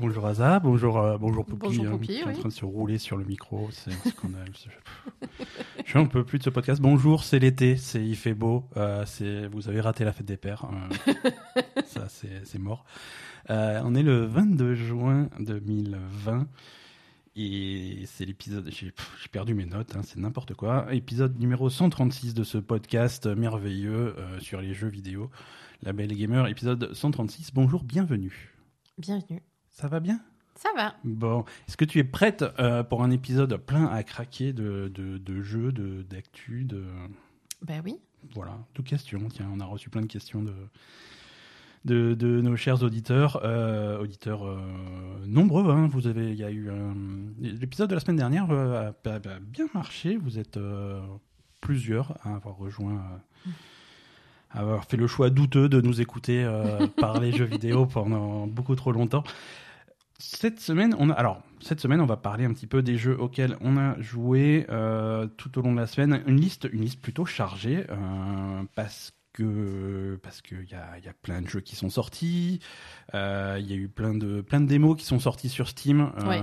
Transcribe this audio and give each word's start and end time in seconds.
Bonjour 0.00 0.26
Aza, 0.26 0.60
bonjour, 0.60 0.98
euh, 0.98 1.18
bonjour 1.18 1.44
Poupy, 1.44 1.78
Bonjour 1.78 1.94
hein, 1.94 1.98
qui 1.98 2.18
est 2.18 2.24
en 2.24 2.32
train 2.32 2.48
de 2.48 2.54
se 2.54 2.64
rouler 2.64 2.98
sur 2.98 3.16
le 3.16 3.24
micro, 3.24 3.68
c'est 3.72 3.90
un 3.90 4.10
scandale. 4.10 4.50
je... 4.54 5.26
je 5.84 5.90
suis 5.90 5.98
un 5.98 6.06
peu 6.06 6.24
plus 6.24 6.38
de 6.38 6.44
ce 6.44 6.50
podcast. 6.50 6.80
Bonjour, 6.80 7.24
c'est 7.24 7.38
l'été, 7.38 7.76
c'est 7.76 8.04
il 8.04 8.16
fait 8.16 8.34
beau, 8.34 8.64
euh, 8.76 9.04
c'est 9.06 9.46
vous 9.48 9.68
avez 9.68 9.80
raté 9.80 10.04
la 10.04 10.12
fête 10.12 10.26
des 10.26 10.36
pères, 10.36 10.66
euh, 11.08 11.30
ça 11.86 12.08
c'est 12.08 12.44
c'est 12.44 12.58
mort. 12.58 12.84
Euh, 13.50 13.80
on 13.84 13.94
est 13.94 14.02
le 14.02 14.24
22 14.24 14.74
juin 14.74 15.28
2020 15.40 16.46
et 17.36 18.02
c'est 18.06 18.24
l'épisode. 18.24 18.68
J'ai 18.70 18.92
perdu 19.30 19.54
mes 19.54 19.66
notes, 19.66 19.96
hein, 19.96 20.02
c'est 20.04 20.18
n'importe 20.18 20.54
quoi. 20.54 20.86
Épisode 20.92 21.38
numéro 21.38 21.70
136 21.70 22.34
de 22.34 22.44
ce 22.44 22.58
podcast 22.58 23.26
merveilleux 23.26 24.14
euh, 24.18 24.38
sur 24.40 24.60
les 24.60 24.74
jeux 24.74 24.88
vidéo. 24.88 25.30
La 25.82 25.92
Belle 25.92 26.14
Gamer, 26.14 26.46
épisode 26.48 26.92
136. 26.92 27.52
Bonjour, 27.54 27.84
bienvenue. 27.84 28.54
Bienvenue. 28.98 29.42
Ça 29.80 29.86
va 29.88 30.00
bien? 30.00 30.20
Ça 30.56 30.70
va. 30.76 30.94
Bon, 31.04 31.44
est-ce 31.68 31.76
que 31.76 31.84
tu 31.84 31.98
es 32.00 32.04
prête 32.04 32.44
euh, 32.58 32.82
pour 32.82 33.04
un 33.04 33.10
épisode 33.12 33.56
plein 33.58 33.86
à 33.86 34.02
craquer 34.02 34.52
de, 34.52 34.90
de, 34.92 35.18
de 35.18 35.40
jeux, 35.42 35.70
de- 35.70 36.02
d'actu, 36.02 36.64
de, 36.64 36.82
Ben 37.62 37.80
oui. 37.84 37.96
voilà, 38.34 38.58
de 38.74 38.82
questions 38.82 39.20
Tiens, 39.32 39.48
on 39.54 39.60
a 39.60 39.64
reçu 39.64 39.88
plein 39.88 40.00
de 40.00 40.06
questions 40.08 40.42
de, 40.42 40.52
de, 41.84 42.14
de 42.14 42.40
nos 42.40 42.56
chers 42.56 42.82
auditeurs, 42.82 43.40
euh, 43.44 44.00
auditeurs 44.00 44.44
euh, 44.44 44.58
nombreux. 45.26 45.70
Hein, 45.70 45.86
vous 45.92 46.08
avez, 46.08 46.30
il 46.30 46.36
y 46.38 46.42
a 46.44 46.50
eu 46.50 46.70
l'épisode 47.40 47.88
de 47.90 47.94
la 47.94 48.00
semaine 48.00 48.16
dernière 48.16 48.50
a, 48.50 48.88
a- 48.88 49.10
a 49.14 49.38
bien 49.40 49.66
marché. 49.74 50.16
Vous 50.16 50.40
êtes 50.40 50.58
plusieurs 51.60 52.16
à 52.26 52.34
avoir 52.34 52.56
rejoint. 52.56 53.00
à 54.50 54.58
avoir 54.60 54.84
fait 54.86 54.96
le 54.96 55.06
choix 55.06 55.30
douteux 55.30 55.68
de 55.68 55.80
nous 55.80 56.00
écouter 56.00 56.44
parler 56.96 57.30
jeux 57.30 57.44
vidéo 57.44 57.86
pendant 57.86 58.48
beaucoup 58.48 58.74
trop 58.74 58.90
longtemps. 58.90 59.22
Cette 60.20 60.58
semaine, 60.58 60.96
on 60.98 61.10
a 61.10 61.14
alors 61.14 61.42
cette 61.60 61.80
semaine, 61.80 62.00
on 62.00 62.06
va 62.06 62.16
parler 62.16 62.44
un 62.44 62.52
petit 62.52 62.66
peu 62.66 62.82
des 62.82 62.96
jeux 62.98 63.16
auxquels 63.20 63.56
on 63.60 63.76
a 63.76 64.00
joué 64.00 64.66
euh, 64.68 65.26
tout 65.36 65.58
au 65.58 65.62
long 65.62 65.72
de 65.72 65.78
la 65.80 65.86
semaine. 65.86 66.22
Une 66.26 66.40
liste, 66.40 66.68
une 66.72 66.82
liste 66.82 67.00
plutôt 67.00 67.24
chargée 67.24 67.84
euh, 67.90 68.62
parce 68.74 69.12
que 69.32 70.18
parce 70.22 70.40
que 70.42 70.56
il 70.56 70.70
y 70.70 70.74
a, 70.74 70.98
il 70.98 71.04
y 71.04 71.08
a 71.08 71.12
plein 71.12 71.40
de 71.42 71.46
jeux 71.48 71.60
qui 71.60 71.76
sont 71.76 71.88
sortis. 71.90 72.58
Euh, 73.14 73.58
Il 73.60 73.66
y 73.70 73.72
a 73.72 73.76
eu 73.76 73.88
plein 73.88 74.14
de 74.14 74.40
plein 74.40 74.60
de 74.60 74.66
démos 74.66 74.96
qui 74.98 75.04
sont 75.04 75.20
sortis 75.20 75.48
sur 75.48 75.68
Steam. 75.68 76.10
euh, 76.18 76.28
Ouais. 76.28 76.42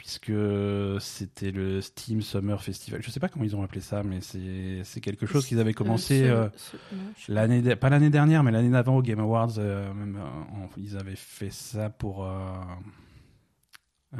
Puisque 0.00 0.32
c'était 1.00 1.50
le 1.50 1.82
Steam 1.82 2.22
Summer 2.22 2.62
Festival. 2.62 3.02
Je 3.02 3.10
sais 3.10 3.20
pas 3.20 3.28
comment 3.28 3.44
ils 3.44 3.54
ont 3.54 3.62
appelé 3.62 3.82
ça, 3.82 4.02
mais 4.02 4.20
c'est 4.22 5.00
quelque 5.02 5.26
chose 5.26 5.46
qu'ils 5.46 5.60
avaient 5.60 5.74
commencé. 5.74 6.22
Euh, 6.26 6.44
euh, 6.44 6.48
je 7.18 7.26
sais 7.26 7.32
L'année, 7.32 7.60
de- 7.60 7.74
pas 7.74 7.90
l'année 7.90 8.08
dernière, 8.08 8.42
mais 8.42 8.50
l'année 8.50 8.70
d'avant 8.70 8.96
au 8.96 9.02
Game 9.02 9.20
Awards, 9.20 9.58
euh, 9.58 9.92
même, 9.92 10.16
euh, 10.16 10.66
ils 10.78 10.96
avaient 10.96 11.16
fait 11.16 11.50
ça 11.52 11.90
pour 11.90 12.24
euh, 12.24 12.30
euh, 14.16 14.18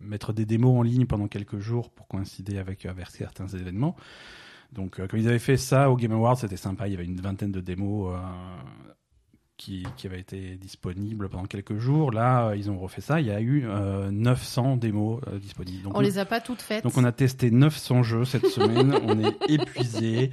mettre 0.00 0.32
des 0.32 0.46
démos 0.46 0.76
en 0.76 0.82
ligne 0.82 1.06
pendant 1.06 1.28
quelques 1.28 1.60
jours 1.60 1.90
pour 1.90 2.08
coïncider 2.08 2.58
avec, 2.58 2.84
avec 2.84 3.06
certains 3.06 3.46
événements. 3.46 3.94
Donc, 4.72 4.98
euh, 4.98 5.06
comme 5.06 5.20
ils 5.20 5.28
avaient 5.28 5.38
fait 5.38 5.56
ça 5.58 5.90
au 5.92 5.96
Game 5.96 6.12
Awards, 6.12 6.38
c'était 6.38 6.56
sympa. 6.56 6.88
Il 6.88 6.90
y 6.90 6.94
avait 6.94 7.04
une 7.04 7.20
vingtaine 7.20 7.52
de 7.52 7.60
démos 7.60 8.16
euh, 8.16 8.18
qui, 9.56 9.86
qui 9.96 10.06
avaient 10.06 10.20
été 10.20 10.56
disponibles 10.56 11.28
pendant 11.28 11.44
quelques 11.44 11.78
jours. 11.78 12.10
Là, 12.10 12.48
euh, 12.48 12.56
ils 12.56 12.70
ont 12.70 12.78
refait 12.78 13.00
ça. 13.00 13.20
Il 13.20 13.26
y 13.26 13.30
a 13.30 13.40
eu 13.40 13.64
euh, 13.66 14.10
900 14.10 14.76
démos 14.76 15.20
euh, 15.28 15.38
disponibles. 15.38 15.82
Donc, 15.84 15.96
On 15.96 16.00
les 16.00 16.18
a 16.18 16.24
pas 16.24 16.40
toutes 16.40 16.62
faites. 16.62 16.82
donc 16.84 16.96
on 16.96 17.04
a 17.04 17.12
testé 17.12 17.50
900 17.50 18.02
jeux 18.02 18.24
cette 18.24 18.46
semaine, 18.46 18.94
on 19.04 19.18
est 19.22 19.36
épuisé 19.50 20.30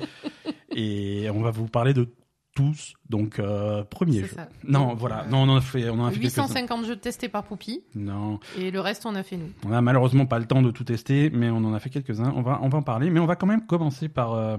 et 0.75 1.29
on 1.33 1.41
va 1.41 1.51
vous 1.51 1.67
parler 1.67 1.93
de 1.93 2.07
tous. 2.55 2.93
Donc 3.09 3.39
euh, 3.39 3.83
premier 3.83 4.21
jeu. 4.21 4.27
ça. 4.35 4.49
Non, 4.63 4.93
voilà, 4.93 5.25
non, 5.29 5.43
on 5.43 5.49
en 5.49 5.57
a 5.57 5.61
fait, 5.61 5.89
on 5.89 5.99
en 5.99 6.07
a 6.07 6.11
fait 6.11 6.19
quelques-uns. 6.19 6.43
850 6.43 6.85
jeux 6.85 6.95
testés 6.95 7.29
par 7.29 7.43
Poupy 7.43 7.83
Non, 7.95 8.39
et 8.57 8.71
le 8.71 8.79
reste 8.79 9.05
on 9.05 9.15
a 9.15 9.23
fait 9.23 9.37
nous. 9.37 9.49
on 9.65 9.71
a 9.71 9.81
malheureusement 9.81 10.25
pas 10.25 10.39
le 10.39 10.45
temps 10.45 10.61
de 10.61 10.71
tout 10.71 10.83
tester, 10.83 11.29
mais 11.29 11.49
on 11.49 11.57
en 11.57 11.73
a 11.73 11.79
fait 11.79 11.89
quelques-uns. 11.89 12.33
On 12.35 12.41
va, 12.41 12.59
on 12.61 12.69
va 12.69 12.79
en 12.79 12.81
parler, 12.81 13.09
mais 13.09 13.19
on 13.19 13.25
va 13.25 13.35
quand 13.35 13.47
même 13.47 13.65
commencer 13.65 14.09
par 14.09 14.33
euh, 14.33 14.57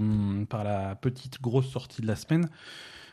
par 0.49 0.65
la 0.65 0.95
petite 0.95 1.41
grosse 1.41 1.69
sortie 1.69 2.01
de 2.03 2.07
la 2.07 2.17
semaine. 2.17 2.49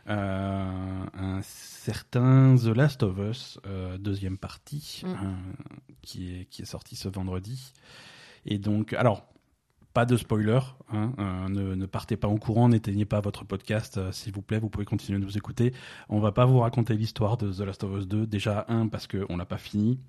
Euh, 0.10 1.06
un 1.14 1.42
certain 1.42 2.56
The 2.56 2.68
Last 2.76 3.04
of 3.04 3.18
Us, 3.20 3.60
euh, 3.66 3.98
deuxième 3.98 4.38
partie, 4.38 5.02
Mm. 5.04 5.08
euh, 5.10 5.16
qui, 6.02 6.34
est, 6.42 6.46
qui 6.46 6.62
est 6.62 6.66
sorti 6.66 6.96
ce 6.96 7.10
vendredi. 7.10 7.74
Et 8.46 8.58
donc, 8.58 8.94
alors, 8.94 9.26
pas 9.94 10.06
de 10.06 10.16
spoiler, 10.16 10.60
hein, 10.94 11.12
euh, 11.20 11.50
ne, 11.50 11.76
ne 11.76 11.86
partez 11.86 12.16
pas 12.18 12.28
en 12.28 12.38
courant, 12.38 12.70
n'éteignez 12.70 13.06
pas 13.06 13.20
votre 13.20 13.44
podcast, 13.44 13.98
euh, 13.98 14.12
s'il 14.12 14.32
vous 14.32 14.42
plaît, 14.44 14.60
vous 14.60 14.70
pouvez 14.70 14.86
continuer 14.86 15.20
de 15.20 15.24
nous 15.26 15.38
écouter. 15.38 15.74
On 16.08 16.20
va 16.20 16.32
pas 16.32 16.46
vous 16.46 16.60
raconter 16.60 16.94
l'histoire 16.96 17.36
de 17.38 17.52
The 17.52 17.60
Last 17.62 17.84
of 17.84 17.98
Us 18.00 18.08
2, 18.08 18.28
déjà, 18.28 18.66
un, 18.70 18.88
parce 18.88 19.08
qu'on 19.08 19.36
l'a 19.38 19.46
pas 19.46 19.58
fini. 19.58 20.00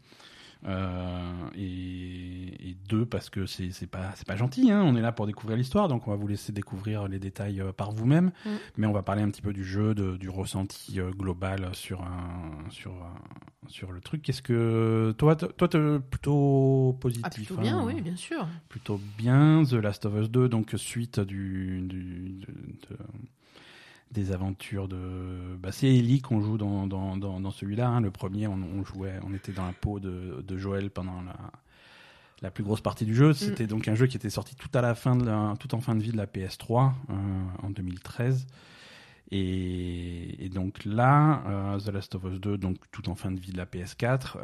Euh, 0.67 1.49
et, 1.55 2.71
et 2.71 2.77
deux 2.89 3.07
parce 3.07 3.31
que 3.31 3.47
c'est 3.47 3.87
pas 3.87 4.11
c'est 4.17 4.27
pas 4.27 4.35
gentil 4.35 4.73
hein. 4.73 4.83
on 4.85 4.97
est 4.97 5.01
là 5.01 5.13
pour 5.13 5.27
découvrir 5.29 5.57
l'histoire 5.57 5.87
donc 5.87 6.09
on 6.09 6.11
va 6.11 6.17
vous 6.17 6.27
laisser 6.27 6.51
découvrir 6.51 7.07
les 7.07 7.21
détails 7.21 7.61
euh, 7.61 7.73
par 7.73 7.93
vous-même 7.93 8.33
Mm. 8.45 8.51
mais 8.77 8.87
on 8.89 8.93
va 8.93 9.03
parler 9.05 9.23
un 9.23 9.31
petit 9.31 9.41
peu 9.41 9.53
du 9.53 9.63
jeu 9.65 9.95
de- 9.95 10.17
du 10.17 10.29
ressenti 10.29 10.99
euh, 10.99 11.11
global 11.13 11.69
sur 11.75 12.03
un 12.03 12.51
sur 12.71 12.91
un- 12.93 13.69
sur 13.69 13.93
le 13.93 14.01
truc 14.01 14.21
qu'est-ce 14.23 14.43
que 14.43 15.15
toi 15.17 15.37
toi 15.37 15.69
plutôt 16.11 16.97
positif 17.01 17.25
Ah 17.25 17.31
plutôt 17.31 17.55
hein, 17.59 17.63
bien, 17.63 17.85
oui, 17.85 18.01
bien 18.01 18.17
sûr. 18.17 18.47
plutôt 18.69 19.01
bien 19.17 19.63
The 19.65 19.75
Last 19.75 20.07
of 20.07 20.15
Us 20.21 20.29
2 20.29 20.49
donc 20.49 20.73
suite 20.77 21.21
du, 21.21 21.83
du 21.83 22.41
de- 22.41 22.97
de- 22.97 22.99
des 24.13 24.33
aventures 24.33 24.89
de 24.89 25.57
bah, 25.59 25.71
c'est 25.73 25.87
Ellie 25.87 26.21
qu'on 26.23 26.41
joue 26.41 26.57
dans, 26.57 26.87
dans, 26.87 27.17
dans, 27.17 27.41
dans 27.41 27.51
celui-là 27.51 27.89
hein. 27.89 28.01
le 28.01 28.11
premier 28.11 28.47
on, 28.47 28.55
on 28.55 28.85
jouait 28.85 29.21
on 29.27 29.35
était 29.35 29.53
dans 29.53 29.67
la 29.67 29.73
peau 29.73 30.01
de, 30.01 30.43
de 30.47 30.57
Joël 30.57 30.91
pendant 30.91 31.21
la 31.23 31.35
la 32.43 32.51
plus 32.51 32.65
grosse 32.65 32.81
partie 32.81 33.05
du 33.05 33.15
jeu. 33.15 33.33
C'était 33.33 33.67
donc 33.67 33.89
un 33.89 33.95
jeu 33.95 34.07
qui 34.07 34.17
était 34.17 34.31
sorti 34.31 34.55
tout 34.55 34.71
à 34.75 34.81
la 34.81 34.95
fin 34.95 35.17
de 35.17 35.25
la, 35.25 35.55
tout 35.59 35.75
en 35.75 35.81
fin 35.81 35.95
de 35.95 36.03
vie 36.03 36.13
de 36.13 36.17
la 36.17 36.27
PS3 36.27 36.93
euh, 37.11 37.15
en 37.63 37.71
2013 37.71 38.47
et, 39.31 40.45
et 40.45 40.49
donc 40.49 40.85
là, 40.85 41.43
euh, 41.47 41.79
The 41.79 41.89
Last 41.93 42.15
of 42.15 42.25
Us 42.25 42.41
2, 42.41 42.57
donc 42.59 42.77
tout 42.91 43.09
en 43.11 43.15
fin 43.15 43.31
de 43.31 43.39
vie 43.39 43.53
de 43.53 43.57
la 43.59 43.67
PS4, 43.67 44.37
euh, 44.37 44.41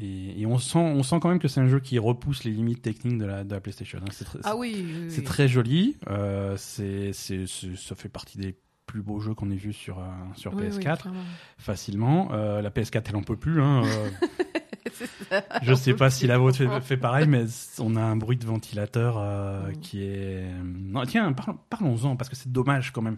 et, 0.00 0.40
et 0.40 0.46
on 0.46 0.58
sent, 0.58 0.78
on 0.78 1.02
sent 1.02 1.16
quand 1.20 1.28
même 1.28 1.38
que 1.38 1.48
c'est 1.48 1.60
un 1.60 1.68
jeu 1.68 1.80
qui 1.80 1.98
repousse 1.98 2.44
les 2.44 2.50
limites 2.52 2.82
techniques 2.82 3.18
de 3.18 3.26
la, 3.26 3.44
de 3.44 3.52
la 3.54 3.60
PlayStation. 3.60 3.98
hein. 4.00 4.10
C'est 4.10 4.26
Ah 4.44 4.56
oui, 4.56 4.84
oui, 5.10 5.22
très 5.24 5.48
joli. 5.48 5.96
Euh, 6.08 6.56
c'est, 6.56 7.12
ça 7.12 7.94
fait 7.94 8.08
partie 8.08 8.38
des 8.38 8.56
plus 8.86 9.02
beaux 9.02 9.20
jeux 9.20 9.34
qu'on 9.34 9.50
ait 9.50 9.56
vus 9.56 9.72
sur, 9.72 9.98
euh, 9.98 10.02
sur 10.36 10.54
Oui, 10.54 10.64
oui, 10.70 10.78
PS4 10.78 10.98
clairement. 11.02 11.20
facilement. 11.58 12.30
La 12.32 12.70
PS4, 12.70 13.04
elle 13.10 13.16
en 13.16 13.22
peut 13.22 13.36
plus. 13.36 13.60
Hein, 13.62 13.82
ça. 14.92 15.42
je 15.62 15.74
sais 15.74 15.94
pas 15.94 16.10
si 16.10 16.26
la 16.26 16.38
vôtre 16.38 16.62
fait, 16.82 16.96
pareil, 16.96 17.26
mais 17.26 17.44
on 17.78 17.96
a 17.96 18.02
un 18.02 18.16
bruit 18.16 18.36
de 18.36 18.44
ventilateur 18.46 19.18
Mm. 19.18 19.72
qui 19.80 20.02
est. 20.02 20.44
Non, 20.64 21.04
tiens, 21.04 21.32
par- 21.32 21.56
parlons-en 21.70 22.16
parce 22.16 22.28
que 22.28 22.36
c'est 22.36 22.50
dommage 22.50 22.90
quand 22.92 23.02
même. 23.02 23.16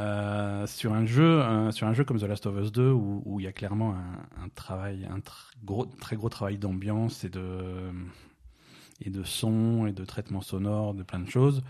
Euh, 0.00 0.66
sur 0.66 0.92
un 0.92 1.06
jeu, 1.06 1.40
euh, 1.42 1.70
sur 1.70 1.86
un 1.86 1.92
jeu 1.92 2.02
comme 2.04 2.18
The 2.18 2.24
Last 2.24 2.46
of 2.46 2.56
Us 2.60 2.72
2 2.72 2.90
où, 2.90 3.38
il 3.38 3.44
y 3.44 3.46
a 3.46 3.52
clairement 3.52 3.94
un, 3.94 4.44
un 4.44 4.48
travail, 4.54 5.06
un 5.08 5.18
tr- 5.18 5.52
gros, 5.64 5.84
très 5.86 6.16
gros 6.16 6.28
travail 6.28 6.58
d'ambiance 6.58 7.22
et 7.24 7.28
de 7.28 7.92
et 9.04 9.10
de 9.10 9.22
son 9.24 9.86
et 9.86 9.92
de 9.92 10.04
traitement 10.04 10.40
sonore, 10.40 10.94
de 10.94 11.02
plein 11.04 11.20
de 11.20 11.28
choses. 11.30 11.62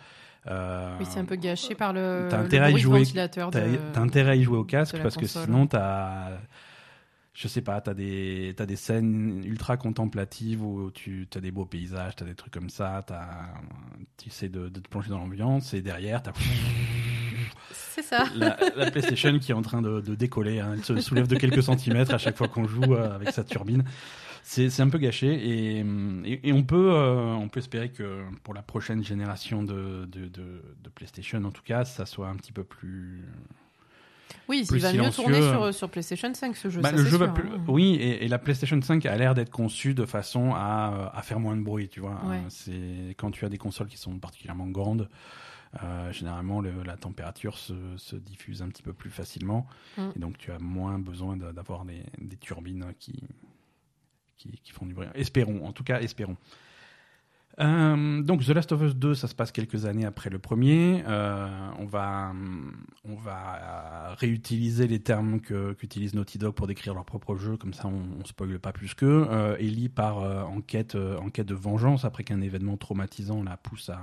Euh, 0.46 0.96
Oui, 0.98 1.06
c'est 1.08 1.20
un 1.20 1.24
peu 1.26 1.36
gâché 1.36 1.74
par 1.74 1.92
le, 1.92 2.28
intérêt 2.32 2.70
bruit 2.70 2.82
jouer- 2.82 2.98
ventilateur. 3.00 3.50
T'as 3.50 4.00
intérêt 4.00 4.30
à 4.32 4.36
y 4.36 4.42
jouer 4.42 4.58
au 4.58 4.64
casque 4.64 4.96
parce 5.02 5.16
que 5.16 5.26
sinon 5.26 5.66
t'as, 5.66 6.30
je 7.34 7.48
sais 7.48 7.62
pas, 7.62 7.80
t'as 7.82 7.94
des 7.94 8.54
t'as 8.56 8.66
des 8.66 8.76
scènes 8.76 9.42
ultra 9.44 9.76
contemplatives 9.76 10.62
où 10.62 10.90
tu 10.90 11.26
as 11.34 11.40
des 11.40 11.50
beaux 11.50 11.64
paysages, 11.66 12.16
t'as 12.16 12.24
des 12.26 12.34
trucs 12.34 12.52
comme 12.54 12.70
ça, 12.70 13.04
tu 14.18 14.28
essaies 14.28 14.48
de, 14.50 14.68
de 14.68 14.80
te 14.80 14.88
plonger 14.88 15.10
dans 15.10 15.18
l'ambiance 15.18 15.74
et 15.74 15.82
derrière 15.82 16.22
t'as 16.22 16.32
C'est 17.94 18.02
ça. 18.02 18.24
la, 18.34 18.56
la 18.76 18.90
PlayStation 18.90 19.38
qui 19.38 19.52
est 19.52 19.54
en 19.54 19.62
train 19.62 19.80
de, 19.82 20.00
de 20.00 20.14
décoller, 20.14 20.58
hein. 20.60 20.72
elle 20.74 20.84
se 20.84 21.00
soulève 21.00 21.26
de 21.28 21.36
quelques 21.36 21.62
centimètres 21.62 22.12
à 22.14 22.18
chaque 22.18 22.36
fois 22.36 22.48
qu'on 22.48 22.66
joue 22.66 22.94
euh, 22.94 23.14
avec 23.14 23.30
sa 23.30 23.44
turbine. 23.44 23.84
C'est 24.42 24.80
un 24.80 24.88
peu 24.90 24.98
gâché 24.98 25.28
et, 25.32 25.78
et, 26.24 26.48
et 26.48 26.52
on 26.52 26.64
peut 26.64 26.90
euh, 26.92 27.32
on 27.32 27.48
peut 27.48 27.60
espérer 27.60 27.88
que 27.90 28.22
pour 28.42 28.52
la 28.52 28.60
prochaine 28.62 29.02
génération 29.02 29.62
de, 29.62 30.04
de, 30.06 30.26
de, 30.26 30.62
de 30.82 30.88
PlayStation 30.94 31.42
en 31.44 31.50
tout 31.50 31.62
cas 31.62 31.86
ça 31.86 32.04
soit 32.04 32.28
un 32.28 32.36
petit 32.36 32.52
peu 32.52 32.62
plus 32.62 33.24
Oui, 34.48 34.64
plus 34.68 34.76
il 34.76 34.82
va 34.82 34.92
mieux 34.92 35.10
tourner 35.10 35.36
silencieux. 35.40 35.50
sur, 35.70 35.74
sur 35.74 35.88
PlayStation 35.88 36.34
5 36.34 36.56
ce 36.56 36.68
jeu. 36.68 36.82
Bah, 36.82 36.90
ça, 36.90 36.96
le 36.96 37.04
jeu 37.06 37.16
va 37.16 37.28
plus... 37.28 37.48
hein. 37.48 37.60
Oui, 37.68 37.94
et, 37.94 38.24
et 38.24 38.28
la 38.28 38.38
PlayStation 38.38 38.78
5 38.82 39.06
a 39.06 39.16
l'air 39.16 39.34
d'être 39.34 39.50
conçue 39.50 39.94
de 39.94 40.04
façon 40.04 40.52
à, 40.54 41.10
à 41.14 41.22
faire 41.22 41.40
moins 41.40 41.56
de 41.56 41.62
bruit, 41.62 41.88
tu 41.88 42.00
vois. 42.00 42.20
Ouais. 42.26 42.36
Euh, 42.36 42.50
C'est 42.50 43.14
quand 43.16 43.30
tu 43.30 43.46
as 43.46 43.48
des 43.48 43.56
consoles 43.58 43.86
qui 43.88 43.96
sont 43.96 44.18
particulièrement 44.18 44.66
grandes, 44.66 45.08
euh, 45.82 46.12
généralement 46.12 46.60
le- 46.60 46.82
la 46.82 46.96
température 46.96 47.58
se, 47.58 47.74
se 47.96 48.16
diffuse 48.16 48.62
un 48.62 48.68
petit 48.68 48.82
peu 48.82 48.92
plus 48.92 49.10
facilement, 49.10 49.66
Mm. 49.98 50.10
et 50.16 50.18
donc 50.18 50.38
tu 50.38 50.52
as 50.52 50.58
moins 50.58 50.98
besoin 50.98 51.36
d'avoir 51.36 51.84
des, 51.84 52.02
des 52.18 52.36
turbines 52.36 52.92
qui, 52.98 53.22
qui 54.36 54.50
qui 54.62 54.72
font 54.72 54.86
du 54.86 54.94
bruit. 54.94 55.06
Espérons, 55.14 55.64
en 55.66 55.72
tout 55.72 55.84
cas, 55.84 56.00
espérons. 56.00 56.36
Euh, 57.60 58.22
donc 58.22 58.44
The 58.44 58.48
Last 58.48 58.72
of 58.72 58.82
Us 58.82 58.96
2, 58.96 59.14
ça 59.14 59.28
se 59.28 59.34
passe 59.34 59.52
quelques 59.52 59.86
années 59.86 60.04
après 60.04 60.28
le 60.28 60.38
premier. 60.40 61.04
Euh, 61.06 61.46
on 61.78 61.84
va 61.86 62.32
on 63.08 63.14
va 63.14 64.14
réutiliser 64.18 64.86
les 64.88 64.98
termes 64.98 65.40
que 65.40 65.72
qu'utilise 65.74 66.14
Naughty 66.14 66.38
Dog 66.38 66.54
pour 66.54 66.66
décrire 66.66 66.94
leur 66.94 67.04
propre 67.04 67.36
jeu, 67.36 67.56
comme 67.56 67.72
ça 67.72 67.86
on, 67.86 68.20
on 68.20 68.24
spoile 68.24 68.58
pas 68.58 68.72
plus 68.72 68.94
que. 68.94 69.04
Euh, 69.06 69.56
Ellie 69.58 69.88
part 69.88 70.18
euh, 70.20 70.42
en 70.42 70.60
quête 70.60 70.94
euh, 70.96 71.16
en 71.18 71.30
quête 71.30 71.46
de 71.46 71.54
vengeance 71.54 72.04
après 72.04 72.24
qu'un 72.24 72.40
événement 72.40 72.76
traumatisant 72.76 73.42
la 73.44 73.56
pousse 73.56 73.88
à, 73.88 74.00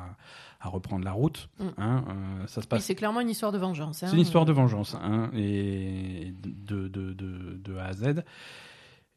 à 0.62 0.70
reprendre 0.70 1.04
la 1.04 1.12
route. 1.12 1.50
Mm. 1.60 1.66
Hein, 1.78 2.06
euh, 2.08 2.48
ça 2.48 2.62
se 2.62 2.68
passe. 2.68 2.86
c'est 2.86 2.96
clairement 2.96 3.20
une 3.22 3.30
histoire 3.30 3.52
de 3.52 3.58
vengeance. 3.58 4.02
hein. 4.04 4.08
C'est 4.08 4.16
une 4.16 4.22
histoire 4.22 4.46
de 4.46 4.54
vengeance, 4.54 4.96
hein, 5.02 5.30
et 5.36 6.34
de, 6.42 6.88
de, 6.88 7.14
de, 7.14 7.60
de 7.64 7.78
A 7.78 7.86
à 7.88 7.94
Z. 7.94 8.24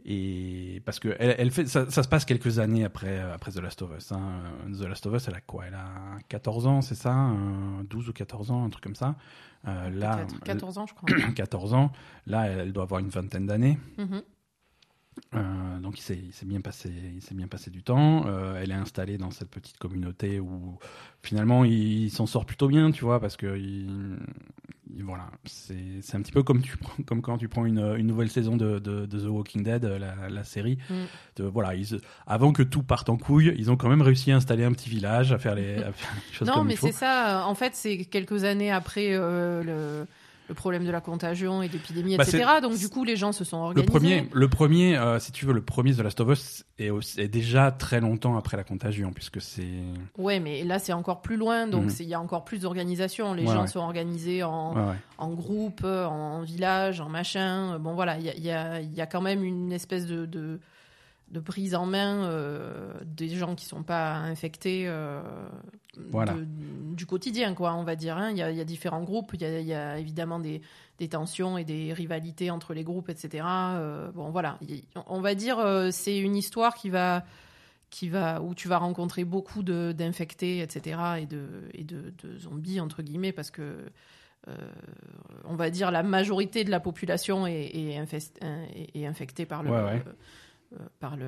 Et 0.06 0.82
parce 0.84 1.00
que 1.00 1.16
elle, 1.18 1.34
elle 1.38 1.50
fait, 1.50 1.66
ça, 1.66 1.90
ça 1.90 2.02
se 2.02 2.08
passe 2.08 2.26
quelques 2.26 2.58
années 2.58 2.84
après, 2.84 3.20
après 3.20 3.52
The 3.52 3.60
Last 3.60 3.80
of 3.80 3.90
Us. 3.96 4.12
Hein. 4.12 4.42
The 4.78 4.82
Last 4.82 5.06
of 5.06 5.14
Us, 5.14 5.28
elle 5.28 5.34
a 5.34 5.40
quoi? 5.40 5.64
Elle 5.66 5.74
a 5.74 6.18
14 6.28 6.66
ans, 6.66 6.82
c'est 6.82 6.94
ça? 6.94 7.30
Euh, 7.30 7.82
12 7.88 8.10
ou 8.10 8.12
14 8.12 8.50
ans, 8.50 8.64
un 8.64 8.70
truc 8.70 8.84
comme 8.84 8.94
ça. 8.94 9.14
Euh, 9.66 9.88
là, 9.88 10.16
Peut-être 10.16 10.40
14 10.40 10.78
ans, 10.78 10.86
je 10.86 10.94
crois. 10.94 11.08
14 11.34 11.72
ans. 11.72 11.90
Là, 12.26 12.46
elle, 12.48 12.58
elle 12.60 12.72
doit 12.72 12.82
avoir 12.82 13.00
une 13.00 13.08
vingtaine 13.08 13.46
d'années. 13.46 13.78
Mhm. 13.96 14.22
Euh, 15.34 15.78
donc 15.80 15.98
il 15.98 16.02
s'est, 16.02 16.18
il 16.24 16.32
s'est 16.32 16.46
bien 16.46 16.60
passé, 16.60 16.90
il 17.14 17.22
s'est 17.22 17.34
bien 17.34 17.46
passé 17.48 17.70
du 17.70 17.82
temps. 17.82 18.26
Euh, 18.26 18.60
elle 18.60 18.70
est 18.70 18.74
installée 18.74 19.18
dans 19.18 19.30
cette 19.30 19.50
petite 19.50 19.78
communauté 19.78 20.40
où 20.40 20.78
finalement 21.22 21.64
il, 21.64 22.04
il 22.04 22.10
s'en 22.10 22.26
sort 22.26 22.46
plutôt 22.46 22.68
bien, 22.68 22.90
tu 22.90 23.04
vois, 23.04 23.20
parce 23.20 23.36
que 23.36 23.56
il, 23.56 24.16
il- 24.96 25.02
voilà, 25.04 25.26
c'est, 25.44 25.74
c'est 26.02 26.16
un 26.16 26.22
petit 26.22 26.30
peu 26.32 26.42
comme 26.44 26.62
tu 26.62 26.76
prends- 26.76 27.02
comme 27.06 27.20
quand 27.22 27.36
tu 27.38 27.48
prends 27.48 27.64
une, 27.64 27.78
une 27.96 28.06
nouvelle 28.06 28.30
saison 28.30 28.56
de, 28.56 28.78
de, 28.78 29.06
de 29.06 29.20
The 29.20 29.28
Walking 29.28 29.62
Dead, 29.64 29.84
la, 29.84 30.28
la 30.28 30.44
série. 30.44 30.78
Mm. 30.88 30.94
De, 31.36 31.44
voilà, 31.44 31.74
ils, 31.74 31.98
avant 32.26 32.52
que 32.52 32.62
tout 32.62 32.82
parte 32.84 33.08
en 33.08 33.16
couille, 33.16 33.52
ils 33.58 33.70
ont 33.70 33.76
quand 33.76 33.88
même 33.88 34.02
réussi 34.02 34.30
à 34.32 34.36
installer 34.36 34.64
un 34.64 34.72
petit 34.72 34.88
village, 34.90 35.32
à 35.32 35.38
faire 35.38 35.54
les, 35.56 35.76
à 35.76 35.92
faire 35.92 36.12
les 36.28 36.34
choses 36.34 36.46
Non, 36.48 36.54
comme 36.54 36.68
mais 36.68 36.74
il 36.74 36.76
faut. 36.76 36.86
c'est 36.86 36.92
ça. 36.92 37.44
En 37.46 37.54
fait, 37.56 37.74
c'est 37.74 38.04
quelques 38.04 38.44
années 38.44 38.70
après 38.70 39.08
euh, 39.14 39.62
le, 39.64 40.06
le 40.48 40.54
problème 40.54 40.84
de 40.84 40.90
la 40.90 41.00
contagion 41.00 41.62
et 41.62 41.68
d'épidémie, 41.68 42.16
Bah, 42.16 42.24
etc. 42.24 42.44
Donc, 42.60 42.76
du 42.76 42.88
coup, 42.90 43.02
les 43.04 43.16
gens 43.16 43.32
se 43.32 43.44
sont 43.44 43.56
Le 43.58 43.80
organisés. 43.80 43.86
premier, 43.90 44.28
le 44.32 44.48
premier, 44.48 44.98
euh, 44.98 45.18
si 45.18 45.32
tu 45.32 45.46
veux, 45.46 45.52
le 45.54 45.62
premier 45.62 45.94
The 45.94 46.00
Last 46.00 46.20
of 46.20 46.28
Us 46.30 46.64
est, 46.78 46.90
aussi- 46.90 47.18
est 47.20 47.28
déjà 47.28 47.70
très 47.70 48.00
longtemps 48.00 48.36
après 48.36 48.56
la 48.58 48.64
contagion, 48.64 49.12
puisque 49.12 49.40
c'est 49.40 49.68
Ouais, 50.18 50.40
mais 50.40 50.62
là, 50.64 50.78
c'est 50.78 50.92
encore 50.92 51.22
plus 51.22 51.36
loin. 51.36 51.66
Donc, 51.66 51.84
Mhm. 51.84 51.94
il 52.00 52.06
y 52.06 52.14
a 52.14 52.20
encore 52.20 52.44
plus 52.44 52.58
d'organisation. 52.60 53.32
Les 53.32 53.44
Ouais, 53.46 53.52
gens 53.54 53.62
ouais. 53.62 53.66
sont 53.68 53.80
organisés 53.80 54.42
en, 54.42 54.74
ouais, 54.74 54.94
en 55.18 55.30
groupe, 55.32 55.80
euh, 55.84 56.04
en 56.04 56.42
village, 56.42 57.00
en 57.00 57.08
machin. 57.08 57.78
Bon, 57.78 57.94
voilà, 57.94 58.18
il 58.18 58.24
y 58.26 58.30
a, 58.30 58.34
il 58.36 58.44
y 58.44 58.50
a- 58.50 58.80
il 58.80 58.92
y 58.94 59.00
a 59.00 59.06
quand 59.06 59.22
même 59.22 59.44
une 59.44 59.72
espèce 59.72 60.04
de, 60.06 60.26
de, 60.26 60.60
de 61.28 61.40
prise 61.40 61.74
en 61.74 61.86
main 61.86 62.24
euh, 62.26 62.92
des 63.04 63.28
gens 63.28 63.54
qui 63.54 63.64
sont 63.64 63.82
pas 63.82 64.14
infectés 64.16 64.84
euh, 64.86 65.20
Voilà. 66.10 66.34
de- 66.34 66.46
du 66.94 67.06
quotidien, 67.06 67.54
quoi, 67.54 67.74
on 67.74 67.82
va 67.82 67.96
dire. 67.96 68.16
hein. 68.16 68.30
Il 68.30 68.36
y, 68.36 68.42
a, 68.42 68.50
il 68.50 68.56
y 68.56 68.60
a 68.60 68.64
différents 68.64 69.02
groupes, 69.02 69.30
il 69.34 69.42
y 69.42 69.44
a, 69.44 69.58
il 69.60 69.66
y 69.66 69.74
a 69.74 69.98
évidemment 69.98 70.38
des, 70.38 70.60
des 70.98 71.08
tensions 71.08 71.58
et 71.58 71.64
des 71.64 71.92
rivalités 71.92 72.50
entre 72.50 72.72
les 72.74 72.84
groupes, 72.84 73.08
etc. 73.08 73.44
Euh, 73.46 74.12
bon, 74.12 74.30
voilà, 74.30 74.58
Il- 74.68 74.84
on 75.06 75.20
va 75.20 75.34
dire 75.34 75.58
c'est 75.90 76.16
une 76.18 76.36
histoire 76.36 76.74
qui 76.74 76.90
va 76.90 77.24
qui 77.90 78.08
va 78.08 78.42
où 78.42 78.54
tu 78.54 78.66
vas 78.68 78.78
rencontrer 78.78 79.24
beaucoup 79.24 79.62
de 79.62 79.92
d'infectés 79.92 80.58
etc 80.60 80.98
et 81.20 81.26
de 81.26 81.46
et 81.74 81.84
de, 81.84 82.12
de 82.24 82.36
zombies 82.38 82.80
entre 82.80 83.02
guillemets 83.02 83.30
parce 83.30 83.52
que 83.52 83.84
euh, 84.48 84.52
on 85.44 85.54
va 85.54 85.70
dire 85.70 85.90
la 85.92 86.02
majorité 86.02 86.64
de 86.64 86.70
la 86.72 86.80
population 86.80 87.46
est, 87.46 87.70
est, 87.72 87.96
infest- 88.00 88.42
est- 88.74 89.00
est 89.00 89.06
infectée 89.06 89.46
par 89.46 89.62
le 89.62 89.70
Ouais, 89.70 89.82
ouais. 89.82 90.02
Euh, 90.74 90.84
par 91.00 91.16
le, 91.16 91.26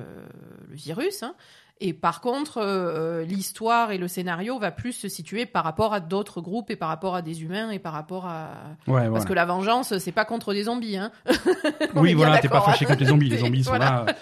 le 0.69 0.75
virus 0.75 1.23
hein. 1.23 1.33
et 1.79 1.93
par 1.93 2.21
contre 2.21 2.57
euh, 2.57 3.23
l'histoire 3.23 3.91
et 3.91 3.97
le 3.97 4.07
scénario 4.07 4.57
va 4.59 4.71
plus 4.71 4.91
se 4.93 5.07
situer 5.07 5.45
par 5.45 5.63
rapport 5.63 5.93
à 5.93 5.99
d'autres 5.99 6.41
groupes 6.41 6.69
et 6.71 6.75
par 6.75 6.89
rapport 6.89 7.15
à 7.15 7.21
des 7.21 7.43
humains 7.43 7.69
et 7.71 7.79
par 7.79 7.93
rapport 7.93 8.25
à 8.25 8.49
Ouais, 8.87 8.93
parce 9.01 9.09
voilà. 9.09 9.25
que 9.25 9.33
la 9.33 9.45
vengeance 9.45 9.97
c'est 9.99 10.11
pas 10.11 10.25
contre 10.25 10.53
des 10.53 10.63
zombies 10.63 10.97
hein. 10.97 11.11
Oui, 11.95 12.13
voilà, 12.13 12.39
t'es 12.39 12.49
pas 12.49 12.61
fâché 12.61 12.85
contre 12.85 12.99
les 12.99 13.05
zombies. 13.07 13.29
Les 13.29 13.37
zombies 13.39 13.63
sont 13.63 13.71
Voilà. 13.71 14.05
là. 14.05 14.15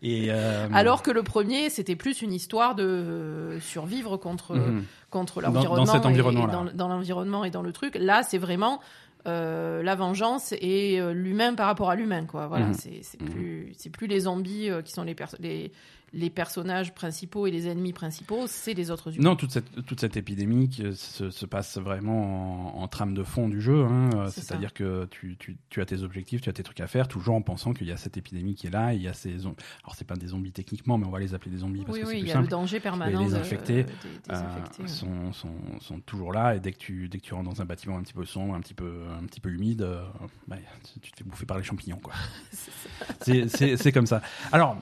Et 0.00 0.28
euh, 0.30 0.68
Alors 0.72 1.02
que 1.02 1.10
le 1.10 1.24
premier, 1.24 1.70
c'était 1.70 1.96
plus 1.96 2.22
une 2.22 2.32
histoire 2.32 2.76
de 2.76 2.84
euh, 2.84 3.60
survivre 3.60 4.16
contre, 4.16 4.54
mhm. 4.54 4.84
contre 5.10 5.42
Dans- 5.42 5.48
dans 5.48 5.54
l'environnement. 5.54 5.86
cet 5.92 6.04
et- 6.04 6.06
environnement-là. 6.06 6.52
et 6.52 6.56
dans, 6.56 6.72
dans 6.72 6.88
l'environnement 6.88 7.44
et 7.44 7.50
dans 7.50 7.62
le 7.62 7.72
truc. 7.72 7.96
Là, 8.00 8.22
c'est 8.22 8.38
vraiment 8.38 8.80
euh, 9.28 9.82
la 9.82 9.94
vengeance 9.94 10.52
et 10.60 11.00
euh, 11.00 11.12
l'humain 11.12 11.54
par 11.54 11.66
rapport 11.66 11.90
à 11.90 11.94
l'humain. 11.96 12.24
Quoi. 12.26 12.46
Voilà, 12.48 12.66
Mhm. 12.68 12.74
c'est, 12.74 13.20
Mhm. 13.20 13.28
plus, 13.30 13.72
c'est 13.76 13.90
plus 13.90 14.06
les 14.06 14.20
zombies 14.20 14.70
euh, 14.70 14.82
qui 14.82 14.92
sont 14.92 15.02
les, 15.04 15.14
les, 15.38 15.70
les 16.12 16.30
personnages 16.30 16.94
principaux 16.94 17.46
et 17.46 17.50
les 17.50 17.66
ennemis 17.68 17.92
principaux, 17.92 18.46
c'est 18.46 18.72
les 18.74 18.90
autres 18.90 19.14
humains. 19.14 19.30
Non, 19.30 19.36
toute 19.36 19.50
cette, 19.50 19.84
toute 19.86 20.00
cette 20.00 20.16
épidémie 20.16 20.68
qui, 20.68 20.84
euh, 20.84 20.92
se, 20.94 21.30
se 21.30 21.44
passe 21.46 21.76
vraiment 21.78 22.78
en, 22.78 22.82
en 22.82 22.88
trame 22.88 23.14
de 23.14 23.22
fond 23.22 23.48
du 23.48 23.60
jeu. 23.60 23.84
hein. 23.84 24.10
Euh, 24.14 24.28
C'est 24.30 24.40
C'est-à-dire 24.42 24.72
que 24.72 25.06
tu, 25.10 25.36
tu, 25.38 25.58
tu 25.68 25.80
as 25.80 25.86
tes 25.86 26.02
objectifs, 26.02 26.40
tu 26.40 26.48
as 26.48 26.52
tes 26.52 26.62
trucs 26.62 26.80
à 26.80 26.86
faire, 26.86 27.08
toujours 27.08 27.34
en 27.34 27.42
pensant 27.42 27.72
qu'il 27.74 27.86
y 27.86 27.92
a 27.92 27.96
cette 27.96 28.16
épidémie 28.16 28.54
qui 28.54 28.66
est 28.66 28.70
là. 28.70 28.94
Il 28.94 29.02
y 29.02 29.08
a 29.08 29.12
ces 29.12 29.38
zombies. 29.38 29.56
Alors, 29.84 29.94
c'est 29.96 30.06
pas 30.06 30.16
des 30.16 30.28
zombies 30.28 30.52
techniquement, 30.52 30.96
mais 30.98 31.06
on 31.06 31.10
va 31.10 31.20
les 31.20 31.34
appeler 31.34 31.50
des 31.50 31.58
zombies 31.58 31.84
parce 31.84 31.98
oui, 31.98 32.02
que 32.04 32.08
oui, 32.08 32.14
c'est 32.14 32.20
plus 32.20 32.28
y 32.28 32.32
a 32.32 32.40
le 32.40 32.48
danger 32.48 32.80
permanent 32.80 33.24
les 33.24 33.30
de- 33.32 33.36
infectés, 33.36 33.84
des, 33.84 33.90
Euh, 34.30 34.40
ouais. 34.80 34.88
sont, 34.88 35.32
sont, 35.32 35.54
sont 35.80 36.00
toujours 36.00 36.32
là 36.32 36.54
et 36.56 36.60
dès 36.60 36.72
que 36.72 36.78
tu 36.78 37.08
dès 37.08 37.18
que 37.18 37.24
tu 37.24 37.34
rentres 37.34 37.50
dans 37.50 37.60
un 37.62 37.64
bâtiment 37.64 37.96
un 37.98 38.02
petit 38.02 38.12
peu 38.14 38.24
sombre, 38.24 38.54
un 38.54 38.60
petit 38.60 38.74
peu 38.74 39.02
un 39.20 39.24
petit 39.26 39.40
peu 39.40 39.50
humide, 39.50 39.82
euh, 39.82 40.02
bah, 40.46 40.56
tu 41.02 41.10
te 41.10 41.16
fais 41.18 41.24
bouffer 41.24 41.46
par 41.46 41.58
les 41.58 41.64
champignons 41.64 41.98
quoi. 42.02 42.14
c'est 43.20 43.92
comme 43.92 44.06
ça. 44.06 44.22
Alors 44.52 44.76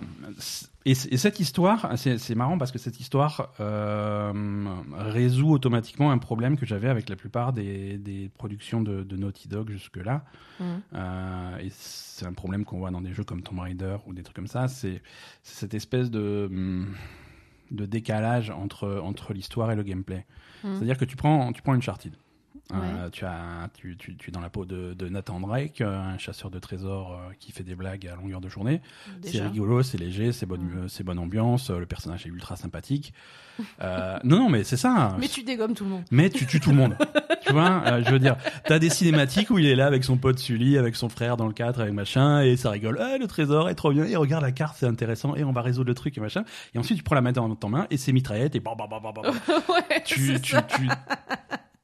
et, 0.88 0.94
cette 0.94 1.40
histoire, 1.40 1.98
c'est 1.98 2.16
c'est 2.18 2.36
marrant 2.36 2.58
parce 2.58 2.70
que 2.70 2.78
cette 2.78 3.00
histoire 3.00 3.52
euh, 3.58 4.32
résout 4.92 5.50
automatiquement 5.50 6.12
un 6.12 6.18
problème 6.18 6.56
que 6.56 6.64
j'avais 6.64 6.88
avec 6.88 7.08
la 7.08 7.16
plupart 7.16 7.52
des, 7.52 7.98
des 7.98 8.30
productions 8.38 8.80
de, 8.82 9.02
de 9.02 9.16
Naughty 9.16 9.48
Dog 9.48 9.70
jusque 9.70 9.96
là. 9.96 10.24
Mhm. 10.60 10.82
Euh, 10.94 11.58
et 11.58 11.70
c'est 11.70 12.24
un 12.24 12.32
problème 12.32 12.64
qu'on 12.64 12.78
voit 12.78 12.92
dans 12.92 13.00
des 13.00 13.12
jeux 13.12 13.24
comme 13.24 13.42
Tomb 13.42 13.58
Raider 13.58 13.96
ou 14.06 14.14
des 14.14 14.22
trucs 14.22 14.36
comme 14.36 14.46
ça. 14.46 14.68
C'est 14.68 15.02
cette 15.42 15.74
espèce 15.74 16.08
de 16.08 16.86
de 17.72 17.84
décalage 17.84 18.50
entre 18.50 19.00
entre 19.02 19.32
l'histoire 19.32 19.72
et 19.72 19.74
le 19.74 19.82
gameplay. 19.82 20.24
Mhm. 20.62 20.76
C'est-à-dire 20.76 20.98
que 20.98 21.04
tu 21.04 21.16
prends 21.16 21.52
tu 21.52 21.62
prends 21.62 21.72
Uncharted. 21.72 22.12
Euh, 22.14 22.25
Ouais. 22.72 23.10
tu, 23.12 23.24
as, 23.24 23.68
tu, 23.74 23.96
tu, 23.96 24.16
tu 24.16 24.30
es 24.30 24.32
dans 24.32 24.40
la 24.40 24.50
peau 24.50 24.64
de, 24.64 24.92
de 24.94 25.08
Nathan 25.08 25.38
Drake, 25.38 25.80
euh, 25.80 25.98
un 25.98 26.18
chasseur 26.18 26.50
de 26.50 26.58
trésors 26.58 27.12
euh, 27.12 27.32
qui 27.38 27.52
fait 27.52 27.62
des 27.62 27.76
blagues 27.76 28.06
à 28.08 28.16
longueur 28.16 28.40
de 28.40 28.48
journée. 28.48 28.80
C'est 29.22 29.40
rigolo, 29.40 29.82
c'est 29.82 29.98
léger, 29.98 30.32
c'est 30.32 30.46
bonne, 30.46 30.68
euh, 30.76 30.88
c'est 30.88 31.04
bonne 31.04 31.18
ambiance, 31.20 31.70
euh, 31.70 31.78
le 31.78 31.86
personnage 31.86 32.26
est 32.26 32.28
ultra 32.28 32.56
sympathique. 32.56 33.12
Euh, 33.80 34.18
non, 34.24 34.38
non, 34.38 34.48
mais 34.48 34.64
c'est 34.64 34.76
ça. 34.76 35.16
Mais 35.18 35.28
tu 35.28 35.42
dégommes 35.42 35.74
tout 35.74 35.84
le 35.84 35.90
monde. 35.90 36.04
Mais 36.10 36.30
tu 36.30 36.46
tues 36.46 36.60
tout 36.60 36.70
le 36.70 36.76
monde. 36.76 36.96
tu 37.46 37.52
vois, 37.52 37.82
euh, 37.86 38.02
je 38.04 38.10
veux 38.10 38.18
dire, 38.18 38.36
t'as 38.64 38.78
des 38.78 38.90
cinématiques 38.90 39.50
où 39.50 39.58
il 39.58 39.66
est 39.66 39.76
là 39.76 39.86
avec 39.86 40.04
son 40.04 40.16
pote 40.16 40.38
Sully, 40.38 40.78
avec 40.78 40.96
son 40.96 41.08
frère 41.08 41.36
dans 41.36 41.46
le 41.46 41.52
cadre, 41.52 41.80
avec 41.80 41.94
machin, 41.94 42.42
et 42.42 42.56
ça 42.56 42.70
rigole. 42.70 42.98
Ah, 43.00 43.18
le 43.18 43.26
trésor 43.26 43.68
est 43.68 43.74
trop 43.74 43.92
bien. 43.92 44.04
Et 44.04 44.16
regarde 44.16 44.42
la 44.42 44.52
carte, 44.52 44.76
c'est 44.78 44.86
intéressant. 44.86 45.36
Et 45.36 45.44
on 45.44 45.52
va 45.52 45.62
résoudre 45.62 45.88
le 45.88 45.94
truc 45.94 46.16
et 46.18 46.20
machin. 46.20 46.44
Et 46.74 46.78
ensuite, 46.78 46.98
tu 46.98 47.04
prends 47.04 47.14
la 47.14 47.20
main 47.20 47.32
dans 47.32 47.54
ton 47.54 47.68
main 47.68 47.86
et 47.90 47.96
c'est 47.96 48.12
mitraillette 48.12 48.54
et 48.56 48.60
bam, 48.60 48.76
bam, 48.76 48.88
bam, 48.88 49.00
bam, 49.02 49.14
bam. 49.14 49.24
ouais, 49.68 50.02
tu, 50.04 50.40
tu, 50.40 50.56
tu, 50.68 50.88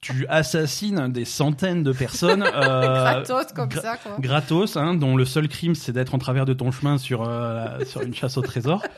tu 0.02 0.26
assassines 0.28 1.10
des 1.10 1.24
centaines 1.24 1.82
de 1.82 1.92
personnes. 1.92 2.42
euh, 2.54 2.80
Gratos 3.22 3.52
comme 3.54 3.68
gra- 3.70 3.80
ça, 3.80 3.96
quoi. 3.96 4.16
gratos, 4.20 4.76
hein, 4.76 4.92
dont 4.94 5.16
le 5.16 5.24
seul 5.24 5.48
crime 5.48 5.74
c'est 5.74 5.92
d'être 5.92 6.14
en 6.14 6.18
travers 6.18 6.44
de 6.44 6.52
ton 6.52 6.70
chemin 6.70 6.98
sur, 6.98 7.22
euh, 7.26 7.82
sur 7.86 8.02
une 8.02 8.14
chasse 8.14 8.36
au 8.36 8.42
trésor. 8.42 8.82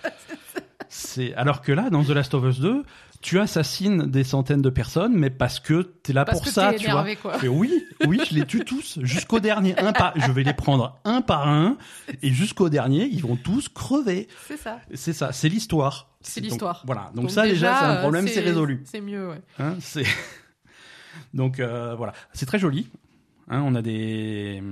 C'est 0.88 1.34
alors 1.34 1.60
que 1.60 1.72
là, 1.72 1.90
dans 1.90 2.04
The 2.04 2.10
Last 2.10 2.34
of 2.34 2.44
Us 2.44 2.60
2, 2.60 2.84
tu 3.20 3.40
assassines 3.40 4.08
des 4.10 4.22
centaines 4.22 4.62
de 4.62 4.70
personnes, 4.70 5.12
mais 5.16 5.30
parce 5.30 5.58
que 5.58 5.82
t'es 5.82 6.12
là 6.12 6.24
Parce 6.24 6.38
pour 6.38 6.46
que 6.46 6.52
ça, 6.52 6.70
t'es 6.70 6.76
tu 6.76 6.84
vois. 6.84 7.00
énervé, 7.00 7.16
quoi. 7.16 7.32
Et 7.42 7.48
oui, 7.48 7.84
oui, 8.06 8.20
je 8.28 8.34
les 8.34 8.46
tue 8.46 8.64
tous 8.64 8.98
jusqu'au 9.02 9.40
dernier. 9.40 9.76
Un 9.78 9.92
par, 9.92 10.12
je 10.14 10.30
vais 10.30 10.44
les 10.44 10.52
prendre 10.52 11.00
un 11.04 11.20
par 11.20 11.48
un, 11.48 11.78
et 12.22 12.30
jusqu'au 12.30 12.68
dernier, 12.68 13.06
ils 13.10 13.22
vont 13.22 13.34
tous 13.34 13.68
crever. 13.68 14.28
C'est 14.46 14.58
ça. 14.58 14.78
C'est 14.94 15.14
ça, 15.14 15.32
c'est 15.32 15.48
l'histoire. 15.48 16.10
C'est 16.20 16.40
l'histoire. 16.40 16.82
Voilà. 16.86 17.10
Donc, 17.14 17.30
ça 17.30 17.42
déjà, 17.42 17.76
c'est 17.76 17.84
un 17.86 17.94
euh, 17.96 18.00
problème, 18.00 18.28
c'est 18.28 18.40
résolu. 18.40 18.82
C'est 18.84 19.00
mieux, 19.00 19.28
ouais. 19.30 19.40
Hein, 19.58 19.74
c'est 19.80 20.04
donc 21.34 21.60
euh, 21.60 21.94
voilà, 21.94 22.12
c'est 22.32 22.46
très 22.46 22.58
joli. 22.58 22.88
Hein, 23.50 23.62
on 23.66 23.74
a 23.74 23.82
des, 23.82 24.62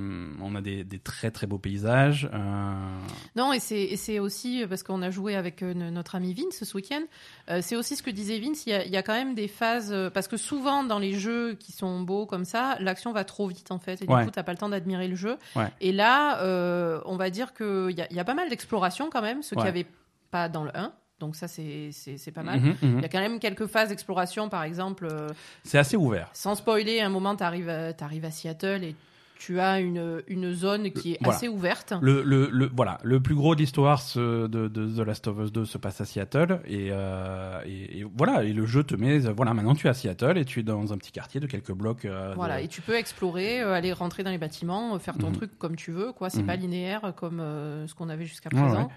on 0.40 0.54
a 0.54 0.62
des, 0.62 0.82
des 0.82 0.99
très 0.99 1.30
très 1.30 1.46
beaux 1.46 1.58
paysages. 1.58 2.30
euh, 2.32 2.99
Non, 3.37 3.52
et 3.52 3.58
c'est 3.61 4.18
aussi 4.18 4.64
parce 4.66 4.82
qu'on 4.82 5.02
a 5.02 5.11
joué 5.11 5.37
avec 5.37 5.62
euh, 5.62 5.75
notre 5.75 6.14
ami 6.14 6.32
Vince 6.32 6.64
ce 6.64 6.75
week-end. 6.75 7.02
euh, 7.50 7.58
c'est 7.61 7.76
aussi 7.76 7.96
ce 7.96 8.02
que 8.02 8.11
disait 8.11 8.38
Vince. 8.38 8.64
Il 8.64 8.70
y 8.70 8.72
a, 8.72 8.82
il 8.87 8.90
y 8.90 8.96
a 8.96 9.02
quand 9.02 9.12
même 9.12 9.34
des 9.34 9.46
phases 9.46 9.94
parce 10.14 10.26
que 10.26 10.38
souvent 10.38 10.84
dans 10.84 10.99
les 10.99 11.12
jeux 11.12 11.52
qui 11.52 11.70
sont 11.72 12.00
beaux 12.00 12.25
comme 12.25 12.46
ça, 12.46 12.78
l'action 12.80 13.12
va 13.12 13.25
trop 13.25 13.46
vite 13.46 13.70
en 13.70 13.78
fait, 13.78 14.00
et 14.00 14.06
Ouais. 14.08 14.20
du 14.20 14.25
coup 14.25 14.30
t'as 14.30 14.42
pas 14.42 14.52
le 14.52 14.58
temps 14.58 14.70
d'admirer 14.70 15.06
le 15.06 15.16
jeu. 15.16 15.37
Ouais. 15.54 15.68
Et 15.82 15.92
là, 15.92 16.40
euh, 16.40 16.99
on 17.04 17.16
va 17.16 17.28
dire 17.28 17.52
que 17.52 17.88
il 17.90 17.99
y 17.99 18.00
a, 18.00 18.11
y 18.11 18.20
a 18.20 18.25
pas 18.25 18.32
mal 18.34 18.49
d'exploration 18.49 19.11
quand 19.12 19.20
même, 19.20 19.42
ce 19.42 19.50
qu'il 19.50 19.58
Ouais. 19.58 19.64
n'y 19.64 19.68
avait 19.80 19.87
pas 20.30 20.49
dans 20.49 20.64
le 20.64 20.75
1. 20.75 20.94
Donc 21.22 21.36
ça 21.36 21.46
c'est 21.46 21.90
pas 22.34 22.42
mal. 22.42 22.58
mhm, 22.60 22.74
mhm. 22.82 22.96
Il 22.98 23.02
y 23.02 23.04
a 23.04 23.08
quand 23.08 23.20
même 23.20 23.38
quelques 23.38 23.66
phases 23.66 23.90
d'exploration, 23.90 24.48
par 24.48 24.64
exemple. 24.64 25.06
euh, 25.08 25.28
C'est 25.62 25.78
assez 25.78 25.96
ouvert. 25.96 26.28
sans 26.32 26.56
spoiler, 26.56 26.98
à 27.00 27.06
un 27.06 27.10
moment, 27.10 27.36
tu 27.36 27.44
arrives 27.44 27.68
à 27.70 28.30
Seattle 28.32 28.82
et 28.82 28.96
tu 29.38 29.58
as 29.60 29.78
une, 29.80 30.22
une 30.28 30.52
zone 30.52 30.90
qui 30.90 31.12
est 31.12 31.18
Voilà. 31.20 31.36
assez 31.36 31.46
ouverte. 31.48 31.92
Le, 32.00 32.22
le, 32.22 32.48
le- 32.50 32.70
voilà, 32.74 32.98
le 33.04 33.20
plus 33.20 33.34
gros 33.36 33.54
de 33.54 33.60
l'histoire 33.60 34.00
de, 34.16 34.46
de 34.48 34.68
The 34.68 35.06
Last 35.06 35.26
of 35.28 35.38
Us 35.38 35.52
2 35.52 35.64
se 35.64 35.78
passe 35.78 36.00
à 36.00 36.04
Seattle 36.04 36.60
et, 36.66 36.88
euh, 36.90 37.60
et, 37.66 38.00
et 38.00 38.06
voilà 38.16 38.42
et 38.44 38.52
le 38.52 38.66
jeu 38.66 38.82
te 38.84 38.94
met 38.94 39.18
voilà 39.18 39.52
maintenant 39.54 39.74
tu 39.74 39.86
es 39.88 39.90
à 39.90 39.94
Seattle 39.94 40.38
et 40.38 40.44
tu 40.44 40.60
es 40.60 40.62
dans 40.64 40.92
un 40.92 40.96
petit 40.98 41.10
quartier 41.12 41.40
de 41.40 41.46
quelques 41.48 41.72
blocs. 41.72 42.04
euh, 42.04 42.32
Voilà, 42.36 42.58
de- 42.58 42.64
et 42.64 42.68
tu 42.68 42.82
peux 42.82 42.94
explorer, 42.96 43.60
euh, 43.60 43.72
aller 43.74 43.92
rentrer 43.92 44.22
dans 44.24 44.30
les 44.30 44.38
bâtiments, 44.38 44.96
faire 45.00 45.18
ton 45.18 45.28
Mhm. 45.30 45.36
truc 45.36 45.58
comme 45.58 45.74
tu 45.76 45.90
veux, 45.92 46.12
quoi. 46.12 46.30
C'est 46.30 46.42
pas 46.44 46.56
linéaire 46.56 47.12
comme 47.16 47.38
ce 47.86 47.94
qu'on 47.94 48.08
avait 48.10 48.26
jusqu'à 48.26 48.48
Ouais, 48.52 48.60
présent. 48.62 48.82
ouais. 48.86 48.92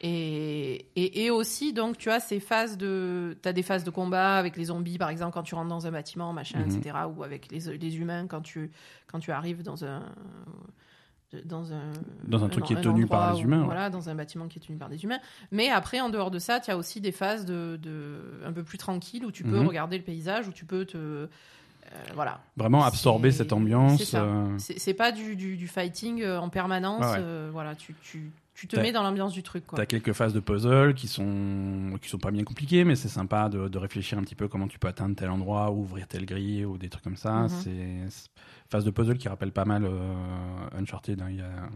Et, 0.00 0.86
et, 0.96 1.24
et 1.24 1.30
aussi, 1.30 1.72
donc, 1.72 1.98
tu 1.98 2.10
as 2.10 2.20
ces 2.20 2.38
phases 2.40 2.76
de. 2.78 3.36
Tu 3.42 3.48
as 3.48 3.52
des 3.52 3.62
phases 3.62 3.82
de 3.84 3.90
combat 3.90 4.36
avec 4.36 4.56
les 4.56 4.66
zombies, 4.66 4.98
par 4.98 5.08
exemple, 5.10 5.32
quand 5.34 5.42
tu 5.42 5.54
rentres 5.54 5.68
dans 5.68 5.86
un 5.86 5.90
bâtiment, 5.90 6.32
machin, 6.32 6.60
Mhm. 6.60 6.76
etc. 6.76 6.96
Ou 7.16 7.24
avec 7.24 7.50
les, 7.50 7.76
les 7.76 7.96
humains 7.98 8.26
quand 8.28 8.40
tu, 8.42 8.70
quand 9.10 9.18
tu 9.18 9.32
arrives 9.32 9.62
dans 9.62 9.84
un. 9.84 10.02
Dans 11.44 11.74
un, 11.74 11.92
Dans 12.26 12.42
un 12.42 12.48
truc 12.48 12.64
qui 12.64 12.72
est 12.72 12.80
tenu 12.80 13.06
par 13.06 13.34
les 13.34 13.40
où- 13.40 13.44
humains, 13.44 13.58
ouais. 13.60 13.64
Voilà, 13.66 13.90
dans 13.90 14.08
un 14.08 14.14
bâtiment 14.14 14.48
qui 14.48 14.60
est 14.60 14.62
tenu 14.62 14.78
par 14.78 14.88
des 14.88 15.04
humains. 15.04 15.18
Mais 15.52 15.68
après, 15.68 16.00
en 16.00 16.08
dehors 16.08 16.30
de 16.30 16.38
ça, 16.38 16.58
tu 16.58 16.70
as 16.70 16.78
aussi 16.78 17.02
des 17.02 17.12
phases 17.12 17.44
de, 17.44 17.78
de, 17.82 18.40
un 18.46 18.52
peu 18.52 18.62
plus 18.62 18.78
tranquilles 18.78 19.26
où 19.26 19.30
tu 19.30 19.44
peux 19.44 19.58
Mhm. 19.60 19.66
regarder 19.66 19.98
le 19.98 20.04
paysage, 20.04 20.48
où 20.48 20.52
tu 20.52 20.64
peux 20.64 20.86
te. 20.86 20.96
euh, 20.96 21.26
voilà. 22.14 22.40
Vraiment 22.56 22.82
absorber 22.82 23.30
cette 23.30 23.52
ambiance. 23.52 24.02
c'est 24.02 24.16
euh, 24.16 24.94
pas 24.96 25.12
du, 25.12 25.36
du, 25.36 25.58
du 25.58 25.68
fighting 25.68 26.22
euh, 26.22 26.38
en 26.40 26.48
permanence. 26.48 27.04
Ouais. 27.04 27.18
euh, 27.20 27.50
voilà, 27.52 27.74
tu, 27.74 27.94
tu, 28.02 28.30
tu 28.58 28.66
te 28.66 28.76
mets 28.76 28.92
dans 28.92 29.02
l'ambiance 29.02 29.32
du 29.32 29.42
truc. 29.42 29.66
Quoi. 29.66 29.76
T'as 29.78 29.86
quelques 29.86 30.12
phases 30.12 30.32
de 30.34 30.40
puzzle 30.40 30.94
qui 30.94 31.06
sont 31.08 31.96
qui 32.02 32.08
sont 32.08 32.18
pas 32.18 32.30
bien 32.30 32.44
compliquées, 32.44 32.84
mais 32.84 32.96
c'est 32.96 33.08
sympa 33.08 33.48
de, 33.48 33.68
de 33.68 33.78
réfléchir 33.78 34.18
un 34.18 34.22
petit 34.22 34.34
peu 34.34 34.48
comment 34.48 34.68
tu 34.68 34.78
peux 34.78 34.88
atteindre 34.88 35.14
tel 35.16 35.30
endroit, 35.30 35.70
ou 35.70 35.80
ouvrir 35.82 36.06
telle 36.08 36.26
grille 36.26 36.64
ou 36.64 36.76
des 36.78 36.88
trucs 36.88 37.04
comme 37.04 37.16
ça. 37.16 37.42
Mhm. 37.42 37.48
C'est 37.48 38.10
c'est- 38.10 38.30
phase 38.70 38.84
de 38.84 38.90
puzzle 38.90 39.16
qui 39.16 39.28
rappelle 39.28 39.52
pas 39.52 39.64
mal 39.64 39.84
euh, 39.86 40.14
Uncharted. 40.78 41.22
hein, 41.22 41.28
il 41.30 41.36
y 41.36 41.40
a- 41.40 41.68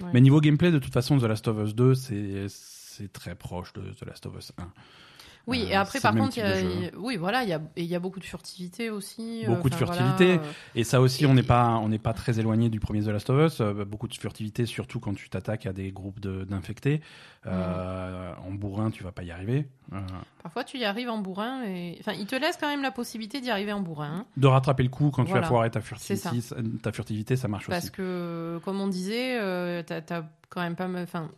Ouais. 0.00 0.08
Mais 0.14 0.20
niveau 0.22 0.40
gameplay, 0.40 0.70
de 0.70 0.78
toute 0.78 0.94
façon, 0.94 1.18
The 1.18 1.24
Last 1.24 1.46
of 1.48 1.58
Us 1.62 1.74
2, 1.74 1.94
c'est 1.94 2.46
c'est 2.48 3.12
très 3.12 3.34
proche 3.34 3.74
de 3.74 3.82
The 3.92 4.06
Last 4.06 4.24
of 4.24 4.34
Us 4.38 4.52
1. 4.56 4.72
Oui, 5.50 5.64
Euh, 5.66 5.70
et 5.70 5.74
après, 5.74 5.98
c'est 5.98 6.02
par 6.02 6.14
contre, 6.14 6.38
y 6.38 6.40
a, 6.40 6.62
de 6.62 6.68
y 6.68 6.86
a- 6.86 6.90
oui, 6.98 7.16
voilà, 7.16 7.42
il 7.42 7.48
y 7.76 7.84
y 7.84 7.94
a 7.94 7.98
beaucoup 7.98 8.20
de 8.20 8.24
furtivité 8.24 8.88
aussi. 8.90 9.44
euh, 9.44 9.48
Beaucoup 9.48 9.68
de 9.68 9.74
furtivité. 9.74 10.36
voilà, 10.36 10.42
euh, 10.48 10.52
Et 10.74 10.84
ça 10.84 11.00
aussi, 11.00 11.24
Et- 11.24 11.26
on 11.26 11.34
n'est 11.34 11.42
pas 11.42 11.76
on 11.78 11.88
n'est 11.88 11.98
pas 11.98 12.12
très 12.14 12.38
éloigné 12.38 12.68
du 12.70 12.80
premier 12.80 13.02
The 13.02 13.08
Last 13.08 13.28
of 13.30 13.52
Us. 13.52 13.60
Euh, 13.60 13.84
beaucoup 13.84 14.08
de 14.08 14.14
furtivité, 14.14 14.64
surtout 14.66 15.00
quand 15.00 15.14
tu 15.14 15.28
t'attaques 15.28 15.66
à 15.66 15.72
des 15.72 15.90
groupes 15.92 16.20
de- 16.20 16.44
d'infectés. 16.44 17.00
Euh, 17.46 18.32
En 18.46 18.52
bourrin, 18.52 18.90
tu 18.90 19.02
vas 19.04 19.12
pas 19.12 19.22
y 19.22 19.30
arriver. 19.30 19.66
Euh, 19.92 19.98
parfois, 20.42 20.64
tu 20.64 20.78
y 20.78 20.84
arrives 20.84 21.08
en 21.08 21.18
bourrin. 21.18 21.64
Et... 21.64 21.96
Enfin, 22.00 22.12
il 22.12 22.26
te 22.26 22.36
laisse 22.36 22.56
quand 22.58 22.68
même 22.68 22.82
la 22.82 22.90
possibilité 22.90 23.40
d'y 23.40 23.50
arriver 23.50 23.72
en 23.72 23.80
bourrin. 23.80 24.20
hein, 24.20 24.26
de 24.36 24.46
rattraper 24.46 24.82
le 24.82 24.88
coup 24.88 25.10
quand 25.10 25.24
tu 25.24 25.32
vas 25.32 25.42
foirer 25.42 25.70
ta 25.70 25.80
furtivité, 25.80 26.40
ça. 26.40 26.56
ta 26.82 26.92
furtivité, 26.92 27.36
ça 27.36 27.48
marche 27.48 27.66
parce 27.68 27.84
aussi. 27.84 27.92
que, 27.92 28.60
comme 28.64 28.80
on 28.80 28.88
disait, 28.88 29.38
euh, 29.40 29.82
t'as 29.84 30.00
as 30.16 30.24
quand 30.48 30.60
même 30.60 30.76
pas 30.76 30.88
mal. 30.88 31.02
Enfin, 31.04 31.28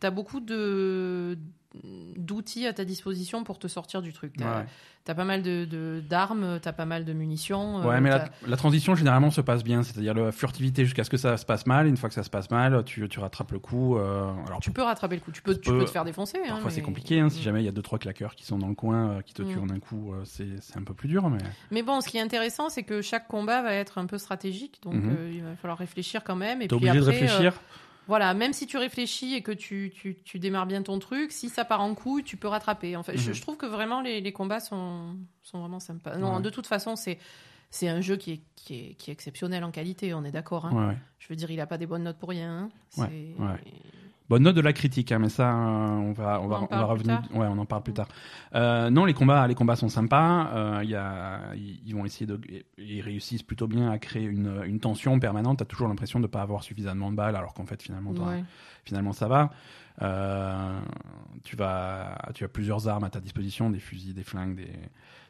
t'as 0.00 0.10
beaucoup 0.10 0.40
de 0.40 1.38
d'outils 2.16 2.66
à 2.66 2.72
ta 2.72 2.84
disposition 2.84 3.44
pour 3.44 3.58
te 3.58 3.68
sortir 3.68 4.02
du 4.02 4.12
truc. 4.12 4.34
T'as 4.36 4.60
Ouais. 4.60 4.66
as 5.08 5.14
pas 5.14 5.24
mal 5.24 5.42
de 5.42 6.02
d'armes, 6.08 6.58
t'as 6.60 6.72
pas 6.72 6.84
mal 6.84 7.04
de 7.04 7.12
munitions. 7.12 7.78
Ouais, 7.86 7.96
euh, 7.96 8.00
mais 8.00 8.10
t'as- 8.10 8.18
la, 8.18 8.30
la 8.48 8.56
transition 8.56 8.94
généralement 8.96 9.30
se 9.30 9.40
passe 9.40 9.62
bien, 9.62 9.82
c'est-à-dire 9.82 10.14
la 10.14 10.32
furtivité 10.32 10.84
jusqu'à 10.84 11.04
ce 11.04 11.10
que 11.10 11.16
ça 11.16 11.36
se 11.36 11.44
passe 11.44 11.66
mal. 11.66 11.86
Une 11.86 11.96
fois 11.96 12.08
que 12.08 12.14
ça 12.14 12.22
se 12.24 12.30
passe 12.30 12.50
mal, 12.50 12.82
tu, 12.84 13.08
tu 13.08 13.20
rattrapes 13.20 13.52
le 13.52 13.58
coup. 13.60 13.96
euh, 13.96 14.32
alors 14.46 14.60
tu 14.60 14.70
peux 14.72 14.82
rattraper 14.82 15.14
le 15.16 15.20
coup. 15.20 15.30
Tu 15.30 15.42
peux, 15.42 15.54
tu 15.54 15.70
peux- 15.70 15.78
peux 15.78 15.84
te 15.84 15.90
faire 15.90 16.04
défoncer. 16.04 16.38
hein, 16.38 16.48
parfois 16.48 16.70
c'est 16.70 16.80
mais- 16.80 16.86
compliqué. 16.86 17.20
hein, 17.20 17.28
si 17.28 17.38
Mm. 17.40 17.42
jamais 17.42 17.62
il 17.62 17.66
y 17.66 17.68
a 17.68 17.72
deux 17.72 17.82
trois 17.82 17.98
claqueurs 17.98 18.34
qui 18.34 18.44
sont 18.44 18.58
dans 18.58 18.68
le 18.68 18.74
coin, 18.74 19.10
euh, 19.10 19.22
qui 19.22 19.32
te 19.34 19.42
tuent 19.42 19.56
Mm. 19.60 19.70
en 19.70 19.74
un 19.74 19.78
coup, 19.78 20.12
c'est 20.24 20.76
un 20.76 20.82
peu 20.82 20.94
plus 20.94 21.08
dur. 21.08 21.28
Mais 21.30 21.38
Mais 21.70 21.82
bon, 21.82 22.00
ce 22.00 22.08
qui 22.08 22.16
est 22.16 22.20
intéressant, 22.22 22.68
c'est 22.68 22.82
que 22.82 23.00
chaque 23.02 23.28
combat 23.28 23.62
va 23.62 23.72
être 23.74 23.98
un 23.98 24.06
peu 24.06 24.18
stratégique, 24.18 24.80
donc 24.82 24.94
Mhm. 24.94 25.16
il 25.32 25.42
va 25.42 25.54
falloir 25.56 25.78
réfléchir 25.78 26.24
quand 26.24 26.36
même. 26.36 26.62
Et 26.62 26.64
t'es 26.68 26.76
puis 26.76 26.88
obligé 26.88 26.90
après, 26.98 27.00
de 27.00 27.06
réfléchir. 27.26 27.60
Voilà, 28.06 28.34
même 28.34 28.52
si 28.52 28.66
tu 28.66 28.76
réfléchis 28.78 29.34
et 29.34 29.42
que 29.42 29.52
tu, 29.52 29.92
tu, 29.94 30.16
tu 30.24 30.38
démarres 30.38 30.66
bien 30.66 30.82
ton 30.82 30.98
truc, 30.98 31.32
si 31.32 31.48
ça 31.48 31.64
part 31.64 31.80
en 31.80 31.94
couille, 31.94 32.22
tu 32.24 32.36
peux 32.36 32.48
rattraper. 32.48 32.96
En 32.96 33.02
fait, 33.02 33.16
je, 33.16 33.28
Mhm. 33.30 33.34
je 33.34 33.40
trouve 33.42 33.56
que 33.56 33.66
vraiment 33.66 34.00
les, 34.00 34.20
les 34.20 34.32
combats 34.32 34.60
sont, 34.60 35.16
sont 35.42 35.60
vraiment 35.60 35.80
sympas. 35.80 36.16
Non, 36.16 36.36
Ouais. 36.36 36.42
de 36.42 36.50
toute 36.50 36.66
façon, 36.66 36.96
c'est 36.96 37.18
c'est 37.68 37.88
un 37.88 38.00
jeu 38.00 38.16
qui 38.16 38.30
est, 38.32 38.40
qui, 38.54 38.74
est, 38.76 38.94
qui 38.94 39.10
est 39.10 39.12
exceptionnel 39.12 39.64
en 39.64 39.72
qualité, 39.72 40.14
on 40.14 40.24
est 40.24 40.30
d'accord. 40.30 40.66
hein. 40.66 40.72
Ouais, 40.72 40.86
ouais. 40.92 40.98
Je 41.18 41.26
veux 41.28 41.34
dire, 41.36 41.50
il 41.50 41.60
a 41.60 41.66
pas 41.66 41.78
des 41.78 41.86
bonnes 41.86 42.04
notes 42.04 42.16
pour 42.16 42.28
rien. 42.28 42.70
hein. 42.98 43.06
Bonne 44.28 44.42
note 44.42 44.56
de 44.56 44.60
la 44.60 44.72
critique, 44.72 45.12
hein, 45.12 45.20
mais 45.20 45.28
ça, 45.28 45.48
euh, 45.52 45.88
on 45.98 46.12
va, 46.12 46.40
on 46.40 46.48
va, 46.48 46.62
on 46.68 46.76
va 46.76 46.84
revenir. 46.84 47.22
Ouais, 47.32 47.46
on 47.48 47.58
en 47.58 47.64
parle 47.64 47.82
plus 47.84 47.92
tard. 47.92 48.08
Euh, 48.56 48.90
non, 48.90 49.04
les 49.04 49.14
combats, 49.14 49.46
les 49.46 49.54
combats 49.54 49.76
sont 49.76 49.88
sympas. 49.88 50.50
Euh, 50.52 50.80
Il 50.82 50.90
y 50.90 50.96
a, 50.96 51.54
ils 51.54 51.94
vont 51.94 52.04
essayer 52.04 52.26
de, 52.26 52.40
ils 52.76 53.00
réussissent 53.02 53.44
plutôt 53.44 53.68
bien 53.68 53.88
à 53.90 53.98
créer 53.98 54.24
une, 54.24 54.62
une 54.64 54.80
tension 54.80 55.18
permanente. 55.20 55.58
T'as 55.60 55.64
toujours 55.64 55.86
l'impression 55.86 56.18
de 56.18 56.24
ne 56.24 56.28
pas 56.30 56.42
avoir 56.42 56.64
suffisamment 56.64 57.10
de 57.12 57.16
balles, 57.16 57.36
alors 57.36 57.54
qu'en 57.54 57.66
fait, 57.66 57.80
finalement, 57.82 58.10
Ouais. 58.10 58.42
finalement, 58.84 59.12
ça 59.12 59.28
va. 59.28 59.50
Euh, 60.02 60.78
tu 61.44 61.54
vas, 61.56 62.18
tu 62.34 62.44
as 62.44 62.48
plusieurs 62.48 62.88
armes 62.88 63.04
à 63.04 63.10
ta 63.10 63.20
disposition, 63.20 63.70
des 63.70 63.78
fusils, 63.78 64.12
des 64.14 64.24
flingues, 64.24 64.56
des, 64.56 64.72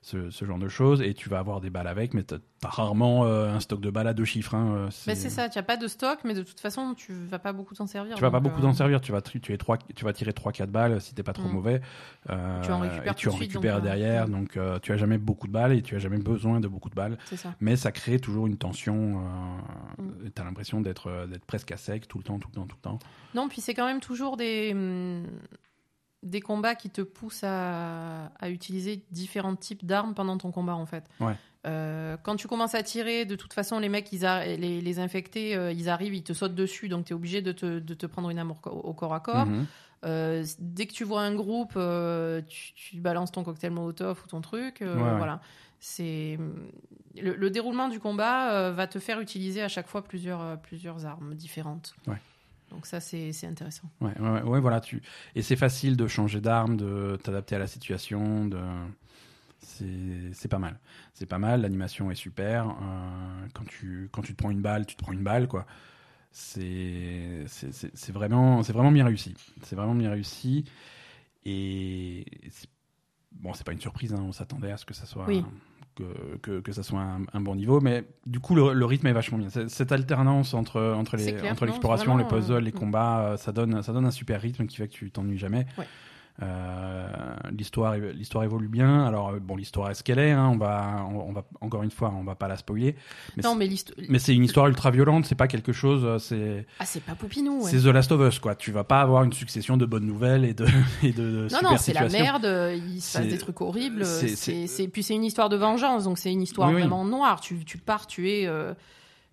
ce, 0.06 0.30
ce 0.30 0.44
genre 0.44 0.58
de 0.58 0.68
choses, 0.68 1.02
et 1.02 1.14
tu 1.14 1.28
vas 1.28 1.40
avoir 1.40 1.60
des 1.60 1.68
balles 1.68 1.88
avec, 1.88 2.14
mais 2.14 2.22
t'as 2.22 2.36
as 2.62 2.68
rarement 2.68 3.24
euh, 3.26 3.52
un 3.52 3.58
stock 3.60 3.80
de 3.80 3.90
balles 3.90 4.06
à 4.06 4.14
deux 4.14 4.24
chiffres. 4.24 4.54
Hein, 4.54 4.74
euh, 4.76 4.90
Mais 5.08 5.16
c'est 5.16 5.30
ça, 5.30 5.48
tu 5.48 5.58
n'as 5.58 5.64
pas 5.64 5.76
de 5.76 5.88
stock, 5.88 6.20
mais 6.24 6.32
de 6.32 6.42
toute 6.44 6.60
façon, 6.60 6.94
tu 6.94 7.12
vas 7.12 7.40
pas 7.40 7.52
beaucoup 7.52 7.74
t'en 7.74 7.88
servir. 7.88 8.14
tu 8.14 8.22
vas 8.22 8.30
pas 8.30 8.38
beaucoup 8.38 8.60
euh, 8.60 8.62
t'en 8.62 8.72
servir, 8.72 9.00
tu 9.00 9.10
vas, 9.10 9.20
tri- 9.20 9.40
tu, 9.40 9.52
es 9.52 9.58
tu 9.96 10.04
vas 10.04 10.12
tirer 10.12 10.30
3-4 10.30 10.66
balles 10.66 11.00
si 11.00 11.12
t'es 11.14 11.24
pas 11.24 11.32
trop 11.32 11.48
Mm. 11.48 11.52
mauvais. 11.52 11.80
euh, 12.30 12.62
Tu 12.62 12.70
en 12.70 12.78
récupères 12.78 13.12
et 13.12 13.14
tu 13.16 13.28
en 13.28 13.32
suite, 13.32 13.50
récupères 13.52 13.74
donc, 13.76 13.84
derrière, 13.84 14.28
mm. 14.28 14.30
donc 14.32 14.58
tu 14.82 14.92
as 14.92 14.96
jamais 14.96 15.18
beaucoup 15.18 15.48
de 15.48 15.52
balles 15.52 15.72
et 15.72 15.82
tu 15.82 15.96
as 15.96 15.98
jamais 15.98 16.18
besoin 16.18 16.60
de 16.60 16.68
beaucoup 16.68 16.88
de 16.88 16.94
balles. 16.94 17.18
C'est 17.24 17.36
ça. 17.36 17.54
Mais 17.60 17.74
ça 17.76 17.90
crée 17.90 18.20
toujours 18.20 18.46
une 18.46 18.56
tension, 18.58 19.18
euh, 19.98 20.02
Mm. 20.02 20.26
et 20.26 20.30
t'as 20.30 20.44
l'impression 20.44 20.80
d'être 20.80 21.26
d'être 21.28 21.44
presque 21.44 21.72
à 21.72 21.76
sec 21.76 22.06
tout 22.06 22.18
le 22.18 22.24
temps, 22.24 22.38
tout 22.38 22.48
le 22.52 22.54
temps, 22.54 22.66
tout 22.66 22.76
le 22.76 22.82
temps. 22.82 22.98
Non, 23.34 23.48
puis 23.48 23.60
c'est 23.60 23.74
quand 23.74 23.86
même 23.86 24.00
toujours 24.00 24.36
des, 24.36 24.70
hum, 24.72 25.24
des 26.26 26.40
combats 26.40 26.74
qui 26.74 26.90
te 26.90 27.00
poussent 27.02 27.44
à, 27.44 28.26
à 28.38 28.50
utiliser 28.50 29.02
différents 29.10 29.56
types 29.56 29.84
d'armes 29.86 30.14
pendant 30.14 30.36
ton 30.38 30.50
combat, 30.50 30.74
en 30.74 30.86
fait. 30.86 31.04
Ouais. 31.20 31.34
Euh, 31.66 32.16
quand 32.22 32.36
tu 32.36 32.46
commences 32.46 32.74
à 32.76 32.82
tirer, 32.82 33.24
de 33.24 33.34
toute 33.34 33.52
façon, 33.52 33.78
les 33.80 33.88
mecs, 33.88 34.12
ils 34.12 34.20
les, 34.58 34.80
les 34.80 34.98
infectés, 34.98 35.56
euh, 35.56 35.72
ils 35.72 35.88
arrivent, 35.88 36.14
ils 36.14 36.22
te 36.22 36.32
sautent 36.32 36.54
dessus, 36.54 36.88
donc 36.88 37.06
tu 37.06 37.12
es 37.12 37.16
obligé 37.16 37.42
de 37.42 37.50
te, 37.52 37.78
de 37.80 37.94
te 37.94 38.06
prendre 38.06 38.30
une 38.30 38.38
arme 38.38 38.52
au, 38.52 38.54
co- 38.54 38.70
au 38.70 38.92
corps 38.94 39.14
à 39.14 39.20
corps. 39.20 39.46
Mhm. 39.46 39.66
Euh, 40.04 40.44
dès 40.60 40.86
que 40.86 40.92
tu 40.92 41.02
vois 41.04 41.22
un 41.22 41.34
groupe, 41.34 41.72
tu, 42.48 42.72
tu 42.74 43.00
balances 43.00 43.32
ton 43.32 43.42
cocktail 43.42 43.72
Molotov 43.72 44.22
ou 44.24 44.28
ton 44.28 44.40
truc. 44.40 44.76
Ouais. 44.80 44.86
Voilà. 45.16 45.40
C'est 45.80 46.38
le, 47.20 47.34
le 47.34 47.50
déroulement 47.50 47.88
du 47.88 47.98
combat 47.98 48.70
va 48.70 48.86
te 48.86 48.98
faire 48.98 49.20
utiliser 49.20 49.62
à 49.62 49.68
chaque 49.68 49.88
fois 49.88 50.02
plusieurs, 50.04 50.58
plusieurs 50.60 51.04
armes 51.06 51.34
différentes. 51.34 51.94
Ouais. 52.06 52.20
Donc 52.70 52.86
ça, 52.86 53.00
c'est 53.00 53.32
intéressant. 53.46 53.88
Ouais, 54.00 54.12
ouais, 54.20 54.60
voilà. 54.60 54.80
Tu... 54.80 55.02
Et 55.34 55.42
c'est 55.42 55.56
facile 55.56 55.96
de 55.96 56.06
changer 56.06 56.40
d'arme, 56.40 56.76
de 56.76 57.18
t'adapter 57.22 57.54
à 57.54 57.58
la 57.58 57.66
situation. 57.66 58.46
De... 58.46 58.58
C'est 59.60 60.48
pas 60.48 60.58
mal. 60.58 60.78
C'est 61.14 61.26
pas 61.26 61.38
mal. 61.38 61.62
L'animation 61.62 62.10
est 62.10 62.16
super. 62.16 62.70
Euh, 62.70 63.46
quand, 63.54 63.66
tu... 63.66 64.08
quand 64.12 64.22
tu 64.22 64.34
te 64.34 64.38
prends 64.38 64.50
une 64.50 64.62
balle, 64.62 64.84
tu 64.86 64.96
te 64.96 65.02
prends 65.02 65.12
une 65.12 65.22
balle, 65.22 65.48
quoi. 65.48 65.66
C'est 66.32 67.46
vraiment, 68.12 68.60
vraiment 68.60 68.92
bien 68.92 69.04
réussi. 69.06 69.34
C'est 69.62 69.76
vraiment 69.76 69.94
bien 69.94 70.10
réussi. 70.10 70.64
Et 71.44 72.26
bon, 73.32 73.54
c'est 73.54 73.64
pas 73.64 73.72
une 73.72 73.80
surprise. 73.80 74.12
hein, 74.12 74.22
On 74.22 74.32
s'attendait 74.32 74.72
à 74.72 74.76
ce 74.76 74.84
que 74.84 74.92
ça 74.92 75.06
soit. 75.06 75.24
Oui. 75.26 75.44
Que, 75.96 76.36
que, 76.42 76.60
que 76.60 76.72
ça 76.72 76.82
soit 76.82 77.00
un, 77.00 77.22
un 77.32 77.40
bon 77.40 77.54
niveau, 77.54 77.80
mais 77.80 78.04
du 78.26 78.38
coup 78.38 78.54
le, 78.54 78.74
le 78.74 78.84
rythme 78.84 79.06
est 79.06 79.14
vachement 79.14 79.38
bien. 79.38 79.48
C'est- 79.48 79.70
Cette 79.70 79.92
alternance 79.92 80.52
entre, 80.52 80.78
entre 80.94 81.16
clair, 81.16 81.50
entre 81.50 81.64
l'exploration, 81.64 82.12
vraiment, 82.14 82.28
puzzles, 82.28 82.52
euh, 82.56 82.60
les 82.60 82.70
mm. 82.70 82.74
combats, 82.74 83.20
euh, 83.20 83.36
ça 83.38 83.50
donne, 83.50 83.82
ça 83.82 83.94
donne 83.94 84.04
un 84.04 84.10
super 84.10 84.38
rythme 84.42 84.66
qui 84.66 84.76
fait 84.76 84.88
que 84.88 84.92
tu 84.92 85.10
t'ennuies 85.10 85.38
jamais. 85.38 85.64
Ouais. 85.78 85.86
Euh, 86.42 87.06
l'histoire, 87.56 87.96
l'histoire 87.96 88.44
évolue 88.44 88.68
bien. 88.68 89.04
Alors 89.06 89.30
euh, 89.30 89.38
bon, 89.40 89.56
l'histoire 89.56 89.90
est 89.90 89.94
ce 89.94 90.02
qu'elle 90.02 90.18
est. 90.18 90.32
hein, 90.32 90.50
on 90.52 90.58
va, 90.58 91.06
on, 91.10 91.30
on 91.30 91.32
va 91.32 91.44
encore 91.60 91.82
une 91.82 91.90
fois, 91.90 92.12
on 92.18 92.24
va 92.24 92.34
pas 92.34 92.48
la 92.48 92.56
spoiler. 92.56 92.94
Mais 93.36 93.42
non, 93.42 93.54
mais 93.54 93.66
l'histoire. 93.66 93.96
mais 94.08 94.18
c'est 94.18 94.34
une 94.34 94.44
histoire 94.44 94.66
ultra 94.68 94.90
violente. 94.90 95.24
C'est 95.26 95.34
pas 95.34 95.48
quelque 95.48 95.72
chose. 95.72 96.02
euh, 96.04 96.18
C'est, 96.18 96.66
Ah, 96.78 96.84
c'est 96.84 97.02
pas 97.02 97.14
Poupinou. 97.14 97.62
ouais. 97.64 97.70
c'est 97.70 97.78
The 97.80 97.86
Last 97.86 98.12
of 98.12 98.20
Us, 98.28 98.38
quoi. 98.38 98.54
Tu 98.54 98.70
vas 98.72 98.84
pas 98.84 99.00
avoir 99.00 99.24
une 99.24 99.32
succession 99.32 99.76
de 99.76 99.86
bonnes 99.86 100.06
nouvelles 100.06 100.44
et 100.44 100.54
de, 100.54 100.66
et 101.02 101.12
de, 101.12 101.46
de 101.46 101.48
Non, 101.52 101.70
non, 101.70 101.76
c'est 101.78 101.92
la 101.94 102.08
merde, 102.08 102.46
il 102.76 103.00
se 103.00 103.18
passe 103.18 103.28
des 103.28 103.38
trucs 103.38 103.60
horribles. 103.60 104.04
c'est- 104.04 104.28
c'est- 104.28 104.36
c'est- 104.36 104.66
c'est- 104.66 104.88
Puis 104.88 105.02
c'est 105.02 105.14
une 105.14 105.24
histoire 105.24 105.48
de 105.48 105.56
vengeance, 105.56 106.04
donc 106.04 106.18
c'est 106.18 106.32
une 106.32 106.42
histoire 106.42 106.68
Oui, 106.68 106.74
oui. 106.76 106.80
vraiment 106.82 107.04
noire. 107.04 107.40
Tu, 107.40 107.64
tu 107.64 107.78
pars 107.78 108.06
tuer, 108.06 108.46
euh, 108.46 108.74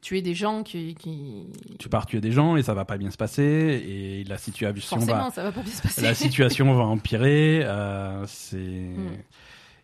tuer 0.04 0.22
des 0.22 0.36
gens 0.36 0.62
qui. 0.62 0.94
qui... 0.96 1.48
Tu 1.80 1.90
pars 1.90 2.06
tuer 2.06 2.22
des 2.22 2.32
gens 2.32 2.56
et 2.58 2.62
ça 2.64 2.74
va 2.76 2.86
pas 2.86 2.98
bien 2.98 3.10
se 3.10 3.18
passer 3.18 3.44
et 3.44 4.24
la 4.26 4.38
situation 4.38 4.98
va, 5.00 5.32
ça 5.32 5.44
va 5.44 5.52
pas 5.52 5.62
bien 5.62 5.74
se 5.74 5.82
passer. 5.82 6.02
la 6.02 6.14
situation 6.14 6.74
va 6.76 6.84
empirer. 6.84 7.62
euh, 7.64 8.24
c'est 8.28 8.58
Mm. 8.58 9.08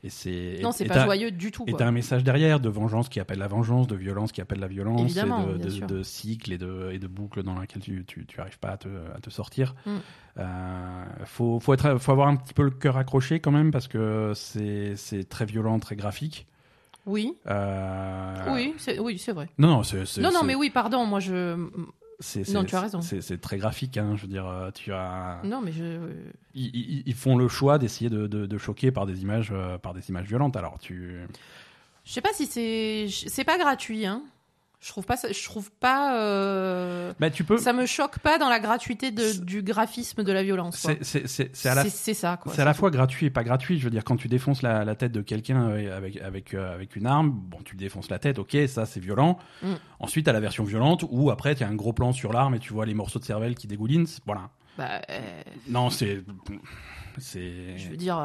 et 0.03 0.09
c'est 0.09 0.59
non, 0.61 0.71
c'est 0.71 0.85
pas 0.85 1.05
joyeux 1.05 1.31
du 1.31 1.51
tout. 1.51 1.63
Et 1.67 1.73
t'as 1.73 1.87
un 1.87 1.91
message 1.91 2.23
derrière 2.23 2.59
de 2.59 2.69
vengeance 2.69 3.09
qui 3.09 3.19
appelle 3.19 3.39
la 3.39 3.47
vengeance, 3.47 3.87
de 3.87 3.95
violence 3.95 4.31
qui 4.31 4.41
appelle 4.41 4.59
la 4.59 4.67
violence, 4.67 5.01
Évidemment, 5.01 5.47
et 5.55 5.57
de, 5.57 5.85
de, 5.85 6.03
cycles 6.03 6.53
et 6.53 6.57
de, 6.57 6.91
et 6.93 6.99
de 6.99 7.07
boucles 7.07 7.43
dans 7.43 7.59
lesquelles 7.59 7.81
tu, 7.81 8.05
tu, 8.05 8.25
tu 8.25 8.39
arrives 8.39 8.59
pas 8.59 8.69
à 8.69 8.77
te, 8.77 8.87
à 8.87 9.19
te 9.21 9.29
sortir. 9.29 9.75
Mm. 9.85 9.91
Euh, 10.37 11.03
faut, 11.25 11.59
faut, 11.59 11.73
être, 11.73 11.97
faut 11.97 12.11
avoir 12.11 12.27
un 12.27 12.35
petit 12.35 12.53
peu 12.53 12.63
le 12.63 12.69
cœur 12.71 12.97
accroché 12.97 13.39
quand 13.39 13.51
même 13.51 13.71
parce 13.71 13.87
que 13.87 14.33
c'est 14.35 14.95
c'est 14.95 15.27
très 15.27 15.45
violent, 15.45 15.79
très 15.79 15.95
graphique. 15.95 16.45
Oui, 17.09 17.35
Euh, 17.49 18.53
oui, 18.53 18.73
c'est 18.77 18.99
oui, 18.99 19.21
vrai. 19.33 19.49
Non, 19.57 19.67
non, 19.69 19.83
c'est. 19.83 20.17
Non, 20.19 20.31
non, 20.31 20.43
mais 20.43 20.55
oui, 20.55 20.69
pardon, 20.69 21.05
moi 21.05 21.19
je. 21.19 21.67
c'est- 22.19 22.47
non, 22.53 22.63
tu 22.63 22.75
as 22.75 22.81
raison. 22.81 23.01
C'est 23.01 23.41
très 23.41 23.57
graphique, 23.57 23.97
hein, 23.97 24.13
je 24.15 24.23
veux 24.23 24.27
dire, 24.27 24.45
euh, 24.47 24.69
tu 24.71 24.93
as. 24.93 25.39
Non, 25.43 25.59
mais 25.61 25.71
je. 25.71 25.83
Ils, 26.53 26.67
ils- 26.75 27.03
ils 27.05 27.13
font 27.15 27.35
le 27.35 27.47
choix 27.47 27.79
d'essayer 27.79 28.09
de, 28.09 28.27
de- 28.27 28.45
de 28.45 28.57
choquer 28.57 28.91
par 28.91 29.05
des 29.05 29.21
images, 29.23 29.49
euh, 29.51 29.77
par 29.77 29.93
des 29.93 30.07
images 30.09 30.27
violentes. 30.27 30.55
Alors 30.55 30.77
tu. 30.79 31.19
Je 32.05 32.11
sais 32.11 32.21
pas 32.21 32.33
si 32.33 32.45
c'est. 32.45 33.07
C'est 33.09 33.43
pas 33.43 33.57
gratuit, 33.57 34.05
hein. 34.05 34.21
Je 34.81 34.87
trouve 34.89 35.05
pas. 35.05 35.17
ça- 35.17 35.31
Je 35.31 35.43
trouve 35.43 35.69
pas. 35.71 36.17
euh, 36.17 37.13
Bah, 37.19 37.29
tu 37.29 37.43
peux. 37.43 37.57
Ça 37.57 37.73
me 37.73 37.85
choque 37.85 38.19
pas 38.19 38.37
dans 38.37 38.47
la 38.47 38.59
gratuité 38.61 39.11
de- 39.11 39.43
du 39.43 39.61
graphisme 39.61 40.23
de 40.23 40.31
la 40.31 40.41
violence. 40.41 40.87
C'est 41.01 41.27
c'est- 41.27 41.65
à 41.65 41.75
la 41.75 41.83
C'est 41.83 41.89
c'est 41.89 42.13
ça, 42.13 42.37
quoi. 42.41 42.53
C'est 42.55 42.61
à 42.61 42.65
la 42.65 42.73
fois 42.73 42.89
gratuit 42.89 43.25
et 43.25 43.29
pas 43.29 43.43
gratuit. 43.43 43.77
Je 43.77 43.83
veux 43.83 43.89
dire, 43.89 44.05
quand 44.05 44.15
tu 44.15 44.29
défonces 44.29 44.61
la, 44.61 44.85
la 44.85 44.95
tête 44.95 45.11
de 45.11 45.21
quelqu'un 45.21 45.69
euh, 45.69 45.97
avec, 45.97 46.15
avec, 46.21 46.53
euh, 46.53 46.73
avec 46.73 46.95
une 46.95 47.07
arme, 47.07 47.29
bon, 47.31 47.57
tu 47.65 47.75
défonces 47.75 48.09
la 48.09 48.19
tête, 48.19 48.39
ok, 48.39 48.55
ça 48.69 48.85
c'est 48.85 49.01
violent. 49.01 49.37
Mm. 49.63 49.73
Ensuite, 49.99 50.25
t'as 50.27 50.33
la 50.33 50.39
version 50.39 50.63
violente 50.63 51.03
où 51.09 51.29
après, 51.29 51.55
tu 51.55 51.63
as 51.63 51.67
un 51.67 51.75
gros 51.75 51.91
plan 51.91 52.13
sur 52.13 52.31
l'arme 52.31 52.55
et 52.55 52.59
tu 52.59 52.71
vois 52.71 52.85
les 52.85 52.93
morceaux 52.93 53.19
de 53.19 53.25
cervelle 53.25 53.55
qui 53.55 53.67
dégoulinent. 53.67 54.07
Voilà. 54.25 54.49
Bah, 54.77 55.01
euh, 55.09 55.19
Non, 55.67 55.89
c'est. 55.89 56.23
C'est. 57.17 57.77
je 57.77 57.89
veux 57.89 57.97
dire, 57.97 58.17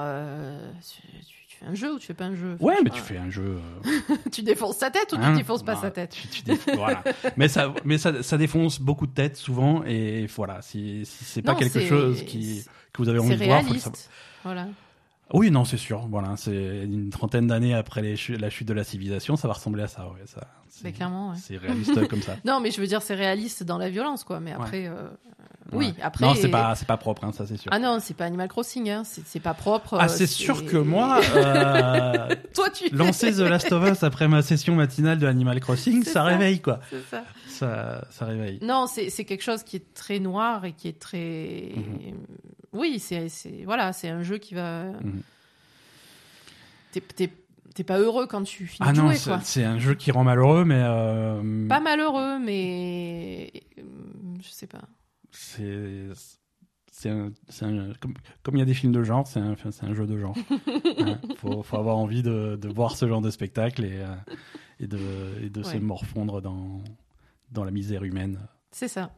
tu 0.81 1.44
fais 1.65 1.71
un 1.71 1.75
jeu 1.75 1.95
ou 1.95 1.99
tu 1.99 2.07
fais 2.07 2.15
pas 2.15 2.25
un 2.27 2.35
jeu 2.35 2.57
Ouais, 2.61 2.77
mais 2.85 2.91
tu 2.91 3.01
fais 3.01 3.17
un 3.19 3.31
jeu. 3.31 3.59
euh, 3.59 4.15
tu 4.33 4.43
défonces 4.43 4.77
sa 4.77 4.91
tête 4.91 5.13
ou 5.13 5.17
hein, 5.17 5.33
tu 5.33 5.39
défonces 5.39 5.63
pas 5.63 5.75
bah, 5.75 5.81
sa 5.83 5.91
tête 5.91 6.11
tu- 6.11 6.29
tu 6.29 6.43
déf- 6.43 6.75
voilà. 6.77 7.03
Mais, 7.37 7.49
ça, 7.49 7.73
mais 7.85 7.99
ça, 7.99 8.23
ça 8.23 8.37
défonce 8.39 8.81
beaucoup 8.81 9.07
de 9.07 9.13
têtes 9.13 9.37
souvent 9.37 9.83
et 9.85 10.27
voilà. 10.37 10.63
Si, 10.63 11.05
si 11.07 11.25
c'est 11.25 11.43
pas 11.43 11.53
Non, 11.53 11.59
quelque 11.59 11.81
c'est- 11.81 11.89
chose 11.89 12.23
qui, 12.25 12.65
que 12.93 13.03
vous 13.03 13.09
avez 13.09 13.19
C'est 13.21 13.25
envie 13.27 13.37
de 13.39 13.45
voir, 13.45 13.63
faut 13.63 13.73
le 13.73 13.79
savoir. 13.79 13.95
réaliste. 13.95 14.11
Voilà. 14.45 14.69
Oui, 15.33 15.51
non, 15.51 15.65
c'est 15.65 15.79
sûr. 15.79 16.07
Voilà, 16.11 16.37
c'est 16.37 16.85
une 16.85 17.09
trentaine 17.11 17.47
d'années 17.47 17.75
après 17.75 18.03
les 18.03 18.15
chu- 18.15 18.37
la 18.37 18.51
chute 18.51 18.69
de 18.69 18.75
la 18.75 18.85
civilisation, 18.85 19.37
ça 19.37 19.49
va 19.49 19.55
ressembler 19.55 19.83
à 19.83 19.89
ça. 19.89 20.07
Ouais, 20.09 20.21
ça 20.27 20.47
c'est- 20.69 20.85
Mais 20.85 20.93
clairement, 20.93 21.31
ouais. 21.31 21.37
C'est 21.41 21.57
réaliste 21.57 22.07
comme 22.09 22.21
ça. 22.21 22.37
Non, 22.45 22.61
mais 22.61 22.71
je 22.71 22.81
veux 22.81 22.87
dire, 22.87 23.01
c'est 23.01 23.15
réaliste 23.15 23.63
dans 23.63 23.79
la 23.79 23.89
violence, 23.89 24.23
quoi. 24.23 24.39
Mais 24.41 24.53
après, 24.53 24.87
euh, 24.87 25.09
oui, 25.73 25.87
Ouais. 25.87 25.95
après. 26.03 26.25
Non, 26.27 26.35
c'est 26.35 26.49
pas, 26.49 26.75
c'est 26.75 26.87
pas 26.87 26.97
propre, 26.97 27.25
hein, 27.25 27.33
ça 27.33 27.47
c'est 27.47 27.57
sûr. 27.57 27.71
Ah 27.75 27.79
non, 27.79 27.99
c'est 28.01 28.15
pas 28.15 28.25
Animal 28.27 28.49
Crossing, 28.49 28.91
hein. 28.91 29.03
c'est 29.05 29.41
pas 29.41 29.55
propre. 29.55 29.97
Ah, 29.99 30.09
c'est 30.09 30.27
sûr 30.27 30.65
que 30.67 30.77
moi, 30.77 31.21
euh, 31.37 32.29
Toi, 32.55 32.71
tu. 32.71 32.89
lancer 32.95 33.33
The 33.33 33.39
Last 33.39 33.73
of 33.73 33.89
Us 33.91 34.03
après 34.03 34.29
ma 34.29 34.43
session 34.43 34.75
matinale 34.75 35.19
de 35.19 35.27
Animal 35.27 35.61
Crossing, 35.61 36.03
ça, 36.05 36.13
ça. 36.13 36.23
réveille 36.25 36.61
quoi. 36.61 36.81
C'est 36.91 37.03
ça. 37.11 37.25
Ça, 37.49 38.05
ça 38.11 38.27
réveille. 38.27 38.59
Non, 38.63 38.87
c'est 38.87 39.11
c'est 39.11 39.25
quelque 39.25 39.43
chose 39.43 39.63
qui 39.63 39.77
est 39.77 39.95
très 39.95 40.19
noir 40.19 40.65
et 40.65 40.73
qui 40.73 40.89
est 40.89 40.99
très. 40.99 41.73
Mhm. 41.77 42.15
Oui, 42.73 42.99
c'est 42.99 43.29
c'est- 43.29 43.63
voilà, 43.65 43.93
c'est 43.93 44.09
un 44.09 44.23
jeu 44.23 44.39
qui 44.39 44.55
va. 44.55 44.85
Mhm. 44.85 45.23
T'es- 46.93 47.01
T'es 47.01 47.31
t'es 47.75 47.85
pas 47.85 47.99
heureux 47.99 48.27
quand 48.27 48.45
tu 48.45 48.67
finis 48.67 48.87
Ah 48.89 48.93
de 48.93 48.99
non, 48.99 49.07
jouer, 49.09 49.17
c'est 49.17 49.31
quoi. 49.31 49.41
c'est 49.43 49.65
un 49.65 49.79
jeu 49.79 49.95
qui 49.95 50.11
rend 50.13 50.23
malheureux, 50.25 50.65
mais 50.65 50.81
euh, 50.81 51.67
Pas 51.69 51.81
malheureux, 51.81 52.39
mais 52.39 53.51
euh, 53.79 53.83
je 54.41 54.49
sais 54.49 54.67
pas. 54.69 54.83
C'est 55.37 56.09
c'est 56.93 57.11
comme 58.01 58.15
comme 58.43 58.55
il 58.57 58.61
y 58.61 58.63
a 58.63 58.65
des 58.65 58.75
films 58.75 58.93
de 58.93 59.03
genre, 59.03 59.27
c'est 59.27 59.41
un, 59.41 59.55
un 59.83 59.95
jeu 59.95 60.07
de 60.07 60.19
genre. 60.19 60.37
Hein, 60.99 61.19
faut, 61.39 61.63
faut 61.65 61.77
avoir 61.77 61.97
envie 61.97 62.23
de, 62.23 62.57
de 62.61 62.69
voir 62.69 62.97
ce 62.97 63.09
genre 63.09 63.21
de 63.21 63.31
spectacle 63.31 63.85
et, 63.85 63.97
euh, 64.01 64.15
et 64.79 64.87
de, 64.87 64.99
et 65.43 65.51
de 65.51 65.63
se 65.65 65.75
Ouais. 65.75 65.81
morfondre 65.81 66.41
dans, 66.41 66.81
dans 67.51 67.65
la 67.65 67.73
misère 67.73 68.05
humaine. 68.05 68.39
C'est 68.71 68.87
ça. 68.89 69.13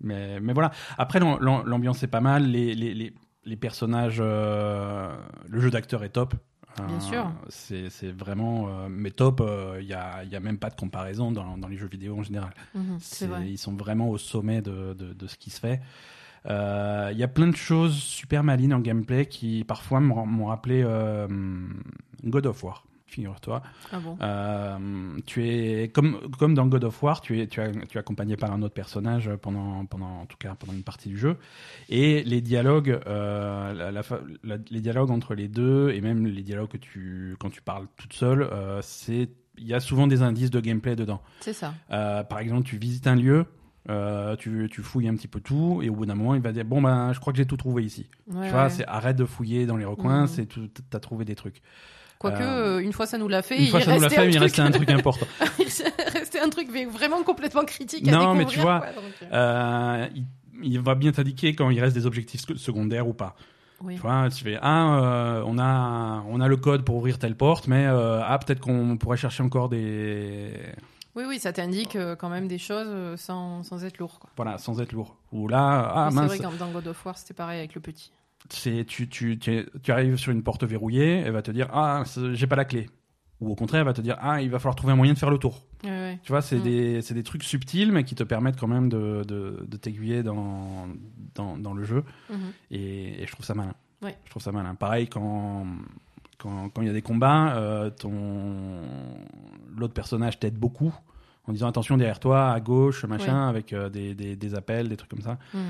Mais, 0.00 0.40
mais 0.40 0.52
voilà. 0.52 0.72
Après, 0.98 1.20
l'am- 1.20 1.38
l'am- 1.40 1.64
l'ambiance 1.64 2.02
est 2.02 2.08
pas 2.08 2.20
mal. 2.20 2.44
Les, 2.50 2.74
les, 2.74 2.92
les, 2.92 3.14
les 3.44 3.56
personnages, 3.56 4.18
euh, 4.20 5.16
le 5.48 5.60
jeu 5.60 5.70
d'acteur 5.70 6.02
est 6.02 6.08
top. 6.10 6.34
Bien 6.76 6.96
Euh, 6.96 7.00
sûr. 7.00 7.32
C'est 7.48 7.88
c'est 7.90 8.10
vraiment. 8.12 8.68
euh, 8.68 8.88
mais 8.90 9.10
top, 9.10 9.42
il 9.80 9.86
n'y 9.86 9.92
a, 9.94 10.24
y 10.24 10.36
a 10.36 10.40
même 10.40 10.58
pas 10.58 10.70
de 10.70 10.76
comparaison 10.76 11.32
dans, 11.32 11.56
dans 11.56 11.68
les 11.68 11.76
jeux 11.78 11.88
vidéo 11.88 12.18
en 12.18 12.22
général. 12.22 12.52
Mhm, 12.74 12.98
c'est 13.00 13.14
C'est- 13.16 13.26
vrai. 13.26 13.48
Ils 13.50 13.58
sont 13.58 13.74
vraiment 13.74 14.10
au 14.10 14.18
sommet 14.18 14.60
de, 14.62 14.92
de, 14.94 15.12
de 15.12 15.26
ce 15.26 15.36
qui 15.36 15.50
se 15.50 15.60
fait. 15.60 15.80
Euh, 16.46 17.08
Il 17.12 17.18
y 17.18 17.22
a 17.24 17.28
plein 17.28 17.48
de 17.48 17.56
choses 17.56 17.94
super 17.94 18.44
malines 18.44 18.72
en 18.74 18.80
gameplay 18.80 19.26
qui 19.26 19.64
parfois 19.64 20.00
m'ont 20.00 20.26
m'ont 20.26 20.46
rappelé 20.46 20.82
euh, 20.84 21.26
God 22.24 22.46
of 22.46 22.62
War, 22.62 22.84
figure-toi. 23.06 23.62
Ah 23.92 23.98
bon? 24.00 24.16
Euh, 24.20 25.18
tu 25.26 25.46
es 25.48 25.88
comme 25.88 26.18
comme 26.38 26.54
dans 26.54 26.66
God 26.66 26.84
of 26.84 27.02
War, 27.02 27.20
tu 27.20 27.40
es 27.40 27.46
tu, 27.46 27.60
as, 27.60 27.70
tu 27.70 27.96
es 27.96 27.98
accompagné 27.98 28.36
par 28.36 28.52
un 28.52 28.62
autre 28.62 28.74
personnage 28.74 29.30
pendant 29.40 29.84
pendant 29.86 30.20
en 30.20 30.26
tout 30.26 30.36
cas 30.38 30.54
pendant 30.54 30.72
une 30.72 30.82
partie 30.82 31.08
du 31.08 31.16
jeu 31.16 31.36
et 31.88 32.22
les 32.24 32.40
dialogues 32.40 33.00
euh, 33.06 33.72
la- 33.72 33.92
la 33.92 34.02
fa- 34.02 34.20
la- 34.44 34.58
les 34.70 34.80
dialogues 34.80 35.10
entre 35.10 35.34
les 35.34 35.48
deux 35.48 35.90
et 35.90 36.00
même 36.00 36.26
les 36.26 36.42
dialogues 36.42 36.68
que 36.70 36.76
tu 36.78 37.36
quand 37.38 37.50
tu 37.50 37.62
parles 37.62 37.86
toute 37.96 38.12
seule, 38.12 38.42
euh, 38.42 38.80
c'est 38.82 39.28
il 39.58 39.66
y 39.66 39.72
a 39.72 39.80
souvent 39.80 40.06
des 40.06 40.20
indices 40.22 40.50
de 40.50 40.60
gameplay 40.60 40.96
dedans. 40.96 41.22
C'est 41.40 41.54
ça. 41.54 41.72
Par 41.88 42.38
exemple, 42.40 42.64
tu 42.64 42.76
visites 42.76 43.06
un 43.06 43.14
lieu, 43.14 43.46
euh, 43.88 44.36
tu, 44.36 44.68
tu 44.70 44.82
fouilles 44.82 45.08
un 45.08 45.14
petit 45.14 45.28
peu 45.28 45.40
tout, 45.40 45.80
et 45.82 45.88
au 45.88 45.94
bout 45.94 46.04
d'un 46.04 46.14
moment, 46.14 46.34
il 46.34 46.42
va 46.42 46.52
dire 46.52 46.66
Bon, 46.66 46.82
ben, 46.82 47.14
je 47.14 47.20
crois 47.20 47.32
que 47.32 47.38
j'ai 47.38 47.46
tout 47.46 47.56
trouvé 47.56 47.82
ici. 47.82 48.06
Ouais, 48.30 48.44
tu 48.48 48.52
vois, 48.52 48.64
ouais. 48.64 48.68
c'est 48.70 48.84
arrête 48.86 49.16
de 49.16 49.24
fouiller 49.24 49.64
dans 49.64 49.78
les 49.78 49.86
recoins, 49.86 50.22
Mhm. 50.22 50.26
c'est 50.26 50.44
tout, 50.44 50.68
t'as 50.90 51.00
trouvé 51.00 51.24
des 51.24 51.34
trucs. 51.36 51.62
Quoique, 52.18 52.42
Euh, 52.42 52.76
euh, 52.76 52.78
une 52.78 52.92
fois 52.92 53.06
ça 53.06 53.18
nous 53.18 53.28
l'a 53.28 53.42
fait, 53.42 53.58
Une 53.58 53.66
fois 53.68 53.80
il 53.80 53.84
ça 53.84 53.94
nous 53.94 54.00
l'a 54.00 54.08
restait 54.08 54.16
fait, 54.22 54.26
un 54.26 54.30
il 54.30 54.30
truc... 54.36 54.42
restait 54.42 54.62
un 54.62 54.70
truc 54.70 54.90
important. 54.90 55.26
il 55.58 55.64
restait 56.18 56.40
un 56.40 56.48
truc 56.48 56.68
mais 56.72 56.84
vraiment 56.86 57.22
complètement 57.22 57.64
critique 57.64 58.08
à 58.08 58.12
Non, 58.12 58.18
découvrir. 58.34 58.46
mais 58.46 58.52
tu 58.52 58.58
vois, 58.60 58.78
quoi, 58.80 58.92
donc, 58.92 59.12
euh, 59.22 59.26
Euh, 59.32 60.08
il, 60.14 60.24
il 60.62 60.80
va 60.80 60.94
bien 60.94 61.12
t'indiquer 61.12 61.54
quand 61.54 61.68
il 61.70 61.80
reste 61.80 61.94
des 61.94 62.06
objectifs 62.06 62.40
sec- 62.46 62.56
secondaires 62.58 63.06
ou 63.06 63.12
pas. 63.12 63.36
oui. 63.82 63.96
Tu 63.96 64.00
vois, 64.00 64.28
tu 64.30 64.42
fais 64.44 64.58
Ah, 64.62 64.98
euh, 64.98 65.42
on, 65.46 65.58
a, 65.58 66.24
on 66.28 66.40
a 66.40 66.48
le 66.48 66.56
code 66.56 66.84
pour 66.84 66.96
ouvrir 66.96 67.18
telle 67.18 67.36
porte, 67.36 67.68
mais 67.68 67.84
ah, 67.86 68.38
peut-être 68.44 68.60
qu'on 68.60 68.96
pourrait 68.96 69.18
chercher 69.18 69.42
encore 69.42 69.68
des. 69.68 70.52
oui, 71.14 71.24
oui, 71.28 71.38
ça 71.38 71.52
t'indique 71.52 71.98
quand 72.18 72.30
même 72.30 72.48
des 72.48 72.58
choses 72.58 73.20
sans, 73.20 73.62
sans 73.62 73.84
être 73.84 73.98
lourd. 73.98 74.18
Quoi. 74.20 74.30
Voilà, 74.36 74.56
sans 74.56 74.80
être 74.80 74.92
lourd. 74.92 75.16
Ou 75.32 75.48
là, 75.48 75.92
ah 75.94 76.04
Mais 76.06 76.10
c'est 76.10 76.16
mince, 76.16 76.26
vrai 76.28 76.38
que 76.38 76.58
dans 76.58 76.70
God 76.70 76.86
of 76.86 77.04
War, 77.04 77.18
c'était 77.18 77.34
pareil 77.34 77.58
avec 77.58 77.74
le 77.74 77.82
petit. 77.82 78.10
C'est 78.50 78.84
tu, 78.86 79.08
tu, 79.08 79.38
tu, 79.38 79.52
es- 79.54 79.66
tu 79.82 79.92
arrives 79.92 80.16
sur 80.16 80.32
une 80.32 80.42
porte 80.42 80.64
verrouillée, 80.64 81.18
elle 81.24 81.32
va 81.32 81.42
te 81.42 81.50
dire 81.50 81.68
ah 81.72 82.04
j'ai 82.32 82.46
pas 82.46 82.56
la 82.56 82.64
clé. 82.64 82.88
Ou 83.40 83.50
au 83.50 83.54
contraire, 83.54 83.80
elle 83.80 83.86
va 83.86 83.92
te 83.92 84.00
dire 84.00 84.16
ah 84.20 84.40
il 84.40 84.48
va 84.50 84.58
falloir 84.58 84.76
trouver 84.76 84.92
un 84.94 84.96
moyen 84.96 85.12
de 85.12 85.18
faire 85.18 85.30
le 85.30 85.38
tour. 85.38 85.66
Ouais, 85.84 85.90
ouais. 85.90 86.18
Tu 86.22 86.32
vois, 86.32 86.40
c'est 86.42 86.56
Mm. 86.58 86.62
des 86.62 87.00
des 87.02 87.22
trucs 87.22 87.42
subtils 87.44 87.92
mais 87.92 88.04
qui 88.04 88.14
te 88.14 88.22
permettent 88.24 88.58
quand 88.58 88.66
même 88.68 88.88
de, 88.88 89.24
de, 89.28 89.64
de 89.68 89.76
t'aiguiller 89.76 90.22
dans, 90.22 90.88
dans 91.34 91.56
dans 91.58 91.74
le 91.74 91.84
jeu 91.84 92.02
Mhm. 92.30 92.38
et, 92.70 93.22
et 93.22 93.26
je 93.26 93.32
trouve 93.32 93.44
ça 93.44 93.54
malin. 93.54 93.74
Ouais. 94.02 94.16
Je 94.24 94.30
trouve 94.30 94.42
ça 94.42 94.52
malin. 94.52 94.74
Pareil 94.74 95.06
quand 95.08 95.66
quand 96.38 96.70
quand 96.70 96.80
il 96.82 96.86
y 96.86 96.90
a 96.90 96.94
des 96.94 97.02
combats, 97.02 97.56
euh, 97.56 97.90
ton 97.90 98.82
l'autre 99.76 99.94
personnage 99.94 100.38
t'aide 100.38 100.56
beaucoup 100.58 100.94
en 101.46 101.52
disant 101.52 101.68
attention 101.68 101.96
derrière 101.96 102.18
toi 102.20 102.52
à 102.52 102.60
gauche 102.60 103.04
machin 103.04 103.48
avec 103.48 103.72
euh, 103.72 103.88
des, 103.88 104.14
des 104.14 104.34
des 104.36 104.54
appels 104.54 104.88
des 104.88 104.96
trucs 104.96 105.10
comme 105.10 105.20
ça 105.22 105.38
Mhm. 105.54 105.60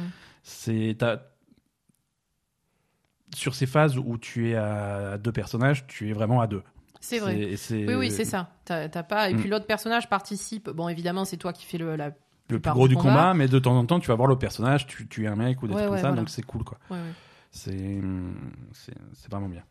c'est 0.43 0.95
sur 3.37 3.55
ces 3.55 3.66
phases 3.66 3.96
où 3.99 4.18
tu 4.18 4.51
es 4.51 4.55
à 4.57 5.18
deux 5.18 5.33
personnages, 5.33 5.87
tu 5.87 6.11
es 6.11 6.12
vraiment 6.12 6.40
à 6.40 6.46
deux. 6.46 6.62
C'est 7.01 7.18
vrai. 7.18 7.35
Oui, 7.70 7.94
oui, 7.94 8.11
c'est 8.11 8.25
ça. 8.25 8.51
T'as 8.64 8.88
t'as 8.88 9.03
pas. 9.03 9.31
Et 9.31 9.35
Mm. 9.35 9.40
puis 9.40 9.49
l'autre 9.49 9.66
personnage 9.66 10.09
participe. 10.09 10.70
Bon, 10.70 10.88
évidemment, 10.88 11.25
c'est 11.25 11.37
toi 11.37 11.53
qui 11.53 11.64
fais 11.64 11.79
le, 11.79 11.94
la. 11.94 12.11
le 12.49 12.59
plus 12.59 12.72
gros 12.72 12.88
du 12.88 12.94
combat. 12.96 13.09
combat, 13.11 13.35
mais 13.35 13.46
de 13.49 13.59
temps 13.59 13.77
en 13.77 13.85
temps, 13.85 14.01
tu 14.01 14.09
vas 14.09 14.14
voir 14.14 14.27
l'autre 14.29 14.40
personnage, 14.40 14.87
tu, 14.87 15.07
tu 15.07 15.25
es 15.25 15.27
un 15.29 15.37
mec 15.37 15.62
ou 15.62 15.68
des 15.68 15.75
Ouais, 15.75 15.81
trucs 15.83 15.90
ouais, 15.92 15.96
comme 15.96 15.96
ça, 15.99 16.09
voilà. 16.09 16.16
donc 16.22 16.31
c'est 16.31 16.42
cool 16.42 16.64
quoi. 16.64 16.79
Ouais, 16.90 16.96
c'est 17.51 18.01
vraiment 19.31 19.49
bien. 19.49 19.62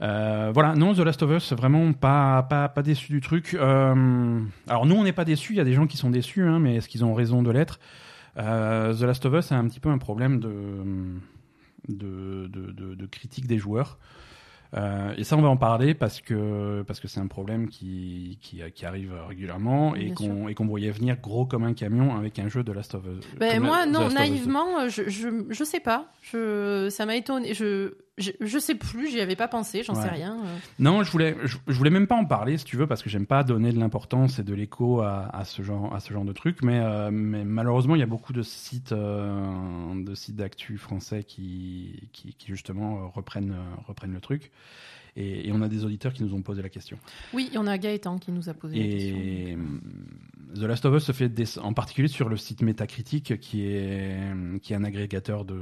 Euh, 0.00 0.50
voilà, 0.54 0.74
non, 0.74 0.94
The 0.94 0.98
Last 1.00 1.22
of 1.24 1.30
Us, 1.32 1.52
vraiment 1.54 1.92
pas, 1.92 2.42
pas, 2.44 2.68
pas 2.68 2.82
déçu 2.82 3.10
du 3.12 3.20
truc. 3.20 3.54
Euh, 3.54 4.40
alors 4.68 4.86
nous, 4.86 4.94
on 4.94 5.02
n'est 5.04 5.12
pas 5.12 5.24
déçus, 5.24 5.54
il 5.54 5.56
y 5.56 5.60
a 5.60 5.64
des 5.64 5.72
gens 5.72 5.86
qui 5.86 5.96
sont 5.96 6.10
déçus, 6.10 6.42
hein, 6.42 6.58
mais 6.60 6.76
est-ce 6.76 6.88
qu'ils 6.88 7.04
ont 7.04 7.14
raison 7.14 7.42
de 7.42 7.50
l'être? 7.50 7.80
Euh, 8.36 8.94
The 8.94 9.00
Last 9.02 9.26
of 9.26 9.34
Us 9.34 9.50
a 9.52 9.56
un 9.56 9.66
petit 9.66 9.80
peu 9.80 9.88
un 9.88 9.98
problème 9.98 10.38
de, 10.38 10.50
de, 11.88 12.46
de, 12.48 12.72
de- 12.72 12.94
de 12.94 13.06
critique 13.06 13.46
des 13.46 13.58
joueurs. 13.58 13.98
Euh, 14.76 15.14
et 15.16 15.24
ça, 15.24 15.34
on 15.36 15.40
va 15.40 15.48
en 15.48 15.56
parler 15.56 15.94
parce 15.94 16.20
que 16.20 16.82
parce 16.86 17.00
que 17.00 17.08
c'est 17.08 17.20
un 17.20 17.26
problème 17.26 17.68
qui, 17.70 18.38
qui, 18.42 18.60
qui 18.74 18.84
arrive 18.84 19.14
régulièrement 19.26 19.94
et 19.94 20.10
qu'on 20.12 20.46
et 20.46 20.54
qu'on 20.54 20.66
voyait 20.66 20.90
venir 20.90 21.16
gros 21.22 21.46
comme 21.46 21.64
un 21.64 21.72
camion 21.72 22.14
avec 22.16 22.38
un 22.38 22.48
jeu 22.48 22.62
de 22.62 22.72
Last 22.72 22.94
of 22.94 23.02
Us. 23.06 23.24
Ben, 23.38 23.62
moi, 23.62 23.86
non, 23.86 24.10
naïvement, 24.10 24.86
je, 24.90 25.08
je, 25.08 25.28
je 25.48 25.64
sais 25.64 25.80
pas. 25.80 26.12
Je, 26.20 26.88
ça 26.90 27.06
m'a 27.06 27.16
étonné. 27.16 27.54
Je, 27.54 27.94
je, 28.18 28.32
je 28.40 28.58
sais 28.58 28.74
plus, 28.74 29.10
j'y 29.10 29.20
avais 29.20 29.36
pas 29.36 29.48
pensé, 29.48 29.82
j'en 29.82 29.94
sais 29.94 30.08
rien. 30.08 30.36
Non, 30.78 31.02
je 31.02 31.10
voulais, 31.10 31.36
je, 31.44 31.56
je 31.66 31.72
voulais 31.74 31.90
même 31.90 32.06
pas 32.06 32.16
en 32.16 32.24
parler, 32.24 32.58
si 32.58 32.64
tu 32.64 32.76
veux, 32.76 32.86
parce 32.86 33.02
que 33.02 33.10
j'aime 33.10 33.26
pas 33.26 33.44
donner 33.44 33.72
de 33.72 33.78
l'importance 33.78 34.38
et 34.38 34.42
de 34.42 34.54
l'écho 34.54 35.00
à, 35.00 35.28
à 35.32 35.44
ce 35.44 35.62
genre, 35.62 35.94
à 35.94 36.00
ce 36.00 36.12
genre 36.12 36.24
de 36.24 36.32
truc. 36.32 36.62
Mais, 36.62 36.78
euh, 36.80 37.10
mais 37.10 37.44
malheureusement, 37.44 37.94
il 37.94 38.00
y 38.00 38.02
a 38.02 38.06
beaucoup 38.06 38.32
de 38.32 38.42
sites, 38.42 38.92
euh, 38.92 40.04
de 40.04 40.14
sites 40.14 40.36
d'actu 40.36 40.78
français 40.78 41.24
qui, 41.24 42.08
qui, 42.12 42.34
qui 42.34 42.48
justement 42.48 43.08
reprennent, 43.08 43.56
reprennent 43.86 44.12
le 44.12 44.20
truc. 44.20 44.50
Et, 45.20 45.48
et 45.48 45.52
on 45.52 45.60
a 45.62 45.68
des 45.68 45.84
auditeurs 45.84 46.12
qui 46.12 46.22
nous 46.22 46.32
ont 46.32 46.42
posé 46.42 46.62
la 46.62 46.68
question. 46.68 46.96
Oui, 47.34 47.48
il 47.50 47.54
y 47.54 47.58
en 47.58 47.66
a 47.66 47.76
Gaëtan 47.76 48.18
qui 48.18 48.30
nous 48.30 48.48
a 48.48 48.54
posé 48.54 48.78
la 48.78 48.84
question. 48.84 49.16
Et 49.18 49.58
The 50.54 50.62
Last 50.62 50.84
of 50.86 50.94
Us 50.94 51.02
se 51.04 51.12
fait 51.12 51.28
des- 51.28 51.58
en 51.58 51.72
particulier 51.74 52.06
sur 52.08 52.28
le 52.28 52.36
site 52.36 52.62
Metacritic, 52.62 53.38
qui 53.40 53.64
est, 53.66 54.16
qui 54.62 54.72
est 54.72 54.76
un 54.76 54.84
agrégateur 54.84 55.44
de, 55.44 55.56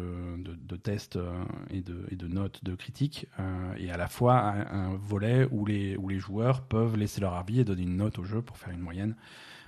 de, 0.44 0.54
de 0.54 0.76
tests 0.76 1.16
euh, 1.16 1.32
et 1.70 1.80
de, 1.80 2.04
et 2.10 2.16
de 2.16 2.28
notes 2.28 2.62
de 2.64 2.74
critiques, 2.74 3.26
euh, 3.40 3.74
et 3.78 3.90
à 3.90 3.96
la 3.96 4.08
fois 4.08 4.38
un, 4.40 4.90
un 4.90 4.96
volet 4.96 5.48
où 5.50 5.64
les, 5.64 5.96
où 5.96 6.08
les 6.08 6.18
joueurs 6.18 6.60
peuvent 6.62 6.96
laisser 6.96 7.20
leur 7.22 7.34
avis 7.34 7.60
et 7.60 7.64
donner 7.64 7.82
une 7.84 7.96
note 7.96 8.18
au 8.18 8.24
jeu 8.24 8.42
pour 8.42 8.58
faire 8.58 8.72
une 8.74 8.80
moyenne. 8.80 9.16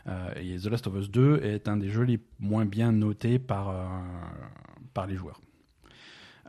Euh, 0.06 0.32
et 0.36 0.56
The 0.58 0.66
Last 0.66 0.86
of 0.86 0.94
Us 0.96 1.10
2 1.10 1.40
est 1.42 1.66
un 1.66 1.78
des 1.78 1.88
jeux 1.88 2.04
les 2.04 2.20
moins 2.38 2.66
bien 2.66 2.92
notés 2.92 3.38
par, 3.38 3.70
euh, 3.70 3.86
par 4.92 5.06
les 5.06 5.16
joueurs. 5.16 5.40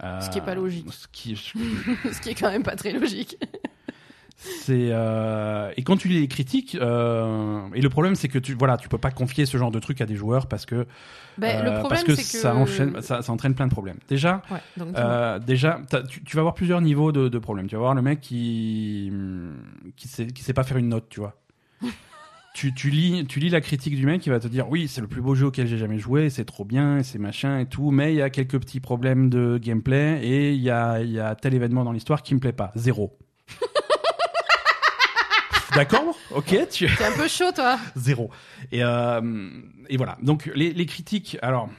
Euh, 0.03 0.21
Ce 0.21 0.29
qui 0.29 0.37
est 0.37 0.45
pas 0.45 0.55
logique. 0.55 0.85
Ce 0.91 1.07
qui, 1.11 1.35
Ce 2.13 2.21
qui 2.21 2.29
est 2.29 2.35
quand 2.35 2.49
même 2.51 2.63
pas 2.63 2.75
très 2.75 2.91
logique. 2.93 3.37
C'est 4.41 4.87
euh, 4.91 5.69
et 5.75 5.83
quand 5.83 5.97
tu 5.97 6.07
lis 6.07 6.21
les 6.21 6.29
critiques 6.29 6.77
euh, 6.79 7.59
et 7.75 7.81
le 7.81 7.89
problème 7.89 8.15
c'est 8.15 8.29
que 8.29 8.39
tu 8.39 8.53
voilà 8.53 8.77
tu 8.77 8.87
peux 8.87 8.97
pas 8.97 9.11
confier 9.11 9.45
ce 9.45 9.57
genre 9.57 9.69
de 9.69 9.79
truc 9.79 9.99
à 9.99 10.05
des 10.05 10.15
joueurs 10.15 10.47
parce 10.47 10.65
que 10.65 10.75
euh, 10.75 10.85
le 11.37 11.79
problème, 11.81 11.89
parce 11.89 12.03
que 12.05 12.15
ça 12.15 12.55
enchaîne 12.55 13.01
ça, 13.01 13.21
ça 13.21 13.33
entraîne 13.33 13.53
plein 13.53 13.67
de 13.67 13.71
problèmes. 13.73 13.97
Déjà 14.07 14.41
Ouais, 14.49 14.61
donc, 14.77 14.93
dis-moi. 14.95 15.39
déjà 15.39 15.81
tu, 16.07 16.23
tu 16.23 16.37
vas 16.37 16.39
avoir 16.39 16.53
plusieurs 16.53 16.79
niveaux 16.79 17.11
de, 17.11 17.27
de 17.27 17.37
problèmes. 17.39 17.67
Tu 17.67 17.75
vas 17.75 17.79
avoir 17.79 17.95
le 17.95 18.01
mec 18.01 18.21
qui 18.21 19.11
qui 19.97 20.07
sait 20.07 20.27
qui 20.27 20.41
sait 20.41 20.53
pas 20.53 20.63
faire 20.63 20.77
une 20.77 20.87
note 20.87 21.09
tu 21.09 21.19
vois. 21.19 21.35
Tu, 22.55 22.73
tu, 22.73 22.89
lis, 22.89 23.25
tu 23.27 23.39
lis 23.39 23.49
la 23.49 23.61
critique 23.61 23.95
du 23.95 24.05
mec 24.05 24.21
qui 24.21 24.29
va 24.29 24.39
te 24.39 24.47
dire 24.47 24.67
oui 24.69 24.87
c'est 24.87 25.01
le 25.01 25.07
plus 25.07 25.21
beau 25.21 25.35
jeu 25.35 25.45
auquel 25.45 25.67
j'ai 25.67 25.77
jamais 25.77 25.99
joué 25.99 26.29
c'est 26.29 26.45
trop 26.45 26.65
bien 26.65 26.97
et 26.97 27.03
c'est 27.03 27.19
machin 27.19 27.59
et 27.59 27.67
tout 27.67 27.91
mais 27.91 28.11
il 28.11 28.17
y 28.17 28.21
a 28.21 28.29
quelques 28.29 28.59
petits 28.59 28.79
problèmes 28.79 29.29
de 29.29 29.59
gameplay 29.61 30.19
et 30.23 30.53
il 30.53 30.61
y 30.61 30.71
a, 30.71 30.99
il 31.01 31.11
y 31.11 31.19
a 31.19 31.35
tel 31.35 31.53
événement 31.53 31.83
dans 31.85 31.91
l'histoire 31.91 32.23
qui 32.23 32.33
me 32.35 32.39
plaît 32.39 32.51
pas 32.51 32.71
zéro 32.75 33.17
d'accord? 35.75 36.17
Ok 36.31 36.55
tu 36.71 36.87
T'es 36.97 37.05
un 37.05 37.11
peu 37.15 37.27
chaud, 37.27 37.51
toi. 37.55 37.77
zéro. 37.95 38.29
Et, 38.71 38.83
euh, 38.83 39.21
et 39.87 39.97
voilà. 39.97 40.17
Donc 40.21 40.49
les, 40.55 40.73
les 40.73 40.85
critiques, 40.85 41.37
alors 41.41 41.69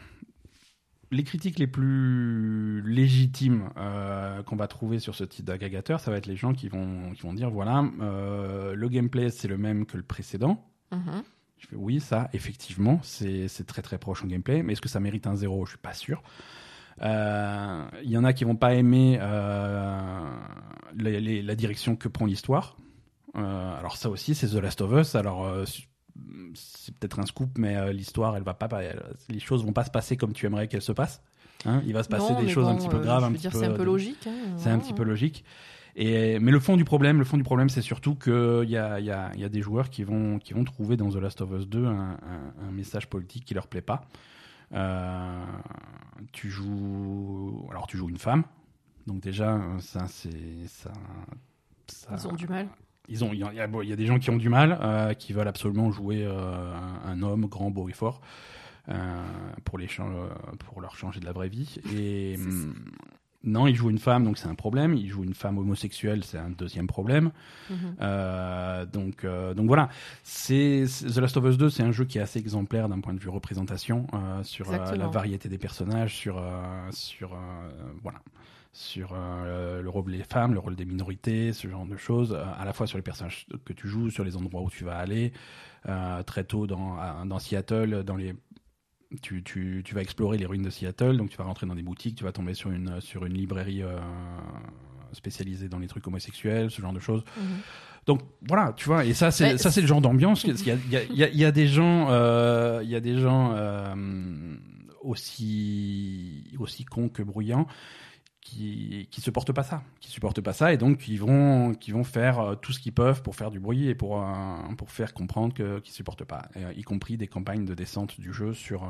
les 1.13 1.25
critiques 1.25 1.59
les 1.59 1.67
plus 1.67 2.83
légitimes 2.83 3.71
euh, 3.77 4.43
qu'on 4.45 4.57
va 4.57 4.69
trouver 4.69 4.99
sur 5.01 5.15
ce 5.15 5.25
type 5.25 5.45
d'agrégateur, 5.45 5.99
ça 6.01 6.11
va 6.11 6.17
être 6.19 6.27
les 6.27 6.37
gens 6.37 6.53
qui 6.53 6.69
vont 6.69 7.11
qui 7.15 7.23
vont 7.23 7.33
dire 7.35 7.51
voilà 7.51 7.85
euh, 8.01 8.75
le 8.75 8.89
gameplay 8.89 9.31
c'est 9.31 9.49
le 9.49 9.59
même 9.59 9.87
que 9.87 9.97
le 9.97 10.03
précédent. 10.03 10.65
Mhm. 10.93 11.23
Je 11.59 11.67
fais 11.67 11.77
oui 11.77 12.01
ça 12.01 12.31
effectivement 12.33 13.01
c'est 13.03 13.49
c'est 13.49 13.65
très 13.67 13.83
très 13.83 13.99
proche 13.99 14.23
en 14.25 14.27
gameplay, 14.29 14.63
mais 14.63 14.73
est-ce 14.75 14.81
que 14.81 14.89
ça 14.89 15.01
mérite 15.01 15.27
un 15.27 15.37
zéro? 15.37 15.67
Je 15.67 15.71
suis 15.73 15.79
pas 15.79 15.95
sûr. 15.95 16.23
Euh, 17.03 17.85
Il 18.03 18.11
y 18.11 18.17
en 18.17 18.25
a 18.25 18.33
qui 18.33 18.45
vont 18.45 18.57
pas 18.57 18.75
aimer 18.75 19.19
les- 20.95 21.21
les- 21.21 21.43
la 21.43 21.55
direction 21.55 21.97
que 21.97 22.09
prend 22.09 22.27
l'histoire. 22.27 22.77
Alors 23.35 23.97
ça 23.97 24.11
aussi, 24.11 24.35
c'est 24.35 24.49
The 24.49 24.55
Last 24.55 24.81
of 24.81 24.93
Us. 24.93 25.15
Alors 25.15 25.47
c'est 26.55 26.95
peut-être 26.97 27.19
un 27.21 27.27
scoop, 27.27 27.51
mais 27.59 27.77
euh, 27.77 27.93
l'histoire, 27.93 28.37
elle 28.37 28.43
va 28.43 28.55
pas, 28.55 28.69
elle- 28.83 29.03
les 29.29 29.41
choses 29.41 29.65
vont 29.65 29.73
pas 29.73 29.85
se 29.85 29.91
passer 29.91 30.17
comme 30.17 30.33
tu 30.33 30.47
aimerais 30.47 30.69
qu'elles 30.69 30.83
se 30.83 30.93
passent. 30.93 31.23
Hein 31.67 31.83
Il 31.87 31.93
va 31.93 32.03
se 32.03 32.09
passer 32.09 32.33
Non, 32.33 32.41
des 32.41 32.49
choses 32.49 32.67
un 32.69 32.77
petit 32.77 32.89
peu 32.89 32.97
euh, 32.97 33.01
graves, 33.03 33.21
je 33.21 33.27
un 33.27 33.29
veux 33.29 33.35
petit 33.35 33.43
dire, 33.43 33.51
peu. 33.53 33.59
C'est 33.59 33.67
un 33.67 33.73
peu 33.75 33.85
logique. 33.85 34.27
hein, 34.27 34.31
C'est 34.57 34.69
un 34.69 34.77
voilà. 34.77 34.79
petit 34.79 34.95
peu 34.95 35.03
logique. 35.05 35.45
Et, 35.97 36.39
mais 36.39 36.53
le 36.53 36.61
fond 36.61 36.77
du 36.77 36.85
problème, 36.85 37.19
le 37.19 37.25
fond 37.25 37.37
du 37.37 37.43
problème, 37.43 37.69
c'est 37.69 37.83
surtout 37.83 38.15
qu'il 38.15 38.69
y 38.69 38.77
a, 38.77 39.01
y, 39.01 39.41
y 39.43 39.51
des 39.51 39.61
joueurs 39.61 39.91
qui 39.91 40.05
vont, 40.05 40.39
qui 40.39 40.55
vont 40.55 40.65
trouver 40.65 40.97
dans 40.97 41.11
The 41.11 41.17
Last 41.17 41.41
of 41.43 41.51
Us 41.51 41.69
2 41.69 41.85
un, 41.85 41.91
un- 42.13 42.67
un 42.69 42.71
message 42.71 43.09
politique 43.09 43.45
qui 43.45 43.55
leur 43.55 43.67
plaît 43.67 43.83
pas. 43.83 44.03
Euh, 44.73 45.45
tu 46.33 46.49
joues, 46.49 47.67
alors 47.71 47.87
tu 47.89 47.97
joues 47.97 48.09
une 48.09 48.19
femme, 48.19 48.45
donc 49.09 49.21
déjà 49.21 49.57
euh, 49.57 49.79
ça 49.81 50.07
c'est 50.07 50.31
ça, 50.69 50.93
ça- 51.89 52.15
Ils 52.17 52.29
ont 52.29 52.33
du 52.35 52.47
mal. 52.47 52.69
Ils 53.11 53.25
ont, 53.25 53.33
il 53.33 53.41
y, 53.41 53.61
a, 53.61 53.67
bon, 53.67 53.83
il 53.83 53.89
y 53.89 53.93
a 53.93 53.97
des 53.97 54.07
gens 54.07 54.19
qui 54.19 54.31
ont 54.31 54.37
du 54.37 54.49
mal, 54.49 54.79
euh, 54.81 55.13
qui 55.15 55.33
veulent 55.33 55.49
absolument 55.49 55.91
jouer 55.91 56.25
euh, 56.25 56.73
un, 57.05 57.11
un 57.11 57.23
homme 57.23 57.47
grand, 57.47 57.71
beau 57.71 57.89
et 57.89 57.93
fort 57.93 58.21
euh, 58.89 58.95
pour, 59.65 59.79
les 59.79 59.89
chan- 59.89 60.11
pour 60.67 60.81
leur 60.81 60.97
changer 60.97 61.21
de 61.21 61.25
la 61.27 61.33
vraie 61.33 61.49
vie. 61.49 61.77
Et 61.95 62.37
hum, 62.39 62.75
non, 63.43 63.67
ils 63.67 63.75
jouent 63.75 63.91
une 63.91 63.99
femme, 63.99 64.25
donc 64.25 64.37
c'est 64.39 64.49
un 64.49 64.55
problème. 64.55 64.95
Ils 64.95 65.09
jouent 65.09 65.25
une 65.25 65.35
femme 65.35 65.57
homosexuelle, 65.59 66.23
c'est 66.25 66.39
un 66.39 66.51
deuxième 66.51 66.87
problème. 66.87 67.31
Mhm. 67.71 67.77
Euh, 68.01 68.85
donc, 68.87 69.25
donc 69.57 69.67
voilà. 69.67 69.89
C'est 70.23 70.85
The 71.01 71.17
Last 71.19 71.37
of 71.37 71.45
Us 71.47 71.57
2, 71.57 71.71
c'est 71.71 71.83
un 71.83 71.93
jeu 71.93 72.05
qui 72.05 72.19
est 72.19 72.21
assez 72.23 72.39
exemplaire 72.39 72.89
d'un 72.89 73.01
point 73.01 73.15
de 73.15 73.19
vue 73.21 73.31
représentation 73.31 74.07
sur 74.43 74.71
la 74.71 75.09
variété 75.09 75.49
des 75.49 75.59
personnages, 75.59 76.15
sur 76.15 76.43
sur 76.91 77.37
voilà 78.03 78.21
sur 78.73 79.11
euh, 79.15 79.83
le 79.83 79.89
rôle 79.89 80.13
des 80.13 80.23
femmes, 80.23 80.55
le 80.55 80.61
rôle 80.61 80.77
des 80.77 80.85
minorités, 80.85 81.53
ce 81.53 81.69
genre 81.69 81.87
de 81.87 81.97
choses, 81.97 82.33
euh, 82.33 82.45
à 82.59 82.65
la 82.65 82.73
fois 82.73 82.87
sur 82.87 82.99
les 82.99 83.03
personnages 83.03 83.47
que 83.65 83.73
tu 83.73 83.89
joues, 83.89 84.11
sur 84.11 84.25
les 84.25 84.37
endroits 84.37 84.63
où 84.63 84.71
tu 84.71 84.85
vas 84.85 84.97
aller. 84.97 85.33
Euh, 85.89 86.23
très 86.23 86.45
tôt 86.45 86.67
dans, 86.67 87.39
Seattle, 87.39 88.05
dans 88.05 88.17
les 88.17 88.35
tu, 89.23 89.43
tu, 89.43 89.83
tu 89.85 89.95
vas 89.95 90.03
explorer 90.03 90.39
les 90.39 90.47
ruines 90.47 90.63
de 90.63 90.71
Seattle, 90.71 91.17
donc 91.17 91.31
tu 91.31 91.37
vas 91.37 91.45
rentrer 91.45 91.67
dans 91.67 91.75
des 91.75 91.83
boutiques, 91.83 92.17
tu 92.17 92.23
vas 92.23 92.33
tomber 92.33 92.55
sur 92.55 92.71
une, 92.71 93.01
sur 93.01 93.25
une 93.25 93.35
librairie 93.35 93.83
spécialisée 95.13 95.69
dans 95.69 95.81
les 95.81 95.89
trucs 95.89 96.07
homosexuels, 96.07 96.71
ce 96.71 96.81
genre 96.81 96.93
de 96.93 97.01
choses. 97.01 97.25
Mhm. 97.37 97.45
Donc 98.07 98.21
voilà, 98.47 98.73
tu 98.77 98.87
vois, 98.87 99.05
et 99.05 99.13
ça 99.13 99.33
c'est 99.33 99.59
ça 99.59 99.71
c'est 99.73 99.81
le 99.81 99.87
genre 99.87 100.01
d'ambiance. 100.01 100.45
Il 100.45 100.51
y 100.65 100.71
a, 100.71 100.75
y, 100.75 100.97
a, 100.97 101.03
il 101.03 101.17
y, 101.17 101.25
a, 101.25 101.29
il 101.29 101.39
y 101.39 101.45
a 101.45 101.51
des 101.51 101.67
gens, 101.67 102.09
il 102.83 102.89
y 102.89 102.95
a 102.95 103.01
des 103.01 103.19
gens 103.19 103.57
aussi 105.03 106.45
aussi 106.59 106.85
cons 106.85 107.09
que 107.09 107.23
bruyants 107.23 107.67
qui 108.51 109.07
qui 109.11 109.21
supportent 109.21 109.53
pas 109.53 109.63
ça, 109.63 109.83
qui 110.01 110.11
supportent 110.11 110.41
pas 110.41 110.53
ça 110.53 110.73
et 110.73 110.77
donc 110.77 110.99
qui 110.99 111.17
vont 111.17 111.75
qui 111.75 111.93
vont 111.93 112.05
faire 112.05 112.41
euh, 112.41 112.55
tout 112.57 112.73
ce 112.73 112.81
qu'ils 112.81 112.93
peuvent 112.93 113.23
pour 113.23 113.37
faire 113.37 113.51
du 113.51 113.61
bruit 113.61 113.89
et 113.89 113.95
pour 113.95 114.21
euh, 114.21 114.57
pour 114.77 114.91
faire 114.91 115.15
comprendre 115.15 115.55
que 115.55 115.79
qu'ils 115.79 115.95
supportent 115.95 116.25
pas, 116.25 116.49
euh, 116.57 116.73
y 116.77 116.83
compris 116.83 117.17
des 117.17 117.29
campagnes 117.29 117.65
de 117.65 117.75
descente 117.75 118.21
du 118.21 118.33
jeu 118.33 118.53
sur 118.53 118.89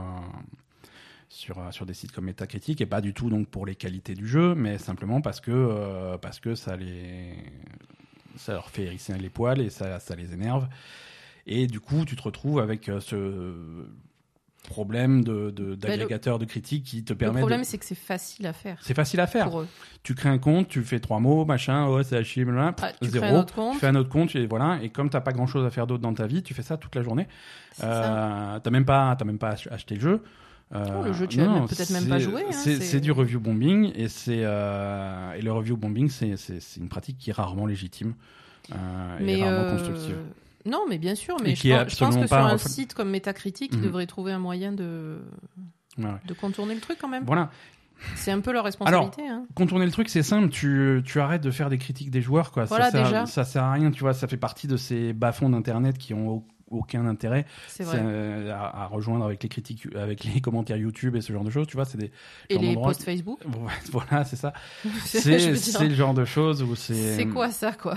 sur 1.28 1.62
sur 1.72 1.86
des 1.86 1.94
sites 1.94 2.12
comme 2.12 2.24
Metacritic 2.24 2.80
et 2.80 2.86
pas 2.86 3.00
du 3.00 3.12
tout 3.12 3.28
donc 3.28 3.48
pour 3.48 3.66
les 3.66 3.76
qualités 3.76 4.14
du 4.14 4.26
jeu, 4.26 4.54
mais 4.54 4.78
simplement 4.78 5.20
parce 5.20 5.40
que 5.40 6.16
parce 6.16 6.40
que 6.40 6.54
ça 6.54 6.76
les 6.76 7.34
ça 8.36 8.54
leur 8.54 8.70
fait 8.70 8.84
hérisser 8.84 9.16
les 9.18 9.30
poils 9.30 9.60
et 9.60 9.70
ça 9.70 10.00
ça 10.00 10.16
les 10.16 10.32
énerve. 10.32 10.68
Et 11.46 11.66
du 11.66 11.80
coup 11.80 12.04
tu 12.04 12.16
te 12.16 12.22
retrouves 12.22 12.60
avec 12.60 12.90
ce 13.00 13.86
problème 14.68 15.24
de 15.24 15.50
de- 15.50 15.74
d'agrégateur 15.74 16.38
de, 16.38 16.44
critiques 16.44 16.84
qui 16.84 17.02
te 17.02 17.12
Le 17.12 17.18
permet 17.18 17.40
problème, 17.40 17.60
de... 17.62 17.66
c'est 17.66 17.78
que 17.78 17.84
c'est 17.84 17.94
facile 17.94 18.46
à 18.46 18.52
faire 18.52 18.76
c'est 18.82 18.94
facile 18.94 19.18
à 19.20 19.26
faire 19.26 19.48
pour 19.48 19.60
eux. 19.62 19.68
tu 20.02 20.14
crées 20.14 20.28
un 20.28 20.38
compte, 20.38 20.68
tu 20.68 20.82
fais 20.82 21.00
trois 21.00 21.18
mots, 21.18 21.44
machin, 21.44 21.88
ouais, 21.88 22.04
c'est 22.04 22.20
blablabla, 22.44 22.74
Ah, 22.82 22.92
tu 23.00 23.08
zéro. 23.08 23.24
crées 23.24 23.34
un 23.34 23.40
autre 23.40 23.54
compte. 23.54 23.72
Tu 23.74 23.78
fais 23.80 23.86
un 23.88 23.94
autre 23.96 24.08
compte, 24.10 24.36
et 24.36 24.46
voilà. 24.46 24.78
Et 24.82 24.90
comme 24.90 25.10
t'as 25.10 25.20
pas 25.20 25.32
grand 25.32 25.46
chose 25.46 25.64
à 25.66 25.70
faire 25.70 25.86
d'autre 25.86 26.02
dans 26.02 26.14
ta 26.14 26.26
vie, 26.26 26.42
tu 26.42 26.54
fais 26.54 26.62
ça 26.62 26.76
toute 26.76 26.94
la 26.94 27.02
journée. 27.02 27.26
Euh, 27.82 28.58
t'as 28.60 28.70
même 28.70 28.84
pas, 28.84 29.16
même 29.24 29.38
pas 29.38 29.50
ach- 29.50 29.68
acheté 29.70 29.94
le 29.96 30.00
jeu. 30.00 30.22
Euh, 30.72 30.84
Oh, 31.00 31.04
le 31.04 31.12
jeu, 31.12 31.26
tu 31.26 31.40
as 31.40 31.46
non, 31.46 31.54
même- 31.60 31.66
peut-être 31.68 31.90
même 31.90 32.06
pas 32.08 32.18
joué, 32.20 32.42
hein, 32.48 32.52
c'est 32.52 33.00
du 33.00 33.10
review 33.10 33.40
bombing 33.40 33.90
et 33.96 34.08
c'est 34.08 34.42
euh, 34.44 35.32
et 35.32 35.42
le 35.42 35.50
review 35.52 35.76
bombing, 35.76 36.08
c'est 36.08 36.36
une 36.76 36.88
pratique 36.88 37.18
qui 37.18 37.30
est 37.30 37.32
rarement 37.32 37.66
légitime 37.66 38.14
euh, 38.72 39.18
et 39.18 39.42
rarement 39.42 39.62
euh, 39.62 39.70
constructive. 39.72 40.16
Non, 40.66 40.84
mais 40.88 40.98
bien 40.98 41.14
sûr, 41.14 41.36
mais 41.42 41.54
je 41.54 41.60
qui 41.60 41.70
pense, 41.70 41.78
je 41.90 41.96
pense 41.96 42.16
absolument 42.16 42.24
que 42.24 42.28
sur 42.28 42.36
un 42.38 42.58
site 42.58 42.94
comme 42.94 43.10
Metacritic, 43.10 43.70
ils 43.72 43.78
Mhm. 43.78 43.84
devraient 43.84 44.06
trouver 44.06 44.32
un 44.32 44.38
moyen 44.38 44.72
de, 44.72 45.18
Ouais, 45.98 46.04
ouais. 46.04 46.10
de 46.26 46.34
contourner 46.34 46.74
le 46.74 46.80
truc 46.80 46.98
quand 47.00 47.08
même. 47.08 47.24
Voilà. 47.24 47.50
C'est 48.14 48.30
un 48.30 48.40
peu 48.40 48.52
leur 48.52 48.64
responsabilité. 48.64 49.28
hein. 49.28 49.44
Contourner 49.54 49.84
le 49.84 49.90
truc, 49.90 50.08
c'est 50.08 50.22
simple. 50.22 50.48
Tu, 50.48 51.02
tu 51.04 51.20
arrêtes 51.20 51.42
de 51.42 51.50
faire 51.50 51.68
des 51.68 51.76
critiques 51.78 52.10
des 52.10 52.22
joueurs, 52.22 52.50
quoi. 52.50 52.64
Voilà, 52.64 52.86
ça, 52.86 52.90
sert, 52.92 53.04
déjà. 53.04 53.26
ça 53.26 53.44
sert 53.44 53.62
à 53.62 53.72
rien, 53.72 53.90
tu 53.90 54.00
vois. 54.00 54.14
Ça 54.14 54.26
fait 54.26 54.38
partie 54.38 54.66
de 54.66 54.76
ces 54.78 55.12
bas-fonds 55.12 55.50
d'internet 55.50 55.98
qui 55.98 56.14
ont 56.14 56.28
au- 56.28 56.44
aucun 56.70 57.04
intérêt. 57.06 57.44
Vrai. 57.80 57.98
euh, 58.00 58.54
à, 58.54 58.84
à 58.84 58.86
rejoindre 58.86 59.24
avec 59.26 59.42
les 59.42 59.48
critiques, 59.50 59.86
avec 59.96 60.24
les 60.24 60.40
commentaires 60.40 60.76
YouTube 60.78 61.14
et 61.16 61.20
ce 61.20 61.32
genre 61.32 61.44
de 61.44 61.50
choses, 61.50 61.66
tu 61.66 61.76
vois. 61.76 61.84
C'est 61.84 61.98
des. 61.98 62.10
Et 62.48 62.56
les 62.58 62.74
posts 62.74 63.02
Facebook. 63.02 63.40
Voilà, 63.92 64.24
c'est 64.24 64.36
ça. 64.36 64.52
C'est, 65.04 65.88
le 65.88 65.94
genre 65.94 66.14
de 66.14 66.24
choses 66.24 66.62
où 66.62 66.74
c'est. 66.76 67.16
c'est 67.16 67.26
quoi 67.26 67.50
ça, 67.50 67.72
quoi? 67.72 67.96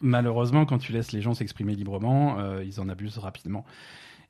Malheureusement, 0.00 0.66
quand 0.66 0.78
tu 0.78 0.92
laisses 0.92 1.12
les 1.12 1.20
gens 1.22 1.34
s'exprimer 1.34 1.74
librement, 1.74 2.38
euh, 2.38 2.62
ils 2.64 2.80
en 2.80 2.88
abusent 2.88 3.18
rapidement. 3.18 3.64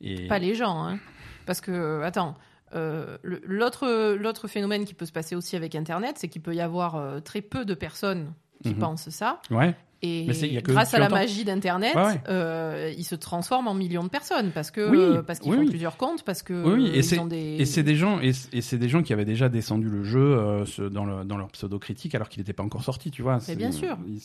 Et 0.00 0.28
Pas 0.28 0.38
les 0.38 0.54
gens, 0.54 0.84
hein. 0.84 0.98
Parce 1.46 1.60
que, 1.60 2.02
attends, 2.02 2.34
euh, 2.74 3.18
l'autre 3.22 4.48
phénomène 4.48 4.84
qui 4.84 4.94
peut 4.94 5.06
se 5.06 5.12
passer 5.12 5.34
aussi 5.36 5.56
avec 5.56 5.74
Internet, 5.74 6.16
c'est 6.18 6.28
qu'il 6.28 6.42
peut 6.42 6.54
y 6.54 6.60
avoir 6.60 6.96
euh, 6.96 7.20
très 7.20 7.40
peu 7.40 7.64
de 7.64 7.74
personnes 7.74 8.32
qui 8.62 8.70
Mhm. 8.70 8.78
pensent 8.78 9.08
ça. 9.10 9.40
Ouais. 9.50 9.74
Et 10.02 10.26
Mais 10.28 10.62
grâce 10.62 10.92
à 10.92 10.98
la 10.98 11.06
longtemps. 11.06 11.16
magie 11.16 11.44
d'Internet, 11.44 11.94
Ouais, 11.94 12.02
ouais. 12.04 12.20
euh, 12.28 12.92
ils 12.98 13.04
se 13.04 13.14
transforment 13.14 13.68
en 13.68 13.74
millions 13.74 14.04
de 14.04 14.10
personnes 14.10 14.50
parce 14.52 14.70
que 14.70 14.90
Oui, 14.90 14.98
euh, 14.98 15.22
parce 15.22 15.38
qu'ils 15.38 15.50
oui, 15.52 15.56
font 15.56 15.62
oui. 15.64 15.70
plusieurs 15.70 15.96
comptes, 15.96 16.22
parce 16.22 16.42
que 16.42 16.52
et 16.52 16.98
euh, 16.98 17.02
c'est- 17.02 17.16
ils 17.16 17.20
ont 17.20 17.26
des 17.26 17.56
Et 17.58 17.64
c'est 17.64 17.82
des 17.82 17.96
gens, 17.96 18.20
et, 18.20 18.32
c'est 18.34 18.76
des 18.76 18.88
gens 18.90 19.02
qui 19.02 19.14
avaient 19.14 19.24
déjà 19.24 19.48
descendu 19.48 19.88
le 19.88 20.04
jeu 20.04 20.20
euh, 20.20 20.66
ce- 20.66 20.82
dans, 20.82 21.06
le, 21.06 21.24
dans 21.24 21.38
leur 21.38 21.48
pseudo 21.48 21.78
critique 21.78 22.14
alors 22.14 22.28
qu'il 22.28 22.40
n'était 22.42 22.52
pas 22.52 22.62
encore 22.62 22.84
sorti, 22.84 23.10
tu 23.10 23.22
vois. 23.22 23.40
C'est- 23.40 23.56
bien 23.56 23.72
sûr. 23.72 23.96
ils 24.06 24.20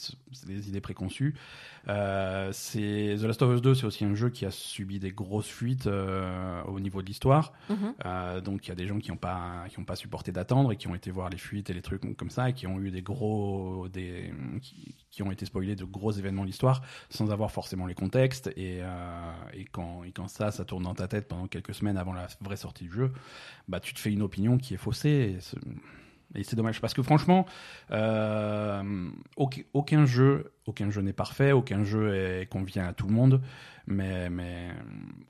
des 0.45 0.67
idées 0.67 0.81
préconçues. 0.81 1.35
Euh, 1.87 2.49
c'est 2.51 3.15
The 3.19 3.23
Last 3.23 3.41
of 3.41 3.55
Us 3.55 3.61
2, 3.61 3.75
c'est 3.75 3.85
aussi 3.85 4.05
un 4.05 4.15
jeu 4.15 4.29
qui 4.29 4.45
a 4.45 4.51
subi 4.51 4.99
des 4.99 5.11
grosses 5.11 5.47
fuites 5.47 5.87
euh, 5.87 6.61
au 6.63 6.79
niveau 6.79 7.01
de 7.01 7.07
l'histoire. 7.07 7.53
Mhm. 7.69 7.93
Euh, 8.05 8.41
donc 8.41 8.67
il 8.67 8.69
y 8.69 8.71
a 8.71 8.75
des 8.75 8.87
gens 8.87 8.99
qui 8.99 9.09
n'ont 9.09 9.17
pas 9.17 9.65
qui 9.69 9.79
ont 9.79 9.85
pas 9.85 9.95
supporté 9.95 10.31
d'attendre 10.31 10.71
et 10.71 10.75
qui 10.77 10.87
ont 10.87 10.95
été 10.95 11.11
voir 11.11 11.29
les 11.29 11.37
fuites 11.37 11.69
et 11.69 11.73
les 11.73 11.81
trucs 11.81 12.01
comme 12.15 12.29
ça 12.29 12.49
et 12.49 12.53
qui 12.53 12.67
ont 12.67 12.79
eu 12.79 12.91
des 12.91 13.01
gros 13.01 13.87
des 13.89 14.33
qui, 14.61 14.95
qui 15.09 15.23
ont 15.23 15.31
été 15.31 15.45
spoilés 15.45 15.75
de 15.75 15.85
gros 15.85 16.11
événements 16.11 16.43
de 16.43 16.47
l'histoire 16.47 16.81
sans 17.09 17.31
avoir 17.31 17.51
forcément 17.51 17.85
les 17.85 17.95
contextes. 17.95 18.47
Et, 18.55 18.79
euh, 18.81 19.31
et, 19.53 19.65
quand, 19.65 20.03
et 20.03 20.11
quand 20.11 20.27
ça, 20.27 20.51
ça 20.51 20.65
tourne 20.65 20.83
dans 20.83 20.95
ta 20.95 21.07
tête 21.07 21.27
pendant 21.27 21.47
quelques 21.47 21.73
semaines 21.73 21.97
avant 21.97 22.13
la 22.13 22.27
vraie 22.41 22.57
sortie 22.57 22.85
du 22.85 22.91
jeu, 22.91 23.11
bah, 23.67 23.79
tu 23.79 23.93
te 23.93 23.99
fais 23.99 24.11
une 24.11 24.21
opinion 24.21 24.57
qui 24.57 24.73
est 24.73 24.77
faussée. 24.77 25.37
Et 26.33 26.43
c'est 26.43 26.55
dommage 26.55 26.79
parce 26.79 26.93
que 26.93 27.03
franchement, 27.03 27.45
euh, 27.91 29.09
aucun 29.73 30.05
jeu, 30.05 30.53
aucun 30.67 30.89
jeu 30.91 31.01
n'est 31.01 31.13
parfait, 31.13 31.51
aucun 31.51 31.83
jeu 31.83 32.13
est, 32.13 32.45
convient 32.47 32.87
à 32.87 32.93
tout 32.93 33.07
le 33.07 33.13
monde. 33.13 33.41
Mais, 33.87 34.29
mais 34.29 34.69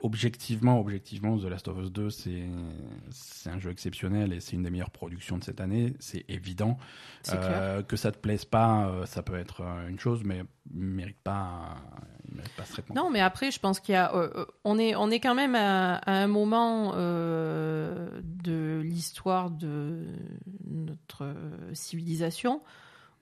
objectivement, 0.01 0.79
objectivement, 0.79 1.37
The 1.37 1.45
Last 1.45 1.67
of 1.67 1.77
Us 1.77 1.91
2, 1.91 2.09
c'est 2.09 3.49
un 3.49 3.59
jeu 3.59 3.71
exceptionnel 3.71 4.33
et 4.33 4.39
c'est 4.39 4.53
une 4.53 4.63
des 4.63 4.69
meilleures 4.69 4.91
productions 4.91 5.37
de 5.37 5.43
cette 5.43 5.61
année. 5.61 5.93
C'est 5.99 6.25
évident. 6.27 6.77
Euh, 7.31 7.81
que 7.81 7.95
ça 7.95 8.11
te 8.11 8.17
plaise 8.17 8.45
pas, 8.45 8.87
euh, 8.87 9.05
ça 9.05 9.23
peut 9.23 9.35
être 9.35 9.61
euh, 9.61 9.87
une 9.87 9.99
chose, 9.99 10.23
mais 10.25 10.43
il 10.73 10.81
mérite 10.81 11.21
pas, 11.23 11.77
il 12.29 12.35
mérite 12.35 12.53
pas 12.55 12.65
ce 12.65 12.73
traitement. 12.73 12.95
Non, 12.95 13.09
mais 13.09 13.21
après, 13.21 13.51
je 13.51 13.59
pense 13.59 13.79
qu'il 13.79 13.93
y 13.93 13.97
a, 13.97 14.13
euh, 14.15 14.45
on 14.65 14.77
est, 14.77 14.95
on 14.95 15.09
est 15.09 15.19
quand 15.19 15.35
même 15.35 15.55
à, 15.55 15.95
à 15.95 16.11
un 16.11 16.27
moment 16.27 16.93
de 16.93 18.81
l'histoire 18.83 19.49
de 19.49 20.07
notre 20.65 21.33
civilisation 21.73 22.61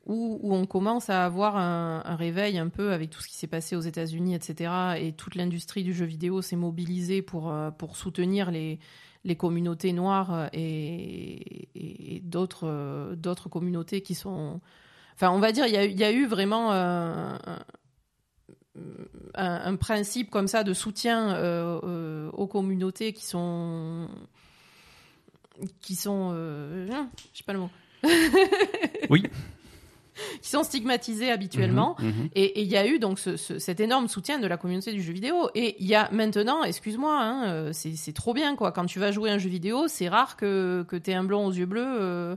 où, 0.10 0.40
où, 0.42 0.54
on 0.54 0.66
commence 0.66 1.10
à 1.10 1.26
avoir 1.26 1.56
un, 1.56 2.02
un, 2.04 2.16
réveil 2.16 2.58
un 2.58 2.68
peu 2.68 2.92
avec 2.92 3.10
tout 3.10 3.22
ce 3.22 3.28
qui 3.28 3.36
s'est 3.36 3.48
passé 3.48 3.76
aux 3.76 3.82
États-Unis, 3.82 4.36
etc. 4.36 4.72
Et 5.00 5.14
toute 5.14 5.36
l'industrie 5.36 5.84
du 5.84 5.94
jeu 5.94 6.06
vidéo 6.06 6.42
s'est 6.42 6.56
mobilisée 6.56 7.22
pour, 7.22 7.54
pour 7.78 7.96
soutenir 7.96 8.52
les, 8.52 8.80
les 9.24 9.36
communautés 9.36 9.94
noires 9.94 10.50
et, 10.54 11.70
et 11.76 12.20
d'autres, 12.22 13.16
d'autres 13.16 13.50
communautés 13.50 14.02
qui 14.02 14.16
sont. 14.16 14.60
Enfin, 15.16 15.32
on 15.32 15.40
va 15.40 15.52
dire, 15.52 15.66
il 15.68 15.74
y 15.74 15.78
a, 15.78 15.86
y 15.86 16.04
a 16.04 16.12
eu 16.12 16.26
vraiment 16.26 16.72
un, 16.72 17.38
un, 19.36 19.62
un, 19.66 19.76
principe 19.76 20.30
comme 20.30 20.48
ça 20.48 20.64
de 20.64 20.74
soutien 20.74 21.36
euh, 21.36 21.80
euh, 21.84 22.30
aux 22.32 22.48
communautés 22.48 23.14
qui 23.14 23.26
sont. 23.26 24.08
qui 25.82 25.96
sont. 25.96 26.32
Euh, 26.34 26.88
je 27.34 27.38
sais 27.38 27.44
pas 27.44 27.54
le 27.54 27.60
mot. 27.60 27.70
oui. 29.10 29.24
qui 30.42 30.50
sont 30.50 30.64
stigmatisés 30.64 31.32
habituellement. 31.32 31.96
Mmh, 32.00 32.08
mmh. 32.08 32.30
Et 32.36 32.62
il 32.62 32.68
y 32.68 32.78
a 32.78 32.88
eu 32.88 33.00
donc 33.00 33.20
ce, 33.20 33.38
ce, 33.38 33.60
cet 33.60 33.80
énorme 33.80 34.08
soutien 34.08 34.40
de 34.40 34.48
la 34.48 34.58
communauté 34.58 34.92
du 34.92 35.02
jeu 35.02 35.14
vidéo. 35.14 35.50
Et 35.56 35.76
il 35.80 35.88
y 35.88 35.96
a 35.96 36.10
maintenant, 36.12 36.64
excuse-moi, 36.64 37.18
hein, 37.20 37.72
c'est 37.74 38.14
trop 38.14 38.34
bien 38.34 38.56
quoi. 38.56 38.72
Quand 38.72 38.86
tu 38.86 39.00
vas 39.00 39.12
jouer 39.12 39.32
un 39.32 39.38
jeu 39.38 39.50
vidéo, 39.50 39.88
c'est 39.88 40.10
rare 40.10 40.36
que, 40.36 40.86
que 40.88 40.96
tu 40.96 41.12
aies 41.12 41.16
un 41.16 41.24
blond 41.24 41.46
aux 41.46 41.52
yeux 41.52 41.66
bleus, 41.66 41.86
euh, 41.86 42.36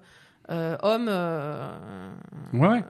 euh, 0.51 0.77
homme. 0.83 1.07
Euh, 1.09 1.73
ouais, 2.53 2.68
ouais. 2.68 2.85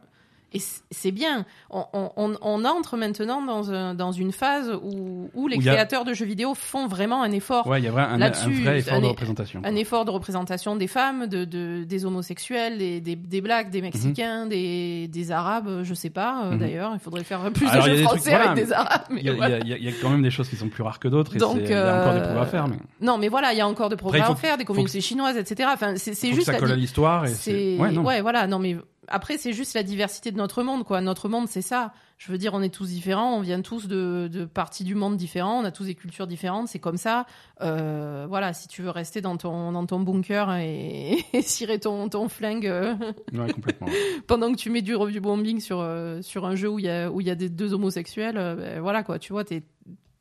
Et 0.55 0.61
c'est 0.91 1.11
bien. 1.11 1.47
On, 1.71 1.85
on, 1.93 2.37
on, 2.41 2.65
entre 2.65 2.97
maintenant 2.97 3.45
dans, 3.45 3.73
un, 3.73 3.95
dans 3.95 4.13
une 4.13 4.33
phase 4.33 4.71
où, 4.83 5.31
où 5.35 5.49
les 5.49 5.57
où 5.57 5.61
créateurs 5.61 6.03
a... 6.03 6.05
de 6.05 6.15
jeux 6.15 6.27
vidéo 6.27 6.55
font 6.55 6.87
vraiment 6.87 7.23
un 7.23 7.33
effort. 7.33 7.67
Ouais, 7.67 7.81
il 7.81 7.85
y 7.85 7.89
a 7.89 7.93
un, 7.93 8.21
un, 8.21 8.31
vrai 8.31 8.79
effort 8.79 9.01
de 9.01 9.07
représentation. 9.07 9.61
Un 9.65 9.77
effort 9.77 10.05
de 10.05 10.11
représentation 10.11 10.77
des 10.77 10.87
femmes, 10.87 11.27
de, 11.27 11.45
de 11.45 11.85
des 11.85 12.05
homosexuels, 12.05 12.79
des, 12.79 13.01
des, 13.01 13.17
des 13.17 13.41
blacks, 13.41 13.71
des 13.71 13.83
mexicains, 13.83 14.45
mm 14.45 14.49
-hmm. 14.49 14.51
des, 14.51 15.09
des 15.09 15.31
arabes, 15.31 15.83
je 15.83 15.95
sais 15.95 16.11
pas. 16.11 16.33
Mm 16.33 16.55
-hmm. 16.55 16.59
D'ailleurs, 16.59 16.93
il 16.95 17.01
faudrait 17.01 17.25
faire 17.25 17.41
plus 17.53 17.69
Alors, 17.69 17.87
de 17.87 17.95
jeux 17.97 18.03
français 18.03 18.31
trucs, 18.31 18.47
avec 18.47 18.65
des 18.65 18.73
arabes. 18.73 19.07
Il 19.11 19.27
y, 19.27 19.31
voilà. 19.31 19.59
y, 19.59 19.85
y, 19.87 19.89
a 19.89 19.93
quand 20.01 20.11
même 20.15 20.23
des 20.29 20.35
choses 20.37 20.49
qui 20.51 20.57
sont 20.63 20.69
plus 20.75 20.83
rares 20.87 21.01
que 21.05 21.09
d'autres. 21.15 21.33
Donc, 21.47 21.61
il 21.65 21.71
y 21.71 21.75
a 21.75 22.01
encore 22.01 22.15
des 22.19 22.25
progrès 22.29 22.47
à 22.49 22.51
faire. 22.55 22.67
Mais... 22.69 22.79
Non, 23.09 23.17
mais 23.21 23.29
voilà, 23.35 23.49
il 23.55 23.59
y 23.59 23.65
a 23.67 23.69
encore 23.75 23.91
des 23.95 24.01
progrès 24.05 24.21
Après, 24.21 24.33
à 24.33 24.37
faire, 24.45 24.57
des 24.59 24.65
communautés 24.71 25.01
chinoises, 25.01 25.39
etc. 25.43 25.71
Enfin, 25.77 25.91
c'est 25.97 26.33
juste. 26.37 26.49
Que 26.49 26.53
ça 26.53 26.61
colle 26.63 26.77
à 26.79 26.81
l'histoire. 26.85 27.21
Ouais, 27.25 27.99
ouais, 28.09 28.21
voilà. 28.27 28.47
Non, 28.53 28.59
mais 28.65 28.77
après, 29.09 29.37
c'est 29.37 29.53
juste 29.53 29.75
la 29.75 29.83
diversité 29.83 30.31
de 30.31 30.37
notre 30.37 30.63
monde, 30.63 30.85
quoi. 30.85 31.01
Notre 31.01 31.29
monde, 31.29 31.49
c'est 31.49 31.63
ça. 31.63 31.93
Je 32.19 32.31
veux 32.31 32.39
dire, 32.39 32.55
on 32.55 32.63
est 32.63 32.73
tous 32.73 32.89
différents, 32.89 33.37
on 33.37 33.41
vient 33.41 33.61
tous 33.61 33.89
de, 33.89 34.29
de 34.33 34.45
parties 34.45 34.85
du 34.85 34.95
monde 34.95 35.17
différents, 35.17 35.59
on 35.59 35.65
a 35.65 35.73
tous 35.73 35.87
des 35.87 35.97
cultures 35.97 36.29
différentes, 36.29 36.69
c'est 36.69 36.79
comme 36.79 36.97
ça. 36.97 37.27
Euh, 37.63 38.27
voilà, 38.29 38.53
si 38.53 38.69
tu 38.69 38.81
veux 38.81 38.91
rester 38.91 39.21
dans 39.21 39.37
ton, 39.37 39.73
dans 39.73 39.85
ton 39.87 39.99
bunker 39.99 40.55
et, 40.55 41.25
et 41.33 41.43
cirer 41.43 41.81
ton, 41.81 42.09
ton 42.09 42.29
flingue 42.29 42.69
euh, 42.69 42.95
ouais, 43.33 43.53
complètement. 43.53 43.89
pendant 44.29 44.53
que 44.53 44.57
tu 44.57 44.71
mets 44.71 44.83
du 44.83 44.95
review 44.95 45.21
bombing 45.21 45.59
sur, 45.59 45.81
euh, 45.81 46.23
sur 46.23 46.47
un 46.47 46.55
jeu 46.55 46.69
où 46.69 46.79
il 46.79 46.85
y 46.85 46.91
a, 46.91 47.11
où 47.11 47.21
y 47.21 47.31
a 47.31 47.35
des 47.35 47.49
deux 47.49 47.75
homosexuels, 47.75 48.37
ben, 48.37 48.81
voilà, 48.81 49.03
quoi. 49.03 49.19
Tu 49.19 49.33
vois, 49.33 49.45
t'es 49.45 49.65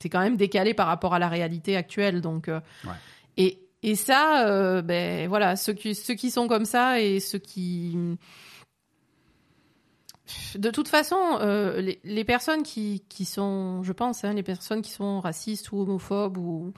es 0.03 0.09
quand 0.09 0.21
même 0.21 0.37
décalé 0.37 0.73
par 0.73 0.87
rapport 0.87 1.13
à 1.13 1.19
la 1.19 1.29
réalité 1.29 1.77
actuelle. 1.77 2.21
Donc, 2.21 2.47
ouais. 2.47 2.61
et, 3.37 3.59
et 3.83 3.93
ça, 3.93 4.81
ben 4.81 5.29
voilà, 5.29 5.55
ceux 5.55 5.73
qui, 5.73 5.93
ceux 5.93 6.15
qui 6.15 6.31
sont 6.31 6.47
comme 6.47 6.65
ça 6.65 6.99
et 6.99 7.19
ceux 7.19 7.37
qui 7.37 7.95
de 10.55 10.69
toute 10.69 10.87
façon, 10.87 11.17
euh, 11.41 11.81
les, 11.81 11.99
les, 12.03 12.23
personnes 12.23 12.63
qui, 12.63 13.03
qui, 13.09 13.25
sont, 13.25 13.83
je 13.83 13.93
pense, 13.93 14.23
hein, 14.23 14.33
les 14.33 14.43
personnes 14.43 14.81
qui 14.81 14.91
sont 14.91 15.19
racistes 15.19 15.71
ou 15.71 15.79
homophobes 15.79 16.37
ou, 16.37 16.73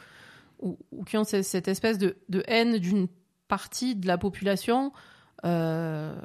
ou, 0.60 0.78
ou 0.92 1.04
qui 1.04 1.18
ont 1.18 1.24
cette, 1.24 1.46
cette 1.46 1.68
espèce 1.68 1.98
de, 1.98 2.18
de 2.30 2.44
haine 2.48 2.78
d'une 2.78 3.08
partie 3.48 3.96
de 3.96 4.08
la 4.08 4.18
population, 4.18 4.92
euh, 5.46 6.16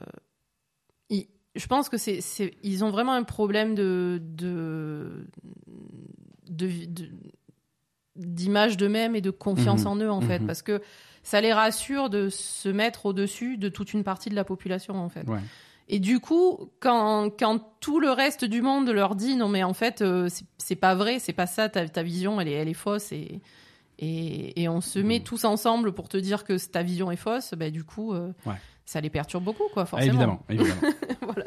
ils, 1.10 1.26
je 1.54 1.66
pense 1.66 1.88
que 1.88 1.96
c'est, 1.96 2.20
ils 2.62 2.84
ont 2.84 2.90
vraiment 2.90 3.12
un 3.12 3.24
problème 3.24 3.74
de, 3.74 4.20
de, 4.22 5.26
de, 6.48 6.68
de 6.86 7.08
d'image 8.16 8.76
d'eux-mêmes 8.76 9.14
et 9.14 9.20
de 9.20 9.30
confiance 9.30 9.84
mmh, 9.84 9.88
en 9.88 9.96
eux 9.96 10.10
en 10.10 10.20
mmh. 10.20 10.26
fait 10.26 10.38
parce 10.40 10.62
que 10.62 10.82
ça 11.22 11.40
les 11.40 11.52
rassure 11.52 12.10
de 12.10 12.28
se 12.30 12.68
mettre 12.68 13.06
au-dessus 13.06 13.58
de 13.58 13.68
toute 13.68 13.92
une 13.92 14.02
partie 14.02 14.28
de 14.28 14.34
la 14.34 14.44
population 14.44 14.94
en 14.96 15.08
fait. 15.08 15.28
Ouais. 15.28 15.38
Et 15.88 16.00
du 16.00 16.20
coup, 16.20 16.70
quand, 16.80 17.30
quand 17.38 17.60
tout 17.80 17.98
le 17.98 18.10
reste 18.10 18.44
du 18.44 18.60
monde 18.60 18.90
leur 18.90 19.14
dit 19.14 19.36
non 19.36 19.48
mais 19.48 19.62
en 19.64 19.72
fait 19.72 20.02
euh, 20.02 20.28
c'est 20.58 20.76
pas 20.76 20.94
vrai, 20.94 21.18
c'est 21.18 21.32
pas 21.32 21.46
ça, 21.46 21.68
ta, 21.68 21.88
ta 21.88 22.02
vision 22.02 22.40
elle 22.40 22.48
est, 22.48 22.52
elle 22.52 22.68
est 22.68 22.74
fausse 22.74 23.10
et, 23.12 23.40
et, 23.98 24.62
et 24.62 24.68
on 24.68 24.80
se 24.80 24.98
met 24.98 25.20
mmh. 25.20 25.24
tous 25.24 25.44
ensemble 25.44 25.92
pour 25.92 26.08
te 26.08 26.18
dire 26.18 26.44
que 26.44 26.58
ta 26.68 26.82
vision 26.82 27.10
est 27.10 27.16
fausse, 27.16 27.54
bah, 27.54 27.70
du 27.70 27.84
coup 27.84 28.12
euh, 28.12 28.32
ouais. 28.44 28.56
ça 28.84 29.00
les 29.00 29.10
perturbe 29.10 29.44
beaucoup 29.44 29.68
quoi 29.72 29.86
forcément. 29.86 30.12
évidemment, 30.12 30.42
évidemment. 30.48 30.80
voilà. 31.22 31.46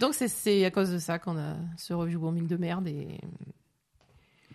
Donc 0.00 0.14
c'est 0.14 0.64
à 0.64 0.70
cause 0.70 0.90
de 0.90 0.98
ça 0.98 1.18
qu'on 1.18 1.36
a 1.38 1.56
ce 1.76 1.92
review 1.92 2.20
bombing 2.20 2.46
de 2.46 2.56
merde 2.56 2.88
et 2.88 3.20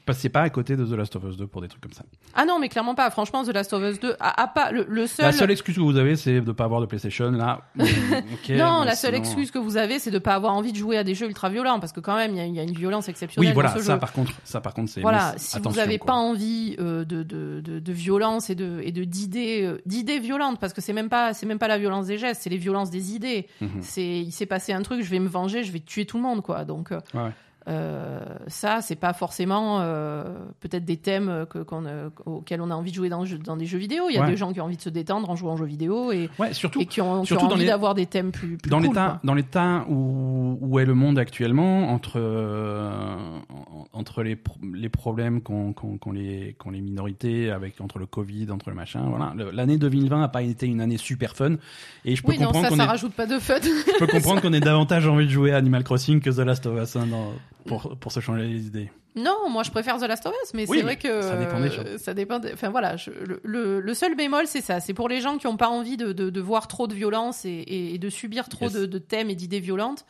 passez 0.05 0.29
pas 0.29 0.41
à 0.41 0.49
côté 0.49 0.75
de 0.75 0.85
The 0.85 0.91
Last 0.91 1.15
of 1.15 1.23
Us 1.23 1.37
2 1.37 1.47
pour 1.47 1.61
des 1.61 1.67
trucs 1.67 1.81
comme 1.81 1.93
ça. 1.93 2.03
Ah 2.33 2.45
non, 2.45 2.59
mais 2.59 2.69
clairement 2.69 2.95
pas. 2.95 3.09
Franchement, 3.09 3.43
The 3.43 3.53
Last 3.53 3.73
of 3.73 3.83
Us 3.83 3.99
2 3.99 4.15
a, 4.19 4.41
a 4.41 4.47
pas 4.47 4.71
le, 4.71 4.85
le, 4.89 5.07
seul. 5.07 5.25
La 5.25 5.31
seule 5.31 5.51
excuse 5.51 5.75
que 5.75 5.81
vous 5.81 5.97
avez, 5.97 6.15
c'est 6.15 6.41
de 6.41 6.51
pas 6.51 6.65
avoir 6.65 6.81
de 6.81 6.85
PlayStation 6.85 7.31
là. 7.31 7.61
okay, 7.79 8.57
non, 8.57 8.83
la 8.83 8.95
seule 8.95 9.15
excuse 9.15 9.51
que 9.51 9.59
vous 9.59 9.77
avez, 9.77 9.99
c'est 9.99 10.11
de 10.11 10.19
pas 10.19 10.35
avoir 10.35 10.53
envie 10.53 10.71
de 10.71 10.77
jouer 10.77 10.97
à 10.97 11.03
des 11.03 11.15
jeux 11.15 11.27
ultra 11.27 11.49
violents 11.49 11.79
parce 11.79 11.93
que 11.93 11.99
quand 11.99 12.15
même, 12.15 12.35
il 12.35 12.45
y, 12.45 12.55
y, 12.55 12.59
a 12.59 12.63
une 12.63 12.73
violence 12.73 13.09
exceptionnelle. 13.09 13.49
Oui, 13.49 13.53
voilà. 13.53 13.69
Dans 13.69 13.77
ce 13.77 13.83
ça, 13.83 13.93
jeu. 13.93 13.99
par 13.99 14.13
contre, 14.13 14.33
ça, 14.43 14.61
par 14.61 14.73
contre, 14.73 14.91
c'est. 14.91 15.01
Voilà. 15.01 15.33
Si 15.37 15.59
vous 15.59 15.79
avez 15.79 15.97
pas 15.97 16.13
envie 16.13 16.75
euh, 16.79 17.05
de, 17.05 17.23
de, 17.23 17.61
de, 17.61 17.79
de, 17.79 17.93
violence 17.93 18.49
et 18.49 18.55
de 18.55 18.81
et 18.83 18.91
de 18.91 19.03
d'idées 19.03 19.63
euh, 19.63 19.81
d'idées 19.85 20.19
violentes, 20.19 20.59
parce 20.59 20.73
que 20.73 20.81
c'est 20.81 20.93
même 20.93 21.09
pas 21.09 21.33
c'est 21.33 21.45
même 21.45 21.59
pas 21.59 21.67
la 21.67 21.77
violence 21.77 22.07
des 22.07 22.17
gestes, 22.17 22.41
c'est 22.43 22.49
les 22.49 22.57
violences 22.57 22.89
des 22.89 23.13
idées. 23.13 23.47
Mhm. 23.61 23.67
Mm 23.67 23.71
-hmm. 23.71 23.81
C'est 23.81 24.19
il 24.19 24.31
s'est 24.31 24.45
passé 24.45 24.73
un 24.73 24.81
truc, 24.81 25.01
je 25.01 25.09
vais 25.09 25.19
me 25.19 25.29
venger, 25.29 25.63
je 25.63 25.71
vais 25.71 25.79
tuer 25.79 26.05
tout 26.05 26.17
le 26.17 26.23
monde, 26.23 26.41
quoi. 26.41 26.65
Donc. 26.65 26.91
Euh, 26.91 26.99
ouais. 27.13 27.31
Euh, 27.67 28.19
ça, 28.47 28.81
c'est 28.81 28.95
pas 28.95 29.13
forcément 29.13 29.79
euh, 29.79 30.23
peut-être 30.59 30.85
des 30.85 30.97
thèmes 30.97 31.45
que, 31.49 31.59
qu 31.59 31.73
euh, 31.73 32.09
auxquels 32.25 32.61
on 32.61 32.69
a 32.69 32.75
envie 32.75 32.91
de 32.91 32.95
jouer 32.95 33.09
dans, 33.09 33.23
dans 33.43 33.57
des 33.57 33.65
jeux 33.65 33.77
vidéo. 33.77 34.05
Il 34.09 34.15
y 34.15 34.17
a 34.17 34.21
ouais. 34.21 34.27
des 34.27 34.37
gens 34.37 34.51
qui 34.51 34.59
ont 34.59 34.65
envie 34.65 34.77
de 34.77 34.81
se 34.81 34.89
détendre 34.89 35.29
en 35.29 35.35
jouant 35.35 35.53
aux 35.53 35.57
jeux 35.57 35.65
vidéo 35.65 36.11
et, 36.11 36.29
ouais, 36.39 36.53
surtout, 36.53 36.81
et 36.81 36.85
qui 36.85 37.01
ont, 37.01 37.23
surtout 37.23 37.47
qui 37.47 37.53
ont 37.53 37.55
envie 37.55 37.65
d'avoir 37.65 37.95
des 37.95 38.05
thèmes 38.05 38.31
plus, 38.31 38.57
plus 38.57 38.69
dans 38.69 38.79
cool, 38.79 38.87
l'état 38.87 39.19
dans 39.23 39.33
l'état 39.33 39.85
où, 39.89 40.57
où 40.59 40.79
est 40.79 40.85
le 40.85 40.93
monde 40.93 41.17
actuellement 41.17 41.89
entre 41.89 42.13
euh, 42.17 43.39
entre 43.93 44.23
les, 44.23 44.37
les 44.73 44.89
problèmes 44.89 45.41
qu'ont 45.41 45.73
qu 45.73 45.99
qu 45.99 46.13
les, 46.13 46.55
qu 46.59 46.71
les 46.71 46.81
minorités 46.81 47.51
avec 47.51 47.79
entre 47.79 47.99
le 47.99 48.05
Covid 48.05 48.51
entre 48.51 48.69
le 48.69 48.75
machin 48.75 49.03
voilà 49.07 49.33
l'année 49.53 49.77
2020 49.77 50.23
a 50.23 50.27
pas 50.27 50.41
été 50.41 50.65
une 50.65 50.81
année 50.81 50.97
super 50.97 51.35
fun 51.35 51.55
et 52.05 52.15
je 52.15 52.23
peux 52.23 52.31
oui, 52.31 52.37
comprendre 52.37 52.63
non, 52.63 52.75
ça, 52.75 52.83
ça 52.83 52.85
rajoute 52.85 53.13
pas 53.13 53.25
de 53.25 53.39
fun 53.39 53.55
je 53.61 53.99
peux 53.99 54.07
comprendre 54.07 54.41
qu'on 54.41 54.53
ait 54.53 54.59
davantage 54.59 55.07
envie 55.07 55.25
de 55.25 55.31
jouer 55.31 55.53
à 55.53 55.57
Animal 55.57 55.83
Crossing 55.83 56.19
que 56.19 56.29
The 56.29 56.39
Last 56.39 56.65
of 56.65 56.81
Us 56.81 56.95
hein, 56.95 57.07
dans 57.07 57.31
pour, 57.65 57.97
pour 57.97 58.11
se 58.11 58.19
changer 58.19 58.47
les 58.47 58.67
idées. 58.67 58.91
Non, 59.15 59.49
moi 59.49 59.63
je 59.63 59.71
préfère 59.71 59.97
The 59.97 60.07
Last 60.07 60.25
of 60.25 60.33
Us, 60.43 60.53
mais 60.53 60.67
oui, 60.67 60.77
c'est 60.77 60.83
vrai 60.83 60.95
que 60.97 61.21
ça 61.21 61.37
dépend 61.37 61.59
des 61.59 61.69
choses. 61.69 61.85
Euh, 61.85 61.97
ça 61.97 62.13
dépend. 62.13 62.39
Des... 62.39 62.53
Enfin 62.53 62.69
voilà, 62.69 62.97
je, 62.97 63.11
le, 63.11 63.39
le, 63.43 63.79
le, 63.79 63.93
seul 63.93 64.15
bémol 64.15 64.47
c'est 64.47 64.61
ça, 64.61 64.79
c'est 64.79 64.95
pour 64.95 65.07
les 65.07 65.21
gens 65.21 65.37
qui 65.37 65.45
n'ont 65.45 65.57
pas 65.57 65.69
envie 65.69 65.97
de, 65.97 66.13
de, 66.13 66.31
de, 66.31 66.41
voir 66.41 66.67
trop 66.67 66.87
de 66.87 66.95
violence 66.95 67.45
et, 67.45 67.97
de 67.99 68.09
subir 68.09 68.49
trop 68.49 68.65
yes. 68.65 68.73
de, 68.73 68.97
thèmes 68.97 69.29
et 69.29 69.35
d'idées 69.35 69.59
violentes. 69.59 70.05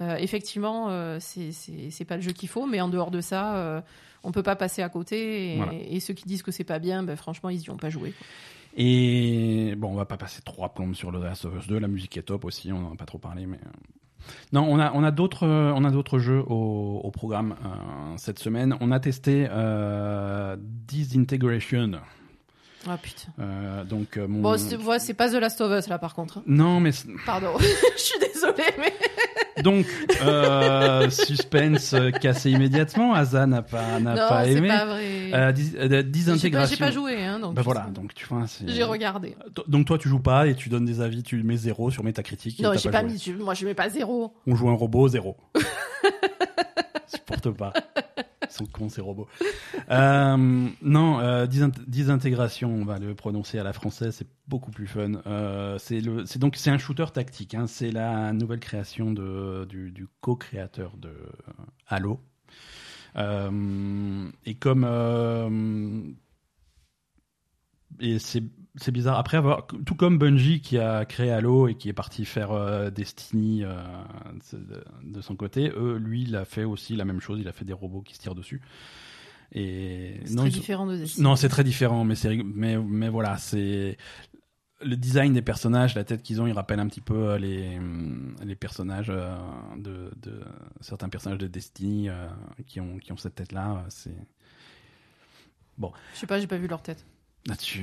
Euh, 0.00 0.16
effectivement, 0.16 0.86
euh, 0.90 1.18
c'est 1.20 2.04
pas 2.06 2.16
le 2.16 2.22
jeu 2.22 2.32
qu'il 2.32 2.48
faut, 2.48 2.66
mais 2.66 2.80
en 2.80 2.88
dehors 2.88 3.10
de 3.10 3.20
ça, 3.20 3.56
euh, 3.56 3.80
on 4.22 4.32
peut 4.32 4.44
pas 4.44 4.56
passer 4.56 4.80
à 4.80 4.88
côté. 4.88 5.54
Et, 5.54 5.56
voilà. 5.56 5.72
et 5.74 6.00
ceux 6.00 6.14
qui 6.14 6.24
disent 6.24 6.42
que 6.42 6.52
c'est 6.52 6.64
pas 6.64 6.78
bien, 6.78 7.02
ben, 7.02 7.16
franchement, 7.16 7.50
ils 7.50 7.60
y 7.60 7.70
ont 7.70 7.76
pas 7.76 7.90
joué. 7.90 8.12
Quoi. 8.12 8.26
Et 8.76 9.74
bon, 9.76 9.88
on 9.88 9.96
va 9.96 10.04
pas 10.04 10.16
passer 10.16 10.40
trois 10.42 10.72
plombes 10.72 10.94
sur 10.94 11.10
The 11.10 11.16
Last 11.16 11.44
of 11.44 11.58
Us 11.58 11.66
2. 11.66 11.78
La 11.78 11.88
musique 11.88 12.16
est 12.16 12.22
top 12.22 12.44
aussi, 12.44 12.72
on 12.72 12.86
en 12.86 12.92
a 12.92 12.96
pas 12.96 13.06
trop 13.06 13.18
parlé, 13.18 13.44
mais 13.44 13.58
non, 14.52 14.66
on 14.68 14.78
a 14.78 14.92
on 14.94 15.04
a 15.04 15.10
d'autres 15.10 15.46
on 15.46 15.84
a 15.84 15.90
d'autres 15.90 16.18
jeux 16.18 16.42
au, 16.46 17.00
au 17.02 17.10
programme 17.10 17.54
euh, 17.64 18.14
cette 18.16 18.38
semaine. 18.38 18.76
On 18.80 18.90
a 18.90 19.00
testé 19.00 19.46
euh, 19.50 20.56
Disintegration. 20.58 21.92
Ah 22.86 22.96
putain. 22.96 23.28
Euh, 23.40 23.84
donc 23.84 24.16
euh, 24.16 24.28
mon... 24.28 24.40
bon, 24.40 24.58
c'est 24.98 25.14
pas 25.14 25.28
The 25.30 25.34
Last 25.34 25.60
of 25.60 25.72
Us 25.72 25.88
là 25.88 25.98
par 25.98 26.14
contre. 26.14 26.42
Non, 26.46 26.80
mais 26.80 26.90
pardon, 27.26 27.52
je 27.58 28.00
suis 28.00 28.18
désolée, 28.18 28.72
mais 28.78 28.92
Donc, 29.62 29.86
euh, 30.22 31.08
suspense 31.10 31.94
cassé 32.20 32.50
immédiatement. 32.50 33.14
Asa 33.14 33.46
n'a 33.46 33.62
pas, 33.62 33.98
n'a 34.00 34.14
non, 34.14 34.28
pas 34.28 34.44
c'est 34.44 34.52
aimé. 34.52 34.68
pas 34.68 34.84
vrai. 34.86 35.04
Euh, 35.34 35.52
dis- 35.52 35.72
euh, 35.76 35.82
J'ai 35.82 35.88
pas- 35.88 36.02
désintégration. 36.02 36.76
J'ai 36.78 36.84
pas 36.84 36.90
joué, 36.90 37.24
hein, 37.24 37.38
donc. 37.38 37.54
Bah 37.54 37.62
voilà, 37.62 37.86
donc 37.92 38.14
tu 38.14 38.26
vois, 38.26 38.44
c'est. 38.46 38.68
J'ai 38.68 38.82
regardé. 38.84 39.36
Donc 39.66 39.86
toi, 39.86 39.98
tu 39.98 40.08
joues 40.08 40.20
pas 40.20 40.46
et 40.46 40.54
tu 40.54 40.68
donnes 40.68 40.84
des 40.84 41.00
avis, 41.00 41.22
tu 41.22 41.42
mets 41.42 41.56
zéro 41.56 41.90
sur 41.90 42.04
Metacritic. 42.04 42.60
et 42.60 42.62
Non, 42.62 42.70
t'as 42.72 42.78
j'ai 42.78 42.90
pas 42.90 43.00
joué. 43.02 43.10
mis. 43.12 43.18
je- 43.18 43.32
Moi, 43.32 43.54
je 43.54 43.64
mets 43.66 43.74
pas 43.74 43.88
zéro. 43.88 44.34
On 44.46 44.54
joue 44.54 44.68
un 44.70 44.74
robot, 44.74 45.08
zéro. 45.08 45.36
Je 45.54 47.16
supporte 47.16 47.50
pas. 47.50 47.72
Ils 48.50 48.54
sont 48.54 48.66
cons, 48.66 48.88
ces 48.88 49.00
robots. 49.00 49.28
Euh, 49.90 50.68
non, 50.82 51.20
euh, 51.20 51.46
désint- 51.46 51.72
désintégration, 51.86 52.70
on 52.74 52.84
va 52.84 52.98
le 52.98 53.14
prononcer 53.14 53.58
à 53.58 53.62
la 53.64 53.72
française, 53.72 54.14
c'est 54.16 54.28
beaucoup 54.48 54.70
plus 54.70 54.86
fun. 54.86 55.12
Euh, 55.26 55.78
c'est 55.78 56.00
donc 56.38 56.56
c'est 56.56 56.70
un 56.70 56.78
shooter 56.78 57.06
tactique. 57.12 57.54
Hein, 57.54 57.66
c'est 57.66 57.90
la 57.90 58.32
nouvelle 58.32 58.60
création 58.60 59.12
de, 59.12 59.66
du, 59.68 59.90
du 59.92 60.08
co-créateur 60.20 60.96
de 60.96 61.12
Halo. 61.88 62.20
Euh, 63.16 64.30
et 64.46 64.54
comme 64.54 64.84
et 68.00 68.18
c'est 68.18 68.42
c'est 68.76 68.92
bizarre. 68.92 69.18
Après 69.18 69.36
avoir, 69.36 69.66
tout 69.66 69.94
comme 69.94 70.18
Bungie 70.18 70.60
qui 70.60 70.78
a 70.78 71.04
créé 71.04 71.30
Halo 71.30 71.68
et 71.68 71.74
qui 71.74 71.88
est 71.88 71.94
parti 71.94 72.24
faire 72.24 72.52
euh, 72.52 72.90
Destiny 72.90 73.64
euh, 73.64 73.82
de, 74.52 74.84
de 75.02 75.20
son 75.20 75.36
côté, 75.36 75.70
eux, 75.76 75.96
lui, 75.96 76.22
il 76.22 76.36
a 76.36 76.44
fait 76.44 76.64
aussi 76.64 76.96
la 76.96 77.04
même 77.04 77.20
chose. 77.20 77.40
Il 77.40 77.48
a 77.48 77.52
fait 77.52 77.64
des 77.64 77.72
robots 77.72 78.02
qui 78.02 78.14
se 78.14 78.20
tirent 78.20 78.34
dessus. 78.34 78.60
Et 79.52 80.20
C'est 80.24 80.36
très 80.36 80.48
ils 80.48 80.52
différent 80.52 80.86
de 80.86 80.96
Destiny. 80.96 81.24
non, 81.24 81.36
c'est 81.36 81.48
très 81.48 81.64
différent, 81.64 82.04
mais 82.04 82.14
c'est 82.14 82.36
mais 82.36 82.76
mais 82.78 83.08
voilà, 83.08 83.38
c'est 83.38 83.96
le 84.80 84.96
design 84.96 85.32
des 85.32 85.42
personnages, 85.42 85.94
la 85.94 86.04
tête 86.04 86.22
qu'ils 86.22 86.40
ont, 86.40 86.46
ils 86.46 86.52
rappellent 86.52 86.78
un 86.78 86.86
petit 86.86 87.00
peu 87.00 87.30
euh, 87.30 87.38
les 87.38 87.80
les 88.44 88.54
personnages 88.56 89.08
de, 89.08 90.10
de 90.22 90.44
certains 90.80 91.08
personnages 91.08 91.38
de 91.38 91.46
Destiny 91.46 92.10
qui 92.66 92.80
ont 92.80 92.98
qui 92.98 93.10
ont 93.12 93.16
cette 93.16 93.36
tête 93.36 93.52
là. 93.52 93.84
C'est 93.88 94.14
Je 96.14 96.18
sais 96.18 96.26
pas, 96.26 96.40
j'ai 96.40 96.46
pas 96.46 96.58
vu 96.58 96.66
leur 96.66 96.82
tête. 96.82 97.04
Là, 97.46 97.56
tu... 97.56 97.82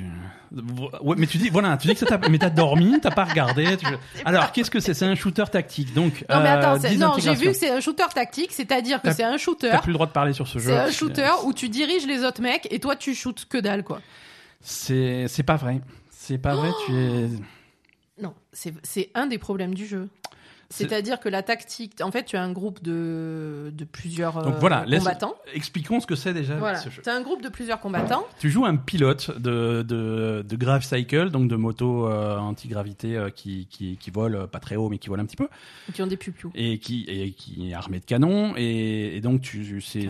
ouais, 1.02 1.15
mais 1.18 1.26
tu 1.26 1.39
dis, 1.39 1.50
voilà, 1.50 1.76
tu 1.78 1.88
dis 1.88 1.94
que 1.96 2.00
ça 2.00 2.06
t'a, 2.06 2.30
mais 2.30 2.38
t'as 2.38 2.52
dormi, 2.52 3.00
t'as 3.02 3.10
pas 3.10 3.24
regardé. 3.26 3.78
tu- 3.78 3.86
Alors, 4.26 4.52
qu'est-ce 4.52 4.70
que 4.70 4.80
c'est? 4.80 4.94
C'est 4.94 5.06
un 5.06 5.15
shooter 5.15 5.46
tactique, 5.52 5.91
donc. 5.96 6.24
Non, 6.30 6.39
mais 6.41 6.50
euh, 6.50 6.60
attends, 6.60 6.80
c'est- 6.82 6.96
non, 6.98 7.13
j'ai 7.18 7.34
vu 7.34 7.48
que 7.48 7.54
c'est 7.54 7.72
un 7.72 7.80
shooter 7.80 8.04
tactique, 8.13 8.52
c'est-à-dire 8.52 9.02
que 9.02 9.08
T'as- 9.08 9.13
c'est 9.13 9.24
un 9.24 9.38
shooter. 9.38 9.70
T'as 9.72 9.80
plus 9.80 9.88
le 9.89 9.96
droit 9.96 10.06
de 10.06 10.12
parler 10.12 10.34
sur 10.34 10.48
ce 10.48 10.60
jeu. 10.60 10.70
C'est 10.70 10.78
un 10.78 10.91
shooter 10.91 11.32
où 11.46 11.54
tu 11.54 11.70
diriges 11.70 12.06
les 12.06 12.24
autres 12.24 12.41
mecs 12.44 12.68
et 12.70 12.80
toi 12.80 12.96
tu 12.96 13.15
shootes 13.15 13.46
que 13.46 13.58
dalle 13.58 13.84
quoi. 13.84 14.02
C'est, 14.62 15.28
c'est 15.28 15.44
pas 15.44 15.56
vrai. 15.56 15.82
C'est 16.12 16.38
pas 16.38 16.56
vrai. 16.56 16.70
Tu 16.86 16.94
es. 16.96 17.30
Non, 18.22 18.34
c'est 18.54 18.74
c'est 18.84 19.10
un 19.13 19.28
des 19.28 19.38
problèmes 19.38 19.74
du 19.74 19.86
jeu. 19.86 20.08
C'est- 20.69 20.88
C'est-à-dire 20.88 21.19
que 21.19 21.30
la 21.30 21.43
tactique, 21.43 22.01
en 22.01 22.12
fait, 22.12 22.23
tu 22.25 22.36
as 22.38 22.43
un 22.43 22.51
groupe 22.51 22.82
de, 22.82 23.71
de 23.73 23.86
plusieurs 23.86 24.41
Donc 24.43 24.56
euh, 24.56 24.60
voilà, 24.60 24.84
laisse- 24.86 24.99
combattants. 24.99 25.36
Expliquons 25.54 25.99
ce 25.99 26.08
que 26.08 26.15
c'est 26.15 26.34
déjà 26.34 26.56
Voilà, 26.58 26.80
ce 26.80 26.89
jeu. 26.89 27.01
tu 27.04 27.10
as 27.10 27.15
un 27.15 27.21
groupe 27.21 27.41
de 27.43 27.49
plusieurs 27.49 27.80
combattants. 27.80 28.25
Tu 28.39 28.49
joues 28.49 28.65
un 28.65 28.75
pilote 28.75 29.39
de, 29.39 29.84
de, 29.84 30.43
de 30.47 30.56
Grave 30.56 30.84
Cycle, 30.84 31.30
donc 31.30 31.47
de 31.49 31.56
moto 31.56 32.08
euh, 32.08 32.38
anti-gravité 32.38 33.15
euh, 33.15 33.30
qui, 33.30 33.67
qui, 33.67 33.97
qui 33.97 34.12
vole, 34.12 34.36
euh, 34.36 34.47
pas 34.47 34.60
très 34.60 34.75
haut, 34.75 34.89
mais 34.89 34.97
qui 34.97 35.10
vole 35.10 35.19
un 35.19 35.25
petit 35.25 35.36
peu, 35.38 35.47
qui 35.93 36.01
ont 36.01 36.08
des 36.08 36.17
pupiou. 36.17 36.51
et 36.56 36.80
qui, 36.80 37.06
et 37.08 37.32
qui 37.32 37.69
est 37.69 37.73
armé 37.73 37.99
de 37.99 38.06
canons, 38.06 38.54
et, 38.58 39.15
et 39.17 39.21
donc 39.21 39.41
tu, 39.41 39.82
c'est, 39.82 40.08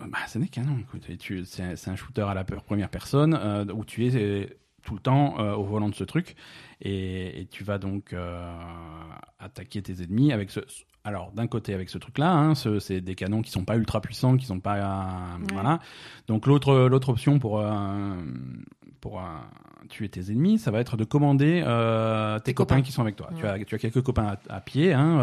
bah, 0.00 0.18
c'est 0.28 0.38
des 0.38 0.48
canons, 0.48 0.78
écoute, 0.78 1.02
et 1.08 1.18
c'est, 1.44 1.88
un 1.90 1.96
shooter 1.96 2.22
à 2.28 2.34
la 2.34 2.44
première 2.44 2.88
personne, 2.90 3.38
euh, 3.40 3.64
où 3.74 3.84
tu 3.84 4.06
es 4.06 4.10
euh, 4.14 4.46
tout 4.86 4.94
le 4.94 5.00
temps 5.00 5.34
euh, 5.38 5.54
au 5.54 5.64
volant 5.64 5.90
de 5.90 5.94
ce 5.94 6.04
truc, 6.04 6.34
et, 6.80 7.40
et 7.42 7.46
tu 7.46 7.62
vas 7.64 7.76
donc 7.78 8.14
euh, 8.14 8.50
attaquer 9.38 9.82
tes 9.82 10.02
ennemis 10.02 10.32
avec 10.32 10.50
ce. 10.50 10.60
Alors 11.04 11.30
d'un 11.32 11.46
côté 11.46 11.72
avec 11.74 11.88
ce 11.90 11.98
truc-là, 11.98 12.32
hein, 12.32 12.54
ce- 12.56 12.80
c'est 12.80 13.00
des 13.00 13.14
canons 13.14 13.40
qui 13.42 13.50
sont 13.52 13.64
pas 13.64 13.76
ultra 13.76 14.00
puissants, 14.00 14.36
qui 14.36 14.46
sont 14.46 14.58
pas 14.60 14.76
euh, 14.76 15.44
voilà. 15.52 15.78
Donc 16.26 16.46
l'autre 16.46 16.88
l'autre 16.88 17.10
option 17.10 17.38
pour 17.38 17.62
pour 19.00 19.22
tuer 19.88 20.08
tes 20.08 20.32
ennemis, 20.32 20.58
ça 20.58 20.70
va 20.72 20.80
être 20.80 20.96
de 20.96 21.04
commander 21.04 21.60
tes, 21.60 22.42
Tes 22.44 22.54
copains, 22.54 22.74
copains. 22.76 22.82
qui 22.82 22.90
sont 22.92 23.02
avec 23.02 23.14
toi. 23.16 23.28
Ouais. 23.32 23.38
Tu 23.38 23.46
as 23.46 23.64
tu 23.64 23.74
as 23.76 23.78
quelques 23.78 24.02
copains 24.02 24.34
à, 24.48 24.56
à 24.56 24.60
pied, 24.60 24.92
hein, 24.92 25.18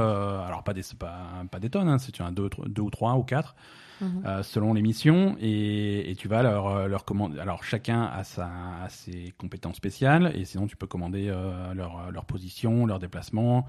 alors 0.47 0.63
pas 0.63 0.73
des 0.73 0.83
pas 0.97 1.43
pas 1.51 1.59
des 1.59 1.69
tonnes, 1.69 1.89
hein, 1.89 1.97
c'est 1.97 2.11
tu 2.13 2.21
as 2.21 2.31
deux 2.31 2.49
deux 2.67 2.81
ou 2.81 2.89
trois 2.89 3.15
ou 3.15 3.23
quatre 3.23 3.55
Mhm. 4.03 4.23
euh, 4.25 4.43
selon 4.43 4.73
les 4.73 4.81
missions 4.81 5.35
et, 5.39 6.11
et 6.11 6.15
tu 6.15 6.27
vas 6.27 6.43
leur, 6.43 6.67
euh, 6.67 6.87
leur 6.87 7.05
commander. 7.05 7.39
Alors 7.39 7.63
chacun 7.63 8.03
a, 8.03 8.23
sa, 8.23 8.47
a 8.83 8.89
ses 8.89 9.33
compétences 9.37 9.77
spéciales 9.77 10.31
et 10.35 10.45
sinon 10.45 10.67
tu 10.67 10.75
peux 10.75 10.87
commander 10.87 11.27
euh, 11.29 11.73
leur, 11.73 12.11
leur 12.11 12.25
position, 12.25 12.85
leur 12.85 12.99
déplacement 12.99 13.65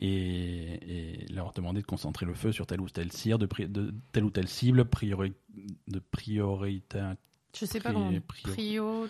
et, 0.00 1.26
et 1.26 1.32
leur 1.32 1.52
demander 1.52 1.80
de 1.80 1.86
concentrer 1.86 2.26
le 2.26 2.34
feu 2.34 2.52
sur 2.52 2.66
tel 2.66 2.80
ou 2.80 2.88
tel 2.88 3.12
cire, 3.12 3.38
de, 3.38 3.48
telle 4.12 4.24
ou 4.24 4.30
telle 4.30 4.48
cible, 4.48 4.84
priori, 4.84 5.32
de 5.88 5.98
priorité, 5.98 7.00
Je 7.58 7.66
sais 7.66 7.80
pas 7.80 7.92
comment. 7.92 8.10
prio- 8.26 9.08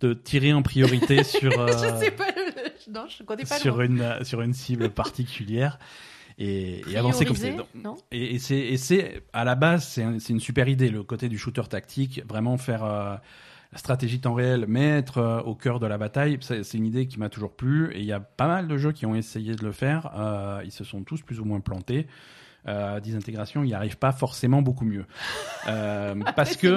de 0.00 0.14
tirer 0.14 0.52
en 0.54 0.62
priorité 0.62 1.24
sur. 1.24 1.52
euh, 1.60 1.68
je 2.00 2.04
sais 2.04 2.10
pas. 2.12 2.28
le- 2.30 2.92
Non, 2.92 3.06
je 3.08 3.22
connais 3.22 3.44
pas 3.44 3.58
sur 3.58 3.82
une 3.82 4.24
sur 4.24 4.40
une 4.40 4.54
cible 4.54 4.88
particulière 4.90 5.78
et, 6.40 6.80
et 6.90 6.96
avancer 6.96 7.24
comme 7.26 7.36
ça. 7.36 7.46
Et, 8.10 8.34
et 8.34 8.38
c'est 8.40 8.58
et 8.58 8.76
c'est 8.76 9.22
à 9.32 9.44
la 9.44 9.54
base 9.54 9.86
c'est 9.86 10.02
un- 10.02 10.18
c'est 10.18 10.32
une 10.32 10.40
super 10.40 10.68
idée 10.68 10.88
le 10.88 11.02
côté 11.04 11.28
du 11.28 11.38
shooter 11.38 11.62
tactique 11.68 12.22
vraiment 12.28 12.56
faire 12.58 12.82
euh, 12.84 13.14
la 13.72 13.78
stratégie 13.78 14.18
temps 14.20 14.34
réel 14.34 14.64
mais 14.66 14.88
être 14.98 15.18
euh, 15.18 15.40
au 15.42 15.54
cœur 15.54 15.78
de 15.78 15.86
la 15.86 15.98
bataille. 15.98 16.38
C'est 16.40 16.64
c'est 16.64 16.78
une 16.78 16.86
idée 16.86 17.06
qui 17.06 17.18
m'a 17.20 17.28
toujours 17.28 17.52
plu 17.54 17.92
et 17.94 17.98
il 18.00 18.04
y 18.06 18.12
a 18.12 18.20
pas 18.20 18.48
mal 18.48 18.66
de 18.66 18.76
jeux 18.78 18.92
qui 18.92 19.06
ont 19.06 19.14
essayé 19.14 19.54
de 19.54 19.64
le 19.64 19.70
faire. 19.72 20.10
Euh, 20.16 20.60
ils 20.64 20.72
se 20.72 20.82
sont 20.82 21.02
tous 21.02 21.20
plus 21.22 21.38
ou 21.40 21.44
moins 21.44 21.60
plantés. 21.60 22.06
Euh, 22.68 23.00
désintégration 23.00 23.62
il 23.64 23.68
n'y 23.68 23.74
arrive 23.74 23.96
pas 23.96 24.12
forcément 24.12 24.60
beaucoup 24.60 24.84
mieux. 24.84 25.06
Euh, 25.68 26.14
parce 26.36 26.56
que 26.56 26.68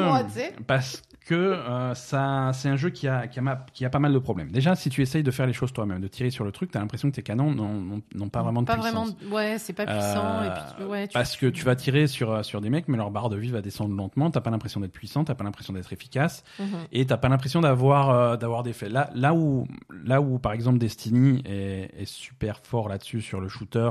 parce 0.67 1.01
que 1.25 1.33
euh, 1.35 1.93
ça 1.93 2.51
c'est 2.53 2.67
un 2.69 2.75
jeu 2.75 2.89
qui 2.89 3.07
a, 3.07 3.27
qui, 3.27 3.39
a 3.39 3.41
ma- 3.41 3.65
qui 3.73 3.85
a 3.85 3.89
pas 3.89 3.99
mal 3.99 4.11
de 4.13 4.19
problèmes 4.19 4.51
déjà 4.51 4.75
si 4.75 4.89
tu 4.89 5.01
essayes 5.01 5.23
de 5.23 5.31
faire 5.31 5.45
les 5.47 5.53
choses 5.53 5.71
toi-même 5.71 6.01
de 6.01 6.07
tirer 6.07 6.29
sur 6.31 6.43
le 6.43 6.51
truc 6.51 6.71
tu 6.71 6.77
as 6.77 6.81
l'impression 6.81 7.09
que 7.09 7.15
tes 7.15 7.23
canons 7.23 7.53
n'ont- 7.53 8.29
pas 8.29 8.41
vraiment 8.41 8.61
de 8.61 8.67
Pas 8.67 8.73
puissance 8.75 9.13
vraiment. 9.15 9.35
Ouais, 9.35 9.57
c'est 9.59 9.73
pas 9.73 9.85
puissant. 9.85 10.25
euh, 10.41 10.47
et 10.47 10.73
puis, 10.77 10.85
ouais, 10.85 11.07
tu- 11.07 11.13
parce 11.13 11.37
que 11.37 11.45
tu 11.47 11.63
vas 11.63 11.75
tirer 11.75 12.07
sur, 12.07 12.43
sur 12.43 12.61
des 12.61 12.69
mecs, 12.69 12.87
mais 12.87 12.97
leur 12.97 13.11
barre 13.11 13.29
de 13.29 13.37
vie 13.37 13.51
va 13.51 13.61
descendre 13.61 13.95
lentement. 13.95 14.31
T'as 14.31 14.41
pas 14.41 14.49
l'impression 14.49 14.79
d'être 14.79 14.91
puissant, 14.91 15.23
t'as 15.23 15.35
pas 15.35 15.43
l'impression 15.43 15.73
d'être 15.73 15.93
efficace, 15.93 16.43
Mhm. 16.59 16.65
et 16.91 17.05
t'as 17.05 17.17
pas 17.17 17.29
l'impression 17.29 17.61
d'avoir 17.61 18.09
euh, 18.09 18.37
d'avoir 18.37 18.63
des 18.63 18.73
faits. 18.73 18.91
Là, 18.91 19.09
là 19.13 19.33
où 19.33 19.67
là 20.03 20.21
où 20.21 20.39
par 20.39 20.51
exemple 20.53 20.77
Destiny 20.79 21.41
est, 21.45 21.91
est 21.97 22.05
super 22.05 22.59
fort 22.63 22.89
là-dessus 22.89 23.21
sur 23.21 23.39
le 23.39 23.47
shooter, 23.47 23.89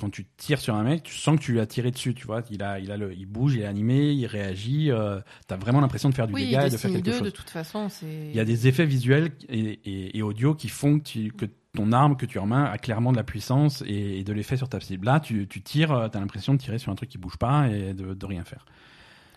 quand 0.00 0.10
tu 0.10 0.24
tires 0.38 0.58
sur 0.60 0.74
un 0.74 0.82
mec, 0.82 1.02
tu 1.02 1.14
sens 1.14 1.38
que 1.38 1.42
tu 1.44 1.52
lui 1.52 1.60
as 1.60 1.66
tiré 1.66 1.90
dessus. 1.90 2.14
Tu 2.14 2.26
vois, 2.26 2.42
il 2.50 2.62
a 2.62 2.78
il 2.80 2.90
a 2.90 2.96
le 2.96 3.12
il 3.12 3.26
bouge, 3.26 3.54
il 3.54 3.60
est 3.60 3.66
animé, 3.66 4.12
il 4.12 4.24
réagit. 4.26 4.90
Euh, 4.90 5.20
t'as 5.46 5.56
vraiment 5.56 5.80
l'impression 5.80 6.08
de 6.08 6.14
faire 6.14 6.26
du 6.26 6.32
Oui, 6.32 6.46
dégât 6.46 6.66
et 6.66 6.70
de 6.70 6.76
faire 6.78 6.90
quelque 6.90 7.04
2, 7.04 7.12
chose. 7.12 7.22
de 7.22 7.30
toute 7.30 7.50
façon. 7.50 7.88
Il 8.02 8.34
y 8.34 8.40
a 8.40 8.44
des 8.46 8.66
effets 8.66 8.86
visuels 8.86 9.30
et, 9.50 9.78
et, 9.84 10.16
et 10.18 10.22
audio 10.22 10.54
qui 10.54 10.68
font 10.68 10.98
que, 10.98 11.04
tu- 11.04 11.32
que 11.32 11.44
ton 11.76 11.92
arme 11.92 12.16
que 12.16 12.24
tu 12.26 12.38
as 12.38 12.42
en 12.42 12.46
main 12.46 12.64
a 12.64 12.78
clairement 12.78 13.12
de 13.12 13.16
la 13.18 13.24
puissance 13.24 13.84
et, 13.86 14.18
et 14.20 14.24
de 14.24 14.32
l'effet 14.32 14.56
sur 14.56 14.68
ta 14.70 14.80
cible. 14.80 15.04
Là, 15.06 15.20
tu, 15.20 15.46
tu 15.46 15.60
tires, 15.62 16.08
tu 16.10 16.16
as 16.16 16.20
l'impression 16.20 16.54
de 16.54 16.58
tirer 16.58 16.78
sur 16.78 16.90
un 16.90 16.94
truc 16.94 17.10
qui 17.10 17.18
bouge 17.18 17.36
pas 17.36 17.68
et 17.68 17.92
de, 17.94 18.14
de 18.14 18.26
rien 18.26 18.42
faire. 18.44 18.64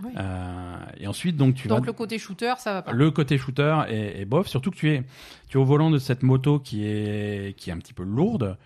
Oui. 0.03 0.11
Euh, 0.17 0.75
et 0.97 1.05
ensuite, 1.07 1.37
donc, 1.37 1.53
tu 1.55 1.67
Donc 1.67 1.81
vas. 1.81 1.85
le 1.85 1.93
côté 1.93 2.17
shooter, 2.17 2.53
ça 2.57 2.73
va 2.73 2.81
pas. 2.81 2.91
Le 2.93 3.11
côté 3.11 3.37
shooter 3.37 3.81
est, 3.89 4.21
est 4.21 4.25
bof, 4.25 4.47
surtout 4.47 4.71
que 4.71 4.75
tu 4.77 4.89
es, 4.89 5.03
tu 5.49 5.57
es 5.57 5.61
au 5.61 5.65
volant 5.65 5.91
de 5.91 5.99
cette 5.99 6.23
moto 6.23 6.59
qui 6.59 6.83
est, 6.85 7.55
qui 7.57 7.69
est 7.69 7.73
un 7.73 7.77
petit 7.77 7.93
peu 7.93 8.03
lourde. 8.03 8.57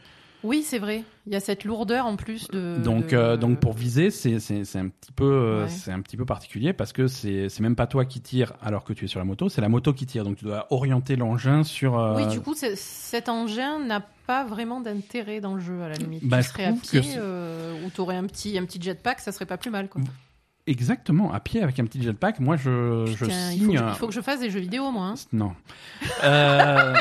Oui, 0.43 0.61
c'est 0.63 0.77
vrai. 0.79 1.03
Il 1.25 1.33
y 1.33 1.35
a 1.35 1.39
cette 1.39 1.63
lourdeur 1.65 2.05
en 2.05 2.15
plus 2.15 2.47
de. 2.49 2.77
Donc, 2.83 3.07
de- 3.07 3.17
euh, 3.17 3.37
donc 3.37 3.59
pour 3.59 3.73
viser, 3.73 4.11
c'est 4.11 4.39
c'est- 4.39 4.63
c'est 4.65 4.79
un 4.79 4.87
petit 4.89 5.11
peu, 5.11 5.25
euh, 5.25 5.63
Ouais. 5.63 5.69
c'est 5.69 5.91
un 5.91 5.99
petit 6.01 6.15
peu 6.15 6.25
particulier 6.25 6.73
parce 6.73 6.93
que 6.93 7.07
c'est 7.07 7.49
c'est 7.49 7.61
même 7.63 7.75
pas 7.75 7.87
toi 7.87 8.05
qui 8.05 8.21
tires 8.21 8.53
alors 8.61 8.83
que 8.83 8.93
tu 8.93 9.05
es 9.05 9.07
sur 9.07 9.19
la 9.19 9.25
moto, 9.25 9.49
c'est 9.49 9.61
la 9.61 9.67
moto 9.69 9.93
qui 9.93 10.05
tire. 10.05 10.23
Donc 10.23 10.37
tu 10.37 10.45
dois 10.45 10.67
orienter 10.69 11.15
l'engin 11.15 11.63
sur. 11.63 11.97
euh, 11.99 12.15
Oui, 12.15 12.27
du 12.27 12.39
coup, 12.39 12.53
c'est- 12.53 12.75
cet 12.77 13.29
engin 13.29 13.79
n'a 13.79 14.01
pas 14.27 14.43
vraiment 14.45 14.79
d'intérêt 14.79 15.41
dans 15.41 15.55
le 15.55 15.59
jeu 15.61 15.81
à 15.81 15.89
la 15.89 15.95
limite. 15.95 16.23
Bah, 16.27 16.43
tu 16.43 16.49
serais 16.49 16.65
à 16.65 16.73
pied 16.73 17.01
euh, 17.17 17.73
ou 17.85 17.89
t'aurais 17.89 18.15
un 18.17 18.25
petit 18.25 18.57
un 18.57 18.65
petit 18.65 18.79
jetpack, 18.81 19.19
ça 19.21 19.31
serait 19.31 19.45
pas 19.47 19.57
plus 19.57 19.71
mal 19.71 19.89
quoi. 19.89 20.01
Exactement, 20.67 21.31
à 21.31 21.39
pied 21.39 21.63
avec 21.63 21.79
un 21.79 21.85
petit 21.85 22.03
jetpack. 22.03 22.41
Moi, 22.41 22.57
je, 22.57 23.05
je 23.07 23.23
Putain, 23.25 23.51
il, 23.53 23.59
faut 23.61 23.65
signe. 23.71 23.79
que 23.79 23.83
il 23.87 23.95
faut 23.95 24.07
que 24.07 24.13
je 24.13 24.19
fasse 24.19 24.41
des 24.41 24.49
jeux 24.49 24.59
vidéo 24.59 24.91
moi. 24.91 25.05
hein. 25.07 25.13
Non. 25.33 25.53
Euh, 26.23 26.93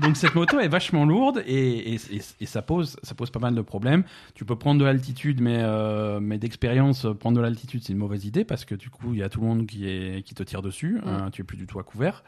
Donc 0.00 0.16
cette 0.16 0.34
moto 0.34 0.58
est 0.60 0.68
vachement 0.68 1.04
lourde 1.04 1.42
et, 1.46 1.94
et, 1.94 2.00
et- 2.10 2.20
et 2.40 2.46
ça 2.46 2.62
pose 2.62 2.96
ça 3.02 3.14
pose 3.14 3.30
pas 3.30 3.40
mal 3.40 3.54
de 3.54 3.60
problèmes. 3.60 4.04
Tu 4.34 4.44
peux 4.44 4.56
prendre 4.56 4.80
de 4.80 4.84
l'altitude, 4.84 5.40
mais 5.40 5.58
euh, 5.60 6.20
mais 6.20 6.38
d'expérience, 6.38 7.06
prendre 7.18 7.36
de 7.36 7.42
l'altitude 7.42 7.82
c'est 7.84 7.92
une 7.92 7.98
mauvaise 7.98 8.24
idée 8.24 8.44
parce 8.44 8.64
que 8.64 8.74
du 8.74 8.90
coup 8.90 9.12
il 9.14 9.18
y 9.18 9.22
a 9.22 9.28
tout 9.28 9.40
le 9.40 9.46
monde 9.46 9.66
qui 9.66 9.88
est 9.88 10.22
qui 10.24 10.34
te 10.34 10.42
tire 10.42 10.62
dessus. 10.62 11.00
Mm. 11.04 11.08
hein, 11.08 11.28
tu 11.32 11.42
es 11.42 11.44
plus 11.44 11.56
du 11.56 11.66
tout 11.66 11.78
à 11.78 11.82
couvert. 11.82 12.24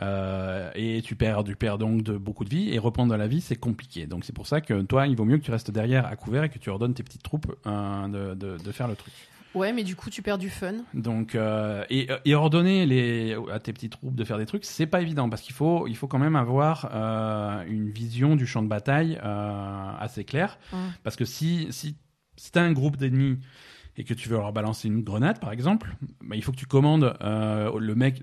Euh, 0.00 0.70
et 0.74 1.02
tu 1.02 1.16
perds, 1.16 1.44
tu 1.44 1.54
perds 1.54 1.76
donc 1.76 2.02
de 2.02 2.16
beaucoup 2.16 2.44
de 2.44 2.48
vie 2.48 2.72
et 2.72 2.78
reprendre 2.78 3.12
de 3.12 3.18
la 3.18 3.26
vie 3.26 3.42
c'est 3.42 3.56
compliqué 3.56 4.06
donc 4.06 4.24
c'est 4.24 4.32
pour 4.32 4.46
ça 4.46 4.62
que 4.62 4.80
toi 4.80 5.06
il 5.06 5.14
vaut 5.16 5.26
mieux 5.26 5.36
que 5.36 5.44
tu 5.44 5.50
restes 5.50 5.70
derrière 5.70 6.06
à 6.06 6.16
couvert 6.16 6.44
et 6.44 6.48
que 6.48 6.58
tu 6.58 6.70
ordonnes 6.70 6.94
tes 6.94 7.02
petites 7.02 7.22
troupes 7.22 7.54
euh, 7.66 8.08
de, 8.08 8.34
de, 8.34 8.56
de 8.56 8.72
faire 8.72 8.88
le 8.88 8.94
truc 8.96 9.12
Ouais, 9.54 9.72
mais 9.72 9.84
du 9.84 9.96
coup, 9.96 10.08
tu 10.10 10.22
perds 10.22 10.38
du 10.38 10.48
fun. 10.50 10.74
Donc, 10.94 11.34
euh, 11.34 11.84
et, 11.90 12.08
et 12.24 12.34
ordonner 12.34 12.86
les, 12.86 13.36
à 13.52 13.58
tes 13.58 13.72
petites 13.72 13.92
troupes 13.92 14.14
de 14.14 14.24
faire 14.24 14.38
des 14.38 14.46
trucs, 14.46 14.64
c'est 14.64 14.86
pas 14.86 15.00
évident 15.02 15.28
parce 15.28 15.42
qu'il 15.42 15.54
faut, 15.54 15.86
il 15.86 15.96
faut 15.96 16.08
quand 16.08 16.18
même 16.18 16.36
avoir 16.36 16.88
euh, 16.92 17.64
une 17.66 17.90
vision 17.90 18.34
du 18.36 18.46
champ 18.46 18.62
de 18.62 18.68
bataille 18.68 19.18
euh, 19.22 19.92
assez 19.98 20.24
claire. 20.24 20.58
Parce 21.02 21.16
que 21.16 21.24
si, 21.24 21.66
si, 21.70 21.96
si 22.36 22.50
t'as 22.52 22.62
un 22.62 22.72
groupe 22.72 22.96
d'ennemis 22.96 23.38
et 23.98 24.04
que 24.04 24.14
tu 24.14 24.28
veux 24.30 24.38
leur 24.38 24.52
balancer 24.52 24.88
une 24.88 25.02
grenade, 25.02 25.38
par 25.38 25.52
exemple, 25.52 25.96
bah, 26.24 26.34
il 26.36 26.42
faut 26.42 26.52
que 26.52 26.56
tu 26.56 26.66
commandes 26.66 27.14
le 27.22 27.94
mec. 27.94 28.22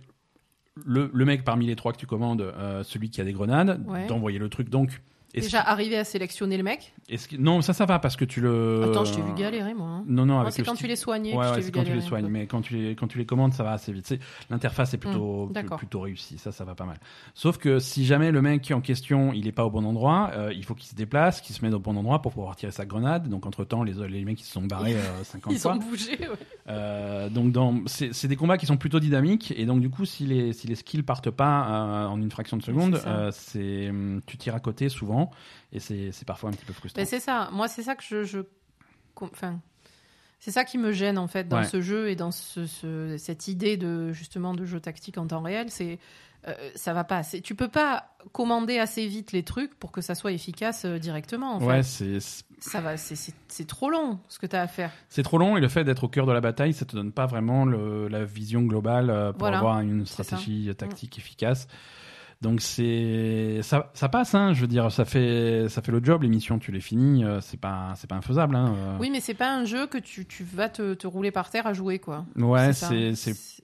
Le, 0.86 1.12
le 1.14 1.26
mec 1.26 1.44
parmi 1.44 1.68
les 1.68 1.76
trois 1.76 1.92
que 1.92 1.98
tu 1.98 2.08
commandes, 2.08 2.54
celui 2.84 3.10
qui 3.10 3.20
a 3.20 3.26
des 3.26 3.34
grenades, 3.34 3.84
Ouais. 3.88 4.08
d'envoyer 4.08 4.40
le 4.40 4.48
truc. 4.50 4.70
Donc, 4.70 5.02
Déjà, 5.34 5.62
arriver 5.62 5.96
à 5.98 6.04
sélectionner 6.04 6.58
le 6.58 6.64
mec. 6.64 6.94
que- 7.08 7.38
non, 7.38 7.62
ça, 7.62 7.74
ça 7.74 7.86
va 7.86 8.00
parce 8.00 8.16
que 8.16 8.26
tu 8.26 8.42
le. 8.42 8.84
Attends, 8.86 9.06
je 9.06 9.14
t'ai 9.14 9.22
vu 9.22 9.34
galérer, 9.36 9.74
moi. 9.76 9.88
hein. 9.88 10.04
Non, 10.08 10.26
non, 10.26 10.50
c'est 10.50 10.64
quand 10.64 10.74
tu 10.76 10.88
les 10.88 10.96
soignais 10.96 11.36
Ouais, 11.36 11.50
ouais, 11.52 11.62
c'est 11.62 11.72
quand 11.72 11.84
tu 11.84 11.94
les 11.94 12.02
soignes, 12.02 12.28
mais 12.28 12.48
quand 12.48 12.62
tu 12.62 12.74
les, 12.76 12.96
quand 12.96 13.08
tu 13.08 13.18
les 13.20 13.26
commandes, 13.26 13.54
ça 13.54 13.64
va 13.64 13.72
assez 13.74 13.92
vite. 13.92 14.18
L'interface 14.50 14.94
est 14.94 14.98
plutôt, 14.98 15.46
Hmm, 15.48 15.54
plus- 15.54 15.78
plutôt 15.78 16.02
réussie, 16.02 16.38
ça, 16.40 16.52
ça 16.52 16.64
va 16.66 16.74
pas 16.76 16.86
mal. 16.86 16.98
Sauf 17.36 17.58
que 17.58 17.80
si 17.80 18.06
jamais 18.06 18.32
le 18.32 18.42
mec 18.42 18.72
en 18.72 18.82
question, 18.82 19.32
il 19.34 19.48
est 19.48 19.52
pas 19.52 19.66
au 19.66 19.70
bon 19.70 19.86
endroit, 19.86 20.32
euh, 20.34 20.52
il 20.54 20.64
faut 20.66 20.74
qu'il 20.74 20.88
se 20.90 20.96
déplace, 20.96 21.42
qu'il 21.42 21.56
se 21.56 21.64
mette 21.64 21.74
au 21.74 21.80
bon 21.80 21.96
endroit 21.96 22.22
pour 22.22 22.34
pouvoir 22.34 22.56
tirer 22.56 22.72
sa 22.72 22.86
grenade. 22.86 23.30
Donc 23.30 23.46
entre 23.46 23.66
temps, 23.66 23.84
les, 23.84 23.94
les 24.08 24.26
mecs 24.26 24.42
ils 24.42 24.46
se 24.46 24.52
sont 24.54 24.64
barrés 24.64 24.96
euh, 24.96 25.24
50 25.24 25.54
Ils 25.54 25.60
fois. 25.60 25.74
ont 25.74 25.78
bougé, 25.78 26.18
ouais. 26.20 26.28
Euh, 26.70 27.30
donc 27.30 27.52
dans, 27.52 27.76
c'est 27.88 28.28
des 28.28 28.36
combats 28.36 28.58
qui 28.58 28.66
sont 28.66 28.78
plutôt 28.78 29.00
dynamiques 29.00 29.54
et 29.58 29.66
donc 29.66 29.80
du 29.82 29.90
coup, 29.90 30.06
si 30.06 30.26
les, 30.26 30.54
si 30.54 30.68
les 30.68 30.76
skills 30.76 31.04
partent 31.04 31.32
pas 31.32 31.68
euh, 31.68 32.08
en 32.08 32.20
une 32.22 32.32
fraction 32.32 32.58
de 32.58 32.64
seconde, 32.64 33.00
euh, 33.06 33.32
c'est 33.32 33.90
hum, 33.90 34.22
tu 34.26 34.38
tires 34.38 34.56
à 34.56 34.60
côté 34.60 34.90
souvent 34.90 35.19
et 35.74 35.80
c'est 35.80 36.26
parfois 36.26 36.50
un 36.50 36.54
petit 36.54 36.66
peu 36.66 36.74
frustrant. 36.74 37.02
Ben, 37.02 37.06
c'est 37.08 37.20
ça. 37.20 37.50
Moi, 37.52 37.68
c'est 37.68 37.84
ça 37.84 37.96
que 37.96 38.24
je. 38.24 38.40
Enfin. 39.22 39.60
C'est 40.42 40.52
ça 40.52 40.64
qui 40.64 40.78
me 40.78 40.94
gêne 40.94 41.18
en 41.18 41.28
fait 41.28 41.50
dans 41.50 41.58
Ouais. 41.58 41.66
ce 41.66 41.82
jeu 41.82 42.10
et 42.10 42.16
dans 42.16 42.32
ce, 42.32 42.66
ce- 42.66 43.18
cette 43.18 43.50
idée 43.50 43.76
de 43.76 44.14
justement 44.14 44.54
de 44.54 44.64
jeu 44.64 44.80
tactique 44.80 45.18
en 45.18 45.28
temps 45.28 45.42
réel, 45.42 45.70
c'est 45.70 46.00
euh, 46.48 46.54
ça 46.76 46.94
va 46.94 47.04
pas. 47.04 47.24
Tu 47.44 47.56
peux 47.56 47.68
pas 47.68 48.16
commander 48.32 48.80
assez 48.80 49.06
vite 49.06 49.34
les 49.34 49.44
trucs 49.44 49.76
pour 49.78 49.92
que 49.92 50.00
ça 50.00 50.16
soit 50.16 50.32
efficace 50.32 50.86
euh, 50.86 50.98
directement. 50.98 51.56
En 51.58 51.62
Ouais, 51.66 51.84
c'est 51.84 52.20
ça 52.62 52.80
va. 52.80 52.96
c'est- 52.96 53.34
trop 53.68 53.90
long 53.90 54.18
ce 54.30 54.40
que 54.40 54.46
tu 54.46 54.56
as 54.56 54.62
à 54.62 54.68
faire. 54.68 54.92
C'est 55.10 55.24
trop 55.24 55.38
long 55.38 55.58
et 55.58 55.60
le 55.60 55.68
fait 55.68 55.84
d'être 55.84 56.06
au 56.06 56.08
cœur 56.08 56.26
de 56.26 56.32
la 56.32 56.40
bataille, 56.40 56.72
ça 56.74 56.86
te 56.86 56.96
donne 56.96 57.12
pas 57.12 57.26
vraiment 57.26 57.66
le- 57.66 58.08
la 58.08 58.24
vision 58.24 58.62
globale 58.62 59.10
euh, 59.10 59.32
pour 59.34 59.40
Voilà. 59.40 59.58
avoir 59.58 59.82
une 59.82 60.06
stratégie 60.06 60.74
tactique 60.78 61.18
efficace. 61.18 61.68
Donc 62.42 62.62
c'est 62.62 63.60
ça, 63.64 63.92
ça 63.94 64.08
passe, 64.08 64.34
hein, 64.34 64.54
je 64.54 64.62
veux 64.62 64.68
dire, 64.68 64.90
ça 64.94 65.04
fait 65.04 65.66
ça 65.68 65.82
fait 65.82 65.92
le 65.92 66.02
job. 66.02 66.24
Les 66.24 66.30
missions, 66.30 66.58
tu 66.58 66.72
les 66.72 66.80
finis, 66.80 67.26
euh, 67.26 67.42
c'est 67.42 67.60
pas 67.60 67.94
c'est 67.98 68.10
pas 68.10 68.16
infaisable. 68.16 68.56
Hein, 68.56 68.74
euh. 68.78 68.98
Oui, 68.98 69.10
mais 69.10 69.20
c'est 69.20 69.34
pas 69.34 69.54
un 69.54 69.66
jeu 69.66 69.88
que 69.88 69.98
tu, 69.98 70.26
tu 70.26 70.46
vas 70.46 70.70
te, 70.70 70.94
te 70.94 71.06
rouler 71.06 71.32
par 71.32 71.50
terre 71.50 71.68
à 71.68 71.74
jouer 71.74 72.00
quoi. 72.00 72.26
ouais, 72.38 72.72
c'est 72.72 73.14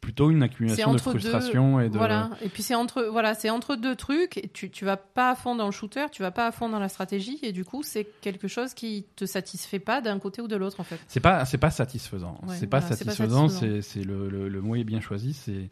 plutôt 0.01 0.29
une 0.29 0.43
accumulation 0.43 0.91
de 0.91 0.97
deux- 0.97 1.01
frustration 1.03 1.79
et 1.79 1.87
de. 1.87 1.97
Voilà. 1.97 2.31
Et 2.43 2.49
puis 2.49 2.63
c'est 2.63 2.75
entre 2.75 3.03
voilà, 3.09 3.33
c'est 3.33 3.49
entre 3.49 3.77
deux 3.77 3.95
trucs. 3.95 4.37
Et 4.37 4.49
tu 4.49 4.69
tu 4.69 4.83
vas 4.83 4.97
pas 4.97 5.31
à 5.31 5.35
fond 5.35 5.55
dans 5.55 5.67
le 5.67 5.71
shooter, 5.71 6.07
tu 6.11 6.21
vas 6.21 6.31
pas 6.31 6.47
à 6.47 6.51
fond 6.51 6.67
dans 6.67 6.79
la 6.79 6.89
stratégie, 6.89 7.39
et 7.43 7.53
du 7.53 7.63
coup 7.63 7.81
c'est 7.81 8.05
quelque 8.19 8.49
chose 8.49 8.73
qui 8.73 9.05
te 9.15 9.25
satisfait 9.25 9.79
pas 9.79 10.01
d'un 10.01 10.19
côté 10.19 10.41
ou 10.41 10.49
de 10.49 10.55
l'autre 10.57 10.81
en 10.81 10.83
fait. 10.83 10.99
C'est 11.07 11.21
pas 11.21 11.45
c'est 11.45 11.57
pas 11.57 11.71
satisfaisant. 11.71 12.37
Ouais, 12.45 12.55
c'est 12.59 12.67
pas 12.67 12.81
voilà, 12.81 12.95
c'est 12.97 13.05
pas 13.05 13.11
satisfaisant. 13.11 13.47
c'est 13.47 14.03
le, 14.03 14.27
le 14.27 14.49
le 14.49 14.61
mot 14.61 14.75
est 14.75 14.83
bien 14.83 14.99
choisi. 14.99 15.31
C'est 15.33 15.69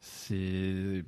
c'est 0.00 1.04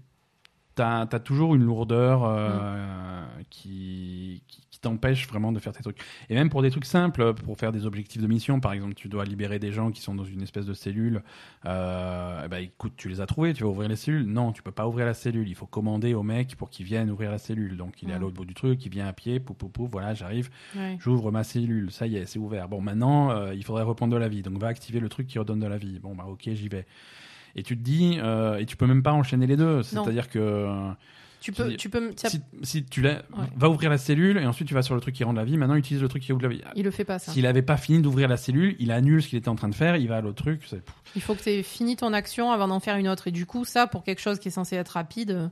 t'as 0.78 1.00
as 1.10 1.20
toujours 1.20 1.54
une 1.54 1.62
lourdeur 1.64 2.24
euh, 2.24 3.24
qui 3.50 4.42
qui, 4.48 4.62
qui 4.70 4.78
t'empêche 4.80 5.26
vraiment 5.28 5.52
de 5.52 5.58
faire 5.58 5.72
tes 5.72 5.82
trucs. 5.82 5.98
Et 6.28 6.34
même 6.34 6.50
pour 6.50 6.62
des 6.62 6.70
trucs 6.70 6.84
simples, 6.84 7.34
pour 7.34 7.56
faire 7.56 7.72
des 7.72 7.84
objectifs 7.86 8.22
de 8.22 8.26
mission, 8.26 8.60
par 8.60 8.72
exemple, 8.72 8.94
tu 8.94 9.08
dois 9.08 9.24
libérer 9.24 9.58
des 9.58 9.72
gens 9.72 9.90
qui 9.90 10.00
sont 10.00 10.14
dans 10.14 10.24
une 10.24 10.42
espèce 10.42 10.66
de 10.66 10.74
cellule. 10.74 11.22
Euh, 11.66 12.46
ben, 12.48 12.58
écoute, 12.58 12.92
tu 12.96 13.08
les 13.08 13.20
as 13.20 13.26
trouvés, 13.26 13.54
tu 13.54 13.64
vas 13.64 13.68
ouvrir 13.70 13.88
les 13.88 13.96
cellules. 13.96 14.24
Non, 14.26 14.52
tu 14.52 14.62
peux 14.62 14.70
pas 14.70 14.86
ouvrir 14.86 15.06
la 15.06 15.14
cellule. 15.14 15.48
Il 15.48 15.54
faut 15.54 15.66
commander 15.66 16.14
au 16.14 16.22
mec 16.22 16.54
pour 16.56 16.70
qu'il 16.70 16.86
vienne 16.86 17.10
ouvrir 17.10 17.30
la 17.30 17.38
cellule. 17.38 17.76
Donc 17.76 18.02
il 18.02 18.10
est 18.10 18.12
à 18.12 18.18
Mm. 18.18 18.20
l'autre 18.22 18.34
bout 18.36 18.44
du 18.44 18.54
truc, 18.54 18.84
il 18.86 18.90
vient 18.92 19.06
à 19.08 19.12
pied, 19.12 19.40
pouf 19.40 19.56
pouf 19.56 19.70
pouf, 19.72 19.90
voilà, 19.90 20.14
j'arrive. 20.14 20.50
Ouais. 20.76 20.96
J'ouvre 21.00 21.32
ma 21.32 21.42
cellule, 21.44 21.90
ça 21.90 22.06
y 22.06 22.16
est, 22.16 22.26
c'est 22.26 22.38
ouvert. 22.38 22.68
Bon, 22.68 22.80
maintenant, 22.80 23.30
euh, 23.30 23.54
il 23.54 23.64
faudrait 23.64 23.82
reprendre 23.84 24.12
de 24.14 24.18
la 24.18 24.28
vie. 24.28 24.42
Donc, 24.42 24.58
va 24.58 24.68
activer 24.68 25.00
le 25.00 25.08
truc 25.08 25.26
qui 25.26 25.38
redonne 25.38 25.60
de 25.60 25.66
la 25.66 25.78
vie. 25.78 25.98
Bon, 25.98 26.14
bah, 26.14 26.24
ok, 26.28 26.48
j'y 26.52 26.68
vais. 26.68 26.86
Et 27.56 27.62
tu 27.62 27.76
te 27.76 27.82
dis, 27.82 28.18
euh, 28.22 28.58
et 28.58 28.66
tu 28.66 28.76
peux 28.76 28.86
même 28.86 29.02
pas 29.02 29.12
enchaîner 29.12 29.46
les 29.46 29.56
deux. 29.56 29.82
C'est-à-dire 29.82 30.28
que 30.28 30.68
Tu 31.40 31.52
peux 31.52 31.68
dis- 31.70 31.76
tu 31.76 31.88
peux 31.88 32.12
si, 32.16 32.40
si 32.64 32.84
tu 32.84 33.00
l'as, 33.00 33.22
Ouais. 33.32 33.46
va 33.56 33.68
ouvrir 33.70 33.90
la 33.90 33.98
cellule 33.98 34.38
et 34.38 34.46
ensuite 34.46 34.66
tu 34.66 34.74
vas 34.74 34.82
sur 34.82 34.94
le 34.96 35.00
truc 35.00 35.14
qui 35.14 35.22
rend 35.22 35.32
la 35.32 35.44
vie. 35.44 35.56
Maintenant, 35.56 35.76
utilise 35.76 36.02
le 36.02 36.08
truc 36.08 36.22
qui 36.22 36.32
ouvre 36.32 36.42
la 36.42 36.48
vie. 36.48 36.60
il 36.74 36.84
le 36.84 36.90
fait 36.90 37.04
pas 37.04 37.18
ça. 37.20 37.30
S'il 37.32 37.46
avait 37.46 37.62
pas 37.62 37.76
fini 37.76 38.02
d'ouvrir 38.02 38.26
la 38.28 38.36
cellule, 38.36 38.74
il 38.80 38.90
annule 38.90 39.22
ce 39.22 39.28
qu'il 39.28 39.38
était 39.38 39.48
en 39.48 39.54
train 39.54 39.68
de 39.68 39.74
faire, 39.74 39.94
il 39.96 40.08
va 40.08 40.16
à 40.16 40.20
l'autre 40.20 40.42
truc. 40.42 40.62
Il 41.14 41.22
faut 41.22 41.34
que 41.36 41.42
tu 41.42 41.50
aies 41.50 41.62
fini 41.62 41.94
ton 41.96 42.12
action 42.12 42.50
avant 42.50 42.66
d'en 42.66 42.80
faire 42.80 42.96
une 42.96 43.08
autre. 43.08 43.28
Et 43.28 43.30
du 43.30 43.46
coup 43.46 43.64
ça 43.64 43.86
pour 43.86 44.02
quelque 44.02 44.20
chose 44.20 44.38
qui 44.40 44.48
est 44.48 44.52
censé 44.52 44.74
être 44.76 44.88
rapide. 44.90 45.30
euh, 45.30 45.48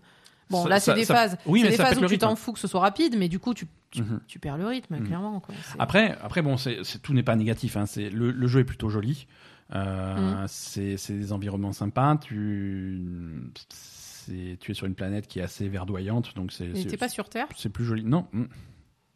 Bon, 0.49 0.63
Ça- 0.63 0.69
là, 0.69 0.79
c'est 0.79 0.95
des 0.95 1.05
ça- 1.05 1.15
phases. 1.15 1.39
oui, 1.45 1.59
c'est 1.61 1.65
mais 1.65 1.71
des 1.73 1.77
phases 1.77 1.99
où 1.99 2.07
tu 2.07 2.19
t'en 2.19 2.37
fous 2.37 2.53
que 2.53 2.61
ce 2.61 2.69
soit 2.69 2.79
rapide, 2.81 3.17
mais 3.19 3.29
du 3.29 3.41
coup, 3.41 3.53
tu, 3.53 3.67
tu, 3.91 4.03
Mhm. 4.03 4.21
tu 4.29 4.39
perds 4.39 4.57
le 4.59 4.67
rythme, 4.69 4.95
Mhm. 4.95 5.07
clairement. 5.09 5.41
Quoi. 5.41 5.53
Après, 5.81 6.17
après 6.23 6.41
bon, 6.41 6.57
c'est, 6.57 6.79
tout 7.03 7.15
n'est 7.15 7.25
pas 7.25 7.35
négatif. 7.35 7.77
Hein. 7.77 7.85
C'est, 7.87 8.11
le, 8.11 8.31
le 8.31 8.47
jeu 8.47 8.61
est 8.61 8.65
plutôt 8.65 8.89
joli. 8.89 9.27
Euh, 9.75 10.43
Mm. 10.45 10.47
c'est, 10.49 10.97
des 11.11 11.33
environnements 11.33 11.73
sympas. 11.73 12.17
Tu, 12.19 13.51
tu 14.61 14.71
es 14.71 14.75
sur 14.75 14.87
une 14.87 14.95
planète 14.95 15.27
qui 15.27 15.39
est 15.41 15.43
assez 15.43 15.69
verdoyante, 15.69 16.35
donc 16.37 16.53
c'est, 16.53 16.73
t'es 16.73 16.97
pas 16.97 17.09
sur 17.09 17.29
Terre? 17.29 17.47
c'est 17.57 17.69
plus 17.69 17.85
joli. 17.85 18.05
Non, 18.05 18.27
mm. 18.33 18.45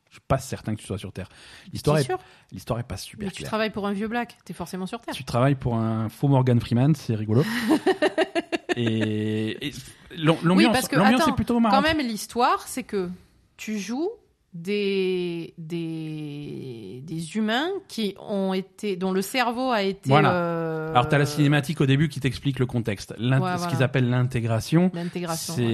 je 0.08 0.12
suis 0.12 0.20
pas 0.26 0.38
certain 0.38 0.74
que 0.74 0.80
tu 0.80 0.86
sois 0.86 0.98
sur 0.98 1.12
Terre. 1.12 1.28
L'histoire 1.72 1.98
est, 1.98 2.08
l'histoire 2.52 2.78
est 2.80 2.84
pas 2.84 2.96
super 2.96 3.26
Mais 3.26 3.30
tu 3.30 3.38
claire. 3.38 3.48
travailles 3.48 3.70
pour 3.70 3.86
un 3.86 3.92
vieux 3.92 4.08
black, 4.08 4.38
t'es 4.44 4.52
forcément 4.52 4.86
sur 4.86 5.00
Terre. 5.00 5.14
Tu 5.14 5.24
travailles 5.24 5.54
pour 5.54 5.76
un 5.76 6.08
faux 6.08 6.28
Morgan 6.28 6.58
Freeman, 6.60 6.94
c'est 6.94 7.14
rigolo. 7.14 7.44
et, 8.76 9.68
et 9.68 9.72
l'am- 10.16 10.36
l'ambiance, 10.42 10.72
parce 10.72 10.88
que, 10.88 10.96
l'ambiance 10.96 11.22
attends, 11.22 11.32
est 11.32 11.36
plutôt 11.36 11.60
marrante. 11.60 11.82
Quand 11.84 11.94
même, 11.94 12.04
l'histoire, 12.06 12.66
c'est 12.66 12.84
que 12.84 13.08
tu 13.56 13.78
joues 13.78 14.10
des, 14.52 15.54
des, 15.58 17.02
des 17.04 17.36
humains 17.36 17.68
qui 17.86 18.16
ont 18.18 18.52
été, 18.52 18.96
dont 18.96 19.12
le 19.12 19.22
cerveau 19.22 19.70
a 19.70 19.82
été. 19.82 20.10
Voilà. 20.10 20.32
euh, 20.34 20.90
Alors, 20.90 21.08
tu 21.08 21.14
as 21.14 21.18
la 21.18 21.26
cinématique 21.26 21.80
au 21.80 21.86
début 21.86 22.08
qui 22.08 22.18
t'explique 22.18 22.58
le 22.58 22.66
contexte. 22.66 23.14
Ce 23.16 23.68
qu'ils 23.68 23.82
appellent 23.82 24.10
l'intégration, 24.10 24.90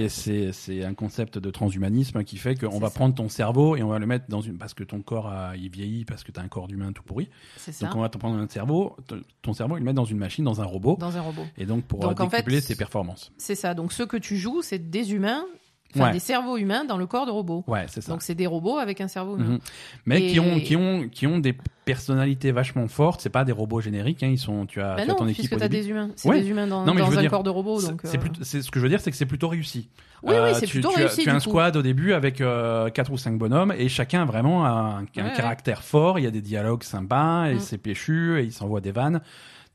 c'est 0.09 0.51
ouais. 0.69 0.83
un 0.83 0.93
concept 0.93 1.39
de 1.39 1.49
transhumanisme 1.49 2.23
qui 2.23 2.37
fait 2.37 2.55
qu'on 2.55 2.79
va 2.79 2.89
ça. 2.89 2.95
prendre 2.95 3.15
ton 3.15 3.29
cerveau 3.29 3.75
et 3.75 3.81
on 3.81 3.87
va 3.87 3.97
le 3.99 4.05
mettre 4.05 4.25
dans 4.29 4.41
une. 4.41 4.57
Parce 4.57 4.75
que 4.75 4.83
ton 4.83 5.01
corps 5.01 5.27
a, 5.27 5.55
il 5.55 5.69
vieillit, 5.69 6.05
parce 6.05 6.23
que 6.23 6.31
tu 6.31 6.39
as 6.39 6.43
un 6.43 6.47
corps 6.47 6.67
d'humain 6.67 6.91
tout 6.91 7.03
pourri. 7.03 7.29
C'est 7.57 7.71
ça. 7.71 7.87
Donc, 7.87 7.95
on 7.95 8.01
va 8.01 8.09
te 8.09 8.17
prendre 8.19 8.37
un 8.37 8.47
cerveau, 8.47 8.95
ton 9.41 9.53
cerveau, 9.53 9.77
et 9.77 9.79
le 9.79 9.85
mettre 9.85 9.95
dans 9.95 10.05
une 10.05 10.17
machine, 10.19 10.45
dans 10.45 10.61
un 10.61 10.65
robot. 10.65 10.97
Dans 10.99 11.17
un 11.17 11.21
robot. 11.21 11.45
Et 11.57 11.65
donc, 11.65 11.83
pour 11.85 11.99
Donc, 12.01 12.19
en 12.19 12.29
fait, 12.29 12.37
décupler 12.37 12.61
tes 12.61 12.75
performances. 12.75 13.31
C'est 13.37 13.55
ça. 13.55 13.73
Donc, 13.73 13.91
ceux 13.91 14.05
que 14.05 14.17
tu 14.17 14.37
joues, 14.37 14.61
c'est 14.61 14.89
des 14.89 15.13
humains, 15.13 15.43
enfin 15.95 16.05
Ouais. 16.07 16.11
des 16.11 16.19
cerveaux 16.19 16.57
humains 16.57 16.85
dans 16.85 16.97
le 16.97 17.05
corps 17.07 17.25
de 17.25 17.31
robots. 17.31 17.63
Ouais, 17.67 17.85
c'est 17.87 18.01
ça. 18.01 18.11
Donc, 18.11 18.21
c'est 18.21 18.35
des 18.35 18.47
robots 18.47 18.77
avec 18.77 19.01
un 19.01 19.07
cerveau 19.07 19.35
humain. 19.37 19.45
Mhm. 19.53 19.59
Mais 20.05 20.21
Et- 20.21 20.31
qui, 20.31 20.39
ont, 20.39 20.59
qui, 20.59 20.75
ont, 20.75 21.07
qui 21.09 21.27
ont 21.27 21.39
des 21.39 21.55
personnalités 21.85 22.51
vachement 22.51 22.87
fortes. 22.87 23.21
C'est 23.21 23.29
pas 23.29 23.45
des 23.45 23.51
robots 23.53 23.79
génériques. 23.81 24.21
Hein. 24.23 24.27
Ils 24.29 24.37
sont, 24.37 24.65
tu 24.65 24.81
as, 24.81 24.95
Ben 24.95 25.05
tu 25.05 25.09
as 25.09 25.13
non, 25.13 25.15
ton 25.15 25.27
équipe 25.27 25.53
as 25.61 25.67
des 25.69 25.87
humains. 25.89 26.09
C'est 26.15 26.27
Ouais. 26.29 26.41
des 26.41 26.49
humains 26.49 26.67
dans, 26.67 26.85
Non, 26.85 26.93
dans 26.93 27.17
un 27.17 27.21
dire, 27.21 27.31
corps 27.31 27.43
de 27.43 27.49
robot. 27.49 27.81
Donc, 27.81 28.01
c'est 28.03 28.17
euh, 28.17 28.61
ce 28.61 28.69
que 28.69 28.79
je 28.79 28.83
veux 28.83 28.89
dire, 28.89 28.99
c'est 28.99 29.09
que 29.11 29.17
c'est 29.17 29.25
plutôt 29.25 29.47
réussi. 29.47 29.87
Oui, 30.23 30.31
oui, 30.31 30.35
Euh, 30.35 30.53
c'est 30.55 30.67
plutôt 30.67 30.89
tu 30.89 30.95
as- 30.95 30.99
réussi. 30.99 31.23
Tu 31.23 31.29
as 31.29 31.33
un 31.33 31.35
coup. 31.39 31.49
squad 31.49 31.75
au 31.77 31.81
début 31.81 32.11
avec 32.13 32.41
euh, 32.41 32.89
quatre 32.89 33.11
ou 33.11 33.17
cinq 33.17 33.37
bonhommes 33.37 33.73
et 33.77 33.87
chacun 33.87 34.25
vraiment 34.25 34.65
a 34.65 34.69
un, 34.69 34.97
un 34.97 35.01
Ouais, 35.01 35.23
ouais. 35.23 35.33
caractère 35.35 35.83
fort. 35.83 36.19
Il 36.19 36.23
y 36.23 36.27
a 36.27 36.31
des 36.31 36.41
dialogues 36.41 36.83
sympas 36.83 37.45
et 37.49 37.55
Mm. 37.55 37.59
c'est 37.59 37.77
péchu 37.77 38.39
et 38.39 38.43
ils 38.43 38.51
s'envoient 38.51 38.81
des 38.81 38.91
vannes. 38.91 39.21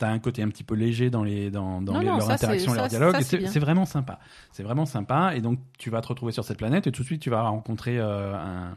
T'as 0.02 0.10
un 0.10 0.18
côté 0.18 0.42
un 0.42 0.48
petit 0.48 0.64
peu 0.64 0.74
léger 0.74 1.10
dans 1.10 1.22
les 1.22 1.48
dans, 1.52 1.80
dans 1.80 1.92
Non, 1.92 2.00
les- 2.00 2.06
non, 2.06 2.16
leurs 2.16 2.26
ça, 2.26 2.36
c'est- 2.38 3.58
vraiment 3.60 3.84
sympa. 3.86 4.18
C'est 4.50 4.64
vraiment 4.64 4.84
sympa 4.84 5.36
et 5.36 5.40
donc 5.40 5.60
tu 5.78 5.90
vas 5.90 6.00
te 6.00 6.08
retrouver 6.08 6.32
sur 6.32 6.42
cette 6.44 6.58
planète 6.58 6.88
et 6.88 6.90
tout 6.92 7.02
de 7.02 7.06
suite 7.06 7.22
tu 7.22 7.30
vas 7.30 7.42
rencontrer 7.42 7.98
euh, 8.00 8.34
un 8.34 8.76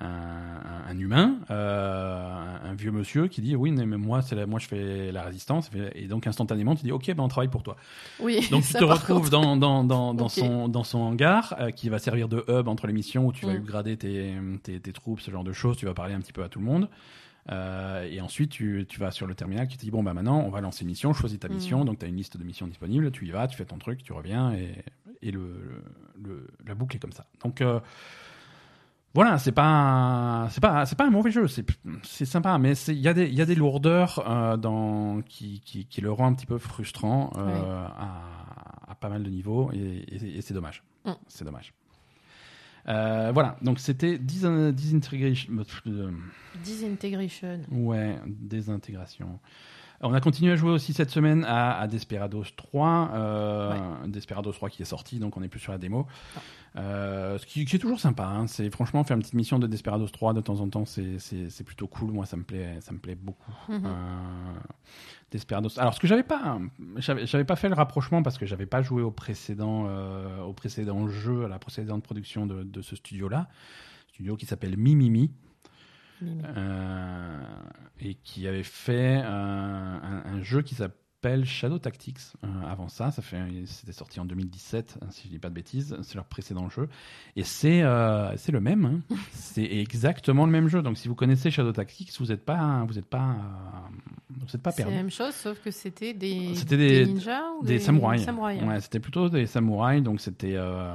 un, 0.00 0.86
un 0.88 0.98
humain, 0.98 1.34
euh, 1.50 2.56
un, 2.64 2.74
vieux 2.74 2.92
monsieur 2.92 3.26
qui 3.26 3.40
dit 3.42 3.54
oui 3.56 3.70
mais 3.70 3.84
moi 3.84 4.22
c'est 4.22 4.46
moi 4.46 4.58
je 4.58 4.66
fais 4.68 5.12
la 5.12 5.22
résistance 5.24 5.68
et 5.94 6.06
donc 6.06 6.26
instantanément 6.26 6.74
tu 6.74 6.84
dis 6.84 6.92
ok 6.92 7.12
ben 7.14 7.22
on 7.24 7.28
travaille 7.28 7.50
pour 7.50 7.62
toi. 7.62 7.76
Oui, 8.20 8.46
Donc 8.50 8.64
tu 8.64 8.72
te 8.72 8.84
retrouves 8.84 9.28
contre. 9.30 9.58
dans, 9.58 9.84
dans, 9.84 10.14
dans, 10.14 10.28
son, 10.28 10.68
dans 10.68 10.84
son 10.84 10.98
hangar 11.00 11.54
euh, 11.60 11.70
qui 11.70 11.88
va 11.90 11.98
servir 11.98 12.28
de 12.28 12.44
hub 12.48 12.68
entre 12.68 12.86
les 12.86 12.92
missions 12.94 13.26
où 13.26 13.32
tu 13.32 13.44
vas 13.46 13.52
Mm. 13.52 13.56
upgrader 13.56 13.96
tes, 13.96 14.34
tes, 14.62 14.80
tes 14.80 14.92
troupes, 14.92 15.20
ce 15.20 15.30
genre 15.30 15.44
de 15.44 15.52
choses. 15.52 15.76
Tu 15.76 15.84
vas 15.86 15.92
parler 15.94 16.14
un 16.14 16.20
petit 16.20 16.32
peu 16.32 16.42
à 16.44 16.48
tout 16.48 16.60
le 16.60 16.64
monde. 16.64 16.88
Euh, 17.50 18.02
et 18.10 18.20
ensuite, 18.20 18.50
tu, 18.50 18.84
tu 18.88 19.00
vas 19.00 19.10
sur 19.10 19.26
le 19.26 19.34
terminal 19.34 19.66
qui 19.66 19.76
te 19.76 19.82
dit 19.82 19.90
Bon, 19.90 20.02
bah 20.02 20.12
maintenant, 20.14 20.40
on 20.40 20.50
va 20.50 20.60
lancer 20.60 20.82
une 20.82 20.88
mission, 20.88 21.12
choisis 21.12 21.38
ta 21.38 21.48
Mm. 21.48 21.54
mission. 21.54 21.84
Donc, 21.84 21.98
tu 21.98 22.04
as 22.04 22.08
une 22.08 22.16
liste 22.16 22.36
de 22.36 22.44
missions 22.44 22.66
disponibles, 22.66 23.10
tu 23.10 23.26
y 23.26 23.30
vas, 23.30 23.48
tu 23.48 23.56
fais 23.56 23.64
ton 23.64 23.78
truc, 23.78 24.02
tu 24.02 24.12
reviens 24.12 24.52
et, 24.52 24.84
et 25.22 25.30
le, 25.30 25.82
le- 26.22 26.46
la 26.66 26.74
boucle 26.74 26.96
est 26.96 27.00
comme 27.00 27.12
ça. 27.12 27.26
Donc, 27.42 27.60
euh, 27.62 27.80
voilà, 29.14 29.38
c'est 29.38 29.50
pas, 29.52 30.46
c'est 30.50 30.60
pas, 30.60 30.86
c'est 30.86 30.96
pas 30.96 31.06
un 31.06 31.10
mauvais 31.10 31.32
jeu, 31.32 31.48
c'est, 31.48 31.66
c'est 32.04 32.24
sympa, 32.26 32.56
mais 32.58 32.74
il 32.88 32.98
y, 33.00 33.08
a 33.08 33.14
des- 33.14 33.26
il 33.26 33.34
y 33.34 33.42
a 33.42 33.46
des 33.46 33.56
lourdeurs 33.56 34.22
euh, 34.28 34.56
dans, 34.56 35.20
qui, 35.22 35.60
qui, 35.60 35.86
qui 35.86 36.00
le 36.00 36.12
rend 36.12 36.26
un 36.28 36.34
petit 36.34 36.46
peu 36.46 36.58
frustrant 36.58 37.32
euh, 37.36 37.86
à, 37.86 38.22
à 38.88 38.94
pas 38.94 39.08
mal 39.08 39.24
de 39.24 39.30
niveaux 39.30 39.70
et, 39.72 39.78
et- 39.78 40.38
et 40.38 40.42
c'est 40.42 40.54
dommage. 40.54 40.84
Mm. 41.04 41.12
C'est 41.26 41.44
dommage. 41.44 41.72
Euh, 42.88 43.30
voilà, 43.32 43.56
donc 43.62 43.78
c'était 43.78 44.18
Dis- 44.18 44.44
Disintegration. 44.72 45.52
euh, 45.86 46.10
Disintegration. 46.62 47.60
Ouais, 47.70 48.18
désintégration. 48.26 49.38
On 50.02 50.14
a 50.14 50.20
continué 50.20 50.52
à 50.52 50.56
jouer 50.56 50.70
aussi 50.70 50.94
cette 50.94 51.10
semaine 51.10 51.44
à, 51.44 51.78
à 51.78 51.86
Desperados 51.86 52.44
3, 52.56 53.10
euh, 53.12 54.06
Desperados 54.06 54.52
3 54.52 54.70
qui 54.70 54.80
est 54.80 54.86
sorti, 54.86 55.18
donc 55.18 55.36
on 55.36 55.42
est 55.42 55.48
plus 55.48 55.60
sur 55.60 55.72
la 55.72 55.78
démo. 55.78 56.06
Euh, 56.76 57.36
ce 57.36 57.44
qui, 57.44 57.64
qui 57.66 57.76
est 57.76 57.78
toujours 57.78 58.00
sympa. 58.00 58.24
Hein. 58.24 58.46
C'est 58.46 58.70
franchement 58.70 59.04
faire 59.04 59.16
une 59.16 59.22
petite 59.22 59.34
mission 59.34 59.58
de 59.58 59.66
Desperados 59.66 60.06
3 60.08 60.32
de 60.32 60.40
temps 60.40 60.60
en 60.60 60.68
temps, 60.70 60.84
c'est- 60.86 61.18
plutôt 61.64 61.86
cool. 61.86 62.12
Moi, 62.12 62.24
ça 62.24 62.36
me 62.38 62.44
plaît, 62.44 62.78
ça 62.80 62.92
me 62.92 62.98
plaît 62.98 63.14
beaucoup. 63.14 63.52
Mhm. 63.68 63.82
Euh, 63.84 64.58
Desperados. 65.32 65.78
Alors, 65.78 65.94
ce 65.94 66.00
que 66.00 66.06
j'avais 66.08 66.22
pas, 66.24 66.58
j'avais 66.96 67.44
pas 67.44 67.56
fait 67.56 67.68
le 67.68 67.74
rapprochement 67.74 68.22
parce 68.22 68.36
que 68.38 68.46
j'avais 68.46 68.66
pas 68.66 68.82
joué 68.82 69.02
au 69.02 69.10
précédent, 69.12 69.86
au 70.44 70.52
précédent 70.54 71.08
jeu, 71.08 71.44
à 71.44 71.48
la 71.48 71.58
précédente 71.60 72.02
production 72.02 72.46
de, 72.46 72.64
de 72.64 72.82
ce 72.82 72.96
studio-là, 72.96 73.48
studio 74.08 74.34
qui 74.36 74.46
s'appelle 74.46 74.76
Mimimi. 74.76 75.30
Euh, 76.22 77.42
et 77.98 78.14
qui 78.14 78.46
avait 78.46 78.62
fait 78.62 79.16
un, 79.16 80.22
un 80.24 80.42
jeu 80.42 80.62
qui 80.62 80.74
s'appelle 80.74 80.99
Shadow 81.44 81.78
Tactics. 81.78 82.18
Euh, 82.44 82.46
avant 82.68 82.88
ça, 82.88 83.10
ça 83.10 83.20
fait, 83.22 83.38
c'était 83.66 83.92
sorti 83.92 84.20
en 84.20 84.24
2017, 84.24 84.98
hein, 85.02 85.06
si 85.10 85.24
je 85.24 85.28
dis 85.28 85.38
pas 85.38 85.48
de 85.50 85.54
bêtises. 85.54 85.96
C'est 86.02 86.14
leur 86.14 86.24
précédent 86.24 86.68
jeu, 86.68 86.88
et 87.36 87.42
c'est 87.44 87.82
euh, 87.82 88.34
c'est 88.36 88.52
le 88.52 88.60
même. 88.60 88.84
hein. 89.10 89.14
c'est 89.32 89.64
exactement 89.64 90.46
le 90.46 90.52
même 90.52 90.68
jeu. 90.68 90.82
Donc, 90.82 90.96
si 90.98 91.08
vous 91.08 91.14
connaissez 91.14 91.50
Shadow 91.50 91.72
Tactics, 91.72 92.12
vous 92.18 92.26
n'êtes 92.26 92.44
pas 92.44 92.84
vous 92.88 92.98
êtes 92.98 93.06
pas 93.06 93.30
euh, 93.30 93.94
vous 94.30 94.54
êtes 94.56 94.62
pas 94.62 94.70
C'est 94.70 94.82
la 94.82 94.86
perdu. 94.88 94.96
même 95.02 95.10
chose, 95.10 95.34
sauf 95.34 95.60
que 95.60 95.70
c'était 95.70 96.14
des, 96.14 96.54
C'était 96.54 96.76
des- 96.76 97.06
ninjas 97.06 97.42
ou 97.60 97.64
Des 97.64 97.78
samouraïs. 97.78 98.24
samouraïs, 98.24 98.62
hein. 98.62 98.68
Ouais, 98.68 98.80
c'était 98.80 99.00
plutôt 99.00 99.28
des 99.28 99.46
samouraïs, 99.46 100.02
donc 100.02 100.20
c'était 100.20 100.54
euh, 100.56 100.90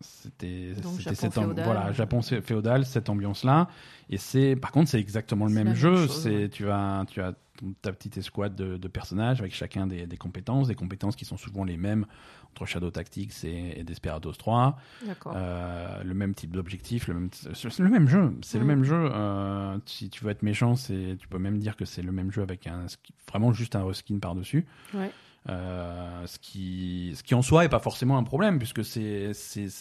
c'était 0.00 0.72
Donc, 0.82 1.00
c'était 1.00 1.14
Japon 1.14 1.16
cette 1.16 1.34
féodal. 1.34 1.64
voilà 1.64 1.92
Japon 1.92 2.22
féodal 2.22 2.86
cette 2.86 3.08
ambiance 3.08 3.44
là 3.44 3.68
et 4.10 4.16
c'est 4.16 4.56
par 4.56 4.72
contre 4.72 4.88
c'est 4.90 5.00
exactement 5.00 5.46
le 5.46 5.52
même 5.52 5.68
même 5.68 5.74
jeu 5.74 6.06
chose, 6.06 6.22
c'est 6.22 6.30
ouais. 6.36 6.48
tu 6.48 6.70
as 6.70 7.04
tu 7.08 7.20
as 7.20 7.34
ta 7.82 7.92
petite 7.92 8.16
escouade 8.16 8.54
de, 8.54 8.76
de 8.76 8.88
personnages 8.88 9.40
avec 9.40 9.54
chacun 9.54 9.86
des, 9.86 10.06
des 10.06 10.16
compétences 10.16 10.68
des 10.68 10.74
compétences 10.74 11.16
qui 11.16 11.24
sont 11.24 11.36
souvent 11.36 11.64
les 11.64 11.76
mêmes 11.76 12.06
entre 12.50 12.66
Shadow 12.66 12.90
Tactics 12.90 13.32
et, 13.44 13.80
et 13.80 13.84
Desperados 13.84 14.32
3 14.32 14.78
D'accord. 15.06 15.32
euh, 15.36 16.02
le 16.02 16.14
même 16.14 16.34
type 16.34 16.50
d'objectif, 16.50 17.08
le 17.08 17.14
même, 17.14 17.28
c'est 17.32 17.78
le 17.78 17.88
même 17.90 18.08
jeu, 18.08 18.32
c'est 18.42 18.58
le 18.58 18.64
Mm. 18.64 18.68
même 18.68 18.84
jeu. 18.84 19.08
Euh, 19.12 19.78
si 19.86 20.08
tu 20.10 20.24
veux 20.24 20.30
être 20.30 20.42
méchant, 20.42 20.74
c'est, 20.76 21.16
tu 21.18 21.28
peux 21.28 21.38
même 21.38 21.58
dire 21.58 21.76
que 21.76 21.84
c'est 21.84 22.02
le 22.02 22.12
même 22.12 22.30
jeu 22.32 22.42
avec 22.42 22.66
un, 22.66 22.86
vraiment 23.28 23.52
juste 23.52 23.76
un 23.76 23.84
reskin 23.84 24.18
par 24.18 24.34
dessus. 24.34 24.66
Ouais. 24.94 25.10
Euh, 25.50 26.26
ce 26.26 26.38
qui, 26.38 27.12
ce 27.16 27.22
qui 27.22 27.34
en 27.34 27.40
soi 27.40 27.64
est 27.64 27.70
pas 27.70 27.78
forcément 27.78 28.18
un 28.18 28.22
problème 28.22 28.58
puisque 28.58 28.84
c'est, 28.84 29.32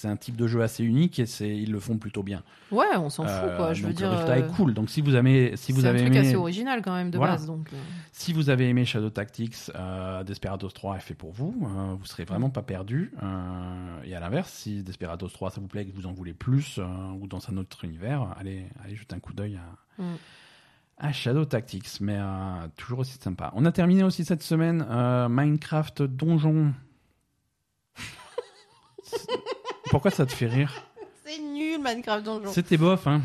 un 0.05 0.15
type 0.15 0.37
de 0.37 0.47
jeu 0.47 0.61
assez 0.61 0.83
unique 0.83 1.19
et 1.19 1.25
ils 1.41 1.71
le 1.71 1.79
font 1.81 1.97
plutôt 1.97 2.23
bien. 2.23 2.41
Ouais, 2.71 2.85
on 2.95 3.09
s'en 3.09 3.23
fout, 3.25 3.31
Euh, 3.49 3.57
quoi. 3.57 3.73
Je 3.73 3.81
veux 3.81 3.89
donc 3.89 3.97
dire. 3.97 4.07
le 4.09 4.13
résultat 4.15 4.33
euh, 4.37 4.47
est 4.47 4.55
cool. 4.55 4.73
Donc 4.73 4.89
si 4.89 5.01
vous 5.01 5.15
avez, 5.15 5.57
si 5.57 5.73
vous 5.73 5.81
c'est 5.81 5.87
avez 5.87 5.99
un 5.99 6.03
truc 6.05 6.15
aimé, 6.15 6.27
assez 6.27 6.35
original 6.37 6.81
quand 6.81 6.93
même 6.95 7.11
de 7.11 7.17
Voilà. 7.17 7.33
base. 7.33 7.47
Donc, 7.47 7.67
euh, 7.73 7.77
si 8.13 8.31
vous 8.31 8.49
avez 8.49 8.69
aimé 8.69 8.85
Shadow 8.85 9.09
Tactics, 9.09 9.55
euh, 9.75 10.23
Desperados 10.23 10.69
3 10.69 10.95
est 10.97 11.01
fait 11.01 11.15
pour 11.15 11.31
vous. 11.33 11.53
Euh, 11.63 11.95
vous 11.99 12.05
serez 12.05 12.23
vraiment 12.23 12.49
pas 12.49 12.61
perdu. 12.63 13.11
Euh, 13.21 14.01
et 14.05 14.15
à 14.15 14.19
l'inverse, 14.21 14.49
si 14.51 14.83
Desperados 14.83 15.27
3 15.29 15.51
ça 15.51 15.59
vous 15.59 15.67
plaît 15.67 15.81
et 15.81 15.85
que 15.85 15.95
vous 15.95 16.05
en 16.07 16.13
voulez 16.13 16.33
plus 16.33 16.77
euh, 16.79 16.85
ou 17.19 17.27
dans 17.27 17.49
un 17.49 17.57
autre 17.57 17.83
univers, 17.83 18.33
allez, 18.39 18.65
allez 18.85 18.95
jeter 18.95 19.15
un 19.15 19.19
coup 19.19 19.33
d'œil 19.33 19.57
à, 19.57 20.01
Mm. 20.01 20.15
À 20.97 21.11
Shadow 21.11 21.45
Tactics. 21.45 22.01
Mais 22.01 22.17
euh, 22.17 22.67
toujours 22.75 22.99
aussi 22.99 23.17
sympa. 23.21 23.51
On 23.55 23.65
a 23.65 23.71
terminé 23.71 24.03
aussi 24.03 24.25
cette 24.25 24.43
semaine 24.43 24.85
euh, 24.89 25.27
Minecraft 25.29 26.03
Donjon. 26.03 26.73
Pourquoi 29.89 30.11
ça 30.11 30.25
te 30.25 30.33
fait 30.33 30.47
rire? 30.47 30.73
C'est 31.25 31.39
nul, 31.39 31.79
Minecraft 31.83 32.23
Donjon. 32.23 32.51
C'était 32.51 32.77
bof, 32.77 33.07
hein 33.07 33.21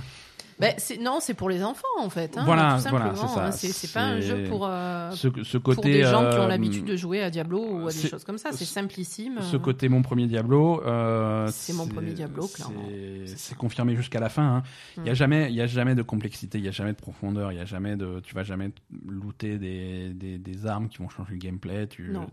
C'est- 0.78 0.98
non, 0.98 1.18
c'est 1.20 1.34
pour 1.34 1.48
les 1.50 1.62
enfants 1.62 1.82
en 1.98 2.08
fait. 2.10 2.36
hein, 2.38 2.42
Voilà, 2.44 2.76
tout 2.82 2.88
voilà, 2.90 3.06
simplement, 3.06 3.28
c'est 3.28 3.34
ça. 3.34 3.46
hein. 3.46 3.50
C'est 3.52 3.68
c'est 3.72 3.92
pas 3.92 4.02
un 4.04 4.20
jeu 4.20 4.44
pour, 4.48 4.66
euh, 4.66 5.10
ce, 5.12 5.28
ce 5.42 5.58
pour 5.58 5.74
des 5.82 6.02
gens 6.02 6.20
qui 6.30 6.38
ont 6.38 6.42
euh, 6.42 6.48
l'habitude 6.48 6.84
de 6.84 6.96
jouer 6.96 7.22
à 7.22 7.30
Diablo 7.30 7.58
ou 7.64 7.88
à 7.88 7.92
des 7.92 8.08
choses 8.08 8.24
comme 8.24 8.38
ça. 8.38 8.50
C'est 8.52 8.64
ce- 8.64 8.72
simplissime. 8.72 9.40
Ce 9.42 9.56
côté 9.56 9.88
mon 9.88 10.02
premier 10.02 10.26
Diablo, 10.26 10.82
euh, 10.86 11.48
C'est 11.52 11.72
mon 11.72 11.86
premier 11.86 12.12
Diablo, 12.12 12.46
clairement. 12.48 12.82
C'est 13.26 13.56
confirmé 13.56 13.96
jusqu'à 13.96 14.20
la 14.20 14.28
fin. 14.28 14.56
hein. 14.56 14.62
Il 14.98 15.04
y 15.06 15.08
a 15.08 15.12
Mm. 15.12 15.16
jamais, 15.16 15.48
il 15.50 15.54
y 15.54 15.60
a 15.60 15.66
jamais 15.66 15.94
de 15.94 16.02
complexité, 16.02 16.58
il 16.58 16.64
y 16.64 16.68
a 16.68 16.72
jamais 16.72 16.92
de 16.92 16.98
profondeur, 16.98 17.52
il 17.52 17.58
y 17.58 17.60
a 17.60 17.64
jamais 17.64 17.96
de, 17.96 18.20
tu 18.20 18.34
vas 18.34 18.42
jamais 18.42 18.70
looter 19.06 19.58
des, 19.58 20.10
des, 20.14 20.38
des 20.38 20.66
armes 20.66 20.88
qui 20.88 20.98
vont 20.98 21.08
changer 21.08 21.32
le 21.32 21.38
gameplay. 21.38 21.88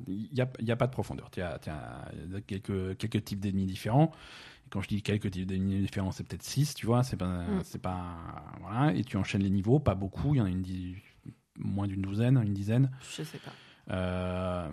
Il 0.08 0.28
y 0.34 0.42
a, 0.42 0.48
il 0.60 0.68
y 0.68 0.72
a 0.72 0.76
pas 0.76 0.88
de 0.88 0.92
profondeur. 0.92 1.30
As, 1.38 1.60
tu 1.60 1.70
as 1.70 2.42
quelques 2.48 2.98
quelques 2.98 3.24
types 3.24 3.40
d'ennemis 3.40 3.66
différents. 3.66 4.12
Quand 4.70 4.82
je 4.82 4.88
dis 4.88 5.02
quelques 5.02 5.30
d'ennemis 5.30 5.80
différents, 5.80 6.12
c'est 6.12 6.24
peut-être 6.28 6.44
6 6.44 6.74
tu 6.76 6.86
vois. 6.86 7.04
C'est 7.04 7.18
pas, 7.18 7.44
Mm. 7.44 7.62
c'est 7.64 7.82
pas, 7.82 8.18
voilà. 8.62 8.94
Et 8.94 9.04
tu 9.04 9.18
enchaînes 9.18 9.44
les 9.44 9.50
niveaux, 9.50 9.80
pas 9.80 9.96
beaucoup. 9.96 10.36
Il 10.36 10.38
y 10.38 10.42
en 10.42 10.46
a 10.46 10.50
une 10.50 10.62
dix- 10.62 10.96
moins 11.58 11.88
d'une 11.88 12.02
douzaine, 12.02 12.42
une 12.46 12.54
dizaine. 12.54 12.90
Je 13.18 13.24
sais 13.24 13.38
pas. 13.40 13.52
Euh, 13.94 14.70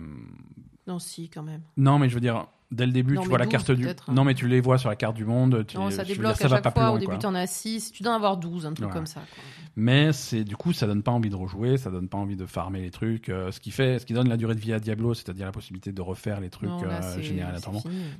Non, 0.85 0.99
si, 0.99 1.29
quand 1.29 1.43
même. 1.43 1.61
non, 1.75 1.99
mais 1.99 2.07
je 2.09 2.13
veux 2.15 2.21
dire, 2.21 2.47
dès 2.71 2.85
le 2.85 2.91
début, 2.91 3.15
Non, 3.15 3.21
tu 3.23 3.29
vois 3.29 3.37
la 3.37 3.45
12 3.45 3.51
carte 3.51 3.71
du. 3.71 3.87
hein. 3.87 3.93
Non, 4.09 4.23
mais 4.23 4.33
tu 4.33 4.47
les 4.47 4.59
vois 4.61 4.77
sur 4.77 4.89
la 4.89 4.95
carte 4.95 5.15
du 5.15 5.25
monde. 5.25 5.65
Tu... 5.67 5.77
Non, 5.77 5.89
ça 5.89 6.03
dire, 6.03 6.15
débloque 6.15 6.35
ça 6.35 6.45
à 6.45 6.47
va 6.49 6.55
chaque 6.57 6.63
pas 6.65 6.71
plus 6.71 6.79
fois. 6.79 6.87
loin, 6.89 6.95
Au 6.95 6.99
début, 6.99 7.11
quoi. 7.11 7.17
t'en 7.19 7.35
as 7.35 7.47
6. 7.47 7.91
Tu 7.91 8.03
dois 8.03 8.11
en 8.13 8.15
avoir 8.15 8.37
12, 8.37 8.65
un 8.65 8.73
truc 8.73 8.87
Ouais. 8.87 8.93
comme 8.93 9.05
ça. 9.05 9.21
quoi. 9.21 9.43
Mais 9.79 10.11
c'est 10.11 10.43
du 10.43 10.55
coup, 10.55 10.73
ça 10.73 10.87
donne 10.87 11.03
pas 11.03 11.11
envie 11.11 11.29
de 11.29 11.35
rejouer, 11.35 11.77
ça 11.77 11.91
donne 11.91 12.07
pas 12.09 12.17
envie 12.17 12.35
de 12.35 12.45
farmer 12.47 12.81
les 12.81 12.89
trucs. 12.89 13.29
euh, 13.29 13.51
ce 13.51 13.59
qui 13.59 13.69
fait, 13.71 13.99
ce 13.99 14.05
qui 14.07 14.13
donne 14.13 14.27
la 14.27 14.35
durée 14.37 14.55
de 14.55 14.59
vie 14.59 14.73
à 14.73 14.79
Diablo, 14.79 15.13
c'est-à-dire 15.13 15.45
la 15.45 15.51
possibilité 15.51 15.91
de 15.91 16.01
refaire 16.01 16.39
les 16.39 16.49
trucs 16.49 16.69
euh, 16.83 17.01
fini. 17.21 17.41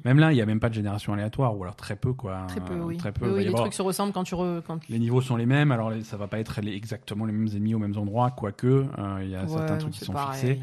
Même 0.06 0.20
là, 0.20 0.32
il 0.32 0.38
y 0.38 0.42
a 0.42 0.46
même 0.46 0.60
pas 0.60 0.70
de 0.70 0.76
génération 0.76 1.14
aléatoire, 1.14 1.58
ou 1.58 1.64
alors 1.64 1.76
très 1.76 1.96
peu, 1.96 2.14
quoi. 2.14 2.46
Très 2.48 2.60
peu, 2.62 2.76
oui. 2.76 2.98
Très 2.98 3.12
peu. 3.12 3.26
Oui, 3.28 3.32
va 3.34 3.40
les 3.42 3.48
avoir- 3.48 3.62
trucs 3.64 3.74
se 3.74 3.82
ressemblent 3.82 4.14
quand 4.14 4.24
tu. 4.24 4.36
Re... 4.36 4.62
Quand... 4.66 4.80
Les 4.90 5.00
niveaux 5.00 5.22
sont 5.22 5.36
les 5.36 5.46
mêmes, 5.48 5.72
alors 5.72 5.92
ça 6.04 6.16
va 6.18 6.28
pas 6.28 6.40
être 6.40 6.60
exactement 6.60 7.26
les 7.26 7.34
mêmes 7.34 7.48
ennemis 7.56 7.74
aux 7.74 7.80
mêmes 7.80 7.98
endroits, 7.98 8.32
quoique 8.32 8.68
euh, 8.68 9.20
il 9.24 9.30
y 9.30 9.36
a 9.36 9.48
certains 9.48 9.78
trucs 9.78 9.94
qui 9.94 10.06
sont 10.06 10.14
fixés. 10.16 10.60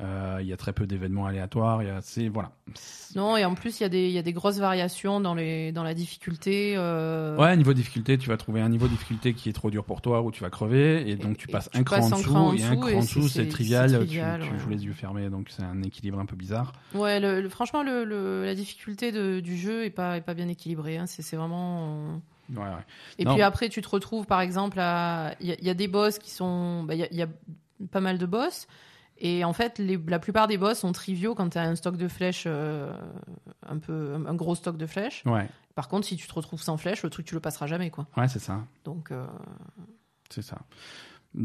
Euh, 0.00 0.38
Il 0.40 0.48
y 0.48 0.52
a 0.52 0.56
très 0.56 0.72
peu 0.72 0.88
d'événements 0.88 1.26
aléatoires. 1.26 1.82
Il 1.82 1.86
y 1.86 1.90
a, 1.90 2.00
c'est 2.02 2.26
voilà. 2.28 2.50
Non, 3.14 3.36
et 3.36 3.44
en 3.44 3.54
plus, 3.54 3.78
il 3.78 3.84
y, 3.84 3.86
a 3.86 3.88
des- 3.88 4.08
il 4.08 4.12
y 4.12 4.18
a 4.18 4.22
des 4.22 4.32
grosses 4.32 4.58
variations 4.58 5.20
dans, 5.20 5.34
les, 5.34 5.70
dans 5.70 5.84
la 5.84 5.94
difficulté. 5.94 6.74
euh, 6.76 7.36
Ouais, 7.36 7.56
niveau 7.56 7.72
difficulté, 7.74 8.18
tu 8.18 8.28
vas 8.28 8.36
trouver 8.36 8.60
un 8.60 8.68
niveau 8.68 8.86
de 8.86 8.90
difficulté 8.92 9.34
qui 9.34 9.48
est 9.48 9.52
trop 9.52 9.70
dur 9.70 9.84
pour 9.84 10.00
toi 10.02 10.22
où 10.22 10.32
tu 10.32 10.42
vas 10.42 10.50
crever 10.50 11.08
et 11.08 11.14
donc 11.14 11.36
tu 11.36 11.48
et 11.48 11.52
passes 11.52 11.70
tu 11.70 11.78
un 11.78 11.84
cran 11.84 11.96
passes 12.00 12.12
en 12.12 12.16
dessous 12.18 12.30
cran 12.30 12.48
en 12.48 12.54
et 12.54 12.64
un 12.64 12.74
cran 12.76 12.88
en 12.92 13.00
dessous, 13.00 13.28
c'est 13.28 13.44
c'est- 13.44 13.48
trivial, 13.48 13.88
c'est 13.88 13.98
tu- 14.00 14.04
trivial, 14.06 14.40
tu, 14.42 14.50
ouais. 14.52 14.58
joues 14.58 14.68
les 14.70 14.84
yeux 14.84 14.92
fermés 14.94 15.30
donc 15.30 15.46
c'est 15.50 15.62
un 15.62 15.80
équilibre 15.84 16.18
un 16.18 16.26
peu 16.26 16.34
bizarre. 16.34 16.72
Ouais, 16.94 17.20
le, 17.20 17.40
le- 17.40 17.48
franchement, 17.48 17.84
le, 17.84 18.04
le- 18.04 18.44
la 18.44 18.56
difficulté 18.56 19.12
de- 19.12 19.38
du 19.38 19.56
jeu 19.56 19.84
est 19.84 19.90
pas, 19.90 20.16
est 20.16 20.22
pas 20.22 20.34
bien 20.34 20.48
équilibrée. 20.48 20.96
hein. 20.98 21.06
C'est 21.06 21.22
c'est 21.22 21.36
vraiment. 21.36 22.20
Ouais, 22.50 22.58
ouais. 22.58 22.64
Et 23.18 23.24
Non. 23.24 23.34
puis 23.34 23.42
après, 23.42 23.68
tu 23.68 23.80
te 23.80 23.88
retrouves, 23.88 24.26
par 24.26 24.40
exemple, 24.40 24.78
à. 24.80 25.34
Il 25.40 25.46
y, 25.46 25.52
a- 25.52 25.56
il 25.60 25.64
y 25.66 25.70
a 25.70 25.74
des 25.74 25.86
boss 25.88 26.18
qui 26.18 26.30
sont. 26.32 26.82
bah, 26.82 26.94
Il 26.94 27.00
y, 27.00 27.04
a, 27.04 27.08
il 27.12 27.16
y 27.16 27.22
a 27.22 27.28
pas 27.92 28.00
mal 28.00 28.18
de 28.18 28.26
boss. 28.26 28.66
Et 29.18 29.44
en 29.44 29.52
fait, 29.52 29.78
les- 29.78 29.98
la 30.08 30.18
plupart 30.18 30.46
des 30.48 30.58
boss 30.58 30.78
sont 30.80 30.92
triviaux 30.92 31.34
quand 31.34 31.50
tu 31.50 31.58
as 31.58 31.62
un 31.62 31.76
stock 31.76 31.96
de 31.96 32.08
flèches, 32.08 32.44
euh, 32.46 32.92
un 33.66 33.78
peu 33.78 34.14
un 34.26 34.34
gros 34.34 34.54
stock 34.54 34.76
de 34.76 34.86
flèches. 34.86 35.22
Ouais, 35.24 35.48
Par 35.74 35.88
contre, 35.88 36.06
si 36.06 36.16
tu 36.16 36.26
te 36.26 36.34
retrouves 36.34 36.62
sans 36.62 36.76
flèches, 36.76 37.02
le 37.02 37.10
truc 37.10 37.24
tu 37.26 37.34
le 37.34 37.40
passeras 37.40 37.66
jamais, 37.66 37.90
quoi. 37.90 38.06
ouais, 38.16 38.28
c'est 38.28 38.38
ça, 38.40 38.60
Donc, 38.84 39.10
euh, 39.12 39.24
c'est 40.30 40.42
ça. 40.42 40.58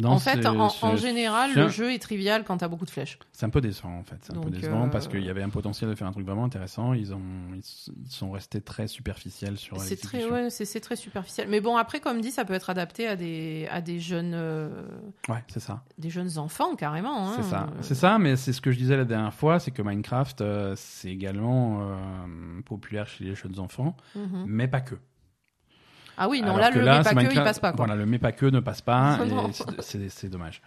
En 0.03 0.19
fait, 0.19 0.45
en, 0.45 0.95
général, 0.95 1.53
le 1.55 1.69
jeu 1.69 1.93
est 1.93 1.99
trivial 1.99 2.43
quand 2.43 2.57
t'as 2.57 2.67
beaucoup 2.67 2.85
de 2.85 2.91
flèches. 2.91 3.17
C'est 3.31 3.45
un 3.45 3.49
peu 3.49 3.61
décevant 3.61 3.97
en 3.97 4.03
fait. 4.03 4.17
C'est 4.21 4.37
un 4.37 4.39
peu 4.39 4.49
décevant 4.49 4.85
euh, 4.85 4.89
parce 4.89 5.07
qu'il 5.07 5.23
y 5.23 5.29
avait 5.29 5.41
un 5.41 5.49
potentiel 5.49 5.89
de 5.89 5.95
faire 5.95 6.07
un 6.07 6.11
truc 6.11 6.25
vraiment 6.25 6.43
intéressant. 6.43 6.93
Ils 6.93 7.13
ont, 7.13 7.21
ils, 7.55 8.09
sont 8.09 8.31
restés 8.31 8.61
très 8.61 8.87
superficiels 8.87 9.57
sur 9.57 9.79
C'est 9.79 9.95
très, 9.95 10.25
ouais, 10.29 10.49
c'est 10.49 10.79
très 10.79 10.95
superficiel. 10.95 11.47
Mais 11.49 11.59
bon, 11.59 11.75
après, 11.77 11.99
comme 11.99 12.21
dit, 12.21 12.31
ça 12.31 12.45
peut 12.45 12.53
être 12.53 12.69
adapté 12.69 13.07
à 13.07 13.15
des, 13.15 13.67
à 13.71 13.81
des 13.81 13.99
jeunes, 13.99 14.33
euh, 14.35 14.69
Ouais, 15.27 15.43
c'est 15.47 15.59
ça. 15.59 15.83
des 15.97 16.09
jeunes 16.09 16.37
enfants 16.37 16.75
carrément. 16.75 17.29
hein. 17.29 17.33
C'est 17.37 17.49
ça, 17.49 17.63
Euh, 17.63 17.77
c'est 17.81 17.95
ça, 17.95 18.19
mais 18.19 18.35
c'est 18.35 18.53
ce 18.53 18.61
que 18.61 18.71
je 18.71 18.77
disais 18.77 18.97
la 18.97 19.05
dernière 19.05 19.33
fois, 19.33 19.59
c'est 19.59 19.71
que 19.71 19.81
Minecraft, 19.81 20.41
euh, 20.41 20.73
c'est 20.75 21.09
également 21.09 21.81
euh, 21.81 22.61
populaire 22.65 23.07
chez 23.07 23.23
les 23.23 23.35
jeunes 23.35 23.59
enfants, 23.59 23.95
mhm. 24.15 24.45
mais 24.47 24.67
pas 24.67 24.81
que. 24.81 24.95
Ah 26.19 26.29
oui, 26.29 26.41
non, 26.41 26.47
Alors 26.49 26.59
là, 26.59 26.69
le 26.71 26.81
là, 26.81 26.97
mais 26.99 27.03
pas 27.15 27.25
que, 27.25 27.33
il 27.33 27.43
passe 27.43 27.59
pas. 27.59 27.71
Quoi. 27.71 27.85
Voilà, 27.85 27.95
le 27.95 28.05
mais 28.05 28.19
pas 28.19 28.31
que 28.31 28.45
ne 28.45 28.59
passe 28.59 28.81
pas, 28.81 29.17
c'est- 29.79 30.29
dommage. 30.29 30.61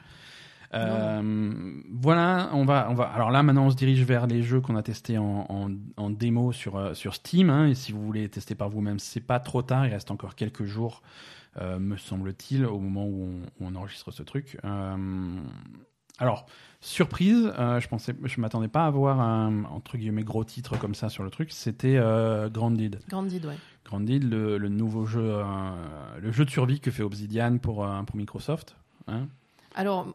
Euh, 0.75 1.53
voilà, 1.93 2.49
on 2.55 2.65
va, 2.65 2.89
on 2.91 2.95
va. 2.95 3.05
Alors 3.05 3.31
là, 3.31 3.43
maintenant, 3.43 3.67
on 3.67 3.71
se 3.71 3.77
dirige 3.77 4.03
vers 4.05 4.27
les 4.27 4.43
jeux 4.43 4.61
qu'on 4.63 4.77
a 4.77 4.83
testés 4.83 5.19
en, 5.19 5.47
en, 5.49 5.71
en 5.99 6.11
démo 6.11 6.53
sur 6.53 6.77
euh, 6.77 6.95
sur 6.95 7.15
Steam. 7.15 7.51
hein, 7.51 7.67
et 7.67 7.75
si 7.75 7.93
vous 7.93 8.03
voulez 8.03 8.29
tester 8.29 8.55
par 8.55 8.71
vous-même, 8.71 8.99
c'est 8.99 9.21
pas 9.21 9.39
trop 9.39 9.61
tard. 9.63 9.87
Il 9.87 9.93
reste 9.93 10.11
encore 10.11 10.35
quelques 10.35 10.65
jours, 10.65 11.03
euh, 11.61 11.79
me 11.79 11.97
semble-t-il, 11.99 12.65
au 12.65 12.79
moment 12.79 13.05
où 13.05 13.29
on, 13.61 13.65
où 13.65 13.69
on 13.69 13.75
enregistre 13.77 14.11
ce 14.13 14.23
truc. 14.23 14.57
Euh, 14.65 15.37
alors, 16.19 16.47
surprise, 16.81 17.53
je 17.59 17.89
pensais, 17.89 18.15
je 18.25 18.41
m'attendais 18.41 18.69
pas 18.69 18.85
à 18.85 18.87
avoir 18.87 19.21
un 19.21 19.65
entre 19.65 19.97
guillemets 19.99 20.23
gros 20.25 20.45
titre 20.45 20.79
comme 20.79 20.95
ça 20.95 21.09
sur 21.11 21.23
le 21.25 21.31
truc. 21.31 21.51
C'était 21.53 21.97
euh, 21.99 22.49
Grounded. 22.49 23.01
Grandid, 23.09 23.45
ouais. 23.45 23.57
Grounded, 23.85 24.24
le, 24.30 24.59
le 24.59 24.68
nouveau 24.68 25.05
jeu, 25.07 25.20
euh, 25.22 25.45
le 26.20 26.30
jeu 26.33 26.45
de 26.45 26.51
survie 26.51 26.80
que 26.80 26.91
fait 26.91 27.03
Obsidian 27.03 27.59
pour, 27.59 27.85
euh, 27.85 28.03
pour 28.03 28.16
Microsoft. 28.16 28.76
Hein 29.09 29.26
Alors, 29.74 30.14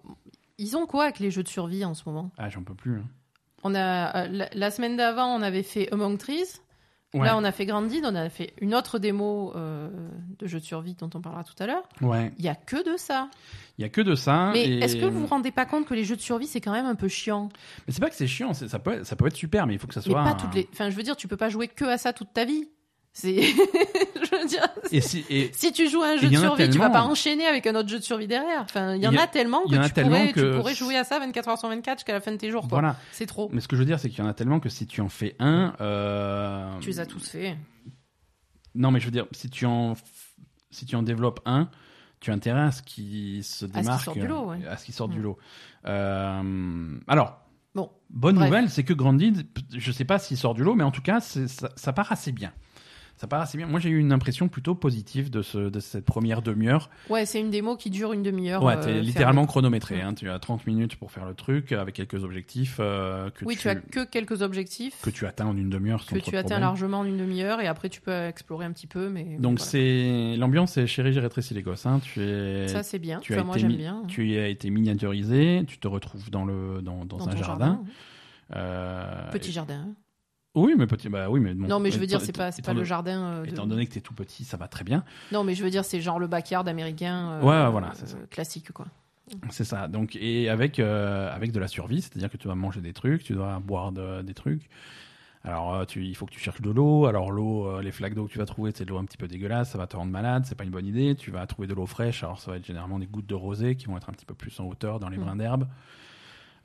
ils 0.57 0.76
ont 0.78 0.86
quoi 0.86 1.03
avec 1.05 1.20
les 1.20 1.32
jeux 1.32 1.43
de 1.43 1.47
survie 1.49 1.84
en 1.86 1.93
ce 1.93 2.03
moment? 2.07 2.32
Ah, 2.38 2.49
j'en 2.49 2.63
peux 2.63 2.74
plus. 2.76 2.97
hein. 2.99 3.05
On 3.63 3.76
a 3.76 4.15
euh, 4.24 4.28
la, 4.30 4.49
la 4.53 4.72
semaine 4.72 4.95
d'avant, 4.97 5.28
on 5.28 5.41
avait 5.41 5.63
fait 5.63 5.91
Among 5.91 6.18
Trees. 6.18 6.45
Ouais. 7.13 7.26
Là, 7.26 7.38
on 7.38 7.43
a 7.45 7.51
fait 7.53 7.65
Grandid, 7.65 8.03
on 8.05 8.15
a 8.15 8.30
fait 8.30 8.53
une 8.59 8.76
autre 8.76 8.99
démo 8.99 9.53
euh, 9.55 9.89
de 10.39 10.45
jeu 10.47 10.59
de 10.59 10.63
survie 10.65 10.93
dont 10.93 11.09
on 11.15 11.22
parlera 11.22 11.43
tout 11.43 11.55
à 11.59 11.65
l'heure. 11.65 11.84
Ouais. 12.01 12.34
Il 12.38 12.43
y 12.45 12.49
a 12.49 12.55
que 12.55 12.76
de 12.91 12.97
ça. 12.97 13.30
Il 13.78 13.82
y 13.82 13.86
a 13.86 13.89
que 13.89 14.01
de 14.01 14.13
ça. 14.13 14.51
Mais 14.53 14.65
et- 14.65 14.80
est-ce 14.80 14.97
que 14.97 15.05
vous 15.05 15.22
vous 15.22 15.26
rendez 15.28 15.51
pas 15.51 15.65
compte 15.65 15.86
que 15.88 15.93
les 15.93 16.03
jeux 16.03 16.18
de 16.18 16.22
survie, 16.22 16.47
c'est 16.47 16.59
quand 16.61 16.74
même 16.74 16.86
un 16.86 16.95
peu 16.95 17.07
chiant? 17.07 17.47
Mais 17.88 17.93
c'est 17.93 18.01
pas 18.01 18.09
que 18.09 18.15
c'est 18.15 18.28
chiant, 18.28 18.53
c'est- 18.53 18.68
ça 18.68 18.78
peut, 18.80 19.03
ça 19.05 19.15
peut 19.15 19.26
être 19.28 19.36
super, 19.38 19.65
mais 19.68 19.74
il 19.74 19.80
faut 19.80 19.88
que 19.88 19.93
ça 19.93 20.01
Mais 20.05 20.11
soit. 20.11 20.24
pas 20.24 20.32
un- 20.32 20.36
toutes 20.36 20.53
les. 20.53 20.68
Enfin, 20.74 20.89
je 20.89 20.95
veux 20.95 21.03
dire, 21.03 21.15
tu 21.15 21.28
peux 21.30 21.38
pas 21.38 21.49
jouer 21.49 21.68
que 21.70 21.86
à 21.86 21.97
ça 21.97 22.11
toute 22.13 22.34
ta 22.34 22.43
vie. 22.45 22.68
C'est. 23.20 23.41
je 23.41 24.38
veux 24.39 24.47
dire. 24.47 24.68
Et 24.91 25.01
si, 25.01 25.26
et 25.30 25.49
Si 25.53 25.72
tu 25.74 25.89
joues 25.89 26.03
à 26.03 26.09
un 26.09 26.18
jeu 26.18 26.30
de 26.30 26.36
survie, 26.36 26.70
tu 26.70 26.78
vas 26.78 26.91
pas 26.91 27.01
enchaîner 27.01 27.47
avec 27.47 27.65
un 27.65 27.74
autre 27.74 27.89
jeu 27.89 27.97
de 27.97 28.03
survie 28.03 28.28
derrière. 28.28 28.61
Enfin, 28.61 28.93
il 28.95 29.01
y 29.01 29.07
en 29.07 29.11
y 29.11 29.18
a- 29.18 29.24
a 29.24 29.28
tellement 29.28 29.63
y 29.65 29.72
que, 29.72 29.76
en 29.78 29.82
a 29.82 29.88
tu, 29.88 29.93
tellement 29.93 30.11
pourrais, 30.11 30.28
tu 30.28 30.34
que- 30.36 30.57
pourrais 30.57 30.76
jouer 30.76 30.97
à 30.97 31.03
ça 31.03 31.18
24 31.18 31.49
heures 31.49 31.57
sur 31.57 31.68
24 31.68 31.97
jusqu'à 31.99 32.13
la 32.13 32.22
fin 32.22 32.32
de 32.32 32.38
tes 32.38 32.51
jours. 32.51 32.61
Quoi. 32.61 32.80
voilà. 32.80 32.95
C'est 33.11 33.26
trop. 33.26 33.49
Mais 33.51 33.59
ce 33.59 33.68
que 33.68 33.76
je 33.76 33.82
veux 33.82 33.86
dire, 33.88 33.99
c'est 33.99 34.09
qu'il 34.09 34.20
y 34.20 34.22
en 34.22 34.30
a 34.30 34.36
tellement 34.36 34.59
que 34.59 34.70
si 34.70 34.86
tu 34.86 35.01
en 35.01 35.09
fais 35.09 35.36
un. 35.39 35.74
euh, 35.82 36.78
Tu 36.80 36.89
les 36.89 36.99
as 36.99 37.07
tous 37.07 37.28
fait. 37.28 37.57
Non, 38.76 38.91
mais 38.91 38.99
je 38.99 39.05
veux 39.05 39.11
dire, 39.11 39.26
si 39.32 39.49
tu 39.49 39.65
en, 39.65 39.95
si 40.70 40.86
tu 40.86 40.95
en 40.95 41.01
développes 41.01 41.39
un, 41.47 41.70
tu 42.20 42.30
as 42.30 42.34
intérêt 42.36 42.61
à 42.61 42.72
ce 42.72 42.84
qui 42.84 43.41
se 43.41 43.65
démarque, 43.65 44.03
sorte 44.03 44.20
du 44.20 44.28
lot, 44.28 44.45
ouais. 44.49 44.59
à 44.68 44.78
ce 44.78 44.86
qui 44.86 44.91
sort 44.91 45.07
du 45.07 45.20
lot. 45.22 45.38
Euh, 45.86 46.95
alors, 47.07 47.39
Bon, 47.76 47.91
bonne 48.09 48.36
bref. 48.36 48.47
nouvelle, 48.49 48.70
c'est 48.70 48.84
que 48.84 48.93
Grandid, 48.93 49.45
je 49.76 49.91
sais 49.91 50.05
pas 50.05 50.18
s'il 50.20 50.38
sort 50.38 50.53
du 50.55 50.63
lot, 50.63 50.74
mais 50.76 50.84
en 50.84 50.91
tout 50.91 51.01
cas, 51.01 51.20
ça 51.20 51.93
part 51.93 52.11
assez 52.11 52.32
bien. 52.32 52.51
Ça 53.18 53.26
part 53.26 53.41
assez 53.41 53.57
bien. 53.57 53.65
Moi, 53.65 53.80
j'ai 53.80 53.89
eu 53.89 53.97
une 53.99 54.11
impression 54.11 54.47
plutôt 54.47 54.76
positive 54.76 55.32
de, 55.32 55.41
ce, 55.41 55.57
de 55.70 55.80
cette 55.80 56.05
première 56.05 56.43
demi-heure. 56.43 56.89
Ouais, 57.09 57.26
c'est 57.26 57.39
une 57.39 57.49
démo 57.49 57.76
qui 57.76 57.89
dure 57.89 58.13
une 58.13 58.22
demi-heure. 58.22 58.61
Ouais, 58.63 58.74
euh, 58.74 58.78
t'es 58.78 58.84
fermée. 58.86 59.01
littéralement 59.01 59.45
chronométré. 59.47 60.01
Hein. 60.01 60.13
Tu 60.13 60.30
as 60.30 60.38
30 60.38 60.68
minutes 60.68 60.97
pour 60.97 61.11
faire 61.11 61.26
le 61.26 61.34
truc 61.34 61.72
avec 61.72 61.95
quelques 61.95 62.24
objectifs 62.24 62.78
euh, 62.80 63.32
que, 63.32 63.43
Oui, 63.43 63.55
tu, 63.55 63.61
tu 63.63 63.70
as 63.70 63.76
que 63.76 64.05
quelques 64.05 64.43
objectifs 64.43 65.01
que 65.01 65.09
tu 65.09 65.26
atteins 65.26 65.47
en 65.47 65.57
une 65.57 65.70
demi-heure 65.72 66.05
que 66.05 66.11
tu 66.20 66.30
atteins 66.30 66.41
problème. 66.41 66.59
largement 66.61 66.99
en 66.99 67.05
une 67.05 67.18
demi-heure 67.18 67.59
et 67.59 67.65
après 67.65 67.89
tu 67.89 68.01
peux 68.01 68.13
explorer 68.28 68.65
un 68.65 68.72
petit 68.72 68.86
peu. 68.88 69.09
Mais 69.09 69.24
Donc 69.39 69.57
voilà. 69.57 69.72
c'est 69.72 70.36
l'ambiance, 70.38 70.74
c'est 70.74 70.86
chérie, 70.86 71.11
j'ai 71.11 71.20
rétréci 71.20 71.55
les 71.55 71.63
gosses. 71.63 71.88
Hein. 71.88 71.99
Tu 72.03 72.22
es, 72.22 72.68
ça 72.68 72.84
c'est 72.84 72.99
bien. 72.99 73.20
tu 73.20 73.34
Enfin, 73.34 73.41
as 73.41 73.45
moi 73.45 73.55
été 73.57 73.68
j'aime 73.68 73.78
bien. 73.78 74.03
tu 74.07 74.38
as 74.38 74.47
été 74.47 74.70
miniaturisé, 74.70 75.63
tu 75.68 75.80
te 75.80 75.88
retrouves 75.88 76.30
dans 76.30 76.45
le 76.45 76.84
dans, 76.84 77.03
dans, 77.03 77.18
Dans 77.18 77.28
un 77.30 77.32
ton 77.32 77.38
jardin. 77.43 77.84
Euh, 78.55 79.32
Petit 79.32 79.49
et- 79.49 79.53
jardin. 79.53 79.89
Oui, 80.60 80.74
mais 80.78 80.88
petit, 80.88 81.10
bah 81.10 81.30
oui, 81.30 81.39
mais 81.39 81.53
bon, 81.53 81.68
Non, 81.68 81.80
mais 81.80 81.91
je 81.91 81.99
veux 81.99 82.08
dire, 82.08 82.20
c'est 82.22 82.36
pas, 82.36 82.51
c'est 82.51 82.62
pas 82.66 82.74
le 82.74 82.84
jardin. 82.84 83.22
euh, 83.22 83.43
de- 83.43 83.49
Étant 83.49 83.66
donné 83.68 83.86
que 83.86 83.93
t'es 83.93 84.01
tout 84.01 84.14
petit, 84.14 84.43
ça 84.43 84.58
va 84.58 84.68
très 84.68 84.84
bien. 84.84 85.03
Non, 85.32 85.43
mais 85.43 85.53
je 85.55 85.64
veux 85.64 85.70
dire, 85.70 85.86
c'est 85.86 86.01
genre 86.01 86.20
le 86.20 86.28
backyard 86.28 86.68
américain. 86.68 87.32
euh, 87.32 87.41
Ouais, 87.41 87.72
voilà, 87.72 87.91
c'est 87.93 88.08
ça. 88.08 88.18
euh, 88.18 88.26
Classique, 88.30 88.72
quoi. 88.72 88.86
C'est 89.49 89.66
ça. 89.66 89.88
Donc 89.89 90.16
et 90.16 90.49
avec 90.49 90.80
euh, 90.80 91.30
avec 91.36 91.51
de 91.51 91.60
la 91.60 91.68
survie, 91.68 92.01
c'est-à-dire 92.01 92.30
que 92.30 92.38
tu 92.38 92.45
dois 92.47 92.55
manger 92.55 92.80
des 92.82 92.93
trucs, 92.93 93.24
tu 93.24 93.34
dois 93.34 93.60
boire 93.60 93.91
de- 93.91 94.22
des 94.22 94.34
trucs. 94.34 94.70
Alors 95.43 95.86
tu, 95.86 96.05
il 96.05 96.16
faut 96.16 96.26
que 96.26 96.32
tu 96.32 96.39
cherches 96.39 96.62
de 96.62 96.70
l'eau. 96.72 97.05
Alors 97.05 97.32
l'eau, 97.32 97.80
les 97.82 97.91
flaques 97.91 98.14
d'eau 98.14 98.26
que 98.26 98.32
tu 98.32 98.38
vas 98.38 98.45
trouver, 98.45 98.72
c'est 98.74 98.86
de 98.86 98.89
l'eau 98.89 98.97
un 98.97 99.05
petit 99.05 99.18
peu 99.18 99.28
dégueulasse, 99.28 99.72
ça 99.72 99.78
va 99.78 99.86
te 99.88 99.95
rendre 99.95 100.12
malade, 100.12 100.45
c'est 100.45 100.55
pas 100.55 100.64
une 100.64 100.70
bonne 100.72 100.86
idée. 100.86 101.16
Tu 101.16 101.32
vas 101.32 101.45
trouver 101.45 101.68
de 101.68 101.74
l'eau 101.74 101.86
fraîche. 101.86 102.24
Alors 102.24 102.39
ça 102.39 102.51
va 102.51 102.58
être 102.58 102.66
généralement 102.66 102.99
des 102.99 103.05
gouttes 103.05 103.28
de 103.28 103.36
rosée 103.36 103.76
qui 103.76 103.86
vont 103.88 103.97
être 103.97 104.10
un 104.10 104.14
petit 104.14 104.26
peu 104.26 104.34
plus 104.34 104.58
en 104.60 104.66
hauteur 104.66 104.99
dans 104.99 105.10
les 105.10 105.18
Mm. 105.18 105.22
brins 105.22 105.36
d'herbe. 105.36 105.68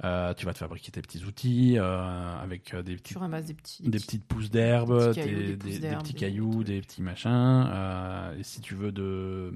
Euh, 0.05 0.35
tu 0.35 0.47
vas 0.47 0.53
te 0.53 0.59
fabriquer 0.59 0.91
tes 0.91 1.01
petits 1.01 1.25
outils 1.25 1.79
euh, 1.79 2.43
avec 2.43 2.75
euh, 2.75 2.83
des 2.83 2.97
petits 2.97 3.15
Tu 3.15 3.19
ramasses 3.19 3.45
des 3.47 3.55
petits. 3.55 3.83
des 3.85 3.99
petites 3.99 4.25
pousses 4.27 4.51
d'herbe, 4.51 5.15
des 5.15 5.57
des, 5.57 5.57
petits 5.57 5.79
cailloux, 5.79 5.85
des 5.87 6.01
petits 6.03 6.13
des 6.13 6.19
cailloux, 6.19 6.51
trucs. 6.55 6.67
des 6.67 6.81
petits 6.81 7.03
machins. 7.03 7.67
euh, 7.73 8.37
et 8.37 8.43
si 8.43 8.61
tu 8.61 8.75
veux 8.75 8.91
de, 8.91 9.55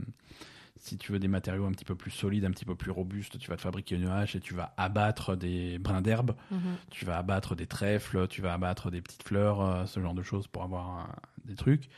si 0.76 0.98
tu 0.98 1.10
veux 1.10 1.18
des 1.18 1.26
matériaux 1.26 1.66
un 1.66 1.72
petit 1.72 1.84
peu 1.84 1.96
plus 1.96 2.12
solides, 2.12 2.44
un 2.44 2.52
petit 2.52 2.64
peu 2.64 2.76
plus 2.76 2.92
robustes, 2.92 3.38
tu 3.38 3.50
vas 3.50 3.56
te 3.56 3.62
fabriquer 3.62 3.96
une 3.96 4.06
hache 4.06 4.36
et 4.36 4.40
tu 4.40 4.54
vas 4.54 4.72
abattre 4.76 5.34
des 5.34 5.78
brins 5.80 6.00
d'herbe. 6.00 6.36
Mhm. 6.52 6.60
Tu 6.90 7.04
vas 7.04 7.18
abattre 7.18 7.56
des 7.56 7.66
trèfles, 7.66 8.28
tu 8.28 8.40
vas 8.40 8.52
abattre 8.52 8.90
des 8.92 9.00
petites 9.02 9.24
fleurs, 9.24 9.88
ce 9.88 9.98
genre 9.98 10.14
de 10.14 10.22
choses 10.22 10.46
pour 10.46 10.62
avoir 10.62 11.08
des 11.44 11.56
trucs. 11.56 11.88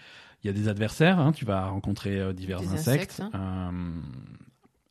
Il 0.43 0.47
y 0.47 0.51
a 0.51 0.53
des 0.55 0.69
adversaires, 0.69 1.19
hein, 1.19 1.33
tu 1.33 1.45
vas 1.45 1.67
rencontrer 1.67 2.33
divers 2.33 2.61
Des 2.61 2.69
insectes. 2.69 3.21
insectes, 3.21 3.35
hein. 3.35 3.73
Euh, 3.75 4.01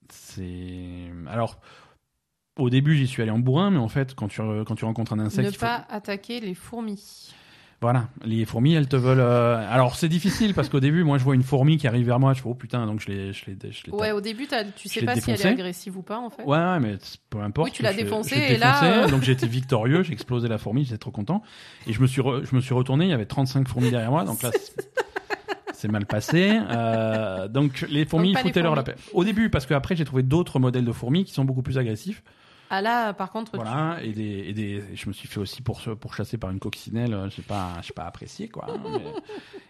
c'est 0.10 1.10
alors. 1.28 1.60
Au 2.58 2.70
début, 2.70 2.95
j'y 2.97 3.08
suis 3.08 3.22
allé 3.22 3.32
en 3.32 3.39
bourrin, 3.39 3.72
mais 3.72 3.78
en 3.80 3.88
fait, 3.88 4.16
quand 4.16 4.28
tu, 4.28 4.41
quand 4.66 4.76
tu 4.76 4.86
rencontres 4.86 5.14
un 5.14 5.20
insecte, 5.20 5.45
Ne 5.45 5.51
il 5.51 5.53
faut- 5.55 5.60
pas 5.66 5.86
attaquer 5.89 6.39
les 6.39 6.53
fourmis. 6.55 7.30
voilà, 7.82 8.08
les 8.26 8.45
fourmis, 8.45 8.74
elles 8.74 8.88
te 8.88 8.95
veulent. 8.95 9.20
euh, 9.20 9.64
Alors 9.72 9.95
c'est 9.95 10.10
difficile 10.10 10.55
parce 10.55 10.68
qu'au 10.68 10.80
début, 10.80 11.03
moi, 11.03 11.20
je 11.20 11.24
vois 11.24 11.36
une 11.36 11.43
fourmi 11.43 11.78
qui 11.78 11.88
arrive 11.88 12.08
vers 12.08 12.20
moi, 12.20 12.34
je 12.34 12.41
fais 12.41 12.49
oh 12.49 12.55
putain, 12.55 12.88
donc 12.88 12.99
je 13.01 13.08
l'ai, 13.10 13.34
je 13.34 13.45
l'ai, 13.45 13.55
je 13.72 13.84
l'ai 13.86 13.91
Ouais, 13.93 14.12
au 14.12 14.22
début, 14.22 14.47
t'as- 14.47 14.64
tu 14.64 14.89
sais 14.89 15.03
pas 15.05 15.16
si 15.16 15.30
elle 15.30 15.39
est 15.39 15.45
agressive 15.45 15.95
ou 15.97 16.01
pas, 16.01 16.18
en 16.18 16.32
fait. 16.32 16.43
Ouais, 16.43 16.80
mais 16.80 16.97
peu 17.30 17.39
importe. 17.41 17.68
Oui, 17.68 17.72
tu 17.72 17.84
l'as 17.84 17.91
je- 17.91 17.99
je 17.99 18.03
défoncé, 18.03 18.36
l'ai 18.36 18.53
et 18.53 18.58
là, 18.58 19.03
euh, 19.03 19.08
donc 19.08 19.28
été 19.30 19.45
victorieux, 19.47 20.01
j'ai 20.01 20.14
explosé 20.14 20.47
la 20.47 20.58
fourmi, 20.58 20.84
j'étais 20.86 20.97
trop 20.97 21.12
content, 21.12 21.43
et 21.86 21.93
je 21.93 22.01
me 22.01 22.08
suis, 22.08 22.22
re- 22.22 22.43
je 22.49 22.55
me 22.55 22.62
suis 22.62 22.74
retourné, 22.74 23.05
il 23.05 23.12
y 23.12 23.14
avait 23.14 23.28
35 23.28 23.68
fourmis 23.68 23.91
derrière 23.91 24.10
moi, 24.12 24.24
donc 24.24 24.41
là. 24.41 24.49
c'est- 24.53 24.89
C'est 25.74 25.91
mal 25.91 26.08
passé. 26.08 26.60
Euh, 26.72 27.47
donc 27.47 27.86
les 27.88 28.05
fourmis 28.05 28.34
les 28.34 28.41
foutaient 28.41 28.64
leur 28.64 28.74
la 28.74 28.82
paix. 28.82 28.95
Au 29.14 29.24
début, 29.24 29.51
parce 29.51 29.68
qu'après 29.68 29.95
j'ai 29.95 30.05
trouvé 30.05 30.24
d'autres 30.24 30.58
modèles 30.58 30.86
de 30.86 30.91
fourmis 30.91 31.24
qui 31.24 31.34
sont 31.34 31.45
beaucoup 31.45 31.62
plus 31.62 31.78
agressifs. 31.78 32.24
Ah 32.70 32.82
là, 32.82 33.13
par 33.13 33.32
contre, 33.32 33.51
tu- 33.51 33.57
Voilà, 33.57 34.03
et 34.03 34.11
des, 34.11 34.43
et 34.47 34.53
des, 34.53 34.84
je 34.95 35.07
me 35.07 35.13
suis 35.13 35.28
fait 35.28 35.39
aussi 35.39 35.61
pour, 35.61 35.82
pour 35.99 36.13
chasser 36.13 36.38
par 36.38 36.49
une 36.51 36.59
coccinelle, 36.59 37.13
euh, 37.13 37.30
j'ai 37.30 37.41
pas, 37.41 37.76
j'ai 37.82 37.93
pas 37.93 38.05
apprécié 38.05 38.49
quoi. 38.49 38.65
hein, 38.70 38.84
mais- 38.91 39.13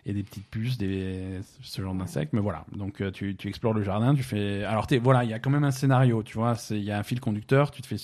et 0.06 0.14
des 0.14 0.24
petites 0.24 0.48
puces, 0.50 0.78
des, 0.78 1.40
ce 1.62 1.82
genre 1.82 1.94
d'insectes, 1.94 2.34
mais 2.34 2.40
voilà. 2.40 2.66
Donc 2.72 3.02
euh, 3.02 3.12
tu, 3.12 3.36
tu 3.36 3.48
explores 3.50 3.74
le 3.74 3.84
jardin, 3.84 4.16
tu 4.16 4.24
fais. 4.24 4.64
Alors 4.64 4.88
t'es, 4.88 4.98
voilà, 5.00 5.24
il 5.24 5.30
y 5.30 5.34
a 5.34 5.40
quand 5.40 5.50
même 5.50 5.64
un 5.66 5.72
scénario, 5.72 6.24
tu 6.24 6.36
vois, 6.38 6.56
c'est, 6.56 6.78
il 6.78 6.84
y 6.84 6.92
a 6.92 6.98
un 6.98 7.04
fil 7.04 7.20
conducteur, 7.20 7.72
tu 7.72 7.82
te 7.82 7.88
fais. 7.88 7.98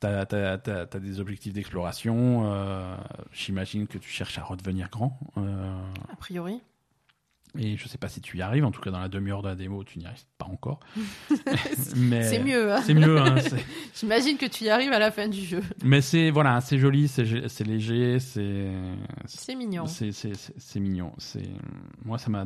T'as, 0.00 0.26
t'as, 0.26 0.58
t'as, 0.58 0.84
t'as 0.86 0.98
des 0.98 1.20
objectifs 1.20 1.52
d'exploration. 1.54 2.42
euh, 2.52 2.94
j'imagine 3.32 3.86
que 3.86 3.96
tu 3.96 4.10
cherches 4.10 4.36
à 4.38 4.42
redevenir 4.42 4.90
grand. 4.90 5.18
euh, 5.38 5.72
a 6.12 6.16
priori. 6.16 6.60
Et 7.58 7.76
je 7.76 7.88
sais 7.88 7.98
pas 7.98 8.08
si 8.08 8.20
tu 8.20 8.36
y 8.38 8.42
arrives. 8.42 8.64
En 8.64 8.70
tout 8.70 8.80
cas, 8.80 8.90
dans 8.90 8.98
la 9.00 9.08
demi-heure 9.08 9.42
de 9.42 9.48
la 9.48 9.54
démo, 9.54 9.84
tu 9.84 9.98
n'y 9.98 10.06
arrives 10.06 10.24
pas 10.38 10.46
encore. 10.46 10.80
mais 11.96 12.22
C'est 12.24 12.42
mieux. 12.42 12.72
hein. 12.72 12.80
C'est 12.84 12.94
mieux. 12.94 13.18
hein, 13.18 13.36
J'imagine 13.94 14.36
que 14.36 14.46
tu 14.46 14.64
y 14.64 14.70
arrives 14.70 14.92
à 14.92 14.98
la 14.98 15.10
fin 15.10 15.28
du 15.28 15.40
jeu. 15.40 15.62
mais 15.84 16.00
c'est 16.00 16.30
voilà, 16.30 16.60
c'est 16.60 16.78
joli, 16.78 17.08
c'est 17.08 17.24
léger, 17.64 18.18
c'est 18.18 18.68
C'est 19.26 19.54
mignon. 19.54 19.86
c'est 19.86 20.80
mignon. 20.80 21.12
C'est 21.18 21.48
moi 22.04 22.18
ça 22.18 22.30
m'a 22.30 22.44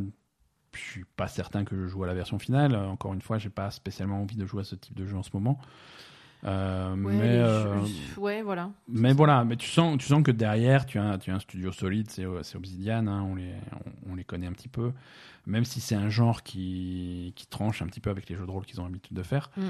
je 0.74 0.80
suis 0.80 1.04
pas 1.16 1.26
certain 1.28 1.64
que 1.64 1.74
je 1.74 1.86
joue 1.88 2.04
à 2.04 2.06
la 2.06 2.14
version 2.14 2.38
finale. 2.38 2.76
Encore 2.76 3.12
une 3.14 3.22
fois, 3.22 3.38
j'ai 3.38 3.48
pas 3.48 3.70
spécialement 3.70 4.20
envie 4.20 4.36
de 4.36 4.44
jouer 4.46 4.61
à 4.61 4.64
ce 4.64 4.74
type 4.76 4.94
de 4.94 5.06
jeu 5.06 5.16
en 5.16 5.22
ce 5.22 5.30
moment. 5.32 5.59
Euh, 6.45 6.95
Ouais, 6.95 7.14
mais 7.14 7.36
euh, 7.39 7.80
ouais, 8.16 8.43
voilà. 8.43 8.70
mais 8.89 9.12
voilà, 9.12 9.45
mais 9.45 9.57
tu 9.57 9.68
sens 9.68 9.99
tu 9.99 10.07
sens 10.07 10.22
que 10.22 10.30
derrière 10.30 10.86
tu 10.86 10.99
as 10.99 11.18
tu 11.18 11.30
as 11.32 11.34
un 11.34 11.41
studio 11.41 11.72
solide, 11.72 12.11
c'est 12.11 12.24
c'est 12.43 12.57
Obsidian, 12.57 13.07
hein, 13.09 13.22
on 13.22 13.34
les 13.34 13.55
on, 14.07 14.12
on 14.12 14.14
les 14.14 14.24
connaît 14.24 14.47
un 14.47 14.53
petit 14.53 14.68
peu. 14.68 14.93
Même 15.47 15.64
si 15.64 15.80
c'est 15.80 15.95
un 15.95 16.11
genre 16.11 16.43
qui 16.43 17.32
qui 17.34 17.47
tranche 17.47 17.82
un 17.82 17.86
petit 17.86 18.01
peu 18.01 18.11
avec 18.11 18.28
les 18.28 18.36
jeux 18.36 18.47
de 18.47 18.51
rôle 18.51 18.66
qu'ils 18.66 18.80
ont 18.80 18.84
l'habitude 18.84 19.16
de 19.16 19.22
faire. 19.22 19.51
Mm. 19.57 19.62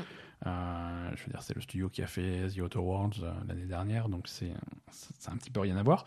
Euh, 0.46 1.10
je 1.16 1.24
veux 1.24 1.30
dire, 1.30 1.42
c'est 1.42 1.54
le 1.54 1.60
studio 1.60 1.88
qui 1.88 2.02
a 2.02 2.06
fait 2.06 2.48
The 2.48 2.58
Outer 2.60 2.78
Worlds 2.78 3.24
l'année 3.48 3.66
dernière, 3.66 4.08
donc 4.08 4.28
c'est 4.28 4.52
c'est 4.90 5.30
un 5.30 5.36
petit 5.36 5.50
peu 5.50 5.60
rien 5.60 5.76
à 5.76 5.82
voir. 5.82 6.04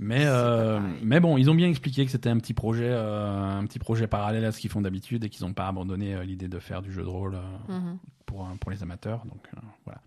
Mais 0.00 0.24
euh, 0.26 0.78
mais 1.02 1.18
bon, 1.20 1.36
ils 1.38 1.50
ont 1.50 1.54
bien 1.56 1.68
expliqué 1.68 2.04
que 2.04 2.10
c'était 2.12 2.28
un 2.30 2.38
petit 2.38 2.54
projet 2.54 2.88
euh, 2.88 3.58
un 3.58 3.64
petit 3.66 3.80
projet 3.80 4.06
parallèle 4.06 4.44
à 4.44 4.52
ce 4.52 4.60
qu'ils 4.60 4.70
font 4.70 4.80
d'habitude 4.80 5.24
et 5.24 5.28
qu'ils 5.28 5.44
n'ont 5.44 5.52
pas 5.52 5.66
abandonné 5.66 6.14
euh, 6.14 6.22
l'idée 6.24 6.46
de 6.48 6.58
faire 6.60 6.82
du 6.82 6.92
jeu 6.92 7.02
de 7.02 7.08
rôle 7.08 7.36
Mhm. 7.68 7.98
pour 8.24 8.48
pour 8.60 8.70
les 8.70 8.82
amateurs. 8.82 9.24
Donc 9.26 9.42
voilà. 9.84 10.00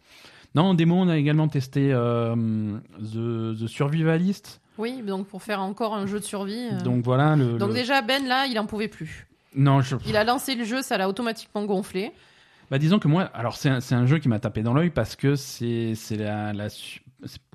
Non, 0.56 0.64
en 0.64 0.74
démo, 0.74 0.96
on 0.96 1.08
a 1.10 1.18
également 1.18 1.48
testé 1.50 1.90
The, 1.92 3.58
The 3.60 3.68
Survivalist. 3.68 4.62
Oui, 4.78 5.02
donc 5.06 5.28
pour 5.28 5.44
faire 5.44 5.62
encore 5.62 5.94
un 5.96 6.08
jeu 6.08 6.20
de 6.20 6.24
survie. 6.26 6.70
Donc 6.84 7.04
voilà 7.04 7.36
le. 7.36 7.58
Donc 7.58 7.70
le- 7.70 7.76
déjà, 7.76 8.02
Ben, 8.02 8.26
là, 8.28 8.46
il 8.48 8.58
en 8.60 8.66
pouvait 8.66 8.88
plus. 8.88 9.28
Non, 9.56 9.82
je... 9.82 9.98
Il 10.08 10.16
a 10.16 10.24
lancé 10.24 10.56
le 10.56 10.64
jeu, 10.64 10.82
ça 10.82 10.98
l'a 10.98 11.10
automatiquement 11.10 11.66
gonflé. 11.66 12.12
Bah, 12.70 12.78
disons 12.80 13.00
que 13.00 13.10
moi, 13.10 13.24
alors 13.34 13.58
c'est 13.58 13.68
un, 13.70 13.80
c'est 13.82 13.96
un 13.96 14.06
jeu 14.06 14.18
qui 14.20 14.30
m'a 14.30 14.40
tapé 14.40 14.64
dans 14.64 14.74
l'œil 14.74 14.90
parce 14.90 15.18
que 15.18 15.36
c'est 15.36 15.94
c'est 15.96 16.16
la, 16.16 16.54
la 16.54 16.68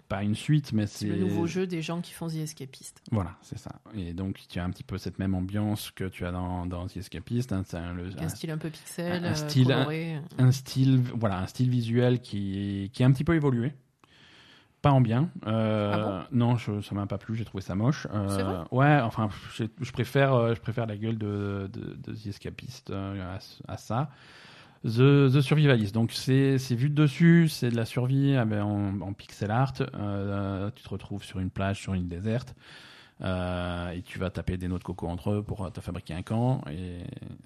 pas 0.09 0.23
une 0.23 0.35
suite, 0.35 0.73
mais 0.73 0.87
C'est 0.87 1.07
le 1.07 1.17
nouveau 1.17 1.47
jeu 1.47 1.67
des 1.67 1.83
gens 1.83 2.01
qui 2.01 2.13
font 2.13 2.29
The 2.29 2.37
Escapist. 2.37 3.03
Voilà, 3.11 3.37
c'est 3.43 3.59
ça. 3.59 3.73
Et 3.97 4.13
donc 4.15 4.41
tu 4.49 4.59
as 4.59 4.65
un 4.65 4.71
petit 4.71 4.85
peu 4.85 4.99
cette 4.99 5.19
même 5.19 5.35
ambiance 5.35 5.91
que 5.91 6.05
tu 6.05 6.25
as 6.27 6.33
dans 6.33 6.67
dans 6.67 6.87
The 6.87 6.99
Escapist. 6.99 7.53
hein, 7.53 7.63
un, 7.73 7.93
le- 7.95 8.05
Avec 8.07 8.23
un 8.23 8.29
style 8.29 8.51
un 8.51 8.59
peu 8.59 8.71
pixel, 8.71 9.25
un 9.25 9.31
euh, 9.31 9.35
style, 9.35 9.73
un- 9.73 9.77
coloré. 9.79 10.21
un 10.39 10.53
style 10.53 11.01
voilà 11.15 11.39
un 11.41 11.47
style 11.47 11.71
visuel 11.71 12.21
qui 12.21 12.91
qui 12.93 13.03
a 13.03 13.07
un 13.07 13.13
petit 13.13 13.25
peu 13.25 13.35
évolué 13.35 13.73
pas 14.83 14.91
en 14.93 15.01
bien 15.01 15.31
Euh, 15.47 16.23
non 16.31 16.57
je, 16.57 16.81
ça 16.81 16.95
m'a 16.95 17.07
pas 17.07 17.19
plu 17.19 17.35
j'ai 17.35 17.45
trouvé 17.45 17.63
ça 17.63 17.75
moche 17.75 18.07
Euh, 18.13 18.27
Ah 18.41 18.43
vrai? 18.45 18.65
ouais 18.71 19.01
enfin 19.03 19.29
je, 19.55 19.65
je 19.81 19.93
préfère 19.93 20.35
euh, 20.35 20.55
je 20.55 20.61
préfère 20.61 20.87
la 20.87 20.97
gueule 20.97 21.19
de 21.19 21.69
de, 21.73 21.95
de 21.97 22.13
The 22.15 22.27
Escapist 22.27 22.91
à, 22.91 23.39
à 23.69 23.77
ça 23.77 24.11
The, 24.87 25.33
The 25.33 25.41
Survivalist 25.41 25.93
donc 25.95 26.13
c'est 26.13 26.57
vu 26.75 26.89
de 26.91 26.95
dessus 26.95 27.49
c'est 27.49 27.71
de 27.71 27.77
la 27.77 27.85
survie 27.85 28.37
ah 28.37 28.45
ben, 28.45 28.63
en, 28.63 29.01
en 29.01 29.13
pixel 29.13 29.51
art 29.51 29.73
Euh, 29.95 30.71
tu 30.75 30.83
te 30.85 30.89
retrouves 30.89 31.25
sur 31.25 31.41
une 31.41 31.51
plage 31.51 31.81
sur 31.81 31.95
une 31.95 32.03
île 32.03 32.09
déserte 32.09 32.55
euh, 33.23 33.91
et 33.93 34.03
tu 34.03 34.19
vas 34.19 34.29
taper 34.31 34.59
des 34.59 34.69
noix 34.69 34.79
de 34.79 34.85
coco 34.85 35.09
entre 35.09 35.31
eux 35.33 35.43
pour 35.43 35.73
te 35.73 35.81
fabriquer 35.81 36.13
un 36.15 36.23
camp 36.23 36.63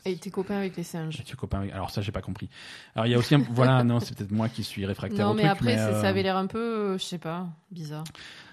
et 0.05 0.16
t'es 0.16 0.30
copain 0.30 0.57
avec 0.57 0.76
les 0.76 0.82
singes. 0.82 1.20
et 1.20 1.22
tu 1.22 1.32
es 1.34 1.36
copain 1.36 1.61
avec- 1.61 1.72
Alors 1.72 1.91
ça, 1.91 2.03
j'ai 2.03 2.11
pas 2.11 2.22
compris. 2.22 2.49
Alors 2.97 3.07
il 3.07 3.11
y 3.11 3.14
a 3.14 3.18
aussi 3.18 3.36
un... 3.36 3.38
voilà, 3.53 3.84
non, 3.84 4.01
c'est 4.01 4.16
peut-être 4.18 4.32
moi 4.32 4.49
qui 4.49 4.64
suis 4.64 4.84
réfractaire 4.84 5.26
Non, 5.26 5.32
au 5.32 5.34
mais 5.34 5.43
truc, 5.43 5.53
après, 5.53 5.78
euh, 5.78 6.01
ça 6.01 6.09
avait 6.09 6.24
l'air 6.24 6.36
un 6.36 6.47
peu, 6.49 6.59
euh, 6.59 6.99
je 6.99 7.05
sais 7.05 7.18
pas, 7.18 7.47
bizarre. 7.70 8.03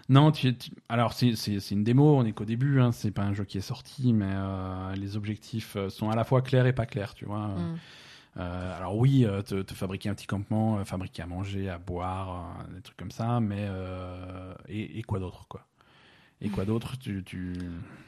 Non, 0.09 0.31
tu, 0.31 0.55
tu- 0.55 0.69
alors 0.89 1.11
c'est 1.13 1.33
une 1.71 1.83
démo, 1.83 2.15
on 2.17 2.23
est 2.23 2.33
qu'au 2.33 2.45
début, 2.45 2.79
hein, 2.79 2.91
c'est 2.91 3.09
pas 3.11 3.23
un 3.23 3.33
jeu 3.33 3.45
qui 3.45 3.57
est 3.57 3.61
sorti, 3.61 4.13
mais 4.13 4.29
euh, 4.29 4.93
les 4.95 5.17
objectifs 5.17 5.75
euh, 5.75 5.89
sont 5.89 6.11
à 6.11 6.15
la 6.15 6.23
fois 6.23 6.41
clairs 6.43 6.67
et 6.67 6.73
pas 6.73 6.85
clairs, 6.85 7.15
tu 7.15 7.25
vois. 7.25 7.47
Mm. 7.47 7.77
Euh, 8.38 8.77
alors 8.77 8.95
oui, 8.97 9.25
euh, 9.25 9.41
te, 9.41 9.61
te 9.61 9.73
fabriquer 9.73 10.09
un 10.09 10.13
petit 10.13 10.27
campement, 10.27 10.77
euh, 10.77 10.83
fabriquer 10.83 11.23
à 11.23 11.25
manger, 11.25 11.69
à 11.69 11.79
boire, 11.79 12.55
des 12.75 12.81
trucs 12.81 12.97
comme 12.97 13.11
ça, 13.11 13.39
mais 13.39 13.67
et, 14.67 14.99
et 14.99 15.03
quoi 15.03 15.19
d'autre, 15.19 15.45
quoi? 15.47 15.65
Et 16.39 16.49
quoi 16.49 16.65
d'autre? 16.65 16.99
Tu, 16.99 17.23
tu... 17.23 17.53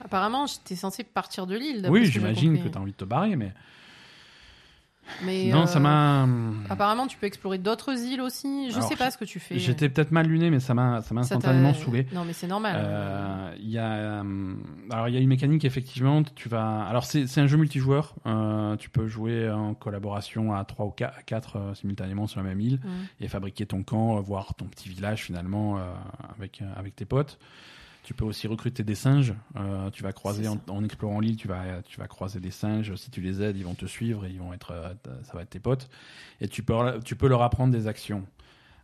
Apparemment, 0.01 0.45
j'étais 0.45 0.75
censé 0.75 1.03
partir 1.03 1.47
de 1.47 1.55
l'île. 1.57 1.87
Oui, 1.89 2.05
j'imagine 2.05 2.61
que 2.61 2.67
tu 2.69 2.77
as 2.77 2.81
envie 2.81 2.91
de 2.91 2.97
te 2.97 3.05
barrer, 3.05 3.35
mais 3.35 3.53
Mais 5.23 5.49
non, 5.51 5.63
euh, 5.63 5.65
ça 5.65 5.79
m'a. 5.79 6.27
Apparemment, 6.69 7.07
tu 7.07 7.17
peux 7.17 7.25
explorer 7.27 7.57
d'autres 7.57 7.97
îles 7.99 8.21
aussi. 8.21 8.69
Je 8.71 8.75
Alors, 8.77 8.87
sais 8.89 8.95
pas 8.95 9.11
ce 9.11 9.17
que 9.17 9.25
tu 9.25 9.39
fais. 9.39 9.57
J'étais 9.59 9.89
peut-être 9.89 10.11
mal 10.11 10.27
luné, 10.27 10.49
mais 10.49 10.59
ça 10.59 10.73
m'a 10.73 11.01
ça 11.01 11.13
m'a 11.13 11.21
instantanément 11.21 11.73
saoulé. 11.73 12.07
Non, 12.13 12.25
mais 12.25 12.33
c'est 12.33 12.47
normal. 12.47 12.75
Euh, 12.79 13.53
Il 13.59 13.69
y 13.69 13.77
a, 13.77 13.91
euh, 13.91 14.53
alors 14.91 15.07
il 15.07 15.13
y 15.15 15.17
a 15.17 15.19
une 15.21 15.27
mécanique 15.29 15.65
effectivement. 15.65 16.23
Tu 16.23 16.49
vas, 16.49 16.83
alors 16.83 17.03
c'est 17.05 17.27
c'est 17.27 17.41
un 17.41 17.47
jeu 17.47 17.57
multijoueur. 17.57 18.15
euh, 18.25 18.75
tu 18.77 18.89
peux 18.89 19.07
jouer 19.07 19.49
en 19.49 19.73
collaboration 19.73 20.53
à 20.53 20.63
3 20.65 20.85
ou 20.85 20.91
4 21.25 21.73
simultanément 21.75 22.27
sur 22.27 22.39
la 22.41 22.47
même 22.47 22.59
île 22.61 22.79
Mm. 22.83 22.89
et 23.21 23.27
fabriquer 23.27 23.65
ton 23.65 23.83
camp, 23.83 24.17
euh, 24.17 24.21
voir 24.21 24.53
ton 24.55 24.65
petit 24.65 24.89
village 24.89 25.23
finalement 25.23 25.77
euh, 25.77 25.81
avec 26.37 26.61
euh, 26.61 26.65
avec 26.77 26.95
tes 26.95 27.05
potes. 27.05 27.39
Tu 28.09 28.15
peux 28.15 28.25
aussi 28.25 28.47
recruter 28.47 28.83
des 28.83 28.95
singes. 28.95 29.35
Euh, 29.55 29.91
tu 29.91 30.01
vas 30.01 30.13
croiser 30.13 30.47
en, 30.47 30.83
explorant 30.83 31.19
l'île, 31.19 31.37
tu 31.37 31.47
vas 31.47 31.83
tu 31.83 31.99
vas 31.99 32.07
croiser 32.07 32.39
des 32.39 32.49
singes. 32.49 32.95
Si 32.95 33.11
tu 33.11 33.21
les 33.21 33.43
aides, 33.43 33.55
ils 33.55 33.65
vont 33.65 33.75
te 33.75 33.85
suivre 33.85 34.25
et 34.25 34.31
ils 34.31 34.39
vont 34.39 34.51
être, 34.51 34.71
euh, 34.71 34.93
ça 35.21 35.33
va 35.33 35.43
être 35.43 35.51
tes 35.51 35.59
potes. 35.59 35.91
Et 36.41 36.47
tu 36.47 36.63
peux 36.63 36.99
tu 37.05 37.15
peux 37.15 37.27
leur 37.27 37.43
apprendre 37.43 37.71
des 37.71 37.85
actions. 37.85 38.25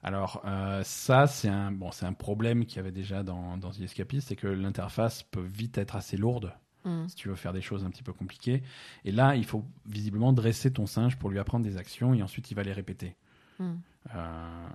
Alors 0.03 0.43
euh, 0.45 0.83
ça 0.83 1.25
c'est 1.25 1.49
un 1.49 1.71
bon 1.71 1.89
c'est 1.89 2.05
un 2.05 2.13
problème 2.13 2.67
qu'il 2.67 2.75
y 2.75 2.79
avait 2.81 2.91
déjà 2.91 3.23
dans 3.23 3.57
dans 3.57 3.71
The 3.71 3.81
Escapist, 3.81 4.27
c'est 4.27 4.35
que 4.35 4.45
l'interface 4.45 5.23
peut 5.23 5.41
vite 5.41 5.79
être 5.79 5.95
assez 5.95 6.17
lourde 6.17 6.53
Mm. 6.85 7.07
si 7.07 7.15
tu 7.15 7.29
veux 7.29 7.35
faire 7.35 7.53
des 7.53 7.61
choses 7.61 7.83
un 7.83 7.89
petit 7.89 8.03
peu 8.03 8.13
compliquées. 8.13 8.63
Et 9.03 9.11
là 9.11 9.35
il 9.35 9.45
faut 9.45 9.65
visiblement 9.87 10.33
dresser 10.33 10.71
ton 10.71 10.85
singe 10.85 11.17
pour 11.17 11.29
lui 11.29 11.39
apprendre 11.39 11.65
des 11.65 11.77
actions 11.77 12.13
et 12.13 12.21
ensuite 12.21 12.51
il 12.51 12.53
va 12.53 12.63
les 12.63 12.73
répéter. 12.73 13.15
Mm. 13.59 13.73
Euh, 14.15 14.67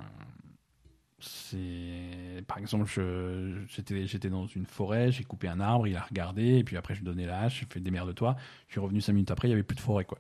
c'est 1.21 2.43
par 2.47 2.59
exemple 2.59 2.87
je- 2.87 3.62
j'étais 3.68 4.07
j'étais 4.07 4.31
dans 4.31 4.47
une 4.47 4.66
forêt 4.66 5.11
j'ai 5.12 5.25
coupé 5.25 5.49
un 5.49 5.61
arbre 5.61 5.87
il 5.87 5.97
a 5.97 6.01
regardé 6.03 6.59
et 6.59 6.64
puis 6.64 6.77
après 6.77 6.95
je 6.95 7.01
lui 7.01 7.07
donnais 7.07 7.27
la 7.27 7.41
hache 7.43 7.61
j'ai 7.61 7.66
fait 7.71 7.81
des 7.81 7.91
merdes 7.91 8.09
de 8.09 8.12
toi 8.12 8.37
je 8.68 8.73
suis 8.73 8.81
revenu 8.81 9.01
cinq 9.01 9.12
minutes 9.12 9.31
après 9.31 9.49
il 9.49 9.51
y 9.51 9.55
avait 9.55 9.62
plus 9.62 9.77
de 9.77 9.81
forêt 9.81 10.05
quoi. 10.05 10.18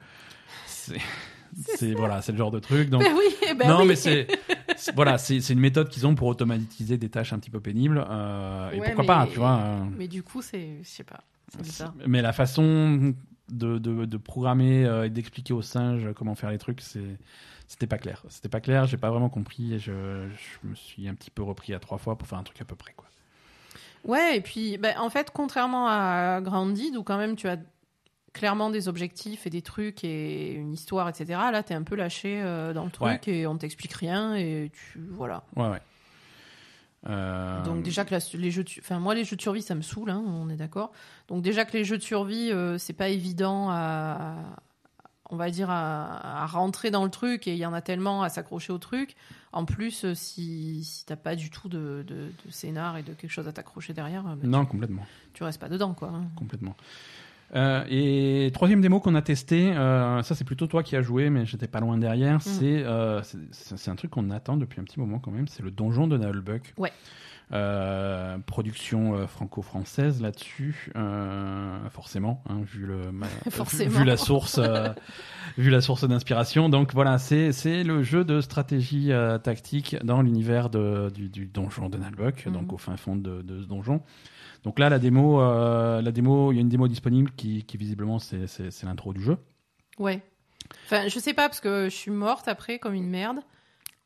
C'est 0.66 0.98
voilà 1.96 2.22
c'est 2.22 2.32
le 2.32 2.38
genre 2.38 2.50
de 2.50 2.60
truc 2.60 2.90
donc 2.90 3.02
Ben 3.02 3.12
oui, 3.16 3.34
eh 3.50 3.54
ben 3.54 3.68
non 3.68 3.80
oui. 3.82 3.88
mais 3.88 3.96
c'est 3.96 4.26
voilà 4.94 5.18
c'est 5.18 5.38
une 5.50 5.58
méthode 5.60 5.88
qu'ils 5.88 6.06
ont 6.06 6.14
pour 6.14 6.28
automatiser 6.28 6.96
des 6.96 7.08
tâches 7.08 7.32
un 7.32 7.38
petit 7.38 7.50
peu 7.50 7.60
pénibles 7.60 8.04
euh, 8.08 8.70
et 8.70 8.76
pourquoi 8.78 9.02
mais- 9.02 9.06
pas 9.06 9.26
tu 9.26 9.38
vois 9.38 9.58
euh, 9.58 9.84
Mais 9.96 10.06
du 10.08 10.22
coup, 10.22 10.42
c'est, 10.42 10.78
je 10.82 10.88
sais 10.88 11.04
pas, 11.04 11.24
mais 12.06 12.22
la 12.22 12.32
façon 12.32 13.14
de, 13.52 13.78
de, 13.78 14.04
de 14.04 14.16
programmer 14.16 14.84
euh, 14.84 15.04
et 15.06 15.10
d'expliquer 15.10 15.52
aux 15.52 15.62
singes 15.62 16.08
comment 16.14 16.34
faire 16.34 16.50
les 16.50 16.58
trucs, 16.58 16.80
c'est 16.80 17.18
c'était 17.68 17.86
pas 17.86 17.98
clair. 17.98 18.22
C'était 18.28 18.48
pas 18.48 18.60
clair, 18.60 18.86
j'ai 18.86 18.96
pas 18.96 19.10
vraiment 19.10 19.28
compris 19.28 19.74
et 19.74 19.78
je, 19.78 19.92
je 19.92 20.68
me 20.68 20.74
suis 20.74 21.06
un 21.08 21.14
petit 21.14 21.30
peu 21.30 21.42
repris 21.42 21.72
à 21.72 21.78
trois 21.78 21.98
fois 21.98 22.18
pour 22.18 22.26
faire 22.26 22.38
un 22.38 22.42
truc 22.42 22.60
à 22.60 22.64
peu 22.64 22.74
près 22.74 22.92
quoi. 22.96 23.06
Ouais, 24.04 24.38
et 24.38 24.40
puis, 24.40 24.78
ben, 24.78 24.94
en 24.98 25.10
fait, 25.10 25.30
contrairement 25.30 25.86
à 25.88 26.40
Grounded, 26.40 26.96
où 26.96 27.02
quand 27.02 27.18
même 27.18 27.36
tu 27.36 27.48
as 27.48 27.58
clairement 28.32 28.70
des 28.70 28.88
objectifs 28.88 29.46
et 29.46 29.50
des 29.50 29.60
trucs 29.60 30.04
et 30.04 30.54
une 30.54 30.72
histoire, 30.72 31.08
etc. 31.08 31.26
Là, 31.52 31.62
t'es 31.62 31.74
un 31.74 31.82
peu 31.82 31.96
lâché 31.96 32.40
euh, 32.42 32.72
dans 32.72 32.84
le 32.84 32.90
truc 32.90 33.08
Ouais. 33.08 33.20
et 33.26 33.46
on 33.46 33.58
t'explique 33.58 33.92
rien 33.92 34.34
et 34.36 34.70
tu 34.72 35.00
voilà. 35.10 35.42
Ouais 35.56 35.68
ouais. 35.68 35.80
Euh, 37.08 37.64
Donc 37.64 37.82
déjà 37.82 38.04
que 38.04 38.14
la- 38.14 38.20
les 38.38 38.50
jeux, 38.50 38.64
enfin 38.80 38.98
moi 38.98 39.14
les 39.14 39.24
jeux 39.24 39.36
de 39.36 39.40
survie 39.40 39.62
ça 39.62 39.74
me 39.74 39.80
saoule, 39.82 40.10
hein, 40.10 40.22
on 40.26 40.48
est 40.50 40.56
d'accord. 40.56 40.92
Donc 41.28 41.42
déjà 41.42 41.64
que 41.64 41.72
les 41.72 41.84
jeux 41.84 41.96
de 41.96 42.02
survie 42.02 42.50
euh, 42.52 42.76
c'est 42.76 42.92
pas 42.92 43.08
évident 43.08 43.68
à, 43.70 44.36
on 45.30 45.36
va 45.36 45.48
dire 45.50 45.70
à, 45.70 46.42
à 46.42 46.46
rentrer 46.46 46.90
dans 46.90 47.04
le 47.04 47.10
truc 47.10 47.46
et 47.48 47.52
il 47.52 47.58
y 47.58 47.64
en 47.64 47.72
a 47.72 47.80
tellement 47.80 48.22
à 48.22 48.28
s'accrocher 48.28 48.72
au 48.74 48.78
truc. 48.78 49.16
En 49.52 49.64
plus 49.64 50.04
euh, 50.04 50.14
si 50.14 50.84
si 50.84 51.06
t'as 51.06 51.16
pas 51.16 51.36
du 51.36 51.48
tout 51.48 51.70
de, 51.70 52.04
de, 52.06 52.30
de 52.44 52.50
scénar 52.50 52.98
et 52.98 53.02
de 53.02 53.14
quelque 53.14 53.30
chose 53.32 53.48
à 53.48 53.52
t'accrocher 53.52 53.94
derrière, 53.94 54.22
bah, 54.22 54.36
non 54.42 54.66
complètement 54.66 55.06
tu, 55.32 55.38
tu 55.38 55.42
restes 55.44 55.60
pas 55.60 55.70
dedans 55.70 55.94
quoi. 55.94 56.08
hein. 56.08 56.24
complètement. 56.36 56.76
Euh, 57.56 57.84
et 57.88 58.50
troisième 58.52 58.80
démo 58.80 59.00
qu'on 59.00 59.14
a 59.16 59.22
testé, 59.22 59.72
euh, 59.72 60.22
ça 60.22 60.34
c'est 60.36 60.44
plutôt 60.44 60.66
toi 60.68 60.82
qui 60.84 60.94
as 60.96 61.02
joué, 61.02 61.30
mais 61.30 61.46
j'étais 61.46 61.66
pas 61.66 61.80
loin 61.80 61.98
derrière. 61.98 62.40
C'est 62.42 62.84
euh, 62.84 63.22
c'est- 63.50 63.88
un 63.90 63.96
truc 63.96 64.12
qu'on 64.12 64.30
attend 64.30 64.56
depuis 64.56 64.80
un 64.80 64.84
petit 64.84 65.00
moment 65.00 65.18
quand 65.18 65.32
même. 65.32 65.48
C'est 65.48 65.62
le 65.62 65.70
donjon 65.72 66.06
de 66.06 66.16
Nullbuck. 66.16 66.74
Ouais. 66.78 66.92
Euh, 67.52 68.38
production 68.46 69.16
euh, 69.16 69.26
franco-française 69.26 70.22
là-dessus, 70.22 70.92
euh, 70.94 71.76
forcément, 71.90 72.44
hein, 72.48 72.60
vu 72.62 72.86
le 72.86 73.10
ma- 73.10 73.26
Forcément. 73.50 73.90
vu 73.98 74.04
la 74.04 74.16
source, 74.16 74.60
vu 75.58 75.70
la 75.70 75.80
source 75.80 76.06
d'inspiration. 76.08 76.68
Donc 76.68 76.94
voilà, 76.94 77.18
c'est 77.18 77.50
c'est 77.50 77.82
le 77.82 78.04
jeu 78.04 78.24
de 78.24 78.40
stratégie 78.40 79.10
tactique 79.42 79.96
dans 80.04 80.22
l'univers 80.22 80.70
du, 80.70 81.28
du 81.28 81.46
donjon 81.46 81.88
de 81.88 81.98
Nullbuck, 81.98 82.46
Mhm. 82.46 82.52
donc 82.52 82.72
au 82.72 82.78
fin 82.78 82.96
fond 82.96 83.16
de, 83.16 83.42
de 83.42 83.60
ce 83.62 83.66
donjon. 83.66 84.00
Donc 84.64 84.78
là, 84.78 84.88
la 84.90 84.98
démo, 84.98 85.40
euh, 85.40 86.02
la 86.02 86.12
démo, 86.12 86.52
il 86.52 86.56
y 86.56 86.58
a 86.58 86.60
une 86.60 86.68
démo 86.68 86.86
disponible 86.88 87.30
qui, 87.36 87.64
qui 87.64 87.76
visiblement 87.76 88.18
c'est 88.18 88.82
l'intro 88.84 89.12
du 89.12 89.22
jeu. 89.22 89.36
Ouais. 89.98 90.20
Enfin 90.86 91.08
je 91.08 91.18
sais 91.18 91.32
pas 91.34 91.48
parce 91.48 91.60
que 91.60 91.84
je 91.84 91.94
suis 91.94 92.10
morte 92.10 92.46
après 92.48 92.78
comme 92.78 92.94
une 92.94 93.08
merde. 93.08 93.38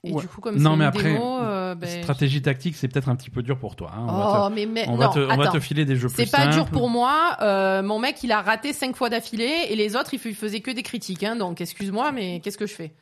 Et 0.07 0.13
Ouais. 0.13 0.21
du 0.21 0.29
coup 0.29 0.43
comme 0.43 0.57
Non, 0.59 0.77
mais 0.77 0.85
une 0.85 0.89
après, 0.89 1.13
démo, 1.15 1.39
euh, 1.41 1.75
ben, 1.75 2.03
Stratégie 2.03 2.43
tactique, 2.43 2.77
c'est 2.77 2.89
peut-être 2.89 3.09
un 3.09 3.17
petit 3.17 3.31
peu 3.31 3.43
dur 3.43 3.59
pour 3.59 3.75
toi. 3.75 3.91
hein. 3.97 4.05
On, 4.07 4.13
va 4.19 4.45
Oh 4.47 4.49
te, 4.51 4.55
mais, 4.55 4.67
mais 4.67 4.85
on 4.87 4.93
non, 4.93 4.97
va 4.99 5.09
te- 5.09 5.19
on 5.19 5.37
va 5.37 5.49
te 5.49 5.59
filer 5.61 5.87
des 5.87 5.97
jeux 5.97 6.09
plus 6.09 6.27
C'est 6.27 6.31
pas 6.31 6.47
dur 6.49 6.67
pour 6.67 6.91
moi. 6.91 7.39
Euh, 7.41 7.83
mon 7.83 7.99
mec, 7.99 8.23
il 8.23 8.31
a 8.31 8.43
raté 8.43 8.75
cinq 8.75 8.97
fois 8.97 9.09
d'affilée 9.09 9.67
et 9.71 9.77
les 9.77 9.97
autres, 9.97 10.13
il 10.13 10.21
f- 10.21 10.29
il 10.29 10.35
faisait 10.35 10.61
que 10.61 10.71
des 10.71 10.83
critiques. 10.83 11.23
Hein, 11.25 11.37
donc, 11.37 11.63
excuse-moi, 11.63 12.13
mais 12.13 12.41
qu'est-ce 12.41 12.59
que 12.59 12.67
je 12.67 12.75
fais? 12.75 12.93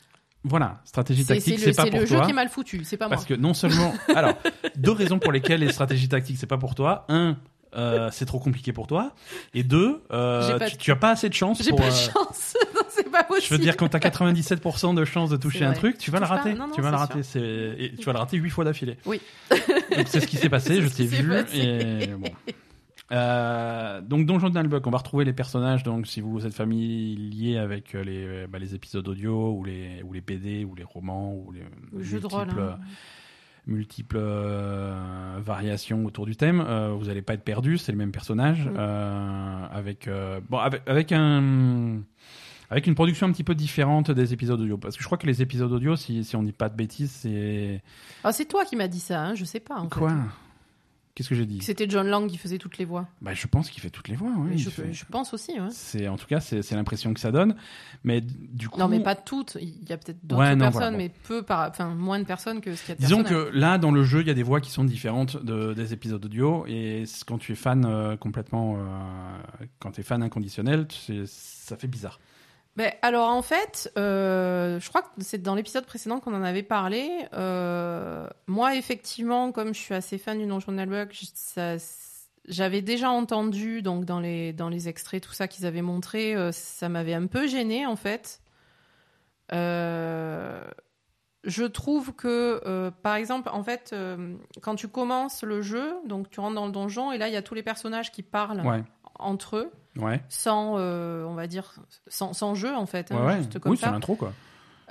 Voilà, 0.45 0.81
stratégie 0.85 1.25
tactique, 1.25 1.55
c'est 1.59 1.65
c'est 1.65 1.71
le, 1.71 1.75
pas 1.77 1.85
c'est 1.85 1.91
pour 1.91 2.01
le 2.01 2.07
jeu 2.07 2.17
toi. 2.17 2.25
qui 2.25 2.31
est 2.33 2.35
mal 2.35 2.49
foutu, 2.49 2.83
c'est 2.85 2.97
pas 2.97 3.09
Parce 3.09 3.29
moi. 3.29 3.37
que 3.37 3.41
non 3.41 3.55
seulement, 3.55 3.95
alors 4.17 4.35
deux 4.77 4.91
raisons 4.91 5.19
pour 5.21 5.31
lesquelles 5.31 5.61
les 5.61 5.71
stratégies 5.73 6.09
tactiques 6.09 6.37
c'est 6.39 6.47
pas 6.49 6.59
pour 6.59 6.75
toi. 6.75 7.05
Un, 7.09 7.37
euh, 7.75 8.11
c'est 8.13 8.27
trop 8.27 8.39
compliqué 8.39 8.73
pour 8.73 8.87
toi. 8.87 9.13
Et 9.55 9.63
deux, 9.63 10.03
euh, 10.13 10.59
pas 10.59 10.69
tu, 10.69 10.75
de- 10.77 10.81
tu 10.81 10.91
as 10.91 10.97
pas 10.97 11.11
assez 11.11 11.29
de 11.29 11.35
chance 11.35 11.63
J'ai 11.63 11.71
pour. 11.71 11.79
pas 11.79 11.89
de 11.89 11.93
euh, 11.93 11.95
chance. 11.95 12.55
non, 12.75 12.83
c'est 12.91 13.11
pas 13.11 13.23
possible. 13.23 13.47
Je 13.49 13.55
veux 13.55 13.59
dire, 13.61 13.77
quand 13.79 13.89
t'as 13.89 13.99
97% 13.99 14.95
de 14.95 15.05
chances 15.07 15.31
de 15.31 15.37
toucher 15.39 15.65
un 15.65 15.73
truc, 15.73 15.97
tu 15.97 16.11
vas 16.11 16.19
le 16.19 16.27
pas 16.27 16.35
rater. 16.35 16.53
Non, 16.55 16.67
non, 16.67 16.75
tu 16.75 16.83
vas 16.83 16.91
le 16.91 16.97
rater. 16.97 17.21
Et 17.79 17.95
tu 17.95 18.05
vas 18.05 18.13
le 18.13 18.19
rater 18.19 18.37
huit 18.37 18.51
fois 18.51 18.65
d'affilée. 18.65 18.99
Oui. 19.07 19.21
Donc 19.97 20.07
c'est 20.09 20.21
ce 20.21 20.27
qui 20.27 20.37
s'est 20.37 20.49
passé. 20.51 20.83
Je 20.83 20.89
t'ai 20.89 21.05
vu. 21.07 21.33
Et 21.55 22.09
bon. 22.09 22.29
Euh, 23.13 24.01
donc 24.01 24.27
Donjon 24.27 24.49
de 24.49 24.81
on 24.87 24.91
va 24.91 24.99
retrouver 24.99 25.25
les 25.25 25.33
personnages. 25.33 25.83
Donc 25.83 26.07
si 26.07 26.21
vous 26.21 26.47
êtes 26.47 26.55
familier 26.55 27.59
avec 27.59 27.95
euh, 27.95 28.03
les, 28.05 28.47
bah, 28.47 28.59
les 28.59 28.75
épisodes 28.75 29.07
audio 29.07 29.53
ou 29.53 29.65
les 29.65 30.03
ou 30.03 30.13
les 30.13 30.21
BD 30.21 30.65
ou 30.65 30.75
les 30.75 30.85
romans 30.85 31.35
ou 31.35 31.53
les 31.53 31.61
Le 31.93 32.03
jeu 32.03 32.21
de 32.21 32.27
rôle. 32.27 32.47
multiples, 32.47 32.61
hein. 32.63 32.79
multiples 33.67 34.17
euh, 34.19 35.39
variations 35.41 36.05
autour 36.07 36.25
du 36.27 36.37
thème. 36.37 36.65
Euh, 36.67 36.95
vous 36.99 37.07
n'allez 37.07 37.23
pas 37.23 37.35
être 37.35 37.45
perdu, 37.45 37.77
c'est 37.79 37.93
le 37.93 37.99
même 37.99 38.13
personnage 38.13 38.67
Mm. 38.67 38.75
euh, 38.79 39.67
avec 39.71 40.09
euh, 40.09 40.41
bon 40.49 40.59
avec, 40.59 40.83
avec 40.87 41.13
un 41.13 42.01
avec 42.71 42.87
une 42.87 42.95
production 42.95 43.27
un 43.27 43.33
petit 43.33 43.45
peu 43.45 43.55
différente 43.55 44.11
des 44.11 44.33
épisodes 44.33 44.59
audio 44.59 44.79
parce 44.79 44.97
que 44.97 45.03
je 45.03 45.07
crois 45.07 45.19
que 45.19 45.27
les 45.27 45.43
épisodes 45.43 45.71
audio 45.71 45.95
si 45.97 46.25
si 46.25 46.35
on 46.37 46.43
dit 46.43 46.53
pas 46.53 46.71
de 46.71 46.77
bêtises 46.77 47.11
c'est 47.11 47.83
Ah, 48.25 48.33
c'est 48.33 48.47
toi 48.47 48.65
qui 48.65 48.77
m'as 48.77 48.89
dit 48.89 49.01
ça, 49.01 49.23
hein, 49.23 49.35
je 49.35 49.45
sais 49.45 49.61
pas. 49.61 49.77
En 49.77 49.89
quoi? 49.89 50.09
fait. 50.09 50.17
Qu'est-ce 51.15 51.29
que 51.29 51.35
j'ai 51.35 51.45
dit 51.45 51.61
C'était 51.61 51.87
John 51.91 52.07
Lang 52.07 52.27
qui 52.27 52.39
faisait 52.39 52.57
toutes 52.57 52.79
les 52.79 52.87
voix. 52.87 53.07
Bah 53.21 53.35
je 53.35 53.47
pense 53.47 53.69
qu'il 53.69 53.83
fait 53.83 53.91
toutes 53.91 54.09
les 54.09 54.17
voix. 54.17 54.31
il 54.51 54.59
je, 54.59 54.71
fait- 54.71 54.95
je 54.95 55.05
pense 55.05 55.35
aussi. 55.35 55.53
Ouais. 55.61 55.69
C'est 55.71 56.09
en 56.09 56.17
tout 56.17 56.27
cas 56.27 56.41
c'est 56.41 56.71
l'impression 56.73 57.13
que 57.13 57.21
ça 57.21 57.31
donne, 57.31 57.55
mais 58.03 58.23
du 58.23 58.71
coup 58.71 58.81
Non, 58.81 58.89
mais 58.89 58.99
pas 59.01 59.15
toutes. 59.15 59.59
Il 59.61 59.87
y 59.89 59.93
a 59.93 59.99
peut-être 59.99 60.25
d'autres 60.25 60.41
Ouais, 60.41 60.57
personnes, 60.57 60.73
voilà, 60.73 60.91
bon. 60.91 60.97
mais 60.97 61.11
peu 61.11 61.43
par, 61.43 61.69
enfin 61.69 61.95
moins 61.95 62.19
de 62.19 62.25
personnes 62.25 62.63
que 62.63 62.75
ce 62.75 62.81
qu'il 62.81 62.89
y 62.91 62.93
a 62.93 62.95
de 62.95 63.01
Disons 63.03 63.25
que 63.25 63.51
là, 63.53 63.77
dans 63.77 63.91
le 63.91 64.03
jeu, 64.05 64.23
il 64.23 64.27
y 64.27 64.31
a 64.31 64.35
des 64.35 64.43
voix 64.43 64.63
qui 64.63 64.71
sont 64.71 64.85
différentes 64.85 65.37
de, 65.45 65.75
des 65.75 65.93
épisodes 65.93 66.25
audio. 66.25 66.65
Et 66.67 67.05
quand 67.27 67.37
tu 67.37 67.53
es 67.53 67.57
fan 67.57 67.85
euh, 67.85 68.17
complètement. 68.17 68.77
euh, 68.79 69.39
quand 69.81 69.91
tu 69.93 70.01
es 70.01 70.05
fan 70.05 70.23
inconditionnel, 70.23 70.87
ça 71.27 71.77
fait 71.77 71.89
bizarre. 71.89 72.21
Ben, 72.77 72.91
alors 73.03 73.29
en 73.29 73.43
fait, 73.43 73.93
euh, 73.99 74.81
je 74.81 74.89
crois 74.89 75.03
que 75.03 75.09
c'est 75.21 75.43
dans 75.43 75.55
l'épisode 75.55 75.85
précédent 75.85 76.21
qu'on 76.21 76.35
en 76.35 76.43
avait 76.43 76.63
parlé. 76.63 77.11
Euh, 77.35 78.27
moi, 78.47 78.77
effectivement, 78.77 79.53
comme 79.53 79.75
je 79.75 79.81
suis 79.81 79.95
assez 79.95 80.17
fan 80.17 80.39
du 80.39 80.47
je- 81.13 81.27
ça- 81.35 81.77
j'avais 82.49 82.81
déjà 82.81 83.11
entendu 83.11 83.83
donc 83.83 84.05
dans 84.07 84.21
les 84.21 84.53
dans 84.55 84.69
les 84.71 84.89
extraits 84.89 85.23
tout 85.23 85.33
ça 85.33 85.49
qu'ils 85.49 85.67
avaient 85.67 85.83
montré, 85.83 86.35
euh, 86.35 86.51
ça 86.51 86.89
m'avait 86.89 87.13
un 87.15 87.27
peu 87.27 87.47
gêné 87.47 87.85
en 87.87 87.95
fait. 87.97 88.41
Je 91.45 91.65
trouve 91.65 92.15
que, 92.15 92.91
par 93.03 93.17
exemple, 93.17 93.51
en 93.53 93.63
fait, 93.65 93.95
quand 94.63 94.77
tu 94.77 94.89
commences 94.89 95.43
le 95.43 95.61
jeu, 95.61 95.95
donc 96.07 96.31
tu 96.31 96.39
rentres 96.41 96.55
dans 96.55 96.67
le 96.67 96.73
donjon 96.73 97.11
et 97.13 97.19
là 97.19 97.29
il 97.29 97.35
y 97.35 97.37
a 97.37 97.43
tous 97.43 97.55
les 97.55 97.63
personnages 97.65 98.13
qui 98.13 98.23
parlent 98.23 98.63
entre 99.19 99.57
eux 99.57 99.73
ouais. 99.97 100.23
sans, 100.29 100.77
euh, 100.79 101.25
on 101.25 101.35
va 101.35 101.47
dire, 101.47 101.75
sans, 102.07 102.33
sans 102.33 102.55
jeu 102.55 102.75
en 102.75 102.87
fait, 102.87 103.13
hein, 103.13 103.27
ouais, 103.27 103.37
juste 103.39 103.59
comme 103.59 103.73
Oui, 103.73 103.79
c'est 103.79 103.91
l'intro, 103.91 104.17
quoi. 104.17 104.33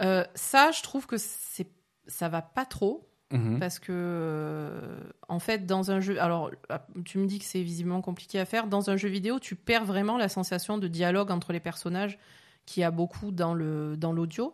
Euh, 0.01 0.23
ça, 0.35 0.71
je 0.71 0.81
trouve 0.81 1.05
que 1.05 1.17
c'est, 1.17 1.67
ça 2.07 2.29
va 2.29 2.41
pas 2.41 2.65
trop. 2.65 3.07
Mhm. 3.33 3.59
parce 3.59 3.79
que 3.79 3.93
euh, 3.93 4.99
en 5.29 5.39
fait 5.39 5.65
dans 5.65 5.89
un 5.89 6.01
jeu 6.01 6.21
alors 6.21 6.51
ah, 6.67 6.85
tu 7.05 7.17
me 7.17 7.27
dis 7.27 7.39
que 7.39 7.45
c'est 7.45 7.61
visiblement 7.61 8.01
compliqué 8.01 8.37
à 8.41 8.43
faire 8.43 8.67
dans 8.67 8.89
un 8.89 8.97
jeu 8.97 9.07
vidéo 9.07 9.39
tu 9.39 9.55
perds 9.55 9.85
vraiment 9.85 10.17
la 10.17 10.27
sensation 10.27 10.77
de 10.77 10.89
dialogue 10.89 11.31
entre 11.31 11.53
les 11.53 11.61
personnages 11.61 12.19
qui 12.65 12.83
a 12.83 12.91
beaucoup 12.91 13.31
dans 13.31 13.53
le 13.53 13.95
dans 13.95 14.11
l'audio 14.11 14.53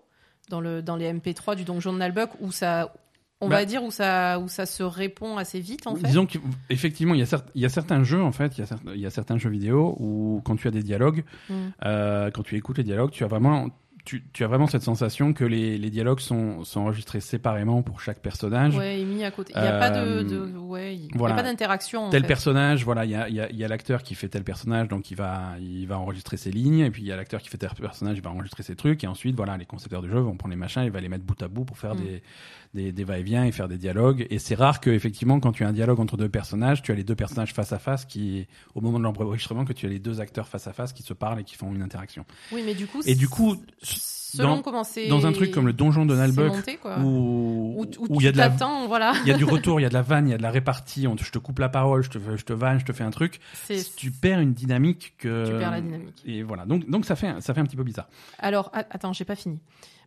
dans 0.50 0.62
le 0.62 0.84
dans 0.84 0.96
les 0.96 1.12
MP3 1.12 1.56
du 1.56 1.64
donjon 1.64 1.92
de 1.92 1.98
Nalbuck 1.98 2.30
où 2.40 2.52
ça 2.52 2.94
on 3.42 3.50
Bah- 3.50 3.58
va 3.58 3.66
dire 3.66 3.84
où 3.84 3.92
ça 3.92 4.40
où 4.40 4.48
ça 4.48 4.66
se 4.66 4.84
répond 4.84 5.38
assez 5.38 5.60
vite 5.60 5.86
en 5.88 5.96
fait 5.96 6.08
Disons 6.08 6.26
qu'effectivement, 6.26 7.14
il 7.14 7.20
y, 7.20 7.24
a 7.24 7.26
cer- 7.26 7.44
il 7.56 7.62
y 7.62 7.66
a 7.66 7.70
certains 7.70 8.04
jeux, 8.04 8.22
en 8.24 8.32
fait, 8.32 8.58
il 8.58 8.62
y, 8.62 8.64
a 8.64 8.66
cer- 8.66 8.80
il 8.96 9.02
y 9.02 9.06
a 9.06 9.10
certains 9.12 9.38
jeux 9.38 9.50
vidéo 9.52 9.96
où, 10.00 10.42
quand 10.44 10.56
tu 10.56 10.68
as 10.68 10.72
des 10.72 10.84
dialogues, 10.84 11.24
Mm. 11.50 11.54
euh, 11.86 12.32
quand 12.32 12.44
tu 12.44 12.56
écoutes 12.56 12.78
les 12.80 12.84
dialogues, 12.84 13.12
tu 13.12 13.24
as 13.24 13.28
vraiment, 13.28 13.68
tu, 14.06 14.24
tu 14.32 14.46
as 14.46 14.48
vraiment 14.48 14.68
cette 14.68 14.84
sensation 14.84 15.34
que 15.34 15.44
les, 15.44 15.78
les 15.78 15.90
dialogues 15.90 16.22
sont, 16.22 16.64
sont 16.64 16.80
enregistrés 16.80 17.20
séparément 17.20 17.82
pour 17.82 18.00
chaque 18.00 18.22
personnage. 18.22 18.78
ouais 18.78 19.02
et 19.02 19.04
mis 19.04 19.22
à 19.26 19.32
côté 19.32 19.52
il 19.54 19.62
y 19.62 19.68
a 19.68 19.78
pas 19.78 19.90
de, 19.90 19.98
Euh, 20.00 20.24
de- 20.24 20.58
ouais 20.58 20.96
il 20.96 21.08
y 21.14 21.26
a 21.26 21.34
pas 21.34 21.44
d'interaction 21.44 22.10
tel 22.10 22.22
fait. 22.22 22.28
personnage, 22.28 22.86
voilà, 22.86 23.04
il 23.04 23.12
y 23.12 23.16
a, 23.16 23.28
il 23.28 23.36
y 23.60 23.68
l'acteur 23.68 24.04
qui 24.04 24.16
fait 24.16 24.30
tel 24.30 24.46
personnage, 24.46 24.88
donc 24.88 25.12
il 25.12 25.16
va, 25.18 25.56
il 25.60 25.86
va 25.88 26.00
enregistrer 26.00 26.38
ses 26.38 26.52
lignes, 26.52 26.80
et 26.80 26.90
puis 26.90 27.02
il 27.02 27.08
y 27.10 27.12
a 27.12 27.18
l'acteur 27.18 27.42
qui 27.42 27.50
fait 27.50 27.58
tel 27.58 27.70
personnage, 27.72 28.16
il 28.18 28.24
va 28.24 28.30
enregistrer 28.32 28.64
ses 28.64 28.78
trucs, 28.78 29.04
et 29.04 29.08
ensuite, 29.08 29.36
voilà, 29.36 29.58
les 29.58 29.66
concepteurs 29.66 30.02
de 30.02 30.08
jeu 30.08 30.20
vont 30.20 30.38
prendre 30.38 30.52
les 30.54 30.60
machins, 30.60 30.84
il 30.84 30.92
va 30.92 31.02
les 31.02 31.10
mettre 31.10 31.26
bout 31.26 31.42
à 31.44 31.50
bout 31.50 31.66
pour 31.66 31.78
faire 31.78 31.94
Mm. 31.96 32.00
des, 32.00 32.24
des, 32.74 32.92
des 32.92 33.04
va-et-vient 33.04 33.44
et 33.46 33.52
faire 33.52 33.68
des 33.68 33.78
dialogues. 33.78 34.28
Et 34.30 34.40
c'est 34.40 34.56
rare 34.56 34.80
que, 34.80 34.90
effectivement, 34.90 35.40
quand 35.40 35.52
tu 35.52 35.64
as 35.64 35.68
un 35.68 35.74
dialogue 35.74 36.00
entre 36.00 36.18
deux 36.18 36.30
personnages, 36.30 36.82
tu 36.82 36.92
as 36.92 36.96
les 36.96 37.04
deux 37.04 37.16
personnages 37.16 37.54
face 37.54 37.74
à 37.74 37.80
face 37.80 38.06
qui, 38.06 38.48
au 38.76 38.82
moment 38.82 39.00
de 39.00 39.04
l'enregistrement, 39.04 39.66
que 39.66 39.74
tu 39.74 39.86
as 39.86 39.90
les 39.90 40.00
deux 40.00 40.20
acteurs 40.22 40.48
face 40.48 40.68
à 40.68 40.74
face 40.74 40.94
qui 40.94 41.04
se 41.04 41.14
parlent 41.14 41.40
et 41.40 41.44
qui 41.44 41.56
font 41.56 41.74
une 41.74 41.82
interaction. 41.82 42.26
oui 42.52 42.62
mais 42.66 42.74
du 42.76 42.88
coup 42.88 43.02
Et 43.06 43.16
du 43.16 43.28
coup, 43.28 43.56
selon 43.82 44.58
dans- 44.58 44.62
comment 44.62 44.84
c'est 44.84 45.08
dans 45.08 45.26
un 45.26 45.32
truc 45.32 45.52
comme 45.52 45.66
le 45.68 45.74
donjon 45.74 46.06
de 46.06 46.16
Nalbuck, 46.16 46.54
où, 47.02 47.86
où, 48.10 48.20
il 48.20 48.24
y 48.24 48.28
a 48.28 48.32
de 48.32 48.38
la 48.38 48.50
voilà 48.88 49.14
il 49.24 49.28
y 49.28 49.32
a 49.32 49.38
du 49.38 49.44
retour, 49.46 49.80
il 49.80 49.84
y 49.84 49.86
a 49.86 49.90
de 49.90 49.94
la 49.94 50.02
vanne, 50.02 50.28
il 50.28 50.32
y 50.32 50.34
a 50.34 50.38
de 50.38 50.44
la 50.44 50.52
répartie, 50.52 51.08
on 51.08 51.16
te- 51.16 51.24
je 51.24 51.32
te 51.32 51.38
coupe 51.40 51.60
la 51.60 51.70
parole, 51.70 52.04
je 52.04 52.10
te, 52.10 52.20
je 52.36 52.44
te 52.44 52.54
vanne, 52.54 52.80
je 52.80 52.86
te 52.86 52.92
fais 52.94 53.04
un 53.04 53.12
truc. 53.12 53.40
Tu 53.96 54.12
perds 54.12 54.40
une 54.40 54.54
dynamique 54.54 55.14
que. 55.18 55.46
tu 55.46 55.58
perds 55.58 55.72
la 55.72 55.82
dynamique 55.82 56.22
Et 56.26 56.44
voilà, 56.44 56.66
donc, 56.66 56.90
donc 56.90 57.06
ça, 57.06 57.16
fait, 57.16 57.40
ça 57.42 57.54
fait 57.54 57.62
un 57.62 57.66
petit 57.66 57.76
peu 57.76 57.84
bizarre. 57.84 58.08
Alors, 58.40 58.70
attends, 58.74 59.14
j'ai 59.14 59.26
pas 59.26 59.36
fini. 59.36 59.60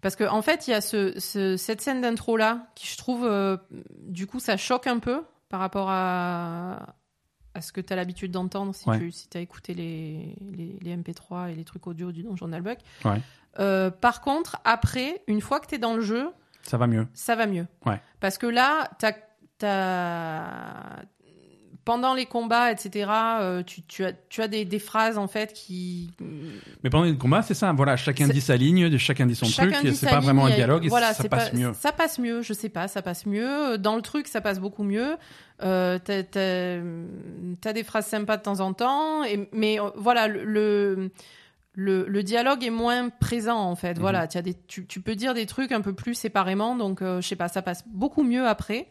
Parce 0.03 0.17
que 0.17 0.25
en 0.25 0.41
fait, 0.43 0.67
il 0.67 0.71
y 0.71 0.75
a 0.75 0.81
ce, 0.81 1.19
ce- 1.21 1.57
cette 1.57 1.81
scène 1.81 2.01
d'intro 2.01 2.37
là 2.37 2.67
qui, 2.75 2.87
je 2.87 2.97
trouve, 2.97 3.25
euh, 3.27 3.57
du 3.99 4.27
coup, 4.27 4.41
ça 4.41 4.57
choque 4.57 4.87
un 4.87 4.99
peu 4.99 5.23
par 5.49 5.61
rapport 5.61 5.89
à, 5.91 6.95
à 7.55 7.61
ce 7.61 7.73
que 7.73 7.81
tu 7.81 7.93
as 7.93 7.97
l'habitude 7.97 8.31
d'entendre 8.31 8.75
si 8.75 8.89
Ouais. 8.89 8.99
tu 8.99 9.11
si 9.13 9.29
as 9.35 9.41
écouté 9.41 9.75
les, 9.75 10.37
les, 10.41 10.79
les 10.81 10.97
MP3 10.97 11.51
et 11.51 11.55
les 11.55 11.65
trucs 11.65 11.87
audio 11.87 12.13
du 12.13 12.23
Donjon 12.23 12.49
Nalbuck. 12.49 12.79
Ouais. 13.05 13.21
Euh, 13.59 13.91
par 13.91 14.21
contre, 14.21 14.59
après, 14.65 15.23
une 15.27 15.41
fois 15.41 15.61
que 15.61 15.67
tu 15.67 15.75
es 15.75 15.79
dans 15.79 15.95
le 15.95 16.01
jeu, 16.03 16.31
Ça 16.63 16.79
va 16.79 16.87
mieux. 16.87 17.07
ça 17.13 17.35
va 17.37 17.47
mieux. 17.47 17.67
Ouais. 17.85 18.01
Parce 18.21 18.39
que 18.39 18.47
là, 18.47 18.89
t'as, 18.99 19.13
t'as- 19.59 21.03
pendant 21.85 22.15
les 22.15 22.27
combats, 22.27 22.71
etc., 22.73 23.11
euh, 23.41 23.63
tu, 23.63 23.83
tu 23.83 24.05
as, 24.05 24.13
tu 24.29 24.43
as 24.43 24.49
des, 24.49 24.65
des 24.65 24.79
phrases 24.79 25.17
en 25.19 25.27
fait 25.29 25.53
qui, 25.53 26.11
Mais 26.85 26.91
pendant 26.91 27.05
les 27.05 27.17
combats, 27.17 27.43
c'est 27.43 27.55
ça. 27.55 27.73
Voilà, 27.73 27.97
chacun 27.97 28.29
dit 28.29 28.41
sa 28.41 28.57
ligne, 28.57 28.97
chacun 28.99 29.27
dit 29.27 29.35
son 29.35 29.47
Chacun 29.47 29.81
truc, 29.81 29.95
c'est 29.95 30.07
pas 30.07 30.17
ligne, 30.17 30.25
vraiment 30.25 30.47
un 30.47 30.51
dialogue, 30.55 30.85
et 30.85 30.89
voilà, 30.89 31.15
ça 31.15 31.29
passe 31.29 31.51
pas- 31.51 31.57
mieux. 31.57 31.73
Ça 31.75 31.93
passe 31.93 32.19
mieux, 32.19 32.43
je 32.43 32.53
sais 32.53 32.69
pas, 32.69 32.87
ça 32.89 33.03
passe 33.03 33.27
mieux. 33.27 33.79
Dans 33.79 33.97
le 33.97 34.03
truc, 34.03 34.29
ça 34.29 34.41
passe 34.41 34.61
beaucoup 34.61 34.83
mieux. 34.85 35.17
Euh, 35.63 35.99
t'as, 35.99 37.73
des 37.73 37.85
phrases 37.85 38.07
sympas 38.07 38.37
de 38.37 38.43
temps 38.43 38.61
en 38.61 38.73
temps, 38.73 39.25
et, 39.25 39.49
mais 39.53 39.81
euh, 39.81 39.91
voilà, 39.97 40.29
le, 40.29 40.45
le, 40.45 41.11
le- 41.75 42.07
le 42.09 42.23
dialogue 42.23 42.65
est 42.65 42.71
moins 42.71 43.09
présent 43.11 43.59
en 43.59 43.77
fait. 43.77 43.95
Mhm. 43.95 44.01
Voilà, 44.01 44.27
t'as 44.27 44.43
des, 44.43 44.55
tu, 44.67 44.87
tu 44.87 45.01
peux 45.01 45.15
dire 45.15 45.35
des 45.35 45.47
trucs 45.47 45.73
un 45.73 45.81
peu 45.81 45.93
plus 45.95 46.15
séparément, 46.15 46.77
donc 46.77 47.03
euh, 47.03 47.21
je 47.21 47.29
sais 47.29 47.37
pas, 47.37 47.49
ça 47.49 47.63
passe 47.63 47.85
beaucoup 47.89 48.23
mieux 48.23 48.47
après. 48.47 48.89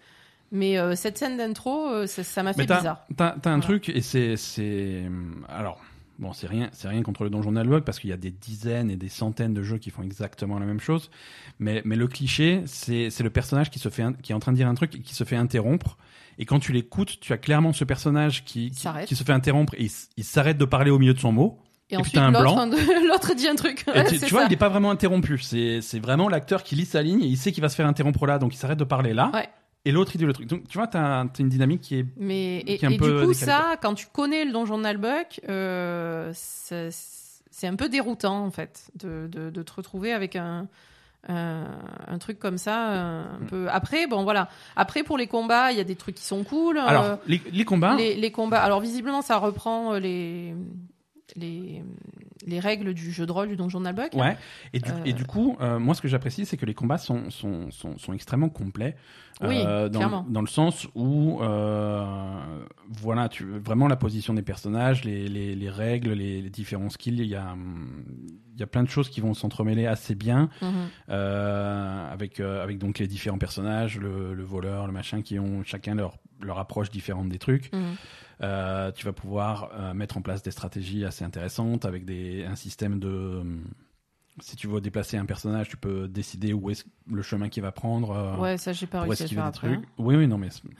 Mais 0.51 0.77
euh, 0.77 0.95
cette 0.95 1.17
scène 1.17 1.37
d'intro, 1.37 1.87
euh, 1.89 2.07
ça, 2.07 2.43
m'a 2.43 2.53
fait 2.53 2.63
bizarre. 2.63 3.05
t'as, 3.15 3.33
un 3.33 3.37
Voilà. 3.43 3.59
truc, 3.61 3.89
et 3.89 4.01
c'est, 4.01 4.35
c'est, 4.35 5.03
alors, 5.47 5.79
bon, 6.17 6.33
c'est 6.33 6.47
rien, 6.47 6.69
c'est 6.73 6.87
rien 6.87 7.03
contre 7.03 7.23
le 7.23 7.29
donjon 7.29 7.51
Nalbuck, 7.51 7.83
parce 7.83 7.99
qu'il 7.99 8.09
y 8.09 8.13
a 8.13 8.17
des 8.17 8.31
dizaines 8.31 8.89
et 8.89 8.95
des 8.95 9.09
centaines 9.09 9.53
de 9.53 9.61
jeux 9.61 9.77
qui 9.77 9.91
font 9.91 10.01
exactement 10.01 10.57
la 10.57 10.65
même 10.65 10.79
chose. 10.79 11.11
Mais, 11.59 11.81
mais 11.85 11.95
le 11.95 12.07
cliché, 12.07 12.63
c'est, 12.65 13.09
le 13.19 13.29
personnage 13.29 13.69
qui 13.69 13.79
se 13.79 13.89
fait, 13.89 14.01
un- 14.03 14.13
qui 14.13 14.31
est 14.31 14.35
en 14.35 14.39
train 14.39 14.51
de 14.51 14.57
dire 14.57 14.67
un 14.67 14.75
truc 14.75 14.95
et 14.95 14.99
qui 14.99 15.13
se 15.13 15.23
fait 15.23 15.35
interrompre. 15.35 15.97
Et 16.39 16.45
quand 16.45 16.59
tu 16.59 16.71
l'écoutes, 16.71 17.19
tu 17.19 17.33
as 17.33 17.37
clairement 17.37 17.73
ce 17.73 17.83
personnage 17.83 18.43
qui, 18.45 18.71
qui, 18.71 18.79
s'arrête. 18.79 19.07
qui 19.07 19.15
se 19.15 19.23
fait 19.23 19.33
interrompre 19.33 19.73
et 19.77 19.87
il, 20.17 20.23
s'arrête 20.23 20.57
de 20.57 20.65
parler 20.65 20.89
au 20.89 20.97
milieu 20.97 21.13
de 21.13 21.19
son 21.19 21.31
mot. 21.33 21.59
Et, 21.91 21.95
et 21.95 21.97
puis 22.01 22.17
ensuite, 22.17 22.79
l'autre, 23.07 23.33
dit 23.35 23.47
un 23.47 23.55
truc. 23.55 23.83
Ouais, 23.87 24.05
tu, 24.05 24.19
tu 24.19 24.27
vois, 24.27 24.43
il 24.43 24.49
n'est 24.49 24.55
pas 24.55 24.69
vraiment 24.69 24.89
interrompu. 24.91 25.37
C'est, 25.39 25.81
c'est 25.81 25.99
vraiment 25.99 26.29
l'acteur 26.29 26.63
qui 26.63 26.75
lit 26.75 26.85
sa 26.85 27.01
ligne 27.01 27.21
et 27.23 27.27
il 27.27 27.35
sait 27.37 27.51
qu'il 27.51 27.61
va 27.61 27.67
se 27.69 27.75
faire 27.75 27.87
interrompre 27.87 28.25
là, 28.25 28.39
donc 28.39 28.53
il 28.53 28.57
s'arrête 28.57 28.77
de 28.79 28.83
parler 28.83 29.13
là. 29.13 29.31
Ouais. 29.33 29.49
Et 29.85 29.91
l'autre, 29.91 30.11
il 30.13 30.17
dit 30.17 30.25
le 30.25 30.33
truc. 30.33 30.47
Donc, 30.47 30.67
tu 30.67 30.77
vois, 30.77 30.87
t'as, 30.87 31.25
t'as 31.25 31.39
une 31.39 31.49
dynamique 31.49 31.81
qui 31.81 31.99
est. 31.99 32.05
Mais 32.17 32.59
et, 32.59 32.77
qui 32.77 32.85
est 32.85 32.87
un 32.87 32.91
et 32.91 32.97
du 32.97 32.99
coup, 33.25 33.33
ça, 33.33 33.77
quand 33.81 33.93
tu 33.93 34.07
connais 34.07 34.43
le 34.45 34.51
donjon 34.51 34.77
de 34.77 34.83
Nalbuck, 34.83 35.39
euh, 35.49 36.31
c'est 36.33 36.89
c'est 36.91 37.67
un 37.67 37.75
peu 37.75 37.89
déroutant 37.89 38.45
en 38.45 38.51
fait 38.51 38.89
de, 38.95 39.27
de, 39.31 39.49
de 39.49 39.63
te 39.63 39.73
retrouver 39.73 40.13
avec 40.13 40.35
un, 40.37 40.67
un, 41.27 41.65
un 42.07 42.17
truc 42.19 42.39
comme 42.39 42.57
ça. 42.57 42.77
Un 42.77 43.39
Mm. 43.39 43.45
peu. 43.47 43.67
Après, 43.69 44.05
bon 44.07 44.23
voilà. 44.23 44.49
Après 44.75 45.03
pour 45.03 45.17
les 45.17 45.27
combats, 45.27 45.71
il 45.71 45.77
y 45.77 45.81
a 45.81 45.85
des 45.85 45.95
trucs 45.95 46.15
qui 46.15 46.25
sont 46.25 46.43
cool. 46.43 46.77
euh, 46.77 46.85
Alors, 46.85 47.17
les, 47.27 47.41
les 47.51 47.65
combats. 47.65 47.95
les, 47.95 48.15
les 48.15 48.31
combats. 48.31 48.61
Alors 48.61 48.81
visiblement, 48.81 49.21
ça 49.21 49.37
reprend 49.37 49.93
euh, 49.93 49.99
les 49.99 50.53
les 51.35 51.83
les 52.45 52.59
règles 52.59 52.93
du 52.93 53.11
jeu 53.11 53.25
de 53.25 53.31
rôle 53.31 53.49
du 53.49 53.55
donjon 53.55 53.81
Nalbuck. 53.81 54.13
Ouais. 54.13 54.37
Et 54.73 54.79
du, 54.79 54.89
Euh. 54.89 55.03
et 55.05 55.13
du 55.13 55.25
coup, 55.25 55.57
euh, 55.59 55.77
moi, 55.79 55.93
ce 55.93 56.01
que 56.01 56.07
j'apprécie, 56.07 56.45
c'est 56.45 56.57
que 56.57 56.65
les 56.65 56.73
combats 56.73 56.97
sont, 56.97 57.29
sont, 57.29 57.69
sont, 57.71 57.97
sont 57.97 58.13
extrêmement 58.13 58.49
complets. 58.49 58.95
Oui, 59.41 59.61
euh, 59.65 59.89
dans, 59.89 59.99
clairement. 59.99 60.25
dans 60.29 60.41
le 60.41 60.47
sens 60.47 60.87
où, 60.95 61.39
euh, 61.41 62.65
voilà, 62.89 63.29
tu, 63.29 63.45
vraiment 63.59 63.87
la 63.87 63.95
position 63.95 64.33
des 64.33 64.41
personnages, 64.41 65.03
les, 65.03 65.27
les, 65.27 65.55
les 65.55 65.69
règles, 65.69 66.11
les, 66.11 66.49
différents 66.49 66.89
skills, 66.89 67.19
il 67.19 67.27
y 67.27 67.35
a, 67.35 67.51
hum, 67.53 68.03
y 68.59 68.63
a 68.63 68.67
plein 68.67 68.83
de 68.83 68.89
choses 68.89 69.09
qui 69.09 69.21
vont 69.21 69.33
s'entremêler 69.33 69.85
assez 69.85 70.15
bien. 70.15 70.49
Mhm. 70.61 70.69
euh, 71.09 72.13
avec 72.13 72.39
euh, 72.39 72.63
avec 72.63 72.77
donc 72.77 72.99
les 72.99 73.07
différents 73.07 73.37
personnages, 73.37 73.97
le, 73.97 74.33
le 74.33 74.43
voleur, 74.43 74.87
le 74.87 74.93
machin, 74.93 75.21
qui 75.21 75.39
ont 75.39 75.63
chacun 75.63 75.95
leur 75.95 76.17
leur 76.41 76.59
approche 76.59 76.89
différente 76.89 77.29
des 77.29 77.39
trucs. 77.39 77.71
Mhm. 77.73 77.95
Euh, 78.41 78.91
tu 78.93 79.05
vas 79.05 79.11
pouvoir 79.11 79.93
mettre 79.93 80.15
en 80.17 80.21
place 80.21 80.41
des 80.41 80.51
stratégies 80.51 81.03
assez 81.03 81.25
intéressantes 81.25 81.83
avec 81.83 82.05
des 82.05 82.45
un 82.45 82.55
système 82.55 82.99
de 82.99 83.43
si 84.41 84.55
tu 84.55 84.67
veux 84.67 84.81
déplacer 84.81 85.17
un 85.17 85.25
personnage, 85.25 85.69
tu 85.69 85.77
peux 85.77 86.07
décider 86.07 86.53
où 86.53 86.69
est 86.69 86.85
le 87.11 87.21
chemin 87.21 87.49
qu'il 87.49 87.63
va 87.63 87.71
prendre. 87.71 88.11
euh, 88.11 88.37
Ouais, 88.37 88.57
ça 88.57 88.71
j'ai 88.73 88.87
pas 88.87 89.01
réussi 89.01 89.23
à 89.23 89.27
faire 89.27 89.45
après. 89.45 89.67
trucs. 89.75 89.87
Oui, 89.97 90.15
oui, 90.15 90.27
non, 90.27 90.37
mais. 90.37 90.49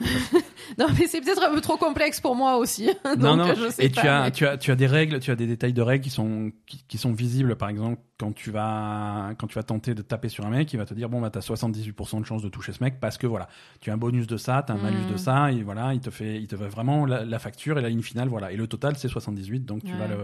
Non, 0.78 0.86
mais 0.98 1.06
c'est 1.08 1.20
peut-être 1.20 1.42
un 1.42 1.52
peu 1.52 1.60
trop 1.60 1.76
complexe 1.76 2.20
pour 2.20 2.36
moi 2.36 2.56
aussi. 2.56 2.88
non, 3.04 3.36
Donc, 3.36 3.38
non. 3.38 3.54
je 3.56 3.70
sais 3.70 3.86
Et 3.86 3.88
pas, 3.90 4.00
tu 4.02 4.06
as, 4.08 4.22
mais- 4.24 4.30
tu 4.30 4.46
as, 4.46 4.56
tu 4.56 4.70
as 4.70 4.76
des 4.76 4.86
règles, 4.86 5.18
tu 5.18 5.30
as 5.32 5.34
des 5.36 5.46
détails 5.48 5.72
de 5.72 5.82
règles 5.82 6.04
qui 6.04 6.10
sont, 6.10 6.52
qui, 6.66 6.84
qui 6.86 6.96
sont 6.96 7.12
visibles. 7.12 7.56
Par 7.56 7.68
exemple, 7.68 7.98
quand 8.18 8.32
tu 8.32 8.50
vas, 8.52 9.30
quand 9.38 9.48
tu 9.48 9.56
vas 9.56 9.64
tenter 9.64 9.94
de 9.94 10.02
taper 10.02 10.28
sur 10.28 10.46
un 10.46 10.50
mec, 10.50 10.72
il 10.72 10.76
va 10.76 10.84
te 10.86 10.94
dire 10.94 11.08
bon 11.08 11.20
bah 11.20 11.30
t'as 11.30 11.40
78% 11.40 12.20
de 12.20 12.24
chance 12.26 12.42
de 12.42 12.48
toucher 12.48 12.72
ce 12.72 12.84
mec 12.84 13.00
parce 13.00 13.18
que 13.18 13.26
voilà, 13.26 13.48
tu 13.80 13.90
as 13.90 13.94
un 13.94 13.96
bonus 13.96 14.26
de 14.28 14.36
ça, 14.36 14.62
t'as 14.64 14.74
un 14.74 14.78
malus 14.78 15.06
de 15.10 15.16
ça, 15.16 15.50
et 15.50 15.62
voilà, 15.62 15.92
il 15.94 16.00
te 16.00 16.10
fait, 16.10 16.36
il 16.40 16.46
te 16.46 16.56
fait 16.56 16.68
vraiment 16.68 17.04
la, 17.06 17.24
la 17.24 17.38
facture 17.40 17.78
et 17.78 17.82
la 17.82 17.88
ligne 17.88 18.02
finale, 18.02 18.28
voilà. 18.28 18.52
Et 18.52 18.56
le 18.56 18.66
total 18.68 18.96
c'est 18.96 19.08
78, 19.08 19.64
donc 19.64 19.82
tu 19.84 19.92
Ouais. 19.92 19.98
vas 19.98 20.06
le, 20.06 20.16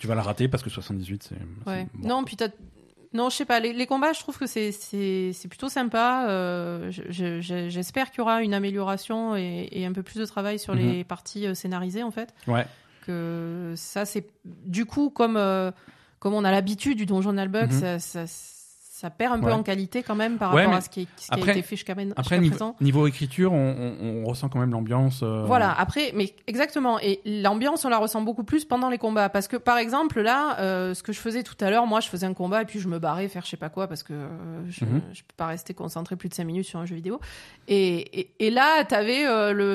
tu 0.00 0.06
vas 0.08 0.16
la 0.16 0.22
rater 0.22 0.48
parce 0.48 0.62
que 0.64 0.70
78 0.70 1.22
c'est. 1.22 1.34
Ouais. 1.70 1.86
c'est- 1.92 1.98
bon. 2.00 2.08
Non, 2.08 2.24
puis 2.24 2.34
t'as- 2.36 2.48
Non, 3.12 3.28
je 3.28 3.36
sais 3.36 3.44
pas. 3.44 3.58
Les, 3.60 3.72
les 3.72 3.86
combats, 3.86 4.12
je 4.12 4.20
trouve 4.20 4.38
que 4.38 4.46
c'est 4.46 4.70
c'est 4.72 5.32
c'est 5.32 5.48
plutôt 5.48 5.68
sympa. 5.68 6.26
Euh, 6.28 6.90
je- 6.92 7.02
je- 7.10 7.40
je- 7.40 7.68
J'espère 7.68 8.10
qu'il 8.10 8.18
y 8.18 8.20
aura 8.22 8.40
une 8.42 8.54
amélioration 8.54 9.34
et, 9.36 9.68
et 9.72 9.84
un 9.84 9.92
peu 9.92 10.02
plus 10.04 10.18
de 10.20 10.24
travail 10.26 10.58
sur 10.60 10.74
Mhm. 10.74 10.80
les 10.80 11.04
parties 11.04 11.46
euh, 11.46 11.54
scénarisées 11.54 12.02
en 12.04 12.10
fait. 12.12 12.32
Ouais. 12.46 12.66
Que 13.06 13.72
ça, 13.76 14.04
c'est 14.04 14.26
du 14.44 14.86
coup 14.86 15.10
comme 15.10 15.36
euh, 15.36 15.70
comme 16.20 16.34
on 16.34 16.44
a 16.44 16.50
l'habitude 16.52 16.96
du 16.98 17.06
donjon 17.06 17.32
Nalbuck, 17.32 17.70
Mhm. 17.72 17.80
ça, 17.80 17.98
ça 17.98 18.26
ça 19.00 19.08
perd 19.08 19.32
un 19.32 19.38
peu 19.40 19.46
Ouais. 19.46 19.52
en 19.52 19.62
qualité 19.62 20.02
quand 20.02 20.14
même 20.14 20.36
par 20.36 20.52
Ouais, 20.52 20.62
rapport 20.64 20.76
à 20.76 20.80
ce 20.82 20.90
qui, 20.90 21.08
ce 21.16 21.28
qui 21.28 21.32
après- 21.32 21.52
a 21.52 21.54
été 21.54 21.62
fait 21.62 21.76
jusqu'à 21.76 21.94
men- 21.94 22.12
Après 22.16 22.38
niveau, 22.38 22.50
présent. 22.56 22.76
niveau 22.82 23.06
écriture, 23.06 23.50
on, 23.52 23.94
on, 24.00 24.22
on 24.22 24.24
ressent 24.26 24.48
quand 24.50 24.58
même 24.58 24.72
l'ambiance. 24.72 25.20
euh, 25.22 25.44
Voilà, 25.46 25.72
après, 25.78 26.12
mais 26.14 26.34
exactement. 26.46 26.98
Et 27.00 27.20
l'ambiance, 27.24 27.84
on 27.86 27.88
la 27.88 27.96
ressent 27.96 28.20
beaucoup 28.20 28.44
plus 28.44 28.66
pendant 28.66 28.90
les 28.90 28.98
combats. 28.98 29.30
Parce 29.30 29.48
que, 29.48 29.56
par 29.56 29.78
exemple, 29.78 30.20
là, 30.20 30.58
euh, 30.60 30.92
ce 30.92 31.02
que 31.02 31.12
je 31.14 31.18
faisais 31.20 31.42
tout 31.42 31.54
à 31.62 31.70
l'heure, 31.70 31.86
moi, 31.86 32.00
je 32.00 32.08
faisais 32.08 32.26
un 32.26 32.34
combat 32.34 32.60
et 32.60 32.64
puis 32.66 32.78
je 32.78 32.88
me 32.88 32.98
barrais 32.98 33.28
faire 33.28 33.44
je 33.46 33.50
sais 33.50 33.56
pas 33.56 33.70
quoi 33.70 33.86
parce 33.88 34.02
que 34.02 34.12
euh, 34.12 34.26
je, 34.68 34.80
je 35.12 35.22
peux 35.22 35.34
pas 35.36 35.46
rester 35.46 35.72
concentré 35.72 36.16
plus 36.16 36.28
de 36.28 36.34
5 36.34 36.44
minutes 36.44 36.66
sur 36.66 36.78
un 36.78 36.84
jeu 36.84 36.94
vidéo. 36.94 37.20
Et, 37.68 38.20
et, 38.20 38.30
et 38.38 38.50
là, 38.50 38.84
t'avais 38.84 39.24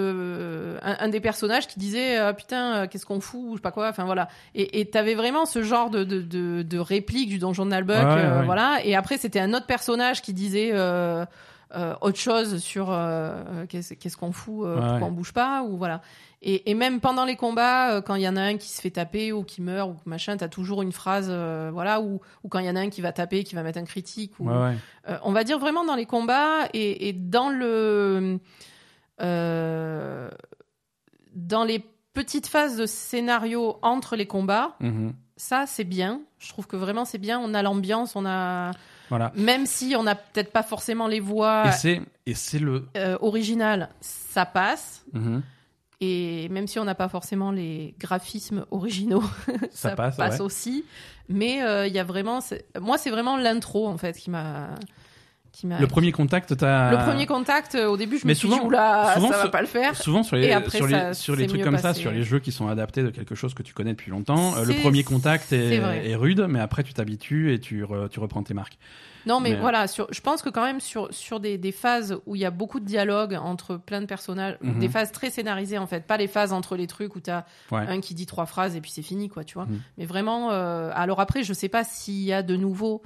le 0.06 0.78
un, 0.84 0.98
un 1.00 1.08
des 1.10 1.20
personnages 1.20 1.68
qui 1.68 1.80
disait 1.80 2.18
ah, 2.18 2.34
putain, 2.34 2.88
qu'est-ce 2.88 3.06
qu'on 3.06 3.20
fout, 3.20 3.42
ou 3.44 3.50
je 3.52 3.56
sais 3.56 3.62
pas 3.62 3.72
quoi. 3.72 3.90
Enfin 3.90 4.06
voilà. 4.06 4.28
Et 4.54 4.86
t'avais 4.90 5.16
vraiment 5.16 5.46
ce 5.46 5.64
genre 5.64 5.90
de 5.90 6.04
de, 6.04 6.22
de, 6.22 6.62
de 6.62 6.78
réplique 6.80 7.30
du 7.30 7.40
donjon 7.40 7.66
de 7.66 7.72
Nalbuck, 7.72 7.96
ouais. 7.96 8.46
voilà. 8.46 8.80
Et 8.84 8.96
après, 8.96 9.15
c'était 9.18 9.40
un 9.40 9.54
autre 9.54 9.66
personnage 9.68 10.22
qui 10.22 10.34
disait. 10.34 10.72
Euh, 10.74 11.26
euh, 11.76 11.96
autre 12.02 12.20
chose 12.20 12.60
sur 12.60 12.88
euh, 12.92 13.66
qu'est-ce 13.68 13.96
qu'est-ce 13.96 14.16
qu'on 14.16 14.32
fout, 14.32 14.66
pourquoi 14.68 14.94
ouais. 14.98 15.04
on 15.04 15.12
bouge 15.12 15.34
pas 15.34 15.64
ou 15.64 15.76
voilà. 15.78 16.00
Et, 16.44 16.70
et 16.70 16.74
même 16.76 17.02
pendant 17.02 17.26
les 17.26 17.36
combats, 17.36 18.02
quand 18.04 18.14
il 18.16 18.22
y 18.22 18.30
en 18.30 18.38
a 18.38 18.42
un 18.42 18.56
qui 18.58 18.70
se 18.70 18.80
fait 18.80 18.92
taper 18.92 19.34
ou 19.34 19.44
qui 19.44 19.62
meurt 19.64 19.90
ou 19.90 19.96
machin, 20.06 20.38
t'as 20.38 20.48
toujours 20.48 20.84
une 20.84 20.92
phrase, 20.92 21.30
voilà, 21.74 22.00
ou, 22.02 22.22
ou 22.44 22.50
quand 22.50 22.60
il 22.60 22.68
y 22.68 22.70
en 22.70 22.76
a 22.76 22.80
un 22.82 22.90
qui 22.90 23.02
va 23.02 23.12
taper, 23.12 23.44
qui 23.44 23.56
va 23.56 23.64
mettre 23.64 23.80
un 23.80 23.84
critique. 23.84 24.40
Ou, 24.40 24.48
Ouais, 24.48 24.56
ouais. 24.56 25.18
on 25.24 25.32
va 25.32 25.44
dire 25.44 25.58
vraiment 25.58 25.84
dans 25.84 25.96
les 25.96 26.06
combats 26.06 26.68
et, 26.74 27.10
et 27.10 27.14
dans 27.14 27.50
le 27.50 28.40
dans 31.34 31.64
les 31.64 31.84
petites 32.14 32.48
phases 32.48 32.78
de 32.78 32.86
scénario 32.86 33.78
entre 33.82 34.16
les 34.16 34.28
combats, 34.28 34.76
Mhm. 34.80 35.14
ça 35.36 35.66
c'est 35.68 35.84
bien. 35.84 36.22
Je 36.40 36.50
trouve 36.50 36.68
que 36.68 36.76
vraiment 36.78 37.06
c'est 37.06 37.18
bien. 37.18 37.40
On 37.40 37.54
a 37.54 37.62
l'ambiance, 37.62 38.16
on 38.16 38.26
a 38.26 38.72
Voilà. 39.10 39.32
même 39.36 39.66
si 39.66 39.96
on 39.98 40.04
n'a 40.04 40.16
peut-être 40.16 40.52
pas 40.52 40.64
forcément 40.64 41.08
les 41.08 41.20
voix 41.20 41.66
Et 41.68 41.72
c'est 41.72 42.02
et 42.26 42.34
c'est 42.34 42.60
le. 42.60 42.88
euh, 42.98 43.18
originales, 43.22 43.90
ça 44.02 44.46
passe. 44.46 45.04
Mhm. 45.14 45.42
Et 46.02 46.50
même 46.50 46.68
si 46.68 46.78
on 46.80 46.84
n'a 46.84 46.96
pas 46.96 47.08
forcément 47.08 47.52
les 47.52 47.96
graphismes 48.00 48.66
originaux, 48.72 49.24
Ça 49.72 49.92
passe, 49.96 50.18
ouais. 50.18 50.42
aussi. 50.42 50.84
Mais 51.30 51.64
euh, 51.64 51.88
il 51.88 51.94
y 51.94 52.00
a 52.00 52.04
vraiment, 52.04 52.40
moi 52.82 52.98
c'est 52.98 53.10
vraiment 53.10 53.38
l'intro 53.38 53.88
en 53.88 53.98
fait 53.98 54.14
qui 54.18 54.30
m'a, 54.30 54.76
qui 55.56 55.68
m'a. 55.68 55.80
Le 55.80 55.88
premier 55.88 56.12
contact, 56.12 56.56
t'as. 56.58 56.92
Le 56.92 56.98
premier 57.10 57.26
contact, 57.26 57.76
euh, 57.76 57.88
au 57.88 57.98
début, 57.98 58.18
je 58.18 58.26
Mais 58.26 58.32
me 58.32 58.36
suis 58.36 58.48
souvent- 58.48 58.60
dit, 58.62 58.66
oula, 58.68 59.14
souvent, 59.16 59.32
ça 59.32 59.38
va 59.44 59.50
pas 59.50 59.62
le 59.62 59.68
faire. 59.68 59.96
Souvent 59.96 60.24
sur 60.24 60.36
les 60.36 60.48
Et 60.48 60.54
après, 60.54 60.78
sur 60.78 60.88
les 60.88 60.94
ça- 60.94 61.14
sur 61.14 61.36
les 61.36 61.44
c'est 61.44 61.48
trucs 61.50 61.64
comme 61.64 61.78
ça, 61.78 61.94
sur 61.94 62.12
les 62.12 62.24
jeux 62.24 62.40
qui 62.40 62.52
sont 62.52 62.68
adaptés 62.68 63.04
de 63.04 63.10
quelque 63.10 63.36
chose 63.36 63.54
que 63.54 63.64
tu 63.64 63.74
connais 63.74 63.92
depuis 63.92 64.12
longtemps, 64.12 64.56
euh, 64.58 64.66
le 64.66 64.74
premier 64.76 65.04
contact 65.04 65.54
est, 65.54 66.16
rude, 66.16 66.46
mais 66.50 66.60
après 66.60 66.84
tu 66.84 66.94
t'habitues 66.94 67.54
et 67.54 67.60
tu 67.60 67.84
re- 67.84 68.10
tu 68.10 68.20
reprends 68.20 68.44
tes 68.44 68.54
marques. 68.54 68.78
Non, 69.28 69.40
mais, 69.40 69.52
Mais- 69.52 69.56
voilà, 69.60 69.88
sur, 69.88 70.08
je 70.12 70.22
pense 70.22 70.44
que 70.44 70.50
quand 70.50 70.64
même 70.64 70.80
sur, 70.80 71.12
sur 71.12 71.40
des, 71.40 71.58
des 71.58 71.72
phases 71.72 72.16
où 72.28 72.36
il 72.36 72.42
y 72.42 72.46
a 72.46 72.52
beaucoup 72.52 72.80
de 72.80 72.86
dialogue 72.86 73.34
entre 73.42 73.76
plein 73.78 74.00
de 74.02 74.06
personnages, 74.06 74.56
Mhm. 74.62 74.78
des 74.78 74.88
phases 74.88 75.12
très 75.12 75.32
scénarisées 75.32 75.80
en 75.80 75.88
fait, 75.88 76.06
pas 76.06 76.18
les 76.18 76.28
phases 76.28 76.54
entre 76.54 76.76
les 76.76 76.86
trucs 76.86 77.16
où 77.16 77.20
t'as 77.22 77.44
Ouais. 77.72 77.82
un 77.88 78.02
qui 78.02 78.14
dit 78.14 78.28
trois 78.28 78.46
phrases 78.46 78.76
et 78.76 78.82
puis 78.82 78.92
c'est 78.92 79.02
fini, 79.02 79.28
quoi, 79.28 79.44
tu 79.44 79.56
vois. 79.56 79.66
Mhm. 79.66 79.82
Mais 79.98 80.06
vraiment, 80.06 80.52
euh, 80.52 80.92
alors 80.94 81.20
après, 81.22 81.42
je 81.42 81.54
sais 81.54 81.70
pas 81.70 81.84
s'il 81.84 82.22
y 82.22 82.34
a 82.34 82.44
de 82.44 82.56
nouveau 82.56 83.02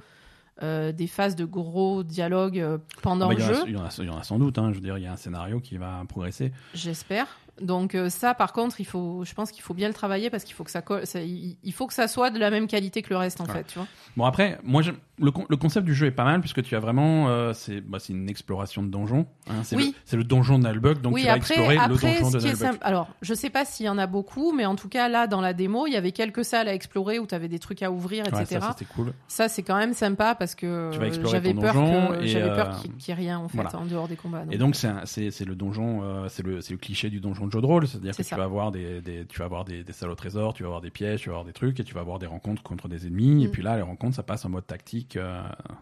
euh, 0.62 0.92
des 0.92 1.06
phases 1.06 1.36
de 1.36 1.44
gros 1.44 2.02
dialogues 2.02 2.58
euh, 2.58 2.78
pendant 3.02 3.30
Ah 3.30 3.34
bah, 3.34 3.46
le 3.48 3.54
jeu, 3.54 3.62
il, 3.66 3.72
y 3.72 3.76
en 3.76 3.84
a, 3.84 3.88
il 3.98 4.04
y 4.06 4.10
en 4.10 4.18
a 4.18 4.22
sans 4.22 4.38
doute, 4.38 4.58
hein, 4.58 4.70
je 4.70 4.74
veux 4.76 4.80
dire, 4.82 4.98
il 4.98 5.04
y 5.04 5.06
a 5.06 5.12
un 5.12 5.16
scénario 5.16 5.60
qui 5.60 5.76
va 5.76 6.02
progresser. 6.08 6.52
j'espère. 6.74 7.26
Donc 7.60 7.94
euh, 7.94 8.08
ça, 8.08 8.32
par 8.32 8.54
contre, 8.54 8.80
il 8.80 8.86
faut, 8.86 9.22
je 9.26 9.34
pense 9.34 9.50
qu'il 9.52 9.62
faut 9.62 9.74
bien 9.74 9.88
le 9.88 9.92
travailler 9.92 10.30
parce 10.30 10.44
qu'il 10.44 10.54
faut 10.54 10.64
que 10.64 10.70
ça, 10.70 10.82
ça- 11.04 11.20
il 11.20 11.72
faut 11.74 11.86
que 11.86 11.92
ça 11.92 12.08
soit 12.08 12.30
de 12.30 12.38
la 12.38 12.50
même 12.50 12.66
qualité 12.66 13.02
que 13.02 13.10
le 13.10 13.18
reste 13.18 13.38
en 13.42 13.44
fait, 13.44 13.64
tu 13.64 13.74
vois. 13.78 13.86
Bon 14.16 14.24
après, 14.24 14.58
moi 14.64 14.80
j'aime- 14.80 14.96
le, 15.20 15.30
con- 15.30 15.46
le 15.48 15.56
concept 15.56 15.86
du 15.86 15.94
jeu 15.94 16.06
est 16.06 16.10
pas 16.10 16.24
mal 16.24 16.40
puisque 16.40 16.62
tu 16.62 16.74
as 16.76 16.80
vraiment 16.80 17.28
euh, 17.28 17.52
c'est 17.52 17.80
bah, 17.80 17.98
c'est 18.00 18.12
une 18.12 18.28
exploration 18.28 18.82
de 18.82 18.88
donjon. 18.88 19.26
hein, 19.48 19.62
c'est 19.62 19.76
Oui. 19.76 19.94
le, 20.12 20.18
le 20.18 20.24
donjon 20.24 20.58
de 20.58 20.64
Nalbuck, 20.64 21.00
donc 21.02 21.14
oui, 21.14 21.22
tu 21.22 21.26
vas 21.28 21.34
après, 21.34 21.54
explorer 21.54 21.74
le 21.76 21.80
après 21.82 22.20
donjon 22.20 22.30
ce 22.30 22.38
de 22.38 22.46
Nalbuck. 22.64 22.78
alors 22.82 23.08
je 23.22 23.34
sais 23.34 23.50
pas 23.50 23.64
s'il 23.64 23.86
y 23.86 23.88
en 23.88 23.98
a 23.98 24.06
beaucoup, 24.06 24.52
mais 24.52 24.66
en 24.66 24.76
tout 24.76 24.88
cas 24.88 25.08
là 25.08 25.26
dans 25.26 25.40
la 25.40 25.52
démo, 25.52 25.86
il 25.86 25.92
y 25.92 25.96
avait 25.96 26.12
quelques 26.12 26.44
salles 26.44 26.68
à 26.68 26.74
explorer 26.74 27.18
où 27.18 27.26
tu 27.26 27.34
avais 27.34 27.48
des 27.48 27.58
trucs 27.58 27.82
à 27.82 27.90
ouvrir, 27.92 28.24
Ouais, 28.32 28.42
etc. 28.42 28.60
ça 28.60 28.74
c'était 28.78 28.92
cool. 28.94 29.12
ça 29.28 29.48
c'est 29.48 29.62
quand 29.62 29.76
même 29.76 29.94
sympa 29.94 30.34
parce 30.34 30.54
que 30.54 30.90
j'avais 31.30 31.52
peur 31.54 31.74
donjon 31.74 32.08
que 32.18 32.22
et, 32.24 32.28
j'avais 32.28 32.54
peur 32.54 32.68
euh, 32.84 32.88
qu'il 32.98 33.08
y 33.08 33.10
ait 33.10 33.14
rien 33.14 33.38
en 33.38 33.48
fait 33.48 33.56
voilà. 33.56 33.76
en 33.76 33.84
dehors 33.86 34.08
des 34.08 34.16
combats. 34.16 34.44
Et 34.50 34.58
donc 34.58 34.74
c'est 34.76 34.88
un- 34.88 35.02
c'est 35.04 35.44
le 35.44 35.54
donjon, 35.54 36.02
euh, 36.02 36.26
c'est 36.28 36.42
le 36.44 36.58
le 36.70 36.76
cliché 36.76 37.10
du 37.10 37.20
donjon 37.20 37.46
de 37.46 37.52
jeu 37.52 37.60
de 37.60 37.66
rôle, 37.66 37.86
c'est-à-dire 37.88 38.14
que 38.16 38.22
tu 38.22 38.34
vas 38.34 38.44
avoir 38.44 38.70
des, 38.70 39.00
des 39.00 39.26
tu 39.26 39.38
vas 39.38 39.44
avoir 39.44 39.64
des, 39.64 39.82
des 39.82 39.92
salles 39.92 40.10
au 40.10 40.14
trésor, 40.14 40.54
tu 40.54 40.62
vas 40.62 40.68
avoir 40.68 40.80
des 40.80 40.90
pièges, 40.90 41.20
tu 41.22 41.28
vas 41.28 41.34
avoir 41.34 41.44
des 41.44 41.52
trucs 41.52 41.78
et 41.80 41.84
tu 41.84 41.94
vas 41.94 42.00
avoir 42.00 42.18
des 42.18 42.26
rencontres 42.26 42.62
contre 42.62 42.88
des 42.88 43.06
ennemis. 43.06 43.44
Et 43.44 43.48
Mm. 43.48 43.50
puis 43.50 43.62
là, 43.62 43.76
les 43.76 43.82
rencontres, 43.82 44.14
ça 44.16 44.22
passe 44.22 44.44
en 44.44 44.48
mode 44.50 44.66
tactique. 44.66 45.09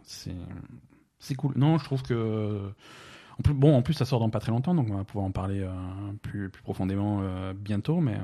C'est 0.03 0.35
c'est 1.19 1.35
cool. 1.35 1.53
Non, 1.57 1.79
je 1.79 1.85
trouve 1.85 2.03
que 2.03 2.73
en 3.39 3.43
plus, 3.43 3.55
bon, 3.55 3.77
en 3.77 3.83
plus 3.83 3.95
ça 3.95 4.05
sort 4.05 4.19
dans 4.19 4.31
pas 4.31 4.41
très 4.41 4.51
longtemps, 4.51 4.75
donc 4.75 4.89
on 4.91 4.97
va 4.97 5.05
pouvoir 5.05 5.25
en 5.25 5.31
parler 5.31 5.61
euh, 5.61 5.71
plus 6.23 6.51
plus 6.51 6.63
profondément 6.63 7.21
euh, 7.23 7.53
bientôt. 7.55 8.01
Mais 8.01 8.17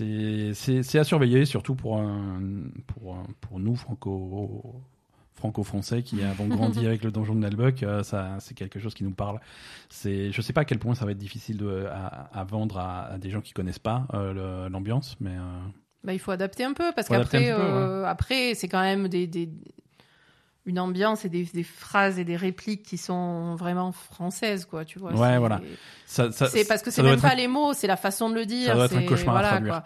euh, 0.00 0.52
c'est 0.54 0.98
à 0.98 1.04
surveiller, 1.04 1.44
surtout 1.44 1.74
pour 1.74 2.00
pour 2.86 3.16
pour 3.40 3.58
nous 3.58 3.74
franco 3.74 4.80
franco-français 5.34 6.04
qui 6.04 6.22
avons 6.22 6.46
grandi 6.46 6.86
avec 6.86 7.02
le 7.02 7.10
donjon 7.10 7.34
de 7.34 7.40
Nalbuck, 7.40 7.84
ça 8.04 8.36
c'est 8.38 8.54
quelque 8.54 8.78
chose 8.78 8.94
qui 8.94 9.02
nous 9.02 9.14
parle. 9.14 9.40
C'est, 9.88 10.30
je 10.30 10.40
sais 10.40 10.52
pas 10.52 10.60
à 10.60 10.64
quel 10.64 10.78
point 10.78 10.94
ça 10.94 11.04
va 11.04 11.10
être 11.10 11.18
difficile 11.18 11.56
de, 11.56 11.86
à, 11.90 12.06
à 12.32 12.44
vendre 12.44 12.78
à, 12.78 13.06
à 13.06 13.18
des 13.18 13.30
gens 13.30 13.40
qui 13.40 13.52
connaissent 13.52 13.80
pas 13.80 14.06
l'ambiance, 14.70 15.16
mais 15.18 15.34
Bah, 16.04 16.12
il 16.12 16.20
faut 16.20 16.30
adapter 16.30 16.62
un 16.62 16.74
peu 16.74 16.92
parce 16.94 17.08
qu'après 17.08 17.50
après 18.06 18.54
c'est 18.54 18.68
quand 18.68 18.82
même 18.82 19.08
des, 19.08 19.26
des 19.26 19.50
une 20.66 20.78
ambiance 20.78 21.24
et 21.24 21.28
des, 21.28 21.44
des 21.44 21.62
phrases 21.64 22.18
et 22.18 22.24
des 22.24 22.36
répliques 22.36 22.82
qui 22.84 22.96
sont 22.96 23.54
vraiment 23.56 23.90
françaises 23.92 24.64
quoi, 24.64 24.84
tu 24.84 24.98
vois. 24.98 25.12
Ouais, 25.12 25.38
voilà. 25.38 25.60
C'est 26.06 26.66
parce 26.68 26.82
que 26.82 26.90
c'est 26.90 27.02
même 27.02 27.14
un- 27.14 27.18
pas 27.18 27.34
les 27.34 27.48
mots, 27.48 27.72
c'est 27.74 27.86
la 27.88 27.96
façon 27.96 28.30
de 28.30 28.34
le 28.34 28.46
dire. 28.46 28.68
Ça 28.68 28.74
doit 28.74 28.84
être 28.86 28.96
un 28.96 29.06
cauchemar 29.06 29.36
à 29.36 29.42
traduire. 29.42 29.68
quoi. 29.74 29.84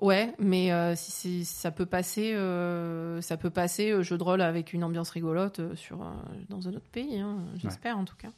Ouais, 0.00 0.34
mais 0.40 0.72
euh, 0.72 0.94
si 0.96 1.44
ça 1.44 1.70
peut 1.70 1.86
passer, 1.86 2.34
euh, 2.34 3.20
ça 3.22 3.36
peut 3.36 3.48
passer 3.50 3.90
euh, 3.92 4.02
jeu 4.02 4.18
de 4.18 4.22
rôle 4.24 4.40
avec 4.42 4.72
une 4.72 4.82
ambiance 4.84 5.08
rigolote 5.10 5.60
euh, 5.60 5.76
sur 5.76 6.02
un- 6.02 6.22
dans 6.48 6.68
un 6.68 6.72
autre 6.72 6.88
pays. 6.90 7.20
hein, 7.20 7.38
J'espère 7.62 7.96
en 7.96 8.04
tout 8.04 8.16
cas. 8.16 8.28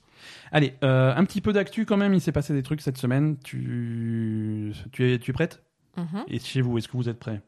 Allez, 0.52 0.74
euh, 0.84 1.14
un 1.16 1.24
petit 1.24 1.40
peu 1.40 1.52
d'actu 1.54 1.84
quand 1.86 1.96
même. 1.96 2.12
Il 2.14 2.20
s'est 2.20 2.30
passé 2.32 2.52
des 2.52 2.62
trucs 2.62 2.82
cette 2.82 2.98
semaine. 2.98 3.36
Tu, 3.42 4.72
tu 4.92 5.10
es, 5.12 5.18
tu 5.18 5.30
es 5.30 5.34
prête? 5.34 5.62
Mhm. 5.96 6.24
Et 6.28 6.38
chez 6.38 6.60
vous, 6.60 6.76
est-ce 6.78 6.88
que 6.88 6.96
vous 6.96 7.08
êtes 7.08 7.18
prêts 7.18 7.40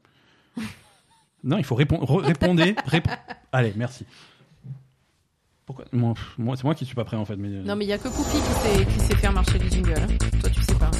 Non, 1.44 1.56
il 1.58 1.64
faut 1.64 1.74
répondre. 1.74 2.04
re- 2.04 2.24
répondez. 2.24 2.74
répo- 2.86 3.10
Allez, 3.52 3.72
merci. 3.76 4.04
Pourquoi 5.66 5.84
moi, 5.92 6.14
moi, 6.38 6.56
c'est 6.56 6.64
moi 6.64 6.74
qui 6.74 6.84
suis 6.86 6.94
pas 6.94 7.04
prêt 7.04 7.16
en 7.16 7.24
fait. 7.24 7.36
Mais 7.36 7.48
Non, 7.48 7.76
mais 7.76 7.84
il 7.84 7.88
y 7.88 7.92
a 7.92 7.98
que 7.98 8.08
Poupie 8.08 8.30
qui 8.38 8.38
sait, 8.38 8.84
qui 8.86 9.00
sait 9.00 9.16
faire 9.16 9.32
marcher 9.32 9.58
les 9.58 9.70
jingles. 9.70 9.94
hein. 9.96 10.06
Toi, 10.40 10.50
tu 10.50 10.62
sais 10.62 10.74
pas. 10.74 10.90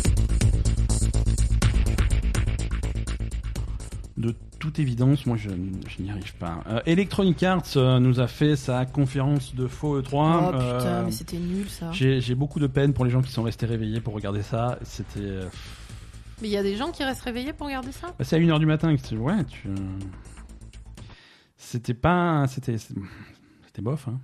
de 4.17 4.35
toute 4.59 4.81
évidence, 4.81 5.27
moi 5.27 5.37
je, 5.37 5.49
je 5.49 6.03
n'y 6.03 6.11
arrive 6.11 6.35
pas. 6.35 6.59
Euh, 6.69 6.81
Electronic 6.87 7.41
Arts 7.45 7.63
euh, 7.77 8.01
nous 8.01 8.19
a 8.19 8.27
fait 8.27 8.57
sa 8.57 8.85
conférence 8.85 9.55
de 9.55 9.69
faux 9.69 10.01
E3. 10.01 10.03
oh 10.03 10.47
putain, 10.49 10.61
Euh, 10.65 11.05
mais 11.05 11.13
c'était 11.13 11.37
nul 11.39 11.69
ça. 11.69 11.91
J'ai 11.93 12.35
beaucoup 12.35 12.59
de 12.59 12.67
peine 12.67 12.93
pour 12.93 13.05
les 13.05 13.11
gens 13.13 13.23
qui 13.23 13.31
sont 13.31 13.45
restés 13.45 13.67
réveillés 13.67 14.01
pour 14.01 14.15
regarder 14.15 14.43
ça. 14.43 14.79
C'était. 14.83 15.21
Euh, 16.39 16.43
Mais 16.43 16.49
il 16.49 16.53
y 16.53 16.57
a 16.57 16.63
des 16.63 16.77
gens 16.77 16.91
qui 16.91 17.05
restent 17.05 17.23
réveillés 17.23 17.53
pour 17.53 17.67
regarder 17.67 17.93
ça 17.93 18.09
bah, 18.19 18.25
c'est 18.25 18.37
à 18.37 18.39
1h 18.39 18.59
du 18.59 18.67
matin 18.67 18.95
que 18.97 19.03
tu. 19.03 19.17
Ouais, 19.17 19.45
tu. 19.45 19.69
C'était 21.57 21.95
pas. 21.95 22.47
C'était. 22.49 22.77
C'était 22.79 23.83
bof, 23.83 24.09
hein. 24.09 24.19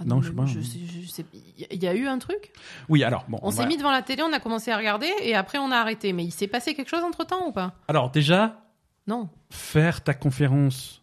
Ah 0.00 0.04
Non, 0.04 0.20
je 0.22 0.30
mais 0.30 0.46
sais 0.46 0.54
pas. 0.54 0.62
sais- 0.62 1.02
je 1.02 1.08
sais- 1.08 1.24
Il 1.72 1.82
y 1.82 1.88
a 1.88 1.94
eu 1.94 2.06
un 2.06 2.18
truc? 2.18 2.52
Oui, 2.88 3.02
alors, 3.02 3.24
bon. 3.28 3.38
On 3.42 3.50
s'est 3.50 3.62
va- 3.62 3.66
mis 3.66 3.76
devant 3.76 3.90
la 3.90 4.02
télé, 4.02 4.22
on 4.22 4.32
a 4.32 4.38
commencé 4.38 4.70
à 4.70 4.76
regarder 4.76 5.10
et 5.22 5.34
après 5.34 5.58
on 5.58 5.72
a 5.72 5.76
arrêté. 5.76 6.12
Mais 6.12 6.24
il 6.24 6.30
s'est 6.30 6.46
passé 6.46 6.74
quelque 6.74 6.88
chose 6.88 7.02
entre 7.02 7.24
temps 7.24 7.48
ou 7.48 7.52
pas? 7.52 7.74
Alors, 7.88 8.10
déjà, 8.10 8.60
Non. 9.08 9.28
faire 9.50 10.04
ta 10.04 10.14
conférence 10.14 11.02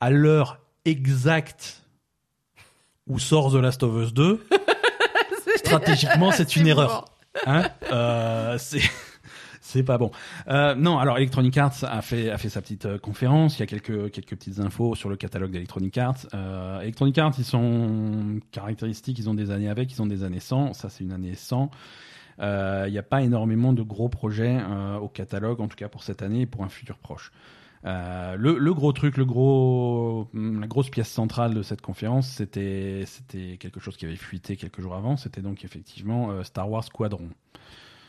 à 0.00 0.08
l'heure 0.10 0.58
exacte 0.86 1.82
où 3.06 3.18
sort 3.18 3.52
The 3.52 3.56
Last 3.56 3.82
of 3.82 4.02
Us 4.06 4.14
2, 4.14 4.42
stratégiquement, 5.56 6.30
c'est 6.32 6.56
une 6.56 6.66
erreur. 6.68 7.04
Hein 7.46 7.64
Euh, 7.90 8.56
c'est 8.58 8.80
c'est 9.60 9.82
pas 9.82 9.98
bon. 9.98 10.10
Euh, 10.48 10.74
non, 10.74 10.98
alors 10.98 11.16
Electronic 11.18 11.56
Arts 11.56 11.82
a 11.82 12.02
fait 12.02 12.30
a 12.30 12.38
fait 12.38 12.48
sa 12.48 12.60
petite 12.60 12.86
euh, 12.86 12.98
conférence. 12.98 13.58
Il 13.58 13.60
y 13.60 13.62
a 13.62 13.66
quelques 13.66 14.10
quelques 14.10 14.36
petites 14.36 14.58
infos 14.60 14.94
sur 14.94 15.08
le 15.08 15.16
catalogue 15.16 15.50
d'Electronic 15.50 15.96
Arts. 15.98 16.26
Euh, 16.34 16.80
Electronic 16.80 17.16
Arts, 17.18 17.34
ils 17.38 17.44
sont 17.44 18.40
caractéristiques. 18.50 19.18
Ils 19.18 19.28
ont 19.30 19.34
des 19.34 19.50
années 19.50 19.68
avec, 19.68 19.92
ils 19.92 20.02
ont 20.02 20.06
des 20.06 20.24
années 20.24 20.40
sans. 20.40 20.72
Ça, 20.74 20.88
c'est 20.90 21.04
une 21.04 21.12
année 21.12 21.34
sans. 21.34 21.70
Euh, 22.40 22.84
Il 22.88 22.92
n'y 22.92 22.98
a 22.98 23.02
pas 23.02 23.22
énormément 23.22 23.72
de 23.72 23.82
gros 23.82 24.08
projets 24.08 24.58
euh, 24.60 24.96
au 24.98 25.08
catalogue, 25.08 25.60
en 25.60 25.68
tout 25.68 25.76
cas 25.76 25.88
pour 25.88 26.02
cette 26.02 26.22
année 26.22 26.42
et 26.42 26.46
pour 26.46 26.64
un 26.64 26.68
futur 26.68 26.98
proche. 26.98 27.30
Euh, 27.84 28.36
le, 28.36 28.74
gros 28.74 28.92
truc, 28.92 29.18
gros, 29.18 30.28
la 30.34 30.66
grosse 30.66 30.90
pièce 30.90 31.10
centrale 31.10 31.54
de 31.54 31.62
cette 31.62 31.80
conférence, 31.80 32.28
c'était 32.28 33.04
c'était 33.06 33.56
quelque 33.58 33.80
chose 33.80 33.96
qui 33.96 34.04
avait 34.04 34.16
fuité 34.16 34.56
quelques 34.56 34.80
jours 34.80 34.94
avant. 34.94 35.16
C'était 35.16 35.42
donc 35.42 35.64
effectivement 35.64 36.30
euh, 36.30 36.44
Star 36.44 36.70
Wars 36.70 36.84
Squadron. 36.84 37.28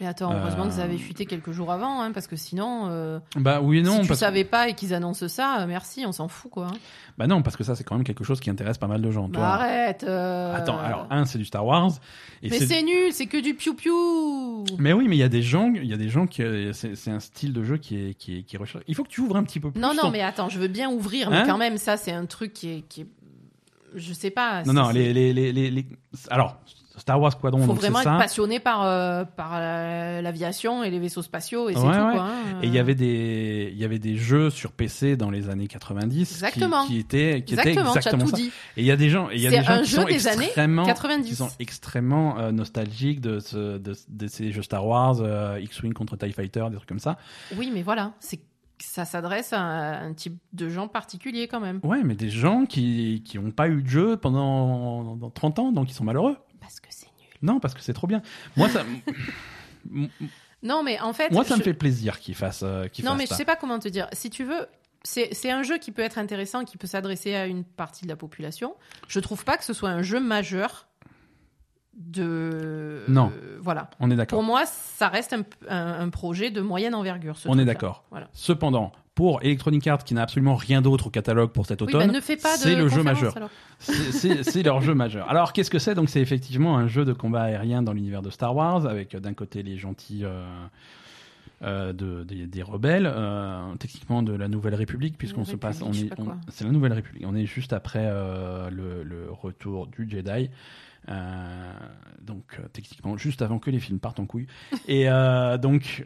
Mais 0.03 0.09
attends, 0.09 0.33
heureusement 0.33 0.65
Euh, 0.65 0.67
que 0.67 0.73
ça 0.73 0.83
avait 0.83 0.97
fuité 0.97 1.25
quelques 1.25 1.51
jours 1.51 1.71
avant, 1.71 2.01
hein, 2.01 2.11
parce 2.11 2.27
que 2.27 2.35
sinon, 2.35 2.87
euh, 2.89 3.19
Bah 3.37 3.61
oui 3.61 3.79
et 3.79 3.81
non. 3.81 3.95
si 3.95 4.01
tu 4.01 4.07
parce... 4.09 4.19
savais 4.19 4.43
pas 4.43 4.67
et 4.67 4.73
qu'ils 4.73 4.93
annoncent 4.93 5.29
ça, 5.29 5.61
euh, 5.61 5.65
merci, 5.65 6.03
on 6.05 6.11
s'en 6.11 6.27
fout 6.27 6.51
quoi. 6.51 6.67
Bah 7.17 7.25
non, 7.27 7.41
parce 7.41 7.55
que 7.55 7.63
ça 7.63 7.73
c'est 7.75 7.85
quand 7.85 7.95
même 7.95 8.03
quelque 8.03 8.25
chose 8.25 8.41
qui 8.41 8.49
intéresse 8.49 8.77
pas 8.77 8.87
mal 8.87 9.01
de 9.01 9.11
gens. 9.11 9.29
Bah, 9.29 9.39
Toi, 9.39 9.45
arrête. 9.47 10.03
euh, 10.03 10.53
Attends, 10.55 10.77
alors 10.77 11.07
un 11.09 11.23
c'est 11.25 11.37
du 11.37 11.45
Star 11.45 11.65
Wars. 11.65 11.91
Et 12.41 12.49
Mais 12.49 12.59
c'est 12.59 12.83
nul, 12.83 13.13
c'est 13.13 13.27
que 13.27 13.37
du 13.39 13.53
piou-piou. 13.53 14.65
Mais 14.77 14.91
oui, 14.91 15.07
mais 15.07 15.15
il 15.15 15.19
y 15.19 15.23
a 15.23 15.29
des 15.29 15.41
gens, 15.41 15.71
il 15.73 15.85
y 15.85 15.93
a 15.93 15.97
des 15.97 16.09
gens 16.09 16.27
qui, 16.27 16.43
euh, 16.43 16.73
c'est 16.73 17.11
un 17.11 17.19
style 17.21 17.53
de 17.53 17.63
jeu 17.63 17.77
qui 17.77 17.95
est 18.09 18.13
qui 18.13 18.39
est 18.39 18.43
qui 18.43 18.57
recherche. 18.57 18.83
Il 18.87 18.95
faut 18.95 19.03
que 19.03 19.09
tu 19.09 19.21
ouvres 19.21 19.37
un 19.37 19.43
petit 19.43 19.59
peu 19.61 19.71
plus. 19.71 19.79
Non, 19.79 19.93
non, 19.93 20.01
ton- 20.03 20.11
mais 20.11 20.21
attends, 20.21 20.49
je 20.49 20.59
veux 20.59 20.67
bien 20.67 20.89
ouvrir, 20.91 21.29
mais 21.29 21.37
Hein 21.37 21.43
quand 21.47 21.57
même, 21.57 21.77
ça, 21.77 21.95
c'est 21.97 22.11
un 22.11 22.25
truc 22.25 22.51
qui 22.53 22.69
est, 22.69 22.81
qui 22.89 23.01
est- 23.01 23.07
je 23.95 24.11
sais 24.11 24.31
pas. 24.31 24.63
Non, 24.63 24.73
non, 24.73 24.89
les, 24.89 25.13
les, 25.13 25.33
les, 25.33 25.51
les, 25.53 25.85
alors 26.29 26.57
Star 26.97 27.19
Wars 27.19 27.31
Squadron. 27.31 27.59
Il 27.61 27.65
faut 27.65 27.73
vraiment 27.73 27.99
être 27.99 28.03
ça. 28.03 28.17
passionné 28.17 28.59
par, 28.59 28.83
euh, 28.83 29.23
par 29.25 29.53
euh, 29.55 30.21
l'aviation 30.21 30.83
et 30.83 30.91
les 30.91 30.99
vaisseaux 30.99 31.21
spatiaux 31.23 31.69
et 31.69 31.73
c'est 31.73 31.79
Ouais, 31.79 31.85
tout. 31.87 32.11
Quoi, 32.11 32.21
hein. 32.21 32.31
Et 32.61 32.67
il 32.67 32.73
y 32.73 32.77
avait 32.79 32.93
des, 32.95 33.69
il 33.71 33.77
y 33.79 33.83
avait 33.85 33.97
des 33.99 34.15
jeux 34.15 34.49
sur 34.49 34.71
PC 34.71 35.17
dans 35.17 35.31
les 35.31 35.49
années 35.49 35.67
90 35.67 36.27
qui- 36.27 36.33
Exactement. 36.33 36.85
qui, 36.85 36.99
étaient, 36.99 37.41
qui 37.43 37.53
étaient 37.55 37.69
Exactement, 37.69 37.93
as 37.93 37.95
exactement 37.95 38.27
ça. 38.27 38.37
dit. 38.37 38.51
Et 38.77 38.81
il 38.81 38.85
y 38.85 38.91
a 38.91 38.95
des 38.95 39.09
gens, 39.09 39.29
il 39.31 39.41
y 39.41 39.47
a 39.47 39.49
des 39.49 39.63
gens 39.63 39.81
qui 39.81 39.89
sont 39.89 40.03
des 40.05 40.27
années 40.27 40.45
extrêmement, 40.45 40.85
90. 40.85 41.29
qui 41.29 41.35
sont 41.35 41.49
extrêmement 41.59 42.37
euh, 42.37 42.51
nostalgiques 42.51 43.21
de, 43.21 43.39
ce, 43.39 43.77
de, 43.79 43.95
de 44.09 44.27
ces 44.27 44.51
jeux 44.51 44.61
Star 44.61 44.85
Wars, 44.85 45.17
euh, 45.21 45.59
X-wing 45.61 45.93
contre 45.93 46.15
Tie 46.15 46.31
Fighter, 46.31 46.65
des 46.69 46.75
trucs 46.77 46.89
comme 46.89 46.99
ça. 46.99 47.17
Oui, 47.57 47.71
mais 47.73 47.81
voilà, 47.81 48.13
c'est 48.19 48.39
ça 48.79 49.05
s'adresse 49.05 49.53
à 49.53 49.61
un 49.61 50.13
type 50.13 50.37
de 50.51 50.67
gens 50.67 50.87
particulier 50.89 51.47
quand 51.47 51.61
même. 51.61 51.79
Ouais, 51.83 52.03
mais 52.03 52.15
des 52.15 52.29
gens 52.29 52.65
qui 52.65 53.23
qui 53.25 53.39
ont 53.39 53.51
pas 53.51 53.69
eu 53.69 53.81
de 53.81 53.87
jeu 53.87 54.17
pendant 54.17 55.15
dans 55.15 55.29
30 55.29 55.59
ans, 55.59 55.71
donc 55.71 55.89
ils 55.89 55.93
sont 55.93 56.03
malheureux. 56.03 56.35
Parce 56.63 56.79
que 56.79 56.87
c'est 56.89 57.05
nul. 57.19 57.27
Non, 57.43 57.59
parce 57.59 57.73
que 57.75 57.81
c'est 57.81 57.93
trop 57.93 58.07
bien. 58.07 58.21
Moi, 58.57 58.67
ça, 58.69 58.83
Non, 60.63 60.81
mais 60.83 60.99
en 61.01 61.11
fait. 61.13 61.29
moi, 61.31 61.43
ça 61.43 61.55
me 61.55 61.59
je- 61.59 61.65
fait 61.65 61.73
plaisir 61.73 62.19
qu'ils 62.19 62.35
fassent, 62.35 62.63
euh, 62.63 62.87
Non, 63.03 63.15
mais 63.15 63.25
je 63.25 63.29
ça. 63.29 63.35
sais 63.35 63.45
pas 63.45 63.55
comment 63.57 63.79
te 63.79 63.89
dire. 63.89 64.07
Si 64.13 64.29
tu 64.29 64.45
veux, 64.45 64.65
c'est 65.03 65.51
un 65.51 65.61
jeu 65.63 65.77
qui 65.77 65.91
peut 65.91 66.01
être 66.01 66.17
intéressant, 66.17 66.63
qui 66.63 66.77
peut 66.77 66.87
s'adresser 66.87 67.35
à 67.35 67.45
une 67.47 67.65
partie 67.65 68.05
de 68.05 68.09
la 68.09 68.15
population. 68.15 68.75
Je 69.09 69.19
trouve 69.19 69.43
pas 69.43 69.57
que 69.57 69.65
ce 69.65 69.73
soit 69.73 69.89
un 69.89 70.01
jeu 70.01 70.21
majeur 70.21 70.87
de. 71.95 73.03
Non. 73.07 73.31
euh, 73.35 73.57
voilà. 73.61 73.89
On 73.99 74.09
est 74.09 74.15
d'accord. 74.15 74.37
Pour 74.39 74.43
moi, 74.43 74.65
ça 74.65 75.09
reste 75.09 75.33
un, 75.33 75.43
un- 75.67 75.99
un 75.99 76.09
projet 76.09 76.49
de 76.49 76.61
moyenne 76.61 76.95
envergure. 76.95 77.37
ce 77.37 77.47
On 77.49 77.59
est 77.59 77.65
d'accord. 77.65 78.05
Voilà. 78.09 78.29
Cependant, 78.33 78.91
pour 79.15 79.41
Electronic 79.43 79.85
Arts, 79.87 80.03
qui 80.03 80.13
n'a 80.13 80.23
absolument 80.23 80.55
rien 80.55 80.81
d'autre 80.81 81.07
au 81.07 81.09
catalogue 81.09 81.51
pour 81.51 81.65
cet 81.65 81.81
Oui, 81.81 81.87
automne, 81.87 82.11
bah, 82.11 82.49
c'est 82.57 82.75
le 82.75 82.87
jeu 82.87 83.03
majeur. 83.03 83.33
C'est- 83.79 84.63
leur 84.63 84.81
jeu 84.81 84.93
majeur. 84.95 85.29
Alors, 85.29 85.51
qu'est-ce 85.53 85.69
que 85.69 85.77
c'est? 85.79 85.93
Donc, 85.93 86.09
c'est 86.09 86.21
effectivement 86.21 86.77
un 86.77 86.87
jeu 86.87 87.03
de 87.05 87.13
combat 87.13 87.43
aérien 87.43 87.83
dans 87.83 87.93
l'univers 87.93 88.21
de 88.21 88.29
Star 88.29 88.55
Wars, 88.55 88.85
avec 88.87 89.13
euh, 89.13 89.19
d'un 89.19 89.33
côté 89.33 89.61
les 89.61 89.77
gentils 89.77 90.23
euh, 90.23 90.41
euh, 91.63 91.91
de, 91.93 92.23
des, 92.23 92.47
des 92.47 92.61
rebelles, 92.63 93.05
euh, 93.13 93.61
techniquement 93.79 94.23
de 94.23 94.33
la 94.33 94.47
Nouvelle 94.47 94.75
République, 94.75 95.17
puisqu'on 95.17 95.45
se 95.45 95.55
passe, 95.57 95.81
on 95.81 95.91
est, 95.91 96.09
c'est 96.49 96.63
la 96.63 96.71
Nouvelle 96.71 96.93
République. 96.93 97.25
On 97.27 97.35
est 97.35 97.45
juste 97.45 97.73
après 97.73 98.09
le, 98.71 99.03
le 99.03 99.27
retour 99.29 99.87
du 99.87 100.09
Jedi. 100.09 100.49
Euh, 101.09 101.73
donc 102.21 102.43
euh, 102.57 102.63
techniquement 102.71 103.17
juste 103.17 103.41
avant 103.41 103.59
que 103.59 103.69
les 103.69 103.79
films 103.81 103.99
partent 103.99 104.21
en 104.21 104.25
couille 104.25 104.47
et 104.87 105.09
euh, 105.09 105.57
donc 105.57 106.01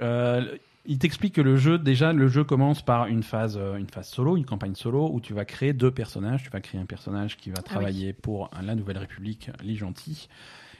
il 0.87 0.99
t'explique 0.99 1.35
que 1.35 1.41
le 1.41 1.57
jeu 1.57 1.77
déjà 1.77 2.13
le 2.13 2.27
jeu 2.27 2.43
commence 2.43 2.81
par 2.81 3.07
une 3.07 3.21
phase 3.21 3.57
euh, 3.57 3.75
une 3.75 3.89
phase 3.89 4.07
solo 4.07 4.37
une 4.37 4.45
campagne 4.45 4.75
solo 4.75 5.09
où 5.11 5.19
tu 5.19 5.33
vas 5.33 5.45
créer 5.45 5.73
deux 5.73 5.91
personnages. 5.91 6.43
Tu 6.43 6.49
vas 6.49 6.61
créer 6.61 6.79
un 6.79 6.85
personnage 6.85 7.37
qui 7.37 7.49
va 7.49 7.61
travailler 7.61 8.13
pour 8.13 8.49
la 8.61 8.73
Nouvelle 8.75 8.97
République 8.97 9.51
les 9.63 9.75
gentils 9.75 10.29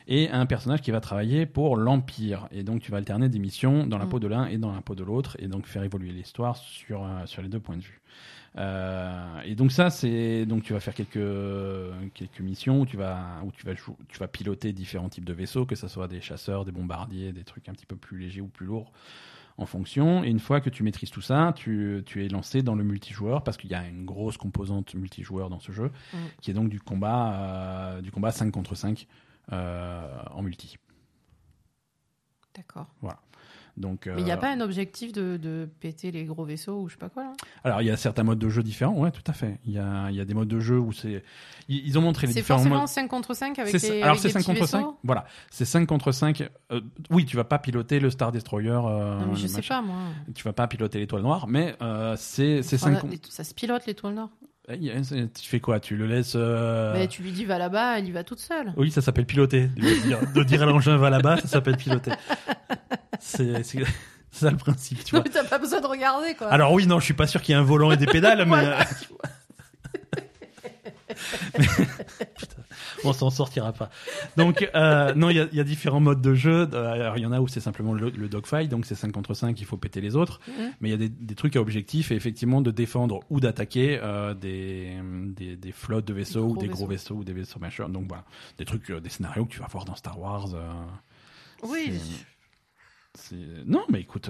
et 0.08 0.30
un 0.30 0.46
personnage 0.46 0.82
qui 0.82 0.92
va 0.92 1.02
travailler 1.02 1.46
pour 1.46 1.76
l'Empire. 1.76 2.48
Et 2.52 2.64
donc 2.64 2.82
tu 2.82 2.92
vas 2.92 2.98
alterner 2.98 3.28
des 3.28 3.40
missions 3.40 3.86
dans 3.86 3.98
la 3.98 4.06
Mm. 4.06 4.10
peau 4.10 4.20
de 4.20 4.28
l'un 4.28 4.46
et 4.48 4.58
dans 4.58 4.74
la 4.74 4.82
peau 4.82 4.96
de 4.96 5.04
l'autre 5.04 5.36
et 5.40 5.48
donc 5.48 5.66
faire 5.68 5.84
évoluer 5.84 6.12
l'histoire 6.12 6.56
sur 6.56 7.04
euh, 7.04 7.26
sur 7.26 7.42
les 7.42 7.50
deux 7.50 7.60
points 7.60 7.78
de 7.78 7.84
vue. 7.84 8.02
Euh, 8.56 9.42
et 9.46 9.54
donc 9.56 9.72
ça, 9.72 9.90
c'est 9.90 10.46
donc 10.46 10.64
tu 10.64 10.74
vas 10.74 10.80
faire 10.80 10.96
quelques 10.96 11.28
quelques 12.14 12.40
missions 12.40 12.82
où 12.82 12.86
tu 12.86 12.98
vas 12.98 13.42
où 13.44 13.52
tu 13.52 13.66
vas 13.66 13.74
tu 13.76 14.20
vas 14.20 14.28
piloter 14.28 14.72
différents 14.74 15.10
types 15.10 15.26
de 15.26 15.34
vaisseaux, 15.34 15.66
que 15.66 15.76
ce 15.76 15.88
soit 15.88 16.08
des 16.08 16.22
chasseurs, 16.22 16.66
des 16.66 16.72
bombardiers, 16.72 17.34
des 17.34 17.44
trucs 17.44 17.68
un 17.70 17.74
petit 17.74 17.86
peu 17.86 17.98
plus 17.98 18.18
légers 18.18 18.42
ou 18.42 18.48
plus 18.48 18.66
lourds 18.66 18.92
en 19.58 19.66
fonction. 19.66 20.24
Et 20.24 20.30
une 20.30 20.40
fois 20.40 20.62
que 20.62 20.70
tu 20.70 20.84
maîtrises 20.84 21.10
tout 21.10 21.22
ça, 21.22 21.54
tu, 21.56 22.04
tu 22.06 22.24
es 22.24 22.30
lancé 22.30 22.62
dans 22.62 22.76
le 22.76 22.84
multijoueur 22.84 23.44
parce 23.44 23.58
qu'il 23.58 23.72
y 23.72 23.76
a 23.76 23.88
une 23.88 24.06
grosse 24.06 24.38
composante 24.38 24.94
multijoueur 24.96 25.50
dans 25.50 25.60
ce 25.60 25.72
jeu, 25.72 25.92
Mm. 26.14 26.18
qui 26.42 26.52
est 26.52 26.54
donc 26.54 26.70
du 26.70 26.80
combat 26.80 27.34
euh, 27.34 28.02
du 28.02 28.12
combat 28.12 28.32
5 28.32 28.52
contre 28.52 28.76
5 28.76 29.08
euh, 29.52 30.20
en 30.32 30.42
multi. 30.44 30.78
D'accord. 32.56 32.88
Donc, 33.78 34.08
Mais 34.08 34.22
il 34.22 34.24
n'y 34.26 34.32
a 34.32 34.36
euh, 34.36 34.38
pas 34.38 34.52
un 34.52 34.60
objectif 34.60 35.12
de, 35.14 35.38
de 35.38 35.70
péter 35.80 36.10
les 36.12 36.26
gros 36.26 36.44
vaisseaux 36.44 36.82
ou 36.82 36.88
je 36.90 36.94
sais 36.94 37.00
pas 37.00 37.10
quoi 37.10 37.24
là 37.26 37.34
alors 37.64 37.82
il 37.84 37.86
y 37.86 37.92
a 37.92 37.98
certains 37.98 38.24
modes 38.24 38.40
de 38.40 38.50
jeu 38.50 38.64
différents, 38.64 38.96
ouais, 38.98 39.12
tout 39.12 39.22
à 39.28 39.34
fait. 39.34 39.60
Il 39.66 39.72
y 39.74 39.78
a, 39.80 40.10
y 40.10 40.20
a 40.20 40.26
des 40.26 40.34
modes 40.34 40.48
de 40.48 40.60
jeu 40.60 40.80
où 40.80 40.92
c'est 40.92 41.24
ils, 41.70 41.86
ils 41.88 41.98
ont 41.98 42.02
montré 42.02 42.26
les 42.28 42.34
C'est 42.34 42.40
différents 42.40 42.60
modes. 42.60 42.70
forcément 42.70 42.88
5 42.88 43.08
contre 43.08 43.34
5 43.36 43.60
avec 43.60 43.80
C'est 43.80 43.90
les, 43.92 44.02
Alors 44.02 44.18
c'est 44.18 44.30
des 44.30 44.34
5 44.34 44.40
petits 44.40 44.48
contre 44.60 44.68
5. 44.68 44.78
vaisseaux 44.80 44.98
Voilà, 45.04 45.26
c'est 45.52 45.66
5 45.66 45.86
contre 45.86 46.12
5. 46.12 46.50
Euh, 46.72 46.82
oui, 47.12 47.26
tu 47.26 47.36
vas 47.38 47.44
pas 47.44 47.60
piloter 47.60 48.00
le 48.00 48.10
Star 48.10 48.32
Destroyer. 48.32 48.70
euh, 48.72 49.20
Non, 49.20 49.28
mais 49.28 49.36
je 49.36 49.46
sais 49.48 49.62
pas 49.62 49.82
moi. 49.82 49.98
Tu 50.34 50.44
vas 50.44 50.54
pas 50.54 50.68
piloter 50.68 50.98
l'étoile 51.00 51.22
noire, 51.22 51.48
mais 51.48 51.76
euh, 51.82 52.16
c'est 52.18 52.64
c'est 52.64 52.78
Enfin, 52.78 52.96
5 53.00 53.10
les- 53.12 53.22
Ça 53.30 53.44
se 53.44 53.54
pilote 53.54 53.86
l'étoile 53.86 54.16
nord. 54.16 54.30
Tu 54.68 55.48
fais 55.48 55.62
quoi? 55.62 55.80
Tu 55.80 55.96
le 55.96 56.08
laisses 56.08 56.34
euh, 56.36 56.92
Mais 56.94 57.08
tu 57.08 57.24
lui 57.24 57.32
dis 57.32 57.46
va 57.46 57.58
là-bas, 57.58 58.00
elle 58.00 58.08
y 58.08 58.12
va 58.12 58.26
toute 58.26 58.40
seule. 58.40 58.74
Oui, 58.76 58.92
ça 58.92 59.02
s'appelle 59.02 59.26
piloter. 59.26 59.68
De 59.68 60.02
dire, 60.02 60.20
de 60.34 60.44
dire 60.44 60.62
à 60.62 60.66
l'engin 60.66 60.98
va 60.98 61.10
là-bas, 61.10 61.38
ça 61.38 61.48
s'appelle 61.48 61.78
piloter. 61.78 62.12
C'est 63.22 63.64
ça 64.32 64.52
le 64.52 64.58
principe, 64.58 65.06
tu 65.06 65.16
vois. 65.16 65.24
T'as 65.24 65.46
pas 65.46 65.58
besoin 65.58 65.80
de 65.80 65.88
regarder 65.88 66.36
quoi. 66.36 66.48
Alors 66.50 66.74
oui, 66.74 66.86
non, 66.86 67.00
je 67.00 67.06
suis 67.06 67.14
pas 67.14 67.28
sûr 67.28 67.42
qu'il 67.42 67.56
y 67.56 67.58
ait 67.58 67.62
un 67.62 67.64
volant 67.64 67.92
et 67.92 67.98
des 67.98 68.08
pédales, 68.08 68.46
mais 68.46 68.86
tu 69.02 69.08
vois. 69.10 69.22
Putain, 72.38 72.62
on 73.04 73.14
s'en 73.14 73.30
sortira 73.30 73.74
pas. 73.74 73.90
Donc, 74.38 74.70
euh, 74.76 75.14
non, 75.14 75.30
il 75.30 75.38
y 75.38 75.40
a, 75.40 75.48
il 75.52 75.58
y 75.58 75.60
a 75.60 75.64
différents 75.64 76.00
modes 76.00 76.22
de 76.22 76.34
jeu. 76.34 76.68
Euh, 76.74 76.92
Alors, 76.94 77.18
il 77.18 77.22
y 77.22 77.26
en 77.26 77.32
a 77.32 77.40
où 77.40 77.48
c'est 77.48 77.60
simplement 77.60 77.94
le, 77.94 78.10
le 78.10 78.30
dogfight, 78.30 78.70
donc 78.70 78.86
c'est 78.86 78.96
5 78.96 79.12
contre 79.12 79.34
5, 79.34 79.60
il 79.60 79.66
faut 79.66 79.78
péter 79.78 80.02
les 80.02 80.16
autres. 80.16 80.40
Mais 80.82 80.90
il 80.90 80.92
y 80.92 80.96
a 80.96 80.98
des, 80.98 81.10
des 81.10 81.36
trucs 81.36 81.56
à 81.56 81.62
objectif, 81.62 82.12
et 82.12 82.16
effectivement, 82.16 82.62
de 82.62 82.72
défendre 82.72 83.20
ou 83.30 83.40
d'attaquer 83.40 84.00
euh, 84.02 84.34
des, 84.34 84.98
des, 85.36 85.56
des 85.56 85.72
flottes 85.72 86.06
de 86.06 86.14
vaisseaux, 86.14 86.46
ou 86.46 86.58
des 86.58 86.68
gros 86.68 86.88
vaisseaux. 86.88 87.16
vaisseaux, 87.16 87.16
ou 87.16 87.24
des 87.24 87.34
vaisseaux 87.34 87.60
machin. 87.60 87.90
Donc 87.90 88.08
voilà, 88.08 88.26
des 88.58 88.66
trucs, 88.66 88.90
euh, 88.92 89.00
des 89.00 89.10
scénarios 89.10 89.46
que 89.46 89.52
tu 89.52 89.60
vas 89.60 89.68
voir 89.68 89.86
dans 89.86 89.96
Star 89.96 90.20
Wars. 90.20 90.50
Oui. 91.64 91.94
Non, 93.66 93.84
mais 93.90 94.02
écoute, 94.02 94.30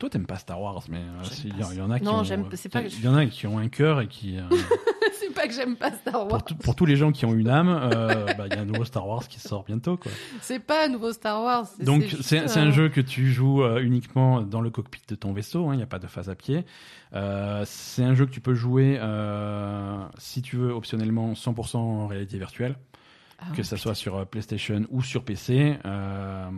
toi 0.00 0.10
t'aimes 0.10 0.26
pas 0.26 0.36
Star 0.38 0.60
Wars, 0.60 0.82
mais 0.88 0.98
euh, 0.98 1.22
il 1.44 1.52
pas 1.54 1.72
y, 1.72 1.76
il 1.76 1.82
en 1.82 1.90
a 1.90 1.98
qui 2.00 2.04
Non, 2.06 2.14
ont, 2.20 2.24
j'aime- 2.24 2.46
c'est 2.54 2.68
pas 2.68 2.82
que 2.82 2.88
il 2.88 3.04
y 3.04 3.06
en 3.08 3.14
a 3.14 3.26
qui 3.26 3.46
ont 3.46 3.58
un 3.58 3.68
cœur 3.68 4.00
et 4.00 4.08
qui 4.08 4.38
euh, 4.38 4.42
c'est 5.20 5.32
pas 5.32 5.46
que 5.46 5.52
j'aime 5.54 5.76
pas 5.76 5.92
Star 5.92 6.26
Wars. 6.26 6.42
pour, 6.64 6.74
tous 6.74 6.86
les 6.86 6.96
gens 6.96 7.12
qui 7.12 7.26
ont 7.26 7.34
une 7.34 7.48
âme, 7.48 7.68
euh, 7.68 8.24
bah, 8.36 8.46
il 8.50 8.54
y 8.54 8.56
a 8.56 8.60
un 8.62 8.64
nouveau 8.64 8.84
Star 8.84 9.06
Wars 9.06 9.28
qui 9.28 9.38
sort 9.38 9.62
bientôt. 9.64 9.96
Quoi. 9.98 10.10
C'est 10.40 10.58
pas 10.58 10.86
un 10.86 10.88
nouveau 10.88 11.12
Star 11.12 11.42
Wars. 11.42 11.66
c'est- 11.66 11.84
Donc 11.84 12.04
c'est 12.22 12.58
un 12.58 12.70
jeu 12.72 12.88
que 12.88 13.00
tu 13.02 13.30
joues 13.30 13.62
euh, 13.62 13.80
uniquement 13.82 14.40
dans 14.42 14.60
le 14.62 14.70
cockpit 14.70 15.02
de 15.06 15.14
ton 15.14 15.32
vaisseau, 15.32 15.68
hein, 15.68 15.74
il 15.74 15.76
n'y 15.76 15.82
a 15.82 15.86
pas 15.86 15.98
de 15.98 16.06
phase 16.06 16.28
à 16.30 16.34
pied. 16.34 16.64
Euh, 17.12 17.62
c'est 17.66 18.02
un 18.04 18.14
jeu 18.14 18.24
que 18.24 18.30
tu 18.32 18.40
peux 18.40 18.54
jouer, 18.54 18.96
euh, 19.00 19.98
si 20.18 20.40
tu 20.42 20.56
veux, 20.56 20.72
optionnellement 20.72 21.34
100% 21.34 21.76
en 21.76 22.06
réalité 22.06 22.38
virtuelle, 22.38 22.76
ah 23.38 23.46
que 23.54 23.62
ça 23.62 23.76
soit 23.76 23.94
sur 23.94 24.26
PlayStation 24.26 24.86
ou 24.90 25.02
sur 25.02 25.24
PC. 25.24 25.76
Euh, 25.84 26.48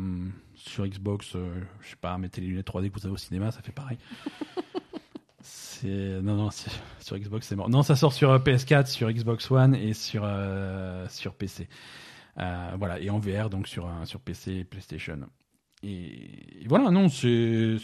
sur 0.68 0.86
Xbox, 0.86 1.34
euh, 1.34 1.60
je 1.80 1.90
sais 1.90 1.96
pas, 1.96 2.16
mettez 2.18 2.40
les 2.40 2.46
lunettes 2.46 2.66
3D 2.66 2.90
que 2.90 2.98
vous 2.98 3.06
avez 3.06 3.14
au 3.14 3.18
cinéma, 3.18 3.50
ça 3.50 3.62
fait 3.62 3.72
pareil. 3.72 3.98
C'est 5.44 6.20
non 6.22 6.36
non 6.36 6.50
sur 7.00 7.18
Xbox 7.18 7.48
c'est 7.48 7.56
mort. 7.56 7.68
Non 7.68 7.82
ça 7.82 7.96
sort 7.96 8.12
sur 8.12 8.30
euh, 8.30 8.38
PS4, 8.38 8.86
sur 8.86 9.10
Xbox 9.10 9.50
One 9.50 9.74
et 9.74 9.92
sur 9.92 10.22
euh, 10.24 11.08
sur 11.08 11.34
PC. 11.34 11.68
Voilà 12.36 13.00
et 13.00 13.10
en 13.10 13.18
VR 13.18 13.50
donc 13.50 13.66
sur 13.66 13.90
sur 14.04 14.20
PC 14.20 14.58
et 14.58 14.64
PlayStation. 14.64 15.18
Et, 15.82 16.62
et 16.62 16.68
voilà 16.68 16.92
non 16.92 17.08
c'est 17.08 17.78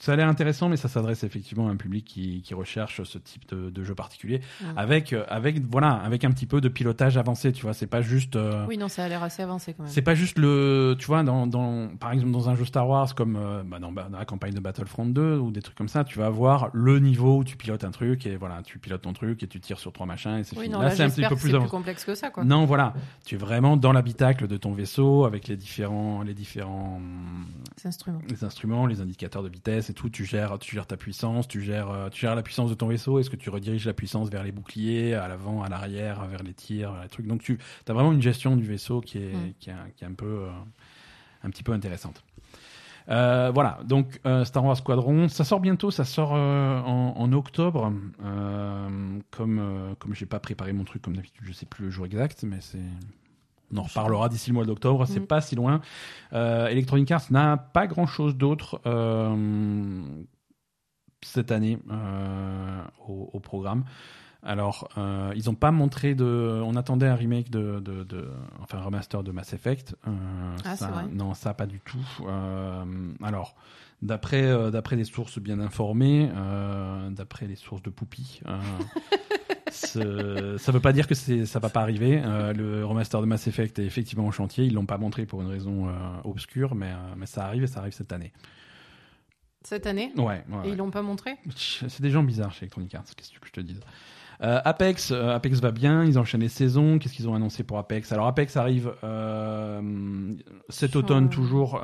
ça 0.00 0.12
a 0.12 0.16
l'air 0.16 0.28
intéressant 0.28 0.68
mais 0.68 0.76
ça 0.76 0.88
s'adresse 0.88 1.24
effectivement 1.24 1.68
à 1.68 1.70
un 1.70 1.76
public 1.76 2.04
qui, 2.04 2.40
qui 2.42 2.54
recherche 2.54 3.02
ce 3.02 3.18
type 3.18 3.48
de, 3.48 3.70
de 3.70 3.84
jeu 3.84 3.94
particulier 3.94 4.40
avec 4.76 5.12
euh, 5.12 5.24
avec 5.28 5.60
voilà 5.70 5.92
avec 5.92 6.24
un 6.24 6.30
petit 6.30 6.46
peu 6.46 6.60
de 6.60 6.68
pilotage 6.68 7.16
avancé 7.16 7.52
tu 7.52 7.62
vois 7.62 7.74
c'est 7.74 7.86
pas 7.86 8.00
juste 8.00 8.36
euh, 8.36 8.64
Oui, 8.68 8.78
non, 8.78 8.88
ça 8.88 9.04
a 9.04 9.08
l'air 9.08 9.22
assez 9.22 9.42
avancé 9.42 9.74
quand 9.74 9.82
même. 9.82 9.92
c'est 9.92 10.02
pas 10.02 10.14
juste 10.14 10.38
le, 10.38 10.96
tu 10.98 11.06
vois, 11.06 11.22
dans, 11.22 11.46
dans, 11.46 11.88
par 11.98 12.12
exemple 12.12 12.30
dans 12.32 12.48
un 12.48 12.54
jeu 12.54 12.64
Star 12.64 12.88
Wars 12.88 13.14
comme 13.14 13.36
euh, 13.36 13.62
bah, 13.64 13.78
dans, 13.78 13.92
dans 13.92 14.08
la 14.18 14.24
campagne 14.24 14.54
de 14.54 14.60
Battlefront 14.60 15.06
2 15.06 15.36
ou 15.38 15.50
des 15.50 15.62
trucs 15.62 15.76
comme 15.76 15.88
ça, 15.88 16.04
tu 16.04 16.18
vas 16.18 16.26
avoir 16.26 16.70
le 16.72 16.98
niveau 17.00 17.38
où 17.38 17.44
tu 17.44 17.56
pilotes 17.56 17.84
un 17.84 17.90
truc 17.90 18.26
et 18.26 18.36
voilà, 18.36 18.62
tu 18.62 18.78
pilotes 18.78 19.02
ton 19.02 19.12
truc 19.12 19.42
et 19.42 19.46
tu 19.48 19.60
tires 19.60 19.78
sur 19.78 19.92
trois 19.92 20.06
machins 20.06 20.38
et 20.38 20.44
c'est 20.44 20.56
Oui, 20.56 20.64
fini. 20.64 20.74
non, 20.74 20.80
là, 20.80 20.88
là, 20.88 20.94
c'est 20.94 21.02
un 21.02 21.08
petit 21.10 21.22
peu 21.22 21.36
plus 21.36 21.50
plus 21.58 21.68
complexe 21.68 22.04
que 22.04 22.14
ça, 22.14 22.30
quoi. 22.30 22.44
Non, 22.44 22.64
voilà, 22.66 22.94
tu 23.24 23.34
es 23.34 23.38
vraiment 23.38 23.76
dans 23.76 23.92
l'habitacle 23.92 24.46
de 24.46 24.56
ton 24.56 24.72
vaisseau 24.72 25.24
avec 25.24 25.48
les 25.48 25.56
différents, 25.56 26.22
les 26.22 26.34
différents 26.34 27.00
les 28.28 28.44
instruments, 28.44 28.86
les 28.86 29.00
indicateurs 29.00 29.42
de 29.42 29.48
vitesse 29.48 29.87
et 29.90 29.94
tout. 29.94 30.08
Tu 30.10 30.24
gères, 30.24 30.58
tu 30.58 30.74
gères 30.74 30.86
ta 30.86 30.96
puissance, 30.96 31.46
tu 31.48 31.60
gères, 31.62 31.90
euh, 31.90 32.08
tu 32.10 32.20
gères 32.20 32.34
la 32.34 32.42
puissance 32.42 32.70
de 32.70 32.74
ton 32.74 32.86
vaisseau. 32.88 33.18
Est-ce 33.18 33.30
que 33.30 33.36
tu 33.36 33.50
rediriges 33.50 33.86
la 33.86 33.94
puissance 33.94 34.28
vers 34.30 34.42
les 34.42 34.52
boucliers, 34.52 35.14
à 35.14 35.28
l'avant, 35.28 35.62
à 35.62 35.68
l'arrière, 35.68 36.24
vers 36.26 36.42
les 36.42 36.54
tirs, 36.54 36.92
vers 36.92 37.02
les 37.02 37.08
trucs? 37.08 37.26
Donc 37.26 37.42
tu 37.42 37.58
as 37.88 37.92
vraiment 37.92 38.12
une 38.12 38.22
gestion 38.22 38.56
du 38.56 38.64
vaisseau 38.64 39.00
qui 39.00 39.18
est, 39.18 39.34
Mm. 39.34 39.52
qui 39.60 39.70
est, 39.70 39.72
un- 39.72 39.90
qui 39.96 40.04
est 40.04 40.06
un 40.06 40.12
peu, 40.14 40.26
euh, 40.44 40.50
un 41.44 41.50
petit 41.50 41.62
peu 41.62 41.72
intéressante. 41.72 42.22
Euh, 43.10 43.50
voilà, 43.54 43.78
donc 43.84 44.20
euh, 44.26 44.44
Star 44.44 44.62
Wars 44.62 44.76
Squadron, 44.76 45.28
ça 45.28 45.42
sort 45.42 45.60
bientôt, 45.60 45.90
ça 45.90 46.04
sort 46.04 46.32
euh, 46.34 46.80
en, 46.82 47.14
en 47.16 47.32
octobre. 47.32 47.90
Comme 49.30 49.94
comme 49.98 50.14
j'ai 50.14 50.26
pas 50.26 50.40
préparé 50.40 50.72
mon 50.72 50.84
truc 50.84 51.02
comme 51.02 51.16
d'habitude, 51.16 51.42
je 51.44 51.52
sais 51.52 51.66
plus 51.66 51.86
le 51.86 51.90
jour 51.90 52.04
exact, 52.06 52.42
mais 52.42 52.58
c'est 52.60 52.78
on 53.72 53.76
en 53.78 53.82
reparlera 53.82 54.28
d'ici 54.28 54.50
le 54.50 54.54
mois 54.54 54.64
d'octobre, 54.64 55.04
c'est 55.06 55.20
Mm. 55.20 55.26
pas 55.26 55.40
si 55.40 55.54
loin. 55.56 55.80
Euh, 56.32 56.68
Electronic 56.68 57.10
Arts 57.10 57.26
n'a 57.30 57.56
pas 57.56 57.86
grand 57.86 58.06
chose 58.06 58.36
d'autre 58.36 58.80
euh, 58.86 60.00
cette 61.22 61.50
année 61.52 61.78
euh, 61.90 62.82
au, 63.06 63.30
au 63.32 63.40
programme. 63.40 63.84
Alors, 64.44 64.88
ils 65.34 65.42
n'ont 65.46 65.56
pas 65.56 65.72
montré 65.72 66.14
de. 66.14 66.62
On 66.64 66.76
attendait 66.76 67.08
un 67.08 67.16
remake 67.16 67.50
de, 67.50 67.80
de, 67.80 68.04
de- 68.04 68.30
enfin 68.62 68.78
un 68.78 68.82
remaster 68.82 69.24
de 69.24 69.32
Mass 69.32 69.52
Effect. 69.52 69.96
Ah, 70.06 70.10
ça- 70.62 70.76
c'est 70.76 70.92
vrai 70.92 71.04
Non, 71.12 71.34
ça 71.34 71.54
pas 71.54 71.66
du 71.66 71.80
tout. 71.80 71.98
Alors, 73.20 73.56
d'après 74.00 74.70
d'après 74.70 74.94
des 74.96 75.02
sources 75.04 75.40
bien 75.40 75.58
informées, 75.58 76.30
d'après 77.10 77.48
les 77.48 77.56
sources 77.56 77.82
de 77.82 77.90
Poupie. 77.90 78.40
ça 79.70 80.72
veut 80.72 80.80
pas 80.80 80.92
dire 80.92 81.06
que 81.06 81.14
ça 81.14 81.58
va 81.58 81.68
pas 81.68 81.80
arriver. 81.80 82.20
Euh, 82.24 82.52
le 82.52 82.84
remaster 82.84 83.20
de 83.20 83.26
Mass 83.26 83.46
Effect 83.46 83.78
est 83.78 83.84
effectivement 83.84 84.26
au 84.26 84.30
chantier. 84.32 84.64
Ils 84.64 84.74
l'ont 84.74 84.86
pas 84.86 84.98
montré 84.98 85.26
pour 85.26 85.42
une 85.42 85.48
raison 85.48 85.88
euh, 85.88 85.92
obscure, 86.24 86.74
mais, 86.74 86.86
euh, 86.92 87.14
mais 87.16 87.26
ça 87.26 87.44
arrive 87.44 87.62
et 87.64 87.66
ça 87.66 87.80
arrive 87.80 87.92
cette 87.92 88.12
année. 88.12 88.32
Cette 89.64 89.86
année 89.86 90.12
Ouais. 90.16 90.44
ouais, 90.48 90.68
Et 90.68 90.70
ils 90.70 90.76
l'ont 90.76 90.90
pas 90.90 91.02
montré 91.02 91.32
C'est 91.56 92.00
des 92.00 92.10
gens 92.10 92.22
bizarres 92.22 92.52
chez 92.52 92.62
Electronic 92.64 92.94
Arts, 92.94 93.04
qu'est-ce 93.16 93.30
que 93.38 93.46
je 93.46 93.52
te 93.52 93.60
dise 93.60 93.80
Euh, 94.40 94.60
Apex, 94.64 95.10
euh, 95.10 95.34
Apex 95.34 95.58
va 95.60 95.72
bien, 95.72 96.04
ils 96.04 96.16
enchaînent 96.18 96.40
les 96.42 96.48
saisons. 96.48 96.98
Qu'est-ce 96.98 97.12
qu'ils 97.14 97.28
ont 97.28 97.34
annoncé 97.34 97.64
pour 97.64 97.76
Apex? 97.78 98.12
Alors 98.12 98.28
Apex 98.28 98.56
arrive 98.56 98.94
euh, 99.02 100.32
cet 100.68 100.94
automne 100.96 101.28
toujours. 101.28 101.80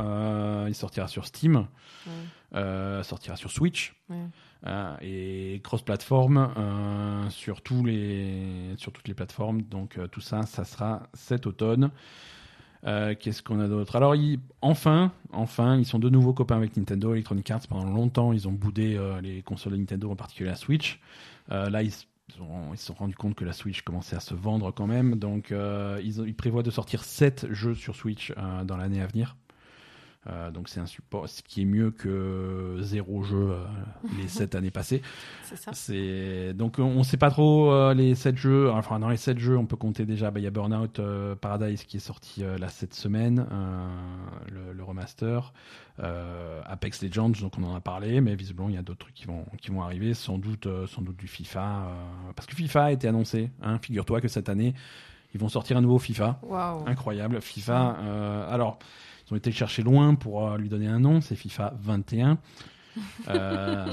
il 0.69 0.75
sortira 0.75 1.09
sur 1.09 1.27
Steam, 1.27 1.67
Ouais. 2.07 3.03
sortira 3.03 3.37
sur 3.37 3.51
Switch. 3.51 3.95
Euh, 4.67 4.97
et 5.03 5.61
cross-platform 5.63 6.55
euh, 6.57 7.29
sur 7.29 7.57
sur 8.77 8.93
toutes 8.93 9.09
les 9.09 9.15
plateformes. 9.15 9.63
Donc 9.63 9.99
euh, 9.99 10.07
tout 10.07 10.23
ça, 10.23 10.43
ça 10.43 10.65
sera 10.65 11.03
cet 11.13 11.47
automne. 11.47 11.91
Qu'est-ce 12.85 13.43
qu'on 13.43 13.61
a 13.61 13.69
d'autre? 13.69 13.97
Alors, 13.97 14.15
enfin, 14.61 15.11
enfin, 15.33 15.79
ils 15.79 15.87
sont 15.87 15.99
de 15.99 16.11
nouveau 16.11 16.35
copains 16.35 16.59
avec 16.59 16.77
Nintendo, 16.77 17.15
Electronic 17.15 17.51
Arts. 17.51 17.67
Pendant 17.67 17.91
longtemps, 17.91 18.35
ils 18.35 18.47
ont 18.47 18.53
boudé 18.53 19.01
les 19.23 19.41
consoles 19.41 19.73
de 19.73 19.79
Nintendo, 19.79 20.11
en 20.11 20.17
particulier 20.17 20.51
la 20.51 20.57
Switch. 20.57 21.01
Là, 21.49 21.83
ils, 21.83 21.93
se 21.93 22.05
sont 22.77 22.93
rendus 22.93 23.15
compte 23.15 23.37
que 23.37 23.47
la 23.47 23.55
Switch 23.55 23.81
commençait 23.81 24.17
à 24.17 24.21
se 24.21 24.35
vendre 24.35 24.71
quand 24.71 24.87
même. 24.87 25.15
Donc, 25.15 25.51
ils, 25.51 26.35
prévoient 26.37 26.63
de 26.63 26.71
sortir 26.71 27.05
7 27.05 27.47
jeux 27.53 27.75
sur 27.75 27.97
Switch 27.97 28.35
dans 28.67 28.77
l'année 28.77 29.01
à 29.01 29.07
venir. 29.07 29.35
Euh, 30.27 30.51
donc, 30.51 30.69
c'est 30.71 30.81
un 30.81 30.87
support, 30.87 31.29
ce 31.29 31.43
qui 31.43 31.63
est 31.63 31.65
mieux 31.67 31.91
que 31.91 32.79
zéro 32.81 33.23
jeu 33.23 33.51
euh, 33.51 33.65
les 34.19 34.29
7 34.29 34.55
années 34.55 34.71
passées. 34.71 35.03
C'est 35.73 36.55
donc 36.55 36.79
on 36.79 37.03
sait 37.03 37.17
pas 37.17 37.31
trop 37.31 37.71
euh, 37.73 37.95
les 37.95 38.15
7 38.15 38.37
jeux. 38.37 38.71
Enfin 38.71 38.99
dans 38.99 39.09
les 39.09 39.17
7 39.17 39.39
jeux, 39.39 39.57
on 39.59 39.67
peut 39.67 39.77
compter 39.77 40.07
déjà. 40.07 40.31
bah, 40.31 40.41
Il 40.41 40.45
y 40.45 40.47
a 40.47 40.51
Burnout 40.51 40.99
euh, 40.99 41.35
Paradise 41.35 41.85
qui 41.85 41.99
est 41.99 42.01
sorti 42.01 42.43
euh, 42.43 42.57
là 42.59 42.69
cette 42.69 42.95
semaine, 42.95 43.47
euh, 43.53 43.87
le, 44.51 44.73
le 44.73 44.83
remaster. 44.85 45.53
Euh, 46.01 46.61
Apex 46.65 47.03
Legends, 47.03 47.29
donc 47.41 47.53
on 47.59 47.63
en 47.63 47.75
a 47.77 47.81
parlé, 47.81 48.21
mais 48.21 48.35
visiblement 48.35 48.69
il 48.69 48.75
y 48.75 48.79
a 48.79 48.83
d'autres 48.83 49.01
trucs 49.01 49.15
qui 49.15 49.27
vont 49.27 49.45
qui 49.61 49.71
vont 49.71 49.83
arriver. 49.83 50.15
Sans 50.15 50.39
doute 50.39 50.67
euh, 50.67 50.87
sans 50.87 51.03
doute 51.03 51.17
du 51.17 51.29
FIFA, 51.29 51.61
euh, 51.61 52.33
parce 52.35 52.47
que 52.47 52.57
FIFA 52.57 52.85
a 52.85 52.93
été 52.93 53.07
annoncé. 53.09 53.51
Hein, 53.63 53.79
Figure-toi 53.81 54.21
que 54.21 54.29
cette 54.29 54.49
année 54.49 54.75
ils 55.35 55.41
vont 55.41 55.49
sortir 55.49 55.77
un 55.77 55.81
nouveau 55.81 55.99
FIFA. 55.99 56.39
Waouh 56.43 56.87
Incroyable, 56.89 57.41
FIFA. 57.41 57.97
euh, 58.03 58.53
alors, 58.55 58.79
ils 59.29 59.33
ont 59.33 59.37
été 59.37 59.51
le 59.51 59.57
chercher 59.57 59.83
loin 59.83 60.15
pour 60.15 60.49
euh, 60.49 60.59
lui 60.59 60.69
donner 60.69 60.87
un 60.87 60.99
nom, 61.01 61.21
c'est 61.21 61.37
FIFA 61.37 61.75
21. 61.81 62.39
Euh, 63.29 63.87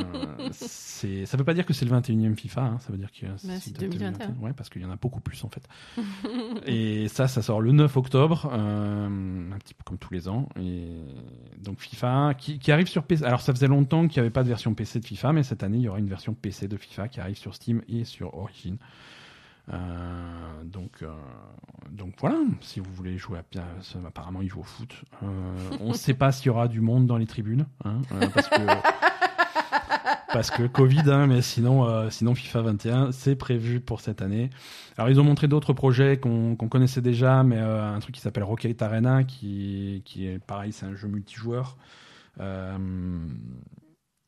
c'est- 0.52 1.26
ça 1.26 1.36
veut 1.36 1.44
pas 1.44 1.56
dire 1.56 1.66
que 1.66 1.74
c'est 1.74 1.86
le 1.86 1.92
21e 1.92 2.36
FIFA, 2.36 2.62
hein, 2.62 2.78
ça 2.80 2.92
veut 2.92 3.00
dire 3.00 3.12
que 3.12 3.26
Bah, 3.26 3.32
c'est 3.38 3.60
c'est 3.60 3.72
date 3.74 3.90
de 3.90 3.98
2021. 3.98 4.36
Ouais, 4.42 4.54
parce 4.54 4.70
qu'il 4.70 4.82
y 4.82 4.86
en 4.86 4.92
a 4.92 4.96
beaucoup 4.96 5.22
plus 5.22 5.44
en 5.44 5.50
fait. 5.50 5.68
et 6.68 7.08
ça, 7.08 7.28
ça 7.28 7.42
sort 7.42 7.62
le 7.62 7.72
9 7.72 7.98
octobre, 7.98 8.50
euh, 8.54 9.52
un 9.52 9.58
petit 9.58 9.74
peu 9.74 9.84
comme 9.84 9.98
tous 9.98 10.14
les 10.14 10.28
ans. 10.28 10.50
Et 10.60 10.88
donc 11.58 11.80
FIFA 11.80 12.36
qui, 12.38 12.60
qui 12.60 12.72
arrive 12.72 12.88
sur 12.88 13.04
PC. 13.04 13.24
Alors 13.24 13.42
ça 13.42 13.54
faisait 13.54 13.68
longtemps 13.68 14.08
qu'il 14.08 14.22
n'y 14.22 14.26
avait 14.26 14.30
pas 14.34 14.44
de 14.44 14.50
version 14.50 14.74
PC 14.76 15.00
de 15.00 15.06
FIFA, 15.06 15.34
mais 15.34 15.42
cette 15.44 15.64
année 15.64 15.78
il 15.78 15.84
y 15.84 15.88
aura 15.88 15.98
une 16.00 16.08
version 16.10 16.34
PC 16.36 16.68
de 16.68 16.78
FIFA 16.78 17.08
qui 17.08 17.20
arrive 17.20 17.38
sur 17.38 17.56
Steam 17.56 17.82
et 17.90 18.04
sur 18.06 18.36
Origin. 18.38 18.78
Euh, 19.70 20.64
donc, 20.64 21.02
euh, 21.02 21.12
donc 21.92 22.14
voilà, 22.20 22.38
si 22.62 22.80
vous 22.80 22.92
voulez 22.94 23.18
jouer 23.18 23.40
à 23.40 23.44
ça, 23.82 24.00
apparemment 24.06 24.42
il 24.42 24.50
joue 24.50 24.62
au 24.62 24.64
foot. 24.64 24.94
Euh, 25.24 25.28
on 25.80 25.90
ne 25.90 25.94
sait 25.94 26.14
pas 26.14 26.32
s'il 26.32 26.48
y 26.48 26.50
aura 26.50 26.68
du 26.68 26.82
monde 26.82 27.06
dans 27.06 27.18
les 27.18 27.28
tribunes, 27.28 27.68
hein, 27.86 28.02
parce 28.34 28.50
que 28.50 28.62
parce 30.34 30.50
que 30.52 30.66
Covid, 30.68 31.04
hein, 31.08 31.28
mais 31.28 31.42
sinon, 31.42 32.10
sinon 32.10 32.34
FIFA 32.36 32.62
21, 32.62 33.12
c'est 33.12 33.36
prévu 33.36 33.80
pour 33.80 34.02
cette 34.02 34.22
année. 34.22 34.50
Alors 34.98 35.10
ils 35.10 35.20
ont 35.20 35.24
montré 35.24 35.48
d'autres 35.48 35.74
projets 35.74 36.18
qu'on 36.18 36.56
qu'on 36.56 36.70
connaissait 36.70 37.02
déjà, 37.02 37.44
mais 37.44 37.60
un 37.60 38.00
truc 38.00 38.16
qui 38.16 38.22
s'appelle 38.22 38.44
Rocket 38.44 38.82
Arena, 38.82 39.24
qui, 39.24 40.02
qui 40.06 40.28
est 40.28 40.40
pareil, 40.40 40.74
c'est 40.74 40.86
un 40.86 40.96
jeu 40.96 41.08
multijoueur. 41.08 41.78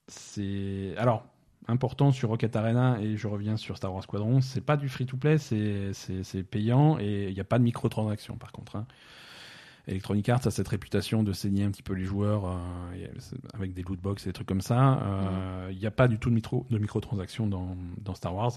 C'est 0.10 0.94
alors 0.98 1.26
important 1.68 2.12
sur 2.12 2.30
Rocket 2.30 2.56
Arena 2.56 2.98
et 3.02 3.18
je 3.18 3.28
reviens 3.28 3.58
sur 3.58 3.78
Star 3.78 3.94
Wars 3.94 4.04
Squadron, 4.04 4.42
c'est 4.42 4.62
pas 4.62 4.78
du 4.78 4.90
free-to-play, 4.90 5.38
c'est 5.38 6.44
payant 6.44 6.98
et 7.00 7.28
il 7.30 7.34
n'y 7.34 7.40
a 7.40 7.46
pas 7.46 7.60
de 7.60 7.64
microtransactions 7.64 8.36
par 8.38 8.52
contre. 8.52 8.76
hein. 8.76 8.86
Electronic 9.88 10.30
Arts 10.30 10.48
a 10.48 10.52
cette 10.52 10.70
réputation 10.70 11.24
de 11.24 11.34
saigner 11.34 11.66
un 11.66 11.72
petit 11.72 11.84
peu 11.84 11.94
les 11.94 12.06
joueurs 12.06 12.46
euh, 12.46 12.56
euh, 12.96 13.08
avec 13.54 13.74
des 13.74 13.84
loot 13.84 14.00
box 14.00 14.26
et 14.26 14.30
des 14.30 14.34
trucs 14.34 14.48
comme 14.48 14.62
ça. 14.62 15.02
Euh, 15.04 15.70
Il 15.72 15.78
n'y 15.78 15.86
a 15.86 15.92
pas 15.92 16.08
du 16.08 16.20
tout 16.20 16.30
de, 16.30 16.36
micro, 16.36 16.66
de 16.70 16.78
microtransactions 16.78 17.48
dans, 17.48 17.76
dans 18.02 18.16
Star 18.16 18.34
Wars. 18.34 18.54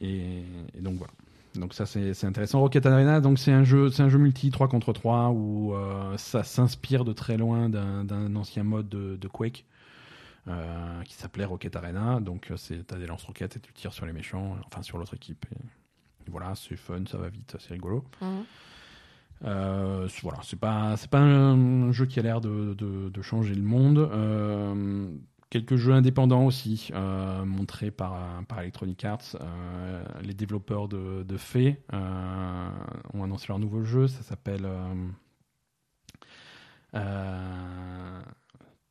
Et, 0.00 0.42
et 0.74 0.80
donc 0.80 0.96
voilà. 0.96 1.12
Donc 1.54 1.74
ça 1.74 1.84
c'est 1.84 2.24
intéressant. 2.24 2.60
Rocket 2.60 2.86
Arena, 2.86 3.20
donc 3.20 3.38
c'est 3.38 3.52
un 3.52 3.62
jeu, 3.62 3.90
c'est 3.90 4.02
un 4.02 4.08
jeu 4.08 4.16
multi 4.16 4.50
3 4.50 4.68
contre 4.68 4.94
3 4.94 5.28
où 5.32 5.74
euh, 5.74 6.16
ça 6.16 6.44
s'inspire 6.44 7.04
de 7.04 7.12
très 7.12 7.36
loin 7.36 7.68
d'un 7.68 8.04
d'un 8.04 8.34
ancien 8.36 8.64
mode 8.64 8.88
de, 8.88 9.16
de 9.16 9.28
Quake. 9.28 9.66
Euh, 10.48 11.02
qui 11.04 11.14
s'appelait 11.14 11.44
Rocket 11.44 11.76
Arena, 11.76 12.18
donc 12.20 12.50
euh, 12.50 12.56
c'est 12.56 12.84
t'as 12.84 12.96
des 12.96 13.06
lance-roquettes 13.06 13.56
et 13.56 13.60
tu 13.60 13.72
tires 13.72 13.92
sur 13.92 14.06
les 14.06 14.12
méchants, 14.12 14.56
enfin 14.66 14.82
sur 14.82 14.98
l'autre 14.98 15.14
équipe. 15.14 15.46
Et 15.52 16.30
voilà, 16.30 16.54
c'est 16.56 16.76
fun, 16.76 17.04
ça 17.08 17.18
va 17.18 17.28
vite, 17.28 17.56
c'est 17.60 17.72
rigolo. 17.72 18.04
Mhm. 18.20 18.44
Euh, 19.44 20.08
voilà, 20.22 20.38
c'est 20.42 20.58
pas 20.58 20.96
c'est 20.96 21.10
pas 21.10 21.20
un 21.20 21.90
jeu 21.92 22.06
qui 22.06 22.18
a 22.20 22.22
l'air 22.22 22.40
de, 22.40 22.74
de, 22.74 23.08
de 23.08 23.22
changer 23.22 23.54
le 23.54 23.62
monde. 23.62 23.98
Euh, 23.98 25.08
quelques 25.50 25.76
jeux 25.76 25.92
indépendants 25.92 26.44
aussi 26.44 26.90
euh, 26.92 27.44
montrés 27.44 27.90
par 27.90 28.44
par 28.46 28.60
Electronic 28.60 29.04
Arts. 29.04 29.36
Les 30.22 30.34
développeurs 30.34 30.88
de 30.88 31.22
de 31.22 31.36
Fée 31.36 31.82
ont 31.92 33.22
annoncé 33.22 33.46
leur 33.48 33.58
nouveau 33.58 33.82
jeu. 33.84 34.08
Ça 34.08 34.22
s'appelle 34.22 34.66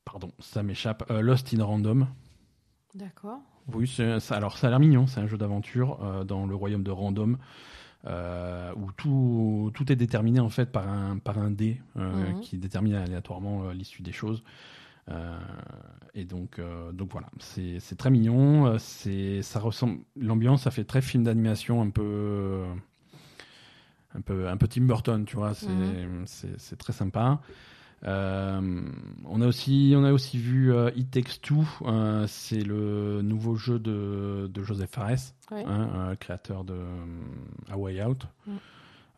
pardon, 0.06 0.32
ça 0.40 0.64
m'échappe. 0.64 1.10
Euh, 1.12 1.22
Lost 1.22 1.54
in 1.54 1.64
Random. 1.64 2.08
D'accord. 2.96 3.40
Oui, 3.74 3.88
ça, 3.88 4.36
alors 4.36 4.58
ça 4.58 4.68
a 4.68 4.70
l'air 4.70 4.80
mignon, 4.80 5.08
c'est 5.08 5.20
un 5.22 5.28
jeu 5.28 5.38
d'aventure 5.38 6.00
euh, 6.04 6.24
dans 6.24 6.46
le 6.46 6.56
royaume 6.56 6.84
de 6.84 6.92
Random 6.92 7.38
euh, 8.08 8.74
où 8.76 8.92
tout, 8.94 9.72
tout 9.76 9.92
est 9.92 9.96
déterminé 9.96 10.40
en 10.40 10.50
fait 10.50 10.72
par 10.72 10.90
un, 10.90 11.18
par 11.20 11.38
un 11.38 11.52
dé 11.52 11.80
Mhm. 11.96 12.40
qui 12.42 12.58
détermine 12.58 12.96
aléatoirement 12.96 13.70
l'issue 13.72 14.02
des 14.02 14.12
choses. 14.12 14.44
Et 16.14 16.24
donc, 16.24 16.62
donc 16.94 17.12
voilà, 17.12 17.28
c'est 17.40 17.98
très 17.98 18.10
mignon. 18.10 18.78
C'est 18.80 19.42
ça 19.42 19.60
ressemble 19.60 20.00
l'ambiance, 20.16 20.64
ça 20.64 20.72
fait 20.72 20.86
très 20.86 21.02
film 21.02 21.24
d'animation 21.26 21.82
un 21.82 21.90
peu 21.90 22.64
un 24.16 24.22
peu 24.22 24.48
un 24.48 24.56
peu 24.58 24.68
Tim 24.70 24.84
Burton, 24.86 25.26
tu 25.26 25.36
vois. 25.36 25.54
C'est 25.54 25.68
Mhm. 25.68 26.26
très 26.78 26.94
sympa. 26.94 27.42
Euh, 28.04 28.82
on 29.26 29.42
a 29.42 29.48
aussi 29.48 29.94
on 29.96 30.04
a 30.04 30.12
aussi 30.12 30.38
vu 30.40 30.74
euh, 30.74 30.90
It 30.96 31.12
Takes 31.12 31.40
Two. 31.42 31.64
euh, 31.84 32.26
c'est 32.28 32.64
le 32.64 33.22
nouveau 33.22 33.56
jeu 33.56 33.78
de, 33.78 34.50
de 34.52 34.64
Joseph 34.64 34.90
Fares, 34.92 35.34
Ouais. 35.52 35.64
hein, 35.66 35.90
euh, 35.96 36.16
créateur 36.16 36.64
de 36.64 36.76
A 37.70 37.78
Way 37.78 38.04
Out. 38.04 38.26
Mm. 38.48 38.52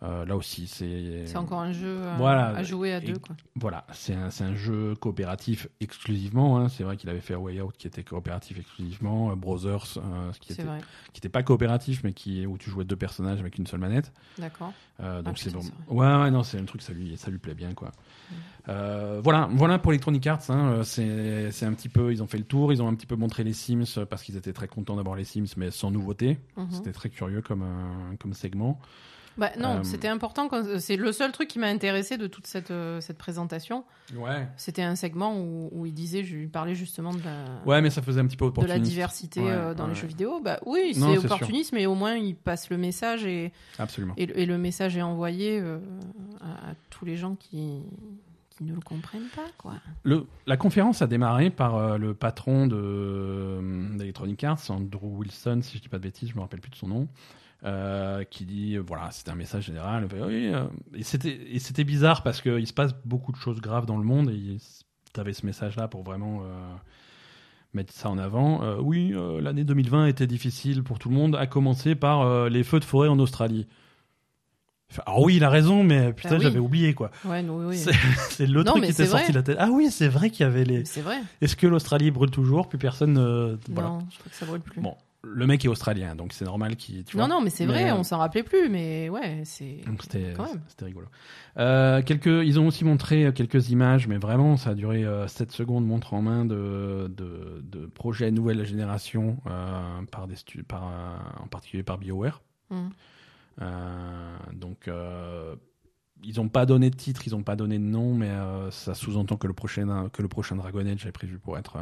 Euh, 0.03 0.25
là 0.25 0.35
aussi, 0.35 0.67
c'est 0.67 1.25
C'est 1.25 1.37
encore 1.37 1.61
un 1.61 1.71
jeu 1.71 1.97
euh, 2.01 2.15
Voilà. 2.17 2.47
à 2.49 2.61
jouer 2.63 2.93
à 2.93 2.97
Et- 2.97 3.01
deux, 3.05 3.17
quoi. 3.19 3.37
voilà, 3.55 3.85
c'est 3.93 4.13
un, 4.13 4.27
un 4.41 4.53
jeu 4.53 4.95
coopératif 4.95 5.67
exclusivement. 5.79 6.57
hein. 6.59 6.67
C'est 6.67 6.83
vrai 6.83 6.97
qu'il 6.97 7.09
avait 7.09 7.21
fait 7.21 7.35
Way 7.35 7.61
Out 7.61 7.75
qui 7.77 7.87
était 7.87 8.03
coopératif 8.03 8.59
exclusivement, 8.59 9.31
euh, 9.31 9.35
Brothers, 9.35 9.97
euh, 9.97 10.31
qui 10.41 10.51
était 10.51 10.63
qui 11.13 11.19
était 11.19 11.29
pas 11.29 11.41
coopératif, 11.41 12.03
mais 12.03 12.11
qui 12.11 12.45
où 12.45 12.57
tu 12.57 12.69
jouais 12.69 12.83
deux 12.83 12.97
personnages 12.97 13.39
avec 13.39 13.57
une 13.57 13.65
seule 13.65 13.79
manette. 13.79 14.11
D'accord. 14.37 14.73
Donc 14.99 15.07
Ah, 15.25 15.31
c'est 15.35 15.51
bon. 15.53 15.61
Ouais, 15.87 16.05
ouais, 16.05 16.31
non, 16.31 16.43
c'est 16.43 16.59
un 16.59 16.65
truc, 16.65 16.81
ça 16.81 16.91
lui, 16.93 17.17
ça 17.17 17.31
lui 17.31 17.37
plaît 17.39 17.55
bien, 17.55 17.73
quoi. 17.73 17.91
Mm. 18.67 19.19
Voilà, 19.23 19.47
voilà 19.51 19.79
pour 19.79 19.91
Electronic 19.91 20.25
Arts. 20.27 20.49
Hein, 20.49 20.81
c'est, 20.83 21.63
un 21.65 21.73
petit 21.73 21.89
peu, 21.89 22.11
ils 22.11 22.21
ont 22.21 22.27
fait 22.27 22.37
le 22.37 22.43
tour, 22.43 22.71
ils 22.73 22.81
ont 22.81 22.87
un 22.87 22.93
petit 22.95 23.05
peu 23.07 23.15
montré 23.15 23.43
les 23.43 23.53
Sims 23.53 24.05
parce 24.09 24.21
qu'ils 24.23 24.37
étaient 24.37 24.53
très 24.53 24.67
contents 24.67 24.95
d'avoir 24.95 25.15
les 25.15 25.23
Sims, 25.23 25.45
mais 25.57 25.71
sans 25.71 25.91
nouveauté. 25.91 26.39
Mhm. 26.57 26.67
C'était 26.71 26.91
très 26.91 27.09
curieux 27.09 27.41
comme 27.41 27.63
euh, 27.63 28.15
comme 28.19 28.33
segment. 28.33 28.79
Bah, 29.37 29.49
non, 29.59 29.79
Euh, 29.79 29.83
c'était 29.83 30.07
important. 30.07 30.47
quand- 30.47 30.79
C'est 30.79 30.95
le 30.95 31.11
seul 31.11 31.31
truc 31.31 31.47
qui 31.47 31.57
m'a 31.59 31.67
intéressé 31.67 32.17
de 32.17 32.27
toute 32.27 32.45
cette, 32.45 32.69
euh, 32.71 33.01
cette 33.01 33.17
présentation. 33.17 33.83
Ouais. 34.15 34.47
C'était 34.57 34.83
un 34.83 34.95
segment 34.95 35.35
où, 35.39 35.69
où 35.71 35.85
il 35.87 35.93
disait, 35.93 36.23
je 36.23 36.35
lui 36.35 36.47
parlais 36.47 36.75
justement 36.75 37.13
de 37.13 37.21
la, 37.23 37.45
Ouais, 37.65 37.81
mais 37.81 37.89
ça 37.89 38.01
faisait 38.01 38.21
un 38.21 38.27
petit 38.27 38.37
peu 38.37 38.51
de 38.51 38.65
la 38.67 38.77
diversité 38.79 39.41
Ouais, 39.41 39.49
euh, 39.49 39.73
dans 39.73 39.87
les 39.87 39.95
jeux 39.95 40.05
vidéo. 40.07 40.39
Bah 40.43 40.59
oui, 40.65 40.91
c'est 40.93 40.99
sûr. 40.99 41.25
opportuniste, 41.25 41.73
mais 41.73 41.85
au 41.87 41.95
moins 41.95 42.15
il 42.15 42.35
passe 42.35 42.69
le 42.69 42.77
message 42.77 43.25
et, 43.25 43.51
Absolument. 43.79 44.13
et, 44.17 44.27
le- 44.27 44.37
et 44.39 44.45
le 44.45 44.57
message 44.57 44.97
est 44.97 45.01
envoyé 45.01 45.59
euh, 45.59 45.79
à, 46.41 46.71
à 46.71 46.73
tous 46.91 47.05
les 47.05 47.17
gens 47.17 47.35
qui, 47.35 47.81
qui 48.51 48.63
ne 48.65 48.73
le 48.75 48.81
comprennent 48.81 49.29
pas, 49.35 49.47
quoi. 49.57 49.73
Le, 50.03 50.27
la 50.45 50.57
conférence 50.57 51.01
a 51.01 51.07
démarré 51.07 51.49
par 51.49 51.75
euh, 51.75 51.97
le 51.97 52.13
patron 52.13 52.67
de 52.67 52.77
euh, 52.77 53.97
d'Electronic 53.97 54.43
Arts, 54.43 54.61
Andrew 54.69 55.17
Wilson, 55.17 55.59
si 55.63 55.77
je 55.77 55.81
dis 55.81 55.89
pas 55.89 55.97
de 55.97 56.03
bêtises, 56.03 56.29
je 56.29 56.35
me 56.35 56.41
rappelle 56.41 56.61
plus 56.61 56.69
de 56.71 56.75
son 56.75 56.87
nom, 56.87 57.07
euh, 57.65 58.23
qui 58.25 58.45
dit 58.45 58.75
euh, 58.75 58.83
voilà, 58.85 59.09
c'était 59.11 59.31
un 59.31 59.35
message 59.35 59.65
général. 59.65 60.07
oui, 60.11 60.53
euh, 60.53 60.65
et 60.95 61.03
c'était 61.59 61.83
bizarre 61.83 62.23
parce 62.23 62.41
qu'il 62.41 62.67
se 62.67 62.73
passe 62.73 62.93
beaucoup 63.05 63.31
de 63.31 63.37
choses 63.37 63.61
graves 63.61 63.85
dans 63.85 63.97
le 63.97 64.03
monde 64.03 64.29
et 64.29 64.57
tu 65.13 65.19
avais 65.19 65.33
ce 65.33 65.45
message-là 65.45 65.87
pour 65.87 66.03
vraiment 66.03 66.41
euh, 66.43 66.45
mettre 67.73 67.93
ça 67.93 68.09
en 68.09 68.17
avant. 68.17 68.61
Oui, 68.79 69.13
l'année 69.41 69.63
2020 69.63 70.07
était 70.07 70.27
difficile 70.27 70.83
pour 70.83 70.99
tout 70.99 71.09
le 71.09 71.15
monde, 71.15 71.35
à 71.35 71.47
commencer 71.47 71.95
par 71.95 72.49
les 72.49 72.63
feux 72.63 72.79
de 72.79 72.85
forêt 72.85 73.07
en 73.07 73.19
Australie. 73.19 73.67
Alors 75.07 75.21
oui, 75.23 75.37
il 75.37 75.43
a 75.43 75.49
raison, 75.49 75.83
mais 75.83 76.13
putain, 76.13 76.29
Ah 76.33 76.35
oui. 76.35 76.43
j'avais 76.43 76.59
oublié 76.59 76.93
quoi. 76.93 77.09
Ouais, 77.25 77.43
oui. 77.47 77.77
C'est 78.29 78.45
le 78.45 78.61
Non, 78.61 78.73
truc 78.73 78.83
qui 78.83 78.91
était 78.91 79.07
sorti 79.07 79.31
de 79.31 79.37
la 79.37 79.41
tête. 79.43 79.57
Ah 79.59 79.69
oui, 79.71 79.89
c'est 79.89 80.07
vrai 80.07 80.29
qu'il 80.29 80.41
y 80.45 80.47
avait 80.47 80.65
les. 80.65 80.85
C'est 80.85 81.01
vrai. 81.01 81.17
Est-ce 81.41 81.55
que 81.55 81.65
l'Australie 81.65 82.11
brûle 82.11 82.29
toujours 82.29 82.69
Plus 82.69 82.77
personne. 82.77 83.13
voilà. 83.69 83.89
Non, 83.89 83.99
je 84.11 84.19
crois 84.19 84.29
que 84.29 84.35
ça 84.35 84.45
brûle 84.45 84.61
plus. 84.61 84.81
Bon, 84.81 84.95
le 85.25 85.47
mec 85.47 85.63
est 85.63 85.69
australien, 85.69 86.15
donc 86.15 86.33
c'est 86.33 86.43
normal 86.45 86.75
qu'il. 86.75 87.03
non, 87.15 87.27
non, 87.27 87.41
mais 87.41 87.49
c'est 87.49 87.65
vrai, 87.65 87.89
euh, 87.91 87.95
on 87.95 88.03
s'en 88.03 88.17
rappelait 88.17 88.43
plus, 88.43 88.67
mais 88.69 89.07
ouais, 89.09 89.41
c'est. 89.45 89.81
Donc 89.87 90.03
c'était 90.03 90.33
Quand 90.35 90.47
même. 90.47 90.61
c'était 90.67 90.85
rigolo. 90.85 91.07
Euh, 91.57 92.01
quelques, 92.01 92.25
ils 92.25 92.59
ont 92.59 92.67
aussi 92.67 92.83
montré 92.83 93.31
quelques 93.33 93.69
images, 93.69 94.07
mais 94.07 94.17
vraiment 94.17 94.57
ça 94.57 94.71
a 94.71 94.73
duré 94.73 95.05
euh, 95.05 95.27
7 95.27 95.51
secondes 95.51 95.85
montre 95.85 96.13
en 96.13 96.21
main 96.21 96.43
de, 96.45 97.09
de, 97.15 97.61
de 97.63 97.85
projets 97.85 98.31
nouvelle 98.31 98.65
génération 98.65 99.37
euh, 99.47 100.01
par 100.11 100.27
des 100.27 100.35
stu- 100.35 100.63
par 100.63 100.83
en 101.41 101.47
particulier 101.47 101.83
par 101.83 101.97
BioWare. 101.99 102.41
Mm. 102.69 102.75
Euh, 103.61 104.37
donc 104.53 104.89
ils 106.25 106.35
n'ont 106.37 106.49
pas 106.49 106.65
donné 106.65 106.89
de 106.89 106.95
titre, 106.95 107.27
ils 107.27 107.31
n'ont 107.31 107.43
pas 107.43 107.55
donné 107.55 107.77
de 107.77 107.83
nom, 107.83 108.13
mais 108.13 108.31
ça 108.71 108.93
sous-entend 108.93 109.37
que 109.37 109.47
le 109.47 109.53
prochain 109.53 110.09
que 110.11 110.21
le 110.21 110.27
prochain 110.27 110.55
Dragon 110.55 110.85
Age 110.85 111.05
est 111.05 111.11
prévu 111.11 111.37
pour 111.37 111.57
être 111.57 111.77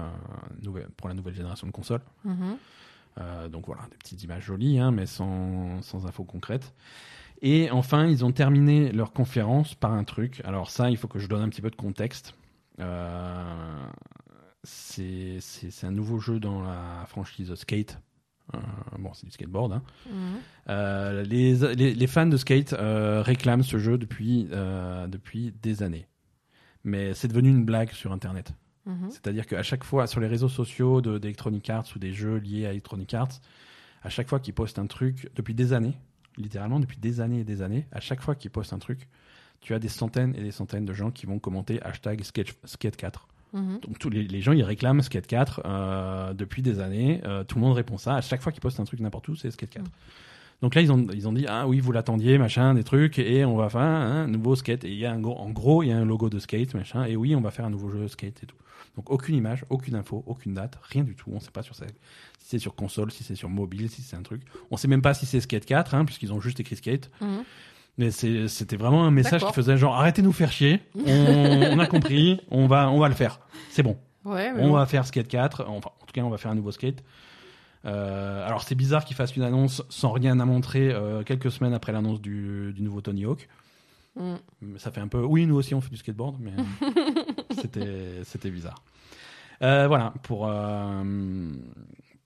nouvelle, 0.62 0.90
pour 0.98 1.08
la 1.10 1.14
nouvelle 1.16 1.34
génération 1.36 1.66
de 1.68 1.72
consoles. 1.72 2.02
Euh, 2.26 2.30
donc 3.52 3.66
voilà, 3.66 3.84
des 3.92 3.98
petites 3.98 4.24
images 4.24 4.44
jolies, 4.46 4.80
hein, 4.80 4.92
mais 4.92 5.06
sans, 5.06 5.82
sans 5.82 6.06
infos 6.06 6.24
concrètes. 6.24 6.74
Et 7.42 7.72
enfin, 7.72 8.06
ils 8.08 8.24
ont 8.24 8.32
terminé 8.32 8.92
leur 8.92 9.14
conférence 9.14 9.74
par 9.74 9.94
un 9.94 10.04
truc. 10.04 10.42
Alors 10.46 10.70
ça, 10.70 10.90
il 10.92 10.98
faut 10.98 11.08
que 11.08 11.20
je 11.20 11.28
donne 11.28 11.42
un 11.42 11.50
petit 11.50 11.62
peu 11.62 11.72
de 11.72 11.76
contexte. 11.76 12.36
Euh, 12.80 13.88
c'est 14.64 15.40
un 15.84 15.92
nouveau 15.92 16.20
jeu 16.20 16.40
dans 16.40 16.62
la 16.62 17.06
franchise 17.08 17.54
Skate. 17.56 18.00
Euh, 18.54 18.60
bon, 19.00 19.14
c'est 19.14 19.26
du 19.26 19.32
skateboard. 19.32 19.74
Hein. 19.74 19.82
Mhm. 20.08 20.14
Euh, 20.70 21.24
les, 21.24 21.56
les, 21.76 21.94
les 21.96 22.08
fans 22.08 22.28
de 22.28 22.38
Skate 22.38 22.74
euh, 22.74 23.22
réclament 23.22 23.64
ce 23.64 23.78
jeu 23.78 23.98
depuis, 23.98 24.48
euh, 24.52 25.08
depuis 25.08 25.54
des 25.62 25.84
années. 25.84 26.08
Mais 26.84 27.14
c'est 27.14 27.28
devenu 27.28 27.50
une 27.50 27.66
blague 27.66 27.92
sur 27.92 28.12
Internet. 28.12 28.54
Mhm. 28.86 29.12
C'est-à-dire 29.12 29.46
qu'à 29.46 29.64
chaque 29.64 29.84
fois, 29.84 30.08
sur 30.08 30.20
les 30.20 30.28
réseaux 30.28 30.50
sociaux 30.50 31.02
de- 31.02 31.18
d'Electronic 31.20 31.70
Arts 31.70 31.86
ou 31.96 32.00
des 32.00 32.14
jeux 32.14 32.38
liés 32.38 32.66
à 32.66 32.72
Electronic 32.72 33.14
Arts, 33.14 33.40
à 34.04 34.10
chaque 34.10 34.28
fois 34.28 34.40
qu'ils 34.40 34.54
postent 34.56 34.80
un 34.80 34.88
truc, 34.88 35.30
depuis 35.36 35.54
des 35.54 35.74
années, 35.74 35.94
littéralement 36.38 36.80
depuis 36.80 36.98
des 36.98 37.22
années 37.22 37.42
et 37.42 37.44
des 37.44 37.62
années, 37.62 37.86
à 37.92 38.00
chaque 38.00 38.22
fois 38.22 38.34
qu'ils 38.36 38.50
postent 38.52 38.74
un 38.74 38.80
truc, 38.80 39.08
tu 39.60 39.76
as 39.76 39.80
des 39.80 39.90
centaines 39.90 40.34
et 40.36 40.42
des 40.42 40.52
centaines 40.52 40.86
de 40.86 40.94
gens 40.94 41.12
qui 41.12 41.28
vont 41.28 41.38
commenter 41.38 41.80
hashtag 41.84 42.24
sketch, 42.24 42.54
skate 42.66 42.96
4. 42.96 43.28
Mhm. 43.54 43.80
Donc 43.82 44.00
tous 44.00 44.10
les, 44.10 44.24
les 44.24 44.42
gens, 44.42 44.54
ils 44.54 44.64
réclament 44.64 45.04
skate 45.04 45.28
4 45.28 45.62
euh, 45.66 46.34
depuis 46.34 46.64
des 46.64 46.80
années. 46.80 47.22
Euh, 47.26 47.44
tout 47.44 47.58
le 47.58 47.62
monde 47.62 47.74
répond 47.76 47.98
ça. 48.00 48.16
À 48.16 48.22
chaque 48.22 48.42
fois 48.42 48.52
qu'ils 48.52 48.62
postent 48.62 48.80
un 48.80 48.86
truc 48.86 49.00
n'importe 49.02 49.28
où, 49.28 49.36
c'est 49.36 49.52
skate 49.52 49.70
4. 49.70 49.86
Donc 50.64 50.74
là, 50.76 50.82
ils 50.82 50.92
ont, 50.92 51.06
ils 51.14 51.28
ont 51.28 51.34
dit, 51.34 51.46
ah 51.48 51.68
oui, 51.68 51.80
vous 51.80 51.92
l'attendiez, 51.92 52.38
machin, 52.38 52.74
des 52.76 52.84
trucs, 52.84 53.18
et 53.20 53.46
on 53.46 53.56
va 53.58 53.70
faire 53.70 53.82
un 53.82 54.28
nouveau 54.28 54.56
skate. 54.56 54.84
Et 54.84 54.90
il 54.92 54.98
y 54.98 55.06
a 55.08 55.12
un 55.12 55.20
gros, 55.20 55.36
en 55.38 55.50
gros, 55.50 55.82
il 55.84 55.90
y 55.90 55.92
a 55.92 55.98
un 55.98 56.06
logo 56.06 56.30
de 56.30 56.40
skate, 56.40 56.74
machin, 56.76 57.04
et 57.06 57.16
oui, 57.16 57.36
on 57.36 57.42
va 57.42 57.50
faire 57.52 57.66
un 57.66 57.72
nouveau 57.72 57.90
jeu 57.90 58.00
de 58.02 58.08
skate 58.08 58.44
et 58.44 58.46
tout. 58.46 58.56
Donc 58.96 59.10
aucune 59.10 59.36
image, 59.36 59.66
aucune 59.70 59.96
info, 59.96 60.24
aucune 60.28 60.54
date, 60.54 60.78
rien 60.82 61.04
du 61.04 61.16
tout. 61.16 61.32
On 61.34 61.40
sait 61.40 61.52
pas 61.52 61.64
sur 61.64 61.76
ça- 61.76 61.86
si 62.40 62.48
c'est 62.50 62.60
sur 62.60 62.76
console, 62.76 63.12
si 63.12 63.24
c'est 63.24 63.36
sur 63.36 63.50
mobile, 63.50 63.90
si 63.90 64.02
c'est 64.02 64.16
un 64.18 64.22
truc. 64.24 64.42
On 64.70 64.78
sait 64.78 64.88
même 64.88 65.02
pas 65.02 65.14
si 65.14 65.26
c'est 65.26 65.40
skate 65.40 65.66
4, 65.66 65.96
hein, 65.96 66.04
puisqu'ils 66.06 66.34
ont 66.34 66.42
juste 66.42 66.60
écrit 66.60 66.76
skate. 66.76 67.10
Mhm. 67.22 67.44
Mais 67.98 68.10
c'était 68.12 68.78
vraiment 68.78 69.04
un 69.06 69.12
message 69.12 69.46
qui 69.46 69.54
faisait 69.54 69.78
genre, 69.78 69.96
arrêtez 69.96 70.22
de 70.22 70.28
nous 70.28 70.34
faire 70.34 70.52
chier. 70.52 70.82
On, 70.96 71.72
on 71.74 71.80
a 71.80 71.86
compris, 71.88 72.40
on 72.50 72.66
va, 72.68 72.90
on 72.90 73.00
va 73.00 73.10
le 73.10 73.16
faire. 73.16 73.40
C'est 73.70 73.84
bon. 73.84 73.98
Ouais, 74.24 74.52
On 74.58 74.68
bon. 74.70 74.74
va 74.74 74.86
faire 74.86 75.06
Skate 75.06 75.28
4, 75.28 75.66
enfin 75.68 75.90
en 76.02 76.06
tout 76.06 76.14
cas 76.14 76.22
on 76.22 76.30
va 76.30 76.38
faire 76.38 76.52
un 76.52 76.56
nouveau 76.56 76.72
Skate. 76.72 77.04
Euh, 77.86 78.46
alors 78.46 78.62
c'est 78.64 78.76
bizarre 78.76 79.04
qu'ils 79.06 79.16
fassent 79.16 79.36
une 79.36 79.42
annonce 79.44 79.82
sans 79.90 80.12
rien 80.12 80.40
à 80.40 80.46
montrer 80.46 80.92
euh, 80.92 81.24
quelques 81.24 81.50
semaines 81.52 81.74
après 81.74 81.92
l'annonce 81.92 82.22
du, 82.22 82.72
du 82.74 82.82
nouveau 82.84 83.02
Tony 83.02 83.26
Hawk. 83.26 83.50
Mais 84.62 84.78
Ça 84.78 84.92
fait 84.92 85.02
un 85.02 85.08
peu, 85.08 85.24
oui 85.24 85.48
nous 85.48 85.56
aussi 85.56 85.74
on 85.74 85.82
fait 85.82 85.90
du 85.90 85.98
skateboard, 85.98 86.36
mais 86.40 86.52
c'était 87.74 88.24
c'était 88.24 88.52
bizarre. 88.52 88.84
Euh, 89.62 89.88
voilà 89.88 90.14
pour 90.24 90.48
euh, 90.48 91.52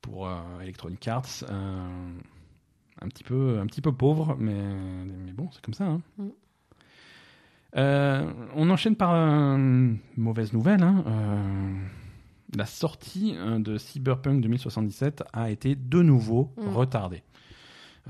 pour 0.02 0.28
euh, 0.28 0.36
Electronic 0.62 1.08
Arts, 1.08 1.44
un 1.50 3.08
petit 3.10 3.24
peu 3.24 3.60
un 3.60 3.66
petit 3.68 3.82
peu 3.82 3.92
pauvre, 3.92 4.36
mais 4.40 4.54
mais 4.54 5.32
bon 5.34 5.50
c'est 5.52 5.62
comme 5.62 5.74
ça. 5.74 5.86
hein. 5.86 6.02
Mm. 6.18 6.28
Euh, 7.78 8.32
on 8.56 8.70
enchaîne 8.70 8.96
par 8.96 9.12
une 9.12 9.98
mauvaise 10.16 10.54
nouvelle. 10.54 10.82
hein. 10.82 11.04
Euh, 11.08 11.74
la 12.56 12.66
sortie 12.66 13.36
de 13.58 13.78
Cyberpunk 13.78 14.40
2077 14.42 15.24
a 15.34 15.50
été 15.50 15.76
de 15.76 16.02
nouveau 16.02 16.54
Mm. 16.58 16.70
retardée. 16.70 17.24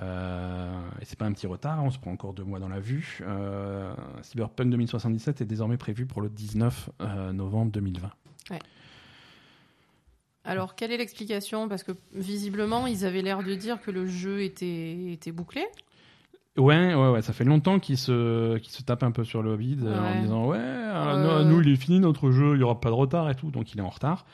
Euh, 0.02 0.74
et 1.02 1.06
c'est 1.06 1.18
pas 1.18 1.26
un 1.26 1.32
petit 1.32 1.48
retard, 1.48 1.82
on 1.84 1.90
se 1.90 1.98
prend 2.00 2.12
encore 2.12 2.34
deux 2.34 2.44
mois 2.44 2.60
dans 2.60 2.68
la 2.68 2.80
vue. 2.80 3.20
Euh, 3.22 3.94
Cyberpunk 4.24 4.70
2077 4.70 5.42
est 5.42 5.46
désormais 5.46 5.78
prévu 5.78 6.06
pour 6.06 6.22
le 6.22 6.30
19 6.30 6.90
euh, 7.02 7.32
novembre 7.32 7.72
2020. 7.72 8.10
Alors, 10.48 10.76
quelle 10.76 10.92
est 10.92 10.98
l'explication? 10.98 11.68
Parce 11.68 11.82
que 11.84 11.94
visiblement, 12.14 12.86
ils 12.86 13.04
avaient 13.04 13.24
l'air 13.24 13.42
de 13.42 13.56
dire 13.56 13.82
que 13.82 13.90
le 13.90 14.06
jeu 14.06 14.44
était, 14.44 15.12
était 15.12 15.32
bouclé. 15.32 15.66
Ouais, 16.56 16.94
ouais, 16.94 17.10
ouais, 17.10 17.22
ça 17.24 17.34
fait 17.34 17.44
longtemps 17.46 17.80
qu'ils 17.80 17.98
se, 17.98 18.58
qu'ils 18.60 18.72
se 18.72 18.84
tapent 18.84 19.02
un 19.04 19.12
peu 19.12 19.24
sur 19.24 19.42
le 19.42 19.58
bide 19.58 19.84
euh, 19.86 20.00
en 20.00 20.04
Ouais. 20.14 20.22
disant 20.22 20.46
ouais, 20.46 20.58
euh, 20.60 21.44
nous 21.44 21.62
il 21.62 21.70
est 21.70 21.76
fini 21.76 22.00
notre 22.00 22.32
jeu, 22.32 22.54
il 22.56 22.60
y 22.60 22.64
aura 22.64 22.80
pas 22.80 22.90
de 22.90 22.94
retard 22.94 23.30
et 23.30 23.36
tout, 23.36 23.50
donc 23.52 23.74
il 23.74 23.80
est 23.80 23.84
en 23.84 23.90
retard. 23.90 24.26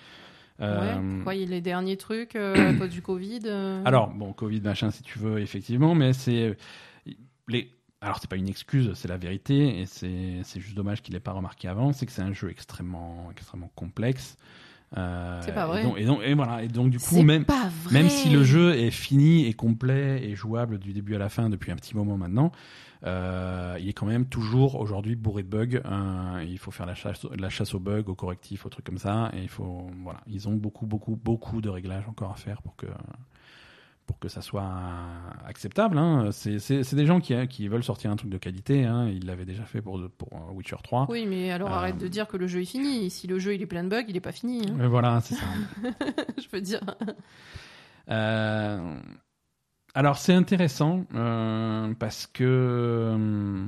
Euh, 0.60 0.80
Ouais. 0.82 1.16
Pourquoi 1.16 1.36
il 1.36 1.42
y 1.42 1.44
a 1.44 1.48
les 1.48 1.62
derniers 1.62 1.98
trucs 1.98 2.36
euh, 2.36 2.72
à 2.72 2.74
cause 2.74 2.90
du 2.90 3.02
Covid 3.02 3.42
euh 3.46 3.82
Alors, 3.86 4.10
bon, 4.10 4.34
Covid, 4.34 4.62
machin, 4.62 4.92
si 4.92 5.04
tu 5.04 5.20
veux, 5.20 5.40
effectivement, 5.40 5.96
mais 5.96 6.14
c'est. 6.14 6.58
Les... 7.48 7.72
Alors, 8.02 8.18
c'est 8.20 8.30
pas 8.30 8.36
une 8.36 8.50
excuse, 8.50 8.92
c'est 8.96 9.08
la 9.08 9.18
vérité, 9.18 9.82
et 9.82 9.86
c'est 9.86 10.60
juste 10.60 10.76
dommage 10.76 11.02
qu'il 11.02 11.14
l'ait 11.14 11.20
pas 11.20 11.34
remarqué 11.34 11.68
avant, 11.68 11.94
c'est 11.94 12.08
que 12.08 12.12
c'est 12.12 12.24
un 12.24 12.34
jeu 12.34 12.50
extrêmement, 12.50 13.30
extrêmement 13.32 13.72
complexe. 13.76 14.38
Euh, 14.98 15.40
C'est 15.44 15.54
pas 15.54 15.68
vrai. 15.68 15.82
Et 15.82 15.84
donc, 15.84 15.98
et, 15.98 16.06
donc, 16.06 16.20
et 16.24 16.34
voilà, 16.34 16.64
et 16.64 16.68
donc 16.68 16.90
du 16.90 17.00
coup, 17.00 17.22
même, 17.22 17.46
même 17.92 18.10
si 18.10 18.30
le 18.30 18.44
jeu 18.44 18.76
est 18.76 18.92
fini 18.92 19.46
et 19.46 19.54
complet 19.54 20.24
et 20.24 20.36
jouable 20.36 20.80
du 20.80 20.94
début 20.94 21.16
à 21.16 21.20
la 21.20 21.30
fin 21.30 21.50
depuis 21.50 21.72
un 21.72 21.76
petit 21.76 21.96
moment 21.96 22.18
maintenant, 22.18 22.52
euh, 23.06 23.78
il 23.80 23.90
est 23.90 23.94
quand 23.94 24.06
même 24.06 24.26
toujours 24.26 24.80
aujourd'hui 24.80 25.16
bourré 25.16 25.44
de 25.44 25.48
bugs. 25.48 25.82
Euh, 25.86 26.44
il 26.48 26.58
faut 26.60 26.72
faire 26.72 26.86
la 26.86 26.94
chasse, 26.96 27.26
la 27.38 27.50
chasse 27.50 27.74
aux 27.74 27.80
bugs, 27.80 28.04
aux 28.08 28.16
correctifs, 28.16 28.66
aux 28.66 28.70
trucs 28.70 28.86
comme 28.86 28.98
ça. 28.98 29.32
Et 29.34 29.42
il 29.42 29.50
faut, 29.50 29.90
voilà, 30.04 30.20
ils 30.28 30.48
ont 30.50 30.56
beaucoup, 30.56 30.86
beaucoup, 30.86 31.16
beaucoup 31.16 31.62
de 31.62 31.70
réglages 31.70 32.08
encore 32.08 32.32
à 32.32 32.36
faire 32.36 32.62
pour 32.62 32.76
que 32.76 32.88
pour 34.12 34.20
que 34.20 34.28
ça 34.28 34.42
soit 34.42 34.70
acceptable. 35.48 35.98
Hein. 35.98 36.32
C'est 36.34 36.94
des 36.96 37.06
gens 37.06 37.22
qui, 37.22 37.34
qui 37.48 37.70
veulent 37.70 37.82
sortir 37.84 38.12
un 38.12 38.18
truc 38.18 38.30
de 38.30 38.38
qualité. 38.38 38.84
Hein. 38.84 39.08
Ils 39.08 39.26
l'avaient 39.26 39.46
déjà 39.46 39.64
fait 39.64 39.82
pour, 39.82 40.02
pour 40.18 40.28
euh, 40.34 40.52
Witcher 40.54 40.76
3. 40.84 41.08
Oui, 41.10 41.26
mais 41.26 41.50
alors 41.50 41.72
Euh. 41.72 41.76
arrête 41.76 41.98
de 41.98 42.10
dire 42.10 42.28
que 42.28 42.36
le 42.36 42.46
jeu 42.48 42.60
est 42.62 42.66
fini. 42.66 43.10
Si 43.10 43.26
le 43.28 43.40
jeu 43.40 43.56
il 43.56 43.62
est 43.62 43.66
plein 43.66 43.86
de 43.86 43.90
bugs, 43.90 44.04
il 44.10 44.18
est 44.18 44.20
pas 44.20 44.34
fini. 44.34 44.64
hein. 44.70 44.74
Mais 44.76 44.88
voilà, 44.88 45.22
c'est 45.22 45.36
ça. 45.36 45.46
Je 46.38 46.48
veux 46.52 46.60
dire. 46.60 46.82
Euh, 48.10 49.00
alors 49.94 50.18
c'est 50.18 50.34
intéressant 50.34 51.06
euh, 51.16 51.94
parce 51.98 52.28
que 52.28 52.44
euh, 52.44 53.66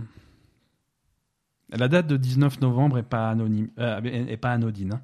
la 1.69 1.87
date 1.87 2.07
de 2.07 2.17
19 2.17 2.59
novembre 2.59 2.97
est 2.97 3.03
pas 3.03 3.29
anonyme, 3.29 3.69
euh, 3.79 4.01
est 4.03 4.35
pas 4.37 4.51
anodine. 4.51 4.99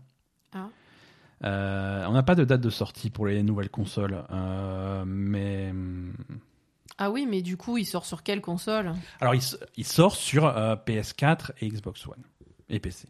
Euh, 1.44 2.06
on 2.07 2.11
n'a 2.14 2.24
pas 2.24 2.36
de 2.36 2.44
date 2.44 2.61
de 2.61 2.70
sortie 2.70 3.10
pour 3.10 3.28
les 3.28 3.44
nouvelles 3.44 3.70
consoles, 3.70 4.24
euh, 4.32 5.03
mais 5.06 5.74
Ah 6.98 7.10
oui, 7.11 7.26
mais 7.30 7.41
du 7.41 7.56
coup, 7.57 7.78
il 7.78 7.86
sort 7.86 8.06
sur 8.06 8.24
quelle 8.24 8.41
console? 8.41 8.94
Alors 9.22 9.36
il, 9.36 9.41
il 9.78 9.86
sort 9.86 10.16
sur 10.16 10.45
euh, 10.45 10.76
PS4 10.76 11.52
et 11.61 11.70
Xbox 11.70 12.06
One 12.07 12.24
et 12.70 12.80
PC. 12.80 13.07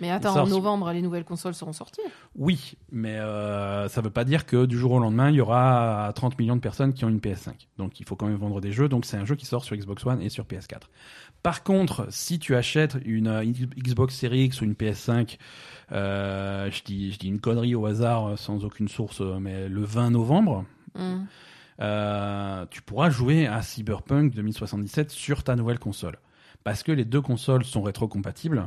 Mais 0.00 0.10
attends, 0.10 0.36
en 0.36 0.46
novembre, 0.46 0.92
les 0.92 1.02
nouvelles 1.02 1.24
consoles 1.24 1.54
seront 1.54 1.72
sorties. 1.72 2.00
Oui, 2.36 2.74
mais 2.92 3.18
euh, 3.18 3.88
ça 3.88 4.00
veut 4.00 4.10
pas 4.10 4.24
dire 4.24 4.46
que 4.46 4.64
du 4.66 4.78
jour 4.78 4.92
au 4.92 4.98
lendemain, 4.98 5.30
il 5.30 5.36
y 5.36 5.40
aura 5.40 6.12
30 6.14 6.38
millions 6.38 6.56
de 6.56 6.60
personnes 6.60 6.92
qui 6.94 7.04
ont 7.04 7.08
une 7.08 7.18
PS5. 7.18 7.52
Donc 7.78 8.00
il 8.00 8.06
faut 8.06 8.16
quand 8.16 8.26
même 8.26 8.36
vendre 8.36 8.60
des 8.60 8.72
jeux. 8.72 8.88
Donc 8.88 9.04
c'est 9.04 9.16
un 9.16 9.24
jeu 9.24 9.34
qui 9.34 9.46
sort 9.46 9.64
sur 9.64 9.76
Xbox 9.76 10.06
One 10.06 10.20
et 10.22 10.28
sur 10.28 10.44
PS4. 10.44 10.82
Par 11.42 11.62
contre, 11.62 12.06
si 12.10 12.38
tu 12.38 12.56
achètes 12.56 12.96
une, 13.04 13.28
euh, 13.28 13.44
Xbox 13.44 14.14
Series 14.14 14.44
X 14.44 14.60
ou 14.60 14.64
une 14.64 14.74
PS5, 14.74 15.38
euh, 15.92 16.70
je, 16.70 16.82
dis, 16.82 17.12
je 17.12 17.18
dis 17.18 17.28
une 17.28 17.40
connerie 17.40 17.74
au 17.74 17.86
hasard 17.86 18.26
euh, 18.26 18.36
sans 18.36 18.64
aucune 18.64 18.88
source, 18.88 19.20
euh, 19.20 19.38
mais 19.40 19.68
le 19.68 19.82
20 19.82 20.10
novembre, 20.10 20.64
Hmm. 20.94 21.26
euh, 21.80 22.66
tu 22.70 22.82
pourras 22.82 23.10
jouer 23.10 23.46
à 23.46 23.62
Cyberpunk 23.62 24.34
2077 24.34 25.10
sur 25.10 25.44
ta 25.44 25.54
nouvelle 25.54 25.78
console. 25.78 26.18
Parce 26.64 26.82
que 26.82 26.90
les 26.92 27.04
deux 27.04 27.20
consoles 27.20 27.64
sont 27.64 27.82
rétrocompatibles. 27.82 28.66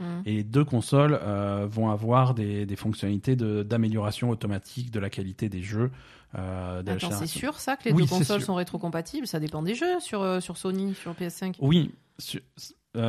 Mhm. 0.00 0.22
Et 0.26 0.32
les 0.34 0.44
deux 0.44 0.64
consoles 0.64 1.18
euh, 1.22 1.66
vont 1.70 1.90
avoir 1.90 2.34
des, 2.34 2.66
des 2.66 2.76
fonctionnalités 2.76 3.36
de- 3.36 3.62
d'amélioration 3.62 4.30
automatique 4.30 4.90
de 4.90 5.00
la 5.00 5.10
qualité 5.10 5.48
des 5.48 5.62
jeux. 5.62 5.90
euh, 6.36 6.82
Attends, 6.86 7.10
c'est 7.12 7.26
sûr 7.26 7.58
ça 7.58 7.76
que 7.76 7.84
les 7.88 7.92
Oui, 7.92 8.02
deux 8.04 8.08
consoles 8.08 8.42
sont 8.42 8.54
rétrocompatibles? 8.56 9.26
Ça 9.26 9.40
dépend 9.40 9.62
des 9.62 9.74
jeux 9.74 10.00
sur, 10.00 10.22
euh, 10.22 10.40
sur 10.40 10.56
Sony, 10.56 10.94
sur 10.94 11.12
PS5. 11.14 11.54
Oui, 11.60 11.92
su- 12.18 12.42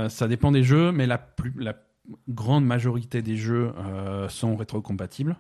ça 0.10 0.28
dépend 0.28 0.52
des 0.52 0.64
jeux, 0.64 0.92
mais 0.92 1.08
la, 1.08 1.18
plus, 1.18 1.54
la 1.58 1.74
grande 2.30 2.66
majorité 2.66 3.22
des 3.22 3.38
jeux 3.38 3.72
sont 4.30 4.56
rétrocompatibles 4.58 5.36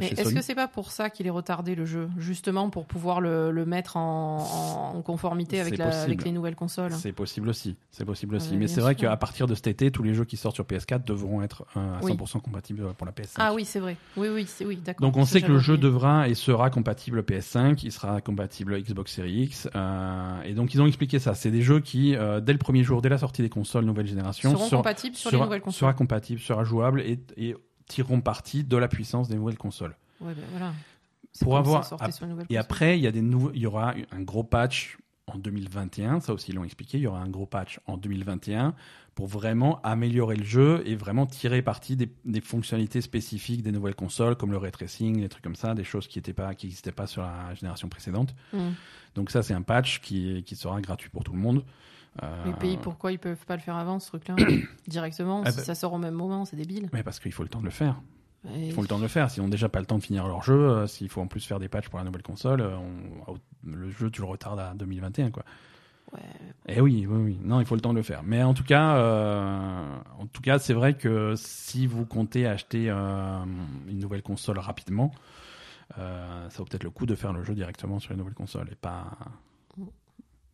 est-ce 0.00 0.34
que 0.34 0.42
c'est 0.42 0.54
pas 0.54 0.68
pour 0.68 0.90
ça 0.90 1.10
qu'il 1.10 1.26
est 1.26 1.30
retardé 1.30 1.74
le 1.74 1.84
jeu 1.84 2.08
Justement 2.18 2.70
pour 2.70 2.86
pouvoir 2.86 3.20
le, 3.20 3.50
le 3.50 3.64
mettre 3.66 3.96
en, 3.96 5.02
conformité 5.04 5.60
avec, 5.60 5.78
la- 5.78 6.06
les 6.06 6.32
nouvelles 6.32 6.54
consoles? 6.56 6.92
C'est 6.92 7.12
possible 7.12 7.48
aussi. 7.48 7.76
C'est 7.90 8.04
possible 8.04 8.34
aussi. 8.36 8.52
Ouais, 8.52 8.56
mais 8.58 8.68
c'est 8.68 8.80
vrai 8.80 8.94
qu'à 8.94 9.16
partir 9.16 9.46
de 9.46 9.54
cet 9.54 9.66
été, 9.66 9.90
tous 9.90 10.02
les 10.02 10.14
jeux 10.14 10.24
qui 10.24 10.36
sortent 10.36 10.54
sur 10.54 10.64
PS4 10.64 11.04
devront 11.04 11.42
être 11.42 11.64
euh, 11.76 11.98
à 11.98 12.04
Oui. 12.04 12.12
100% 12.12 12.40
compatibles 12.40 12.92
pour 12.94 13.06
la 13.06 13.12
PS5. 13.12 13.34
Ah 13.38 13.54
oui, 13.54 13.64
c'est 13.64 13.80
vrai. 13.80 13.96
Oui, 14.16 14.28
oui, 14.28 14.46
oui, 14.66 14.76
d'accord. 14.76 15.06
Donc 15.08 15.16
on 15.16 15.24
sait 15.24 15.40
que 15.42 15.48
le 15.50 15.58
jeu 15.58 15.76
devra 15.78 16.28
et 16.28 16.34
sera 16.34 16.70
compatible 16.70 17.20
PS5, 17.20 17.80
il 17.82 17.92
sera 17.92 18.20
compatible 18.20 18.80
Xbox 18.82 19.12
Series 19.12 19.42
X, 19.44 19.68
euh, 19.74 20.42
et 20.44 20.54
donc 20.54 20.74
ils 20.74 20.80
ont 20.82 20.86
expliqué 20.86 21.18
ça. 21.18 21.34
C'est 21.34 21.50
des 21.50 21.62
jeux 21.62 21.80
qui, 21.80 22.14
euh, 22.16 22.40
dès 22.40 22.52
le 22.52 22.58
premier 22.58 22.84
jour, 22.84 23.02
dès 23.02 23.08
la 23.08 23.18
sortie 23.18 23.42
des 23.42 23.48
consoles 23.48 23.84
nouvelle 23.84 24.06
génération, 24.06 24.52
seront 24.52 24.64
sera- 24.66 24.76
compatibles 24.78 25.16
sur 25.16 25.30
sera, 25.30 25.40
les 25.42 25.46
nouvelles 25.46 25.60
consoles. 25.62 25.78
sera 25.80 25.92
compatible, 25.94 26.40
sera 26.40 26.64
jouable 26.64 27.00
et, 27.00 27.18
et 27.36 27.54
tireront 27.90 28.20
parti 28.20 28.64
de 28.64 28.76
la 28.76 28.88
puissance 28.88 29.28
des 29.28 29.36
nouvelles 29.36 29.58
consoles. 29.58 29.96
Ouais, 30.20 30.34
ben 30.34 30.44
voilà. 30.52 30.72
Pour 31.40 31.56
avoir- 31.56 31.92
ap- 32.00 32.12
sur 32.12 32.26
les 32.26 32.34
Et 32.48 32.58
après, 32.58 32.98
il 32.98 33.02
y 33.02 33.06
a 33.06 33.12
des 33.12 33.22
nouveaux, 33.22 33.50
il 33.54 33.60
y 33.60 33.66
aura 33.66 33.94
un 34.10 34.20
gros 34.22 34.42
patch 34.44 34.98
en 35.26 35.38
2021. 35.38 36.20
Ça 36.20 36.32
aussi, 36.34 36.50
ils 36.50 36.54
l'ont 36.54 36.64
expliqué. 36.64 36.98
Il 36.98 37.02
y 37.02 37.06
aura 37.06 37.20
un 37.20 37.28
gros 37.28 37.46
patch 37.46 37.78
en 37.86 37.96
2021 37.96 38.74
pour 39.14 39.26
vraiment 39.26 39.80
améliorer 39.82 40.36
le 40.36 40.44
jeu 40.44 40.82
et 40.86 40.94
vraiment 40.96 41.26
tirer 41.26 41.62
parti 41.62 41.94
des, 41.96 42.08
des 42.24 42.40
fonctionnalités 42.40 43.00
spécifiques 43.00 43.62
des 43.62 43.70
nouvelles 43.72 43.94
consoles, 43.94 44.34
comme 44.36 44.50
le 44.50 44.56
ray 44.58 44.72
tracing, 44.72 45.20
des 45.20 45.28
trucs 45.28 45.44
comme 45.44 45.56
ça, 45.56 45.74
des 45.74 45.84
choses 45.84 46.08
qui 46.08 46.18
n'étaient 46.18 46.32
pas, 46.32 46.54
qui 46.54 46.66
n'existaient 46.66 46.92
pas 46.92 47.06
sur 47.06 47.22
la 47.22 47.54
génération 47.54 47.88
précédente. 47.88 48.34
Hmm. 48.52 48.70
Donc 49.14 49.30
ça, 49.30 49.42
c'est 49.42 49.54
un 49.54 49.62
patch 49.62 50.00
qui, 50.00 50.42
qui 50.44 50.56
sera 50.56 50.80
gratuit 50.80 51.10
pour 51.10 51.22
tout 51.24 51.32
le 51.32 51.38
monde. 51.38 51.64
Euh, 52.22 52.44
Les 52.44 52.52
pays, 52.54 52.76
pourquoi 52.76 53.12
ils 53.12 53.18
peuvent 53.18 53.44
pas 53.46 53.54
le 53.56 53.62
faire 53.62 53.76
avant 53.76 53.98
ce 54.00 54.08
truc-là 54.08 54.36
Directement, 54.88 55.42
Ah 55.44 55.50
si 55.50 55.58
bah- 55.58 55.62
ça 55.64 55.74
sort 55.74 55.92
au 55.92 55.98
même 55.98 56.14
moment, 56.14 56.44
c'est 56.44 56.56
débile. 56.56 56.88
Mais 56.92 57.02
parce 57.02 57.20
qu'il 57.20 57.32
faut 57.32 57.42
le 57.44 57.48
temps 57.48 57.60
de 57.60 57.64
le 57.66 57.70
faire. 57.70 58.00
Et- 58.54 58.68
Il 58.68 58.72
faut 58.72 58.82
le 58.82 58.88
temps 58.88 58.96
de 58.98 59.02
le 59.02 59.08
faire. 59.08 59.30
S'ils 59.30 59.42
n'ont 59.42 59.48
déjà 59.48 59.68
pas 59.68 59.80
le 59.80 59.86
temps 59.86 59.98
de 59.98 60.02
finir 60.02 60.26
leur 60.26 60.42
jeu, 60.42 60.54
euh, 60.54 60.86
s'il 60.86 61.08
faut 61.08 61.20
en 61.20 61.26
plus 61.26 61.44
faire 61.44 61.58
des 61.60 61.68
patchs 61.68 61.88
pour 61.88 61.98
la 61.98 62.04
nouvelle 62.04 62.22
console, 62.22 62.60
euh, 62.62 62.76
on- 63.28 63.36
le 63.64 63.90
jeu, 63.90 64.10
tu 64.10 64.22
le 64.22 64.26
retardes 64.26 64.58
à 64.58 64.72
2021, 64.74 65.30
quoi. 65.30 65.44
Ouais. 66.12 66.18
Eh 66.66 66.80
oui, 66.80 67.06
oui, 67.08 67.22
oui. 67.22 67.38
Non, 67.44 67.60
il 67.60 67.66
faut 67.66 67.76
le 67.76 67.80
temps 67.80 67.92
de 67.92 67.98
le 67.98 68.02
faire. 68.02 68.22
Mais 68.24 68.42
en 68.42 68.54
tout 68.54 68.64
cas, 68.64 68.96
euh, 68.96 69.96
en 70.18 70.26
tout 70.26 70.42
cas, 70.42 70.58
c'est 70.58 70.74
vrai 70.74 70.94
que 70.94 71.34
si 71.36 71.86
vous 71.86 72.04
comptez 72.04 72.46
acheter 72.46 72.88
une 72.90 73.98
nouvelle 74.00 74.22
console 74.22 74.58
rapidement, 74.58 75.12
ça 75.96 76.48
vaut 76.58 76.64
peut-être 76.64 76.82
le 76.84 76.90
coup 76.90 77.06
de 77.06 77.14
faire 77.14 77.32
le 77.32 77.44
jeu 77.44 77.54
directement 77.54 78.00
sur 78.00 78.10
une 78.12 78.18
nouvelle 78.18 78.34
console 78.34 78.68
et 78.72 78.74
pas 78.74 79.04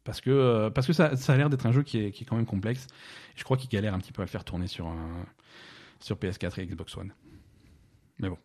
parce 0.06 0.22
que 0.22 0.30
euh, 0.30 0.70
parce 0.70 0.86
que 0.86 0.94
ça, 0.94 1.14
ça 1.16 1.34
a 1.34 1.36
l'air 1.36 1.50
d'être 1.50 1.66
un 1.66 1.72
jeu 1.72 1.82
qui 1.82 1.98
est, 1.98 2.12
qui 2.12 2.22
est 2.24 2.26
quand 2.26 2.36
même 2.36 2.46
complexe. 2.46 2.86
Je 3.34 3.44
crois 3.44 3.58
qu'il 3.58 3.68
galère 3.68 3.92
un 3.92 3.98
petit 3.98 4.12
peu 4.12 4.22
à 4.22 4.24
le 4.24 4.30
faire 4.30 4.44
tourner 4.44 4.66
sur 4.68 4.86
un- 4.86 5.26
sur 6.00 6.16
PS4 6.16 6.58
et 6.60 6.66
Xbox 6.66 6.96
One. 6.96 7.12
Mais 8.18 8.28
bon, 8.30 8.38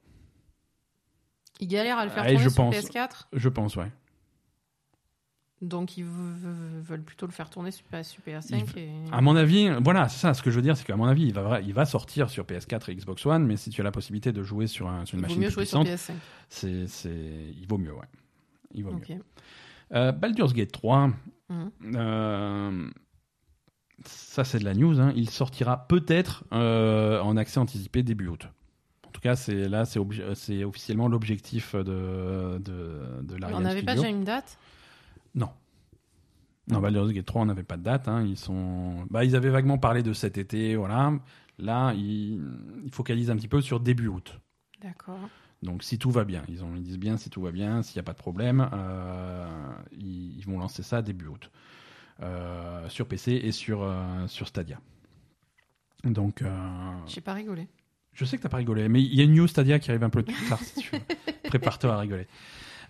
Ils 1.61 1.67
galèrent 1.67 1.99
à 1.99 2.03
le 2.05 2.11
faire 2.11 2.23
Allez, 2.23 2.33
tourner 2.33 2.43
je 2.43 2.49
sur 2.49 2.63
pense. 2.63 2.75
PS4, 2.75 3.27
je 3.31 3.47
pense, 3.49 3.75
ouais. 3.77 3.91
donc 5.61 5.95
ils 5.97 6.03
veulent 6.05 7.03
plutôt 7.03 7.27
le 7.27 7.31
faire 7.31 7.49
tourner 7.51 7.69
sur, 7.71 7.85
sur 8.03 8.21
PS5. 8.23 8.63
Ils- 8.75 8.79
Et... 8.79 8.89
À 9.11 9.21
mon 9.21 9.35
avis, 9.35 9.69
voilà, 9.83 10.09
c'est 10.09 10.17
ça. 10.19 10.33
Ce 10.33 10.41
que 10.41 10.49
je 10.49 10.55
veux 10.55 10.61
dire, 10.63 10.75
c'est 10.75 10.85
qu'à 10.85 10.95
mon 10.95 11.05
avis, 11.05 11.23
il 11.23 11.33
va, 11.33 11.61
il 11.61 11.73
va 11.73 11.85
sortir 11.85 12.29
sur 12.31 12.45
PS4 12.45 12.89
et 12.89 12.95
Xbox 12.95 13.23
One, 13.27 13.45
mais 13.45 13.57
si 13.57 13.69
tu 13.69 13.79
as 13.79 13.83
la 13.83 13.91
possibilité 13.91 14.31
de 14.31 14.41
jouer 14.43 14.65
sur, 14.67 14.89
un- 14.89 15.05
sur 15.05 15.15
une 15.15 15.19
Il 15.19 15.21
vaut 15.21 15.27
machine 15.27 15.41
mieux 15.41 15.47
plus 15.47 15.53
jouer 15.53 15.65
sur 15.65 15.81
puissante, 15.83 16.15
PS5. 16.15 16.19
c'est, 16.49 16.87
c'est, 16.87 17.53
il 17.55 17.65
vaut 17.67 17.77
mieux, 17.77 17.93
ouais. 17.93 18.07
Il 18.73 18.83
vaut 18.85 18.93
mieux. 18.93 19.03
Euh, 19.93 20.11
Baldur's 20.13 20.53
Gate 20.53 20.71
3, 20.71 21.11
Mhm. 21.51 21.71
euh, 21.97 22.89
ça 24.05 24.43
c'est 24.43 24.59
de 24.59 24.63
la 24.65 24.73
news. 24.73 24.99
hein. 24.99 25.13
Il 25.15 25.29
sortira 25.29 25.87
peut-être 25.87 26.43
euh, 26.53 27.19
en 27.21 27.37
accès 27.37 27.59
anticipé 27.59 28.01
début 28.03 28.27
août. 28.27 28.47
En 29.07 29.11
tout 29.11 29.21
cas, 29.21 29.35
c'est 29.35 29.67
là, 29.67 29.83
c'est, 29.85 29.99
c'est 30.35 30.63
officiellement 30.63 31.07
l'objectif 31.09 31.75
de 31.75 32.57
de, 32.59 33.21
de 33.23 33.35
l'Ariane 33.35 33.59
On 33.59 33.63
n'avait 33.63 33.83
pas 33.83 33.95
déjà 33.95 34.07
une 34.07 34.23
date? 34.23 34.57
Non. 35.35 35.49
Non, 36.67 36.79
Baldur's 36.79 37.11
Gate 37.11 37.25
3, 37.25 37.41
on 37.41 37.45
n'avait 37.47 37.63
pas 37.63 37.75
de 37.75 37.83
date. 37.83 38.07
hein. 38.07 38.23
Ils 38.25 38.37
sont, 38.37 39.05
bah, 39.09 39.25
ils 39.25 39.35
avaient 39.35 39.49
vaguement 39.49 39.77
parlé 39.77 40.03
de 40.03 40.13
cet 40.13 40.37
été, 40.37 40.75
voilà. 40.77 41.11
Là, 41.59 41.91
ils, 41.93 42.41
ils 42.85 42.91
focalisent 42.91 43.29
un 43.29 43.35
petit 43.35 43.49
peu 43.49 43.59
sur 43.61 43.81
début 43.81 44.07
août. 44.07 44.39
D'accord. 44.81 45.19
Donc 45.61 45.83
si 45.83 45.99
tout 45.99 46.09
va 46.11 46.23
bien, 46.23 46.43
ils, 46.49 46.63
ont, 46.63 46.75
ils 46.75 46.81
disent 46.83 46.97
bien 46.97 47.17
si 47.17 47.29
tout 47.29 47.41
va 47.41 47.51
bien, 47.51 47.83
s'il 47.83 47.97
n'y 47.97 47.99
a 47.99 48.03
pas 48.03 48.13
de 48.13 48.17
problème, 48.17 48.67
euh, 48.73 49.47
ils, 49.91 50.37
ils 50.37 50.45
vont 50.45 50.57
lancer 50.57 50.81
ça 50.81 51.01
début 51.01 51.27
août 51.27 51.51
euh, 52.21 52.89
sur 52.89 53.07
PC 53.07 53.33
et 53.33 53.51
sur, 53.51 53.83
euh, 53.83 54.25
sur 54.27 54.47
Stadia. 54.47 54.79
Donc 56.03 56.43
J'ai 57.05 57.21
pas 57.21 57.33
rigolé. 57.33 57.67
je 58.13 58.25
sais 58.25 58.37
que 58.37 58.41
t'as 58.41 58.49
pas 58.49 58.57
rigolé, 58.57 58.89
mais 58.89 59.03
il 59.03 59.13
y 59.13 59.21
a 59.21 59.23
une 59.23 59.35
news 59.35 59.47
Stadia 59.47 59.77
qui 59.77 59.91
arrive 59.91 60.03
un 60.03 60.09
peu 60.09 60.23
plus 60.23 60.49
tard 60.49 60.59
si 60.59 60.81
tu 60.81 60.95
veux. 60.95 61.01
Prépare-toi 61.43 61.93
à 61.93 61.99
rigoler. 61.99 62.27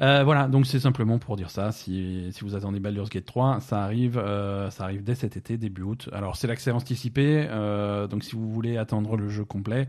Euh, 0.01 0.23
voilà, 0.23 0.47
donc 0.47 0.65
c'est 0.65 0.79
simplement 0.79 1.19
pour 1.19 1.35
dire 1.37 1.51
ça. 1.51 1.71
Si, 1.71 2.31
vous 2.41 2.55
attendez 2.55 2.79
Baldur's 2.79 3.09
Gate 3.09 3.25
3, 3.25 3.59
ça 3.59 3.83
arrive, 3.83 4.17
euh, 4.17 4.71
ça 4.71 4.83
arrive 4.83 5.03
dès 5.03 5.13
cet 5.13 5.37
été, 5.37 5.57
début 5.57 5.83
août. 5.83 6.09
Alors 6.11 6.35
c'est 6.35 6.47
l'accès 6.47 6.71
anticipé, 6.71 7.45
euh, 7.49 8.07
donc 8.07 8.23
si 8.23 8.35
vous 8.35 8.51
voulez 8.51 8.77
attendre 8.77 9.15
le 9.15 9.29
jeu 9.29 9.45
complet, 9.45 9.87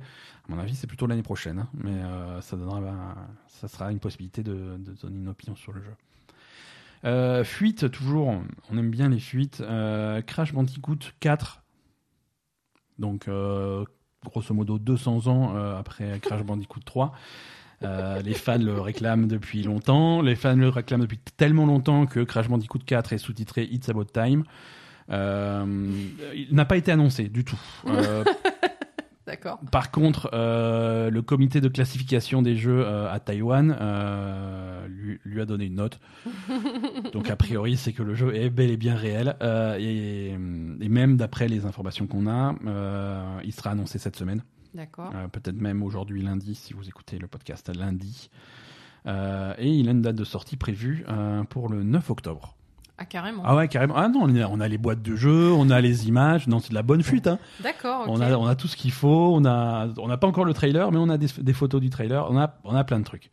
à 0.49 0.53
mon 0.53 0.59
avis 0.59 0.75
c'est 0.75 0.87
plutôt 0.87 1.07
l'année 1.07 1.23
prochaine, 1.23 1.61
hein. 1.61 1.69
mais 1.73 1.99
ça 2.43 2.57
donnera, 2.57 3.15
ça 3.47 3.69
sera 3.69 3.91
une 3.91 4.01
possibilité 4.01 4.43
de, 4.43 4.77
donner 5.03 5.17
une 5.17 5.29
opinion 5.29 5.57
sur 5.57 5.73
le 5.73 5.81
jeu. 5.83 7.45
Fuite 7.45 7.91
toujours, 7.91 8.35
on 8.71 8.79
aime 8.79 8.91
bien 8.91 9.09
les 9.09 9.19
fuites. 9.19 9.63
Crash 10.27 10.53
Bandicoot 10.53 10.99
4, 11.21 11.63
donc 12.99 13.31
grosso 14.27 14.55
modo 14.55 14.79
200 14.79 15.27
ans 15.27 15.57
après 15.75 16.21
Crash 16.21 16.43
Bandicoot 16.43 16.83
3. 16.85 17.15
Euh, 17.85 18.21
les 18.23 18.35
fans 18.35 18.59
le 18.59 18.81
réclament 18.81 19.27
depuis 19.27 19.63
longtemps. 19.63 20.23
Les 20.23 20.35
fans 20.35 20.57
le 20.57 20.69
réclament 20.69 21.03
depuis 21.03 21.19
tellement 21.37 21.67
longtemps 21.67 22.07
que 22.07 22.21
Crash 22.21 22.49
Bandicoot 22.49 22.81
4 22.85 23.13
est 23.13 23.19
sous-titré 23.19 23.69
It's 23.71 23.89
About 23.89 24.05
Time. 24.05 24.45
Euh, 25.11 25.65
il 26.35 26.55
n'a 26.55 26.65
pas 26.65 26.77
été 26.77 26.93
annoncé 26.93 27.29
du 27.29 27.45
tout. 27.45 27.61
Euh, 27.89 28.25
D'accord. 29.25 29.61
par 29.71 29.93
contre, 29.93 30.31
le 30.33 31.21
comité 31.21 31.61
de 31.61 31.69
classification 31.69 32.43
des 32.43 32.57
jeux 32.57 32.85
à 32.87 33.21
Taïwan 33.21 33.77
lui, 34.89 35.21
lui 35.25 35.41
a 35.41 35.47
donné 35.47 35.67
une 35.67 35.77
note. 35.77 36.01
Donc 37.13 37.31
a 37.31 37.37
priori, 37.37 37.77
c'est 37.77 37.93
que 37.93 38.03
le 38.03 38.15
jeu 38.15 38.35
est 38.35 38.51
bel 38.51 38.71
et 38.71 38.77
bien 38.77 38.97
réel. 38.97 39.37
Et, 39.79 40.33
et 40.33 40.89
même 40.89 41.17
d'après 41.17 41.47
les 41.47 41.67
informations 41.67 42.09
qu'on 42.09 42.27
a, 42.27 42.55
il 43.45 43.53
sera 43.53 43.71
annoncé 43.71 43.99
cette 43.99 44.17
semaine. 44.17 44.43
D'accord. 44.75 45.13
Euh, 45.15 45.29
peut-être 45.29 45.61
même 45.61 45.83
aujourd'hui 45.83 46.23
lundi 46.23 46.55
si 46.55 46.73
vous 46.73 46.89
écoutez 46.89 47.19
le 47.19 47.27
podcast 47.27 47.71
lundi. 47.75 48.31
Euh, 49.07 49.55
et 49.59 49.69
il 49.69 49.89
a 49.89 49.93
une 49.93 50.03
date 50.03 50.17
de 50.17 50.25
sortie 50.25 50.57
prévue 50.57 51.05
euh, 51.09 51.43
pour 51.45 51.69
le 51.69 51.83
9 51.83 52.11
octobre. 52.11 52.55
Ah, 52.99 53.05
carrément. 53.05 53.43
Ah 53.45 53.57
ouais, 53.57 53.69
carrément. 53.69 53.97
Ah 53.97 54.09
non, 54.09 54.21
on 54.23 54.37
a, 54.37 54.47
on 54.47 54.61
a 54.61 54.69
les 54.69 54.79
boîtes 54.79 55.03
de 55.03 55.17
jeux, 55.17 55.51
on 55.53 55.71
a 55.71 55.81
les 55.81 56.09
images. 56.09 56.47
Non, 56.47 56.61
c'est 56.61 56.71
de 56.71 56.75
la 56.75 56.83
bonne 56.83 57.03
fuite. 57.03 57.27
Hein. 57.27 57.39
D'accord. 57.61 58.05
On, 58.07 58.21
a, 58.21 58.37
on 58.37 58.47
a 58.47 58.55
tout 58.55 58.69
ce 58.69 58.77
qu'il 58.77 58.93
faut. 58.93 59.35
On 59.35 59.45
a, 59.45 59.89
on 59.99 60.09
n'a 60.09 60.19
pas 60.19 60.27
encore 60.27 60.45
le 60.45 60.55
trailer, 60.55 60.93
mais 60.93 60.99
on 60.99 61.09
a 61.09 61.19
des, 61.19 61.27
des 61.39 61.53
photos 61.53 61.81
du 61.81 61.91
trailer. 61.91 62.31
On 62.31 62.39
a, 62.39 62.55
on 62.65 62.75
a 62.75 62.85
plein 62.85 63.01
de 63.01 63.05
trucs. 63.05 63.31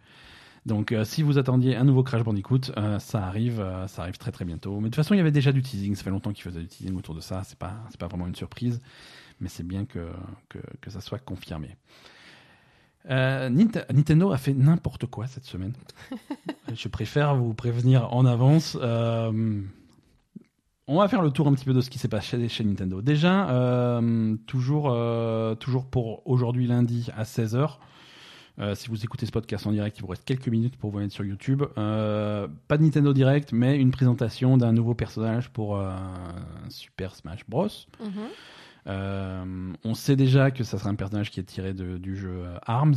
Donc, 0.66 0.92
euh, 0.92 1.04
si 1.04 1.24
vous 1.24 1.38
attendiez 1.38 1.76
un 1.76 1.84
nouveau 1.84 2.04
Crash 2.04 2.24
Bandicoot, 2.24 2.72
euh, 2.78 3.00
ça 3.00 3.24
arrive, 3.26 3.60
euh, 3.60 3.88
ça 3.88 4.04
arrive 4.04 4.18
très 4.18 4.32
très 4.32 4.46
bientôt. 4.46 4.76
Mais 4.76 4.84
de 4.84 4.86
toute 4.88 4.96
façon, 4.96 5.14
il 5.14 5.18
y 5.18 5.22
avait 5.22 5.32
déjà 5.32 5.52
du 5.52 5.62
teasing. 5.62 5.96
Ça 5.96 6.04
fait 6.04 6.10
longtemps 6.10 6.32
qu'ils 6.32 6.44
faisaient 6.44 6.62
du 6.62 6.68
teasing 6.68 6.96
autour 6.98 7.16
de 7.16 7.22
ça. 7.22 7.42
C'est 7.44 7.58
pas, 7.58 7.74
c'est 7.90 8.00
pas 8.00 8.08
vraiment 8.08 8.28
une 8.28 8.36
surprise, 8.36 8.82
mais 9.40 9.50
c'est 9.50 9.66
bien 9.66 9.86
que, 9.86 10.08
que, 10.50 10.60
que 10.82 10.90
ça 10.90 11.02
soit 11.02 11.20
confirmé. 11.20 11.76
Euh, 13.10 13.50
Nint- 13.50 13.86
Nintendo 13.94 14.32
a 14.32 14.38
fait 14.38 14.54
n'importe 14.54 15.06
quoi 15.08 15.26
cette 15.28 15.46
semaine. 15.46 15.74
Je 16.74 16.88
préfère 16.88 17.36
vous 17.36 17.54
prévenir 17.54 18.14
en 18.14 18.26
avance. 18.26 18.78
Euh, 18.82 19.62
on 20.88 21.00
va 21.00 21.08
faire 21.08 21.22
le 21.22 21.32
tour 21.32 21.48
un 21.48 21.54
petit 21.54 21.66
peu 21.66 21.74
de 21.74 21.82
ce 21.82 21.90
qui 21.90 21.98
s'est 22.00 22.08
passé 22.08 22.48
chez 22.50 22.64
Nintendo. 22.64 23.02
Déjà, 23.02 23.50
euh, 23.52 24.36
toujours, 24.48 24.96
toujours 25.60 25.86
pour 25.86 26.28
aujourd'hui 26.28 26.68
lundi 26.68 27.10
à 27.16 27.24
16h. 27.24 27.78
Euh, 28.60 28.76
si 28.76 28.90
vous 28.90 29.02
écoutez 29.06 29.26
ce 29.26 29.32
podcast 29.32 29.66
en 29.68 29.72
direct, 29.72 29.98
il 29.98 30.02
vous 30.02 30.08
reste 30.08 30.26
quelques 30.26 30.50
minutes 30.50 30.76
pour 30.76 30.92
vous 30.92 31.00
mettre 31.00 31.14
sur 31.14 31.24
YouTube. 31.24 31.64
Euh, 31.78 32.48
pas 32.68 32.78
de 32.78 32.84
Nintendo 32.84 33.14
Direct, 33.14 33.54
mais 33.54 33.78
une 33.78 33.92
présentation 33.92 34.58
d'un 34.58 34.74
nouveau 34.74 34.96
personnage 34.96 35.50
pour 35.52 35.78
euh, 35.78 35.94
Super 36.68 37.16
Smash 37.16 37.46
Bros. 37.48 37.68
Mhm. 38.04 38.12
On 38.86 39.94
sait 39.94 40.16
déjà 40.16 40.52
que 40.52 40.64
ça 40.64 40.78
sera 40.80 40.90
un 40.90 40.96
personnage 40.96 41.32
qui 41.32 41.40
est 41.40 41.44
tiré 41.44 41.74
de- 41.74 41.98
du 41.98 42.16
jeu 42.18 42.32
euh, 42.46 42.58
Arms. 42.66 42.96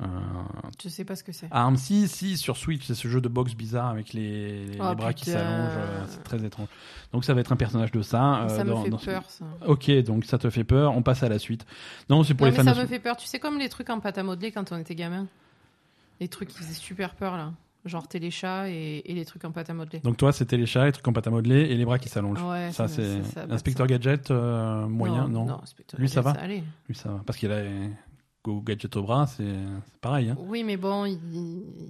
Euh, 0.00 0.06
Je 0.82 0.88
sais 0.88 1.04
pas 1.04 1.14
ce 1.14 1.22
que 1.22 1.32
c'est. 1.32 1.46
Arms, 1.52 1.76
si, 1.76 2.08
si, 2.08 2.36
sur 2.36 2.56
Switch, 2.56 2.84
c'est 2.86 2.94
ce 2.94 3.06
jeu 3.08 3.20
de 3.20 3.28
boxe 3.28 3.54
bizarre 3.54 3.88
avec 3.88 4.12
les, 4.14 4.64
les 4.66 4.78
Oh, 4.80 4.94
bras 4.96 5.12
qui 5.12 5.26
s'allongent. 5.26 5.70
euh, 5.76 6.04
C'est 6.08 6.24
très 6.24 6.42
étrange. 6.44 6.66
Donc 7.12 7.24
ça 7.24 7.34
va 7.34 7.40
être 7.40 7.52
un 7.52 7.56
personnage 7.56 7.92
de 7.92 8.02
ça. 8.02 8.42
euh, 8.44 8.48
ça 8.48 8.64
me 8.64 8.70
dans- 8.70 8.82
fait 8.82 8.90
dans 8.90 8.96
peur, 8.98 9.22
ça. 9.28 9.44
Ok, 9.66 9.90
donc 10.02 10.24
ça 10.24 10.38
te 10.38 10.50
fait 10.50 10.64
peur. 10.64 10.96
On 10.96 11.02
passe 11.02 11.22
à 11.22 11.28
la 11.28 11.38
suite. 11.38 11.66
Non, 12.08 12.24
c'est 12.24 12.34
pour 12.34 12.46
Non, 12.46 12.52
les 12.52 12.58
mais 12.58 12.64
fans 12.64 12.74
ça 12.74 12.82
me 12.82 12.86
fait 12.86 12.98
peur. 12.98 13.16
Tu 13.16 13.26
sais, 13.26 13.38
comme 13.38 13.58
les 13.58 13.68
trucs 13.68 13.90
en 13.90 14.00
pâte 14.00 14.18
à 14.18 14.22
modeler 14.24 14.50
quand 14.50 14.72
on 14.72 14.78
était 14.78 14.94
gamin. 14.96 15.26
Les 16.20 16.26
trucs 16.28 16.48
qui 16.48 16.58
faisaient 16.58 16.72
super 16.74 17.14
peur, 17.14 17.36
là. 17.36 17.52
Genre 17.84 18.06
téléchat 18.06 18.68
et, 18.70 19.02
et 19.04 19.14
les 19.14 19.24
trucs 19.24 19.44
en 19.44 19.50
pâte 19.50 19.68
à 19.68 19.74
modeler. 19.74 19.98
Donc 20.00 20.16
toi, 20.16 20.30
les 20.52 20.66
chats, 20.66 20.86
les 20.86 20.92
trucs 20.92 21.08
en 21.08 21.12
pâte 21.12 21.26
à 21.26 21.30
modeler 21.30 21.62
et 21.62 21.74
les 21.74 21.84
bras 21.84 21.98
qui 21.98 22.08
s'allongent. 22.08 22.42
Ouais, 22.42 22.70
ça, 22.72 22.86
c'est 22.86 23.20
l'inspecteur 23.48 23.86
gadget 23.86 24.30
euh, 24.30 24.86
moyen, 24.86 25.28
non, 25.28 25.60
Lui, 25.98 26.08
ça 26.08 26.20
va. 26.20 26.34
Lui, 26.88 26.94
ça 26.94 27.10
va. 27.10 27.22
Parce 27.26 27.38
qu'il 27.38 27.50
a 27.50 27.62
Go 28.44 28.60
gadget 28.60 28.96
au 28.96 29.02
bras, 29.02 29.26
c'est 29.26 29.44
c'est 29.44 30.00
pareil. 30.00 30.30
Hein. 30.30 30.36
Oui, 30.38 30.64
mais 30.64 30.76
bon, 30.76 31.04
il, 31.04 31.18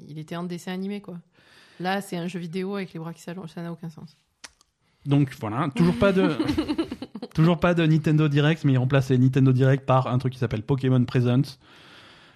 il 0.09 0.19
était 0.19 0.37
en 0.37 0.45
dessin 0.45 0.73
animé, 0.73 1.01
quoi. 1.01 1.19
Là, 1.81 2.01
c'est 2.01 2.17
un 2.17 2.27
jeu 2.27 2.39
vidéo 2.39 2.77
avec 2.77 2.93
les 2.93 3.01
bras 3.01 3.13
qui 3.15 3.23
s'allongent. 3.23 3.51
Ça 3.51 3.63
n'a 3.63 3.73
aucun 3.73 3.89
sens. 3.89 4.17
Donc 5.07 5.35
voilà, 5.41 5.69
toujours 5.75 5.99
pas 5.99 6.13
de 6.13 6.37
toujours 7.35 7.59
pas 7.59 7.75
de 7.75 7.85
Nintendo 7.85 8.29
Direct, 8.29 8.65
mais 8.65 8.73
ils 8.75 8.79
remplacent 8.79 9.11
les 9.11 9.19
Nintendo 9.19 9.53
Direct 9.53 9.85
par 9.85 10.07
un 10.07 10.19
truc 10.19 10.33
qui 10.33 10.39
s'appelle 10.39 10.63
Pokémon 10.63 11.05
Presents. 11.05 11.59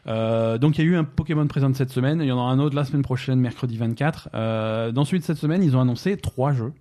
Euh, 0.07 0.59
donc 0.59 0.79
il 0.79 0.85
y 0.85 0.89
a 0.89 0.91
eu 0.91 0.97
un 0.97 1.05
Pokémon 1.05 1.47
Present 1.47 1.75
cette 1.75 1.91
semaine, 1.91 2.21
il 2.21 2.27
y 2.27 2.33
en 2.33 2.39
aura 2.39 2.51
un 2.51 2.59
autre 2.59 2.77
la 2.77 2.85
semaine 2.85 3.03
prochaine, 3.03 3.41
mercredi 3.41 3.77
24. 3.77 4.31
Euh, 4.35 4.93
de 4.93 5.05
cette 5.21 5.37
semaine, 5.39 5.63
ils 5.63 5.77
ont 5.77 5.81
annoncé 5.81 6.17
trois 6.17 6.53
jeux. 6.53 6.73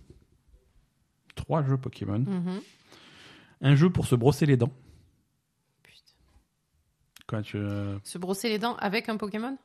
Trois 1.35 1.63
jeux 1.63 1.77
Pokémon. 1.77 2.19
Mhm. 2.19 2.61
Un 3.61 3.75
jeu 3.75 3.89
pour 3.89 4.05
se 4.05 4.15
brosser 4.15 4.45
les 4.45 4.57
dents. 4.57 4.71
Putain. 5.83 6.01
Quoi, 7.27 7.41
tu... 7.41 7.57
euh, 7.57 7.97
Se 8.03 8.17
brosser 8.17 8.49
les 8.49 8.59
dents 8.59 8.75
avec 8.77 9.09
un 9.09 9.17
Pokémon? 9.17 9.57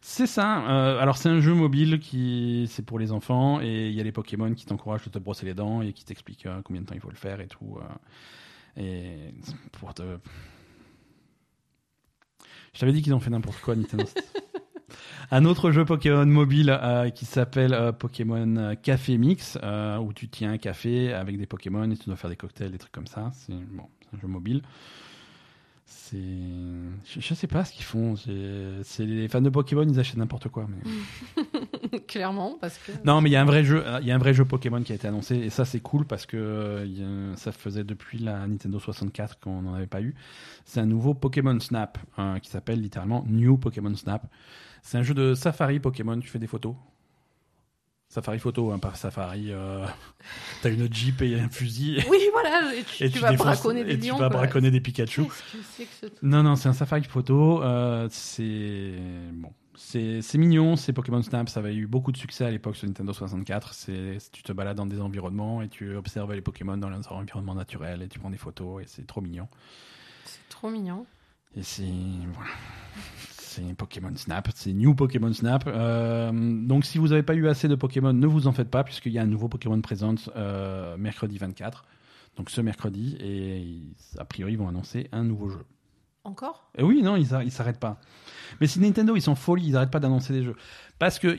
C'est 0.00 0.26
ça. 0.26 0.68
Euh, 0.68 0.98
alors 0.98 1.16
c'est 1.16 1.28
un 1.28 1.40
jeu 1.40 1.54
mobile 1.54 1.98
qui 2.00 2.66
c'est 2.70 2.84
pour 2.84 2.98
les 2.98 3.12
enfants 3.12 3.60
et 3.60 3.88
il 3.88 3.94
y 3.94 4.00
a 4.00 4.04
les 4.04 4.12
Pokémon 4.12 4.52
qui 4.54 4.66
t'encouragent 4.66 5.04
de 5.04 5.10
te 5.10 5.18
brosser 5.18 5.46
les 5.46 5.54
dents 5.54 5.80
et 5.82 5.92
qui 5.92 6.04
t'expliquent 6.04 6.46
euh, 6.46 6.60
combien 6.64 6.82
de 6.82 6.86
temps 6.86 6.94
il 6.94 7.00
faut 7.00 7.10
le 7.10 7.16
faire 7.16 7.40
et 7.40 7.46
tout. 7.48 7.78
euh, 7.78 8.80
et 8.82 9.34
pour 9.72 9.92
te... 9.94 10.02
Je 12.74 12.80
t'avais 12.80 12.92
dit 12.92 13.02
qu'ils 13.02 13.12
ont 13.14 13.20
fait 13.20 13.30
n'importe 13.30 13.60
quoi 13.60 13.76
Nintendo. 13.76 14.04
un 15.30 15.44
autre 15.44 15.72
jeu 15.72 15.84
Pokémon 15.84 16.24
mobile 16.24 16.70
euh, 16.70 17.10
qui 17.10 17.26
s'appelle 17.26 17.74
euh, 17.74 17.92
Pokémon 17.92 18.56
euh, 18.56 18.74
Café 18.74 19.18
Mix 19.18 19.58
euh, 19.62 19.98
où 19.98 20.12
tu 20.14 20.28
tiens 20.28 20.52
un 20.52 20.58
café 20.58 21.12
avec 21.12 21.38
des 21.38 21.46
Pokémon 21.46 21.90
et 21.90 21.96
tu 21.96 22.06
dois 22.06 22.16
faire 22.16 22.30
des 22.30 22.36
cocktails, 22.36 22.70
des 22.70 22.78
trucs 22.78 22.92
comme 22.92 23.06
ça. 23.06 23.30
C'est 23.34 23.52
bon, 23.52 23.84
c'est 24.00 24.16
un 24.16 24.20
jeu 24.20 24.26
mobile. 24.26 24.62
C'est, 25.94 26.16
je, 27.04 27.20
je 27.20 27.34
sais 27.34 27.46
pas 27.46 27.64
ce 27.66 27.72
qu'ils 27.72 27.84
font. 27.84 28.14
C'est 28.16 29.04
les 29.04 29.28
fans 29.28 29.42
de 29.42 29.50
Pokémon, 29.50 29.82
ils 29.86 30.00
achètent 30.00 30.16
n'importe 30.16 30.48
quoi. 30.48 30.66
Mais... 30.68 31.98
Clairement, 32.08 32.56
parce 32.60 32.78
que. 32.78 32.92
Non, 33.04 33.20
mais 33.20 33.28
il 33.28 33.32
y 33.34 33.36
a 33.36 33.42
un 33.42 33.46
vrai 33.46 33.62
jeu, 33.62 33.84
il 34.00 34.06
y 34.06 34.10
a 34.10 34.14
un 34.14 34.18
vrai 34.18 34.32
jeu 34.32 34.44
Pokémon 34.46 34.82
qui 34.82 34.92
a 34.92 34.94
été 34.94 35.06
annoncé 35.06 35.36
et 35.36 35.50
ça 35.50 35.64
c'est 35.66 35.80
cool 35.80 36.06
parce 36.06 36.24
que 36.26 36.36
euh, 36.38 37.32
a- 37.32 37.36
ça 37.36 37.52
faisait 37.52 37.84
depuis 37.84 38.18
la 38.18 38.46
Nintendo 38.46 38.78
64 38.78 39.38
qu'on 39.40 39.62
n'en 39.62 39.74
avait 39.74 39.86
pas 39.86 40.00
eu. 40.00 40.14
C'est 40.64 40.80
un 40.80 40.86
nouveau 40.86 41.12
Pokémon 41.14 41.58
Snap 41.60 41.98
hein, 42.16 42.38
qui 42.40 42.50
s'appelle 42.50 42.80
littéralement 42.80 43.24
New 43.28 43.58
Pokémon 43.58 43.94
Snap. 43.94 44.26
C'est 44.82 44.98
un 44.98 45.02
jeu 45.02 45.14
de 45.14 45.34
Safari 45.34 45.78
Pokémon. 45.78 46.18
Tu 46.18 46.28
fais 46.28 46.38
des 46.38 46.46
photos. 46.46 46.74
Safari 48.12 48.38
photo, 48.38 48.70
hein, 48.72 48.78
pas 48.78 48.92
Safari. 48.92 49.46
Euh... 49.52 49.86
T'as 50.60 50.68
une 50.70 50.92
Jeep 50.92 51.22
et 51.22 51.40
un 51.40 51.48
fusil 51.48 52.04
Oui, 52.10 52.18
voilà, 52.32 52.74
et 52.74 52.82
tu, 52.84 53.04
et 53.04 53.10
tu 53.10 53.18
vas 53.20 53.30
défonces- 53.30 53.46
braconner 53.46 53.84
des 53.84 53.92
et 53.94 53.98
tu 53.98 54.10
vas 54.10 54.16
quoi. 54.18 54.28
braconner 54.28 54.70
des 54.70 54.82
Pikachu. 54.82 55.24
Que 55.24 55.28
que 55.28 55.88
ce 56.02 56.06
Non, 56.22 56.42
non, 56.42 56.54
c'est 56.56 56.68
un 56.68 56.74
Safari 56.74 57.04
photo. 57.04 57.62
euh, 57.62 58.08
c'est 58.10 58.92
bon, 59.32 59.50
c'est 59.74 60.34
mignon. 60.34 60.76
C'est 60.76 60.92
Pokémon 60.92 61.22
Snap. 61.22 61.48
Ça 61.48 61.60
avait 61.60 61.74
eu 61.74 61.86
beaucoup 61.86 62.12
de 62.12 62.18
succès 62.18 62.44
à 62.44 62.50
l'époque 62.50 62.76
sur 62.76 62.86
Nintendo 62.86 63.14
64. 63.14 63.72
C'est 63.72 64.18
tu 64.30 64.42
te 64.42 64.52
balades 64.52 64.76
dans 64.76 64.84
des 64.84 65.00
environnements 65.00 65.62
et 65.62 65.68
tu 65.70 65.96
observes 65.96 66.34
les 66.34 66.42
Pokémon 66.42 66.76
dans 66.76 66.90
leurs 66.90 67.10
environnements 67.12 67.54
naturels 67.54 68.02
et 68.02 68.08
tu 68.08 68.18
prends 68.18 68.28
des 68.28 68.36
photos 68.36 68.82
et 68.82 68.86
c'est 68.86 69.06
trop 69.06 69.22
mignon. 69.22 69.48
C'est 70.26 70.46
trop 70.50 70.68
mignon. 70.68 71.06
Et 71.56 71.62
c'est 71.62 71.82
voilà. 72.34 72.50
C'est 73.54 73.74
Pokémon 73.74 74.12
Snap, 74.16 74.48
c'est 74.54 74.72
New 74.72 74.94
Pokémon 74.94 75.32
Snap. 75.32 75.64
Euh, 75.66 76.30
donc 76.32 76.84
si 76.86 76.96
vous 76.98 77.08
n'avez 77.08 77.22
pas 77.22 77.34
eu 77.34 77.48
assez 77.48 77.68
de 77.68 77.74
Pokémon, 77.74 78.12
ne 78.14 78.26
vous 78.26 78.46
en 78.46 78.52
faites 78.52 78.70
pas, 78.70 78.82
puisqu'il 78.82 79.12
y 79.12 79.18
a 79.18 79.22
un 79.22 79.26
nouveau 79.26 79.48
Pokémon 79.48 79.78
présent 79.82 80.14
euh, 80.36 80.96
mercredi 80.96 81.36
24. 81.36 81.84
Donc 82.36 82.48
ce 82.48 82.62
mercredi, 82.62 83.16
et 83.20 83.58
ils- 83.60 83.94
a 84.18 84.24
priori 84.24 84.52
ils 84.52 84.58
vont 84.58 84.68
annoncer 84.68 85.08
un 85.12 85.22
nouveau 85.24 85.50
jeu. 85.50 85.64
Encore? 86.24 86.70
Et 86.78 86.82
oui, 86.82 87.02
non, 87.02 87.16
ils 87.16 87.50
s'arrêtent 87.50 87.80
pas. 87.80 88.00
Mais 88.60 88.66
si 88.66 88.80
Nintendo, 88.80 89.16
ils 89.16 89.22
sont 89.22 89.34
folie, 89.34 89.66
ils 89.66 89.72
n'arrêtent 89.72 89.90
pas 89.90 90.00
d'annoncer 90.00 90.32
des 90.32 90.42
jeux. 90.44 90.56
Parce 90.98 91.18
que 91.18 91.38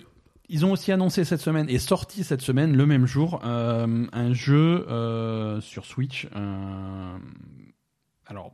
ils 0.50 0.66
ont 0.66 0.72
aussi 0.74 0.92
annoncé 0.92 1.24
cette 1.24 1.40
semaine 1.42 1.68
et 1.70 1.80
sorti 1.80 2.24
cette 2.24 2.42
semaine, 2.42 2.76
le 2.78 2.86
même 2.86 3.06
jour, 3.08 3.40
euh, 3.44 4.06
un 4.12 4.34
jeu 4.34 4.86
euh, 4.90 5.62
sur 5.62 5.86
Switch. 5.86 6.28
alors, 8.28 8.54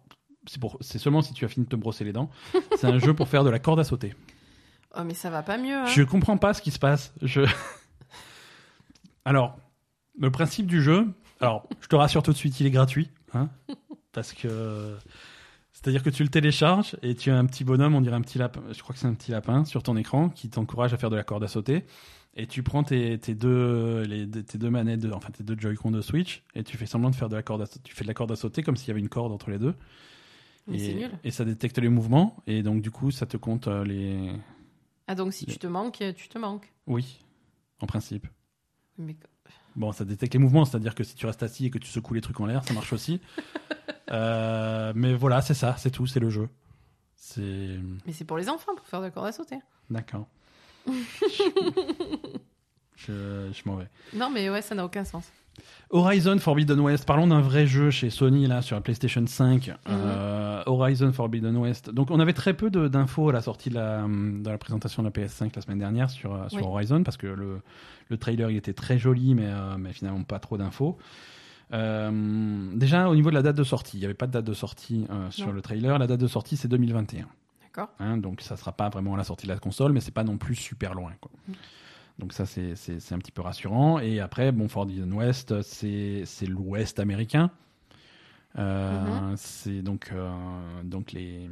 c'est 0.82 1.00
seulement 1.00 1.22
si 1.22 1.34
tu 1.34 1.46
as 1.46 1.48
fini 1.48 1.66
de 1.66 1.70
te 1.70 1.76
brosser 1.76 2.04
les 2.04 2.14
dents. 2.14 2.30
C'est 2.78 2.88
un 2.88 3.00
jeu 3.00 3.14
pour 3.14 3.28
faire 3.28 3.44
de 3.44 3.50
la 3.50 3.60
corde 3.60 3.80
à 3.80 3.84
sauter. 3.84 4.16
Oh, 4.98 5.04
mais 5.06 5.14
ça 5.14 5.30
va 5.30 5.44
pas 5.44 5.58
mieux. 5.58 5.76
Hein. 5.76 5.86
Je 5.86 6.04
comprends 6.04 6.38
pas 6.38 6.54
ce 6.54 6.62
qui 6.62 6.72
se 6.72 6.80
passe. 6.80 7.14
Je... 7.22 7.42
Alors, 9.26 9.58
le 10.18 10.32
principe 10.32 10.66
du 10.66 10.82
jeu, 10.82 11.08
alors, 11.42 11.68
je 11.80 11.88
te 11.88 11.96
rassure 11.96 12.24
tout 12.24 12.32
de 12.32 12.38
suite, 12.38 12.60
il 12.60 12.68
est 12.68 12.72
gratuit. 12.72 13.10
Hein, 13.34 13.50
parce 14.12 14.34
que. 14.34 14.96
C'est-à-dire 15.72 16.04
que 16.04 16.10
tu 16.10 16.24
le 16.24 16.30
télécharges 16.30 16.98
et 17.02 17.16
tu 17.16 17.32
as 17.32 17.38
un 17.38 17.46
petit 17.46 17.64
bonhomme, 17.64 17.96
on 17.96 18.02
dirait 18.02 18.18
un 18.18 18.22
petit 18.22 18.38
lapin, 18.38 18.62
je 18.70 18.82
crois 18.82 18.94
que 18.94 19.00
c'est 19.00 19.08
un 19.08 19.14
petit 19.14 19.32
lapin 19.32 19.64
sur 19.64 19.82
ton 19.82 19.96
écran 19.96 20.28
qui 20.28 20.50
t'encourage 20.50 20.94
à 20.94 20.98
faire 20.98 21.10
de 21.10 21.16
la 21.16 21.24
corde 21.24 21.42
à 21.46 21.48
sauter. 21.48 21.86
Et 22.36 22.48
tu 22.48 22.64
prends 22.64 22.84
tes, 22.84 23.18
tes 23.18 23.34
deux, 23.34 24.02
les, 24.02 24.30
tes 24.30 24.58
deux 24.58 24.70
manettes, 24.70 25.00
de, 25.00 25.12
enfin 25.14 25.30
tes 25.32 25.44
deux 25.44 25.56
Joy-Con 25.58 25.92
de 25.92 26.02
Switch 26.02 26.44
et 26.54 26.66
tu 26.66 26.76
fais 26.76 26.86
semblant 26.86 27.10
de 27.10 27.16
faire 27.16 27.30
de 27.30 27.36
la 27.36 27.44
corde 27.44 27.62
à, 27.62 27.68
tu 27.68 27.96
fais 27.96 28.04
de 28.04 28.10
la 28.10 28.14
corde 28.14 28.32
à 28.34 28.36
sauter 28.36 28.62
comme 28.62 28.76
s'il 28.76 28.90
y 28.90 28.92
avait 28.92 29.00
une 29.00 29.08
corde 29.08 29.32
entre 29.32 29.52
les 29.52 29.58
deux. 29.58 29.74
Et, 30.72 30.94
nul. 30.94 31.12
et 31.24 31.32
ça 31.32 31.46
détecte 31.46 31.78
les 31.80 31.90
mouvements 31.90 32.38
et 32.48 32.64
donc 32.64 32.82
du 32.82 32.92
coup 32.92 33.12
ça 33.12 33.26
te 33.26 33.38
compte 33.38 33.68
euh, 33.68 33.84
les. 33.84 34.32
Ah, 35.08 35.16
donc 35.16 35.34
si 35.34 35.46
tu 35.46 35.58
te 35.58 35.68
manques, 35.68 36.04
tu 36.16 36.30
te 36.30 36.38
manques. 36.38 36.72
Oui, 36.86 37.20
en 37.80 37.88
principe. 37.88 38.28
Mais 38.98 39.16
Bon, 39.76 39.92
ça 39.92 40.04
détecte 40.04 40.34
les 40.34 40.40
mouvements, 40.40 40.66
c'est-à-dire 40.66 40.94
que 40.94 41.04
si 41.04 41.16
tu 41.16 41.26
restes 41.26 41.42
assis 41.44 41.68
et 41.68 41.70
que 41.70 41.78
tu 41.78 41.88
secoues 41.88 42.14
les 42.14 42.22
trucs 42.22 42.40
en 42.40 42.46
l'air, 42.46 42.64
ça 42.64 42.74
marche 42.74 42.94
aussi. 42.94 43.22
Euh, 44.12 44.92
mais 44.96 45.14
voilà, 45.14 45.40
c'est 45.40 45.54
ça, 45.54 45.76
c'est 45.78 45.92
tout, 45.92 46.08
c'est 46.08 46.20
le 46.20 46.32
jeu. 46.32 46.50
C'est. 47.16 47.78
mais 48.08 48.12
c'est 48.12 48.26
pour 48.26 48.38
les 48.40 48.50
enfants, 48.50 48.74
pour 48.76 48.88
faire 48.88 49.02
de 49.02 49.06
la 49.06 49.12
corde 49.12 49.28
à 49.28 49.32
sauter. 49.32 49.60
D'accord. 49.92 50.28
je 52.96 53.52
je 53.54 53.62
m'en 53.66 53.76
vais. 53.76 53.88
Non, 54.16 54.32
mais 54.32 54.50
ouais, 54.50 54.64
ça 54.64 54.74
n'a 54.74 54.84
aucun 54.84 55.04
sens. 55.04 55.32
Horizon 55.92 56.38
Forbidden 56.40 56.80
West, 56.80 57.06
parlons 57.06 57.28
d'un 57.28 57.42
vrai 57.42 57.66
jeu 57.68 57.90
chez 57.90 58.10
Sony 58.10 58.48
là 58.48 58.62
sur 58.62 58.76
la 58.76 58.82
PlayStation 58.82 59.26
5. 59.26 59.72
Euh, 59.90 60.64
Horizon 60.66 61.12
Forbidden 61.12 61.58
West. 61.58 61.90
Donc 61.90 62.12
on 62.12 62.20
avait 62.20 62.34
très 62.34 62.54
peu 62.54 62.70
d'infos 62.70 63.30
à 63.30 63.34
la 63.34 63.42
sortie 63.42 63.70
de 63.70 63.76
la, 63.76 64.04
de 64.08 64.50
la 64.50 64.58
présentation 64.58 65.04
de 65.04 65.08
la 65.08 65.12
PS5 65.12 65.52
la 65.56 65.62
semaine 65.62 65.80
dernière 65.80 66.10
sur, 66.10 66.34
euh, 66.34 66.48
sur 66.50 66.60
Oui. 66.60 66.68
Horizon 66.68 67.04
parce 67.04 67.18
que 67.18 67.28
le, 67.28 67.62
le 68.10 68.18
trailer 68.18 68.50
il 68.52 68.58
était 68.58 68.74
très 68.74 68.98
joli 69.00 69.34
mais, 69.36 69.48
euh, 69.48 69.78
mais 69.78 69.94
finalement 69.94 70.24
pas 70.24 70.40
trop 70.40 70.58
d'infos. 70.58 70.98
Euh, 71.72 72.72
déjà 72.76 73.10
au 73.10 73.16
niveau 73.16 73.30
de 73.30 73.36
la 73.36 73.42
date 73.44 73.56
de 73.56 73.64
sortie, 73.64 73.98
il 73.98 74.00
n'y 74.00 74.06
avait 74.06 74.14
pas 74.16 74.28
de 74.28 74.32
date 74.32 74.46
de 74.46 74.54
sortie 74.54 75.06
sur 75.30 75.52
le 75.52 75.62
trailer. 75.62 75.98
La 76.00 76.08
date 76.08 76.20
de 76.20 76.28
sortie 76.28 76.58
c'est 76.58 76.68
2021. 76.68 77.26
D'accord 77.64 77.90
Hein, 78.00 78.18
donc 78.18 78.42
ça 78.42 78.58
sera 78.58 78.72
pas 78.72 78.90
vraiment 78.90 79.14
à 79.14 79.18
la 79.18 79.24
sortie 79.24 79.46
de 79.46 79.52
la 79.52 79.60
console, 79.60 79.94
mais 79.94 80.02
c'est 80.02 80.12
pas 80.14 80.24
non 80.24 80.38
plus 80.38 80.56
super 80.56 80.96
loin. 80.96 81.12
Quoi. 81.22 81.32
Mm. 81.48 81.54
Donc 82.20 82.34
ça 82.34 82.46
c'est 82.46 82.74
un 83.12 83.18
petit 83.18 83.32
peu 83.32 83.42
rassurant. 83.42 84.00
Et 84.00 84.20
après 84.20 84.52
bon 84.52 84.68
Forbidden 84.68 85.12
West 85.14 85.62
c'est 85.62 86.26
l'Ouest 86.48 87.00
américain. 87.00 87.50
Euh, 88.58 89.06
Mhm. 89.06 89.38
C'est 89.38 89.82
donc 89.82 90.10
euh, 90.12 90.32
donc 90.84 91.12
les 91.12 91.50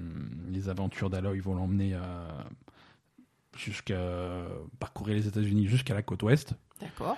les 0.49 0.69
aventures 0.69 1.09
d'Aloy 1.09 1.39
vont 1.39 1.55
l'emmener 1.55 1.93
euh, 1.93 1.99
jusqu'à 3.55 4.01
parcourir 4.79 5.15
les 5.15 5.27
États-Unis 5.27 5.67
jusqu'à 5.67 5.93
la 5.93 6.01
côte 6.01 6.23
ouest. 6.23 6.53
D'accord. 6.81 7.17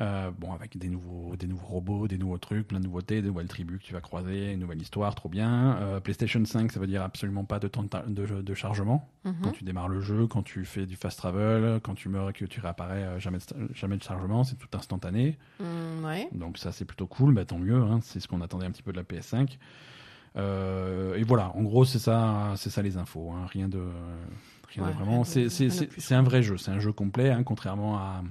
Euh, 0.00 0.30
bon, 0.38 0.52
avec 0.52 0.78
des 0.78 0.88
nouveaux, 0.88 1.34
des 1.34 1.48
nouveaux 1.48 1.66
robots, 1.66 2.06
des 2.06 2.18
nouveaux 2.18 2.38
trucs, 2.38 2.68
plein 2.68 2.78
de 2.78 2.84
nouveautés, 2.84 3.20
des 3.20 3.26
nouvelles 3.26 3.48
tribus 3.48 3.80
que 3.80 3.84
tu 3.84 3.92
vas 3.92 4.00
croiser, 4.00 4.52
une 4.52 4.60
nouvelle 4.60 4.80
histoire, 4.80 5.12
trop 5.16 5.28
bien. 5.28 5.76
Euh, 5.78 5.98
PlayStation 5.98 6.44
5, 6.44 6.70
ça 6.70 6.78
veut 6.78 6.86
dire 6.86 7.02
absolument 7.02 7.42
pas 7.44 7.58
de 7.58 7.66
temps 7.66 7.82
de, 7.82 7.88
ta- 7.88 8.04
de, 8.06 8.24
de 8.40 8.54
chargement. 8.54 9.08
Mhm. 9.24 9.34
Quand 9.42 9.50
tu 9.50 9.64
démarres 9.64 9.88
le 9.88 10.00
jeu, 10.00 10.28
quand 10.28 10.44
tu 10.44 10.64
fais 10.64 10.86
du 10.86 10.94
fast 10.94 11.18
travel, 11.18 11.80
quand 11.82 11.94
tu 11.94 12.08
meurs 12.08 12.30
et 12.30 12.32
que 12.32 12.44
tu 12.44 12.60
réapparais, 12.60 13.02
euh, 13.02 13.18
jamais, 13.18 13.38
de, 13.38 13.74
jamais 13.74 13.96
de 13.96 14.02
chargement, 14.04 14.44
c'est 14.44 14.54
tout 14.54 14.68
instantané. 14.78 15.36
Mm, 15.58 16.04
ouais. 16.04 16.28
Donc 16.32 16.58
ça, 16.58 16.70
c'est 16.70 16.84
plutôt 16.84 17.08
cool, 17.08 17.34
bah, 17.34 17.44
tant 17.44 17.58
mieux, 17.58 17.82
hein, 17.82 17.98
c'est 18.00 18.20
ce 18.20 18.28
qu'on 18.28 18.40
attendait 18.40 18.66
un 18.66 18.70
petit 18.70 18.84
peu 18.84 18.92
de 18.92 18.98
la 18.98 19.02
PS5. 19.04 19.58
Euh, 20.36 21.16
et 21.16 21.22
voilà, 21.24 21.50
en 21.56 21.62
gros, 21.62 21.84
c'est 21.84 21.98
ça, 21.98 22.52
c'est 22.56 22.70
ça 22.70 22.82
les 22.82 22.96
infos, 22.96 23.32
hein, 23.32 23.46
rien 23.46 23.68
de, 23.68 23.82
rien 24.68 24.84
Ouais, 24.84 24.90
de 24.90 24.94
vraiment. 24.96 25.24
c'est 25.24 26.14
un 26.14 26.22
vrai 26.22 26.42
jeu, 26.42 26.56
c'est 26.56 26.70
un 26.70 26.78
jeu 26.78 26.92
complet, 26.92 27.30
hein, 27.30 27.42
contrairement 27.42 27.96
à, 27.98 28.22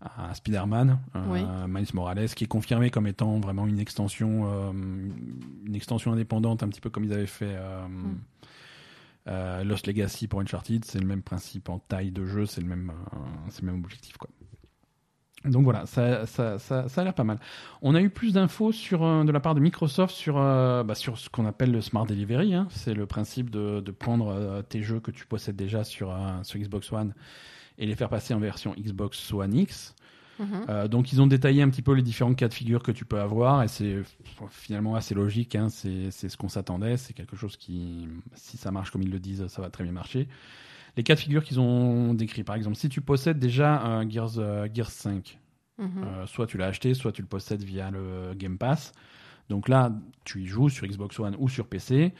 à 0.00 0.34
Spider-Man, 0.34 0.98
euh. 1.14 1.66
Miles 1.68 1.86
Morales, 1.92 2.28
qui 2.30 2.44
est 2.44 2.48
confirmé 2.48 2.90
comme 2.90 3.06
étant 3.06 3.38
vraiment 3.38 3.66
une 3.66 3.78
extension, 3.78 4.46
euh, 4.46 4.72
une 4.72 5.74
extension 5.74 6.12
indépendante, 6.12 6.62
un 6.62 6.68
petit 6.68 6.80
peu 6.80 6.88
comme 6.90 7.04
ils 7.04 7.12
avaient 7.12 7.26
fait. 7.26 7.54
euh, 7.54 7.86
Mm. 7.86 8.18
Euh, 9.28 9.64
Lost 9.64 9.86
Legacy 9.86 10.26
pour 10.28 10.40
Uncharted, 10.40 10.84
c'est 10.86 10.98
le 10.98 11.06
même 11.06 11.20
principe 11.22 11.68
en 11.68 11.78
taille 11.78 12.10
de 12.10 12.24
jeu, 12.24 12.46
c'est 12.46 12.62
le 12.62 12.66
même, 12.66 12.90
c'est 13.50 13.60
le 13.60 13.70
même 13.70 13.84
objectif 13.84 14.16
quoi. 14.16 14.30
Donc 15.44 15.64
voilà, 15.64 15.84
ça, 15.84 16.26
ça, 16.26 16.58
ça, 16.58 16.88
ça 16.88 17.00
a 17.00 17.04
l'air 17.04 17.14
pas 17.14 17.24
mal. 17.24 17.38
On 17.82 17.94
a 17.94 18.00
eu 18.00 18.08
plus 18.08 18.32
d'infos 18.32 18.72
sur 18.72 19.00
de 19.00 19.30
la 19.30 19.40
part 19.40 19.54
de 19.54 19.60
Microsoft 19.60 20.14
sur, 20.14 20.34
bah, 20.36 20.94
sur 20.94 21.18
ce 21.18 21.28
qu'on 21.28 21.44
appelle 21.46 21.70
le 21.70 21.82
Smart 21.82 22.06
Delivery. 22.06 22.54
Hein. 22.54 22.66
C'est 22.70 22.94
le 22.94 23.06
principe 23.06 23.50
de, 23.50 23.80
de 23.80 23.90
prendre 23.90 24.62
tes 24.68 24.82
jeux 24.82 25.00
que 25.00 25.10
tu 25.10 25.26
possèdes 25.26 25.56
déjà 25.56 25.84
sur, 25.84 26.14
sur 26.42 26.58
Xbox 26.58 26.90
One 26.90 27.14
et 27.80 27.86
les 27.86 27.96
faire 27.96 28.08
passer 28.08 28.32
en 28.34 28.38
version 28.38 28.72
Xbox 28.78 29.32
One 29.32 29.54
X. 29.54 29.96
Mhm. 30.38 30.46
Euh, 30.68 30.88
donc 30.88 31.12
ils 31.12 31.20
ont 31.20 31.26
détaillé 31.26 31.60
un 31.62 31.68
petit 31.68 31.82
peu 31.82 31.92
les 31.92 32.02
différents 32.02 32.32
cas 32.34 32.48
de 32.48 32.54
figure 32.54 32.82
que 32.82 32.92
tu 32.92 33.04
peux 33.04 33.20
avoir 33.20 33.62
et 33.62 33.68
c'est 33.68 33.98
finalement 34.50 34.94
assez 34.94 35.14
logique. 35.14 35.54
Hein. 35.56 35.68
C'est 35.68 36.10
ce 36.10 36.36
qu'on 36.36 36.48
s'attendait. 36.48 36.96
C'est 36.96 37.12
quelque 37.14 37.36
chose 37.36 37.56
qui, 37.56 38.06
si 38.34 38.56
ça 38.56 38.70
marche 38.70 38.90
comme 38.90 39.02
ils 39.02 39.10
le 39.10 39.18
disent, 39.18 39.46
ça 39.48 39.60
va 39.60 39.68
très 39.70 39.82
bien 39.84 39.92
marcher. 39.92 40.28
Les 40.96 41.02
cas 41.02 41.14
de 41.14 41.20
figure 41.20 41.44
qu'ils 41.44 41.60
ont 41.60 42.14
décrits, 42.14 42.42
par 42.44 42.56
exemple, 42.56 42.76
si 42.76 42.88
tu 42.88 43.00
possèdes 43.00 43.38
déjà 43.38 43.80
un 43.82 44.08
Gears, 44.08 44.38
euh, 44.38 44.66
Gears 44.72 44.90
5, 44.90 45.38
Mhm. 45.78 45.90
euh, 46.04 46.26
soit 46.26 46.46
tu 46.46 46.58
l'as 46.58 46.66
acheté, 46.66 46.92
soit 46.94 47.12
tu 47.12 47.22
le 47.22 47.28
possèdes 47.28 47.62
via 47.62 47.90
le 47.90 48.34
Game 48.34 48.58
Pass. 48.58 48.92
Donc 49.48 49.68
là, 49.68 49.92
tu 50.24 50.42
y 50.42 50.46
joues 50.46 50.68
sur 50.68 50.86
Xbox 50.86 51.18
One 51.18 51.36
ou 51.38 51.48
sur 51.48 51.66
PC. 51.68 52.12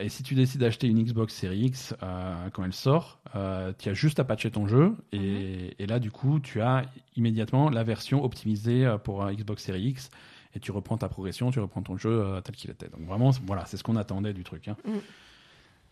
Et 0.00 0.08
si 0.08 0.22
tu 0.22 0.34
décides 0.34 0.60
d'acheter 0.60 0.86
une 0.86 1.02
Xbox 1.02 1.34
Series 1.34 1.66
X 1.66 1.94
quand 2.00 2.64
elle 2.64 2.72
sort, 2.72 3.19
euh, 3.36 3.72
tu 3.78 3.88
as 3.88 3.94
juste 3.94 4.18
à 4.18 4.24
patcher 4.24 4.50
ton 4.50 4.66
jeu. 4.66 4.94
Et, 5.12 5.74
et 5.78 5.86
là, 5.86 5.98
du 5.98 6.10
coup, 6.10 6.40
tu 6.40 6.60
as 6.60 6.84
immédiatement 7.16 7.70
la 7.70 7.84
version 7.84 8.24
optimisée 8.24 8.84
euh, 8.86 8.98
pour 8.98 9.24
un 9.24 9.32
Xbox 9.32 9.62
Series 9.64 9.88
X. 9.88 10.10
Et 10.54 10.60
tu 10.60 10.72
reprends 10.72 10.96
ta 10.96 11.08
progression, 11.08 11.52
tu 11.52 11.60
reprends 11.60 11.82
ton 11.82 11.96
jeu 11.96 12.10
euh, 12.10 12.40
tel 12.40 12.56
qu'il 12.56 12.70
était. 12.70 12.88
Donc 12.88 13.06
vraiment, 13.06 13.30
voilà, 13.46 13.64
c'est 13.66 13.76
ce 13.76 13.84
qu'on 13.84 13.96
attendait 13.96 14.32
du 14.32 14.42
truc. 14.42 14.66
hein. 14.68 14.76
Mm. 14.84 14.90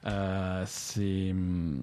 Euh, 0.07 0.63
c'est 0.67 1.31
hum, 1.33 1.83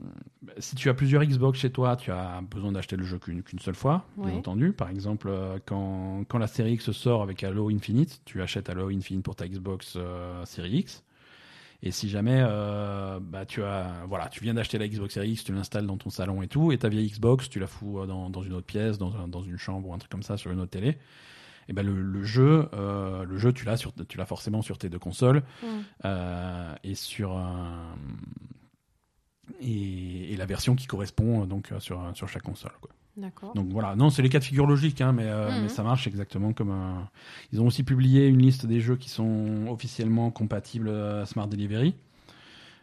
si 0.57 0.75
tu 0.75 0.89
as 0.89 0.93
plusieurs 0.93 1.23
Xbox 1.25 1.59
chez 1.59 1.69
toi, 1.69 1.95
tu 1.95 2.11
as 2.11 2.41
besoin 2.49 2.71
d'acheter 2.71 2.95
le 2.95 3.03
jeu 3.03 3.17
qu'une 3.17 3.43
seule 3.59 3.75
fois, 3.75 4.05
bien 4.17 4.33
entendu. 4.35 4.71
Par 4.71 4.89
exemple, 4.89 5.29
quand, 5.65 6.23
quand 6.29 6.37
la 6.37 6.47
série 6.47 6.73
X 6.73 6.91
sort 6.91 7.21
avec 7.21 7.43
Halo 7.43 7.69
Infinite, 7.69 8.21
tu 8.23 8.41
achètes 8.41 8.69
Halo 8.69 8.89
Infinite 8.89 9.23
pour 9.23 9.35
ta 9.35 9.47
Xbox 9.47 9.97
série 10.45 10.77
X. 10.77 11.03
Et 11.87 11.91
si 11.91 12.09
jamais 12.09 12.41
euh, 12.43 13.19
bah, 13.21 13.45
tu 13.45 13.63
as 13.63 14.03
voilà, 14.07 14.27
tu 14.29 14.43
viens 14.43 14.55
d'acheter 14.55 14.77
la 14.79 14.87
Xbox 14.87 15.13
Series 15.13 15.29
X, 15.31 15.43
tu 15.43 15.53
l'installes 15.53 15.85
dans 15.85 15.97
ton 15.97 16.09
salon 16.09 16.41
et 16.41 16.47
tout, 16.47 16.71
et 16.71 16.77
ta 16.79 16.89
vieille 16.89 17.09
Xbox, 17.11 17.47
tu 17.47 17.59
la 17.59 17.67
fous 17.67 17.99
euh, 17.99 18.07
dans, 18.07 18.29
dans 18.31 18.41
une 18.41 18.53
autre 18.53 18.65
pièce, 18.65 18.97
dans, 18.97 19.15
un- 19.15 19.27
dans 19.27 19.43
une 19.43 19.57
chambre 19.57 19.87
ou 19.89 19.93
un 19.93 19.99
truc 19.99 20.11
comme 20.11 20.23
ça 20.23 20.35
sur 20.35 20.51
une 20.51 20.59
autre 20.59 20.71
télé. 20.71 20.97
Et 21.67 21.73
ben 21.73 21.85
le, 21.85 22.01
le 22.01 22.23
jeu, 22.23 22.67
euh, 22.73 23.23
le 23.23 23.37
jeu, 23.37 23.53
tu 23.53 23.65
l'as 23.65 23.77
sur, 23.77 23.93
tu 24.07 24.17
l'as 24.17 24.25
forcément 24.25 24.61
sur 24.63 24.77
tes 24.79 24.89
deux 24.89 24.99
consoles 24.99 25.43
euh, 26.05 26.73
et 26.83 26.95
sur 26.95 27.39
et, 29.61 30.33
et 30.33 30.37
la 30.37 30.45
version 30.45 30.75
qui 30.75 30.87
correspond 30.87 31.45
donc 31.45 31.71
sur 31.79 32.01
sur 32.15 32.27
chaque 32.27 32.43
console. 32.43 32.73
Quoi. 32.81 32.91
D'accord. 33.17 33.53
Donc 33.53 33.69
voilà, 33.69 33.95
non, 33.95 34.09
c'est 34.09 34.21
les 34.21 34.29
cas 34.29 34.39
de 34.39 34.43
figure 34.43 34.67
logiques, 34.67 34.99
hein, 34.99 35.13
mais, 35.13 35.23
euh, 35.25 35.49
Mhm. 35.51 35.61
mais 35.63 35.69
ça 35.69 35.83
marche 35.83 36.05
exactement 36.07 36.51
comme. 36.51 36.71
un- 36.71 37.09
Ils 37.53 37.61
ont 37.61 37.67
aussi 37.67 37.83
publié 37.83 38.27
une 38.27 38.41
liste 38.41 38.65
des 38.65 38.81
jeux 38.81 38.97
qui 38.97 39.09
sont 39.09 39.67
officiellement 39.69 40.31
compatibles 40.31 40.89
à 40.89 41.25
Smart 41.25 41.47
Delivery. 41.47 41.95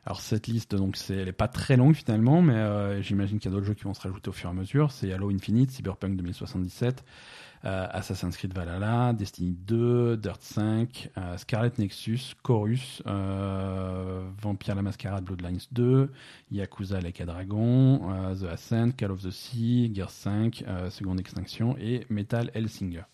Alors 0.04 0.20
cette 0.20 0.46
liste, 0.48 0.74
donc 0.74 0.96
c'est, 0.96 1.14
elle 1.16 1.28
est 1.28 1.32
pas 1.32 1.46
très 1.48 1.76
longue 1.76 1.94
finalement, 1.94 2.42
mais 2.42 2.54
euh, 2.54 3.00
j'imagine 3.02 3.38
qu'il 3.38 3.50
y 3.50 3.54
a 3.54 3.54
d'autres 3.54 3.66
jeux 3.66 3.74
qui 3.74 3.84
vont 3.84 3.94
se 3.94 4.00
rajouter 4.00 4.30
au 4.30 4.32
fur 4.32 4.48
et 4.48 4.52
à 4.52 4.54
mesure. 4.54 4.90
C'est 4.90 5.12
Halo 5.12 5.30
Infinite, 5.30 5.70
Cyberpunk 5.70 6.16
2077, 6.16 7.04
euh, 7.04 7.51
Assassin's 7.64 8.36
Creed 8.36 8.54
Valhalla, 8.54 9.12
Destiny 9.12 9.52
2, 9.52 10.16
Dirt 10.16 10.42
5, 10.42 11.10
euh, 11.16 11.36
Scarlet 11.36 11.72
Nexus, 11.78 12.34
Chorus, 12.42 13.02
euh, 13.06 14.22
Vampire 14.40 14.74
la 14.74 14.82
Mascarade 14.82 15.24
Bloodlines 15.24 15.60
2, 15.70 16.10
Yakuza 16.50 17.00
Like 17.00 17.20
a 17.20 17.26
Dragon, 17.26 18.10
euh, 18.10 18.34
The 18.34 18.52
Ascent, 18.52 18.92
Call 18.96 19.12
of 19.12 19.22
the 19.22 19.30
Sea, 19.30 19.90
Gear 19.94 20.10
5, 20.10 20.64
euh, 20.66 20.90
Seconde 20.90 21.20
Extinction 21.20 21.76
et 21.78 22.06
Metal 22.10 22.50
Hellsinger. 22.54 23.04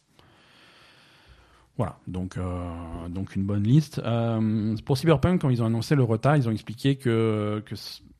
Voilà, 1.77 1.97
donc, 2.09 2.37
euh, 2.37 3.09
donc 3.09 3.37
une 3.37 3.45
bonne 3.45 3.62
liste. 3.62 4.01
Euh, 4.05 4.77
pour 4.85 4.99
Cyberpunk, 4.99 5.41
quand 5.41 5.49
ils 5.49 5.62
ont 5.62 5.66
annoncé 5.66 5.95
le 5.95 6.03
retard, 6.03 6.37
ils 6.37 6.49
ont 6.49 6.53
expliqué 6.53 6.97
que, 6.97 7.62
que 7.65 7.77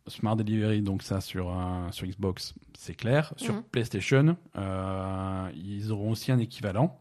Smart 0.09 0.37
Delivery, 0.37 0.83
donc 0.83 1.03
ça 1.03 1.21
sur, 1.21 1.51
un- 1.51 1.91
sur 1.93 2.07
Xbox, 2.07 2.55
c'est 2.77 2.95
clair. 2.95 3.33
Sur 3.37 3.55
Mhm. 3.55 3.63
PlayStation, 3.71 4.37
euh, 4.57 5.51
ils 5.55 5.91
auront 5.93 6.11
aussi 6.11 6.33
un 6.33 6.39
équivalent. 6.39 7.01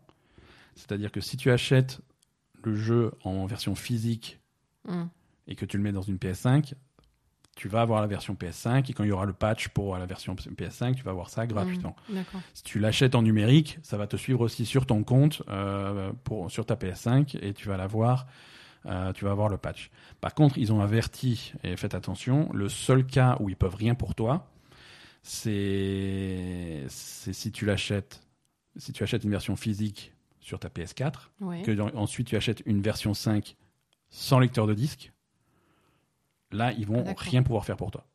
C'est-à-dire 0.75 1.11
que 1.11 1.21
si 1.21 1.37
tu 1.37 1.51
achètes 1.51 2.01
le 2.63 2.75
jeu 2.75 3.11
en 3.23 3.45
version 3.45 3.75
physique 3.75 4.39
Mhm. 4.87 5.09
et 5.47 5.55
que 5.55 5.65
tu 5.65 5.77
le 5.77 5.83
mets 5.83 5.91
dans 5.91 6.01
une 6.01 6.17
PS5, 6.17 6.73
tu 7.55 7.67
vas 7.69 7.81
avoir 7.81 8.01
la 8.01 8.07
version 8.07 8.35
PS5 8.35 8.87
et 8.89 8.93
quand 8.93 9.03
il 9.03 9.07
y 9.09 9.11
aura 9.11 9.25
le 9.25 9.33
patch 9.33 9.69
pour 9.69 9.97
la 9.97 10.05
version 10.05 10.35
PS5, 10.35 10.95
tu 10.95 11.03
vas 11.03 11.09
avoir 11.11 11.29
ça 11.31 11.47
gratuitement. 11.47 11.95
Mhm. 12.09 12.15
D'accord. 12.15 12.41
Si 12.53 12.61
tu 12.63 12.77
l'achètes 12.77 13.15
en 13.15 13.23
numérique, 13.23 13.79
ça 13.81 13.97
va 13.97 14.05
te 14.05 14.15
suivre 14.15 14.41
aussi 14.41 14.65
sur 14.65 14.85
ton 14.85 15.03
compte 15.03 15.41
euh, 15.49 16.11
pour, 16.23 16.51
sur 16.51 16.65
ta 16.67 16.75
PS5 16.75 17.35
et 17.41 17.53
tu 17.53 17.67
vas 17.67 17.77
l'avoir. 17.77 18.27
Euh, 18.87 19.11
tu 19.13 19.25
vas 19.25 19.31
avoir 19.31 19.49
le 19.49 19.57
patch. 19.57 19.89
Par 20.21 20.33
contre, 20.33 20.57
ils 20.57 20.71
ont 20.73 20.81
averti 20.81 21.53
et 21.63 21.75
faites 21.77 21.93
attention. 21.93 22.49
Le 22.53 22.69
seul 22.69 23.05
cas 23.05 23.37
où 23.39 23.49
ils 23.49 23.55
peuvent 23.57 23.75
rien 23.75 23.95
pour 23.95 24.15
toi, 24.15 24.47
c'est 25.23 26.85
si 26.89 27.51
tu 27.51 27.65
l'achètes, 27.65 28.21
si 28.77 28.93
tu 28.93 29.03
achètes 29.03 29.23
une 29.23 29.29
version 29.31 29.55
physique 29.55 30.13
sur 30.39 30.59
ta 30.59 30.69
PS4, 30.69 31.31
Ouais. 31.41 31.61
que 31.63 31.95
ensuite 31.95 32.27
tu 32.27 32.35
achètes 32.35 32.63
une 32.65 32.81
version 32.81 33.13
5 33.13 33.55
sans 34.09 34.39
lecteur 34.39 34.67
de 34.67 34.73
disque, 34.73 35.11
là, 36.51 36.71
ils 36.73 36.85
vont 36.87 37.03
Ah, 37.07 37.13
rien 37.17 37.43
pouvoir 37.43 37.65
faire 37.65 37.75
pour 37.77 37.91
toi. 37.91 38.05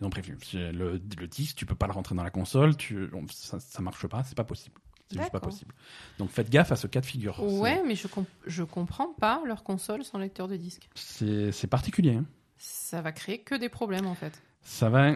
Ils 0.00 0.06
ont 0.06 0.10
prévu. 0.10 0.38
Le, 0.52 1.00
le 1.18 1.26
disque, 1.26 1.56
tu 1.56 1.66
peux 1.66 1.74
pas 1.74 1.86
le 1.88 1.92
rentrer 1.92 2.14
dans 2.14 2.22
la 2.22 2.30
console, 2.30 2.76
tu, 2.76 3.10
ça, 3.30 3.58
ça 3.58 3.82
marche 3.82 4.06
pas, 4.06 4.22
c'est 4.22 4.36
pas 4.36 4.44
possible. 4.44 4.80
C'est 5.10 5.18
juste 5.18 5.32
pas 5.32 5.40
possible. 5.40 5.74
Donc 6.18 6.30
faites 6.30 6.50
gaffe 6.50 6.70
à 6.72 6.76
ce 6.76 6.86
cas 6.86 7.00
de 7.00 7.06
figure. 7.06 7.42
Ouais, 7.42 7.82
mais 7.86 7.94
je, 7.94 8.06
comp- 8.08 8.26
je 8.46 8.62
comprends 8.62 9.08
pas 9.18 9.40
leur 9.46 9.62
console 9.64 10.04
sans 10.04 10.18
lecteur 10.18 10.48
de 10.48 10.56
disque. 10.56 10.88
C'est 10.94 11.50
c'est 11.52 11.66
particulier. 11.66 12.14
hein. 12.14 12.24
Ça 12.56 13.00
va 13.00 13.12
créer 13.12 13.38
que 13.38 13.54
des 13.54 13.68
problèmes 13.68 14.06
en 14.06 14.14
fait. 14.14 14.42
Ça 14.62 14.88
va, 14.90 15.12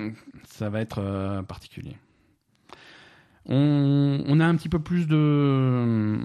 ça 0.46 0.70
va 0.70 0.80
être 0.80 0.98
euh, 0.98 1.42
particulier. 1.42 1.96
On, 3.46 4.22
on 4.26 4.38
a 4.40 4.46
un 4.46 4.54
petit 4.56 4.68
peu 4.68 4.78
plus 4.78 5.08
de, 5.08 6.16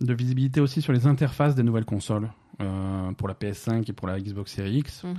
de 0.00 0.14
visibilité 0.14 0.60
aussi 0.60 0.82
sur 0.82 0.92
les 0.92 1.06
interfaces 1.06 1.54
des 1.54 1.62
nouvelles 1.62 1.84
consoles 1.84 2.28
euh, 2.60 3.12
pour 3.12 3.28
la 3.28 3.34
PS5 3.34 3.88
et 3.88 3.92
pour 3.92 4.08
la 4.08 4.20
Xbox 4.20 4.52
Series 4.54 4.78
X. 4.78 5.04
Mhm. 5.04 5.14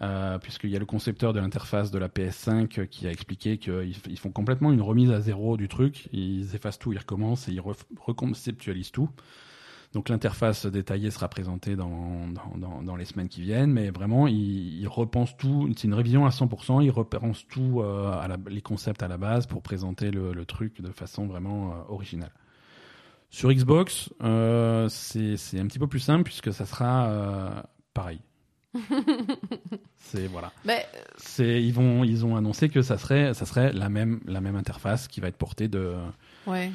Euh, 0.00 0.38
puisqu'il 0.38 0.70
y 0.70 0.76
a 0.76 0.80
le 0.80 0.86
concepteur 0.86 1.32
de 1.32 1.38
l'interface 1.38 1.90
de 1.92 1.98
la 1.98 2.08
PS5 2.08 2.88
qui 2.88 3.06
a 3.06 3.10
expliqué 3.12 3.58
qu'ils 3.58 3.94
ils 4.08 4.18
font 4.18 4.30
complètement 4.32 4.72
une 4.72 4.82
remise 4.82 5.10
à 5.12 5.20
zéro 5.20 5.56
du 5.56 5.68
truc. 5.68 6.08
Ils 6.12 6.54
effacent 6.56 6.78
tout, 6.78 6.92
ils 6.92 6.98
recommencent 6.98 7.48
et 7.48 7.52
ils 7.52 7.62
reconceptualisent 8.06 8.90
tout. 8.90 9.08
Donc 9.92 10.08
l'interface 10.08 10.64
détaillée 10.66 11.10
sera 11.10 11.28
présentée 11.28 11.76
dans, 11.76 12.26
dans, 12.28 12.56
dans- 12.56 12.82
dans 12.82 12.96
les 12.96 13.04
semaines 13.04 13.28
qui 13.28 13.42
viennent, 13.42 13.70
mais 13.70 13.90
vraiment, 13.90 14.26
ils, 14.26 14.80
ils 14.80 14.88
repensent 14.88 15.36
tout. 15.36 15.68
C'est 15.76 15.86
une 15.86 15.92
révision 15.94 16.24
à 16.24 16.30
100%. 16.30 16.82
Ils 16.82 16.90
repensent 16.90 17.44
tout, 17.48 17.80
euh, 17.82 18.10
à 18.10 18.26
la- 18.26 18.38
les 18.48 18.62
concepts 18.62 19.02
à 19.02 19.08
la 19.08 19.18
base 19.18 19.46
pour 19.46 19.62
présenter 19.62 20.10
le, 20.10 20.32
le 20.32 20.44
truc 20.46 20.80
de 20.80 20.90
façon 20.90 21.26
vraiment 21.26 21.72
euh, 21.72 21.92
originale. 21.92 22.32
Sur 23.32 23.50
Xbox, 23.50 24.10
euh, 24.22 24.90
c'est 24.90 25.58
un 25.58 25.66
petit 25.66 25.78
peu 25.78 25.86
plus 25.86 26.00
simple 26.00 26.22
puisque 26.22 26.52
ça 26.52 26.66
sera 26.66 27.08
euh, 27.08 27.62
pareil. 27.94 28.20
c'est 29.96 30.26
voilà. 30.26 30.52
Ben, 30.66 30.82
C'est 31.16 31.62
ils 31.62 31.72
vont 31.72 32.04
ils 32.04 32.26
ont 32.26 32.36
annoncé 32.36 32.68
que 32.68 32.82
ça 32.82 32.98
serait 32.98 33.32
ça 33.32 33.46
serait 33.46 33.72
la 33.72 33.88
même 33.88 34.20
la 34.26 34.42
même 34.42 34.54
interface 34.54 35.08
qui 35.08 35.20
va 35.20 35.28
être 35.28 35.38
portée 35.38 35.68
de 35.68 35.94
ouais. 36.46 36.72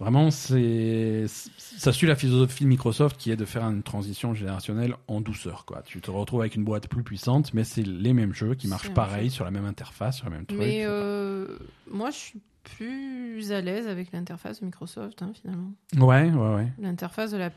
vraiment 0.00 0.32
c'est 0.32 1.26
ça 1.28 1.92
suit 1.92 2.08
la 2.08 2.16
philosophie 2.16 2.64
de 2.64 2.68
Microsoft 2.68 3.16
qui 3.16 3.30
est 3.30 3.36
de 3.36 3.44
faire 3.44 3.62
une 3.62 3.84
transition 3.84 4.34
générationnelle 4.34 4.96
en 5.06 5.20
douceur 5.20 5.64
quoi. 5.64 5.82
Tu 5.84 6.00
te 6.00 6.10
retrouves 6.10 6.40
avec 6.40 6.56
une 6.56 6.64
boîte 6.64 6.88
plus 6.88 7.04
puissante 7.04 7.54
mais 7.54 7.62
c'est 7.62 7.86
les 7.86 8.12
mêmes 8.12 8.34
jeux 8.34 8.56
qui 8.56 8.66
marchent 8.66 8.92
pareil 8.92 9.28
jeu. 9.28 9.36
sur 9.36 9.44
la 9.44 9.52
même 9.52 9.66
interface 9.66 10.16
sur 10.16 10.26
le 10.26 10.32
même 10.32 10.46
truc. 10.46 10.58
Mais 10.58 10.82
euh, 10.84 11.46
moi, 11.88 12.10
je 12.10 12.16
suis 12.16 12.40
plus 12.62 13.52
à 13.52 13.60
l'aise 13.60 13.88
avec 13.88 14.12
l'interface 14.12 14.60
de 14.60 14.66
Microsoft, 14.66 15.22
hein, 15.22 15.32
finalement. 15.40 15.72
Ouais 15.96 16.30
ouais 16.30 16.54
ouais. 16.54 16.72
L'interface 16.78 17.30
de 17.30 17.36
la 17.36 17.50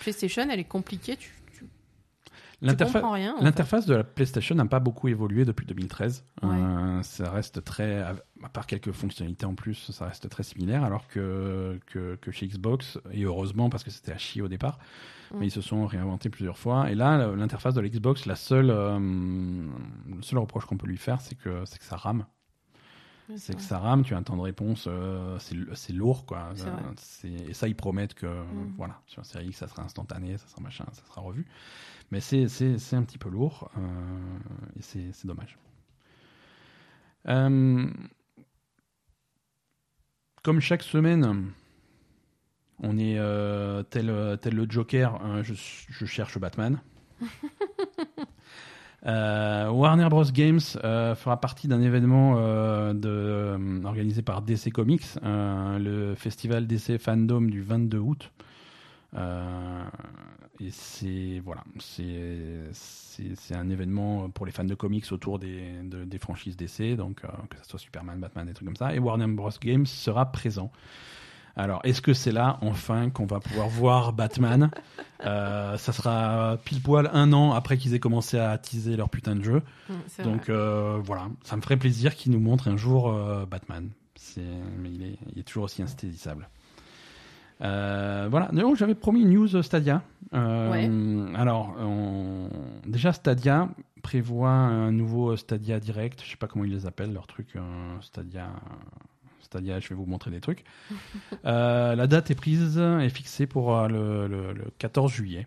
PlayStation, 0.00 0.48
elle 0.50 0.60
est 0.60 0.64
compliquée. 0.64 1.16
Tu, 1.16 1.30
tu, 1.52 1.66
L'interface. 2.60 3.02
L'interface 3.40 3.86
de 3.86 3.94
la 3.94 4.04
PlayStation 4.04 4.54
n'a 4.54 4.66
pas 4.66 4.80
beaucoup 4.80 5.08
évolué 5.08 5.44
depuis 5.44 5.66
2013. 5.66 6.24
Ouais. 6.42 6.48
Euh, 6.50 7.02
ça 7.02 7.30
reste 7.30 7.64
très, 7.64 8.00
à 8.00 8.14
part 8.52 8.66
quelques 8.66 8.92
fonctionnalités 8.92 9.46
en 9.46 9.54
plus, 9.54 9.90
ça 9.90 10.06
reste 10.06 10.28
très 10.28 10.42
similaire, 10.42 10.84
alors 10.84 11.08
que, 11.08 11.80
que, 11.86 12.16
que 12.16 12.30
chez 12.30 12.46
Xbox, 12.46 12.98
et 13.12 13.22
heureusement 13.22 13.70
parce 13.70 13.84
que 13.84 13.90
c'était 13.90 14.12
à 14.12 14.18
chier 14.18 14.42
au 14.42 14.48
départ, 14.48 14.78
Mm. 15.32 15.38
mais 15.38 15.46
ils 15.46 15.50
se 15.50 15.60
sont 15.60 15.86
réinventés 15.86 16.30
plusieurs 16.30 16.58
fois. 16.58 16.90
Et 16.90 16.94
là, 16.94 17.34
l'interface 17.34 17.74
de 17.74 17.80
l'Xbox, 17.80 18.26
la 18.26 18.36
seule, 18.36 18.70
euh, 18.70 18.98
le 18.98 20.22
seul 20.22 20.38
reproche 20.38 20.66
qu'on 20.66 20.76
peut 20.76 20.86
lui 20.86 20.98
faire, 20.98 21.20
c'est 21.20 21.34
que, 21.34 21.64
c'est 21.64 21.78
que 21.78 21.84
ça 21.84 21.96
rame. 21.96 22.26
C'est 23.36 23.54
que 23.56 23.62
ça 23.62 23.78
rame, 23.78 24.02
tu 24.04 24.14
as 24.14 24.18
un 24.18 24.22
temps 24.22 24.36
de 24.36 24.42
réponse, 24.42 24.86
euh, 24.88 25.38
c'est 25.38 25.92
lourd, 25.92 26.26
quoi. 26.26 26.52
Et 27.24 27.54
ça, 27.54 27.68
ils 27.68 27.74
promettent 27.76 28.14
que, 28.14 28.26
Mhm. 28.26 28.74
voilà, 28.76 29.00
sur 29.06 29.24
série 29.24 29.46
X, 29.48 29.58
ça 29.58 29.68
sera 29.68 29.82
instantané, 29.82 30.36
ça 30.38 30.46
sera 30.48 30.60
machin, 30.60 30.84
ça 30.92 31.02
sera 31.04 31.20
revu. 31.20 31.46
Mais 32.10 32.20
c'est 32.20 32.44
un 32.94 33.02
petit 33.02 33.18
peu 33.18 33.28
lourd, 33.30 33.70
euh, 33.78 34.38
et 34.78 34.82
c'est 34.82 35.12
c'est 35.12 35.26
dommage. 35.26 35.58
Euh, 37.28 37.86
comme 40.42 40.60
chaque 40.60 40.82
semaine, 40.82 41.52
on 42.80 42.98
est 42.98 43.16
tel, 43.90 44.38
tel 44.40 44.54
le 44.54 44.66
Joker, 44.68 45.14
hein, 45.24 45.42
je, 45.42 45.54
je 45.54 46.04
cherche 46.04 46.38
Batman. 46.38 46.80
Euh, 49.04 49.68
Warner 49.70 50.08
Bros. 50.08 50.24
Games 50.32 50.60
euh, 50.84 51.14
fera 51.14 51.40
partie 51.40 51.66
d'un 51.66 51.80
événement 51.82 52.34
euh, 52.38 53.82
organisé 53.84 54.22
par 54.22 54.42
DC 54.42 54.72
Comics, 54.72 55.04
le 55.22 56.14
festival 56.16 56.66
DC 56.66 56.98
Fandom 56.98 57.42
du 57.42 57.62
22 57.62 57.98
août. 57.98 58.30
Et 60.60 60.70
c'est 60.70 61.40
voilà, 61.44 61.64
c'est 61.80 63.54
un 63.54 63.68
événement 63.70 64.30
pour 64.30 64.46
les 64.46 64.52
fans 64.52 64.64
de 64.64 64.74
comics 64.74 65.10
autour 65.10 65.38
des, 65.38 65.72
de- 65.82 66.04
des 66.04 66.18
franchises 66.18 66.56
DC, 66.56 66.96
donc 66.96 67.22
que 67.22 67.56
ce 67.62 67.68
soit 67.70 67.78
Superman, 67.80 68.20
Batman, 68.20 68.46
des 68.46 68.54
trucs 68.54 68.68
comme 68.68 68.76
ça. 68.76 68.94
Et 68.94 68.98
Warner 69.00 69.26
Bros. 69.26 69.50
Games 69.60 69.86
sera 69.86 70.30
présent. 70.30 70.70
Alors, 71.56 71.80
est-ce 71.84 72.00
que 72.00 72.14
c'est 72.14 72.32
là, 72.32 72.58
enfin, 72.62 73.10
qu'on 73.10 73.26
va 73.26 73.40
pouvoir 73.40 73.68
voir 73.68 74.12
Batman 74.12 74.70
Euh, 75.24 75.76
Ça 75.76 75.92
sera 75.92 76.56
pile 76.64 76.80
poil 76.82 77.08
un 77.12 77.32
an 77.32 77.52
après 77.52 77.76
qu'ils 77.76 77.94
aient 77.94 78.00
commencé 78.00 78.38
à 78.40 78.58
teaser 78.58 78.96
leur 78.96 79.08
putain 79.08 79.36
de 79.36 79.42
jeu. 79.44 79.62
Mm, 79.88 80.22
Donc 80.24 80.48
euh, 80.48 80.98
voilà, 81.04 81.28
ça 81.44 81.54
me 81.56 81.62
ferait 81.62 81.76
plaisir 81.76 82.16
qu'ils 82.16 82.32
nous 82.32 82.40
montrent 82.40 82.66
un 82.66 82.76
jour 82.76 83.08
euh, 83.08 83.46
Batman. 83.46 83.90
C'est, 84.16 84.40
mais 84.80 84.90
il 84.90 85.02
est, 85.04 85.18
il 85.32 85.38
est 85.38 85.42
toujours 85.44 85.64
aussi 85.64 85.80
insaisissable. 85.80 86.48
Euh, 87.60 88.26
voilà, 88.30 88.48
non, 88.52 88.74
j'avais 88.74 88.96
promis 88.96 89.22
une 89.22 89.30
news 89.30 89.62
Stadia. 89.62 90.02
Euh, 90.34 91.32
Alors, 91.36 91.76
on- 91.78 92.48
déjà 92.86 93.12
Stadia 93.12 93.68
prévoit 94.02 94.50
un 94.50 94.90
nouveau 94.90 95.36
Stadia 95.36 95.78
Direct. 95.78 96.20
Je 96.24 96.30
sais 96.30 96.36
pas 96.36 96.48
comment 96.48 96.64
ils 96.64 96.72
les 96.72 96.86
appellent, 96.86 97.12
leur 97.12 97.28
truc 97.28 97.54
euh, 97.54 97.60
Stadia. 98.00 98.48
Stadia, 99.52 99.78
je 99.80 99.88
vais 99.88 99.94
vous 99.94 100.06
montrer 100.06 100.30
des 100.30 100.40
trucs. 100.40 100.64
Euh, 101.44 101.94
la 101.96 102.06
date 102.06 102.30
est 102.30 102.34
prise, 102.36 102.78
est 102.78 103.08
fixée 103.08 103.46
pour 103.46 103.76
euh, 103.76 103.88
le, 103.88 104.26
le- 104.28 104.52
le 104.52 104.64
14 104.78 105.10
juillet. 105.12 105.46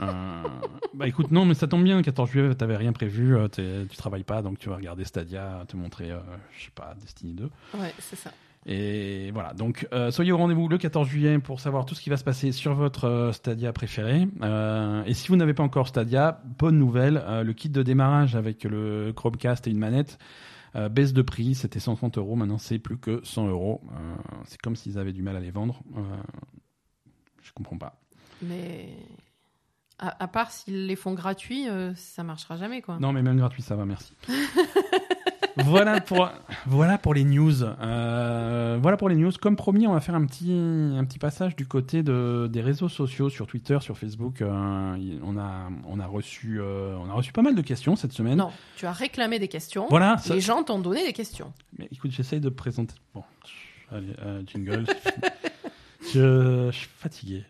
Euh, 0.00 0.42
bah 0.94 1.08
écoute, 1.08 1.30
non, 1.32 1.44
mais 1.44 1.54
ça 1.54 1.66
tombe 1.66 1.82
bien, 1.82 1.96
le 1.96 2.02
14 2.02 2.30
juillet, 2.30 2.54
t'avais 2.54 2.76
rien 2.76 2.92
prévu, 2.92 3.36
tu 3.52 3.96
travailles 3.96 4.22
pas, 4.22 4.42
donc 4.42 4.58
tu 4.58 4.68
vas 4.68 4.76
regarder 4.76 5.04
Stadia, 5.04 5.64
te 5.66 5.76
montrer, 5.76 6.10
je 6.56 6.64
sais 6.64 6.70
pas, 6.74 6.94
Destiny 7.00 7.34
2. 7.34 7.44
Ouais, 7.78 7.92
c'est 7.98 8.16
ça. 8.16 8.30
Et 8.66 9.30
voilà, 9.32 9.52
donc 9.54 9.86
euh, 9.92 10.10
soyez 10.10 10.32
au 10.32 10.38
rendez-vous 10.38 10.68
le 10.68 10.78
14 10.78 11.06
juillet 11.08 11.38
pour 11.38 11.60
savoir 11.60 11.84
tout 11.84 11.94
ce 11.94 12.00
qui 12.00 12.08
va 12.10 12.16
se 12.16 12.24
passer 12.24 12.50
sur 12.52 12.74
votre 12.74 13.04
euh, 13.06 13.32
Stadia 13.32 13.72
préféré. 13.74 14.26
Euh, 14.42 15.02
et 15.04 15.12
si 15.14 15.28
vous 15.28 15.36
n'avez 15.36 15.52
pas 15.52 15.62
encore 15.64 15.88
Stadia, 15.88 16.40
bonne 16.58 16.78
nouvelle, 16.78 17.22
le 17.44 17.52
kit 17.52 17.68
de 17.68 17.82
démarrage 17.82 18.36
avec 18.36 18.64
le 18.64 19.12
Chromecast 19.14 19.66
et 19.66 19.70
une 19.70 19.78
manette 19.78 20.18
euh, 20.76 20.88
baisse 20.88 21.12
de 21.12 21.22
prix, 21.22 21.54
c'était 21.54 21.80
130 21.80 22.18
euros, 22.18 22.36
maintenant 22.36 22.58
c'est 22.58 22.78
plus 22.78 22.98
que 22.98 23.20
100 23.24 23.48
euros. 23.48 23.80
Euh, 23.92 24.16
c'est 24.46 24.60
comme 24.60 24.76
s'ils 24.76 24.98
avaient 24.98 25.12
du 25.12 25.22
mal 25.22 25.36
à 25.36 25.40
les 25.40 25.50
vendre. 25.50 25.82
Euh, 25.96 26.00
je 27.42 27.52
comprends 27.52 27.78
pas. 27.78 28.00
Mais 28.42 28.88
à, 29.98 30.22
à 30.22 30.28
part 30.28 30.50
s'ils 30.50 30.86
les 30.86 30.96
font 30.96 31.14
gratuits, 31.14 31.66
ça 31.94 32.24
marchera 32.24 32.56
jamais, 32.56 32.82
quoi. 32.82 32.98
Non, 32.98 33.12
mais 33.12 33.22
même 33.22 33.36
gratuit, 33.36 33.62
ça 33.62 33.76
va, 33.76 33.84
merci. 33.86 34.14
voilà, 35.58 36.00
pour, 36.00 36.30
voilà 36.66 36.98
pour 36.98 37.14
les 37.14 37.24
news. 37.24 37.62
Euh, 37.62 38.78
voilà 38.80 38.96
pour 38.96 39.08
les 39.08 39.14
news. 39.16 39.30
Comme 39.40 39.56
promis, 39.56 39.86
on 39.86 39.92
va 39.92 40.00
faire 40.00 40.14
un 40.14 40.24
petit, 40.26 40.52
un 40.52 41.04
petit 41.04 41.18
passage 41.18 41.54
du 41.56 41.66
côté 41.66 42.02
de, 42.02 42.48
des 42.52 42.60
réseaux 42.60 42.88
sociaux 42.88 43.28
sur 43.30 43.46
Twitter, 43.46 43.78
sur 43.80 43.96
Facebook. 43.96 44.42
Euh, 44.42 45.18
on, 45.22 45.38
a, 45.38 45.68
on, 45.86 46.00
a 46.00 46.06
reçu, 46.06 46.60
euh, 46.60 46.96
on 46.98 47.08
a 47.08 47.12
reçu 47.12 47.32
pas 47.32 47.42
mal 47.42 47.54
de 47.54 47.62
questions 47.62 47.96
cette 47.96 48.12
semaine. 48.12 48.38
Non, 48.38 48.50
tu 48.76 48.86
as 48.86 48.92
réclamé 48.92 49.38
des 49.38 49.48
questions. 49.48 49.86
Voilà. 49.90 50.18
ça- 50.18 50.34
Les 50.34 50.40
gens 50.40 50.62
t'ont 50.64 50.78
donné 50.80 51.04
des 51.06 51.12
questions. 51.12 51.52
Mais 51.78 51.88
écoute, 51.92 52.10
j'essaye 52.10 52.40
de 52.40 52.48
présenter. 52.48 52.94
Bon, 53.14 53.22
allez, 53.92 54.14
jingle. 54.46 54.84
je, 56.12 56.68
je 56.70 56.76
suis 56.76 56.88
fatigué. 56.98 57.44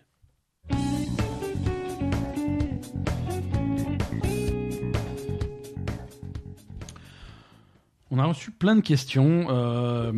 On 8.15 8.19
a 8.21 8.27
reçu 8.27 8.53
plein 8.53 8.77
de 8.77 8.81
questions. 8.81 9.47
euh, 9.51 10.13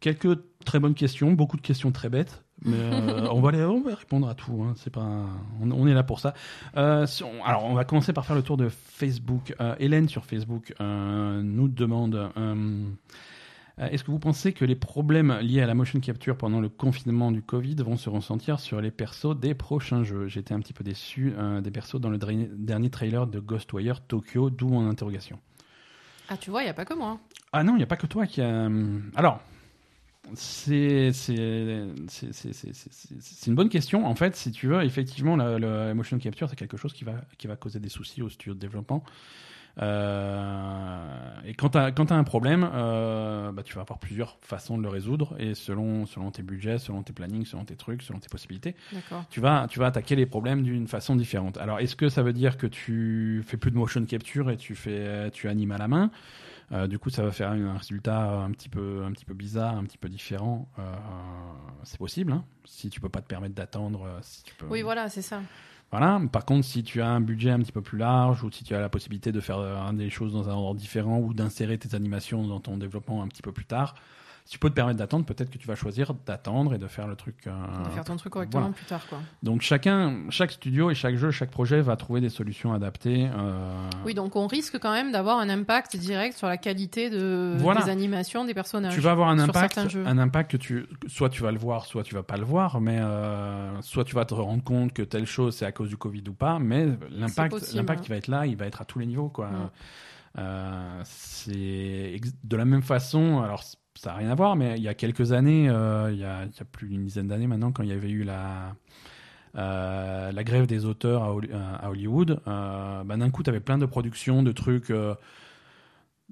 quelques 0.00 0.38
très 0.64 0.80
bonnes 0.80 0.94
questions, 0.94 1.32
beaucoup 1.32 1.58
de 1.58 1.62
questions 1.62 1.92
très 1.92 2.08
bêtes. 2.08 2.42
Mais 2.62 2.78
euh, 2.78 3.28
on, 3.30 3.42
va 3.42 3.50
répondre 3.94 4.26
à 4.26 4.34
tout. 4.34 4.64
hein, 4.64 5.26
on, 5.60 5.86
est 5.86 5.92
là 5.92 6.02
pour 6.02 6.20
ça. 6.20 6.32
Euh, 6.78 7.06
alors, 7.44 7.66
on 7.66 7.74
va 7.74 7.84
commencer 7.84 8.14
par 8.14 8.24
faire 8.24 8.36
le 8.36 8.42
tour 8.42 8.56
de 8.56 8.70
Facebook. 8.70 9.54
Hélène 9.78 10.08
sur 10.08 10.24
Facebook 10.24 10.72
nous 10.80 11.68
demande 11.68 12.30
Est-ce 13.76 14.02
que 14.02 14.10
vous 14.10 14.18
pensez 14.18 14.54
que 14.54 14.64
les 14.64 14.76
problèmes 14.76 15.36
liés 15.42 15.60
à 15.60 15.66
la 15.66 15.74
motion 15.74 16.00
capture 16.00 16.38
pendant 16.38 16.60
le 16.60 16.70
confinement 16.70 17.32
du 17.32 17.42
Covid 17.42 17.76
vont 17.84 17.98
se 17.98 18.08
ressentir 18.08 18.60
sur 18.60 18.80
les 18.80 18.90
persos 18.90 19.36
des 19.38 19.52
prochains 19.52 20.04
jeux? 20.04 20.26
J'étais 20.28 20.54
un 20.54 20.60
petit 20.60 20.72
peu 20.72 20.84
déçu 20.84 21.34
des 21.62 21.70
persos 21.70 22.00
dans 22.00 22.08
le 22.08 22.16
dernier 22.16 22.88
trailer 22.88 23.26
de 23.26 23.40
Ghostwire 23.40 24.00
Tokyo, 24.06 24.48
d'où 24.48 24.68
mon 24.68 24.88
interrogation. 24.88 25.38
Ah, 26.28 26.36
tu 26.36 26.50
vois, 26.50 26.62
il 26.62 26.64
n'y 26.64 26.70
a 26.70 26.74
pas 26.74 26.84
que 26.84 26.94
moi. 26.94 27.18
Ah 27.52 27.62
non, 27.62 27.74
il 27.74 27.78
n'y 27.78 27.82
a 27.82 27.86
pas 27.86 27.96
que 27.96 28.06
toi 28.06 28.26
qui 28.26 28.40
a. 28.40 28.68
Alors, 29.14 29.40
c'est- 30.34 31.12
c'est- 31.12 31.88
c'est 33.20 33.46
une 33.46 33.54
bonne 33.54 33.68
question. 33.68 34.06
En 34.06 34.14
fait, 34.14 34.34
si 34.36 34.50
tu 34.50 34.66
veux, 34.68 34.82
effectivement, 34.82 35.36
la, 35.36 35.58
la 35.58 35.92
motion 35.94 36.18
capture, 36.18 36.48
c'est 36.48 36.56
quelque 36.56 36.76
chose 36.76 36.92
qui 36.94 37.04
va, 37.04 37.14
qui 37.38 37.46
va 37.46 37.56
causer 37.56 37.78
des 37.78 37.88
soucis 37.90 38.22
au 38.22 38.28
studio 38.30 38.54
de 38.54 38.58
développement. 38.58 39.04
Euh, 39.82 41.40
et 41.44 41.54
quand 41.54 41.70
tu 41.70 41.78
as, 41.78 42.16
un 42.16 42.24
problème, 42.24 42.68
euh, 42.72 43.52
bah, 43.52 43.62
tu 43.62 43.74
vas 43.74 43.82
avoir 43.82 43.98
plusieurs 43.98 44.38
façons 44.40 44.78
de 44.78 44.82
le 44.82 44.88
résoudre. 44.88 45.34
Et 45.38 45.54
selon, 45.54 46.06
selon 46.06 46.30
tes 46.30 46.42
budgets, 46.42 46.78
selon 46.78 47.02
tes 47.02 47.12
plannings, 47.12 47.44
selon 47.44 47.64
tes 47.64 47.76
trucs, 47.76 48.02
selon 48.02 48.18
tes 48.18 48.28
possibilités, 48.28 48.74
tu 49.30 49.40
vas, 49.40 49.66
tu 49.68 49.78
vas 49.78 49.86
attaquer 49.86 50.16
les 50.16 50.26
problèmes 50.26 50.62
d'une 50.62 50.86
façon 50.86 51.16
différente. 51.16 51.58
Alors, 51.58 51.80
est-ce 51.80 51.96
que 51.96 52.08
ça 52.08 52.22
veut 52.22 52.32
dire 52.32 52.56
que 52.56 52.66
tu 52.66 53.42
fais 53.46 53.56
plus 53.56 53.70
de 53.70 53.76
motion 53.76 54.04
capture 54.04 54.50
et 54.50 54.56
tu 54.56 54.74
fais, 54.74 55.30
tu 55.30 55.48
animes 55.48 55.72
à 55.72 55.78
la 55.78 55.88
main? 55.88 56.10
Euh, 56.72 56.86
Du 56.86 56.98
coup, 56.98 57.10
ça 57.10 57.22
va 57.22 57.30
faire 57.30 57.50
un 57.50 57.76
résultat 57.76 58.22
un 58.22 58.50
petit 58.52 58.68
peu, 58.68 59.02
un 59.04 59.12
petit 59.12 59.26
peu 59.26 59.34
bizarre, 59.34 59.76
un 59.76 59.84
petit 59.84 59.98
peu 59.98 60.08
différent. 60.08 60.68
C'est 61.82 61.98
possible, 61.98 62.32
hein, 62.32 62.44
si 62.64 62.90
tu 62.90 63.00
peux 63.00 63.08
pas 63.08 63.20
te 63.20 63.26
permettre 63.26 63.54
d'attendre. 63.54 64.08
Si 64.22 64.44
tu 64.44 64.54
peux... 64.54 64.66
Oui, 64.66 64.82
voilà, 64.82 65.08
c'est 65.08 65.22
ça. 65.22 65.40
Voilà. 65.96 66.20
Par 66.32 66.44
contre, 66.44 66.66
si 66.66 66.82
tu 66.82 67.00
as 67.02 67.08
un 67.08 67.20
budget 67.20 67.50
un 67.50 67.60
petit 67.60 67.70
peu 67.70 67.80
plus 67.80 67.98
large 67.98 68.42
ou 68.42 68.50
si 68.50 68.64
tu 68.64 68.74
as 68.74 68.80
la 68.80 68.88
possibilité 68.88 69.30
de 69.30 69.38
faire 69.38 69.58
euh, 69.60 69.92
des 69.92 70.10
choses 70.10 70.32
dans 70.32 70.48
un 70.48 70.52
ordre 70.52 70.74
différent 70.74 71.20
ou 71.20 71.32
d'insérer 71.32 71.78
tes 71.78 71.94
animations 71.94 72.44
dans 72.48 72.58
ton 72.58 72.76
développement 72.78 73.22
un 73.22 73.28
petit 73.28 73.42
peu 73.42 73.52
plus 73.52 73.64
tard, 73.64 73.94
si 74.46 74.52
tu 74.52 74.58
peux 74.58 74.68
te 74.68 74.74
permettre 74.74 74.98
d'attendre, 74.98 75.24
peut-être 75.24 75.48
que 75.48 75.56
tu 75.56 75.66
vas 75.66 75.74
choisir 75.74 76.12
d'attendre 76.26 76.74
et 76.74 76.78
de 76.78 76.86
faire 76.86 77.06
le 77.06 77.16
truc. 77.16 77.46
euh, 77.46 77.84
De 77.84 77.88
faire 77.90 78.04
ton 78.04 78.16
truc 78.16 78.30
correctement 78.32 78.60
voilà. 78.60 78.74
plus 78.74 78.84
tard, 78.84 79.00
quoi. 79.08 79.18
donc 79.42 79.62
chacun, 79.62 80.28
chaque 80.28 80.52
studio 80.52 80.90
et 80.90 80.94
chaque 80.94 81.16
jeu, 81.16 81.30
chaque 81.30 81.50
projet 81.50 81.80
va 81.80 81.96
trouver 81.96 82.20
des 82.20 82.28
solutions 82.28 82.74
adaptées. 82.74 83.26
euh, 83.34 83.88
Oui, 84.04 84.12
donc 84.12 84.36
on 84.36 84.46
risque 84.46 84.78
quand 84.78 84.92
même 84.92 85.12
d'avoir 85.12 85.38
un 85.38 85.48
impact 85.48 85.96
direct 85.96 86.36
sur 86.36 86.46
la 86.46 86.58
qualité 86.58 87.08
de, 87.08 87.54
Voilà. 87.58 87.82
des 87.84 87.90
animations 87.90 88.44
des 88.44 88.52
personnages. 88.52 88.92
tu 88.94 89.00
vas 89.00 89.12
avoir 89.12 89.30
un 89.30 89.38
impact, 89.38 89.78
un 90.04 90.18
impact 90.18 90.50
que 90.50 90.56
tu, 90.58 90.86
soit 91.06 91.30
tu 91.30 91.42
vas 91.42 91.50
le 91.50 91.58
voir, 91.58 91.86
soit 91.86 92.02
tu 92.02 92.14
vas 92.14 92.22
pas 92.22 92.36
le 92.36 92.44
voir, 92.44 92.82
mais 92.82 92.98
euh, 93.00 93.80
soit 93.80 94.04
tu 94.04 94.14
vas 94.14 94.26
te 94.26 94.34
rendre 94.34 94.62
compte 94.62 94.92
que 94.92 95.02
telle 95.02 95.26
chose 95.26 95.56
c'est 95.56 95.64
à 95.64 95.72
cause 95.72 95.88
du 95.88 95.96
Covid 95.96 96.24
ou 96.28 96.34
pas, 96.34 96.58
mais 96.58 96.86
l'impact, 97.10 97.50
possible, 97.52 97.78
l'impact 97.78 98.00
hein. 98.00 98.02
qui 98.02 98.10
va 98.10 98.16
être 98.16 98.28
là, 98.28 98.44
il 98.46 98.56
va 98.56 98.66
être 98.66 98.82
à 98.82 98.84
tous 98.84 98.98
les 98.98 99.06
niveaux, 99.06 99.30
quoi. 99.30 99.48
Euh, 100.36 101.00
c'est 101.04 102.20
de 102.42 102.56
la 102.56 102.64
même 102.64 102.82
façon. 102.82 103.40
Alors 103.40 103.62
ça 103.96 104.10
n'a 104.10 104.16
rien 104.16 104.30
à 104.30 104.34
voir, 104.34 104.56
mais 104.56 104.74
il 104.76 104.82
y 104.82 104.88
a 104.88 104.94
quelques 104.94 105.32
années, 105.32 105.68
euh, 105.68 106.10
il 106.12 106.18
y, 106.18 106.24
a, 106.24 106.46
plus 106.72 106.88
d'une 106.88 107.04
dizaine 107.04 107.28
d'années 107.28 107.46
maintenant, 107.46 107.72
quand 107.72 107.82
il 107.82 107.90
y 107.90 107.92
avait 107.92 108.10
eu 108.10 108.24
la 108.24 108.74
euh, 109.56 110.32
la 110.32 110.44
grève 110.44 110.66
des 110.66 110.84
auteurs 110.84 111.22
à, 111.22 111.86
à 111.86 111.90
Hollywood, 111.90 112.40
euh, 112.48 113.04
bah, 113.04 113.16
d'un 113.16 113.30
coup, 113.30 113.42
tu 113.42 113.50
avais 113.50 113.60
plein 113.60 113.78
de 113.78 113.86
productions, 113.86 114.42
de 114.42 114.50
trucs, 114.50 114.90
euh, 114.90 115.14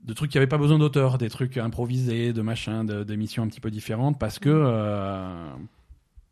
de 0.02 0.12
trucs 0.12 0.32
qui 0.32 0.38
n'avaient 0.38 0.48
pas 0.48 0.58
besoin 0.58 0.78
d'auteurs, 0.78 1.18
des 1.18 1.30
trucs 1.30 1.56
improvisés, 1.56 2.32
de 2.32 2.42
machins, 2.42 2.84
d'émissions 3.04 3.44
un 3.44 3.48
petit 3.48 3.60
peu 3.60 3.70
différentes, 3.70 4.18
parce 4.18 4.40
que, 4.40 4.50
euh, 4.50 5.52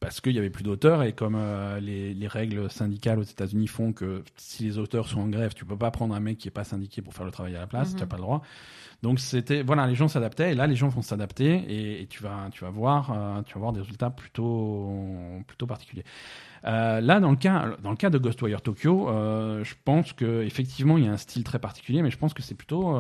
parce 0.01 0.21
qu'il 0.23 0.33
y 0.35 0.39
avait 0.39 0.51
plus 0.51 0.65
d'auteurs 0.65 1.03
et 1.03 1.13
comme 1.13 1.35
euh, 1.37 1.79
les, 1.79 2.15
les 2.15 2.27
règles 2.27 2.71
syndicales 2.71 3.19
aux 3.19 3.23
États-Unis 3.23 3.67
font 3.67 3.93
que 3.93 4.25
si 4.37 4.65
les 4.65 4.79
auteurs 4.79 5.07
sont 5.09 5.21
en 5.21 5.29
grève, 5.29 5.53
tu 5.55 5.67
peux 5.67 5.77
pas 5.77 5.91
prendre 5.91 6.15
un 6.15 6.21
mec 6.21 6.39
qui 6.39 6.49
est 6.49 6.51
pas 6.51 6.65
syndiqué 6.65 7.03
pour 7.03 7.13
faire 7.15 7.27
le 7.27 7.31
travail 7.31 7.55
à 7.55 7.61
la 7.61 7.67
place, 7.67 7.91
Mhm. 7.91 7.97
tu 7.97 8.01
n'as 8.01 8.07
pas 8.07 8.17
le 8.17 8.23
droit. 8.23 8.43
Donc 9.03 9.19
c'était 9.21 9.63
voilà, 9.63 9.87
les 9.87 9.95
gens 9.95 10.09
s'adaptaient 10.09 10.53
et 10.53 10.55
là 10.55 10.67
les 10.67 10.75
gens 10.77 10.89
vont 10.89 11.01
s'adapter 11.03 11.51
et, 11.55 12.03
et 12.03 12.07
tu 12.07 12.23
vas 12.23 12.49
tu 12.51 12.65
vas 12.65 12.71
voir 12.71 13.13
euh, 13.13 13.43
tu 13.43 13.55
vas 13.55 13.61
voir 13.61 13.73
des 13.73 13.81
résultats 13.81 14.11
plutôt 14.11 14.91
plutôt 15.47 15.67
particuliers. 15.67 16.05
Euh, 16.67 17.01
là 17.01 17.21
dans 17.21 17.31
le 17.31 17.37
cas 17.37 17.77
dans 17.83 17.91
le 17.91 17.97
cas 17.97 18.11
de 18.11 18.19
Ghostwire 18.19 18.61
Tokyo, 18.61 19.09
je 19.11 19.75
pense 19.85 20.13
que 20.13 20.43
effectivement 20.43 20.99
il 20.99 21.05
y 21.05 21.09
a 21.09 21.13
un 21.13 21.17
style 21.17 21.45
très 21.45 21.59
particulier, 21.59 22.03
mais 22.03 22.11
je 22.11 22.19
pense 22.19 22.35
que 22.35 22.43
c'est 22.43 22.55
plutôt 22.55 22.95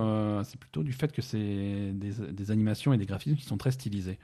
c'est 0.44 0.58
plutôt 0.58 0.82
du 0.82 0.92
fait 0.92 1.12
que 1.12 1.20
c'est 1.22 1.38
des, 1.92 2.12
des 2.32 2.50
animations 2.50 2.92
et 2.94 2.98
des 2.98 3.06
graphismes 3.06 3.36
qui 3.36 3.44
sont 3.44 3.58
très 3.58 3.70
stylisés. 3.70 4.18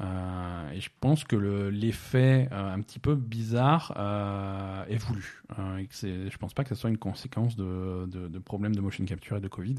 Euh, 0.00 0.70
et 0.72 0.80
je 0.80 0.90
pense 1.00 1.22
que 1.24 1.36
le- 1.36 1.70
l'effet 1.70 2.48
euh, 2.50 2.74
un 2.74 2.80
petit 2.80 2.98
peu 2.98 3.14
bizarre 3.14 3.92
euh, 3.96 4.84
est 4.86 4.96
voulu. 4.96 5.42
Euh, 5.58 5.76
et 5.78 5.86
que 5.86 5.94
je 5.94 6.36
pense 6.36 6.52
pas 6.52 6.64
que 6.64 6.70
ce 6.70 6.74
soit 6.74 6.90
une 6.90 6.98
conséquence 6.98 7.54
de, 7.56 8.06
de, 8.06 8.26
de 8.28 8.38
problèmes 8.40 8.74
de 8.74 8.80
motion 8.80 9.04
capture 9.04 9.36
et 9.36 9.40
de 9.40 9.48
Covid. 9.48 9.76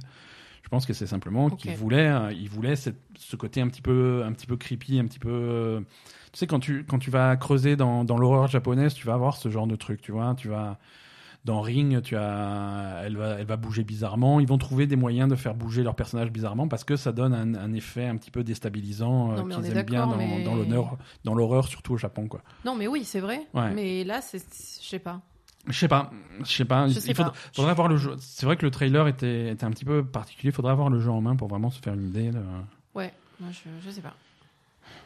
Je 0.63 0.69
pense 0.69 0.85
que 0.85 0.93
c'est 0.93 1.07
simplement 1.07 1.45
Ok. 1.45 1.57
qu'il 1.57 1.73
voulait, 1.73 2.07
euh, 2.07 2.31
il 2.33 2.49
voulait 2.49 2.75
cette- 2.75 3.01
ce 3.17 3.35
côté 3.35 3.61
un 3.61 3.67
petit 3.67 3.81
peu, 3.81 4.23
un 4.25 4.31
petit 4.31 4.47
peu 4.47 4.57
creepy, 4.57 4.99
un 4.99 5.05
petit 5.05 5.19
peu. 5.19 5.83
tu 6.31 6.39
sais 6.39 6.47
quand 6.47 6.59
tu 6.59 6.85
quand 6.85 6.99
tu 6.99 7.11
vas 7.11 7.35
creuser 7.37 7.75
dans, 7.75 8.03
dans 8.03 8.17
l'horreur 8.17 8.47
japonaise, 8.47 8.93
tu 8.93 9.05
vas 9.07 9.13
avoir 9.13 9.37
ce 9.37 9.49
genre 9.49 9.67
de 9.67 9.75
truc, 9.75 10.01
tu 10.01 10.11
vois, 10.11 10.33
tu 10.35 10.47
vas 10.49 10.79
dans 11.45 11.61
Ring, 11.61 12.01
tu 12.01 12.15
as, 12.17 13.03
elle 13.05 13.15
va, 13.17 13.35
elle 13.39 13.45
va 13.45 13.55
bouger 13.55 13.83
bizarrement. 13.83 14.39
Ils 14.39 14.47
vont 14.47 14.57
trouver 14.57 14.87
des 14.87 14.95
moyens 14.95 15.29
de 15.29 15.35
faire 15.35 15.53
bouger 15.53 15.83
leur 15.83 15.95
personnage 15.95 16.31
bizarrement 16.31 16.67
parce 16.67 16.83
que 16.83 16.95
ça 16.95 17.11
donne 17.11 17.33
un, 17.33 17.53
un 17.55 17.71
effet 17.73 18.07
un 18.07 18.17
petit 18.17 18.31
peu 18.31 18.43
déstabilisant 18.43 19.31
euh, 19.31 19.35
Non, 19.43 19.47
qu'ils 19.61 19.67
est 19.71 19.77
aiment 19.77 19.85
bien 19.85 20.07
dans, 20.07 20.17
mais- 20.17 20.43
dans 20.43 20.55
l'honneur, 20.55 20.97
dans 21.23 21.35
l'horreur, 21.35 21.67
surtout 21.67 21.93
au 21.93 21.97
Japon, 21.97 22.27
quoi. 22.27 22.41
Non, 22.65 22.75
mais 22.75 22.87
oui, 22.87 23.03
c'est 23.05 23.19
vrai. 23.19 23.41
Ouais. 23.53 23.71
Mais 23.73 24.03
là, 24.03 24.21
c'est, 24.21 24.39
je 24.39 24.87
sais 24.87 24.99
pas. 24.99 25.21
Je 25.67 25.73
sais 25.73 25.87
pas, 25.87 26.11
je 26.41 26.45
sais 26.45 26.65
pas. 26.65 26.87
Je 26.87 26.93
il 26.93 27.01
sais 27.01 27.13
faudra, 27.15 27.33
pas. 27.55 27.73
voir 27.73 27.87
le 27.87 27.97
jeu. 27.97 28.15
C'est 28.19 28.45
vrai 28.45 28.55
que 28.57 28.65
le 28.65 28.71
trailer 28.71 29.07
était, 29.07 29.49
était 29.51 29.65
un 29.65 29.71
petit 29.71 29.85
peu 29.85 30.03
particulier. 30.05 30.51
Faudrait 30.51 30.71
avoir 30.71 30.89
le 30.89 30.99
jeu 30.99 31.09
en 31.09 31.21
main 31.21 31.35
pour 31.35 31.47
vraiment 31.47 31.69
se 31.71 31.79
faire 31.79 31.93
une 31.95 32.07
idée. 32.09 32.29
de- 32.31 32.39
Ouais, 32.93 33.11
moi, 33.39 33.49
je, 33.51 33.69
je 33.83 33.89
sais 33.91 34.01
pas. 34.01 34.13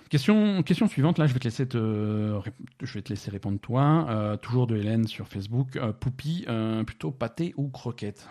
Question, 0.10 0.64
question 0.64 0.88
suivante. 0.88 1.20
Là, 1.20 1.28
je 1.28 1.34
vais 1.34 1.40
te 1.40 1.44
laisser 1.44 1.68
te, 1.68 1.78
rép- 1.78 2.54
je 2.82 2.94
vais 2.94 3.02
te 3.02 3.10
laisser 3.10 3.30
répondre 3.30 3.60
toi. 3.60 4.08
Euh, 4.10 4.38
toujours 4.38 4.66
de 4.66 4.76
Hélène 4.76 5.06
sur 5.08 5.28
Facebook. 5.28 5.76
Euh, 5.76 5.92
Poupie, 5.94 6.46
euh, 6.50 6.84
plutôt 6.84 7.12
pâté 7.12 7.54
ou 7.58 7.68
croquette? 7.70 8.28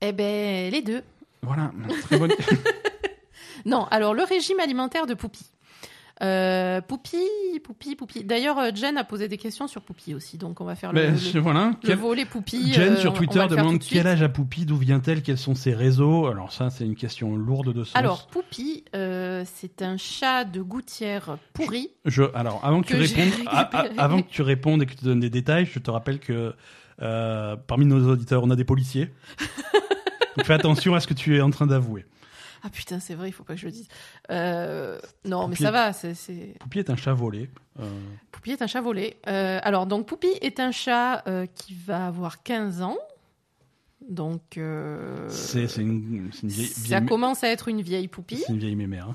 Eh 0.00 0.12
ben, 0.12 0.72
les 0.72 0.82
deux. 0.82 1.02
Voilà, 1.42 1.70
très 2.02 2.18
bonne. 2.18 2.32
Non, 3.66 3.84
alors 3.90 4.12
le 4.14 4.24
régime 4.24 4.58
alimentaire 4.60 5.06
de 5.06 5.14
Poupie. 5.14 5.46
Euh, 6.22 6.80
Poupie, 6.80 7.18
Poupie, 7.64 7.96
Poupie. 7.96 8.22
D'ailleurs, 8.24 8.58
euh, 8.58 8.70
Jen 8.72 8.96
a 8.96 9.02
posé 9.04 9.26
des 9.26 9.36
questions 9.36 9.66
sur 9.66 9.82
Poupie 9.82 10.14
aussi, 10.14 10.38
donc 10.38 10.60
on 10.60 10.64
va 10.64 10.76
faire 10.76 10.92
le, 10.92 11.00
Mais, 11.10 11.10
le- 11.34 11.40
voilà. 11.40 11.72
le 11.82 11.88
Quel- 11.88 11.96
volet 11.98 12.24
Poupie. 12.24 12.72
Jen 12.72 12.92
euh, 12.92 12.96
sur 12.96 13.10
on- 13.10 13.14
on 13.14 13.16
Twitter 13.16 13.44
demande 13.50 13.80
quel 13.80 14.06
âge 14.06 14.22
a 14.22 14.28
Poupie, 14.28 14.64
d'où 14.64 14.76
vient-elle, 14.76 15.22
quels 15.22 15.38
sont 15.38 15.56
ses 15.56 15.74
réseaux? 15.74 16.26
Alors 16.26 16.52
ça, 16.52 16.70
c'est 16.70 16.84
une 16.84 16.94
question 16.94 17.34
lourde 17.34 17.72
de 17.72 17.82
sens. 17.82 17.96
Alors, 17.96 18.28
Poupie, 18.28 18.84
euh, 18.94 19.42
c'est 19.54 19.82
un 19.82 19.96
chat 19.96 20.44
de 20.44 20.62
gouttière 20.62 21.36
pourri. 21.52 21.90
Je, 22.04 22.22
alors, 22.34 22.60
avant 22.62 22.82
que, 22.82 22.94
que 22.94 23.04
tu 23.06 23.14
répondes, 23.20 23.46
a- 23.46 23.76
a- 23.76 23.86
avant 23.98 24.22
que 24.22 24.30
tu 24.30 24.42
répondes 24.42 24.82
et 24.82 24.86
que 24.86 24.94
tu 24.94 25.04
donnes 25.04 25.20
des 25.20 25.30
détails, 25.30 25.66
je 25.66 25.78
te 25.80 25.90
rappelle 25.90 26.20
que 26.20 26.54
euh, 27.02 27.56
parmi 27.66 27.86
nos 27.86 28.08
auditeurs, 28.08 28.44
on 28.44 28.50
a 28.50 28.56
des 28.56 28.64
policiers. 28.64 29.10
Donc 30.36 30.46
fais 30.46 30.54
attention 30.54 30.94
à 30.94 31.00
ce 31.00 31.06
que 31.06 31.14
tu 31.14 31.36
es 31.36 31.40
en 31.40 31.50
train 31.50 31.66
d'avouer. 31.66 32.04
Ah 32.66 32.70
putain, 32.70 32.98
c'est 32.98 33.14
vrai, 33.14 33.28
il 33.28 33.32
faut 33.32 33.44
pas 33.44 33.54
que 33.54 33.60
je 33.60 33.66
le 33.66 33.72
dise. 33.72 33.88
Euh, 34.30 34.98
non, 35.26 35.48
mais 35.48 35.54
ça 35.56 35.70
va, 35.70 35.92
c'est- 35.92 36.14
c'est... 36.14 36.54
Poupie 36.60 36.78
est 36.78 36.88
un 36.90 36.96
chat 36.96 37.12
volé. 37.12 37.50
Euh, 37.78 37.84
Poupie 38.32 38.52
est 38.52 38.62
un 38.62 38.66
chat 38.66 38.80
volé. 38.80 39.16
Euh, 39.28 39.60
alors, 39.62 39.86
donc, 39.86 40.06
Poupie 40.06 40.32
est 40.40 40.58
un 40.60 40.72
chat 40.72 41.22
qui 41.54 41.74
va 41.74 42.06
avoir 42.06 42.42
15 42.42 42.80
ans. 42.82 42.96
Donc, 44.08 44.58
c'est 45.28 45.66
c'est 45.68 45.80
une, 45.80 46.30
une 46.42 46.48
vieille, 46.48 46.66
ça 46.68 46.98
vieille- 46.98 47.06
commence 47.08 47.42
à 47.44 47.48
être 47.48 47.68
une 47.68 47.80
vieille 47.82 48.08
Poupie. 48.08 48.42
c'est 48.46 48.52
une 48.52 48.58
vieille 48.58 48.76
mémère. 48.76 49.08
hein. 49.10 49.14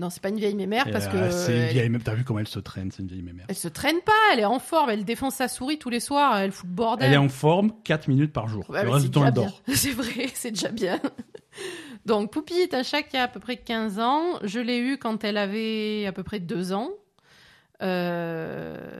Non, 0.00 0.10
c'est 0.10 0.20
pas 0.20 0.30
une 0.30 0.38
vieille 0.38 0.56
mémère 0.56 0.90
parce 0.90 1.06
que 1.06 1.16
euh, 1.16 1.30
c'est 1.30 1.52
une 1.54 1.62
elle, 1.62 1.72
vieille 1.72 1.82
mémère. 1.88 2.00
T'as 2.04 2.14
vu 2.14 2.24
comment 2.24 2.40
elle 2.40 2.48
se 2.48 2.58
traîne 2.58 2.90
C'est 2.90 3.02
une 3.02 3.08
vieille 3.08 3.22
mémère. 3.22 3.44
elle 3.48 3.54
se 3.54 3.68
traîne 3.68 4.00
pas, 4.04 4.12
elle 4.32 4.40
est 4.40 4.44
en 4.44 4.58
forme, 4.58 4.90
elle 4.90 5.04
défonce 5.04 5.36
sa 5.36 5.46
souris 5.46 5.78
tous 5.78 5.88
les 5.90 6.00
soirs, 6.00 6.36
elle 6.38 6.50
fout 6.50 6.68
le 6.68 6.74
bordel. 6.74 7.06
Elle 7.08 7.14
est 7.14 7.18
en 7.18 7.28
forme 7.28 7.72
4 7.84 8.08
minutes 8.08 8.32
par 8.32 8.48
jour. 8.48 8.68
Ouais, 8.70 8.82
le 8.82 8.90
reste 8.90 9.04
du 9.04 9.10
temps, 9.12 9.24
elle 9.24 9.32
dort. 9.34 9.62
C'est 9.72 9.92
vrai, 9.92 10.26
c'est 10.34 10.50
déjà 10.50 10.70
bien. 10.70 10.98
Donc, 12.06 12.30
Poupie 12.32 12.54
est 12.54 12.74
un 12.74 12.82
chat 12.82 13.02
qui 13.02 13.16
a 13.16 13.22
à 13.24 13.28
peu 13.28 13.40
près 13.40 13.56
15 13.56 13.98
ans. 13.98 14.38
Je 14.42 14.60
l'ai 14.60 14.78
eu 14.78 14.98
quand 14.98 15.24
elle 15.24 15.36
avait 15.38 16.04
à 16.06 16.12
peu 16.12 16.22
près 16.22 16.38
2 16.40 16.72
ans. 16.72 16.90
Euh, 17.82 18.98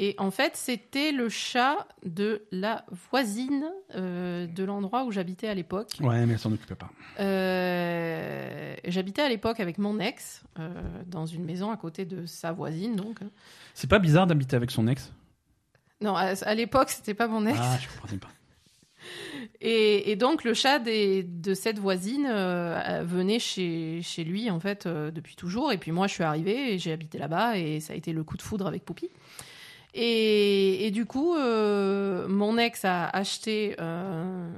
Et 0.00 0.14
en 0.18 0.30
fait, 0.30 0.56
c'était 0.56 1.10
le 1.12 1.28
chat 1.28 1.86
de 2.04 2.42
la 2.52 2.84
voisine 3.10 3.64
euh, 3.96 4.46
de 4.46 4.64
l'endroit 4.64 5.04
où 5.04 5.10
j'habitais 5.10 5.48
à 5.48 5.54
l'époque. 5.54 5.90
Ouais, 6.00 6.24
mais 6.24 6.34
elle 6.34 6.38
s'en 6.38 6.52
occupait 6.52 6.76
pas. 6.76 6.88
Euh, 7.18 8.74
J'habitais 8.86 9.22
à 9.22 9.28
l'époque 9.28 9.58
avec 9.60 9.78
mon 9.78 9.98
ex 9.98 10.42
euh, 10.58 10.68
dans 11.06 11.26
une 11.26 11.44
maison 11.44 11.70
à 11.72 11.76
côté 11.76 12.04
de 12.04 12.26
sa 12.26 12.52
voisine, 12.52 12.94
donc. 12.96 13.18
C'est 13.74 13.90
pas 13.90 13.98
bizarre 13.98 14.26
d'habiter 14.26 14.54
avec 14.56 14.70
son 14.70 14.86
ex? 14.86 15.12
Non, 16.00 16.14
à, 16.14 16.32
à 16.42 16.54
l'époque, 16.54 16.90
c'était 16.90 17.14
pas 17.14 17.26
mon 17.26 17.44
ex. 17.46 17.58
Ah, 17.60 17.76
je 17.82 17.88
comprenais 17.88 18.18
pas. 18.18 18.28
Et, 19.60 20.16
donc 20.16 20.44
le 20.44 20.54
chat 20.54 20.78
de 20.78 21.54
cette 21.54 21.78
voisine 21.78 22.26
euh, 22.28 23.02
venait 23.04 23.38
chez, 23.38 24.02
lui 24.24 24.50
en 24.50 24.60
fait 24.60 24.86
euh, 24.86 25.10
depuis 25.10 25.36
toujours. 25.36 25.72
Et 25.72 25.78
puis 25.78 25.92
moi 25.92 26.06
je 26.06 26.14
suis 26.14 26.24
arrivée 26.24 26.74
et 26.74 26.78
j'ai 26.78 26.92
habité 26.92 27.18
là-bas 27.18 27.58
et 27.58 27.80
ça 27.80 27.92
a 27.92 27.96
été 27.96 28.12
le 28.12 28.24
coup 28.24 28.36
de 28.36 28.42
foudre 28.42 28.66
avec 28.66 28.84
Poupie. 28.84 29.10
Et, 29.94 30.90
du 30.92 31.06
coup 31.06 31.34
euh, 31.34 32.28
mon 32.28 32.58
ex 32.58 32.84
a 32.84 33.08
acheté 33.08 33.74
euh, 33.80 34.48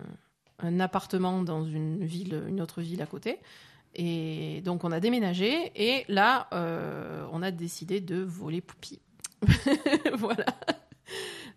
un 0.58 0.80
appartement 0.80 1.42
dans 1.42 1.64
une 1.64 2.60
autre 2.60 2.80
ville 2.80 3.02
à 3.02 3.06
côté. 3.06 3.38
Et 3.94 4.60
donc 4.64 4.84
on 4.84 4.92
a 4.92 5.00
déménagé 5.00 5.72
et 5.74 6.04
là 6.08 6.48
euh, 6.52 7.24
on 7.32 7.42
a 7.42 7.50
décidé 7.50 8.00
de 8.00 8.16
voler 8.16 8.60
Poupie. 8.60 9.00
voilà. 10.14 10.46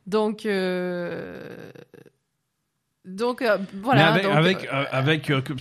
Donc 0.08 0.46
euh, 0.46 1.72
donc 3.06 3.42
euh, 3.42 3.58
voilà. 3.82 4.12
mais 4.14 4.20
avec, 4.20 4.24
donc, 4.24 4.36
avec, 4.36 4.64
euh, 4.66 4.68
euh, 4.74 4.86
avec 4.92 5.30
euh, 5.30 5.42
que- 5.42 5.54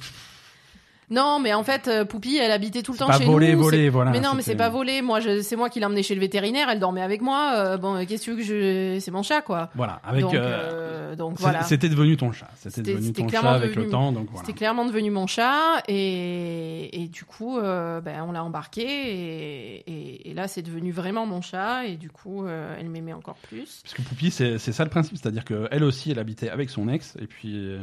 non, 1.13 1.39
mais 1.41 1.53
en 1.55 1.63
fait, 1.63 1.87
euh, 1.89 2.05
Poupie, 2.05 2.37
elle 2.39 2.51
habitait 2.51 2.83
tout 2.83 2.93
le 2.93 2.99
temps 2.99 3.07
pas 3.07 3.19
chez 3.19 3.25
volé, 3.25 3.55
nous. 3.55 3.63
volé, 3.63 3.89
voilà. 3.91 4.11
mais 4.11 4.21
non, 4.21 4.31
mais 4.35 4.43
c'est 4.43 4.57
pas 4.57 4.69
volé. 4.69 5.03
Moi, 5.03 5.21
je- 5.21 5.43
c'est 5.43 5.57
moi 5.57 5.69
qui 5.69 5.79
l'ai 5.79 5.87
emmenée 5.87 6.03
chez 6.03 6.15
le 6.15 6.21
vétérinaire. 6.21 6.69
Elle 6.71 6.81
dormait 6.81 7.03
avec 7.03 7.21
moi. 7.23 7.53
Euh, 7.57 7.77
bon, 7.77 7.95
euh, 7.97 8.05
qu'est-ce 8.07 8.23
que 8.23 8.25
tu 8.25 8.31
veux 8.33 8.37
que 8.39 8.43
je 8.43 8.99
C'est 9.01 9.11
mon 9.11 9.23
chat, 9.23 9.43
quoi. 9.43 9.71
Voilà, 9.75 10.01
avec. 10.05 10.23
donc, 10.23 10.35
euh, 10.35 11.15
donc 11.17 11.39
voilà. 11.39 11.63
C'était 11.63 11.89
devenu 11.89 12.17
ton 12.17 12.33
chat. 12.33 12.49
C'était 12.57 12.83
devenu 12.83 13.13
ton 13.13 13.29
chat 13.29 13.41
avec 13.51 13.71
devenu- 13.71 13.85
le 13.85 13.91
temps, 13.91 14.11
voilà. 14.13 14.27
C'était 14.39 14.53
clairement 14.55 14.85
devenu 14.87 15.11
mon 15.11 15.27
chat 15.27 15.83
et, 15.89 17.03
et 17.03 17.09
du 17.09 17.25
coup, 17.25 17.59
ben, 17.61 18.25
on 18.27 18.33
l'a 18.33 18.43
embarqué 18.45 18.83
et, 18.83 19.75
et- 19.91 20.31
et 20.31 20.35
là, 20.35 20.49
c'est 20.49 20.63
devenu 20.63 20.93
vraiment 20.93 21.27
mon 21.27 21.41
chat 21.43 21.85
et 21.87 21.97
du 21.97 22.11
coup, 22.11 22.47
elle 22.47 22.89
m'aimait 22.89 23.13
encore 23.13 23.37
plus. 23.49 23.81
Parce 23.83 23.95
que 23.95 24.03
Poupie, 24.03 24.31
c'est 24.31 24.59
ça 24.59 24.85
le 24.85 24.91
principe, 24.91 25.17
c'est-à-dire 25.17 25.45
qu'elle 25.45 25.85
aussi, 25.85 26.11
elle 26.11 26.19
habitait 26.19 26.49
avec 26.51 26.71
son 26.71 26.89
ex, 26.89 27.15
et 27.21 27.27
puis, 27.27 27.55
elle 27.57 27.81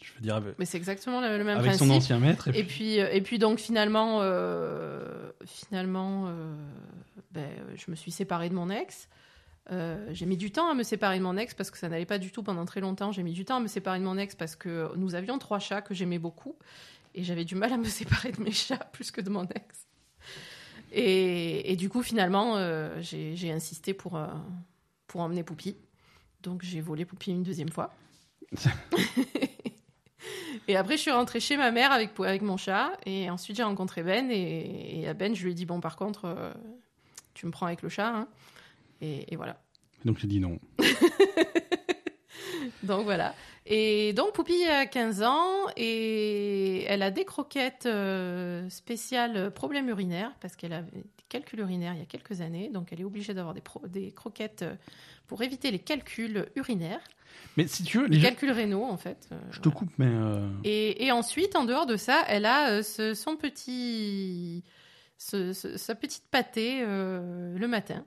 je 0.00 0.12
veux 0.14 0.20
dire, 0.22 0.36
avec, 0.36 0.54
Mais 0.58 0.64
c'est 0.64 0.78
exactement 0.78 1.20
le, 1.20 1.42
même 1.44 1.58
avec 1.58 1.72
son 1.72 1.86
principe. 1.86 1.96
ancien 1.96 2.18
maître. 2.18 2.37
Et 2.46 2.60
Et 2.60 2.64
puis, 2.64 2.74
puis, 2.74 3.00
euh, 3.00 3.10
et 3.12 3.20
puis 3.20 3.38
donc 3.38 3.58
finalement, 3.58 4.18
euh, 4.20 5.30
finalement, 5.44 6.26
euh, 6.28 6.54
ben, 7.32 7.50
je 7.74 7.90
me 7.90 7.96
suis 7.96 8.10
séparée 8.10 8.48
de 8.48 8.54
mon 8.54 8.70
ex. 8.70 9.08
Euh, 9.70 10.08
j'ai 10.12 10.24
mis 10.24 10.38
du 10.38 10.50
temps 10.50 10.70
à 10.70 10.74
me 10.74 10.82
séparer 10.82 11.18
de 11.18 11.22
mon 11.22 11.36
ex 11.36 11.52
parce 11.52 11.70
que 11.70 11.76
ça 11.76 11.88
n'allait 11.88 12.06
pas 12.06 12.18
du 12.18 12.30
tout 12.30 12.42
pendant 12.42 12.64
très 12.64 12.80
longtemps. 12.80 13.12
J'ai 13.12 13.22
mis 13.22 13.32
du 13.32 13.44
temps 13.44 13.56
à 13.56 13.60
me 13.60 13.66
séparer 13.68 13.98
de 13.98 14.04
mon 14.04 14.16
ex 14.16 14.34
parce 14.34 14.56
que 14.56 14.90
nous 14.96 15.14
avions 15.14 15.38
trois 15.38 15.58
chats 15.58 15.82
que 15.82 15.92
j'aimais 15.94 16.18
beaucoup 16.18 16.56
et 17.14 17.22
j'avais 17.22 17.44
du 17.44 17.54
mal 17.54 17.72
à 17.72 17.76
me 17.76 17.84
séparer 17.88 18.32
de 18.32 18.42
mes 18.42 18.52
chats 18.52 18.88
plus 18.92 19.10
que 19.10 19.20
de 19.20 19.28
mon 19.28 19.44
ex. 19.44 19.86
Et, 20.92 21.70
et 21.72 21.76
du 21.76 21.90
coup, 21.90 22.02
finalement, 22.02 22.56
euh, 22.56 22.96
j'ai 23.02 23.36
j'ai 23.36 23.52
insisté 23.52 23.92
pour, 23.92 24.16
euh, 24.16 24.26
pour 25.06 25.20
emmener 25.20 25.42
Poupie. 25.42 25.76
Donc 26.42 26.62
j'ai 26.62 26.80
volé 26.80 27.04
Poupie 27.04 27.30
une 27.30 27.42
deuxième 27.42 27.68
fois. 27.68 27.94
Et 30.68 30.76
après, 30.76 30.96
je 30.96 31.02
suis 31.02 31.10
rentrée 31.10 31.40
chez 31.40 31.56
ma 31.56 31.70
mère 31.70 31.90
avec, 31.92 32.10
avec 32.20 32.42
mon 32.42 32.56
chat. 32.56 32.92
Et 33.06 33.28
ensuite, 33.30 33.56
j'ai 33.56 33.62
rencontré 33.62 34.02
Ben. 34.02 34.30
Et, 34.30 35.00
et 35.00 35.08
à 35.08 35.14
Ben, 35.14 35.34
je 35.34 35.42
lui 35.44 35.52
ai 35.52 35.54
dit 35.54 35.64
Bon, 35.66 35.80
par 35.80 35.96
contre, 35.96 36.26
euh, 36.26 36.52
tu 37.34 37.46
me 37.46 37.50
prends 37.50 37.66
avec 37.66 37.82
le 37.82 37.88
chat. 37.88 38.08
hein. 38.08 38.28
Et, 39.00 39.32
et 39.32 39.36
voilà. 39.36 39.56
donc 40.04 40.18
j'ai 40.18 40.26
dit 40.26 40.40
non. 40.40 40.58
Donc 42.82 43.04
voilà. 43.04 43.34
Et 43.66 44.12
donc, 44.12 44.32
Poupie 44.32 44.64
a 44.64 44.86
15 44.86 45.22
ans. 45.22 45.66
Et 45.76 46.84
elle 46.84 47.02
a 47.02 47.10
des 47.10 47.24
croquettes 47.24 47.86
euh, 47.86 48.68
spéciales 48.70 49.50
problèmes 49.52 49.88
urinaires. 49.88 50.32
Parce 50.40 50.56
qu'elle 50.56 50.72
avait 50.72 50.90
des 50.92 51.04
calculs 51.28 51.60
urinaires 51.60 51.92
il 51.94 51.98
y 51.98 52.02
a 52.02 52.06
quelques 52.06 52.40
années. 52.40 52.68
Donc, 52.70 52.92
elle 52.92 53.00
est 53.00 53.04
obligée 53.04 53.34
d'avoir 53.34 53.54
des, 53.54 53.62
des 53.88 54.12
croquettes 54.12 54.62
euh, 54.62 54.74
pour 55.26 55.42
éviter 55.42 55.70
les 55.70 55.78
calculs 55.80 56.46
urinaires. 56.56 57.00
Mais 57.56 57.66
si 57.66 57.82
tu 57.82 57.98
veux, 57.98 58.06
Les 58.06 58.20
calculs 58.20 58.50
rénaux, 58.52 58.84
en 58.84 58.96
fait. 58.96 59.28
euh, 59.32 59.38
je 59.50 59.58
te 59.60 59.68
voilà. 59.68 59.78
coupe, 59.80 59.92
mais. 59.98 60.06
euh, 60.08 60.48
Et, 60.64 61.04
et 61.04 61.12
ensuite, 61.12 61.56
en 61.56 61.64
dehors 61.64 61.86
de 61.86 61.96
ça, 61.96 62.24
elle 62.28 62.46
a 62.46 62.82
ce- 62.82 63.12
son 63.14 63.36
petit 63.36 64.64
ce- 65.18 65.52
ce- 65.52 65.76
sa 65.76 65.94
petite 65.94 66.24
pâtée 66.30 66.80
le 66.86 67.66
matin. 67.66 68.04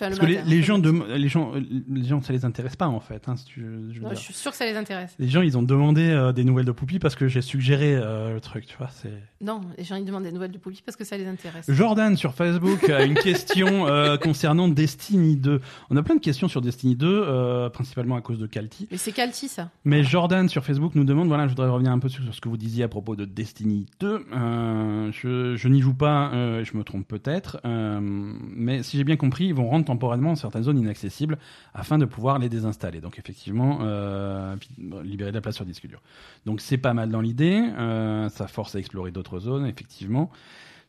Enfin, 0.00 0.08
le 0.10 0.16
Parce 0.16 0.44
que 0.44 0.48
les, 0.50 0.62
gens, 0.62 0.78
de, 0.78 0.90
les 1.14 1.28
gens, 1.28 1.52
les 1.90 2.04
gens, 2.04 2.22
ça 2.22 2.32
les 2.32 2.44
intéresse 2.46 2.76
pas 2.76 2.88
en 2.88 3.00
fait. 3.00 3.28
hein, 3.28 3.36
si 3.36 3.44
tu- 3.44 3.60
je 3.92 4.00
Non, 4.00 4.14
suis 4.14 4.32
sûre 4.32 4.50
que 4.50 4.56
ça 4.56 4.64
les 4.64 4.76
intéresse. 4.76 5.14
Les 5.18 5.28
gens, 5.28 5.42
ils 5.42 5.58
ont 5.58 5.62
demandé 5.62 6.08
euh, 6.08 6.32
des 6.32 6.42
nouvelles 6.44 6.64
de 6.64 6.72
Poupie 6.72 6.98
parce 6.98 7.14
que 7.16 7.28
j'ai 7.28 7.42
suggéré 7.42 7.94
euh, 7.94 8.32
le 8.34 8.40
truc, 8.40 8.66
tu 8.66 8.76
vois. 8.78 8.88
C'est 8.90 9.12
Non, 9.42 9.60
les 9.76 9.84
gens 9.84 9.96
ils 9.96 10.04
demandent 10.04 10.22
des 10.24 10.32
nouvelles 10.32 10.52
de 10.52 10.58
Poupie 10.58 10.82
parce 10.84 10.96
que 10.96 11.04
ça 11.04 11.16
les 11.18 11.26
intéresse. 11.26 11.66
Jordan 11.68 12.16
sur 12.16 12.32
Facebook 12.34 12.88
a 12.88 13.04
une 13.04 13.14
question 13.14 13.86
euh, 13.88 14.16
concernant 14.18 14.68
Destiny 14.68 15.36
2. 15.36 15.60
On 15.90 15.96
a 15.96 16.02
plein 16.02 16.14
de 16.14 16.20
questions 16.20 16.48
sur 16.48 16.60
Destiny 16.62 16.96
2, 16.96 17.06
euh, 17.06 17.68
principalement 17.68 18.16
à 18.16 18.20
cause 18.22 18.38
de 18.38 18.46
Calti. 18.46 18.88
Mais 18.90 18.96
c'est 18.96 19.12
Calti 19.12 19.48
ça. 19.48 19.70
Mais 19.84 20.02
Jordan 20.02 20.48
sur 20.48 20.64
Facebook 20.64 20.94
nous 20.94 21.04
demande, 21.04 21.28
voilà, 21.28 21.44
je 21.44 21.50
voudrais 21.50 21.68
revenir 21.68 21.92
un 21.92 21.98
peu 21.98 22.08
sur 22.08 22.22
ce 22.34 22.40
que 22.40 22.48
vous 22.48 22.56
disiez 22.56 22.84
à 22.84 22.88
propos 22.88 23.16
de 23.16 23.24
Destiny 23.26 23.86
2. 24.00 24.24
Euh, 24.32 25.12
je 25.12 25.56
je 25.56 25.68
n'y 25.68 25.80
joue 25.80 25.94
pas, 25.94 26.30
je 26.32 26.76
me 26.76 26.84
trompe 26.84 27.06
peut-être, 27.06 27.60
mais 27.64 28.82
si 28.82 28.96
j'ai 28.96 29.04
bien 29.04 29.16
compris, 29.16 29.46
ils 29.46 29.54
vont 29.54 29.68
rendre 29.68 29.84
temporairement 29.90 30.34
certaines 30.36 30.62
zones 30.62 30.78
inaccessibles 30.78 31.38
afin 31.74 31.98
de 31.98 32.04
pouvoir 32.04 32.38
les 32.38 32.48
désinstaller. 32.48 33.00
Donc 33.00 33.18
effectivement, 33.18 33.78
euh, 33.82 34.56
libérer 35.02 35.30
de 35.30 35.36
la 35.36 35.40
place 35.40 35.56
sur 35.56 35.64
disque 35.64 35.86
dur. 35.86 36.00
Donc 36.46 36.60
c'est 36.60 36.78
pas 36.78 36.94
mal 36.94 37.10
dans 37.10 37.20
l'idée, 37.20 37.60
euh, 37.78 38.28
ça 38.28 38.46
force 38.46 38.74
à 38.76 38.78
explorer 38.78 39.10
d'autres 39.10 39.40
zones, 39.40 39.66
effectivement. 39.66 40.30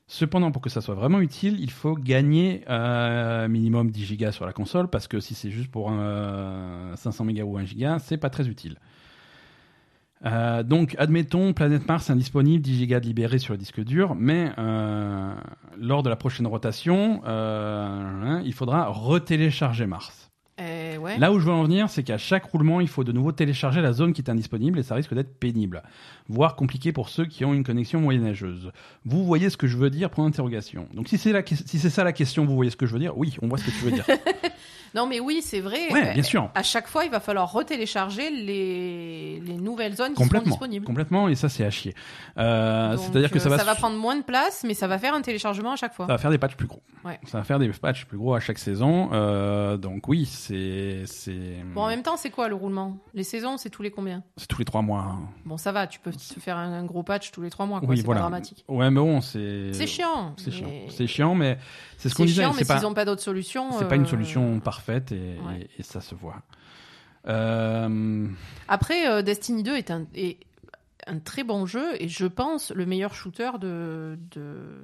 Cependant, 0.07 0.51
pour 0.51 0.61
que 0.61 0.69
ça 0.69 0.81
soit 0.81 0.95
vraiment 0.95 1.21
utile, 1.21 1.57
il 1.59 1.71
faut 1.71 1.95
gagner 1.95 2.63
euh, 2.69 3.47
minimum 3.47 3.91
10 3.91 4.05
gigas 4.05 4.31
sur 4.33 4.45
la 4.45 4.53
console, 4.53 4.89
parce 4.89 5.07
que 5.07 5.19
si 5.19 5.35
c'est 5.35 5.51
juste 5.51 5.71
pour 5.71 5.89
un 5.89 6.95
500 6.95 7.23
mégas 7.25 7.43
ou 7.43 7.57
1 7.57 7.63
giga, 7.65 7.97
c'est 7.99 8.17
pas 8.17 8.29
très 8.29 8.47
utile. 8.47 8.77
Euh, 10.25 10.63
donc, 10.63 10.95
admettons, 10.99 11.53
Planète 11.53 11.87
Mars 11.87 12.09
indisponible, 12.09 12.61
10 12.61 12.77
gigas 12.77 12.99
de 12.99 13.05
libérés 13.05 13.39
sur 13.39 13.53
le 13.53 13.57
disque 13.57 13.81
dur, 13.83 14.15
mais 14.15 14.51
euh, 14.57 15.33
lors 15.79 16.03
de 16.03 16.09
la 16.09 16.15
prochaine 16.15 16.47
rotation, 16.47 17.21
euh, 17.25 18.41
il 18.45 18.53
faudra 18.53 18.87
retélécharger 18.87 19.87
Mars. 19.87 20.31
Ouais. 20.99 21.17
Là 21.17 21.31
où 21.31 21.39
je 21.39 21.45
veux 21.45 21.51
en 21.51 21.63
venir, 21.63 21.89
c'est 21.89 22.03
qu'à 22.03 22.19
chaque 22.19 22.45
roulement, 22.45 22.79
il 22.79 22.87
faut 22.87 23.03
de 23.03 23.11
nouveau 23.11 23.31
télécharger 23.31 23.81
la 23.81 23.93
zone 23.93 24.13
qui 24.13 24.21
est 24.21 24.29
indisponible 24.29 24.77
et 24.77 24.83
ça 24.83 24.93
risque 24.93 25.15
d'être 25.15 25.39
pénible, 25.39 25.81
voire 26.29 26.55
compliqué 26.55 26.91
pour 26.91 27.09
ceux 27.09 27.25
qui 27.25 27.43
ont 27.43 27.55
une 27.55 27.63
connexion 27.63 27.99
moyenâgeuse. 27.99 28.71
Vous 29.05 29.25
voyez 29.25 29.49
ce 29.49 29.57
que 29.57 29.65
je 29.65 29.77
veux 29.77 29.89
dire? 29.89 30.11
Point 30.11 30.25
d'interrogation. 30.25 30.87
Donc 30.93 31.07
c'est 31.07 31.17
si 31.17 31.79
c'est 31.79 31.89
ça 31.89 32.03
la 32.03 32.13
question, 32.13 32.45
vous 32.45 32.55
voyez 32.55 32.69
ce 32.69 32.75
que 32.75 32.85
je 32.85 32.93
veux 32.93 32.99
dire? 32.99 33.17
Oui, 33.17 33.35
on 33.41 33.47
voit 33.47 33.57
ce 33.57 33.65
que 33.65 33.71
tu 33.71 33.85
veux 33.85 33.91
dire. 33.91 34.05
Non 34.93 35.05
mais 35.07 35.19
oui, 35.19 35.41
c'est 35.41 35.61
vrai. 35.61 35.91
Ouais, 35.91 36.13
bien 36.13 36.23
sûr. 36.23 36.49
À 36.53 36.63
chaque 36.63 36.87
fois, 36.87 37.05
il 37.05 37.11
va 37.11 37.19
falloir 37.19 37.51
retélécharger 37.51 38.29
les, 38.29 39.39
les 39.39 39.53
nouvelles 39.53 39.95
zones 39.95 40.09
qui 40.13 40.15
Complètement, 40.21 40.49
disponibles. 40.51 40.85
complètement, 40.85 41.27
et 41.29 41.35
ça 41.35 41.47
c'est 41.49 41.63
à 41.63 41.69
chier. 41.69 41.93
Euh, 42.37 42.97
C'est-à-dire 42.97 43.31
que 43.31 43.39
ça 43.39 43.47
euh, 43.49 43.55
va, 43.55 43.73
su- 43.73 43.79
prendre 43.79 43.97
moins 43.97 44.15
de 44.17 44.23
place, 44.23 44.63
mais 44.67 44.73
ça 44.73 44.87
va 44.87 44.97
faire 44.99 45.13
un 45.13 45.21
téléchargement 45.21 45.71
à 45.71 45.75
chaque 45.75 45.93
fois. 45.93 46.07
ça 46.07 46.13
va 46.13 46.17
faire 46.17 46.31
des 46.31 46.37
patchs 46.37 46.55
plus 46.55 46.67
gros. 46.67 46.81
Ouais. 47.05 47.19
Ça 47.25 47.37
va 47.37 47.43
faire 47.43 47.57
des 47.59 47.69
patchs 47.69 48.05
plus 48.05 48.17
gros 48.17 48.33
à 48.35 48.39
chaque 48.39 48.57
saison. 48.59 49.09
Euh, 49.13 49.77
donc 49.77 50.07
oui, 50.07 50.25
c'est 50.25 51.03
Bon, 51.73 51.81
en 51.83 51.87
même 51.87 52.03
temps, 52.03 52.17
c'est 52.17 52.29
quoi 52.29 52.47
le 52.49 52.55
roulement? 52.55 52.97
Les 53.13 53.23
saisons, 53.23 53.57
c'est 53.57 53.69
tous 53.69 53.81
les 53.81 53.91
combien? 53.91 54.23
C'est 54.37 54.47
tous 54.47 54.59
les 54.59 54.65
trois 54.65 54.81
mois. 54.81 55.01
hein. 55.01 55.19
Bon, 55.45 55.57
ça 55.57 55.71
va, 55.71 55.87
tu 55.87 55.99
peux 55.99 56.11
te 56.11 56.39
faire 56.39 56.57
un, 56.57 56.73
un 56.73 56.83
gros 56.85 57.03
patch 57.03 57.31
tous 57.31 57.41
les 57.41 57.49
trois 57.49 57.65
mois, 57.65 57.79
quoi. 57.79 57.89
Oui, 57.89 57.97
c'est 57.97 58.03
voilà. 58.05 58.21
dramatique. 58.21 58.65
Ouais, 58.67 58.89
mais 58.89 58.99
bon, 58.99 59.21
c'est 59.21 59.71
C'est 59.73 59.87
chiant. 59.87 60.33
C'est 60.37 60.51
chiant. 60.51 60.67
C'est 60.89 61.07
chiant, 61.07 61.35
mais 61.35 61.57
c'est 61.97 62.09
ce 62.09 62.15
qu'on 62.15 62.23
C'est 62.23 62.27
disait. 62.27 62.41
chiant, 62.43 62.51
mais 62.53 62.59
C'est 62.59 62.67
pas 62.67 62.77
s'ils 62.79 62.87
n'ont 62.87 62.93
pas 62.93 63.05
d'autre 63.05 63.21
solution. 63.21 63.71
C'est 63.79 63.87
pas 63.87 63.95
une 63.95 64.05
solution 64.05 64.59
parfaite 64.59 64.80
et, 65.11 65.37
ouais. 65.45 65.61
et- 65.61 65.69
et 65.79 65.83
ça 65.83 66.01
se 66.01 66.15
voit. 66.15 66.41
Euh, 67.27 68.27
Après, 68.67 69.07
euh, 69.07 69.21
Destiny 69.21 69.63
2 69.63 69.75
est 69.75 69.91
un, 69.91 70.05
est 70.15 70.37
un 71.07 71.19
très 71.19 71.43
bon 71.43 71.65
jeu 71.65 71.85
et 72.01 72.07
je 72.07 72.25
pense 72.25 72.71
le 72.71 72.85
meilleur 72.85 73.13
shooter 73.13 73.51
de, 73.59 74.17
de- 74.31 74.81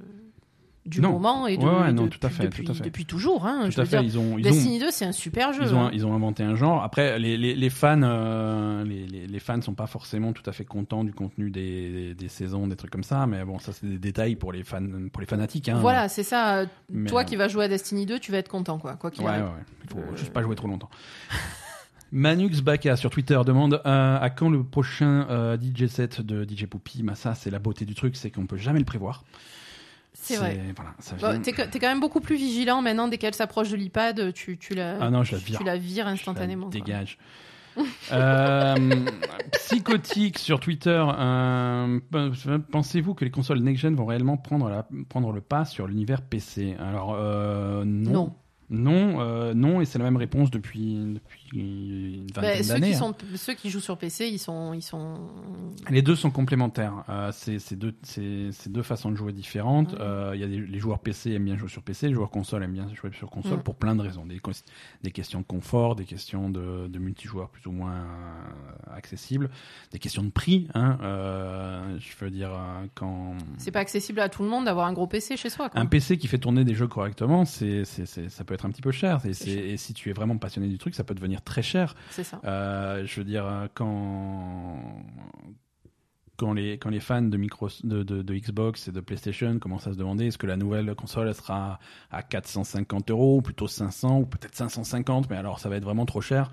du 0.88 1.00
Non. 1.00 1.12
moment 1.12 1.46
et 1.46 1.56
de, 1.56 1.62
Ouais, 1.64 1.70
ouais, 1.80 1.92
non, 1.92 2.08
tout 2.08 2.18
à 2.22 2.28
fait, 2.30 2.44
depuis, 2.44 2.64
tout 2.64 2.72
à 2.72 2.74
fait. 2.74 2.84
depuis 2.84 3.04
toujours. 3.04 3.46
Hein, 3.46 3.66
je 3.70 3.74
tout 3.74 3.80
à 3.80 3.84
veux 3.84 3.90
fait, 3.90 4.00
dire, 4.00 4.06
ils 4.06 4.18
ont, 4.18 4.38
ils 4.38 4.46
ont, 4.46 4.50
Destiny 4.50 4.78
2, 4.78 4.90
c'est 4.90 5.04
un 5.04 5.12
super 5.12 5.52
jeu. 5.52 5.62
ils 5.64 5.74
ont, 5.74 5.86
hein. 5.86 5.90
ils 5.92 6.06
ont 6.06 6.14
inventé 6.14 6.42
un 6.42 6.54
genre. 6.56 6.82
Après, 6.82 7.18
les, 7.18 7.36
les, 7.36 7.54
les 7.54 7.70
fans, 7.70 8.00
euh, 8.02 8.84
les, 8.84 9.38
fans 9.40 9.60
sont 9.62 9.74
pas 9.74 9.86
forcément 9.86 10.32
tout 10.32 10.42
à 10.48 10.52
fait 10.52 10.64
contents 10.64 11.04
du 11.04 11.12
contenu 11.12 11.50
des, 11.50 12.14
des 12.14 12.28
saisons, 12.28 12.66
des 12.66 12.76
trucs 12.76 12.90
comme 12.90 13.04
ça. 13.04 13.26
Mais 13.26 13.44
bon, 13.44 13.58
ça 13.58 13.72
c'est 13.72 13.86
des 13.86 13.98
détails 13.98 14.36
pour 14.36 14.52
les 14.52 14.64
fans, 14.64 14.82
pour 15.12 15.20
les 15.20 15.26
fanatiques. 15.26 15.68
Hein. 15.68 15.78
Voilà, 15.80 16.08
c'est 16.08 16.22
ça. 16.22 16.64
Mais, 16.90 17.08
Toi 17.08 17.20
euh, 17.20 17.24
qui 17.24 17.36
vas 17.36 17.48
jouer 17.48 17.66
à 17.66 17.68
Destiny 17.68 18.06
2, 18.06 18.18
tu 18.18 18.32
vas 18.32 18.38
être 18.38 18.48
content, 18.48 18.78
quoi. 18.78 18.94
Quoi 18.96 19.10
qu'il 19.10 19.24
Ouais, 19.24 19.30
arrive. 19.30 19.44
Il 19.84 19.90
faut 19.90 19.98
Euh, 19.98 20.16
juste 20.16 20.32
pas 20.32 20.42
jouer 20.42 20.54
trop 20.56 20.68
longtemps. 20.68 20.90
Manux 22.10 22.62
Baka 22.62 22.96
sur 22.96 23.10
Twitter 23.10 23.38
demande 23.44 23.82
euh, 23.84 24.18
à 24.18 24.30
quand 24.30 24.48
le 24.48 24.64
prochain 24.64 25.26
euh, 25.28 25.58
DJ 25.60 25.88
set 25.88 26.22
de 26.22 26.42
DJ 26.42 26.64
Poupy 26.64 27.02
bah, 27.02 27.14
Ça, 27.14 27.34
c'est 27.34 27.50
la 27.50 27.58
beauté 27.58 27.84
du 27.84 27.94
truc, 27.94 28.16
c'est 28.16 28.30
qu'on 28.30 28.46
peut 28.46 28.56
jamais 28.56 28.78
le 28.78 28.86
prévoir. 28.86 29.24
C'est 30.12 30.36
vrai. 30.36 30.60
Voilà, 30.76 30.90
ça 30.98 31.16
Bon, 31.16 31.30
vient- 31.40 31.40
T'es 31.40 31.78
quand 31.78 31.88
même 31.88 32.00
beaucoup 32.00 32.20
plus 32.20 32.36
vigilant 32.36 32.82
maintenant 32.82 33.08
dès 33.08 33.18
qu'elle 33.18 33.34
s'approche 33.34 33.70
de 33.70 33.76
l'iPad, 33.76 34.32
tu, 34.32 34.58
tu 34.58 34.74
la, 34.74 34.98
Ah 35.00 35.10
non, 35.10 35.22
je 35.22 35.32
la 35.32 35.38
vire. 35.38 35.58
tu 35.58 35.64
la 35.64 35.76
vires 35.76 36.04
Je 36.04 36.08
la 36.08 36.12
instantanément. 36.12 36.68
Dégage. 36.68 37.18
Euh, 38.12 38.74
psychotique 39.52 40.38
sur 40.38 40.58
Twitter. 40.60 41.04
euh, 41.18 42.00
pe- 42.10 42.58
Pensez-vous 42.72 43.14
que 43.14 43.24
les 43.24 43.30
consoles 43.30 43.60
next-gen 43.60 43.94
vont 43.94 44.06
réellement 44.06 44.36
prendre, 44.36 44.68
la, 44.68 44.86
prendre 45.08 45.30
le 45.32 45.40
pas 45.40 45.64
sur 45.64 45.86
l'univers 45.86 46.22
PC 46.22 46.74
Alors, 46.78 47.14
euh, 47.16 47.84
non. 47.84 48.10
Non. 48.12 48.34
Non, 48.70 49.20
euh, 49.20 49.54
non, 49.54 49.80
et 49.80 49.86
c'est 49.86 49.98
la 49.98 50.04
même 50.04 50.18
réponse 50.18 50.50
depuis, 50.50 50.96
depuis 51.14 51.47
une 51.52 52.26
Bah, 52.34 52.42
vingtaine 52.42 52.66
d'années. 52.66 52.94
hein. 52.94 53.14
ceux 53.36 53.54
qui 53.54 53.70
jouent 53.70 53.80
sur 53.80 53.96
PC, 53.98 54.28
ils 54.28 54.38
sont, 54.38 54.72
ils 54.74 54.82
sont. 54.82 55.14
Les 55.90 56.02
deux 56.02 56.16
sont 56.16 56.30
complémentaires. 56.30 57.04
Euh, 57.08 57.30
c'est 57.32 57.58
c'est 57.58 57.76
deux, 57.76 57.94
deux 58.66 58.82
façons 58.82 59.10
de 59.10 59.16
jouer 59.16 59.32
différentes. 59.32 59.92
Mhm. 59.92 59.98
Euh, 60.00 60.32
Il 60.34 60.40
y 60.40 60.44
a 60.44 60.46
des, 60.46 60.58
les 60.60 60.78
joueurs 60.78 60.98
PC 60.98 61.32
aiment 61.32 61.44
bien 61.44 61.56
jouer 61.56 61.68
sur 61.68 61.82
PC, 61.82 62.08
les 62.08 62.14
joueurs 62.14 62.30
console 62.30 62.62
aiment 62.64 62.72
bien 62.72 62.88
jouer 62.94 63.10
sur 63.12 63.30
console 63.30 63.58
Mhm. 63.58 63.62
pour 63.62 63.76
plein 63.76 63.96
de 63.96 64.02
raisons. 64.02 64.26
Des, 64.26 64.40
des 65.02 65.10
questions 65.10 65.40
de 65.40 65.44
confort, 65.44 65.96
des 65.96 66.04
questions 66.04 66.50
de, 66.50 66.86
de 66.88 66.98
multijoueurs 66.98 67.48
plus 67.50 67.66
ou 67.66 67.72
moins 67.72 67.94
euh, 67.94 68.96
accessibles, 68.96 69.50
des 69.92 69.98
questions 69.98 70.22
de 70.22 70.30
prix. 70.30 70.68
Hein, 70.74 70.98
euh, 71.02 71.98
je 71.98 72.24
veux 72.24 72.30
dire, 72.30 72.50
euh, 72.52 72.86
quand 72.94 73.34
C'est 73.58 73.70
pas 73.70 73.80
accessible 73.80 74.20
à 74.20 74.28
tout 74.28 74.42
le 74.42 74.48
monde 74.48 74.64
d'avoir 74.66 74.86
un 74.86 74.92
gros 74.92 75.06
PC 75.06 75.36
chez 75.36 75.50
soi. 75.50 75.68
Quoi. 75.70 75.80
un 75.80 75.86
PC 75.86 76.18
qui 76.18 76.28
fait 76.28 76.38
tourner 76.38 76.64
des 76.64 76.74
jeux 76.74 76.88
correctement, 76.88 77.44
c'est 77.44 77.84
ça 77.84 78.44
peut 78.44 78.54
être 78.54 78.66
un 78.66 78.70
petit 78.70 78.82
peu. 78.82 78.88
Et, 78.88 78.92
cher. 78.92 79.20
et 79.24 79.76
si 79.76 79.92
tu 79.94 80.10
es 80.10 80.12
vraiment 80.12 80.36
passionné 80.38 80.68
du 80.68 80.78
truc, 80.78 80.94
ça 80.94 81.04
peut 81.04 81.14
devenir 81.14 81.37
très 81.42 81.62
cher. 81.62 81.94
C'est 82.10 82.24
ça. 82.24 82.40
Euh, 82.44 83.04
je 83.06 83.20
veux 83.20 83.24
dire, 83.24 83.46
euh, 83.46 83.66
quand, 83.74 84.82
quand, 86.36 86.52
les, 86.52 86.78
quand 86.78 86.90
les 86.90 87.00
fans 87.00 87.22
de, 87.22 87.36
micro, 87.36 87.68
de, 87.84 88.02
de, 88.02 88.22
de 88.22 88.34
Xbox 88.34 88.88
et 88.88 88.92
de 88.92 89.00
PlayStation 89.00 89.58
commencent 89.58 89.86
à 89.86 89.92
se 89.92 89.98
demander 89.98 90.26
est-ce 90.26 90.38
que 90.38 90.46
la 90.46 90.56
nouvelle 90.56 90.94
console 90.94 91.28
elle 91.28 91.34
sera 91.34 91.78
à 92.10 92.22
450 92.22 93.10
euros, 93.10 93.38
ou 93.38 93.42
plutôt 93.42 93.66
500, 93.68 94.18
ou 94.20 94.26
peut-être 94.26 94.54
550, 94.54 95.28
mais 95.30 95.36
alors 95.36 95.58
ça 95.58 95.68
va 95.68 95.76
être 95.76 95.84
vraiment 95.84 96.06
trop 96.06 96.20
cher. 96.20 96.50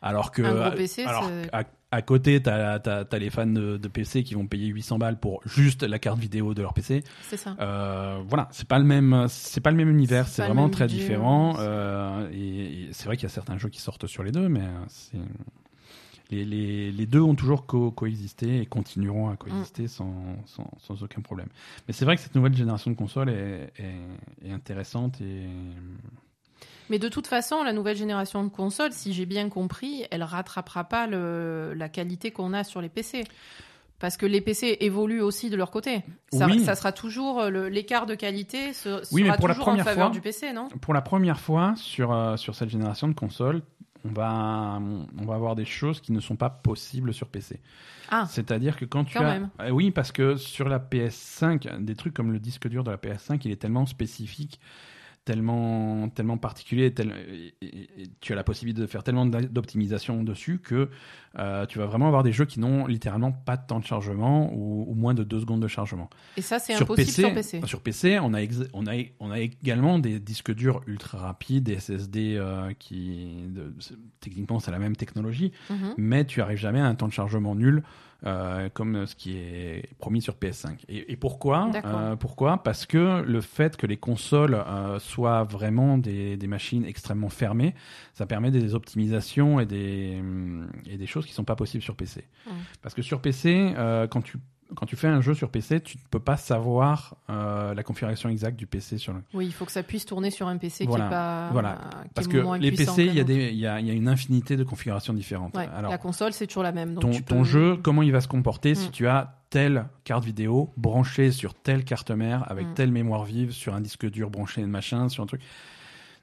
Alors 0.00 0.30
que, 0.30 0.42
Un 0.42 0.68
gros 0.68 0.76
PC, 0.76 1.02
alors, 1.04 1.24
c'est- 1.24 1.48
à, 1.52 1.64
à 1.90 2.02
côté, 2.02 2.42
tu 2.42 2.50
as, 2.50 3.06
les 3.18 3.30
fans 3.30 3.46
de, 3.46 3.76
de 3.78 3.88
PC 3.88 4.22
qui 4.24 4.34
vont 4.34 4.46
payer 4.46 4.66
800 4.68 4.98
balles 4.98 5.18
pour 5.18 5.40
juste 5.46 5.82
la 5.82 5.98
carte 5.98 6.18
vidéo 6.18 6.52
de 6.54 6.60
leur 6.62 6.74
PC. 6.74 7.02
C'est 7.22 7.36
ça. 7.38 7.56
Euh, 7.60 8.20
voilà, 8.28 8.48
c'est 8.50 8.68
pas 8.68 8.78
le 8.78 8.84
même, 8.84 9.26
c'est 9.28 9.60
pas 9.62 9.70
le 9.70 9.76
même 9.76 9.88
univers, 9.90 10.28
C'est 10.28 10.44
vraiment 10.44 10.68
très 10.68 10.86
différent. 10.86 11.56
euh, 11.58 12.28
et 12.32 12.88
et 12.88 12.92
c'est 12.92 13.06
vrai 13.06 13.16
qu'il 13.16 13.24
y 13.24 13.30
a 13.30 13.34
certains 13.34 13.56
jeux 13.58 13.68
qui 13.70 13.80
sortent 13.80 14.06
sur 14.06 14.22
les 14.22 14.32
deux, 14.32 14.48
mais 14.48 14.60
euh, 15.14 15.18
les, 16.30 16.44
les, 16.44 16.92
les 16.92 17.06
deux 17.06 17.20
ont 17.20 17.34
toujours 17.34 17.64
co- 17.64 17.90
coexisté 17.90 18.60
et 18.60 18.66
continueront 18.66 19.30
à 19.30 19.36
coexister 19.36 19.84
Mm. 19.84 19.88
sans, 19.88 20.14
sans, 20.46 20.70
sans 20.78 21.02
aucun 21.02 21.22
problème. 21.22 21.48
Mais 21.86 21.94
c'est 21.94 22.04
vrai 22.04 22.16
que 22.16 22.22
cette 22.22 22.34
nouvelle 22.34 22.54
génération 22.54 22.90
de 22.90 22.96
consoles 22.96 23.30
est, 23.30 23.72
est, 23.78 24.46
est 24.48 24.52
intéressante 24.52 25.20
et 25.22 25.46
Mais 26.90 26.98
de 26.98 27.08
toute 27.08 27.26
façon, 27.26 27.62
la 27.62 27.72
nouvelle 27.72 27.96
génération 27.96 28.42
de 28.44 28.48
consoles, 28.48 28.92
si 28.92 29.12
j'ai 29.12 29.26
bien 29.26 29.48
compris, 29.48 30.04
elle 30.10 30.22
rattrapera 30.22 30.84
pas 30.84 31.06
le, 31.06 31.74
la 31.74 31.88
qualité 31.88 32.30
qu'on 32.30 32.52
a 32.54 32.64
sur 32.64 32.80
les 32.80 32.88
PC. 32.88 33.24
Parce 33.98 34.16
que 34.16 34.26
les 34.26 34.40
PC 34.40 34.76
évoluent 34.80 35.20
aussi 35.22 35.50
de 35.50 35.56
leur 35.56 35.70
côté. 35.72 36.02
Ça, 36.32 36.46
Oui. 36.46 36.60
ça 36.64 36.76
sera 36.76 36.92
toujours 36.92 37.40
euh, 37.40 37.68
l'écart 37.68 38.06
de 38.06 38.14
qualité 38.14 38.72
se, 38.72 39.02
Oui, 39.12 39.22
mais 39.22 39.28
sera 39.28 39.36
pour 39.38 39.48
la 39.48 39.54
toujours 39.54 39.68
en 39.68 39.70
première 39.72 39.84
faveur 39.84 40.06
fois- 40.06 40.14
du 40.14 40.20
PC, 40.20 40.52
non? 40.52 40.68
pour 40.80 40.94
la 40.94 41.02
première 41.02 41.40
fois 41.40 41.74
sur, 41.76 42.12
euh, 42.12 42.36
sur 42.36 42.54
cette 42.54 42.68
génération 42.68 43.08
de 43.08 43.14
consoles, 43.14 43.60
on 44.04 44.10
va, 44.12 44.80
on 45.20 45.24
va 45.26 45.34
avoir 45.34 45.56
des 45.56 45.64
choses 45.64 46.00
qui 46.00 46.12
ne 46.12 46.20
sont 46.20 46.36
pas 46.36 46.48
possibles 46.48 47.12
sur 47.12 47.26
PC. 47.26 47.60
Ah, 48.10 48.26
C'est-à-dire 48.30 48.76
que 48.76 48.84
quand 48.84 49.04
tu 49.04 49.18
as... 49.18 49.22
même. 49.22 49.50
Euh, 49.60 49.70
oui, 49.70 49.90
parce 49.90 50.12
que 50.12 50.36
sur 50.36 50.68
la 50.68 50.78
PS5, 50.78 51.84
des 51.84 51.96
trucs 51.96 52.14
comme 52.14 52.30
le 52.32 52.38
disque 52.38 52.68
dur 52.68 52.84
de 52.84 52.92
la 52.92 52.96
PS5, 52.98 53.40
il 53.44 53.50
est 53.50 53.56
tellement 53.56 53.84
spécifique, 53.86 54.60
tellement, 55.32 56.08
tellement 56.08 56.38
particulier, 56.38 56.90
tel- 56.94 57.12
et- 57.28 57.54
et- 57.66 58.02
et 58.02 58.06
tu 58.20 58.32
as 58.32 58.36
la 58.36 58.44
possibilité 58.44 58.80
de 58.80 58.86
faire 58.86 59.02
tellement 59.02 59.26
d'optimisation 59.26 60.22
dessus 60.24 60.58
que 60.58 60.88
euh, 61.38 61.66
tu 61.66 61.78
vas 61.78 61.84
vraiment 61.84 62.06
avoir 62.06 62.22
des 62.22 62.32
jeux 62.32 62.46
qui 62.46 62.60
n'ont 62.60 62.86
littéralement 62.86 63.30
pas 63.30 63.58
de 63.58 63.66
temps 63.66 63.78
de 63.78 63.84
chargement 63.84 64.50
ou, 64.54 64.86
ou 64.88 64.94
moins 64.94 65.12
de 65.12 65.22
deux 65.24 65.40
secondes 65.40 65.60
de 65.60 65.68
chargement. 65.68 66.08
et 66.38 66.40
ça, 66.42 66.58
c'est 66.58 66.72
impossible 66.72 67.10
sur 67.10 67.34
PC. 67.34 67.60
sur 67.66 67.80
PC, 67.82 68.18
on 68.20 68.32
a, 68.32 68.40
on, 68.72 68.86
a, 68.86 68.92
on 69.20 69.30
a 69.30 69.38
également 69.38 69.98
des 69.98 70.18
disques 70.18 70.54
durs 70.54 70.80
ultra 70.86 71.18
rapides, 71.18 71.64
des 71.64 71.78
SSD 71.78 72.36
euh, 72.38 72.72
qui, 72.78 73.42
de- 73.48 73.74
techniquement, 74.20 74.60
c'est 74.60 74.70
la 74.70 74.78
même 74.78 74.96
technologie, 74.96 75.52
Mhm. 75.68 75.94
mais 75.98 76.24
tu 76.24 76.40
arrives 76.40 76.58
jamais 76.58 76.80
à 76.80 76.86
un 76.86 76.94
temps 76.94 77.08
de 77.08 77.12
chargement 77.12 77.54
nul 77.54 77.82
euh, 78.26 78.68
comme 78.72 79.06
ce 79.06 79.14
qui 79.14 79.36
est 79.38 79.94
promis 79.98 80.20
sur 80.20 80.34
PS5. 80.34 80.78
Et, 80.88 81.12
et 81.12 81.16
pourquoi? 81.16 81.70
Euh, 81.84 82.16
Pourquoi? 82.16 82.62
Parce 82.62 82.84
que 82.86 83.22
le 83.22 83.40
fait 83.40 83.76
que 83.76 83.86
les 83.86 83.96
consoles 83.96 84.54
euh, 84.54 84.98
soient 84.98 85.44
vraiment 85.44 85.98
des, 85.98 86.36
des 86.36 86.46
machines 86.48 86.84
extrêmement 86.84 87.28
fermées, 87.28 87.74
ça 88.14 88.26
permet 88.26 88.50
des 88.50 88.74
optimisations 88.74 89.60
et 89.60 89.66
des, 89.66 90.16
hum, 90.18 90.68
et 90.86 90.96
des 90.96 91.06
choses 91.06 91.26
qui 91.26 91.32
sont 91.32 91.44
pas 91.44 91.56
possibles 91.56 91.82
sur 91.82 91.94
PC. 91.96 92.24
Parce 92.82 92.94
que 92.94 93.02
sur 93.02 93.20
PC, 93.20 93.72
euh, 93.76 94.06
quand 94.08 94.22
tu 94.22 94.38
quand 94.74 94.86
tu 94.86 94.96
fais 94.96 95.08
un 95.08 95.20
jeu 95.20 95.34
sur 95.34 95.50
PC, 95.50 95.80
tu 95.80 95.96
ne 95.96 96.02
peux 96.10 96.20
pas 96.20 96.36
savoir 96.36 97.16
euh, 97.30 97.72
la 97.74 97.82
configuration 97.82 98.28
exacte 98.28 98.56
du 98.58 98.66
PC 98.66 98.98
sur 98.98 99.12
le, 99.14 99.20
Oui, 99.34 99.46
il 99.46 99.52
faut 99.52 99.64
que 99.64 99.72
ça 99.72 99.82
puisse 99.82 100.04
tourner 100.06 100.30
sur 100.30 100.46
un 100.48 100.58
PC 100.58 100.84
Voilà, 100.86 101.04
qui 101.04 101.08
est 101.08 101.10
pas. 101.16 101.48
voilà. 101.52 101.78
qui 101.90 102.06
est 102.06 102.10
Parce 102.14 102.28
que 102.28 102.58
les 102.60 102.72
PC, 102.72 103.06
il 103.06 103.14
y, 103.14 103.20
a 103.20 103.24
des- 103.24 103.52
y, 103.52 103.66
a, 103.66 103.80
y 103.80 103.90
a 103.90 103.92
une 103.94 104.08
infinité 104.08 104.56
de 104.56 104.64
configurations 104.64 105.14
différentes. 105.14 105.56
Ouais, 105.56 105.68
Alors, 105.74 105.90
la 105.90 105.98
console, 105.98 106.32
c'est 106.32 106.46
toujours 106.46 106.62
la 106.62 106.72
même. 106.72 106.94
Donc 106.94 107.02
ton, 107.02 107.10
tu 107.10 107.22
ton 107.22 107.38
peux- 107.38 107.44
jeu, 107.44 107.76
comment 107.82 108.02
il 108.02 108.12
va 108.12 108.20
se 108.20 108.28
comporter 108.28 108.74
si 108.74 108.88
Mm. 108.88 108.92
tu 108.92 109.06
as 109.08 109.34
telle 109.50 109.86
carte 110.04 110.24
vidéo 110.24 110.70
branchée 110.76 111.32
sur 111.32 111.54
telle 111.54 111.84
carte 111.84 112.10
mère, 112.10 112.44
avec 112.50 112.66
Mm. 112.66 112.74
telle 112.74 112.92
mémoire 112.92 113.24
vive, 113.24 113.52
sur 113.52 113.74
un 113.74 113.80
disque 113.80 114.08
dur 114.10 114.28
branché, 114.30 114.64
machin, 114.66 115.08
sur 115.08 115.22
un 115.22 115.26
truc. 115.26 115.40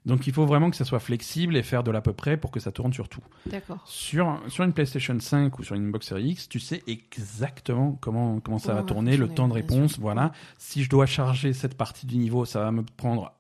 Donc 0.06 0.27
il 0.27 0.34
faut 0.34 0.45
vraiment 0.45 0.69
que 0.69 0.76
ça 0.76 0.86
soit 0.86 0.99
flexible 0.99 1.57
et 1.57 1.64
faire 1.64 1.84
de 1.84 1.91
l'à 1.91 2.02
peu 2.02 2.14
près 2.14 2.38
pour 2.38 2.52
que 2.52 2.60
ça 2.60 2.72
tourne 2.72 2.94
sur 2.94 3.10
tout. 3.10 3.23
D'accord. 3.48 3.82
Sur, 3.86 4.40
sur 4.48 4.64
une 4.64 4.73
PlayStation 4.73 5.19
5 5.19 5.57
ou 5.57 5.64
sur 5.64 5.76
une 5.76 5.88
Xbox 5.88 6.07
Series 6.07 6.30
X, 6.30 6.49
tu 6.49 6.60
sais 6.60 6.84
exactement 6.88 7.98
comment, 8.02 8.40
comment 8.40 8.60
ça 8.60 8.73
va 8.73 8.84
tourner, 8.84 9.18
le 9.18 9.27
temps 9.27 9.48
de 9.48 9.53
réponse, 9.53 9.99
voilà. 9.99 10.32
Si 10.57 10.84
je 10.84 10.90
dois 10.90 11.06
charger 11.06 11.53
cette 11.53 11.76
partie 11.76 12.06
du 12.06 12.18
niveau, 12.18 12.45
ça 12.45 12.60
va 12.61 12.72
me 12.72 12.84
prendre 12.84 13.34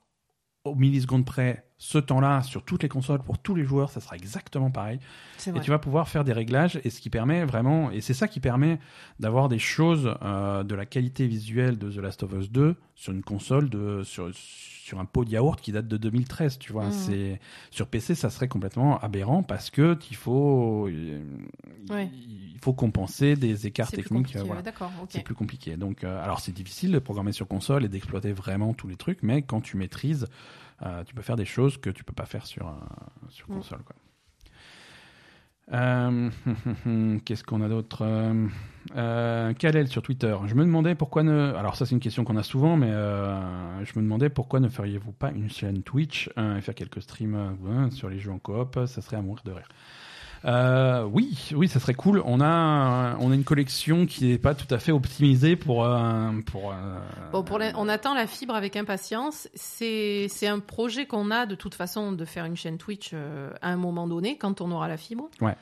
au 0.63 0.73
milliseconde 0.75 1.25
près 1.25 1.64
ce 1.77 1.97
temps-là 1.97 2.41
sur 2.41 2.63
toutes 2.63 2.83
les 2.83 2.89
consoles 2.89 3.21
pour 3.21 3.37
tous 3.37 3.53
les 3.53 3.65
joueurs, 3.65 3.89
ça 3.89 3.99
sera 3.99 4.15
exactement 4.15 4.71
pareil. 4.71 4.99
C'est 5.37 5.55
Et 5.55 5.59
tu 5.59 5.71
vas 5.71 5.79
pouvoir 5.79 6.07
faire 6.07 6.23
des 6.23 6.31
réglages 6.33 6.79
et 6.85 6.89
ce 6.89 7.01
qui 7.01 7.09
permet 7.09 7.43
vraiment, 7.43 7.91
et 7.91 7.99
c'est 7.99 8.13
ça 8.13 8.27
qui 8.29 8.39
permet 8.39 8.79
d'avoir 9.19 9.49
des 9.49 9.59
choses 9.59 10.15
euh, 10.21 10.63
de 10.63 10.73
la 10.73 10.85
qualité 10.85 11.27
visuelle 11.27 11.77
de 11.77 11.91
The 11.91 11.97
Last 11.97 12.23
of 12.23 12.31
Us 12.33 12.49
2 12.49 12.75
sur 12.95 13.11
une 13.11 13.23
console 13.23 13.69
de 13.69 14.03
sur 14.03 14.29
sur 14.33 14.99
un 14.99 15.05
pot 15.05 15.25
de 15.25 15.31
yaourt 15.31 15.59
qui 15.59 15.71
date 15.71 15.87
de 15.87 15.97
2013, 15.97 16.59
tu 16.59 16.71
vois. 16.71 16.85
Mhm. 16.85 16.91
C'est 16.91 17.39
sur 17.71 17.87
PC, 17.87 18.13
ça 18.13 18.29
serait 18.29 18.47
complètement 18.47 18.99
aberrant 18.99 19.41
parce 19.41 19.71
que 19.71 19.97
il 20.11 20.15
faut 20.15 20.87
il, 20.87 21.21
Ouais. 21.89 22.09
il 22.13 22.57
faut 22.61 22.73
compenser 22.73 23.35
des 23.35 23.65
écarts 23.67 23.89
C'est 23.89 23.97
techniques. 23.97 24.35
euh, 24.35 24.43
voilà. 24.43 24.57
ouais, 24.61 24.63
D'accord. 24.63 24.91
Ok. 25.01 25.09
C'est 25.09 25.23
plus 25.23 25.35
compliqué. 25.35 25.75
Donc, 25.75 26.03
euh, 26.03 26.23
alors 26.23 26.39
c'est 26.39 26.51
difficile 26.53 26.91
de 26.91 26.99
programmer 26.99 27.31
sur 27.31 27.47
console 27.47 27.83
et 27.83 27.89
d'exploiter 27.89 28.31
vraiment 28.31 28.73
tous 28.75 28.87
les 28.87 28.95
trucs, 28.95 29.23
mais 29.23 29.41
quand 29.41 29.59
tu 29.61 29.75
maîtrises, 29.75 30.27
euh, 30.83 31.03
tu 31.03 31.13
peux 31.13 31.21
faire 31.21 31.35
des 31.35 31.45
choses 31.45 31.77
que 31.77 31.89
tu 31.89 32.03
peux 32.03 32.13
pas 32.13 32.25
faire 32.25 32.45
sur, 32.45 32.67
euh, 32.67 32.71
sur 33.29 33.49
Mm. 33.49 33.53
console. 33.53 33.79
Quoi. 33.83 33.95
Euh, 35.73 36.29
Qu'est-ce 37.25 37.43
qu'on 37.43 37.61
a 37.61 37.67
d'autre 37.69 38.03
euh, 38.95 39.53
Kalel 39.53 39.87
sur 39.87 40.01
Twitter? 40.03 40.35
Je 40.45 40.53
me 40.53 40.63
demandais 40.63 40.93
pourquoi 40.95 41.23
ne. 41.23 41.53
Alors, 41.55 41.75
ça, 41.75 41.85
c'est 41.85 41.95
une 41.95 41.99
question 42.01 42.23
qu'on 42.23 42.37
a 42.37 42.43
souvent, 42.43 42.77
mais 42.77 42.91
euh, 42.91 43.83
je 43.83 43.91
me 43.97 44.03
demandais 44.03 44.29
pourquoi 44.29 44.59
ne 44.59 44.69
feriez-vous 44.69 45.11
pas 45.11 45.31
une 45.31 45.49
chaîne 45.49 45.81
Twitch 45.81 46.29
et 46.37 46.61
faire 46.61 46.75
quelques 46.75 47.01
streams 47.01 47.57
sur 47.91 48.09
les 48.09 48.19
jeux 48.19 48.31
en 48.31 48.37
coop? 48.39 48.79
Ça 48.85 49.01
serait 49.01 49.17
à 49.17 49.21
mourir 49.21 49.43
de 49.43 49.51
rire. 49.51 49.67
Euh, 50.45 51.03
oui, 51.11 51.49
oui, 51.55 51.67
ça 51.67 51.79
serait 51.79 51.93
cool. 51.95 52.21
On 52.25 52.39
a, 52.39 53.15
on 53.19 53.31
a 53.31 53.35
une 53.35 53.43
collection 53.43 54.05
qui 54.05 54.25
n'est 54.27 54.37
pas 54.37 54.53
tout 54.53 54.71
à 54.73 54.77
fait 54.77 54.91
optimisée 54.91 55.55
pour. 55.55 55.83
euh, 55.85 56.29
pour 56.45 56.71
euh, 56.71 56.75
Bon, 57.31 57.43
pour 57.43 57.57
la- 57.57 57.71
on 57.77 57.89
attend 57.89 58.13
la 58.13 58.27
fibre 58.27 58.53
avec 58.53 58.75
impatience. 58.75 59.49
C'est 59.55 60.27
c'est 60.29 60.47
un 60.47 60.59
projet 60.59 61.07
qu'on 61.07 61.31
a 61.31 61.45
de 61.47 61.55
toute 61.55 61.73
façon 61.75 62.11
de 62.11 62.25
faire 62.25 62.45
une 62.45 62.55
chaîne 62.55 62.77
Twitch 62.77 63.11
euh, 63.13 63.49
à 63.61 63.69
un 63.69 63.77
moment 63.77 64.07
donné 64.07 64.37
quand 64.37 64.61
on 64.61 64.71
aura 64.71 64.87
la 64.87 64.97
fibre. 64.97 65.29
Ouais. 65.41 65.55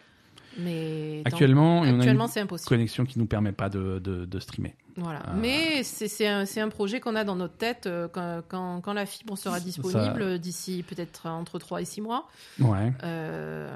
Mais 0.60 1.23
Actuellement, 1.26 1.80
on 1.80 1.84
a 1.84 1.95
actuellement 1.95 2.26
une 2.26 2.31
c'est 2.31 2.39
impossible. 2.41 2.69
connexion 2.69 3.05
qui 3.05 3.18
nous 3.18 3.26
permet 3.26 3.53
pas 3.53 3.69
de, 3.69 3.97
de, 3.97 4.26
de 4.26 4.39
streamer. 4.39 4.76
Voilà. 4.97 5.22
Euh, 5.30 5.34
Mais 5.35 5.81
c'est 5.81 6.27
un, 6.27 6.43
un 6.57 6.69
projet 6.69 6.99
qu'on 6.99 7.15
a 7.15 7.23
dans 7.23 7.35
notre 7.35 7.55
tête 7.55 7.88
euh, 7.88 8.07
quand, 8.11 8.41
quand, 8.47 8.81
quand 8.81 8.93
la 8.93 9.07
fibre 9.07 9.35
sera 9.35 9.60
disponible 9.60 10.38
d'ici 10.38 10.84
peut-être 10.88 11.26
entre 11.27 11.57
3 11.57 11.81
et 11.81 11.85
6 11.85 12.01
mois. 12.01 12.27
Ouais. 12.60 12.93
Euh, 13.03 13.68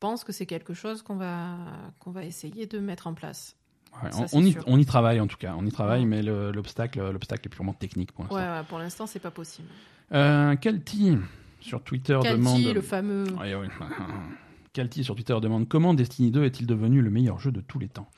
pense 0.00 0.24
que 0.24 0.32
c'est 0.32 0.46
quelque 0.46 0.74
chose 0.74 1.02
qu'on 1.02 1.16
va, 1.16 1.56
qu'on 2.00 2.10
va 2.10 2.24
essayer 2.24 2.66
de 2.66 2.78
mettre 2.80 3.06
en 3.06 3.14
place. 3.14 3.56
Ouais, 4.02 4.10
Ça, 4.12 4.24
on, 4.32 4.44
y, 4.44 4.52
sûr. 4.52 4.62
on 4.66 4.78
y 4.78 4.86
travaille 4.86 5.20
en 5.20 5.26
tout 5.26 5.36
cas, 5.36 5.54
on 5.58 5.66
y 5.66 5.70
travaille, 5.72 6.06
mais 6.06 6.22
le- 6.22 6.52
l'obstacle, 6.52 7.00
l'obstacle 7.10 7.46
est 7.46 7.50
purement 7.50 7.72
technique 7.72 8.12
pour 8.12 8.24
l'instant. 8.24 8.36
ouais, 8.36 8.62
pour 8.68 8.78
l'instant, 8.78 9.06
c'est 9.06 9.18
pas 9.18 9.30
possible. 9.32 9.68
Euh, 10.12 10.54
sur 11.60 11.82
Twitter 11.82 12.18
demande. 12.24 12.62
Le 12.62 12.80
fameux. 12.80 13.24
Sur 15.02 15.14
Twitter 15.14 15.36
demande 15.42 15.68
comment 15.68 15.94
Destiny 15.94 16.30
2 16.30 16.44
est-il 16.44 16.66
devenu 16.66 17.02
le 17.02 17.10
meilleur 17.10 17.38
jeu 17.40 17.50
de 17.52 17.60
tous 17.60 17.78
les 17.78 17.88
temps? 17.88 18.08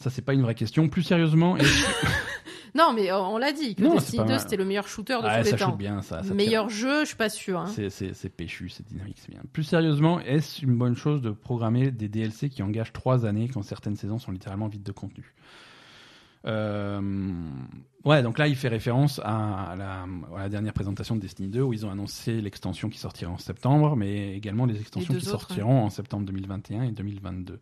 Ça, 0.00 0.10
c'est 0.10 0.22
pas 0.22 0.32
une 0.34 0.42
vraie 0.42 0.54
question. 0.54 0.88
Plus 0.88 1.02
sérieusement, 1.02 1.54
que- 1.56 1.62
Non, 2.74 2.92
mais 2.94 3.10
on, 3.12 3.34
on 3.34 3.38
l'a 3.38 3.50
dit 3.52 3.74
que 3.74 3.82
Non, 3.82 3.94
Destiny 3.94 4.18
pas 4.18 4.24
2 4.24 4.30
mal. 4.30 4.40
c'était 4.40 4.56
le 4.56 4.64
meilleur 4.64 4.86
shooter 4.86 5.14
de 5.20 5.26
Ah, 5.26 5.42
tous 5.42 5.50
les 5.50 5.56
temps. 5.58 5.72
bien, 5.76 6.02
ça. 6.02 6.22
ça 6.22 6.32
Meilleur 6.34 6.68
jeu, 6.68 7.00
je 7.00 7.06
suis 7.08 7.16
pas 7.16 7.28
sûr. 7.28 7.58
hein. 7.58 7.66
C'est- 7.66 8.28
péchu, 8.28 8.68
c'est 8.68 8.86
dynamique, 8.86 9.16
c'est 9.20 9.30
bien. 9.30 9.40
Plus 9.52 9.64
sérieusement, 9.64 10.20
est-ce 10.20 10.64
une 10.64 10.76
bonne 10.78 10.94
chose 10.96 11.20
de 11.20 11.30
programmer 11.30 11.90
des 11.90 12.08
DLC 12.08 12.48
qui 12.48 12.62
engagent 12.62 12.92
trois 12.92 13.26
années 13.26 13.48
quand 13.48 13.62
certaines 13.62 13.96
saisons 13.96 14.18
sont 14.18 14.30
littéralement 14.30 14.68
vides 14.68 14.84
de 14.84 14.92
contenu? 14.92 15.34
Euh, 16.46 17.00
Ouais, 18.06 18.22
donc 18.22 18.38
là, 18.38 18.46
il 18.48 18.56
fait 18.56 18.68
référence 18.68 19.18
à 19.22 19.74
la, 19.76 20.04
à 20.34 20.38
la 20.38 20.48
dernière 20.48 20.72
présentation 20.72 21.14
de 21.14 21.20
Destiny 21.20 21.48
2 21.48 21.60
où 21.60 21.74
ils 21.74 21.84
ont 21.84 21.90
annoncé 21.90 22.40
l'extension 22.40 22.88
qui 22.88 22.98
sortira 22.98 23.30
en 23.30 23.36
septembre, 23.36 23.94
mais 23.94 24.34
également 24.34 24.64
les 24.64 24.80
extensions 24.80 25.12
deux 25.12 25.20
qui 25.20 25.28
autres, 25.28 25.40
sortiront 25.40 25.82
en 25.84 25.90
septembre 25.90 26.24
2021 26.24 26.84
et 26.84 26.92
2022. 26.92 27.58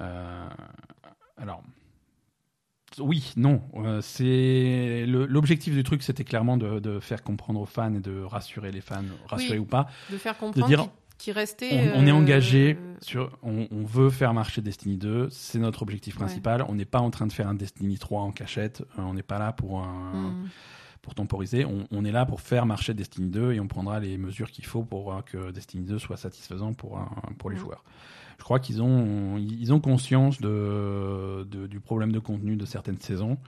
Euh, 0.00 0.44
alors. 1.36 1.62
Oui, 3.00 3.32
non. 3.36 3.60
euh, 3.74 4.00
c'est 4.02 5.04
l'objectif 5.06 5.74
du 5.74 5.82
truc, 5.82 6.02
c'était 6.04 6.22
clairement 6.22 6.56
de, 6.56 6.78
de 6.78 7.00
faire 7.00 7.24
comprendre 7.24 7.60
aux 7.60 7.66
fans 7.66 7.92
et 7.92 7.98
de 8.00 8.22
rassurer 8.22 8.70
les 8.70 8.80
fans, 8.80 9.02
rassurer 9.26 9.58
Oui. 9.58 9.64
ou 9.64 9.66
pas, 9.66 9.88
De 10.12 10.16
faire 10.16 10.38
comprendre 10.38 10.68
dire, 10.68 10.82
qu'il 10.82 10.90
qu'il 11.18 11.32
restait. 11.32 11.90
on, 11.92 12.02
on 12.02 12.06
est 12.06 12.10
euh, 12.12 12.14
engagé 12.14 12.78
euh, 12.80 12.94
sur. 13.00 13.36
On, 13.42 13.66
on 13.72 13.84
veut 13.84 14.10
faire 14.10 14.32
marcher 14.32 14.62
Destiny 14.62 14.96
2, 14.96 15.28
c'est 15.30 15.58
notre 15.58 15.82
objectif 15.82 16.14
Ouais. 16.14 16.24
principal. 16.26 16.64
On 16.68 16.76
n'est 16.76 16.84
pas 16.84 17.00
en 17.00 17.10
train 17.10 17.26
de 17.26 17.32
faire 17.32 17.48
un 17.48 17.54
Destiny 17.54 17.98
3 17.98 18.20
en 18.22 18.30
cachette. 18.30 18.84
On 18.96 19.14
n'est 19.14 19.22
pas 19.24 19.40
là 19.40 19.52
pour, 19.52 19.80
un- 19.82 20.30
hmm. 20.30 20.48
pour 21.02 21.16
temporiser. 21.16 21.64
On, 21.64 21.88
on 21.90 22.04
est 22.04 22.12
là 22.12 22.26
pour 22.26 22.40
faire 22.42 22.64
marcher 22.64 22.94
Destiny 22.94 23.28
2 23.28 23.54
et 23.54 23.60
on 23.60 23.66
prendra 23.66 23.98
les 23.98 24.18
mesures 24.18 24.52
qu'il 24.52 24.66
faut 24.66 24.84
pour 24.84 25.20
que 25.24 25.50
Destiny 25.50 25.84
2 25.84 25.98
soit 25.98 26.16
satisfaisant 26.16 26.74
pour, 26.74 26.98
un- 26.98 27.10
pour 27.38 27.50
les 27.50 27.56
Mm. 27.56 27.60
joueurs. 27.60 27.82
Je 28.38 28.44
crois 28.44 28.58
qu'ils 28.60 28.82
ont, 28.82 29.36
ils 29.38 29.72
ont 29.72 29.80
conscience 29.80 30.40
de, 30.40 31.46
du 31.66 31.80
problème 31.80 32.12
de 32.12 32.18
contenu 32.18 32.56
de 32.56 32.64
certaines 32.66 33.00
saisons. 33.00 33.38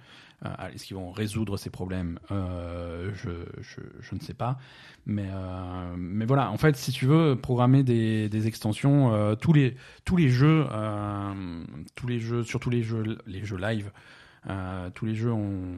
Euh, 0.45 0.69
Est-ce 0.75 0.85
qu'ils 0.85 0.97
vont 0.97 1.11
résoudre 1.11 1.57
ces 1.57 1.71
problèmes? 1.71 2.19
Euh, 2.31 3.11
je, 3.15 3.31
je, 3.63 3.81
je 4.01 4.15
ne 4.15 4.21
sais 4.21 4.35
pas. 4.35 4.59
Mais, 5.07 5.29
euh, 5.31 5.95
mais 5.97 6.27
voilà, 6.27 6.51
en 6.51 6.59
fait, 6.59 6.77
si 6.77 6.93
tu 6.93 7.07
veux 7.07 7.37
programmer 7.37 7.83
des, 7.83 8.47
extensions, 8.47 9.37
tous, 9.41 9.53
les, 9.53 9.77
tous 10.05 10.17
les 10.17 10.29
jeux, 10.29 10.67
tous 11.95 12.07
les 12.07 12.21
jeux, 12.21 12.43
surtout 12.45 12.71
les 12.71 12.83
jeux, 12.83 13.19
les 13.27 13.45
jeux 13.45 13.57
live, 13.57 13.91
tous 14.95 15.07
les 15.07 15.15
jeux 15.15 15.33
ont, 15.33 15.75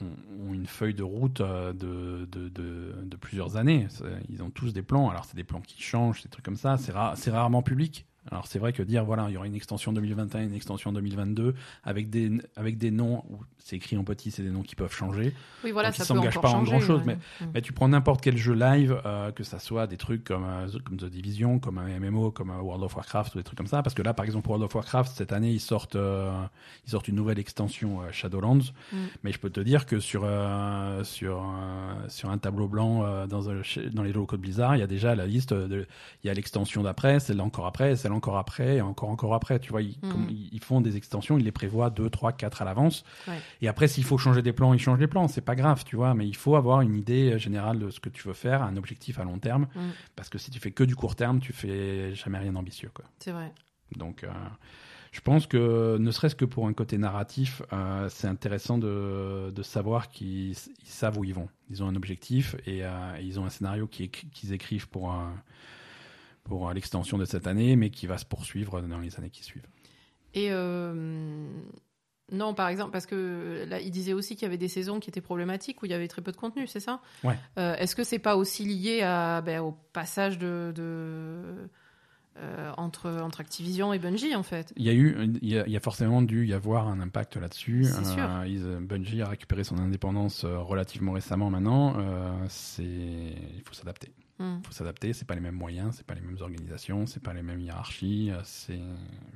ont- 0.00 0.52
une 0.52 0.66
feuille 0.66 0.94
de 0.94 1.02
route 1.02 1.40
de, 1.40 2.26
de, 2.32 3.16
plusieurs 3.20 3.56
années. 3.56 3.86
Ils 4.28 4.42
ont 4.42 4.50
tous 4.50 4.72
des 4.72 4.82
plans. 4.82 5.10
Alors, 5.10 5.24
c'est 5.26 5.36
des 5.36 5.44
plans 5.44 5.60
qui 5.60 5.80
changent, 5.82 6.22
des 6.22 6.28
trucs 6.28 6.44
comme 6.44 6.56
ça. 6.56 6.76
C'est 6.76 6.92
ra- 6.92 7.14
c'est 7.16 7.30
rarement 7.30 7.62
public. 7.62 8.06
Alors, 8.30 8.46
c'est 8.46 8.58
vrai 8.58 8.72
que 8.72 8.82
dire, 8.82 9.04
voilà, 9.04 9.26
il 9.28 9.34
y 9.34 9.36
aura 9.36 9.46
une 9.46 9.54
extension 9.54 9.92
2021, 9.92 10.42
une 10.42 10.54
extension 10.54 10.92
2022, 10.92 11.54
avec 11.84 12.10
des, 12.10 12.30
avec 12.56 12.78
des 12.78 12.90
noms, 12.90 13.24
où 13.30 13.38
c'est 13.58 13.76
écrit 13.76 13.96
en 13.96 14.04
petit, 14.04 14.30
c'est 14.30 14.42
des 14.42 14.50
noms 14.50 14.62
qui 14.62 14.74
peuvent 14.74 14.94
changer. 14.94 15.34
Oui, 15.64 15.72
voilà, 15.72 15.90
Donc, 15.90 15.96
ça 15.96 16.14
encore 16.14 16.40
pas 16.40 16.48
en 16.48 16.64
changer, 16.64 16.70
grand-chose, 16.70 17.02
ouais. 17.06 17.16
Hmm. 17.40 17.46
Mais 17.54 17.62
tu 17.62 17.72
prends 17.72 17.88
n'importe 17.88 18.20
quel 18.20 18.36
jeu 18.36 18.54
live, 18.54 19.00
euh, 19.04 19.32
que 19.32 19.44
ça 19.44 19.58
soit 19.58 19.86
des 19.86 19.96
trucs 19.96 20.24
comme, 20.24 20.44
euh, 20.44 20.68
comme 20.84 20.96
The 20.96 21.06
Division, 21.06 21.58
comme 21.58 21.78
un 21.78 21.98
MMO, 21.98 22.30
comme 22.30 22.50
un 22.50 22.60
World 22.60 22.84
of 22.84 22.96
Warcraft 22.96 23.34
ou 23.34 23.38
des 23.38 23.44
trucs 23.44 23.58
comme 23.58 23.66
ça. 23.66 23.82
Parce 23.82 23.94
que 23.94 24.02
là, 24.02 24.14
par 24.14 24.24
exemple, 24.24 24.48
World 24.48 24.64
of 24.64 24.74
Warcraft, 24.74 25.12
cette 25.16 25.32
année, 25.32 25.50
ils 25.50 25.60
sortent, 25.60 25.96
euh, 25.96 26.32
ils 26.86 26.90
sortent 26.90 27.08
une 27.08 27.16
nouvelle 27.16 27.38
extension 27.38 28.02
euh, 28.02 28.12
Shadowlands. 28.12 28.72
Mm. 28.92 28.96
Mais 29.24 29.32
je 29.32 29.38
peux 29.38 29.50
te 29.50 29.60
dire 29.60 29.86
que 29.86 30.00
sur, 30.00 30.22
euh, 30.24 31.04
sur, 31.04 31.38
euh, 31.38 32.08
sur 32.08 32.30
un 32.30 32.38
tableau 32.38 32.68
blanc 32.68 33.04
euh, 33.04 33.26
dans, 33.26 33.42
dans 33.92 34.02
les 34.02 34.12
locaux 34.12 34.36
de 34.36 34.42
Blizzard, 34.42 34.76
il 34.76 34.80
y 34.80 34.82
a 34.82 34.86
déjà 34.86 35.14
la 35.14 35.26
liste. 35.26 35.52
De, 35.52 35.86
il 36.22 36.26
y 36.26 36.30
a 36.30 36.34
l'extension 36.34 36.82
d'après, 36.82 37.20
celle 37.20 37.40
encore 37.40 37.66
après, 37.66 37.96
celle 37.96 38.12
encore 38.16 38.36
après, 38.38 38.76
et 38.76 38.80
encore 38.80 39.10
encore 39.10 39.34
après. 39.34 39.60
Tu 39.60 39.70
vois, 39.70 39.82
ils, 39.82 39.96
Mm. 40.02 40.08
comme 40.10 40.28
ils 40.30 40.60
font 40.60 40.80
des 40.80 40.96
extensions, 40.96 41.38
ils 41.38 41.44
les 41.44 41.52
prévoient 41.52 41.90
2, 41.90 42.10
3, 42.10 42.32
4 42.32 42.62
à 42.62 42.64
l'avance. 42.64 43.04
Ouais. 43.28 43.38
Et 43.60 43.68
après, 43.68 43.86
s'il 43.86 44.02
faut 44.04 44.18
changer 44.18 44.42
des 44.42 44.52
plans, 44.52 44.74
ils 44.74 44.80
changent 44.80 44.98
des 44.98 45.06
plans. 45.06 45.28
C'est 45.28 45.40
pas 45.40 45.54
grave, 45.54 45.84
tu 45.84 45.94
vois. 45.96 46.14
Mais 46.14 46.26
il 46.26 46.34
faut 46.36 46.56
avoir 46.56 46.80
une 46.80 46.96
idée 46.96 47.32
euh, 47.34 47.38
générale 47.38 47.78
de 47.78 47.90
ce 47.90 48.00
que 48.00 48.08
tu 48.08 48.26
veux 48.26 48.34
faire, 48.34 48.62
un 48.62 48.76
objectif 48.76 49.20
à 49.20 49.24
long 49.24 49.38
terme. 49.38 49.68
Mm. 49.74 49.80
Parce 50.16 50.28
que 50.28 50.38
si 50.38 50.50
tu 50.50 50.58
fais 50.58 50.72
que 50.72 50.82
du 50.84 50.96
court 50.96 51.14
terme, 51.14 51.38
tu 51.40 51.52
fais 51.52 52.14
jamais 52.14 52.38
rien 52.38 52.52
d'ambitieux. 52.52 52.90
C'est 53.20 53.32
vrai. 53.32 53.52
Donc, 53.96 54.24
euh, 54.24 54.28
je 55.12 55.20
pense 55.20 55.46
que, 55.46 55.96
ne 55.98 56.10
serait-ce 56.10 56.34
que 56.34 56.44
pour 56.44 56.66
un 56.66 56.72
côté 56.72 56.98
narratif, 56.98 57.62
euh, 57.72 58.08
c'est 58.10 58.26
intéressant 58.26 58.76
de, 58.78 59.50
de 59.54 59.62
savoir 59.62 60.08
qu'ils 60.08 60.50
ils 60.50 60.56
savent 60.84 61.16
où 61.18 61.24
ils 61.24 61.32
vont. 61.34 61.48
Ils 61.70 61.82
ont 61.82 61.88
un 61.88 61.94
objectif 61.96 62.54
et, 62.66 62.84
euh, 62.84 62.90
ils 63.22 63.38
ont 63.40 63.44
un 63.46 63.50
scénario 63.50 63.86
qu'ils 63.86 64.52
écrivent 64.52 64.88
pour, 64.88 65.10
un- 65.10 65.34
pour 66.46 66.68
euh, 66.68 66.72
l'extension 66.72 67.18
de 67.18 67.24
cette 67.24 67.46
année, 67.46 67.76
mais 67.76 67.90
qui 67.90 68.06
va 68.06 68.18
se 68.18 68.24
poursuivre 68.24 68.80
dans 68.80 68.98
les 68.98 69.16
années 69.16 69.30
qui 69.30 69.42
suivent. 69.44 69.66
Et 70.34 70.48
euh, 70.50 71.46
non, 72.32 72.54
par 72.54 72.68
exemple, 72.68 72.90
parce 72.92 73.06
que 73.06 73.64
là, 73.68 73.80
il 73.80 73.90
disait 73.90 74.12
aussi 74.12 74.34
qu'il 74.34 74.42
y 74.42 74.46
avait 74.46 74.58
des 74.58 74.68
saisons 74.68 75.00
qui 75.00 75.10
étaient 75.10 75.20
problématiques 75.20 75.82
où 75.82 75.86
il 75.86 75.92
y 75.92 75.94
avait 75.94 76.08
très 76.08 76.22
peu 76.22 76.32
de 76.32 76.36
contenu, 76.36 76.66
c'est 76.66 76.80
ça? 76.80 77.00
Ouais. 77.24 77.36
Euh, 77.58 77.74
Est-ce 77.76 77.96
que 77.96 78.04
c'est 78.04 78.18
pas 78.18 78.36
aussi 78.36 78.64
lié 78.64 79.02
à, 79.02 79.40
ben, 79.42 79.60
au 79.60 79.72
passage 79.92 80.36
de, 80.38 80.72
de, 80.74 81.68
euh, 82.38 82.72
entre, 82.76 83.08
entre 83.10 83.40
Activision 83.40 83.92
et 83.94 83.98
Bungie 83.98 84.34
en 84.34 84.42
fait? 84.42 84.72
Il 84.76 84.84
y 84.84 84.90
a 84.90 84.92
eu, 84.92 85.16
il 85.40 85.48
y 85.48 85.58
a, 85.58 85.66
il 85.66 85.72
y 85.72 85.76
a 85.76 85.80
forcément 85.80 86.20
dû 86.20 86.46
y 86.46 86.52
avoir 86.52 86.86
un 86.88 87.00
impact 87.00 87.36
là-dessus. 87.36 87.86
Ils- 88.46 88.78
Bungie 88.80 89.22
a 89.22 89.28
récupéré 89.28 89.64
son 89.64 89.78
indépendance 89.78 90.44
euh, 90.44 90.58
relativement 90.58 91.12
récemment 91.12 91.48
maintenant. 91.48 91.94
Euh, 91.98 92.32
c'est, 92.48 92.82
il 92.84 93.62
faut 93.64 93.72
s'adapter. 93.74 94.10
Hmm. 94.38 94.58
Il 94.62 94.66
faut 94.66 94.72
s'adapter. 94.72 95.12
C'est 95.14 95.24
pas 95.24 95.34
les 95.34 95.40
mêmes 95.40 95.54
moyens, 95.54 95.94
c'est 95.96 96.04
pas 96.06 96.14
les 96.14 96.20
mêmes 96.20 96.36
organisations, 96.40 97.06
c'est 97.06 97.22
pas 97.22 97.32
les 97.32 97.42
mêmes 97.42 97.60
hiérarchies. 97.60 98.30
euh, 98.30 98.40
C'est, 98.44 98.78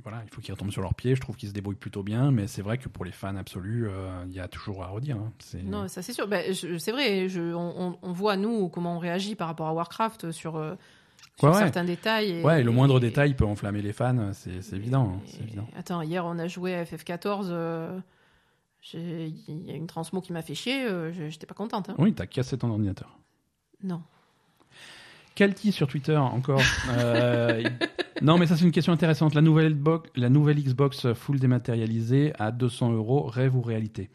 voilà, 0.03 0.23
il 0.27 0.31
faut 0.35 0.41
qu'ils 0.43 0.53
retombent 0.53 0.71
sur 0.73 0.83
leurs 0.83 0.95
pieds. 0.95 1.15
Je 1.15 1.21
trouve 1.23 1.37
qu'ils 1.37 1.49
se 1.49 1.55
débrouillent 1.55 1.75
plutôt 1.77 2.03
bien, 2.03 2.31
mais 2.31 2.47
c'est 2.47 2.61
vrai 2.63 2.77
que 2.77 2.89
pour 2.91 3.05
les 3.07 3.13
fans 3.13 3.37
absolus, 3.37 3.89
euh, 3.89 4.25
il 4.29 4.35
y 4.35 4.41
a 4.41 4.49
toujours 4.49 4.83
à 4.83 4.89
redire. 4.89 5.17
hein. 5.17 5.33
C'est, 5.39 5.63
Non, 5.63 5.89
ça 5.89 6.03
c'est 6.03 6.13
sûr. 6.13 6.29
Ben, 6.29 6.53
c'est 6.55 6.93
vrai, 6.93 7.29
je, 7.31 7.41
on, 7.55 7.99
on- 8.03 8.13
voit 8.13 8.37
nous 8.37 8.69
comment 8.69 8.97
on 8.97 8.99
réagit 8.99 9.35
par 9.37 9.49
rapport 9.49 9.69
à 9.69 9.73
Warcraft 9.73 10.33
sur, 10.33 10.57
euh, 10.57 10.75
ouais. 11.43 11.53
certains 11.55 11.85
détails. 11.85 12.31
Et, 12.41 12.43
ouais, 12.45 12.61
et 12.61 12.63
le 12.65 12.71
moindre 12.71 12.99
et- 12.99 13.01
détail 13.01 13.35
peut 13.35 13.47
enflammer 13.47 13.81
les 13.81 13.95
fans. 13.95 14.33
C'est, 14.35 14.73
évident. 14.75 15.15
hein, 15.17 15.31
évident. 15.43 15.67
Attends, 15.79 16.03
hier 16.03 16.27
on 16.27 16.39
a 16.39 16.47
joué 16.47 16.75
à 16.75 16.85
FF14. 16.85 17.47
euh, 17.49 17.99
j'ai- 18.83 19.29
Il 19.49 19.65
y 19.67 19.71
a 19.71 19.75
une 19.77 19.87
transmo 19.87 20.21
qui 20.21 20.35
m'a 20.35 20.43
fait 20.43 20.55
chier. 20.55 20.85
euh, 20.85 21.11
je- 21.13 21.31
J'étais 21.31 21.47
pas 21.47 21.55
contente. 21.55 21.89
hein. 21.89 21.95
Oui, 21.97 22.13
t'as 22.13 22.27
cassé 22.27 22.59
ton 22.59 22.69
ordinateur. 22.71 23.19
Non. 23.83 24.03
Calti 25.41 25.73
sur 25.73 25.89
Twitter 25.89 26.17
encore. 26.19 26.61
Euh, 26.91 27.63
non, 28.21 28.37
mais 28.37 28.47
ça 28.47 28.57
c'est 28.57 28.65
une 28.67 28.73
question 28.73 28.93
intéressante. 28.93 29.33
La 29.35 29.41
nouvelle, 29.41 29.73
bo- 29.73 30.03
la 30.17 30.29
nouvelle 30.29 30.63
Xbox 30.63 31.15
full 31.15 31.39
dématérialisée 31.41 32.35
à 32.39 32.51
200 32.53 32.93
euros, 32.93 33.25
rêve 33.27 33.57
ou 33.57 33.63
réalité 33.63 34.11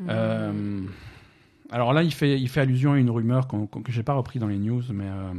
Hmm. 0.00 0.06
Euh, 0.10 0.82
Alors 1.70 1.92
là, 1.94 2.02
il 2.02 2.12
fait, 2.12 2.38
il 2.40 2.48
fait 2.48 2.60
allusion 2.60 2.92
à 2.92 2.98
une 2.98 3.08
rumeur 3.10 3.46
qu'on- 3.46 3.66
qu'on- 3.66 3.82
que 3.82 3.90
j'ai 3.92 4.02
pas 4.02 4.12
repris 4.14 4.38
dans 4.38 4.46
les 4.48 4.58
news, 4.58 4.82
mais, 4.92 5.06
euh, 5.08 5.32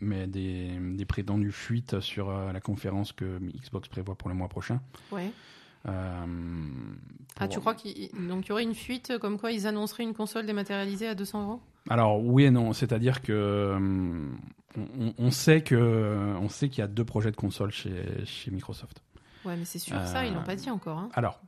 mais 0.00 0.26
des, 0.26 0.70
des 0.92 1.04
prétendues 1.06 1.50
fuites 1.50 1.98
sur 2.00 2.30
la 2.30 2.60
conférence 2.60 3.12
que 3.12 3.38
Xbox 3.60 3.88
prévoit 3.88 4.14
pour 4.16 4.28
le 4.28 4.34
mois 4.34 4.48
prochain. 4.48 4.80
Ouais. 5.10 5.30
Euh, 5.86 6.26
Ah, 7.38 7.48
tu 7.48 7.60
crois 7.60 7.74
qu'il 7.74 8.08
donc 8.28 8.48
y 8.48 8.52
aurait 8.52 8.62
une 8.62 8.74
fuite 8.74 9.18
comme 9.18 9.38
quoi 9.38 9.52
ils 9.52 9.66
annonceraient 9.66 10.02
une 10.04 10.14
console 10.14 10.46
dématérialisée 10.46 11.06
à 11.08 11.14
200 11.14 11.42
euros? 11.44 11.60
Alors 11.88 12.20
oui 12.24 12.44
et 12.44 12.50
non, 12.50 12.72
c'est-à-dire 12.72 13.22
que 13.22 13.72
hum, 13.76 14.38
on, 14.76 15.14
on 15.18 15.30
sait 15.30 15.62
que 15.62 16.34
on 16.40 16.48
sait 16.48 16.68
qu'il 16.68 16.80
y 16.80 16.82
a 16.82 16.88
deux 16.88 17.04
projets 17.04 17.30
de 17.30 17.36
console 17.36 17.70
chez, 17.72 18.24
chez 18.24 18.50
Microsoft. 18.50 19.02
Ouais, 19.44 19.56
mais 19.56 19.64
c'est 19.64 19.78
sûr 19.78 19.96
ça, 20.06 20.26
ils 20.26 20.34
l'ont 20.34 20.42
pas 20.42 20.56
dit 20.56 20.70
encore. 20.70 20.98
Hein. 20.98 21.08
Alors, 21.14 21.40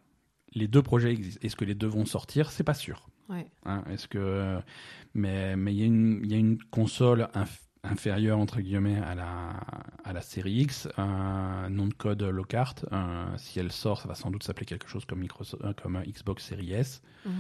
les 0.55 0.69
deux 0.69 0.83
projets 0.83 1.11
existent. 1.11 1.41
Est-ce 1.45 1.57
que 1.57 1.65
les 1.65 1.75
deux 1.75 1.89
vont 1.89 2.05
sortir? 2.07 2.51
C'est 2.53 2.63
pas 2.65 2.75
sûr. 2.75 3.09
Ouais. 3.29 3.47
hein. 3.67 3.83
Est-ce 3.91 4.07
que 4.09 4.59
mais 5.15 5.57
mais 5.57 5.75
il 5.75 5.81
y 5.81 5.83
a 5.83 5.87
une 5.87 6.21
il 6.23 6.31
y 6.31 6.35
a 6.35 6.39
une 6.39 6.59
console 6.71 7.29
inf- 7.35 7.67
inférieure 7.85 8.39
entre 8.39 8.61
guillemets 8.61 9.01
à 9.01 10.13
la 10.13 10.23
série 10.23 10.63
X, 10.63 10.89
nom 10.99 11.87
de 11.87 11.95
code 11.95 12.23
Lockhart. 12.23 12.85
si 13.37 13.59
elle 13.59 13.73
sort, 13.73 14.01
ça 14.01 14.09
va 14.09 14.15
sans 14.15 14.31
doute 14.31 14.43
s'appeler 14.43 14.67
quelque 14.67 14.89
chose 14.89 15.05
comme 15.05 15.21
Microsoft, 15.21 15.63
euh, 15.65 16.03
Xbox 16.07 16.45
Series 16.45 16.73
S. 16.73 17.03
Mhm. 17.25 17.33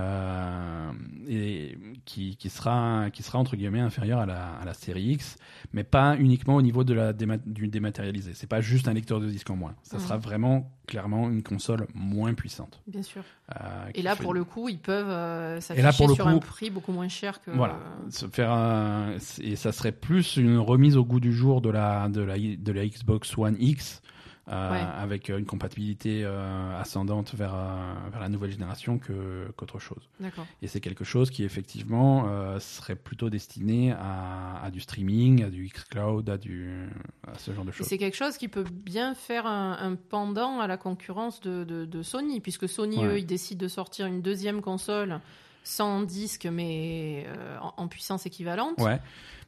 Euh, 0.00 0.90
et 1.28 1.78
qui, 2.04 2.36
qui 2.36 2.50
sera 2.50 3.10
qui 3.12 3.22
sera 3.22 3.38
entre 3.38 3.56
guillemets 3.56 3.80
inférieur 3.80 4.18
à 4.20 4.26
la, 4.26 4.54
à 4.60 4.64
la 4.64 4.74
série 4.74 5.04
X, 5.12 5.36
mais 5.72 5.84
pas 5.84 6.16
uniquement 6.18 6.56
au 6.56 6.62
niveau 6.62 6.84
de 6.84 6.94
la 6.94 7.12
déma- 7.12 7.40
du 7.46 7.68
dématérialisé. 7.68 8.32
C'est 8.34 8.46
pas 8.48 8.60
juste 8.60 8.88
un 8.88 8.92
lecteur 8.92 9.20
de 9.20 9.28
disque 9.28 9.48
en 9.50 9.56
moins. 9.56 9.74
Ça 9.82 9.98
sera 9.98 10.16
vraiment 10.16 10.70
clairement 10.86 11.30
une 11.30 11.42
console 11.42 11.86
moins 11.94 12.34
puissante. 12.34 12.80
Bien 12.86 13.02
sûr. 13.02 13.22
euh, 13.54 13.86
Et 13.94 14.02
là, 14.02 14.16
fait- 14.16 14.22
pour 14.22 14.34
le 14.34 14.44
coup, 14.44 14.68
ils 14.68 14.78
peuvent 14.78 15.08
euh, 15.08 15.60
s'afficher 15.60 15.82
sur 15.92 16.24
coup- 16.24 16.28
un 16.30 16.38
prix 16.38 16.70
beaucoup 16.70 16.92
moins 16.92 17.08
cher 17.08 17.40
que. 17.42 17.50
voilà, 17.52 17.78
se 18.10 18.26
faire 18.26 18.50
un- 18.50 19.12
et 19.40 19.56
ça 19.56 19.72
serait 19.72 19.92
plus 19.92 20.36
une 20.36 20.58
remise 20.58 20.96
au 20.96 21.04
goût 21.04 21.20
du 21.20 21.32
jour 21.32 21.60
de 21.60 21.70
la 21.70 22.08
de 22.08 22.20
la 22.20 22.36
de 22.38 22.72
la 22.72 22.86
Xbox 22.86 23.36
One 23.38 23.56
X. 23.58 24.02
euh, 24.48 24.70
Ouais. 24.72 24.78
avec 24.98 25.30
une 25.30 25.46
compatibilité 25.46 26.22
euh, 26.24 26.78
ascendante 26.78 27.34
vers, 27.34 27.54
euh, 27.54 27.94
vers 28.10 28.20
la 28.20 28.28
nouvelle 28.28 28.50
génération 28.50 28.98
que 28.98 29.48
qu'autre 29.56 29.78
chose. 29.78 30.08
D'accord. 30.20 30.46
Et 30.60 30.66
c'est 30.66 30.80
quelque 30.80 31.04
chose 31.04 31.30
qui 31.30 31.44
effectivement 31.44 32.26
euh, 32.28 32.58
serait 32.60 32.96
plutôt 32.96 33.30
destiné 33.30 33.92
à, 33.92 34.60
à 34.62 34.70
du 34.70 34.80
streaming, 34.80 35.42
à 35.44 35.48
du 35.50 35.66
xCloud, 35.68 36.28
à, 36.28 36.36
du, 36.36 36.88
à 37.26 37.38
ce 37.38 37.52
genre 37.54 37.64
de 37.64 37.70
Et 37.70 37.72
choses. 37.72 37.86
c'est 37.86 37.96
quelque 37.98 38.16
chose 38.16 38.36
qui 38.36 38.48
peut 38.48 38.64
bien 38.70 39.14
faire 39.14 39.46
un, 39.46 39.78
un 39.80 39.94
pendant 39.94 40.60
à 40.60 40.66
la 40.66 40.76
concurrence 40.76 41.40
de, 41.40 41.64
de- 41.64 41.84
de 41.86 42.02
Sony, 42.02 42.40
puisque 42.40 42.68
Sony, 42.68 42.98
Ouais. 42.98 43.04
eux, 43.06 43.18
ils 43.20 43.26
décident 43.26 43.62
de 43.62 43.68
sortir 43.68 44.06
une 44.06 44.20
deuxième 44.20 44.60
console 44.60 45.20
sans 45.62 46.02
disque, 46.02 46.44
mais 46.44 47.26
en, 47.62 47.72
en 47.84 47.88
puissance 47.88 48.26
équivalente. 48.26 48.78
Ouais, 48.78 49.00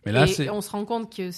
mais 0.07 0.13
là 0.13 0.25
et 0.25 0.27
c'est 0.29 0.49
on 0.49 0.63
se 0.63 0.71
rend 0.71 0.87
compte 0.87 1.15
que 1.15 1.31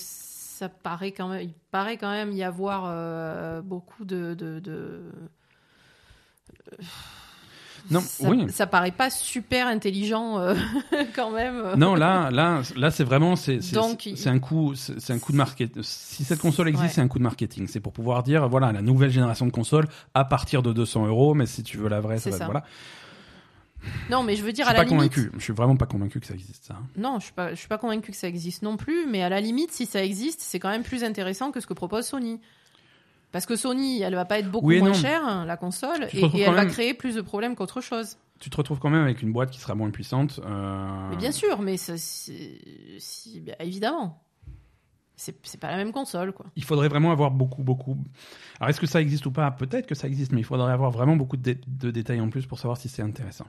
ça 0.58 0.68
paraît 0.68 1.12
quand 1.12 1.28
même, 1.28 1.42
il 1.42 1.54
paraît 1.70 1.96
quand 1.98 2.10
même 2.10 2.32
y 2.32 2.42
avoir 2.42 2.84
euh, 2.86 3.60
beaucoup 3.62 4.04
de, 4.04 4.34
de, 4.34 4.58
de- 4.58 5.02
Non, 7.90 8.00
ça, 8.00 8.28
oui. 8.28 8.46
ça 8.50 8.66
paraît 8.66 8.90
pas 8.90 9.08
super 9.08 9.66
intelligent 9.68 10.38
euh, 10.40 10.54
quand 11.14 11.30
même. 11.30 11.74
non 11.76 11.94
là 11.94 12.30
là 12.30 12.60
là 12.76 12.90
c'est 12.90 13.04
vraiment 13.04 13.34
c'est 13.36 13.62
c'est 13.62 13.78
un 14.28 14.38
coup 14.40 14.74
c'est 14.74 15.12
un 15.12 15.18
coup 15.18 15.32
de 15.32 15.36
marketing. 15.38 15.82
Si 15.82 16.24
cette 16.24 16.40
console 16.40 16.68
existe, 16.68 16.84
Ouais. 16.84 16.92
c'est 16.96 17.00
un 17.00 17.08
coup 17.08 17.18
de 17.18 17.22
marketing. 17.24 17.66
C'est 17.68 17.80
pour 17.80 17.92
pouvoir 17.92 18.22
dire 18.24 18.48
voilà 18.48 18.72
la 18.72 18.82
nouvelle 18.82 19.10
génération 19.10 19.46
de 19.46 19.52
consoles 19.52 19.86
à 20.12 20.24
partir 20.24 20.62
de 20.62 20.72
200 20.72 21.06
euros, 21.06 21.34
mais 21.34 21.46
si 21.46 21.62
tu 21.62 21.78
veux 21.78 21.88
la 21.88 22.00
vraie, 22.00 22.18
ça 22.18 22.30
va 22.30 22.36
ça. 22.38 22.44
voilà. 22.44 22.64
Non, 24.10 24.22
mais 24.22 24.36
je 24.36 24.42
veux 24.42 24.50
Je 24.50 24.54
dire 24.54 24.64
suis 24.66 24.70
à 24.70 24.76
la 24.76 24.84
pas 24.84 24.84
limite. 24.88 25.14
convaincu. 25.14 25.30
Je 25.38 25.42
suis 25.42 25.52
vraiment 25.52 25.76
pas 25.76 25.86
convaincu 25.86 26.18
que 26.20 26.26
ça 26.26 26.34
existe 26.34 26.64
ça. 26.64 26.74
hein. 26.74 26.86
Non, 26.96 27.18
je 27.18 27.24
suis 27.24 27.32
pas, 27.34 27.50
je 27.50 27.54
suis 27.56 27.68
pas 27.68 27.78
convaincu 27.78 28.10
que 28.10 28.16
ça 28.16 28.28
existe 28.28 28.62
non 28.62 28.76
plus, 28.76 29.06
mais 29.06 29.22
à 29.22 29.28
la 29.28 29.40
limite, 29.40 29.70
si 29.72 29.86
ça 29.86 30.02
existe, 30.04 30.40
c'est 30.40 30.58
quand 30.58 30.70
même 30.70 30.82
plus 30.82 31.04
intéressant 31.04 31.50
que 31.52 31.60
ce 31.60 31.66
que 31.66 31.74
propose 31.74 32.06
Sony. 32.06 32.40
Parce 33.32 33.44
que 33.44 33.56
Sony, 33.56 34.00
elle 34.00 34.14
va 34.14 34.24
pas 34.24 34.38
être 34.38 34.50
beaucoup 34.50 34.66
Oui 34.68 34.78
moins 34.78 34.88
non. 34.88 34.94
chère, 34.94 35.24
hein, 35.26 35.44
la 35.44 35.56
console, 35.58 36.08
et, 36.14 36.22
elle 36.40 36.54
va 36.54 36.64
créer 36.66 36.94
plus 36.94 37.14
de 37.14 37.20
problèmes 37.20 37.54
qu'autre 37.56 37.80
chose. 37.82 38.16
Tu 38.40 38.48
te 38.50 38.56
retrouves 38.56 38.78
quand 38.78 38.88
même 38.88 39.02
avec 39.02 39.20
une 39.20 39.32
boîte 39.32 39.50
qui 39.50 39.60
sera 39.60 39.74
moins 39.74 39.90
puissante. 39.90 40.40
euh, 40.44 41.08
Mais 41.10 41.16
bien 41.16 41.32
sûr, 41.32 41.60
mais 41.60 41.76
ça, 41.76 41.94
si, 41.98 43.40
bah, 43.46 43.52
évidemment. 43.60 44.22
C'est 45.16 45.36
c'est 45.44 45.58
pas 45.58 45.70
la 45.72 45.76
même 45.76 45.90
console, 45.90 46.32
quoi. 46.32 46.46
il 46.54 46.62
faudrait 46.62 46.86
vraiment 46.88 47.10
avoir 47.10 47.32
beaucoup, 47.32 47.64
beaucoup. 47.64 47.96
Alors, 48.60 48.70
est-ce 48.70 48.80
que 48.80 48.86
ça 48.86 49.00
existe 49.00 49.26
ou 49.26 49.32
pas? 49.32 49.50
Peut-être 49.50 49.86
que 49.88 49.96
ça 49.96 50.06
existe, 50.06 50.30
mais 50.30 50.40
il 50.40 50.44
faudrait 50.44 50.72
avoir 50.72 50.92
vraiment 50.92 51.16
beaucoup 51.16 51.36
de, 51.36 51.42
dé- 51.42 51.60
de 51.66 51.90
détails 51.90 52.20
en 52.20 52.30
plus 52.30 52.46
pour 52.46 52.60
savoir 52.60 52.76
si 52.78 52.88
c'est 52.88 53.02
intéressant. 53.02 53.46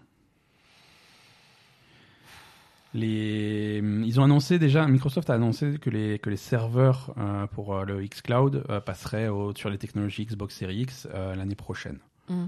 Les... 2.93 3.77
Ils 3.83 4.19
ont 4.19 4.23
annoncé 4.23 4.57
déjà, 4.57 4.87
Microsoft 4.87 5.29
a 5.29 5.35
annoncé 5.35 5.77
que 5.79 5.89
les, 5.91 6.17
que 6.19 6.29
les 6.29 6.37
serveurs 6.37 7.13
euh, 7.17 7.45
pour 7.47 7.75
euh, 7.75 7.85
le 7.85 8.03
xCloud 8.05 8.63
euh, 8.69 8.79
passeraient 8.81 9.27
au- 9.27 9.53
sur 9.55 9.69
les 9.69 9.77
technologies 9.77 10.25
Xbox 10.25 10.55
Series 10.55 10.81
X 10.81 11.07
euh, 11.13 11.35
l'année 11.35 11.55
prochaine. 11.55 11.99
Mm. 12.29 12.45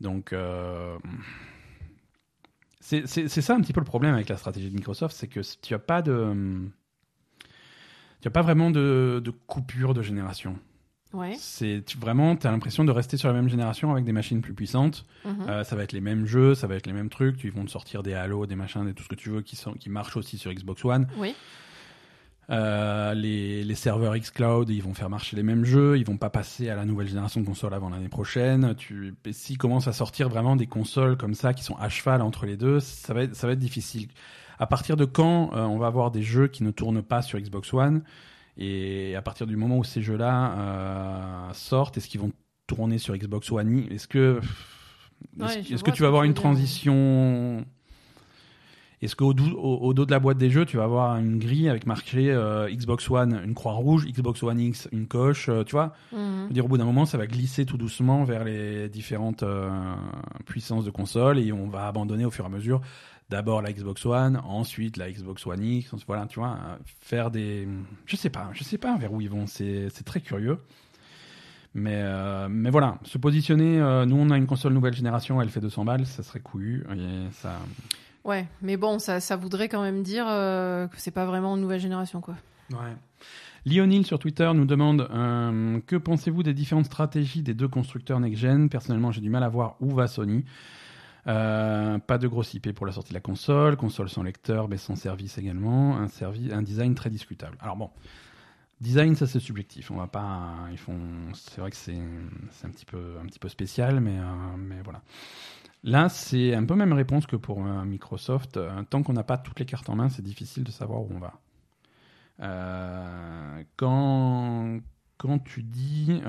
Donc, 0.00 0.34
c'est 2.80 3.06
ça 3.06 3.54
un 3.54 3.60
petit 3.60 3.72
peu 3.72 3.80
le 3.80 3.86
problème 3.86 4.14
avec 4.14 4.28
la 4.28 4.36
stratégie 4.36 4.68
de 4.70 4.74
Microsoft, 4.74 5.16
c'est 5.16 5.28
que 5.28 5.40
tu 5.60 5.72
n'as 5.72 5.78
pas 5.78 6.02
de. 6.02 6.68
Tu 8.20 8.30
pas 8.30 8.42
vraiment 8.42 8.70
de, 8.70 9.20
de 9.24 9.30
coupure 9.30 9.94
de 9.94 10.02
génération. 10.02 10.58
Ouais. 11.12 11.34
C'est 11.38 11.82
tu- 11.86 11.98
vraiment, 11.98 12.36
tu 12.36 12.46
as 12.46 12.50
l'impression 12.50 12.84
de 12.84 12.90
rester 12.90 13.16
sur 13.16 13.28
la 13.28 13.34
même 13.34 13.48
génération 13.48 13.92
avec 13.92 14.04
des 14.04 14.12
machines 14.12 14.40
plus 14.40 14.54
puissantes. 14.54 15.04
Mhm. 15.24 15.36
Euh, 15.48 15.64
ça 15.64 15.76
va 15.76 15.82
être 15.82 15.92
les 15.92 16.00
mêmes 16.00 16.24
jeux, 16.26 16.54
ça 16.54 16.66
va 16.66 16.74
être 16.74 16.86
les 16.86 16.92
mêmes 16.92 17.10
trucs. 17.10 17.42
Ils 17.44 17.52
vont 17.52 17.64
te 17.64 17.70
sortir 17.70 18.02
des 18.02 18.14
Halo, 18.14 18.46
des 18.46 18.56
machins, 18.56 18.84
des 18.84 18.94
tout 18.94 19.02
ce 19.02 19.08
que 19.08 19.14
tu 19.14 19.28
veux 19.30 19.42
qui, 19.42 19.56
sont, 19.56 19.72
qui 19.74 19.90
marchent 19.90 20.16
aussi 20.16 20.38
sur 20.38 20.52
Xbox 20.52 20.84
One. 20.84 21.06
Oui. 21.18 21.34
Euh, 22.50 23.14
les, 23.14 23.62
les 23.62 23.74
serveurs 23.74 24.16
xCloud, 24.18 24.68
ils 24.68 24.82
vont 24.82 24.94
faire 24.94 25.08
marcher 25.08 25.36
les 25.36 25.42
mêmes 25.42 25.64
jeux. 25.64 25.96
Ils 25.96 26.04
vont 26.04 26.16
pas 26.16 26.28
passer 26.28 26.68
à 26.68 26.74
la 26.76 26.84
nouvelle 26.84 27.08
génération 27.08 27.40
de 27.40 27.46
consoles 27.46 27.72
avant 27.72 27.88
l'année 27.88 28.08
prochaine. 28.08 28.74
Tu, 28.76 29.14
s'ils 29.30 29.58
commencent 29.58 29.88
à 29.88 29.92
sortir 29.92 30.28
vraiment 30.28 30.56
des 30.56 30.66
consoles 30.66 31.16
comme 31.16 31.34
ça 31.34 31.54
qui 31.54 31.62
sont 31.62 31.76
à 31.76 31.88
cheval 31.88 32.20
entre 32.20 32.44
les 32.46 32.56
deux, 32.56 32.80
ça 32.80 33.14
va 33.14 33.22
être, 33.22 33.36
ça 33.36 33.46
va 33.46 33.52
être 33.52 33.58
difficile. 33.58 34.08
À 34.58 34.66
partir 34.66 34.96
de 34.96 35.04
quand 35.04 35.52
euh, 35.54 35.62
on 35.62 35.78
va 35.78 35.86
avoir 35.86 36.10
des 36.10 36.22
jeux 36.22 36.46
qui 36.48 36.62
ne 36.62 36.70
tournent 36.70 37.02
pas 37.02 37.22
sur 37.22 37.38
Xbox 37.38 37.72
One? 37.72 38.02
Et 38.58 39.16
à 39.16 39.22
partir 39.22 39.46
du 39.46 39.56
moment 39.56 39.78
où 39.78 39.84
ces 39.84 40.02
jeux-là 40.02 40.52
euh, 40.58 41.52
sortent, 41.52 41.96
est-ce 41.96 42.08
qu'ils 42.08 42.20
vont 42.20 42.32
tourner 42.66 42.98
sur 42.98 43.16
Xbox 43.16 43.50
One 43.50 43.86
Est-ce 43.90 44.08
que 44.08 44.40
Ouais, 45.38 45.60
est-ce 45.70 45.84
que 45.84 45.90
tu 45.92 46.02
vas 46.02 46.08
avoir 46.08 46.24
une 46.24 46.34
transition? 46.34 47.64
Est-ce 49.00 49.16
qu'au 49.16 49.32
au, 49.32 49.78
au 49.78 49.94
dos 49.94 50.04
de 50.06 50.10
la 50.12 50.20
boîte 50.20 50.38
des 50.38 50.50
jeux, 50.50 50.64
tu 50.64 50.76
vas 50.76 50.84
avoir 50.84 51.16
une 51.16 51.38
grille 51.38 51.68
avec 51.68 51.86
marqué 51.86 52.30
euh, 52.30 52.68
Xbox 52.70 53.10
One, 53.10 53.40
une 53.44 53.54
croix 53.54 53.72
rouge, 53.72 54.06
Xbox 54.06 54.42
One 54.44 54.60
X, 54.60 54.88
une 54.92 55.08
coche, 55.08 55.48
euh, 55.48 55.64
tu 55.64 55.72
vois? 55.72 55.92
Mhm. 56.12 56.48
dire, 56.50 56.64
au 56.64 56.68
bout 56.68 56.78
d'un 56.78 56.84
moment, 56.84 57.04
ça 57.04 57.18
va 57.18 57.26
glisser 57.26 57.66
tout 57.66 57.76
doucement 57.76 58.22
vers 58.22 58.44
les 58.44 58.88
différentes 58.88 59.42
puissances 60.46 60.84
de 60.84 60.90
console 60.90 61.38
et 61.38 61.52
on 61.52 61.68
va 61.68 61.86
abandonner 61.86 62.24
au 62.24 62.30
fur 62.30 62.44
et 62.44 62.48
à 62.48 62.50
mesure 62.50 62.80
d'abord 63.32 63.62
la 63.62 63.72
Xbox 63.72 64.04
One, 64.04 64.40
ensuite 64.44 64.98
la 64.98 65.10
Xbox 65.10 65.46
One 65.46 65.64
X, 65.64 65.94
voilà, 66.06 66.26
tu 66.26 66.38
vois, 66.38 66.50
euh, 66.50 66.76
faire 67.00 67.30
des, 67.30 67.66
je 68.04 68.14
sais 68.14 68.28
pas, 68.28 68.50
je 68.52 68.62
sais 68.62 68.76
pas 68.76 68.96
vers 68.98 69.12
où 69.12 69.22
ils 69.22 69.30
vont, 69.30 69.46
c'est 69.46 69.90
très 70.04 70.20
curieux. 70.20 70.58
Mais, 71.74 72.02
euh, 72.02 72.48
mais 72.50 72.68
voilà, 72.68 72.98
se 73.04 73.16
positionner, 73.16 73.80
euh, 73.80 74.04
nous 74.04 74.16
on 74.16 74.28
a 74.28 74.36
une 74.36 74.46
console 74.46 74.74
nouvelle 74.74 74.92
génération, 74.92 75.40
elle 75.40 75.48
fait 75.48 75.60
200 75.60 75.86
balles, 75.86 76.04
ça 76.04 76.22
serait 76.22 76.40
couillu. 76.40 76.84
Et 76.94 77.30
ça... 77.32 77.58
Ouais, 78.24 78.46
mais 78.60 78.76
bon, 78.76 78.98
ça, 78.98 79.18
ça 79.20 79.36
voudrait 79.36 79.70
quand 79.70 79.80
même 79.80 80.02
dire 80.02 80.26
euh, 80.28 80.86
que 80.88 80.96
c'est 80.98 81.10
pas 81.10 81.24
vraiment 81.24 81.56
une 81.56 81.62
nouvelle 81.62 81.80
génération, 81.80 82.20
quoi. 82.20 82.34
Ouais. 82.70 82.94
Lionel 83.64 84.04
sur 84.04 84.18
Twitter 84.18 84.50
nous 84.54 84.66
demande 84.66 85.08
Que 85.86 85.96
pensez-vous 85.96 86.42
des 86.42 86.52
différentes 86.52 86.86
stratégies 86.86 87.42
des 87.42 87.54
deux 87.54 87.68
constructeurs 87.68 88.20
next-gen? 88.20 88.68
Personnellement, 88.68 89.12
j'ai 89.12 89.20
du 89.20 89.30
mal 89.30 89.42
à 89.42 89.48
voir 89.48 89.76
où 89.80 89.90
va 89.94 90.08
Sony. 90.08 90.44
Euh, 91.28 91.98
pas 91.98 92.18
de 92.18 92.26
gros 92.26 92.42
IP 92.42 92.72
pour 92.72 92.84
la 92.84 92.92
sortie 92.92 93.10
de 93.10 93.14
la 93.14 93.20
console, 93.20 93.76
console 93.76 94.08
sans 94.08 94.24
lecteur 94.24 94.68
mais 94.68 94.76
sans 94.76 94.96
service 94.96 95.38
également, 95.38 95.96
un, 95.96 96.08
un 96.50 96.62
design 96.62 96.94
très 96.96 97.10
discutable. 97.10 97.56
Alors 97.60 97.76
bon, 97.76 97.90
design 98.80 99.14
ça 99.14 99.28
c'est 99.28 99.38
subjectif, 99.38 99.92
on 99.92 99.96
va 99.96 100.08
pas, 100.08 100.68
font, 100.76 100.98
c'est 101.34 101.60
vrai 101.60 101.70
que 101.70 101.76
c'est, 101.76 101.96
un 102.64 102.70
petit 102.70 102.84
peu, 102.84 103.48
spécial, 103.48 104.00
mais, 104.00 104.18
euh, 104.18 104.56
mais 104.58 104.82
voilà. 104.82 105.02
Là 105.84 106.08
c'est 106.08 106.54
un 106.54 106.64
peu 106.64 106.74
même 106.74 106.92
réponse 106.92 107.26
que 107.26 107.36
pour 107.36 107.64
euh, 107.64 107.84
Microsoft. 107.84 108.58
Tant 108.90 109.02
qu'on 109.04 109.12
n'a 109.12 109.24
pas 109.24 109.38
toutes 109.38 109.60
les 109.60 109.66
cartes 109.66 109.88
en 109.90 109.94
main, 109.96 110.08
c'est 110.08 110.22
difficile 110.22 110.64
de 110.64 110.72
savoir 110.72 111.02
où 111.02 111.08
on 111.14 111.18
va. 111.20 111.34
Quand 113.76 115.38
tu 115.44 115.62
dis 115.62 116.20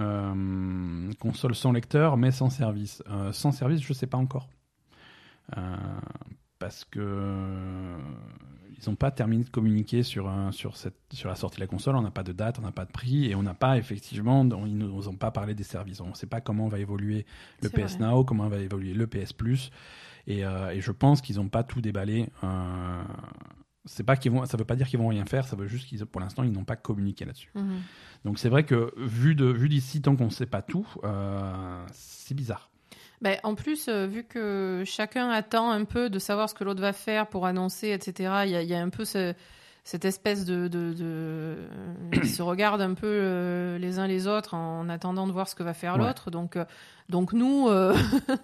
console 1.19 1.55
sans 1.55 1.71
lecteur 1.71 2.15
mais 2.17 2.29
sans 2.29 2.51
service, 2.51 3.01
sans 3.31 3.51
service, 3.51 3.81
je 3.81 3.93
sais 3.93 4.05
pas 4.05 4.19
encore. 4.19 4.47
Euh, 5.57 5.75
parce 6.59 6.85
que 6.85 6.99
euh, 7.01 7.97
ils 8.77 8.89
n'ont 8.89 8.95
pas 8.95 9.11
terminé 9.11 9.43
de 9.43 9.49
communiquer 9.49 10.03
sur, 10.03 10.31
sur, 10.51 10.77
cette, 10.77 10.95
sur 11.11 11.29
la 11.29 11.35
sortie 11.35 11.57
de 11.57 11.61
la 11.61 11.67
console. 11.67 11.95
On 11.95 12.01
n'a 12.01 12.11
pas 12.11 12.23
de 12.23 12.31
date, 12.31 12.59
on 12.59 12.61
n'a 12.61 12.71
pas 12.71 12.85
de 12.85 12.91
prix 12.91 13.25
et 13.25 13.35
on 13.35 13.43
n'a 13.43 13.53
pas 13.53 13.77
effectivement, 13.77 14.43
ils 14.65 14.77
nous 14.77 15.07
ont 15.07 15.15
pas 15.15 15.31
parlé 15.31 15.55
des 15.55 15.63
services. 15.63 15.99
On 16.01 16.09
ne 16.09 16.15
sait 16.15 16.27
pas 16.27 16.41
comment 16.41 16.67
va 16.67 16.79
évoluer 16.79 17.25
le 17.61 17.69
PS 17.69 17.97
vrai. 17.97 18.07
Now, 18.07 18.23
comment 18.23 18.47
va 18.47 18.57
évoluer 18.57 18.93
le 18.93 19.07
PS 19.07 19.33
Plus. 19.33 19.71
Et, 20.27 20.45
euh, 20.45 20.71
et 20.71 20.81
je 20.81 20.91
pense 20.91 21.21
qu'ils 21.21 21.37
n'ont 21.37 21.49
pas 21.49 21.63
tout 21.63 21.81
déballé. 21.81 22.29
Euh, 22.43 23.03
c'est 23.85 24.03
pas 24.03 24.15
qu'ils 24.15 24.31
vont, 24.31 24.45
ça 24.45 24.57
veut 24.57 24.65
pas 24.65 24.75
dire 24.75 24.87
qu'ils 24.87 24.99
vont 24.99 25.09
rien 25.09 25.25
faire. 25.25 25.45
Ça 25.45 25.55
veut 25.55 25.67
juste 25.67 25.87
qu'ils, 25.87 26.05
pour 26.05 26.21
l'instant, 26.21 26.43
ils 26.43 26.51
n'ont 26.51 26.63
pas 26.63 26.75
communiqué 26.75 27.25
là-dessus. 27.25 27.51
Mhm. 27.55 27.81
Donc 28.25 28.39
c'est 28.39 28.49
vrai 28.49 28.63
que 28.63 28.93
vu 28.97 29.35
de 29.35 29.45
vu 29.45 29.67
d'ici, 29.67 30.01
tant 30.01 30.15
qu'on 30.15 30.25
ne 30.25 30.29
sait 30.29 30.45
pas 30.45 30.61
tout, 30.61 30.87
euh, 31.03 31.85
c'est 31.91 32.33
bizarre. 32.33 32.69
Ben, 33.23 33.37
en 33.43 33.55
plus, 33.55 33.87
euh, 33.87 34.05
vu 34.05 34.23
que 34.25 34.83
chacun 34.85 35.29
attend 35.29 35.71
un 35.71 35.85
peu 35.85 36.09
de 36.09 36.19
savoir 36.19 36.49
ce 36.49 36.53
que 36.53 36.63
l'autre 36.63 36.81
va 36.81 36.93
faire 36.93 37.27
pour 37.27 37.45
annoncer, 37.45 37.89
etc., 37.89 38.13
il 38.45 38.51
y 38.51 38.55
a, 38.55 38.61
il 38.61 38.67
y 38.67 38.73
a 38.75 38.81
un 38.81 38.89
peu 38.89 39.05
ce- 39.05 39.33
cette 39.85 40.05
espèce 40.05 40.45
de... 40.45 40.67
de, 40.67 40.93
de- 40.93 41.57
ils 42.13 42.27
se 42.29 42.41
regardent 42.41 42.81
un 42.81 42.93
peu 42.93 43.07
euh, 43.07 43.77
les 43.77 43.97
uns 43.99 44.07
les 44.07 44.27
autres 44.27 44.53
en 44.53 44.87
attendant 44.89 45.25
de 45.25 45.31
voir 45.31 45.47
ce 45.47 45.55
que 45.55 45.63
va 45.63 45.73
faire 45.73 45.93
Ouais. 45.97 46.05
l'autre. 46.05 46.31
Donc, 46.31 46.57
euh, 46.57 46.65
donc 47.09 47.31
nous, 47.33 47.67
euh, 47.69 47.95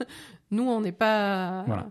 nous, 0.51 0.63
on 0.63 0.81
n'est 0.81 0.91
pas... 0.93 1.63
Voilà. 1.67 1.87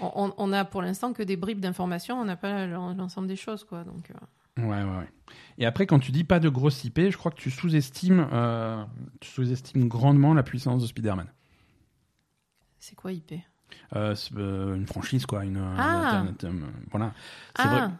On, 0.00 0.32
on- 0.36 0.52
a 0.52 0.64
pour 0.64 0.82
l'instant 0.82 1.12
que 1.12 1.22
des 1.22 1.36
bribes 1.36 1.60
d'informations, 1.60 2.20
on 2.20 2.24
n'a 2.24 2.36
pas 2.36 2.66
l'en- 2.66 2.94
l'ensemble 2.94 3.26
des 3.28 3.36
choses, 3.36 3.64
quoi. 3.64 3.84
Donc, 3.84 4.10
euh, 4.10 4.14
Ouais, 4.58 4.82
ouais, 4.82 4.98
ouais. 4.98 5.08
Et 5.58 5.64
après, 5.64 5.86
quand 5.86 5.98
tu 5.98 6.12
dis 6.12 6.24
pas 6.24 6.40
de 6.40 6.50
grosse 6.50 6.84
IP, 6.84 7.08
je 7.10 7.16
crois 7.16 7.30
que 7.30 7.36
tu 7.40 7.50
sous-estimes, 7.50 8.26
euh, 8.32 8.84
tu 9.20 9.30
sous-estimes 9.30 9.88
grandement 9.88 10.34
la 10.34 10.42
puissance 10.42 10.82
de 10.82 10.86
Spider-Man. 10.86 11.26
C'est 12.82 12.96
quoi 12.96 13.12
IP 13.12 13.34
Euh, 13.94 14.14
euh, 14.36 14.74
une 14.74 14.86
franchise, 14.86 15.24
quoi. 15.24 15.44
Une, 15.44 15.56
Ah. 15.78 16.18
un- 16.18 16.26
un- 16.26 16.26
un- 16.48 16.72
voilà. 16.90 17.12
C'est 17.56 17.66
vrai. 17.68 17.80
Ah, 17.80 17.92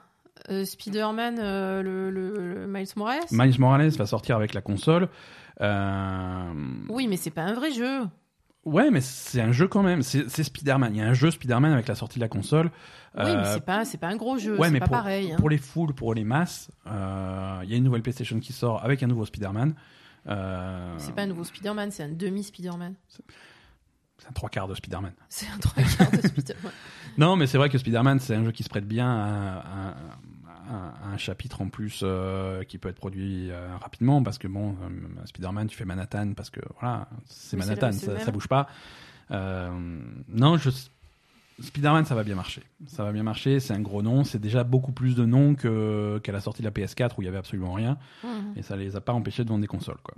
euh, 0.51 0.65
Spider-Man, 0.65 1.39
euh, 1.39 1.83
le, 1.83 2.11
le- 2.11 2.55
le 2.55 2.67
Miles 2.67 2.89
Morales? 2.97 3.21
Miles 3.31 3.59
Morales 3.61 3.91
va 3.91 4.07
sortir 4.07 4.37
avec 4.37 4.55
la 4.55 4.61
console. 4.61 5.09
Euh, 5.61 6.53
Oui, 6.89 7.07
mais 7.07 7.17
c'est 7.17 7.31
pas 7.31 7.43
un 7.43 7.55
vrai 7.55 7.71
jeu. 7.73 8.01
Ouais, 8.65 8.91
mais 8.91 9.01
c'est 9.01 9.41
un 9.41 9.53
jeu 9.53 9.67
quand 9.67 9.83
même. 9.83 10.03
C'est 10.03 10.29
Spider-Man. 10.43 10.95
Il 10.95 10.99
y 10.99 11.03
a 11.03 11.07
un 11.09 11.15
jeu 11.15 11.31
Spider-Man 11.31 11.73
avec 11.73 11.89
la 11.89 11.95
sortie 11.95 12.19
de 12.19 12.25
la 12.25 12.29
console. 12.29 12.67
Oui, 13.17 13.23
mais 13.25 13.31
Euh, 13.31 13.55
c'est 13.55 13.65
pas, 13.65 13.85
pas 14.01 14.09
un 14.09 14.17
gros 14.17 14.39
jeu, 14.39 14.57
ouais, 14.59 14.67
c'est 14.69 14.73
mais 14.73 14.79
pas 14.81 14.87
pour, 14.87 14.97
pareil. 14.97 15.33
hein. 15.33 15.37
pour 15.37 15.51
les 15.51 15.59
foules, 15.59 15.95
pour 15.95 16.15
les 16.15 16.25
masses, 16.25 16.71
euh, 16.87 17.61
il 17.65 17.71
y 17.71 17.75
a 17.75 17.77
une 17.77 17.85
nouvelle 17.85 18.03
PlayStation 18.03 18.39
qui 18.41 18.53
sort 18.53 18.83
avec 18.85 19.03
un 19.03 19.07
nouveau 19.07 19.27
Spider-Man. 19.27 19.75
Euh, 20.29 20.95
C'est 20.99 21.15
pas 21.15 21.23
un 21.23 21.27
nouveau 21.27 21.45
Spider-Man, 21.45 21.91
c'est 21.91 22.05
un 22.05 22.09
demi-Spider-Man. 22.09 22.95
C'est 24.23 24.29
un 24.29 24.33
trois 24.33 24.49
quarts 24.49 24.69
de 24.69 24.75
Spider-Man. 24.75 25.13
C'est 25.29 25.47
un 25.49 25.59
trois 25.59 25.83
quarts 25.83 26.11
de 26.11 26.17
Spider-Man. 26.27 26.73
Non, 27.19 27.37
mais 27.37 27.47
c'est 27.47 27.59
vrai 27.59 27.69
que 27.69 27.77
Spider-Man, 27.77 28.21
c'est 28.21 28.35
un 28.35 28.43
jeu 28.45 28.53
qui 28.53 28.63
se 28.63 28.69
prête 28.71 28.87
bien 28.89 29.07
à, 29.11 29.59
à- 29.59 29.89
à- 29.91 29.95
à 31.05 31.09
un 31.13 31.17
chapitre 31.19 31.61
en 31.61 31.69
plus 31.69 32.01
euh, 32.03 32.63
qui 32.65 32.79
peut 32.79 32.89
être 32.89 32.97
produit 32.97 33.51
euh, 33.51 33.77
rapidement 33.79 34.23
parce 34.23 34.39
que 34.39 34.49
bon, 34.49 34.71
euh, 34.83 35.27
Spider-Man, 35.27 35.67
tu 35.67 35.77
fais 35.77 35.85
Manhattan 35.85 36.33
parce 36.35 36.49
que 36.49 36.61
voilà, 36.81 37.09
c'est 37.27 37.57
Oui, 37.59 37.63
Manhattan, 37.67 37.93
ça, 37.93 38.19
ça 38.21 38.31
bouge 38.31 38.49
pas. 38.49 38.67
Euh, 39.31 39.71
non, 40.29 40.57
je, 40.57 40.71
Spider-Man, 41.61 42.07
ça 42.07 42.15
va 42.15 42.25
bien 42.25 42.35
marcher. 42.35 42.63
Ça 42.87 43.05
va 43.05 43.13
bien 43.13 43.23
marcher, 43.23 43.61
c'est 43.61 43.75
un 43.75 43.81
gros 43.81 44.01
nom, 44.03 44.25
c'est 44.25 44.41
déjà 44.41 44.65
beaucoup 44.65 44.93
plus 44.93 45.15
de 45.15 45.27
noms 45.27 45.55
qu'à 45.55 46.33
la 46.33 46.41
sortie 46.41 46.63
de 46.63 46.67
la 46.67 46.73
PS4 46.73 47.11
où 47.19 47.23
il 47.23 47.27
y 47.27 47.29
avait 47.29 47.37
absolument 47.39 47.75
rien 47.75 47.99
Mhm. 48.25 48.55
et 48.57 48.63
ça 48.63 48.77
les 48.77 48.97
a 48.97 49.01
pas 49.03 49.13
empêchés 49.13 49.45
de 49.45 49.49
vendre 49.51 49.61
des 49.61 49.67
consoles 49.67 49.99
quoi. 50.03 50.15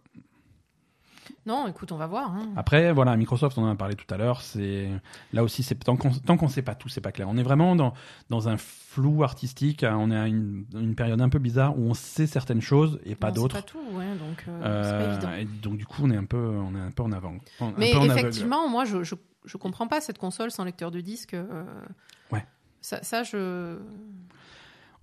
Non, 1.46 1.68
écoute, 1.68 1.92
on 1.92 1.96
va 1.96 2.06
voir. 2.06 2.30
hein. 2.34 2.48
Après, 2.56 2.92
voilà, 2.92 3.16
Microsoft, 3.16 3.58
on 3.58 3.64
en 3.64 3.70
a 3.70 3.74
parlé 3.76 3.94
tout 3.96 4.06
à 4.12 4.16
l'heure. 4.16 4.40
C'est 4.40 4.88
là 5.32 5.42
aussi, 5.44 5.62
c'est 5.62 5.74
tant 5.74 5.96
qu'on 5.96 6.10
qu'on 6.36 6.48
sait 6.48 6.62
pas 6.62 6.74
tout, 6.74 6.88
c'est 6.88 7.00
pas 7.02 7.12
clair. 7.12 7.28
On 7.28 7.36
est 7.36 7.42
vraiment 7.42 7.76
dans 7.76 7.92
dans 8.30 8.48
un 8.48 8.56
flou 8.56 9.22
artistique. 9.24 9.84
On 9.88 10.10
est 10.10 10.16
à 10.16 10.26
une, 10.26 10.64
une 10.74 10.94
période 10.94 11.20
un 11.20 11.28
peu 11.28 11.38
bizarre 11.38 11.78
où 11.78 11.82
on 11.82 11.94
sait 11.94 12.26
certaines 12.26 12.62
choses 12.62 12.98
et 13.04 13.14
pas 13.14 13.28
On 13.28 13.34
sait 13.34 13.40
d'autres. 13.40 13.54
pas 13.56 13.62
tout, 13.62 13.78
ouais, 13.92 14.06
donc 14.14 14.44
euh, 14.48 14.62
Euh, 14.64 14.98
pas 14.98 15.12
évident. 15.12 15.32
et 15.34 15.44
donc 15.60 15.76
du 15.76 15.84
coup, 15.86 16.00
on 16.02 16.10
est 16.10 16.16
un 16.16 16.24
peu, 16.24 16.38
on 16.38 16.74
est 16.74 16.80
un 16.80 16.90
peu 16.90 17.02
en 17.02 17.12
avant. 17.12 17.34
Mais 17.76 17.92
peu 17.92 17.98
en 17.98 18.02
aveugle. 18.04 18.18
effectivement, 18.20 18.68
moi, 18.68 18.84
je, 18.86 19.02
je, 19.02 19.14
je 19.44 19.56
comprends 19.58 19.86
pas 19.86 20.00
cette 20.00 20.18
console 20.18 20.50
sans 20.50 20.64
lecteur 20.64 20.90
de 20.90 21.00
disque. 21.00 21.34
euh, 21.34 21.64
Ouais. 22.32 22.44
Ça, 22.80 23.02
ça, 23.02 23.22
je. 23.22 23.76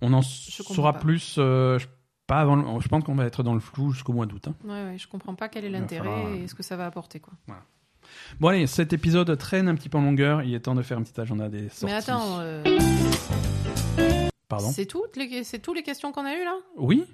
on 0.00 0.12
en 0.12 0.22
saura 0.22 0.94
pas. 0.94 0.98
plus. 0.98 1.36
euh, 1.38 1.78
je- 1.78 1.86
pas 2.26 2.40
avant. 2.40 2.56
le- 2.56 2.80
Je 2.80 2.88
pense 2.88 3.04
qu'on 3.04 3.14
va 3.14 3.24
être 3.26 3.42
dans 3.42 3.54
le 3.54 3.60
flou 3.60 3.92
jusqu'au 3.92 4.12
mois 4.12 4.26
d'août. 4.26 4.48
hein. 4.48 4.54
Ouais, 4.64 4.70
ouais, 4.92 4.98
je 4.98 5.06
comprends 5.08 5.34
pas 5.34 5.48
quel 5.48 5.64
est 5.64 5.70
l'intérêt 5.70 6.04
falloir, 6.08 6.26
euh, 6.26 6.42
et 6.44 6.48
ce 6.48 6.54
que 6.54 6.62
ça 6.62 6.76
va 6.76 6.86
apporter, 6.86 7.20
quoi. 7.20 7.34
Bon 8.40 8.48
allez, 8.48 8.66
cet 8.66 8.92
épisode 8.92 9.36
traîne 9.38 9.68
un 9.68 9.74
petit 9.74 9.88
peu 9.88 9.96
en 9.98 10.02
longueur. 10.02 10.42
Il 10.42 10.54
est 10.54 10.60
temps 10.60 10.74
de 10.74 10.82
faire 10.82 10.98
un 10.98 11.02
petit 11.02 11.18
agenda 11.20 11.48
des 11.48 11.68
sorties. 11.68 11.86
Mais 11.86 11.92
attends, 11.94 12.40
euh, 12.40 12.62
Pardon? 14.48 14.70
c'est 14.70 14.86
toutes 14.86 15.16
les, 15.16 15.44
c'est 15.44 15.60
tous 15.60 15.72
les 15.72 15.82
questions 15.82 16.12
qu'on 16.12 16.24
a 16.26 16.34
eues 16.34 16.44
là? 16.44 16.56
Oui. 16.76 17.04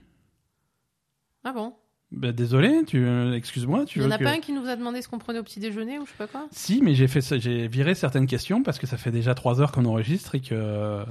Ah 1.44 1.52
bon? 1.52 1.74
Ben, 2.10 2.32
désolé. 2.32 2.84
Tu, 2.86 3.04
euh, 3.04 3.34
excuse-moi. 3.34 3.84
Tu 3.84 3.98
Il 3.98 4.02
y 4.02 4.06
en 4.06 4.10
a 4.10 4.18
que- 4.18 4.24
pas 4.24 4.32
un 4.32 4.38
qui 4.40 4.52
nous 4.52 4.66
a 4.66 4.76
demandé 4.76 5.02
ce 5.02 5.08
qu'on 5.08 5.18
prenait 5.18 5.38
au 5.38 5.42
petit 5.44 5.60
déjeuner 5.60 5.98
ou 5.98 6.06
je 6.06 6.10
sais 6.10 6.16
pas 6.16 6.26
quoi? 6.26 6.48
Si, 6.50 6.80
mais 6.82 6.94
j'ai 6.94 7.06
fait 7.06 7.20
j'ai 7.38 7.68
viré 7.68 7.94
certaines 7.94 8.26
questions 8.26 8.62
parce 8.62 8.78
que 8.78 8.86
ça 8.86 8.96
fait 8.96 9.10
déjà 9.12 9.34
trois 9.34 9.60
heures 9.60 9.72
qu'on 9.72 9.84
enregistre 9.84 10.34
et 10.34 10.40
que 10.40 11.04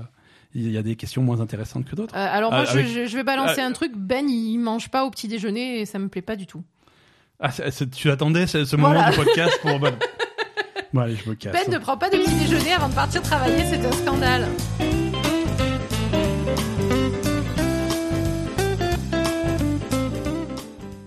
il 0.54 0.72
y 0.72 0.78
a 0.78 0.84
des 0.84 0.96
questions 0.96 1.22
moins 1.24 1.40
intéressantes 1.42 1.86
que 1.86 1.96
d'autres. 1.96 2.16
Euh, 2.16 2.28
alors 2.30 2.52
moi, 2.52 2.62
Ah, 2.62 2.66
je, 2.74 2.80
avec- 2.80 3.08
je- 3.08 3.16
vais 3.18 3.24
balancer 3.24 3.62
Ah. 3.62 3.66
un 3.66 3.72
truc. 3.72 3.92
Ben, 3.96 4.28
il 4.30 4.58
mange 4.58 4.90
pas 4.90 5.06
au 5.06 5.10
petit 5.12 5.28
déjeuner 5.28 5.82
et 5.82 5.86
ça 5.86 6.00
me 6.00 6.08
plaît 6.08 6.22
pas 6.22 6.36
du 6.36 6.48
tout. 6.48 6.64
Ah, 7.40 7.50
tu 7.96 8.10
attendais 8.10 8.48
ce, 8.48 8.66
ce 8.66 8.76
Voilà. 8.76 9.00
moment 9.00 9.10
du 9.12 9.16
podcast 9.18 9.60
pour. 9.62 9.80
Bon, 10.94 11.02
allez, 11.02 11.18
je 11.18 11.30
me 11.30 11.36
casse. 11.36 11.52
Ben 11.52 11.70
ne 11.72 11.80
prend 11.80 11.98
pas 11.98 12.10
de 12.10 12.16
petit 12.18 12.34
déjeuner 12.36 12.72
avant 12.72 12.88
de 12.88 12.94
partir 12.94 13.22
travailler, 13.22 13.62
c'est 13.70 13.86
un 13.86 13.92
scandale. 13.92 14.48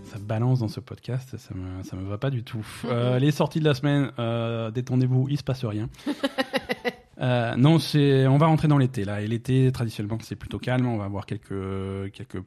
Ça 0.04 0.18
balance 0.20 0.60
dans 0.60 0.68
ce 0.68 0.80
podcast, 0.80 1.36
ça 1.36 1.54
me, 1.54 1.82
ça 1.82 1.96
me 1.96 2.08
va 2.08 2.18
pas 2.18 2.30
du 2.30 2.42
tout. 2.42 2.64
Euh, 2.86 3.18
les 3.18 3.30
sorties 3.30 3.60
de 3.60 3.64
la 3.64 3.74
semaine, 3.74 4.10
euh, 4.18 4.70
détendez-vous, 4.70 5.26
il 5.30 5.38
se 5.38 5.44
passe 5.44 5.64
rien. 5.64 5.88
Euh, 7.20 7.54
non, 7.56 7.78
c'est, 7.78 8.26
on 8.26 8.38
va 8.38 8.46
rentrer 8.46 8.68
dans 8.68 8.78
l'été 8.78 9.04
là. 9.04 9.20
Et 9.20 9.26
l'été, 9.26 9.70
traditionnellement, 9.72 10.18
c'est 10.22 10.36
plutôt 10.36 10.58
calme. 10.58 10.86
On 10.86 10.96
va 10.96 11.04
avoir 11.04 11.26
quelques, 11.26 12.12
quelques, 12.12 12.42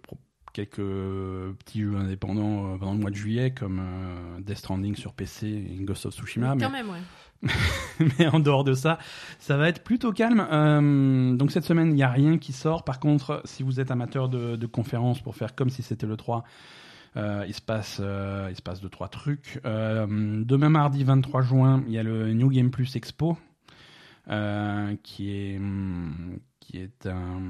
quelques 0.54 1.56
petits 1.58 1.82
jeux 1.82 1.95
indépendants 1.95 2.74
euh, 2.74 2.78
pendant 2.78 2.94
le 2.94 3.00
mois 3.00 3.10
de 3.10 3.16
juillet, 3.16 3.52
comme 3.52 3.80
euh, 3.80 4.40
Death 4.40 4.60
Stranding 4.60 4.95
sur 4.95 5.14
PC 5.14 5.48
et 5.48 5.84
Ghost 5.84 6.06
of 6.06 6.14
Tsushima. 6.14 6.56
mais 6.56 6.64
Quand 6.64 6.72
même, 6.72 6.90
ouais. 6.90 7.50
mais 8.20 8.28
en 8.28 8.40
dehors 8.40 8.64
de 8.64 8.74
ça, 8.74 9.00
ça 9.40 9.58
va 9.58 9.68
être 9.68 9.84
plutôt 9.84 10.14
calme. 10.14 10.48
Euh, 10.50 11.36
donc 11.36 11.52
cette 11.52 11.66
semaine, 11.66 11.90
il 11.90 11.95
n'y 11.95 12.04
a 12.04 12.10
rien 12.10 12.38
qui 12.38 12.54
sort. 12.54 12.86
Par 12.86 13.00
contre, 13.00 13.41
si 13.44 13.64
vous 13.64 13.80
êtes 13.80 13.91
amateur 13.91 14.30
de, 14.30 14.56
de 14.56 14.66
conférences 14.66 15.20
pour 15.22 15.36
faire 15.36 15.54
comme 15.54 15.70
si 15.70 15.84
c'était 15.84 16.08
le 16.08 16.16
3, 16.16 16.45
euh, 17.16 17.44
il 17.48 17.54
se 17.54 17.62
passe, 17.62 18.00
il 18.00 18.56
se 18.56 18.62
passe 18.62 18.80
deux 18.80 18.90
trois 18.90 19.10
trucs. 19.10 19.60
Demain 19.64 20.70
mardi 20.70 21.04
23 21.04 21.41
juin, 21.41 21.84
il 21.86 21.94
y 21.94 21.98
a 22.00 22.04
le 22.04 22.34
New 22.34 22.50
Game 22.50 22.72
Plus 22.72 22.95
Expo, 22.95 23.38
euh, 24.30 24.95
qui 25.04 25.32
est 25.32 25.58
hum, 25.58 26.40
qui 26.60 26.78
est 26.78 27.08
un, 27.08 27.41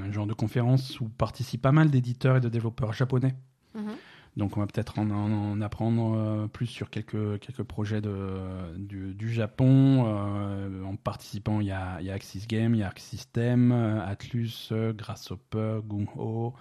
un 0.00 0.12
genre 0.12 0.26
de 0.26 0.34
conférence 0.34 1.00
où 1.00 1.08
participent 1.08 1.62
pas 1.62 1.72
mal 1.72 1.90
d'éditeurs 1.90 2.36
et 2.36 2.40
de 2.40 2.48
développeurs 2.48 2.92
japonais. 2.92 3.34
Mhm. 3.74 3.96
Donc 4.36 4.56
on 4.56 4.60
va 4.60 4.66
peut-être 4.66 4.98
en, 5.00 5.10
en- 5.10 5.32
en 5.32 5.60
apprendre 5.62 6.14
euh, 6.14 6.46
plus 6.46 6.66
sur 6.66 6.90
quelques, 6.90 7.40
quelques 7.40 7.64
projets 7.64 8.00
de, 8.00 8.76
du, 8.76 9.14
du 9.14 9.32
Japon. 9.32 10.04
Euh, 10.06 10.84
en 10.84 10.94
participant, 10.96 11.60
il 11.60 11.66
y 11.68 11.72
a, 11.72 11.96
il 12.00 12.06
y 12.06 12.10
a 12.10 12.14
Axis 12.14 12.46
Game, 12.46 12.74
il 12.74 12.78
y 12.80 12.82
a 12.82 12.86
Arc 12.88 13.00
System, 13.00 13.72
Atlus, 13.72 14.70
Grasshopper, 14.94 15.80
Gung-Ho, 15.88 16.54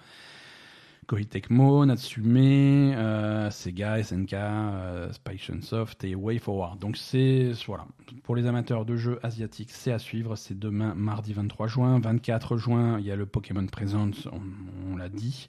Koei 1.07 1.25
Tecmo, 1.25 1.85
Natsume, 1.85 2.35
euh, 2.37 3.49
Sega, 3.49 4.03
SNK, 4.03 4.33
euh, 4.33 5.11
Spike 5.13 5.51
Soft 5.63 6.03
et 6.03 6.15
WayForward. 6.15 6.79
Donc 6.79 6.97
c'est 6.97 7.51
voilà, 7.65 7.87
pour 8.23 8.35
les 8.35 8.45
amateurs 8.45 8.83
de 8.83 8.97
jeux 8.97 9.17
asiatiques, 9.23 9.71
c'est 9.71 9.93
à 9.93 9.99
suivre. 9.99 10.35
C'est 10.35 10.59
demain, 10.59 10.93
mardi 10.95 11.31
23 11.31 11.67
juin, 11.67 11.99
24 11.99 12.57
juin, 12.57 12.99
il 12.99 13.05
y 13.05 13.11
a 13.11 13.15
le 13.15 13.25
Pokémon 13.25 13.65
Presents, 13.67 14.11
on, 14.33 14.91
on 14.91 14.97
l'a 14.97 15.07
dit. 15.07 15.47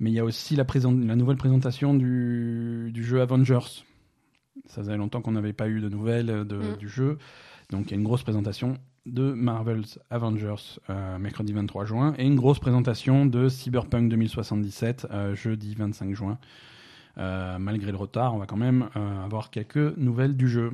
Mais 0.00 0.10
il 0.10 0.14
y 0.14 0.20
a 0.20 0.24
aussi 0.24 0.56
la, 0.56 0.64
la 0.74 1.16
nouvelle 1.16 1.36
présentation 1.36 1.92
du, 1.92 2.90
du 2.94 3.04
jeu 3.04 3.20
Avengers. 3.20 3.84
Ça 4.66 4.82
faisait 4.82 4.96
longtemps 4.96 5.20
qu'on 5.20 5.32
n'avait 5.32 5.52
pas 5.52 5.68
eu 5.68 5.80
de 5.82 5.88
nouvelles 5.90 6.46
de- 6.46 6.56
Mm. 6.56 6.76
du 6.78 6.88
jeu. 6.88 7.18
Donc 7.70 7.86
il 7.86 7.90
y 7.90 7.94
a 7.94 7.96
une 7.98 8.04
grosse 8.04 8.22
présentation 8.22 8.78
de 9.12 9.32
Marvel's 9.32 9.98
Avengers 10.10 10.78
euh, 10.90 11.18
mercredi 11.18 11.52
23 11.52 11.84
juin 11.84 12.14
et 12.18 12.24
une 12.24 12.36
grosse 12.36 12.58
présentation 12.58 13.26
de 13.26 13.48
Cyberpunk 13.48 14.08
2077 14.08 15.06
euh, 15.10 15.34
jeudi 15.34 15.74
25 15.74 16.14
juin. 16.14 16.38
Euh, 17.18 17.58
malgré 17.58 17.90
le 17.90 17.96
retard, 17.96 18.34
on 18.34 18.38
va 18.38 18.46
quand 18.46 18.56
même 18.56 18.88
avoir 18.94 19.50
quelques 19.50 19.96
nouvelles 19.96 20.36
du 20.36 20.48
jeu. 20.48 20.72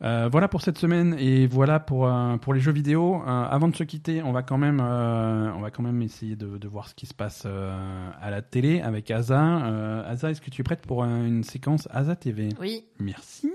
Voilà 0.00 0.48
pour 0.48 0.62
cette 0.62 0.78
semaine 0.78 1.14
et 1.16 1.46
voilà 1.46 1.78
pour, 1.78 2.10
pour 2.40 2.54
les 2.54 2.60
jeux 2.60 2.72
vidéo. 2.72 3.22
Avant 3.24 3.68
de 3.68 3.76
se 3.76 3.84
quitter, 3.84 4.20
on 4.20 4.32
va 4.32 4.42
quand 4.42 4.58
même, 4.58 4.80
on 4.80 5.60
va 5.60 5.70
quand 5.70 5.84
même 5.84 6.02
essayer 6.02 6.34
de, 6.34 6.58
de 6.58 6.68
voir 6.68 6.88
ce 6.88 6.94
qui 6.96 7.06
se 7.06 7.14
passe 7.14 7.46
à 7.46 8.30
la 8.30 8.42
télé 8.42 8.80
avec 8.80 9.12
Asa. 9.12 10.02
Asa, 10.04 10.32
est-ce 10.32 10.40
que 10.40 10.50
tu 10.50 10.62
es 10.62 10.64
prête 10.64 10.84
pour 10.84 11.04
une 11.04 11.44
séquence 11.44 11.86
Asa 11.92 12.16
TV 12.16 12.48
Oui. 12.58 12.84
Merci. 12.98 13.52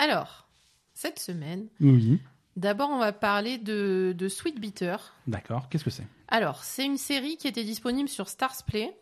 Alors, 0.00 0.46
cette 0.94 1.18
semaine, 1.18 1.66
Oui. 1.80 2.18
d'abord, 2.56 2.90
on 2.90 2.98
va 2.98 3.12
parler 3.12 3.58
de, 3.58 4.14
de 4.16 4.28
Sweet 4.28 4.60
Bitter. 4.60 4.96
D'accord. 5.26 5.68
Qu'est-ce 5.68 5.84
que 5.84 5.90
c'est? 5.90 6.06
Alors, 6.28 6.62
c'est 6.64 6.84
une 6.84 6.98
série 6.98 7.36
qui 7.36 7.48
était 7.48 7.64
disponible 7.64 8.08
sur 8.08 8.28
Stars 8.28 8.64
Play. 8.66 8.94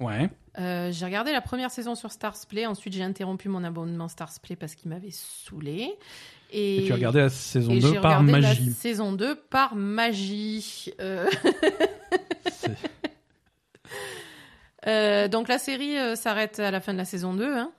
Ouais. 0.00 0.30
Euh, 0.58 0.90
j'ai 0.92 1.04
regardé 1.04 1.32
la 1.32 1.40
première 1.40 1.70
saison 1.70 1.94
sur 1.94 2.12
Stars 2.12 2.36
Play. 2.48 2.66
Ensuite, 2.66 2.94
j'ai 2.94 3.02
interrompu 3.02 3.48
mon 3.48 3.64
abonnement 3.64 4.08
Stars 4.08 4.38
Play 4.42 4.56
parce 4.56 4.74
qu'il 4.74 4.90
m'avait 4.90 5.10
saoulé. 5.10 5.92
Et, 6.50 6.84
Et 6.84 6.86
tu 6.86 6.92
as 6.92 6.94
regardé 6.94 7.20
la 7.20 7.28
saison 7.30 7.72
et 7.72 7.80
2 7.80 7.88
j'ai 7.94 8.00
par 8.00 8.20
regardé 8.20 8.32
la 8.32 8.40
magie. 8.48 8.72
saison 8.72 9.12
2 9.12 9.34
par 9.34 9.74
magie. 9.74 10.92
Euh, 11.00 11.28
euh, 14.86 15.28
donc, 15.28 15.48
la 15.48 15.58
série 15.58 15.98
euh, 15.98 16.14
s'arrête 16.16 16.58
à 16.60 16.70
la 16.70 16.80
fin 16.80 16.92
de 16.92 16.98
la 16.98 17.04
saison 17.04 17.34
2. 17.34 17.56
Hein. 17.56 17.72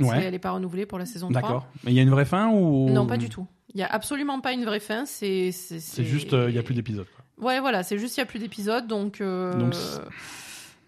Ouais. 0.00 0.22
Elle 0.24 0.32
n'est 0.32 0.38
pas 0.38 0.50
renouvelée 0.52 0.86
pour 0.86 0.98
la 0.98 1.06
saison 1.06 1.28
3. 1.28 1.40
D'accord. 1.42 1.66
Mais 1.84 1.92
il 1.92 1.94
y 1.96 1.98
a 1.98 2.02
une 2.02 2.10
vraie 2.10 2.24
fin 2.24 2.48
ou 2.50 2.88
Non, 2.90 3.06
pas 3.06 3.16
du 3.16 3.28
tout. 3.28 3.46
Il 3.74 3.76
n'y 3.76 3.82
a 3.82 3.86
absolument 3.88 4.40
pas 4.40 4.52
une 4.52 4.64
vraie 4.64 4.80
fin. 4.80 5.04
C'est 5.06 5.50
juste, 5.98 6.32
euh, 6.32 6.48
il 6.48 6.52
n'y 6.52 6.58
a 6.58 6.62
plus 6.62 6.74
d'épisodes. 6.74 7.06
quoi. 7.36 7.46
Ouais, 7.46 7.60
voilà, 7.60 7.82
c'est 7.82 7.98
juste 7.98 8.16
il 8.16 8.20
n'y 8.20 8.24
a 8.24 8.26
plus 8.26 8.38
d'épisodes. 8.38 8.86
Donc, 8.86 9.20
euh, 9.20 9.52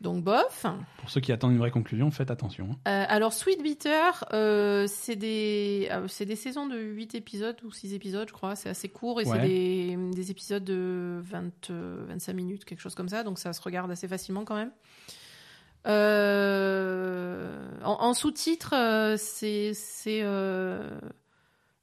Donc, 0.01 0.23
bof. 0.24 0.65
Pour 0.97 1.11
ceux 1.11 1.20
qui 1.20 1.31
attendent 1.31 1.53
une 1.53 1.59
vraie 1.59 1.70
conclusion, 1.70 2.11
faites 2.11 2.31
attention. 2.31 2.69
hein. 2.70 2.77
Euh, 2.89 3.05
alors, 3.09 3.35
Sweet 3.35 3.62
Bitter, 3.62 3.91
euh, 4.32 4.87
c'est 4.89 5.15
des, 5.16 5.89
euh, 5.91 6.09
c'est 6.09 6.24
des 6.24 6.37
saisons 6.37 6.66
de 6.66 6.78
8 6.78 7.15
épisodes 7.15 7.57
ou 7.65 7.70
6 7.70 7.93
épisodes, 7.93 8.27
je 8.27 8.32
crois. 8.32 8.57
C'est 8.57 8.70
assez 8.70 8.89
court 8.89 9.20
et 9.20 9.27
Ouais. 9.27 9.37
c'est 9.41 9.47
des, 9.47 9.99
des 10.15 10.31
épisodes 10.31 10.65
de 10.65 11.20
20, 11.23 11.69
euh, 11.70 12.05
25 12.09 12.32
minutes, 12.32 12.65
quelque 12.65 12.81
chose 12.81 12.95
comme 12.95 13.11
ça. 13.11 13.23
Donc, 13.24 13.39
ça 13.39 13.53
se 13.53 13.61
regarde 13.61 13.91
assez 13.91 14.09
facilement 14.09 14.45
quand 14.45 14.57
même. 14.57 14.70
Euh, 15.86 17.57
en, 17.85 17.93
en 18.01 18.15
sous-titre, 18.15 18.74
euh, 18.74 19.16
c'est 19.19 19.73
c'est, 19.74 20.20
euh, 20.23 20.98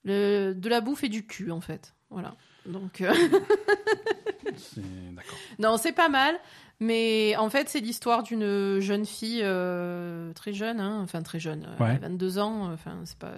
le- 0.04 0.54
de 0.54 0.70
la 0.70 0.82
bouffe 0.82 1.04
et 1.04 1.10
du 1.10 1.26
cul, 1.26 1.52
en 1.52 1.62
fait. 1.62 1.94
Voilà. 2.10 2.36
Donc, 2.66 3.02
euh, 3.02 3.14
C'est- 4.58 4.82
D'accord. 5.16 5.38
non, 5.60 5.78
c'est 5.78 5.92
pas 5.92 6.10
mal. 6.10 6.40
Mais 6.80 7.36
en 7.38 7.50
fait, 7.50 7.70
c'est 7.70 7.80
l'histoire 7.80 8.22
d'une 8.24 8.80
jeune 8.80 9.06
fille 9.06 9.42
euh, 9.44 10.32
très 10.34 10.54
jeune, 10.54 10.80
hein, 10.80 11.00
enfin 11.04 11.24
très 11.24 11.40
jeune, 11.40 11.66
euh, 11.66 11.84
Ouais. 11.84 11.90
elle 11.98 12.06
a 12.06 12.08
22 12.10 12.38
ans, 12.38 12.72
enfin 12.72 13.00
c'est 13.06 13.18
pas. 13.18 13.34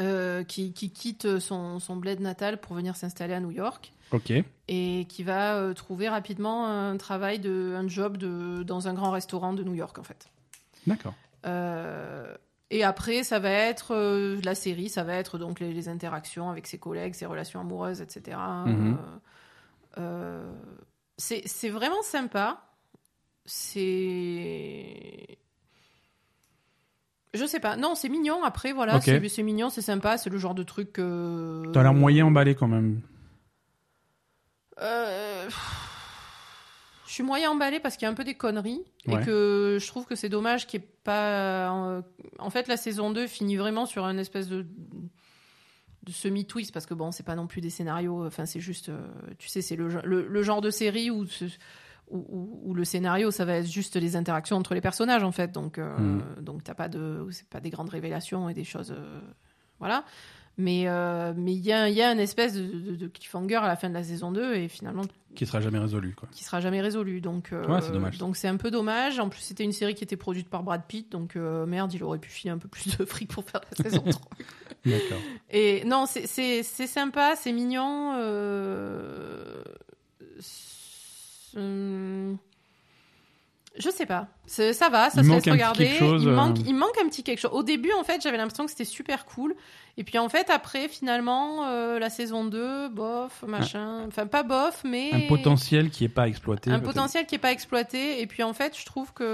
Euh, 0.00 0.44
qui, 0.44 0.72
qui 0.72 0.90
quitte 0.90 1.38
son, 1.38 1.78
son 1.78 1.96
bled 1.96 2.20
natal 2.20 2.60
pour 2.60 2.76
venir 2.76 2.96
s'installer 2.96 3.34
à 3.34 3.40
New 3.40 3.50
York 3.50 3.92
Ok. 4.12 4.32
et 4.68 5.06
qui 5.08 5.22
va 5.22 5.56
euh, 5.56 5.74
trouver 5.74 6.08
rapidement 6.08 6.66
un 6.66 6.96
travail, 6.96 7.38
de, 7.38 7.74
un 7.76 7.88
job 7.88 8.16
de, 8.16 8.62
dans 8.62 8.88
un 8.88 8.94
grand 8.94 9.10
restaurant 9.10 9.52
de 9.52 9.62
New 9.62 9.74
York 9.74 9.98
en 9.98 10.02
fait. 10.02 10.28
D'accord. 10.86 11.14
Euh, 11.46 12.34
et 12.70 12.84
après, 12.84 13.24
ça 13.24 13.38
va 13.38 13.50
être 13.50 13.94
la 14.44 14.54
série, 14.54 14.88
ça 14.88 15.02
va 15.02 15.14
être 15.14 15.38
donc 15.38 15.60
les, 15.60 15.72
les 15.72 15.88
interactions 15.88 16.50
avec 16.50 16.66
ses 16.66 16.78
collègues, 16.78 17.14
ses 17.14 17.26
relations 17.26 17.60
amoureuses, 17.60 18.00
etc. 18.00 18.36
Mhm. 18.66 18.98
C'est 21.16 21.70
vraiment 21.70 22.02
sympa. 22.02 22.62
C'est. 23.46 25.38
Je 27.34 27.44
sais 27.46 27.60
pas. 27.60 27.76
Non, 27.76 27.94
c'est 27.94 28.08
mignon. 28.08 28.42
Après, 28.44 28.72
voilà, 28.72 29.00
c'est 29.00 29.42
mignon, 29.42 29.68
c'est 29.70 29.82
sympa. 29.82 30.16
C'est 30.18 30.30
le 30.30 30.38
genre 30.38 30.54
de 30.54 30.62
truc. 30.62 30.92
que 30.94 31.62
T'as 31.72 31.82
l'air 31.82 31.94
moyen 31.94 32.26
emballé 32.26 32.54
quand 32.54 32.68
même. 32.68 33.00
Euh, 34.80 35.48
Je 37.06 37.12
suis 37.12 37.22
moyen 37.22 37.50
emballé 37.50 37.80
parce 37.80 37.96
qu'il 37.96 38.04
y 38.04 38.06
a 38.06 38.10
un 38.10 38.14
peu 38.14 38.24
des 38.24 38.34
conneries 38.34 38.82
Ouais. 39.06 39.22
et 39.22 39.24
que 39.24 39.78
je 39.80 39.86
trouve 39.86 40.04
que 40.06 40.14
c'est 40.14 40.28
dommage 40.28 40.66
qu'il 40.66 40.80
n'y 40.80 40.86
ait 40.86 40.88
pas. 41.04 41.70
En... 41.70 42.02
en 42.38 42.50
fait, 42.50 42.68
la 42.68 42.76
saison 42.76 43.10
2 43.10 43.26
finit 43.26 43.56
vraiment 43.56 43.86
sur 43.86 44.04
un 44.04 44.18
espèce 44.18 44.48
de, 44.48 44.66
de 46.04 46.12
semi-twist 46.12 46.72
parce 46.72 46.86
que 46.86 46.94
bon, 46.94 47.10
c'est 47.10 47.24
pas 47.24 47.34
non 47.34 47.46
plus 47.46 47.60
des 47.60 47.70
scénarios. 47.70 48.26
Enfin, 48.26 48.46
c'est 48.46 48.60
juste. 48.60 48.88
euh, 48.90 49.00
Tu 49.38 49.48
sais, 49.48 49.62
c'est 49.62 49.76
le, 49.76 49.88
le, 50.04 50.26
le 50.28 50.42
genre 50.42 50.60
de 50.60 50.70
série 50.70 51.10
où, 51.10 51.24
où, 52.10 52.18
où- 52.28 52.60
où 52.70 52.74
le 52.74 52.84
scénario, 52.84 53.30
ça 53.30 53.44
va 53.44 53.54
être 53.54 53.66
juste 53.70 53.96
les 53.96 54.16
interactions 54.16 54.56
entre 54.56 54.74
les 54.74 54.80
personnages 54.80 55.22
en 55.24 55.32
fait. 55.32 55.52
Donc, 55.52 55.78
euh, 55.78 55.96
Mm. 55.98 56.22
donc 56.42 56.64
t'as 56.64 56.74
pas 56.74 56.88
de. 56.88 57.26
C'est 57.30 57.48
pas 57.48 57.60
des 57.60 57.70
grandes 57.70 57.90
révélations 57.90 58.48
et 58.48 58.54
des 58.54 58.64
choses. 58.64 58.92
euh, 58.96 59.20
Voilà. 59.78 60.04
Mais 60.60 60.88
euh, 60.88 61.32
mais 61.36 61.52
il 61.54 61.64
y 61.64 61.72
a, 61.72 61.88
y 61.88 62.02
a 62.02 62.10
une 62.12 62.18
espèce 62.18 62.54
de, 62.54 62.62
de- 62.66 62.96
de 62.96 63.06
cliffhanger 63.06 63.54
à 63.62 63.68
la 63.68 63.76
fin 63.76 63.88
de 63.88 63.94
la 63.94 64.02
saison 64.02 64.32
2 64.32 64.56
et 64.56 64.66
finalement 64.66 65.02
Qui 65.36 65.46
sera 65.46 65.60
jamais 65.60 65.78
résolu, 65.78 66.16
quoi. 66.16 66.28
qui 66.32 66.42
sera 66.42 66.58
jamais 66.60 66.80
résolu. 66.80 67.20
Donc, 67.20 67.52
euh, 67.52 67.64
Ouais, 67.68 67.80
c'est 67.80 67.92
dommage. 67.92 68.18
Donc 68.18 68.36
c'est 68.36 68.48
un 68.48 68.56
peu 68.56 68.72
dommage. 68.72 69.20
En 69.20 69.28
plus, 69.28 69.40
c'était 69.40 69.62
une 69.62 69.70
série 69.72 69.94
qui 69.94 70.02
était 70.02 70.16
produite 70.16 70.48
par 70.48 70.64
Brad 70.64 70.82
Pitt, 70.88 71.12
donc 71.12 71.36
merde, 71.36 71.92
il 71.94 72.02
aurait 72.02 72.18
pu 72.18 72.28
filer 72.30 72.50
un 72.50 72.58
peu 72.58 72.66
plus 72.66 72.96
de 72.98 73.04
fric 73.04 73.30
pour 73.32 73.44
faire 73.44 73.60
la 73.78 73.84
saison 73.84 74.02
3. 74.02 74.30
D'accord. 74.84 75.18
Et 75.50 75.84
non, 75.84 76.06
c'est- 76.06 76.26
sympa, 76.64 77.34
c'est 77.36 77.52
mignon. 77.52 78.14
euh, 78.16 79.62
hum, 81.58 82.38
Je 83.76 83.90
sais 83.90 84.06
pas. 84.06 84.28
Ça 84.46 84.88
va, 84.88 85.10
ça 85.10 85.20
Il 85.20 85.24
se 85.24 85.30
laisse 85.30 85.48
regarder. 85.48 85.86
quelque 85.86 85.98
chose, 85.98 86.22
il, 86.22 86.28
euh, 86.28 86.34
manque, 86.34 86.58
il 86.66 86.74
manque 86.74 86.98
un 87.02 87.08
petit 87.08 87.22
quelque 87.22 87.38
chose. 87.38 87.52
Au 87.52 87.62
début, 87.62 87.92
en 87.92 88.04
fait, 88.04 88.22
j'avais 88.22 88.36
l'impression 88.36 88.64
que 88.64 88.70
c'était 88.70 88.84
super 88.84 89.24
cool. 89.24 89.54
Et 89.96 90.04
puis, 90.04 90.18
en 90.18 90.28
fait, 90.28 90.48
après, 90.50 90.88
finalement, 90.88 91.66
euh, 91.66 91.98
la 91.98 92.10
saison 92.10 92.44
2, 92.44 92.88
bof, 92.88 93.44
machin. 93.46 94.06
Enfin, 94.06 94.26
pas 94.26 94.42
bof, 94.42 94.82
mais. 94.84 95.10
Un 95.12 95.28
potentiel 95.28 95.90
qui 95.90 96.04
est 96.04 96.08
pas 96.08 96.28
exploité. 96.28 96.70
Un 96.70 96.80
potentiel 96.80 97.26
qui 97.26 97.34
n'est 97.34 97.40
pas 97.40 97.52
exploité. 97.52 98.20
Et 98.20 98.26
puis 98.26 98.42
en 98.42 98.52
fait, 98.52 98.78
je 98.78 98.84
trouve 98.86 99.12
que 99.12 99.24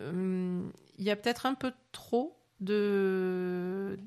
euh, 0.00 0.60
il 0.98 1.04
y 1.04 1.10
a 1.10 1.16
peut-être 1.16 1.46
un 1.46 1.54
peu 1.54 1.72
trop 1.92 2.36
de 2.60 3.98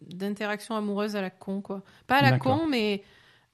d'interaction 0.00 0.76
amoureuse 0.76 1.16
à 1.16 1.22
la 1.22 1.30
con, 1.30 1.62
quoi. 1.62 1.82
Pas 2.06 2.16
à 2.16 2.22
la 2.22 2.38
con, 2.38 2.66
mais 2.68 3.02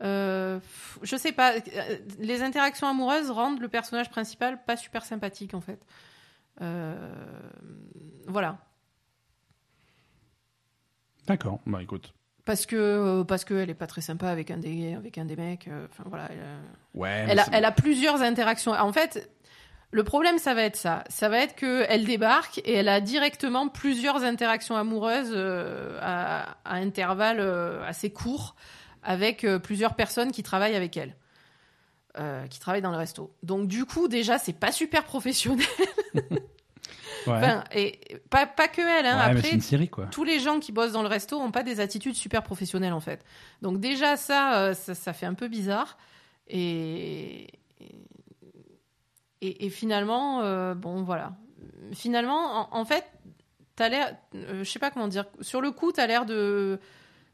euh, 0.03 0.61
je 1.03 1.16
sais 1.16 1.33
pas. 1.33 1.55
euh, 1.55 1.97
Les 2.19 2.43
interactions 2.43 2.87
amoureuses 2.89 3.31
rendent 3.31 3.61
le 3.61 3.69
personnage 3.69 4.11
principal 4.11 4.62
pas 4.65 4.77
super 4.77 5.05
sympathique, 5.05 5.55
en 5.55 5.61
fait. 5.61 5.81
Euh, 6.61 6.95
voilà. 8.27 8.59
D'accord. 11.27 11.61
Bah 11.66 11.83
écoute. 11.83 12.12
Parce 12.45 12.65
que 12.65 13.23
parce 13.25 13.45
qu'elle 13.45 13.69
est 13.69 13.75
pas 13.75 13.87
très 13.87 14.01
sympa 14.01 14.29
avec 14.31 14.51
un 14.51 14.57
des 14.57 14.95
avec 14.95 15.19
un 15.19 15.27
des 15.27 15.37
mecs. 15.37 15.69
Enfin 15.91 16.05
voilà. 16.07 16.29
elle, 16.31 16.39
Ouais. 16.95 17.27
elle 17.29 17.39
a, 17.41 17.45
elle 17.53 17.65
a 17.66 17.73
plusieurs 17.73 18.23
interactions. 18.23 18.73
En 18.73 18.93
fait, 18.93 19.31
le 19.91 20.03
problème, 20.03 20.39
ça 20.39 20.55
va 20.55 20.62
être 20.62 20.77
ça. 20.77 21.05
Ça 21.11 21.29
va 21.29 21.39
être 21.41 21.55
qu'elle 21.55 22.07
débarque 22.07 22.59
et 22.65 22.73
elle 22.75 22.89
a 22.89 23.03
directement 23.03 23.69
plusieurs 23.69 24.23
interactions 24.25 24.77
amoureuses 24.77 25.33
euh, 25.35 25.99
à, 26.01 26.57
à 26.65 26.77
intervalles 26.77 27.41
euh, 27.41 27.87
assez 27.87 28.11
courts 28.11 28.55
avec 29.09 29.44
euh, 29.44 29.59
plusieurs 29.59 29.94
personnes 29.94 30.32
qui 30.32 30.43
travaillent 30.43 30.76
avec 30.76 30.97
elle. 30.97 31.16
euh, 32.18 32.47
qui 32.48 32.59
travaillent 32.60 32.82
dans 32.82 32.90
le 32.90 32.97
resto. 32.98 33.32
Donc 33.43 33.68
du 33.68 33.85
coup 33.86 34.09
déjà 34.09 34.39
c'est 34.39 34.52
pas 34.52 34.72
super 34.72 35.05
professionnel. 35.05 35.66
Ouais. 37.26 37.35
Enfin, 37.35 37.64
et 37.72 37.98
pas, 38.30 38.47
pas 38.47 38.68
que 38.68 38.80
elle. 38.80 39.05
Hein. 39.05 39.16
Ouais, 39.18 39.24
Après 39.36 39.48
c'est 39.48 39.55
une 39.55 39.60
série, 39.60 39.89
quoi. 39.89 40.06
tous 40.06 40.24
les 40.24 40.39
gens 40.39 40.60
qui 40.60 40.72
bossent 40.72 40.93
dans 40.93 41.02
le 41.02 41.09
resto 41.09 41.36
ont 41.39 41.51
pas 41.51 41.62
des 41.64 41.80
attitudes 41.80 42.14
super 42.14 42.43
professionnelles 42.43 42.93
en 42.93 43.01
fait. 43.01 43.22
Donc 43.60 43.80
déjà 43.80 44.16
ça, 44.16 44.56
euh, 44.60 44.72
ça, 44.74 44.94
ça 44.94 45.12
fait 45.12 45.26
un 45.26 45.35
peu 45.35 45.48
bizarre. 45.48 45.98
Et, 46.47 47.48
et, 49.40 49.66
et 49.66 49.70
finalement, 49.70 50.43
euh, 50.43 50.74
bon 50.74 51.02
voilà. 51.02 51.32
Finalement, 51.93 52.68
en, 52.72 52.80
en 52.80 52.85
fait, 52.85 53.05
t'as 53.76 53.89
l'air, 53.89 54.16
je 54.32 54.64
sais 54.64 54.78
pas 54.78 54.90
comment 54.90 55.09
dire. 55.09 55.26
Sur 55.40 55.60
le 55.60 55.70
coup, 55.70 55.93
t'as 55.93 56.06
l'air 56.06 56.24
de, 56.24 56.78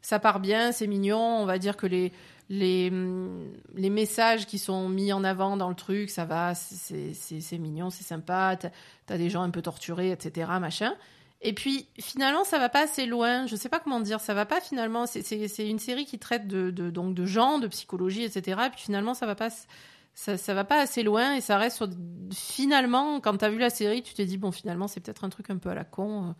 ça 0.05 0.19
part 0.19 0.39
bien, 0.39 0.71
c'est 0.71 0.85
mignon. 0.85 1.17
On 1.17 1.45
va 1.45 1.57
dire 1.57 1.77
que 1.77 1.87
les 1.87 2.11
les 2.47 2.89
hum, 2.91 3.51
les 3.73 3.89
messages 3.89 4.45
qui 4.45 4.59
sont 4.59 4.87
mis 4.87 5.11
en 5.11 5.23
avant 5.23 5.57
dans 5.57 5.67
le 5.67 5.73
truc, 5.73 6.11
ça 6.11 6.25
va, 6.25 6.53
c'est 6.53 7.57
mignon, 7.57 7.89
c'est 7.89 8.03
sympa. 8.03 8.55
T'as 8.55 8.69
as 9.09 9.17
des 9.17 9.31
gens 9.31 9.41
un 9.41 9.49
peu 9.49 9.63
torturés, 9.63 10.11
etc. 10.11 10.51
Machin. 10.61 10.93
Et 11.41 11.53
puis 11.53 11.87
finalement, 11.99 12.43
ça 12.43 12.59
va 12.59 12.69
pas 12.69 12.83
assez 12.83 13.07
loin. 13.07 13.47
Je 13.47 13.55
sais 13.55 13.67
pas 13.67 13.79
comment 13.79 13.99
dire. 13.99 14.19
Ça 14.19 14.35
va 14.35 14.45
pas 14.45 14.61
finalement. 14.61 15.07
C'est 15.07 15.67
une 15.67 15.79
série 15.79 16.05
qui 16.05 16.19
traite 16.19 16.47
de, 16.47 16.69
de 16.69 16.91
donc 16.91 17.15
de 17.15 17.25
gens, 17.25 17.57
de 17.57 17.67
psychologie, 17.67 18.23
etc. 18.23 18.61
Et 18.67 18.69
puis 18.69 18.81
finalement, 18.81 19.15
ça 19.15 19.25
va 19.25 19.33
pas 19.33 19.49
ça, 20.13 20.37
ça 20.37 20.53
va 20.53 20.65
pas 20.65 20.79
assez 20.79 21.01
loin 21.01 21.33
et 21.33 21.41
ça 21.41 21.57
reste 21.57 21.77
sur 21.77 21.89
finalement 22.31 23.19
quand 23.19 23.35
t'as 23.37 23.49
vu 23.49 23.57
la 23.57 23.69
série 23.69 24.01
tu 24.01 24.13
t'es 24.13 24.25
dit 24.25 24.37
bon 24.37 24.53
finalement 24.53 24.87
c'est 24.87 25.01
peut-être 25.01 25.25
un 25.25 25.29
truc 25.29 25.49
un 25.49 25.57
peu 25.57 25.67
à 25.67 25.75
la 25.75 25.83
con 25.83 26.29
euh, 26.29 26.31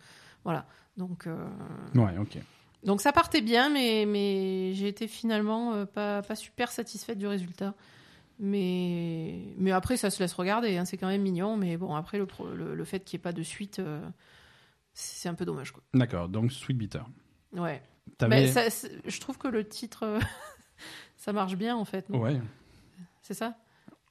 voilà 0.44 0.64
donc 0.96 1.26
euh, 1.26 1.46
Ouais, 1.94 2.16
ok. 2.18 2.38
Donc 2.86 3.00
ça 3.02 3.12
partait 3.12 3.42
bien 3.42 3.68
mais 3.68 4.04
mais 4.06 4.72
j'ai 4.74 4.88
été 4.88 5.06
finalement 5.08 5.74
euh, 5.74 5.84
pas 5.84 6.22
pas 6.22 6.34
super 6.36 6.70
satisfaite 6.72 7.18
du 7.18 7.26
résultat. 7.26 7.74
Mais 8.38 9.42
mais 9.56 9.72
après 9.72 9.96
ça 9.96 10.10
se 10.10 10.22
laisse 10.22 10.34
regarder 10.34 10.76
hein, 10.76 10.84
c'est 10.84 10.96
quand 10.98 11.06
même 11.08 11.22
mignon 11.22 11.56
mais 11.56 11.76
bon 11.76 11.94
après 11.94 12.18
le 12.18 12.26
le, 12.54 12.74
le 12.74 12.84
fait 12.84 13.00
qu'il 13.00 13.16
n'y 13.16 13.20
ait 13.20 13.24
pas 13.24 13.32
de 13.32 13.42
suite 13.42 13.78
euh, 13.78 14.00
c'est 14.92 15.28
un 15.28 15.34
peu 15.34 15.44
dommage 15.44 15.72
quoi. 15.72 15.82
D'accord, 15.94 16.28
donc 16.28 16.52
Sweet 16.52 16.76
Bitter. 16.78 17.00
ouais. 17.52 17.82
Mais 18.28 18.46
ça, 18.46 18.70
c'est- 18.70 19.00
je 19.04 19.20
trouve 19.20 19.36
que 19.38 19.48
le 19.48 19.66
titre 19.66 20.18
ça 21.16 21.32
marche 21.32 21.56
bien 21.56 21.74
en 21.76 21.84
fait 21.84 22.08
non? 22.10 22.20
Ouais. 22.20 22.40
c'est 23.22 23.34
ça? 23.34 23.56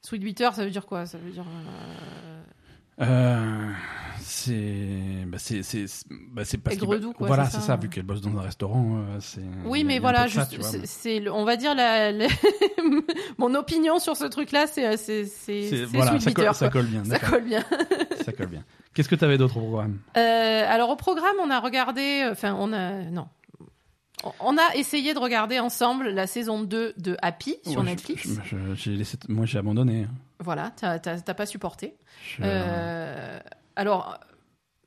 Sweet 0.01 0.23
Bitter 0.23 0.49
ça 0.53 0.65
veut 0.65 0.71
dire 0.71 0.85
quoi? 0.85 1.05
Ça 1.05 1.17
veut 1.17 1.31
dire 1.31 1.45
euh, 1.47 2.43
Euh, 3.01 3.71
c'est 4.21 5.25
bah 5.27 5.37
c'est 5.37 5.63
c'est 5.63 5.85
bah 6.31 6.45
c'est 6.45 6.57
parce 6.57 6.77
que 6.77 6.85
voilà 7.19 7.45
c'est 7.45 7.57
ça, 7.57 7.61
ça, 7.61 7.75
vu 7.75 7.89
qu'elle 7.89 8.03
bosse 8.03 8.21
dans 8.21 8.37
un 8.37 8.41
restaurant 8.41 8.99
euh, 8.99 9.17
c'est 9.19 9.41
Oui, 9.65 9.83
mais 9.83 9.99
voilà, 9.99 10.27
juste, 10.27 10.49
tu 10.51 10.61
c'est, 10.61 11.19
mais 11.19 11.29
on 11.29 11.43
va 11.43 11.57
dire 11.57 11.75
la, 11.75 12.11
la- 12.13 12.27
mon 13.37 13.53
opinion 13.55 13.99
sur 13.99 14.15
ce 14.15 14.23
truc-là, 14.25 14.67
c'est 14.67 14.95
c'est 14.95 15.25
c'est 15.25 15.61
c'est- 15.63 15.69
c'est 15.69 15.83
voilà 15.85 16.19
ça 16.19 16.31
colle, 16.31 16.53
ça 16.55 16.69
colle 16.69 16.85
bien 16.85 17.03
Ça 17.03 17.19
colle 17.19 17.43
bien. 17.43 17.63
ça 18.25 18.31
colle 18.31 18.47
bien 18.47 18.63
qu'est-ce 18.93 19.09
que 19.09 19.15
t'avais 19.15 19.37
d'autre 19.37 19.57
au 19.57 19.61
programme? 19.61 19.99
Euh, 20.15 20.63
alors 20.67 20.89
au 20.89 20.95
programme, 20.95 21.35
on 21.43 21.49
a 21.49 21.59
regardé, 21.59 22.23
euh, 22.25 22.31
enfin 22.31 22.55
on 22.57 22.71
a 22.71 23.01
non, 23.11 23.27
On- 24.39 24.57
a 24.57 24.75
essayé 24.75 25.13
de 25.13 25.19
regarder 25.19 25.59
ensemble 25.59 26.09
la 26.09 26.27
saison 26.27 26.63
2 26.63 26.93
de 26.97 27.17
Happy 27.21 27.57
sur 27.67 27.79
Ouais, 27.79 27.85
Netflix. 27.87 28.25
je- 28.45 28.55
je- 28.57 28.73
j'ai 28.75 28.91
laissé 28.95 29.17
moi 29.27 29.45
j'ai 29.45 29.57
abandonné 29.57 30.03
hein. 30.03 30.13
Voilà, 30.39 30.71
t'as 30.71 31.33
pas 31.33 31.45
supporté. 31.45 31.95
Je- 32.37 32.41
Euh, 32.43 33.39
alors 33.75 34.19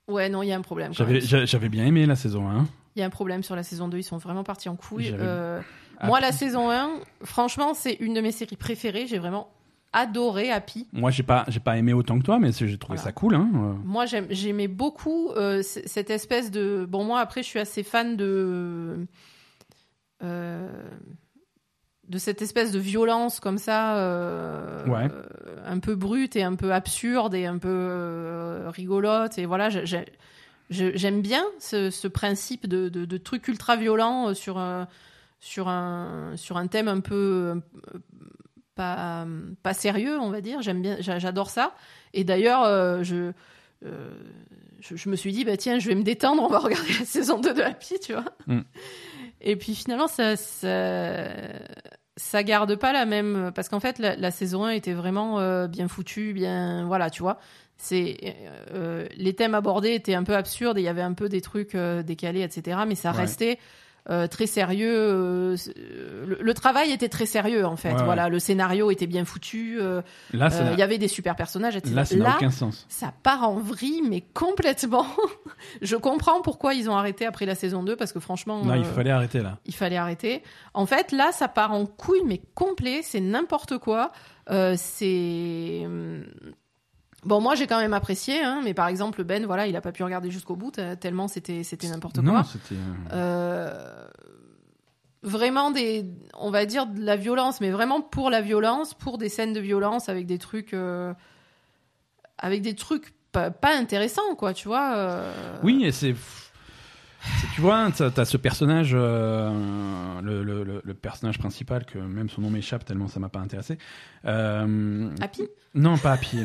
ouais, 0.08 0.28
non, 0.28 0.42
il 0.42 0.48
y 0.48 0.52
a 0.52 0.56
un 0.56 0.62
problème. 0.62 0.92
j'avais 0.94 1.68
bien 1.68 1.86
aimé 1.86 2.06
la 2.06 2.16
saison 2.16 2.48
1 2.48 2.66
Il 2.96 3.00
y 3.00 3.02
a 3.02 3.06
un 3.06 3.10
problème 3.10 3.42
sur 3.42 3.56
la 3.56 3.62
saison 3.62 3.88
2, 3.88 3.98
ils 3.98 4.02
sont 4.02 4.18
vraiment 4.18 4.44
partis 4.44 4.68
en 4.68 4.76
couille. 4.76 5.14
Euh. 5.18 5.60
Moi, 6.04 6.20
la 6.20 6.30
saison 6.32 6.70
1, 6.70 6.90
franchement, 7.24 7.74
c'est 7.74 7.94
une 7.94 8.14
de 8.14 8.20
mes 8.20 8.30
séries 8.32 8.56
préférées. 8.56 9.06
J'ai 9.06 9.18
vraiment 9.18 9.50
adoré 9.94 10.50
Happy. 10.50 10.86
moi 10.92 11.10
j'ai 11.10 11.22
pas 11.22 11.46
j'ai 11.48 11.60
pas 11.60 11.78
aimé 11.78 11.94
autant 11.94 12.18
que 12.18 12.22
toi 12.22 12.38
mais 12.38 12.52
j'ai 12.52 12.76
trouvé 12.76 12.98
Voilà. 12.98 13.02
ça 13.04 13.12
cool 13.12 13.34
hein 13.34 13.48
euh. 13.54 13.72
Moi, 13.84 14.04
j'aimais 14.04 14.68
beaucoup 14.68 15.30
euh, 15.30 15.62
cette 15.62 16.10
espèce 16.10 16.50
de. 16.50 16.86
Bon, 16.88 17.04
moi, 17.04 17.20
après, 17.20 17.42
je 17.42 17.48
suis 17.48 17.58
assez 17.58 17.82
fan 17.82 18.16
de. 18.16 19.06
euh, 20.22 20.68
de 22.08 22.18
cette 22.18 22.40
espèce 22.42 22.72
de 22.72 22.78
violence 22.78 23.38
comme 23.40 23.58
ça, 23.58 23.96
euh, 23.98 24.86
Ouais. 24.86 25.08
euh, 25.12 25.56
un 25.66 25.78
peu 25.78 25.94
brute 25.94 26.36
et 26.36 26.42
un 26.42 26.54
peu 26.54 26.72
absurde 26.72 27.34
et 27.34 27.44
un 27.46 27.58
peu 27.58 27.68
euh, 27.70 28.70
rigolote. 28.70 29.38
Et 29.38 29.44
voilà, 29.46 29.68
j'aime 30.70 31.20
bien 31.22 31.44
ce, 31.60 31.90
ce 31.90 32.08
principe 32.08 32.66
de, 32.66 32.88
de, 32.88 33.04
de 33.04 33.16
truc 33.18 33.46
ultra 33.48 33.76
violent 33.76 34.32
sur, 34.34 34.58
un- 34.58 34.88
sur, 35.40 35.68
un, 35.68 36.32
sur 36.36 36.56
un 36.56 36.66
thème 36.66 36.88
un 36.88 37.00
peu 37.00 37.60
pas, 38.74 39.26
pas 39.62 39.74
sérieux, 39.74 40.18
on 40.18 40.30
va 40.30 40.40
dire. 40.40 40.62
J'aime 40.62 40.80
bien, 40.82 40.96
j'a- 41.00 41.18
j'adore 41.18 41.50
ça. 41.50 41.74
Et 42.14 42.24
d'ailleurs, 42.24 42.64
je, 43.04 43.32
euh, 43.84 44.10
je, 44.80 44.96
je 44.96 45.08
me 45.10 45.16
suis 45.16 45.32
dit, 45.32 45.44
bah 45.44 45.56
tiens, 45.56 45.78
je 45.78 45.88
vais 45.88 45.94
me 45.94 46.02
détendre, 46.04 46.42
on 46.42 46.48
va 46.48 46.58
regarder 46.58 46.88
la 47.00 47.04
saison 47.04 47.38
2 47.40 47.52
de 47.54 47.60
Happy, 47.60 47.98
tu 48.00 48.12
vois. 48.14 48.24
Mm. 48.46 48.60
Et 49.40 49.54
puis 49.56 49.74
finalement, 49.76 50.08
ça, 50.08 50.34
ça, 50.36 50.66
ça 52.18 52.42
garde 52.42 52.76
pas 52.76 52.92
la 52.92 53.06
même. 53.06 53.50
Parce 53.54 53.70
qu'en 53.70 53.80
fait, 53.80 53.98
la, 53.98 54.14
la 54.16 54.30
saison 54.30 54.64
1 54.66 54.70
était 54.72 54.92
vraiment 54.92 55.40
euh, 55.40 55.66
bien 55.66 55.88
foutue, 55.88 56.34
bien. 56.34 56.84
Voilà, 56.86 57.08
tu 57.08 57.22
vois. 57.22 57.38
C'est 57.78 58.34
euh, 58.74 59.06
les 59.16 59.34
thèmes 59.34 59.54
abordés 59.54 59.94
étaient 59.94 60.14
un 60.14 60.24
peu 60.24 60.34
absurdes 60.36 60.76
et 60.78 60.80
il 60.80 60.84
y 60.84 60.88
avait 60.88 61.00
un 61.00 61.14
peu 61.14 61.28
des 61.28 61.40
trucs 61.40 61.74
euh, 61.76 62.02
décalés, 62.02 62.42
etc. 62.42 62.78
Mais 62.86 62.96
ça 62.96 63.12
Ouais. 63.12 63.18
restait 63.18 63.52
euh, 63.52 63.56
très 64.28 64.46
sérieux. 64.46 64.90
euh, 64.90 65.56
euh, 65.76 66.26
le, 66.26 66.38
le 66.40 66.54
travail 66.54 66.90
était 66.92 67.08
très 67.08 67.26
sérieux 67.26 67.66
en 67.66 67.76
fait. 67.76 67.90
Ouais, 67.92 67.98
ouais. 67.98 68.04
Voilà, 68.04 68.28
le 68.28 68.38
scénario 68.38 68.90
était 68.90 69.06
bien 69.06 69.24
foutu. 69.24 69.78
euh, 69.80 70.00
là 70.32 70.48
euh, 70.52 70.70
il 70.72 70.78
y 70.78 70.82
avait 70.82 70.98
des 70.98 71.08
super 71.08 71.36
personnages, 71.36 71.76
etc. 71.76 71.94
là 71.94 72.04
ça 72.04 72.16
n'a 72.16 72.36
aucun 72.36 72.50
sens 72.50 72.86
ça 72.88 73.12
part 73.22 73.48
en 73.48 73.56
vrille, 73.56 74.02
mais 74.08 74.22
complètement. 74.34 75.06
Je 75.82 75.96
comprends 75.96 76.40
pourquoi 76.40 76.74
ils 76.74 76.88
ont 76.88 76.96
arrêté 76.96 77.26
après 77.26 77.44
la 77.46 77.54
saison 77.54 77.82
2, 77.82 77.96
parce 77.96 78.12
que 78.12 78.20
franchement, 78.20 78.64
non 78.64 78.74
il 78.74 78.80
euh, 78.80 78.84
fallait 78.84 79.10
arrêter 79.10 79.40
là 79.40 79.58
il 79.66 79.74
fallait 79.74 79.96
arrêter. 79.96 80.42
En 80.74 80.86
fait, 80.86 81.12
là, 81.12 81.30
ça 81.32 81.48
part 81.48 81.72
en 81.72 81.84
couille, 81.86 82.22
mais 82.24 82.40
complet, 82.54 83.00
c'est 83.02 83.20
n'importe 83.20 83.78
quoi. 83.78 84.12
Euh, 84.50 84.74
c'est. 84.78 85.82
Bon, 87.28 87.40
moi, 87.40 87.54
j'ai 87.54 87.66
quand 87.66 87.78
même 87.78 87.92
apprécié, 87.94 88.42
hein, 88.42 88.60
mais 88.64 88.72
par 88.74 88.88
exemple, 88.88 89.22
Ben, 89.22 89.44
voilà, 89.46 89.66
il 89.66 89.76
a 89.76 89.80
pas 89.80 89.92
pu 89.92 90.02
regarder 90.02 90.30
jusqu'au 90.30 90.56
bout, 90.56 90.70
t- 90.72 90.96
tellement 90.96 91.28
c'était 91.28 91.62
c'était 91.62 91.88
n'importe 91.88 92.18
non 92.18 92.32
quoi. 92.32 92.44
c'était 92.44 92.74
euh, 93.12 93.68
Euh, 93.72 94.08
vraiment 95.22 95.70
des, 95.70 96.06
on 96.38 96.50
va 96.50 96.64
dire 96.64 96.86
de 96.86 97.00
la 97.00 97.16
violence, 97.16 97.60
mais 97.60 97.70
vraiment 97.70 98.00
pour 98.00 98.30
la 98.30 98.40
violence, 98.40 98.94
pour 98.94 99.18
des 99.18 99.28
scènes 99.28 99.52
de 99.52 99.60
violence 99.60 100.08
avec 100.08 100.26
des 100.26 100.38
trucs, 100.38 100.72
euh, 100.74 101.12
avec 102.38 102.62
des 102.62 102.74
trucs 102.74 103.12
pas, 103.32 103.50
pas 103.50 103.76
intéressants, 103.76 104.34
quoi, 104.36 104.54
tu 104.54 104.68
vois. 104.68 104.94
euh. 104.96 105.32
Oui, 105.62 105.84
et 105.84 105.92
c'est. 105.92 106.14
Tu 107.54 107.60
vois, 107.60 107.90
t'as 107.90 108.10
as 108.16 108.24
ce 108.24 108.36
personnage, 108.36 108.90
euh, 108.94 109.50
le, 110.22 110.42
le- 110.44 110.62
le- 110.64 110.80
le 110.84 110.94
personnage 110.94 111.38
principal, 111.38 111.84
que 111.84 111.98
même 111.98 112.28
son 112.28 112.40
nom 112.42 112.50
m'échappe 112.50 112.84
tellement 112.84 113.08
ça 113.08 113.18
m'a 113.20 113.28
pas 113.28 113.40
intéressé. 113.40 113.78
Euh, 114.24 115.10
Happy? 115.20 115.42
Non, 115.74 115.98
pas 115.98 116.12
Happy. 116.12 116.38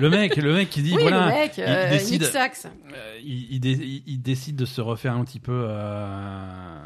Le, 0.00 0.08
mec, 0.08 0.36
le 0.36 0.54
mec 0.54 0.70
qui 0.70 0.82
dit 0.82 0.94
Oui, 0.94 1.02
voilà, 1.02 1.26
le 1.26 1.32
mec, 1.32 1.58
il 1.58 1.90
décide- 1.90 2.22
Nick 2.22 2.30
Sachs. 2.30 2.66
il, 3.24 3.52
il 3.54 3.60
dé- 3.60 3.72
il- 3.72 4.02
il 4.06 4.22
décide 4.22 4.56
de 4.56 4.64
se 4.64 4.80
refaire 4.80 5.14
un 5.14 5.24
petit 5.24 5.40
peu, 5.40 5.64
euh, 5.68 6.78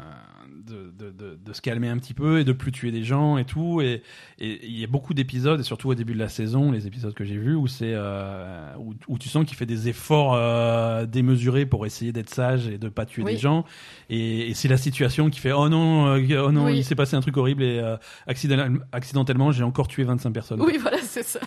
de, 0.71 0.91
de- 0.97 1.11
de- 1.11 1.39
de 1.43 1.53
se 1.53 1.61
calmer 1.61 1.87
un 1.89 1.97
petit 1.97 2.13
peu 2.13 2.39
et 2.39 2.43
de 2.43 2.51
plus 2.53 2.71
tuer 2.71 2.91
des 2.91 3.03
gens 3.03 3.37
et 3.37 3.45
tout. 3.45 3.81
Et 3.81 4.01
il 4.39 4.77
y 4.79 4.83
a 4.83 4.87
beaucoup 4.87 5.13
d'épisodes, 5.13 5.59
et 5.59 5.63
surtout 5.63 5.89
au 5.89 5.95
début 5.95 6.13
de 6.13 6.19
la 6.19 6.29
saison, 6.29 6.71
les 6.71 6.87
épisodes 6.87 7.13
que 7.13 7.23
j'ai 7.25 7.37
vus, 7.37 7.55
où 7.55 7.67
c'est 7.67 7.91
euh, 7.93 8.73
où, 8.79 8.93
où 9.07 9.17
tu 9.19 9.29
sens 9.29 9.45
qu'il 9.45 9.57
fait 9.57 9.65
des 9.65 9.87
efforts 9.89 10.33
euh, 10.35 11.05
démesurés 11.05 11.65
pour 11.65 11.85
essayer 11.85 12.11
d'être 12.11 12.29
sage 12.29 12.67
et 12.67 12.77
de 12.77 12.89
pas 12.89 13.05
tuer 13.05 13.23
Oui. 13.23 13.33
des 13.33 13.37
gens. 13.37 13.65
Et, 14.09 14.49
et 14.49 14.53
c'est 14.53 14.67
la 14.67 14.77
situation 14.77 15.29
qui 15.29 15.39
fait 15.39 15.51
oh 15.51 15.69
non, 15.69 16.07
euh, 16.07 16.43
oh 16.45 16.51
non, 16.51 16.65
Oui. 16.65 16.77
il 16.79 16.83
s'est 16.83 16.95
passé 16.95 17.15
un 17.15 17.21
truc 17.21 17.37
horrible 17.37 17.63
et 17.63 17.81
accident- 18.27 18.77
accidentellement 18.91 19.51
j'ai 19.51 19.63
encore 19.63 19.87
tué 19.87 20.03
25 20.03 20.31
personnes. 20.31 20.61
Oui, 20.61 20.77
voilà, 20.79 20.97
c'est 21.01 21.23
ça. 21.23 21.39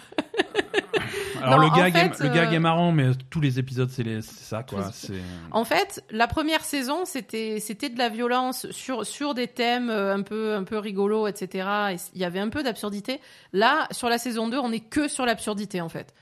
Alors 1.44 1.60
Non, 1.60 1.66
le 1.66 1.76
gag, 1.76 1.96
est, 1.96 2.14
fait, 2.14 2.24
le 2.24 2.34
gag 2.34 2.48
euh, 2.48 2.56
est 2.56 2.58
marrant, 2.58 2.92
mais 2.92 3.10
tous 3.30 3.40
les 3.40 3.58
épisodes 3.58 3.90
c'est 3.90 4.22
ça 4.22 4.62
quoi. 4.62 4.90
En 5.50 5.64
fait, 5.64 6.04
la 6.10 6.26
première 6.26 6.64
saison, 6.64 7.04
c'était 7.04 7.58
de 7.58 7.98
la 7.98 8.08
violence 8.08 8.70
sur 8.70 9.06
sur 9.06 9.34
des 9.34 9.48
thèmes 9.48 9.90
euh, 9.90 10.14
un 10.14 10.22
peu 10.22 10.54
un 10.54 10.64
peu 10.64 10.78
rigolos, 10.78 11.26
etc. 11.26 11.68
Et 11.92 11.96
il 12.14 12.20
y 12.20 12.24
avait 12.24 12.40
un 12.40 12.48
peu 12.48 12.62
d'absurdité. 12.62 13.20
Là, 13.52 13.86
sur 13.90 14.08
la 14.08 14.18
saison 14.18 14.48
2, 14.48 14.58
on 14.58 14.72
est 14.72 14.80
que 14.80 15.08
sur 15.08 15.26
l'absurdité 15.26 15.80
en 15.80 15.88
fait. 15.88 16.14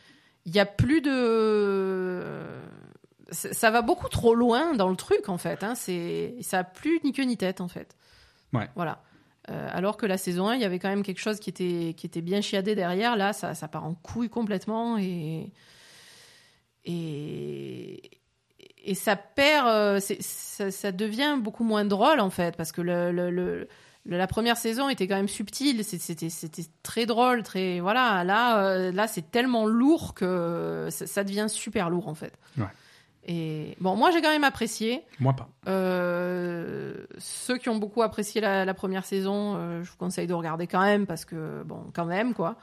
Il 0.44 0.54
y 0.54 0.60
a 0.60 0.66
plus 0.66 1.00
de 1.00 2.20
ça 3.30 3.52
ça 3.52 3.70
va 3.70 3.82
beaucoup 3.82 4.08
trop 4.08 4.34
loin 4.34 4.74
dans 4.74 4.88
le 4.88 4.96
truc 4.96 5.28
en 5.28 5.38
fait. 5.38 5.62
Hein. 5.62 5.74
C'est 5.74 6.34
ça 6.40 6.60
a 6.60 6.64
plus 6.64 7.00
ni 7.04 7.12
queue 7.12 7.24
ni 7.24 7.36
tête 7.36 7.60
en 7.60 7.68
fait. 7.68 7.96
Ouais. 8.52 8.68
Voilà. 8.74 9.02
Euh, 9.50 9.68
alors 9.72 9.96
que 9.96 10.06
la 10.06 10.18
saison 10.18 10.48
1, 10.48 10.54
il 10.54 10.60
y 10.60 10.64
avait 10.64 10.78
quand 10.78 10.88
même 10.88 11.02
quelque 11.02 11.20
chose 11.20 11.40
qui 11.40 11.50
était, 11.50 11.94
qui 11.96 12.06
était 12.06 12.20
bien 12.20 12.40
chiadé 12.40 12.74
derrière. 12.74 13.16
Là, 13.16 13.32
ça, 13.32 13.54
part 13.68 13.84
en 13.84 13.94
couille 13.94 14.28
complètement 14.28 14.98
et, 14.98 15.52
et, 16.84 18.10
et 18.84 18.94
ça 18.94 19.16
perd, 19.16 19.66
euh, 19.66 20.00
ça, 20.00 20.92
devient 20.92 21.36
beaucoup 21.40 21.64
moins 21.64 21.84
drôle 21.84 22.20
en 22.20 22.30
fait, 22.30 22.56
parce 22.56 22.70
que 22.70 22.82
la 22.82 24.26
première 24.28 24.56
saison 24.56 24.88
était 24.88 25.08
quand 25.08 25.16
même 25.16 25.28
subtile, 25.28 25.82
c'était 25.84 26.28
très 26.84 27.06
drôle, 27.06 27.42
très 27.42 27.80
voilà. 27.80 28.22
Là, 28.22 28.64
euh, 28.64 28.92
là, 28.92 29.08
c'est 29.08 29.30
tellement 29.32 29.66
lourd 29.66 30.14
que 30.14 30.86
ça, 30.90 31.24
devient 31.24 31.46
super 31.48 31.90
lourd 31.90 32.06
en 32.06 32.14
fait. 32.14 32.38
Et 33.26 33.76
bon, 33.80 33.94
moi 33.94 34.10
j'ai 34.10 34.20
quand 34.20 34.30
même 34.30 34.42
apprécié. 34.44 35.02
moi 35.20 35.32
pas. 35.34 35.48
Euh, 35.68 36.94
ceux 37.18 37.56
qui 37.58 37.68
ont 37.68 37.76
beaucoup 37.76 38.02
apprécié 38.02 38.40
la, 38.40 38.64
la 38.64 38.74
première 38.74 39.04
saison, 39.04 39.54
euh, 39.56 39.82
je 39.84 39.90
vous 39.90 39.96
conseille 39.96 40.26
de 40.26 40.34
regarder 40.34 40.66
quand 40.66 40.80
même 40.82 41.06
parce 41.06 41.24
que 41.24 41.62
bon, 41.64 41.84
quand 41.94 42.04
même 42.06 42.34
quoi. 42.34 42.56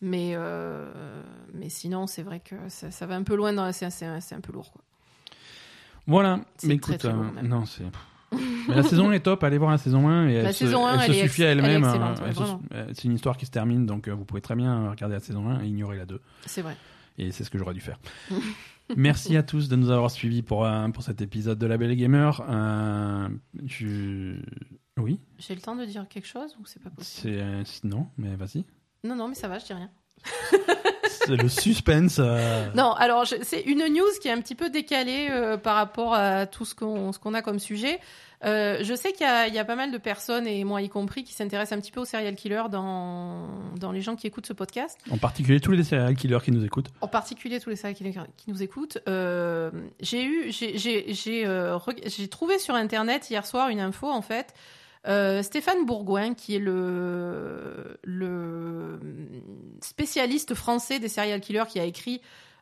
Mais 0.00 0.32
euh, 0.34 0.90
mais 1.54 1.68
sinon, 1.68 2.06
c'est 2.06 2.22
vrai 2.22 2.40
que 2.40 2.54
ça, 2.68 2.90
ça 2.90 3.06
va 3.06 3.14
un 3.16 3.22
peu 3.24 3.34
loin. 3.36 3.52
dans- 3.52 3.70
C'est 3.72 3.90
c'est- 3.90 4.20
c'est 4.20 4.34
un 4.34 4.40
peu 4.40 4.52
lourd 4.52 4.72
quoi. 4.72 4.82
Voilà. 6.06 6.40
Mais 6.64 6.74
écoute, 6.74 6.98
très 6.98 7.12
lourd, 7.12 7.24
même. 7.24 7.46
non 7.48 7.66
c'est 7.66 7.84
Mais 8.68 8.74
la 8.74 8.82
saison 8.82 9.08
1 9.10 9.12
est 9.12 9.20
top, 9.20 9.42
allez 9.44 9.58
voir 9.58 9.70
la 9.70 9.78
saison 9.78 10.08
1 10.08 10.28
et 10.28 10.42
La 10.42 10.52
se, 10.52 10.58
saison 10.66 10.86
1, 10.86 10.94
elle 10.94 11.00
se 11.00 11.04
elle 11.06 11.16
est 11.18 11.22
suffit 11.22 11.44
à 11.44 11.48
elle-même. 11.50 11.84
hein. 11.84 12.14
Elle 12.26 12.34
se- 12.34 12.94
C'est 12.94 13.04
une 13.04 13.14
histoire 13.14 13.36
qui 13.36 13.46
se 13.46 13.50
termine, 13.50 13.86
donc 13.86 14.08
vous 14.08 14.24
pouvez 14.24 14.40
très 14.40 14.54
bien 14.56 14.90
regarder 14.90 15.14
la 15.14 15.20
saison 15.20 15.48
1 15.48 15.62
et 15.62 15.66
ignorer 15.66 15.96
la 15.98 16.06
2. 16.06 16.20
C'est 16.46 16.62
vrai. 16.62 16.76
Et 17.18 17.32
c'est 17.32 17.44
ce 17.44 17.50
que 17.50 17.58
j'aurais 17.58 17.74
dû 17.74 17.80
faire. 17.80 17.98
Merci 18.96 19.36
à 19.36 19.42
tous 19.42 19.68
de 19.68 19.76
nous 19.76 19.90
avoir 19.90 20.10
suivis 20.10 20.42
pour, 20.42 20.64
euh, 20.64 20.88
pour 20.88 21.02
cet 21.02 21.20
épisode 21.20 21.58
de 21.58 21.66
La 21.66 21.76
Belle 21.76 21.96
Gamer. 21.96 22.44
Euh, 22.48 23.28
je... 23.64 24.36
Oui, 24.98 25.20
J'ai 25.38 25.54
le 25.54 25.60
temps 25.60 25.76
de 25.76 25.84
dire 25.84 26.06
quelque 26.08 26.26
chose 26.26 26.56
ou 26.60 26.66
c'est 26.66 26.82
pas 26.82 26.90
possible? 26.90 27.34
C'est 27.34 27.42
euh, 27.42 27.62
non, 27.84 28.08
mais 28.16 28.34
vas-y. 28.36 28.64
Non, 29.04 29.16
non, 29.16 29.28
mais 29.28 29.34
ça 29.34 29.48
va, 29.48 29.58
je 29.58 29.66
dis 29.66 29.72
rien. 29.72 29.90
C'est 31.26 31.36
le 31.36 31.48
suspense. 31.48 32.16
euh, 32.18 32.68
Non, 32.74 32.92
alors 32.92 33.24
je- 33.24 33.36
c'est 33.42 33.60
une 33.62 33.84
news 33.88 34.04
qui 34.20 34.28
est 34.28 34.32
un 34.32 34.40
petit 34.40 34.54
peu 34.54 34.70
décalée 34.70 35.28
euh, 35.30 35.56
par 35.56 35.74
rapport 35.76 36.14
à 36.14 36.46
tout 36.46 36.64
ce 36.64 36.74
qu'on 36.74 37.12
ce 37.12 37.18
qu'on 37.18 37.34
a 37.34 37.42
comme 37.42 37.58
sujet. 37.58 37.98
Euh, 38.44 38.78
je 38.82 38.94
sais 38.94 39.12
qu'il 39.12 39.26
y, 39.26 39.28
a- 39.28 39.48
il 39.48 39.54
y 39.54 39.58
a 39.58 39.64
pas 39.64 39.76
mal 39.76 39.90
de 39.90 39.96
personnes, 39.96 40.46
et 40.46 40.62
moi 40.64 40.82
y 40.82 40.90
compris, 40.90 41.24
qui 41.24 41.32
s'intéressent 41.32 41.78
un 41.78 41.80
petit 41.80 41.90
peu 41.90 42.00
aux 42.00 42.04
serial 42.04 42.34
killers 42.34 42.64
dans, 42.70 43.46
dans 43.76 43.92
les 43.92 44.02
gens 44.02 44.14
qui 44.14 44.26
écoutent 44.26 44.46
ce 44.46 44.52
podcast. 44.52 44.98
En 45.10 45.16
particulier 45.16 45.58
tous 45.58 45.72
les 45.72 45.82
serial 45.84 46.14
killers 46.14 46.38
qui 46.44 46.52
nous 46.52 46.62
écoutent. 46.64 46.88
En 47.00 47.08
particulier 47.08 47.60
tous 47.60 47.70
les 47.70 47.76
serial 47.76 47.96
killers 47.96 48.12
qui 48.36 48.50
nous 48.50 48.62
écoutent. 48.62 48.98
Euh, 49.08 49.70
j'ai 50.00 50.22
eu, 50.24 50.52
j'ai- 50.52 50.76
j'ai 51.14 51.46
euh, 51.46 51.78
j'ai 52.04 52.28
trouvé 52.28 52.58
sur 52.58 52.74
internet 52.74 53.28
hier 53.30 53.46
soir 53.46 53.70
une 53.70 53.80
info 53.80 54.06
en 54.10 54.22
fait. 54.22 54.52
Euh, 55.08 55.42
Stéphane 55.42 55.84
Bourgoin, 55.86 56.34
qui 56.34 56.56
est 56.56 56.60
le, 56.60 57.96
le 58.02 58.98
spécialiste 59.80 60.54
français 60.54 60.98
des 60.98 61.08
serial 61.08 61.40
killers, 61.40 61.64
qui 61.68 61.78
a 61.78 61.84
écrit 61.84 62.20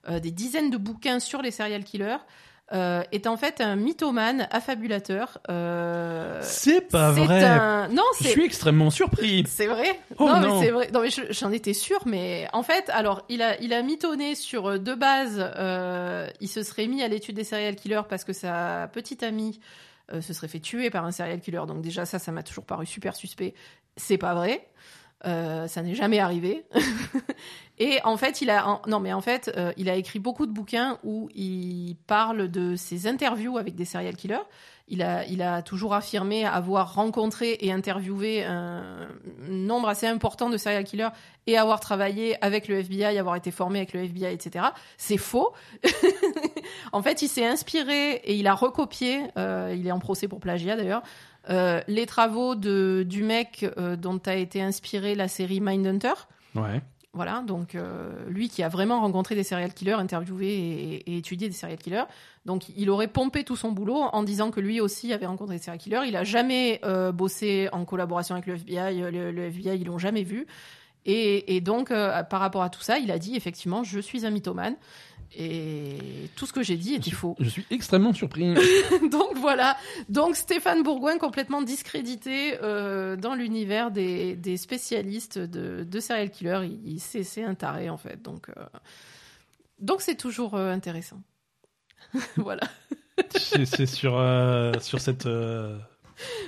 euh, 0.09 0.21
des 0.21 0.31
dizaines 0.31 0.71
de 0.71 0.77
bouquins 0.77 1.21
sur 1.21 1.41
les 1.41 1.51
serial 1.51 1.85
killers, 1.85 2.19
euh, 2.73 3.03
est 3.13 3.27
en 3.27 3.37
fait 3.37 3.61
un 3.61 3.77
mythomane 3.77 4.49
affabulateur. 4.51 5.39
C'est 6.43 6.81
pas 6.83 7.13
vrai. 7.13 7.45
un- 7.45 7.89
Non, 7.89 8.03
Je 8.21 8.29
suis 8.29 8.45
extrêmement 8.45 8.91
surpris. 8.91 9.45
c'est 9.47 9.67
vrai 9.67 9.99
Oh 10.19 10.27
Non, 10.27 10.41
non. 10.41 10.61
mais 10.61 10.67
c'est 10.67 10.71
vrai. 10.73 10.91
Non, 10.93 11.01
mais 11.01 11.11
je- 11.11 11.31
j'en 11.31 11.51
étais 11.53 11.75
sûre, 11.75 12.01
mais 12.07 12.47
en 12.53 12.63
fait, 12.63 12.91
alors, 12.91 13.23
il 13.29 13.43
a, 13.43 13.61
il 13.61 13.73
a 13.73 13.83
mitonné 13.83 14.35
sur 14.35 14.79
deux 14.79 14.97
bases. 14.97 15.39
il 16.41 16.49
se 16.49 16.63
serait 16.63 16.87
mis 16.87 17.03
à 17.03 17.09
l'étude 17.09 17.37
des 17.37 17.45
serial 17.45 17.75
killers 17.77 18.03
parce 18.09 18.25
que 18.25 18.33
sa 18.33 18.89
petite 18.93 19.23
amie 19.23 19.61
euh, 20.13 20.21
se 20.21 20.33
serait 20.33 20.49
fait 20.49 20.61
tuer 20.61 20.91
par 20.91 21.05
un 21.05 21.13
serial 21.13 21.41
killer. 21.41 21.63
Donc 21.67 21.81
déjà, 21.81 22.05
ça, 22.05 22.19
ça 22.19 22.33
m'a 22.33 22.43
toujours 22.43 22.65
paru 22.67 22.87
super 22.87 23.17
suspect. 23.17 23.55
C'est 23.97 24.19
pas 24.19 24.35
vrai. 24.35 24.69
Euh, 25.27 25.67
ça 25.67 25.83
n'est 25.83 25.95
jamais 25.95 26.19
arrivé. 26.19 26.67
Et 27.79 27.99
en 28.05 28.17
fait, 28.17 28.43
il 28.43 28.51
a 28.51 28.81
non 28.87 29.01
mais 29.01 29.13
en 29.13 29.23
fait, 29.23 29.51
euh, 29.57 29.73
il 29.77 29.89
a 29.89 29.97
écrit 29.97 30.19
beaucoup 30.19 30.47
de 30.47 30.53
bouquins 30.53 30.99
où 31.03 31.29
il 31.35 31.97
parle 32.07 32.49
de 32.49 32.77
ses 32.77 33.07
interviews 33.07 33.57
avec 33.57 33.75
des 33.75 33.85
serial 33.85 34.17
killers. 34.17 34.45
Il 34.87 35.03
a, 35.03 35.25
il 35.27 35.41
a 35.41 35.63
toujours 35.63 35.95
affirmé 35.95 36.45
avoir 36.45 36.95
rencontré 36.95 37.57
et 37.61 37.73
interviewé 37.73 38.45
un 38.45 39.09
nombre 39.49 39.89
assez 39.89 40.07
important 40.07 40.51
de 40.51 40.59
serial 40.59 40.85
killers 40.85 41.09
et 41.47 41.57
avoir 41.57 41.81
travaillé 41.81 42.37
avec 42.45 42.69
le 42.69 42.77
FBI, 42.81 43.17
avoir 43.19 43.37
été 43.37 43.51
formé 43.51 43.79
avec 43.79 43.95
le 43.95 44.01
FBI, 44.01 44.27
etc. 44.33 44.67
C'est 44.99 45.17
faux. 45.17 45.55
en 46.93 47.03
fait, 47.03 47.23
il 47.23 47.29
s'est 47.29 47.47
inspiré 47.47 48.17
et 48.25 48.35
il 48.35 48.47
a 48.47 48.55
recopié. 48.55 49.23
euh, 49.39 49.75
il 49.75 49.87
est 49.87 49.93
en 49.93 50.01
procès 50.01 50.29
pour 50.29 50.41
plagiat 50.41 50.77
d'ailleurs. 50.77 51.03
euh, 51.51 51.81
les 51.89 52.07
travaux 52.07 52.55
de, 52.55 53.05
du 53.09 53.23
mec 53.23 53.67
euh, 53.79 53.97
dont 53.97 54.21
a 54.27 54.35
été 54.35 54.61
inspirée 54.63 55.15
la 55.15 55.29
série 55.29 55.61
Mindhunter. 55.61 56.15
Ouais. 56.55 56.83
Voilà, 57.15 57.45
donc 57.47 57.77
euh, 57.77 58.11
lui 58.29 58.49
qui 58.49 58.65
a 58.65 58.69
vraiment 58.69 59.01
rencontré 59.01 59.37
des 59.37 59.45
serial 59.45 59.73
killers, 59.73 59.93
interviewé 59.93 61.03
et, 61.07 61.17
étudié 61.17 61.49
des 61.49 61.55
serial 61.55 61.79
killers. 61.79 62.05
Donc 62.45 62.65
il 62.77 62.91
aurait 62.91 63.07
pompé 63.07 63.45
tout 63.45 63.55
son 63.55 63.71
boulot 63.71 64.03
en 64.13 64.25
disant 64.25 64.51
que 64.51 64.59
lui 64.59 64.81
aussi 64.81 65.13
avait 65.13 65.27
rencontré 65.27 65.57
des 65.57 65.63
serial 65.63 65.79
killers. 65.79 66.03
Il 66.09 66.17
a 66.17 66.25
jamais 66.25 66.81
euh, 66.85 67.13
bossé 67.13 67.69
en 67.71 67.85
collaboration 67.85 68.35
avec 68.35 68.47
le 68.47 68.55
FBI. 68.55 69.13
Le, 69.13 69.45
FBI, 69.45 69.79
ils 69.81 69.87
l'ont 69.87 69.99
jamais 69.99 70.25
vu. 70.25 70.47
Et, 71.07 71.55
et 71.55 71.61
donc, 71.61 71.93
euh, 71.93 72.25
par 72.25 72.41
rapport 72.41 72.63
à 72.63 72.71
tout 72.71 72.81
ça, 72.81 72.99
il 72.99 73.13
a 73.13 73.19
dit 73.19 73.37
effectivement, 73.37 73.85
je 73.85 74.01
suis 74.01 74.27
un 74.27 74.31
mythomane. 74.31 74.75
Et 75.37 75.97
tout 76.37 76.47
ce 76.47 76.53
que 76.53 76.63
j'ai 76.63 76.77
dit 76.77 76.91
Je 76.91 76.95
était 76.97 77.03
suis, 77.09 77.17
faux. 77.17 77.37
je 77.41 77.49
suis 77.49 77.67
extrêmement 77.71 78.13
surpris. 78.13 78.55
Donc 79.11 79.37
voilà. 79.37 79.77
Donc 80.09 80.37
Stéphane 80.37 80.83
Bourgoin 80.83 81.19
complètement 81.19 81.63
discrédité 81.63 82.55
euh, 82.63 83.17
dans 83.17 83.35
l'univers 83.35 83.91
des, 83.91 84.37
des 84.37 84.57
spécialistes 84.57 85.39
de, 85.39 85.85
de 85.85 86.01
serial 86.01 86.31
killers. 86.31 86.61
Il, 86.65 86.93
il- 86.95 87.01
c'est, 87.01 87.43
un 87.45 87.55
taré 87.55 87.91
en 87.91 87.97
fait. 87.97 88.23
Donc 88.23 88.49
euh, 88.51 88.63
donc 89.81 90.01
c'est 90.03 90.17
toujours 90.17 90.55
euh, 90.55 90.71
intéressant. 90.73 91.21
voilà. 92.37 92.63
c'est 93.37 93.87
sur, 93.87 94.13
sur 94.81 95.01
cette 95.01 95.27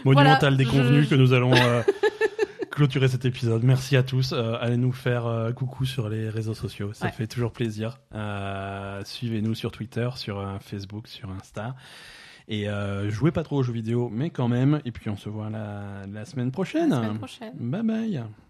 monumentale 0.05 0.55
Voilà, 0.55 0.57
déconvenue 0.57 1.03
je- 1.05 1.09
que 1.11 1.15
nous 1.17 1.33
allons 1.33 1.53
clôturer 2.77 3.09
cet 3.09 3.25
épisode. 3.25 3.65
Merci 3.65 3.97
à 3.97 4.03
tous. 4.03 4.33
Euh, 4.33 4.57
allez 4.61 4.77
nous 4.77 4.93
faire 4.93 5.27
euh, 5.27 5.51
coucou 5.53 5.85
sur 5.87 6.09
les 6.11 6.29
réseaux 6.29 6.55
sociaux. 6.55 6.93
Ça 6.93 7.07
Ouais. 7.07 7.13
fait 7.13 7.27
toujours 7.27 7.51
plaisir. 7.51 7.99
Euh, 8.15 9.03
Suivez-nous 9.05 9.55
sur 9.55 9.73
Twitter, 9.73 10.09
sur 10.17 10.59
Facebook, 10.61 11.09
sur 11.09 11.31
Insta. 11.31 11.75
Et 12.49 12.67
jouez 13.09 13.33
pas 13.33 13.43
trop 13.43 13.57
aux 13.57 13.63
jeux 13.65 13.73
vidéo, 13.73 14.09
mais 14.13 14.31
quand 14.31 14.47
même. 14.49 14.81
Et 14.85 14.93
puis 14.93 15.11
on 15.11 15.17
se 15.17 15.29
voit 15.29 15.51
la, 15.51 16.07
la 16.07 16.25
semaine 16.25 16.53
prochaine. 16.53 16.91
La 16.91 16.97
semaine 17.03 17.19
prochaine. 17.19 17.55
Bye 17.59 17.83
bye. 17.83 18.46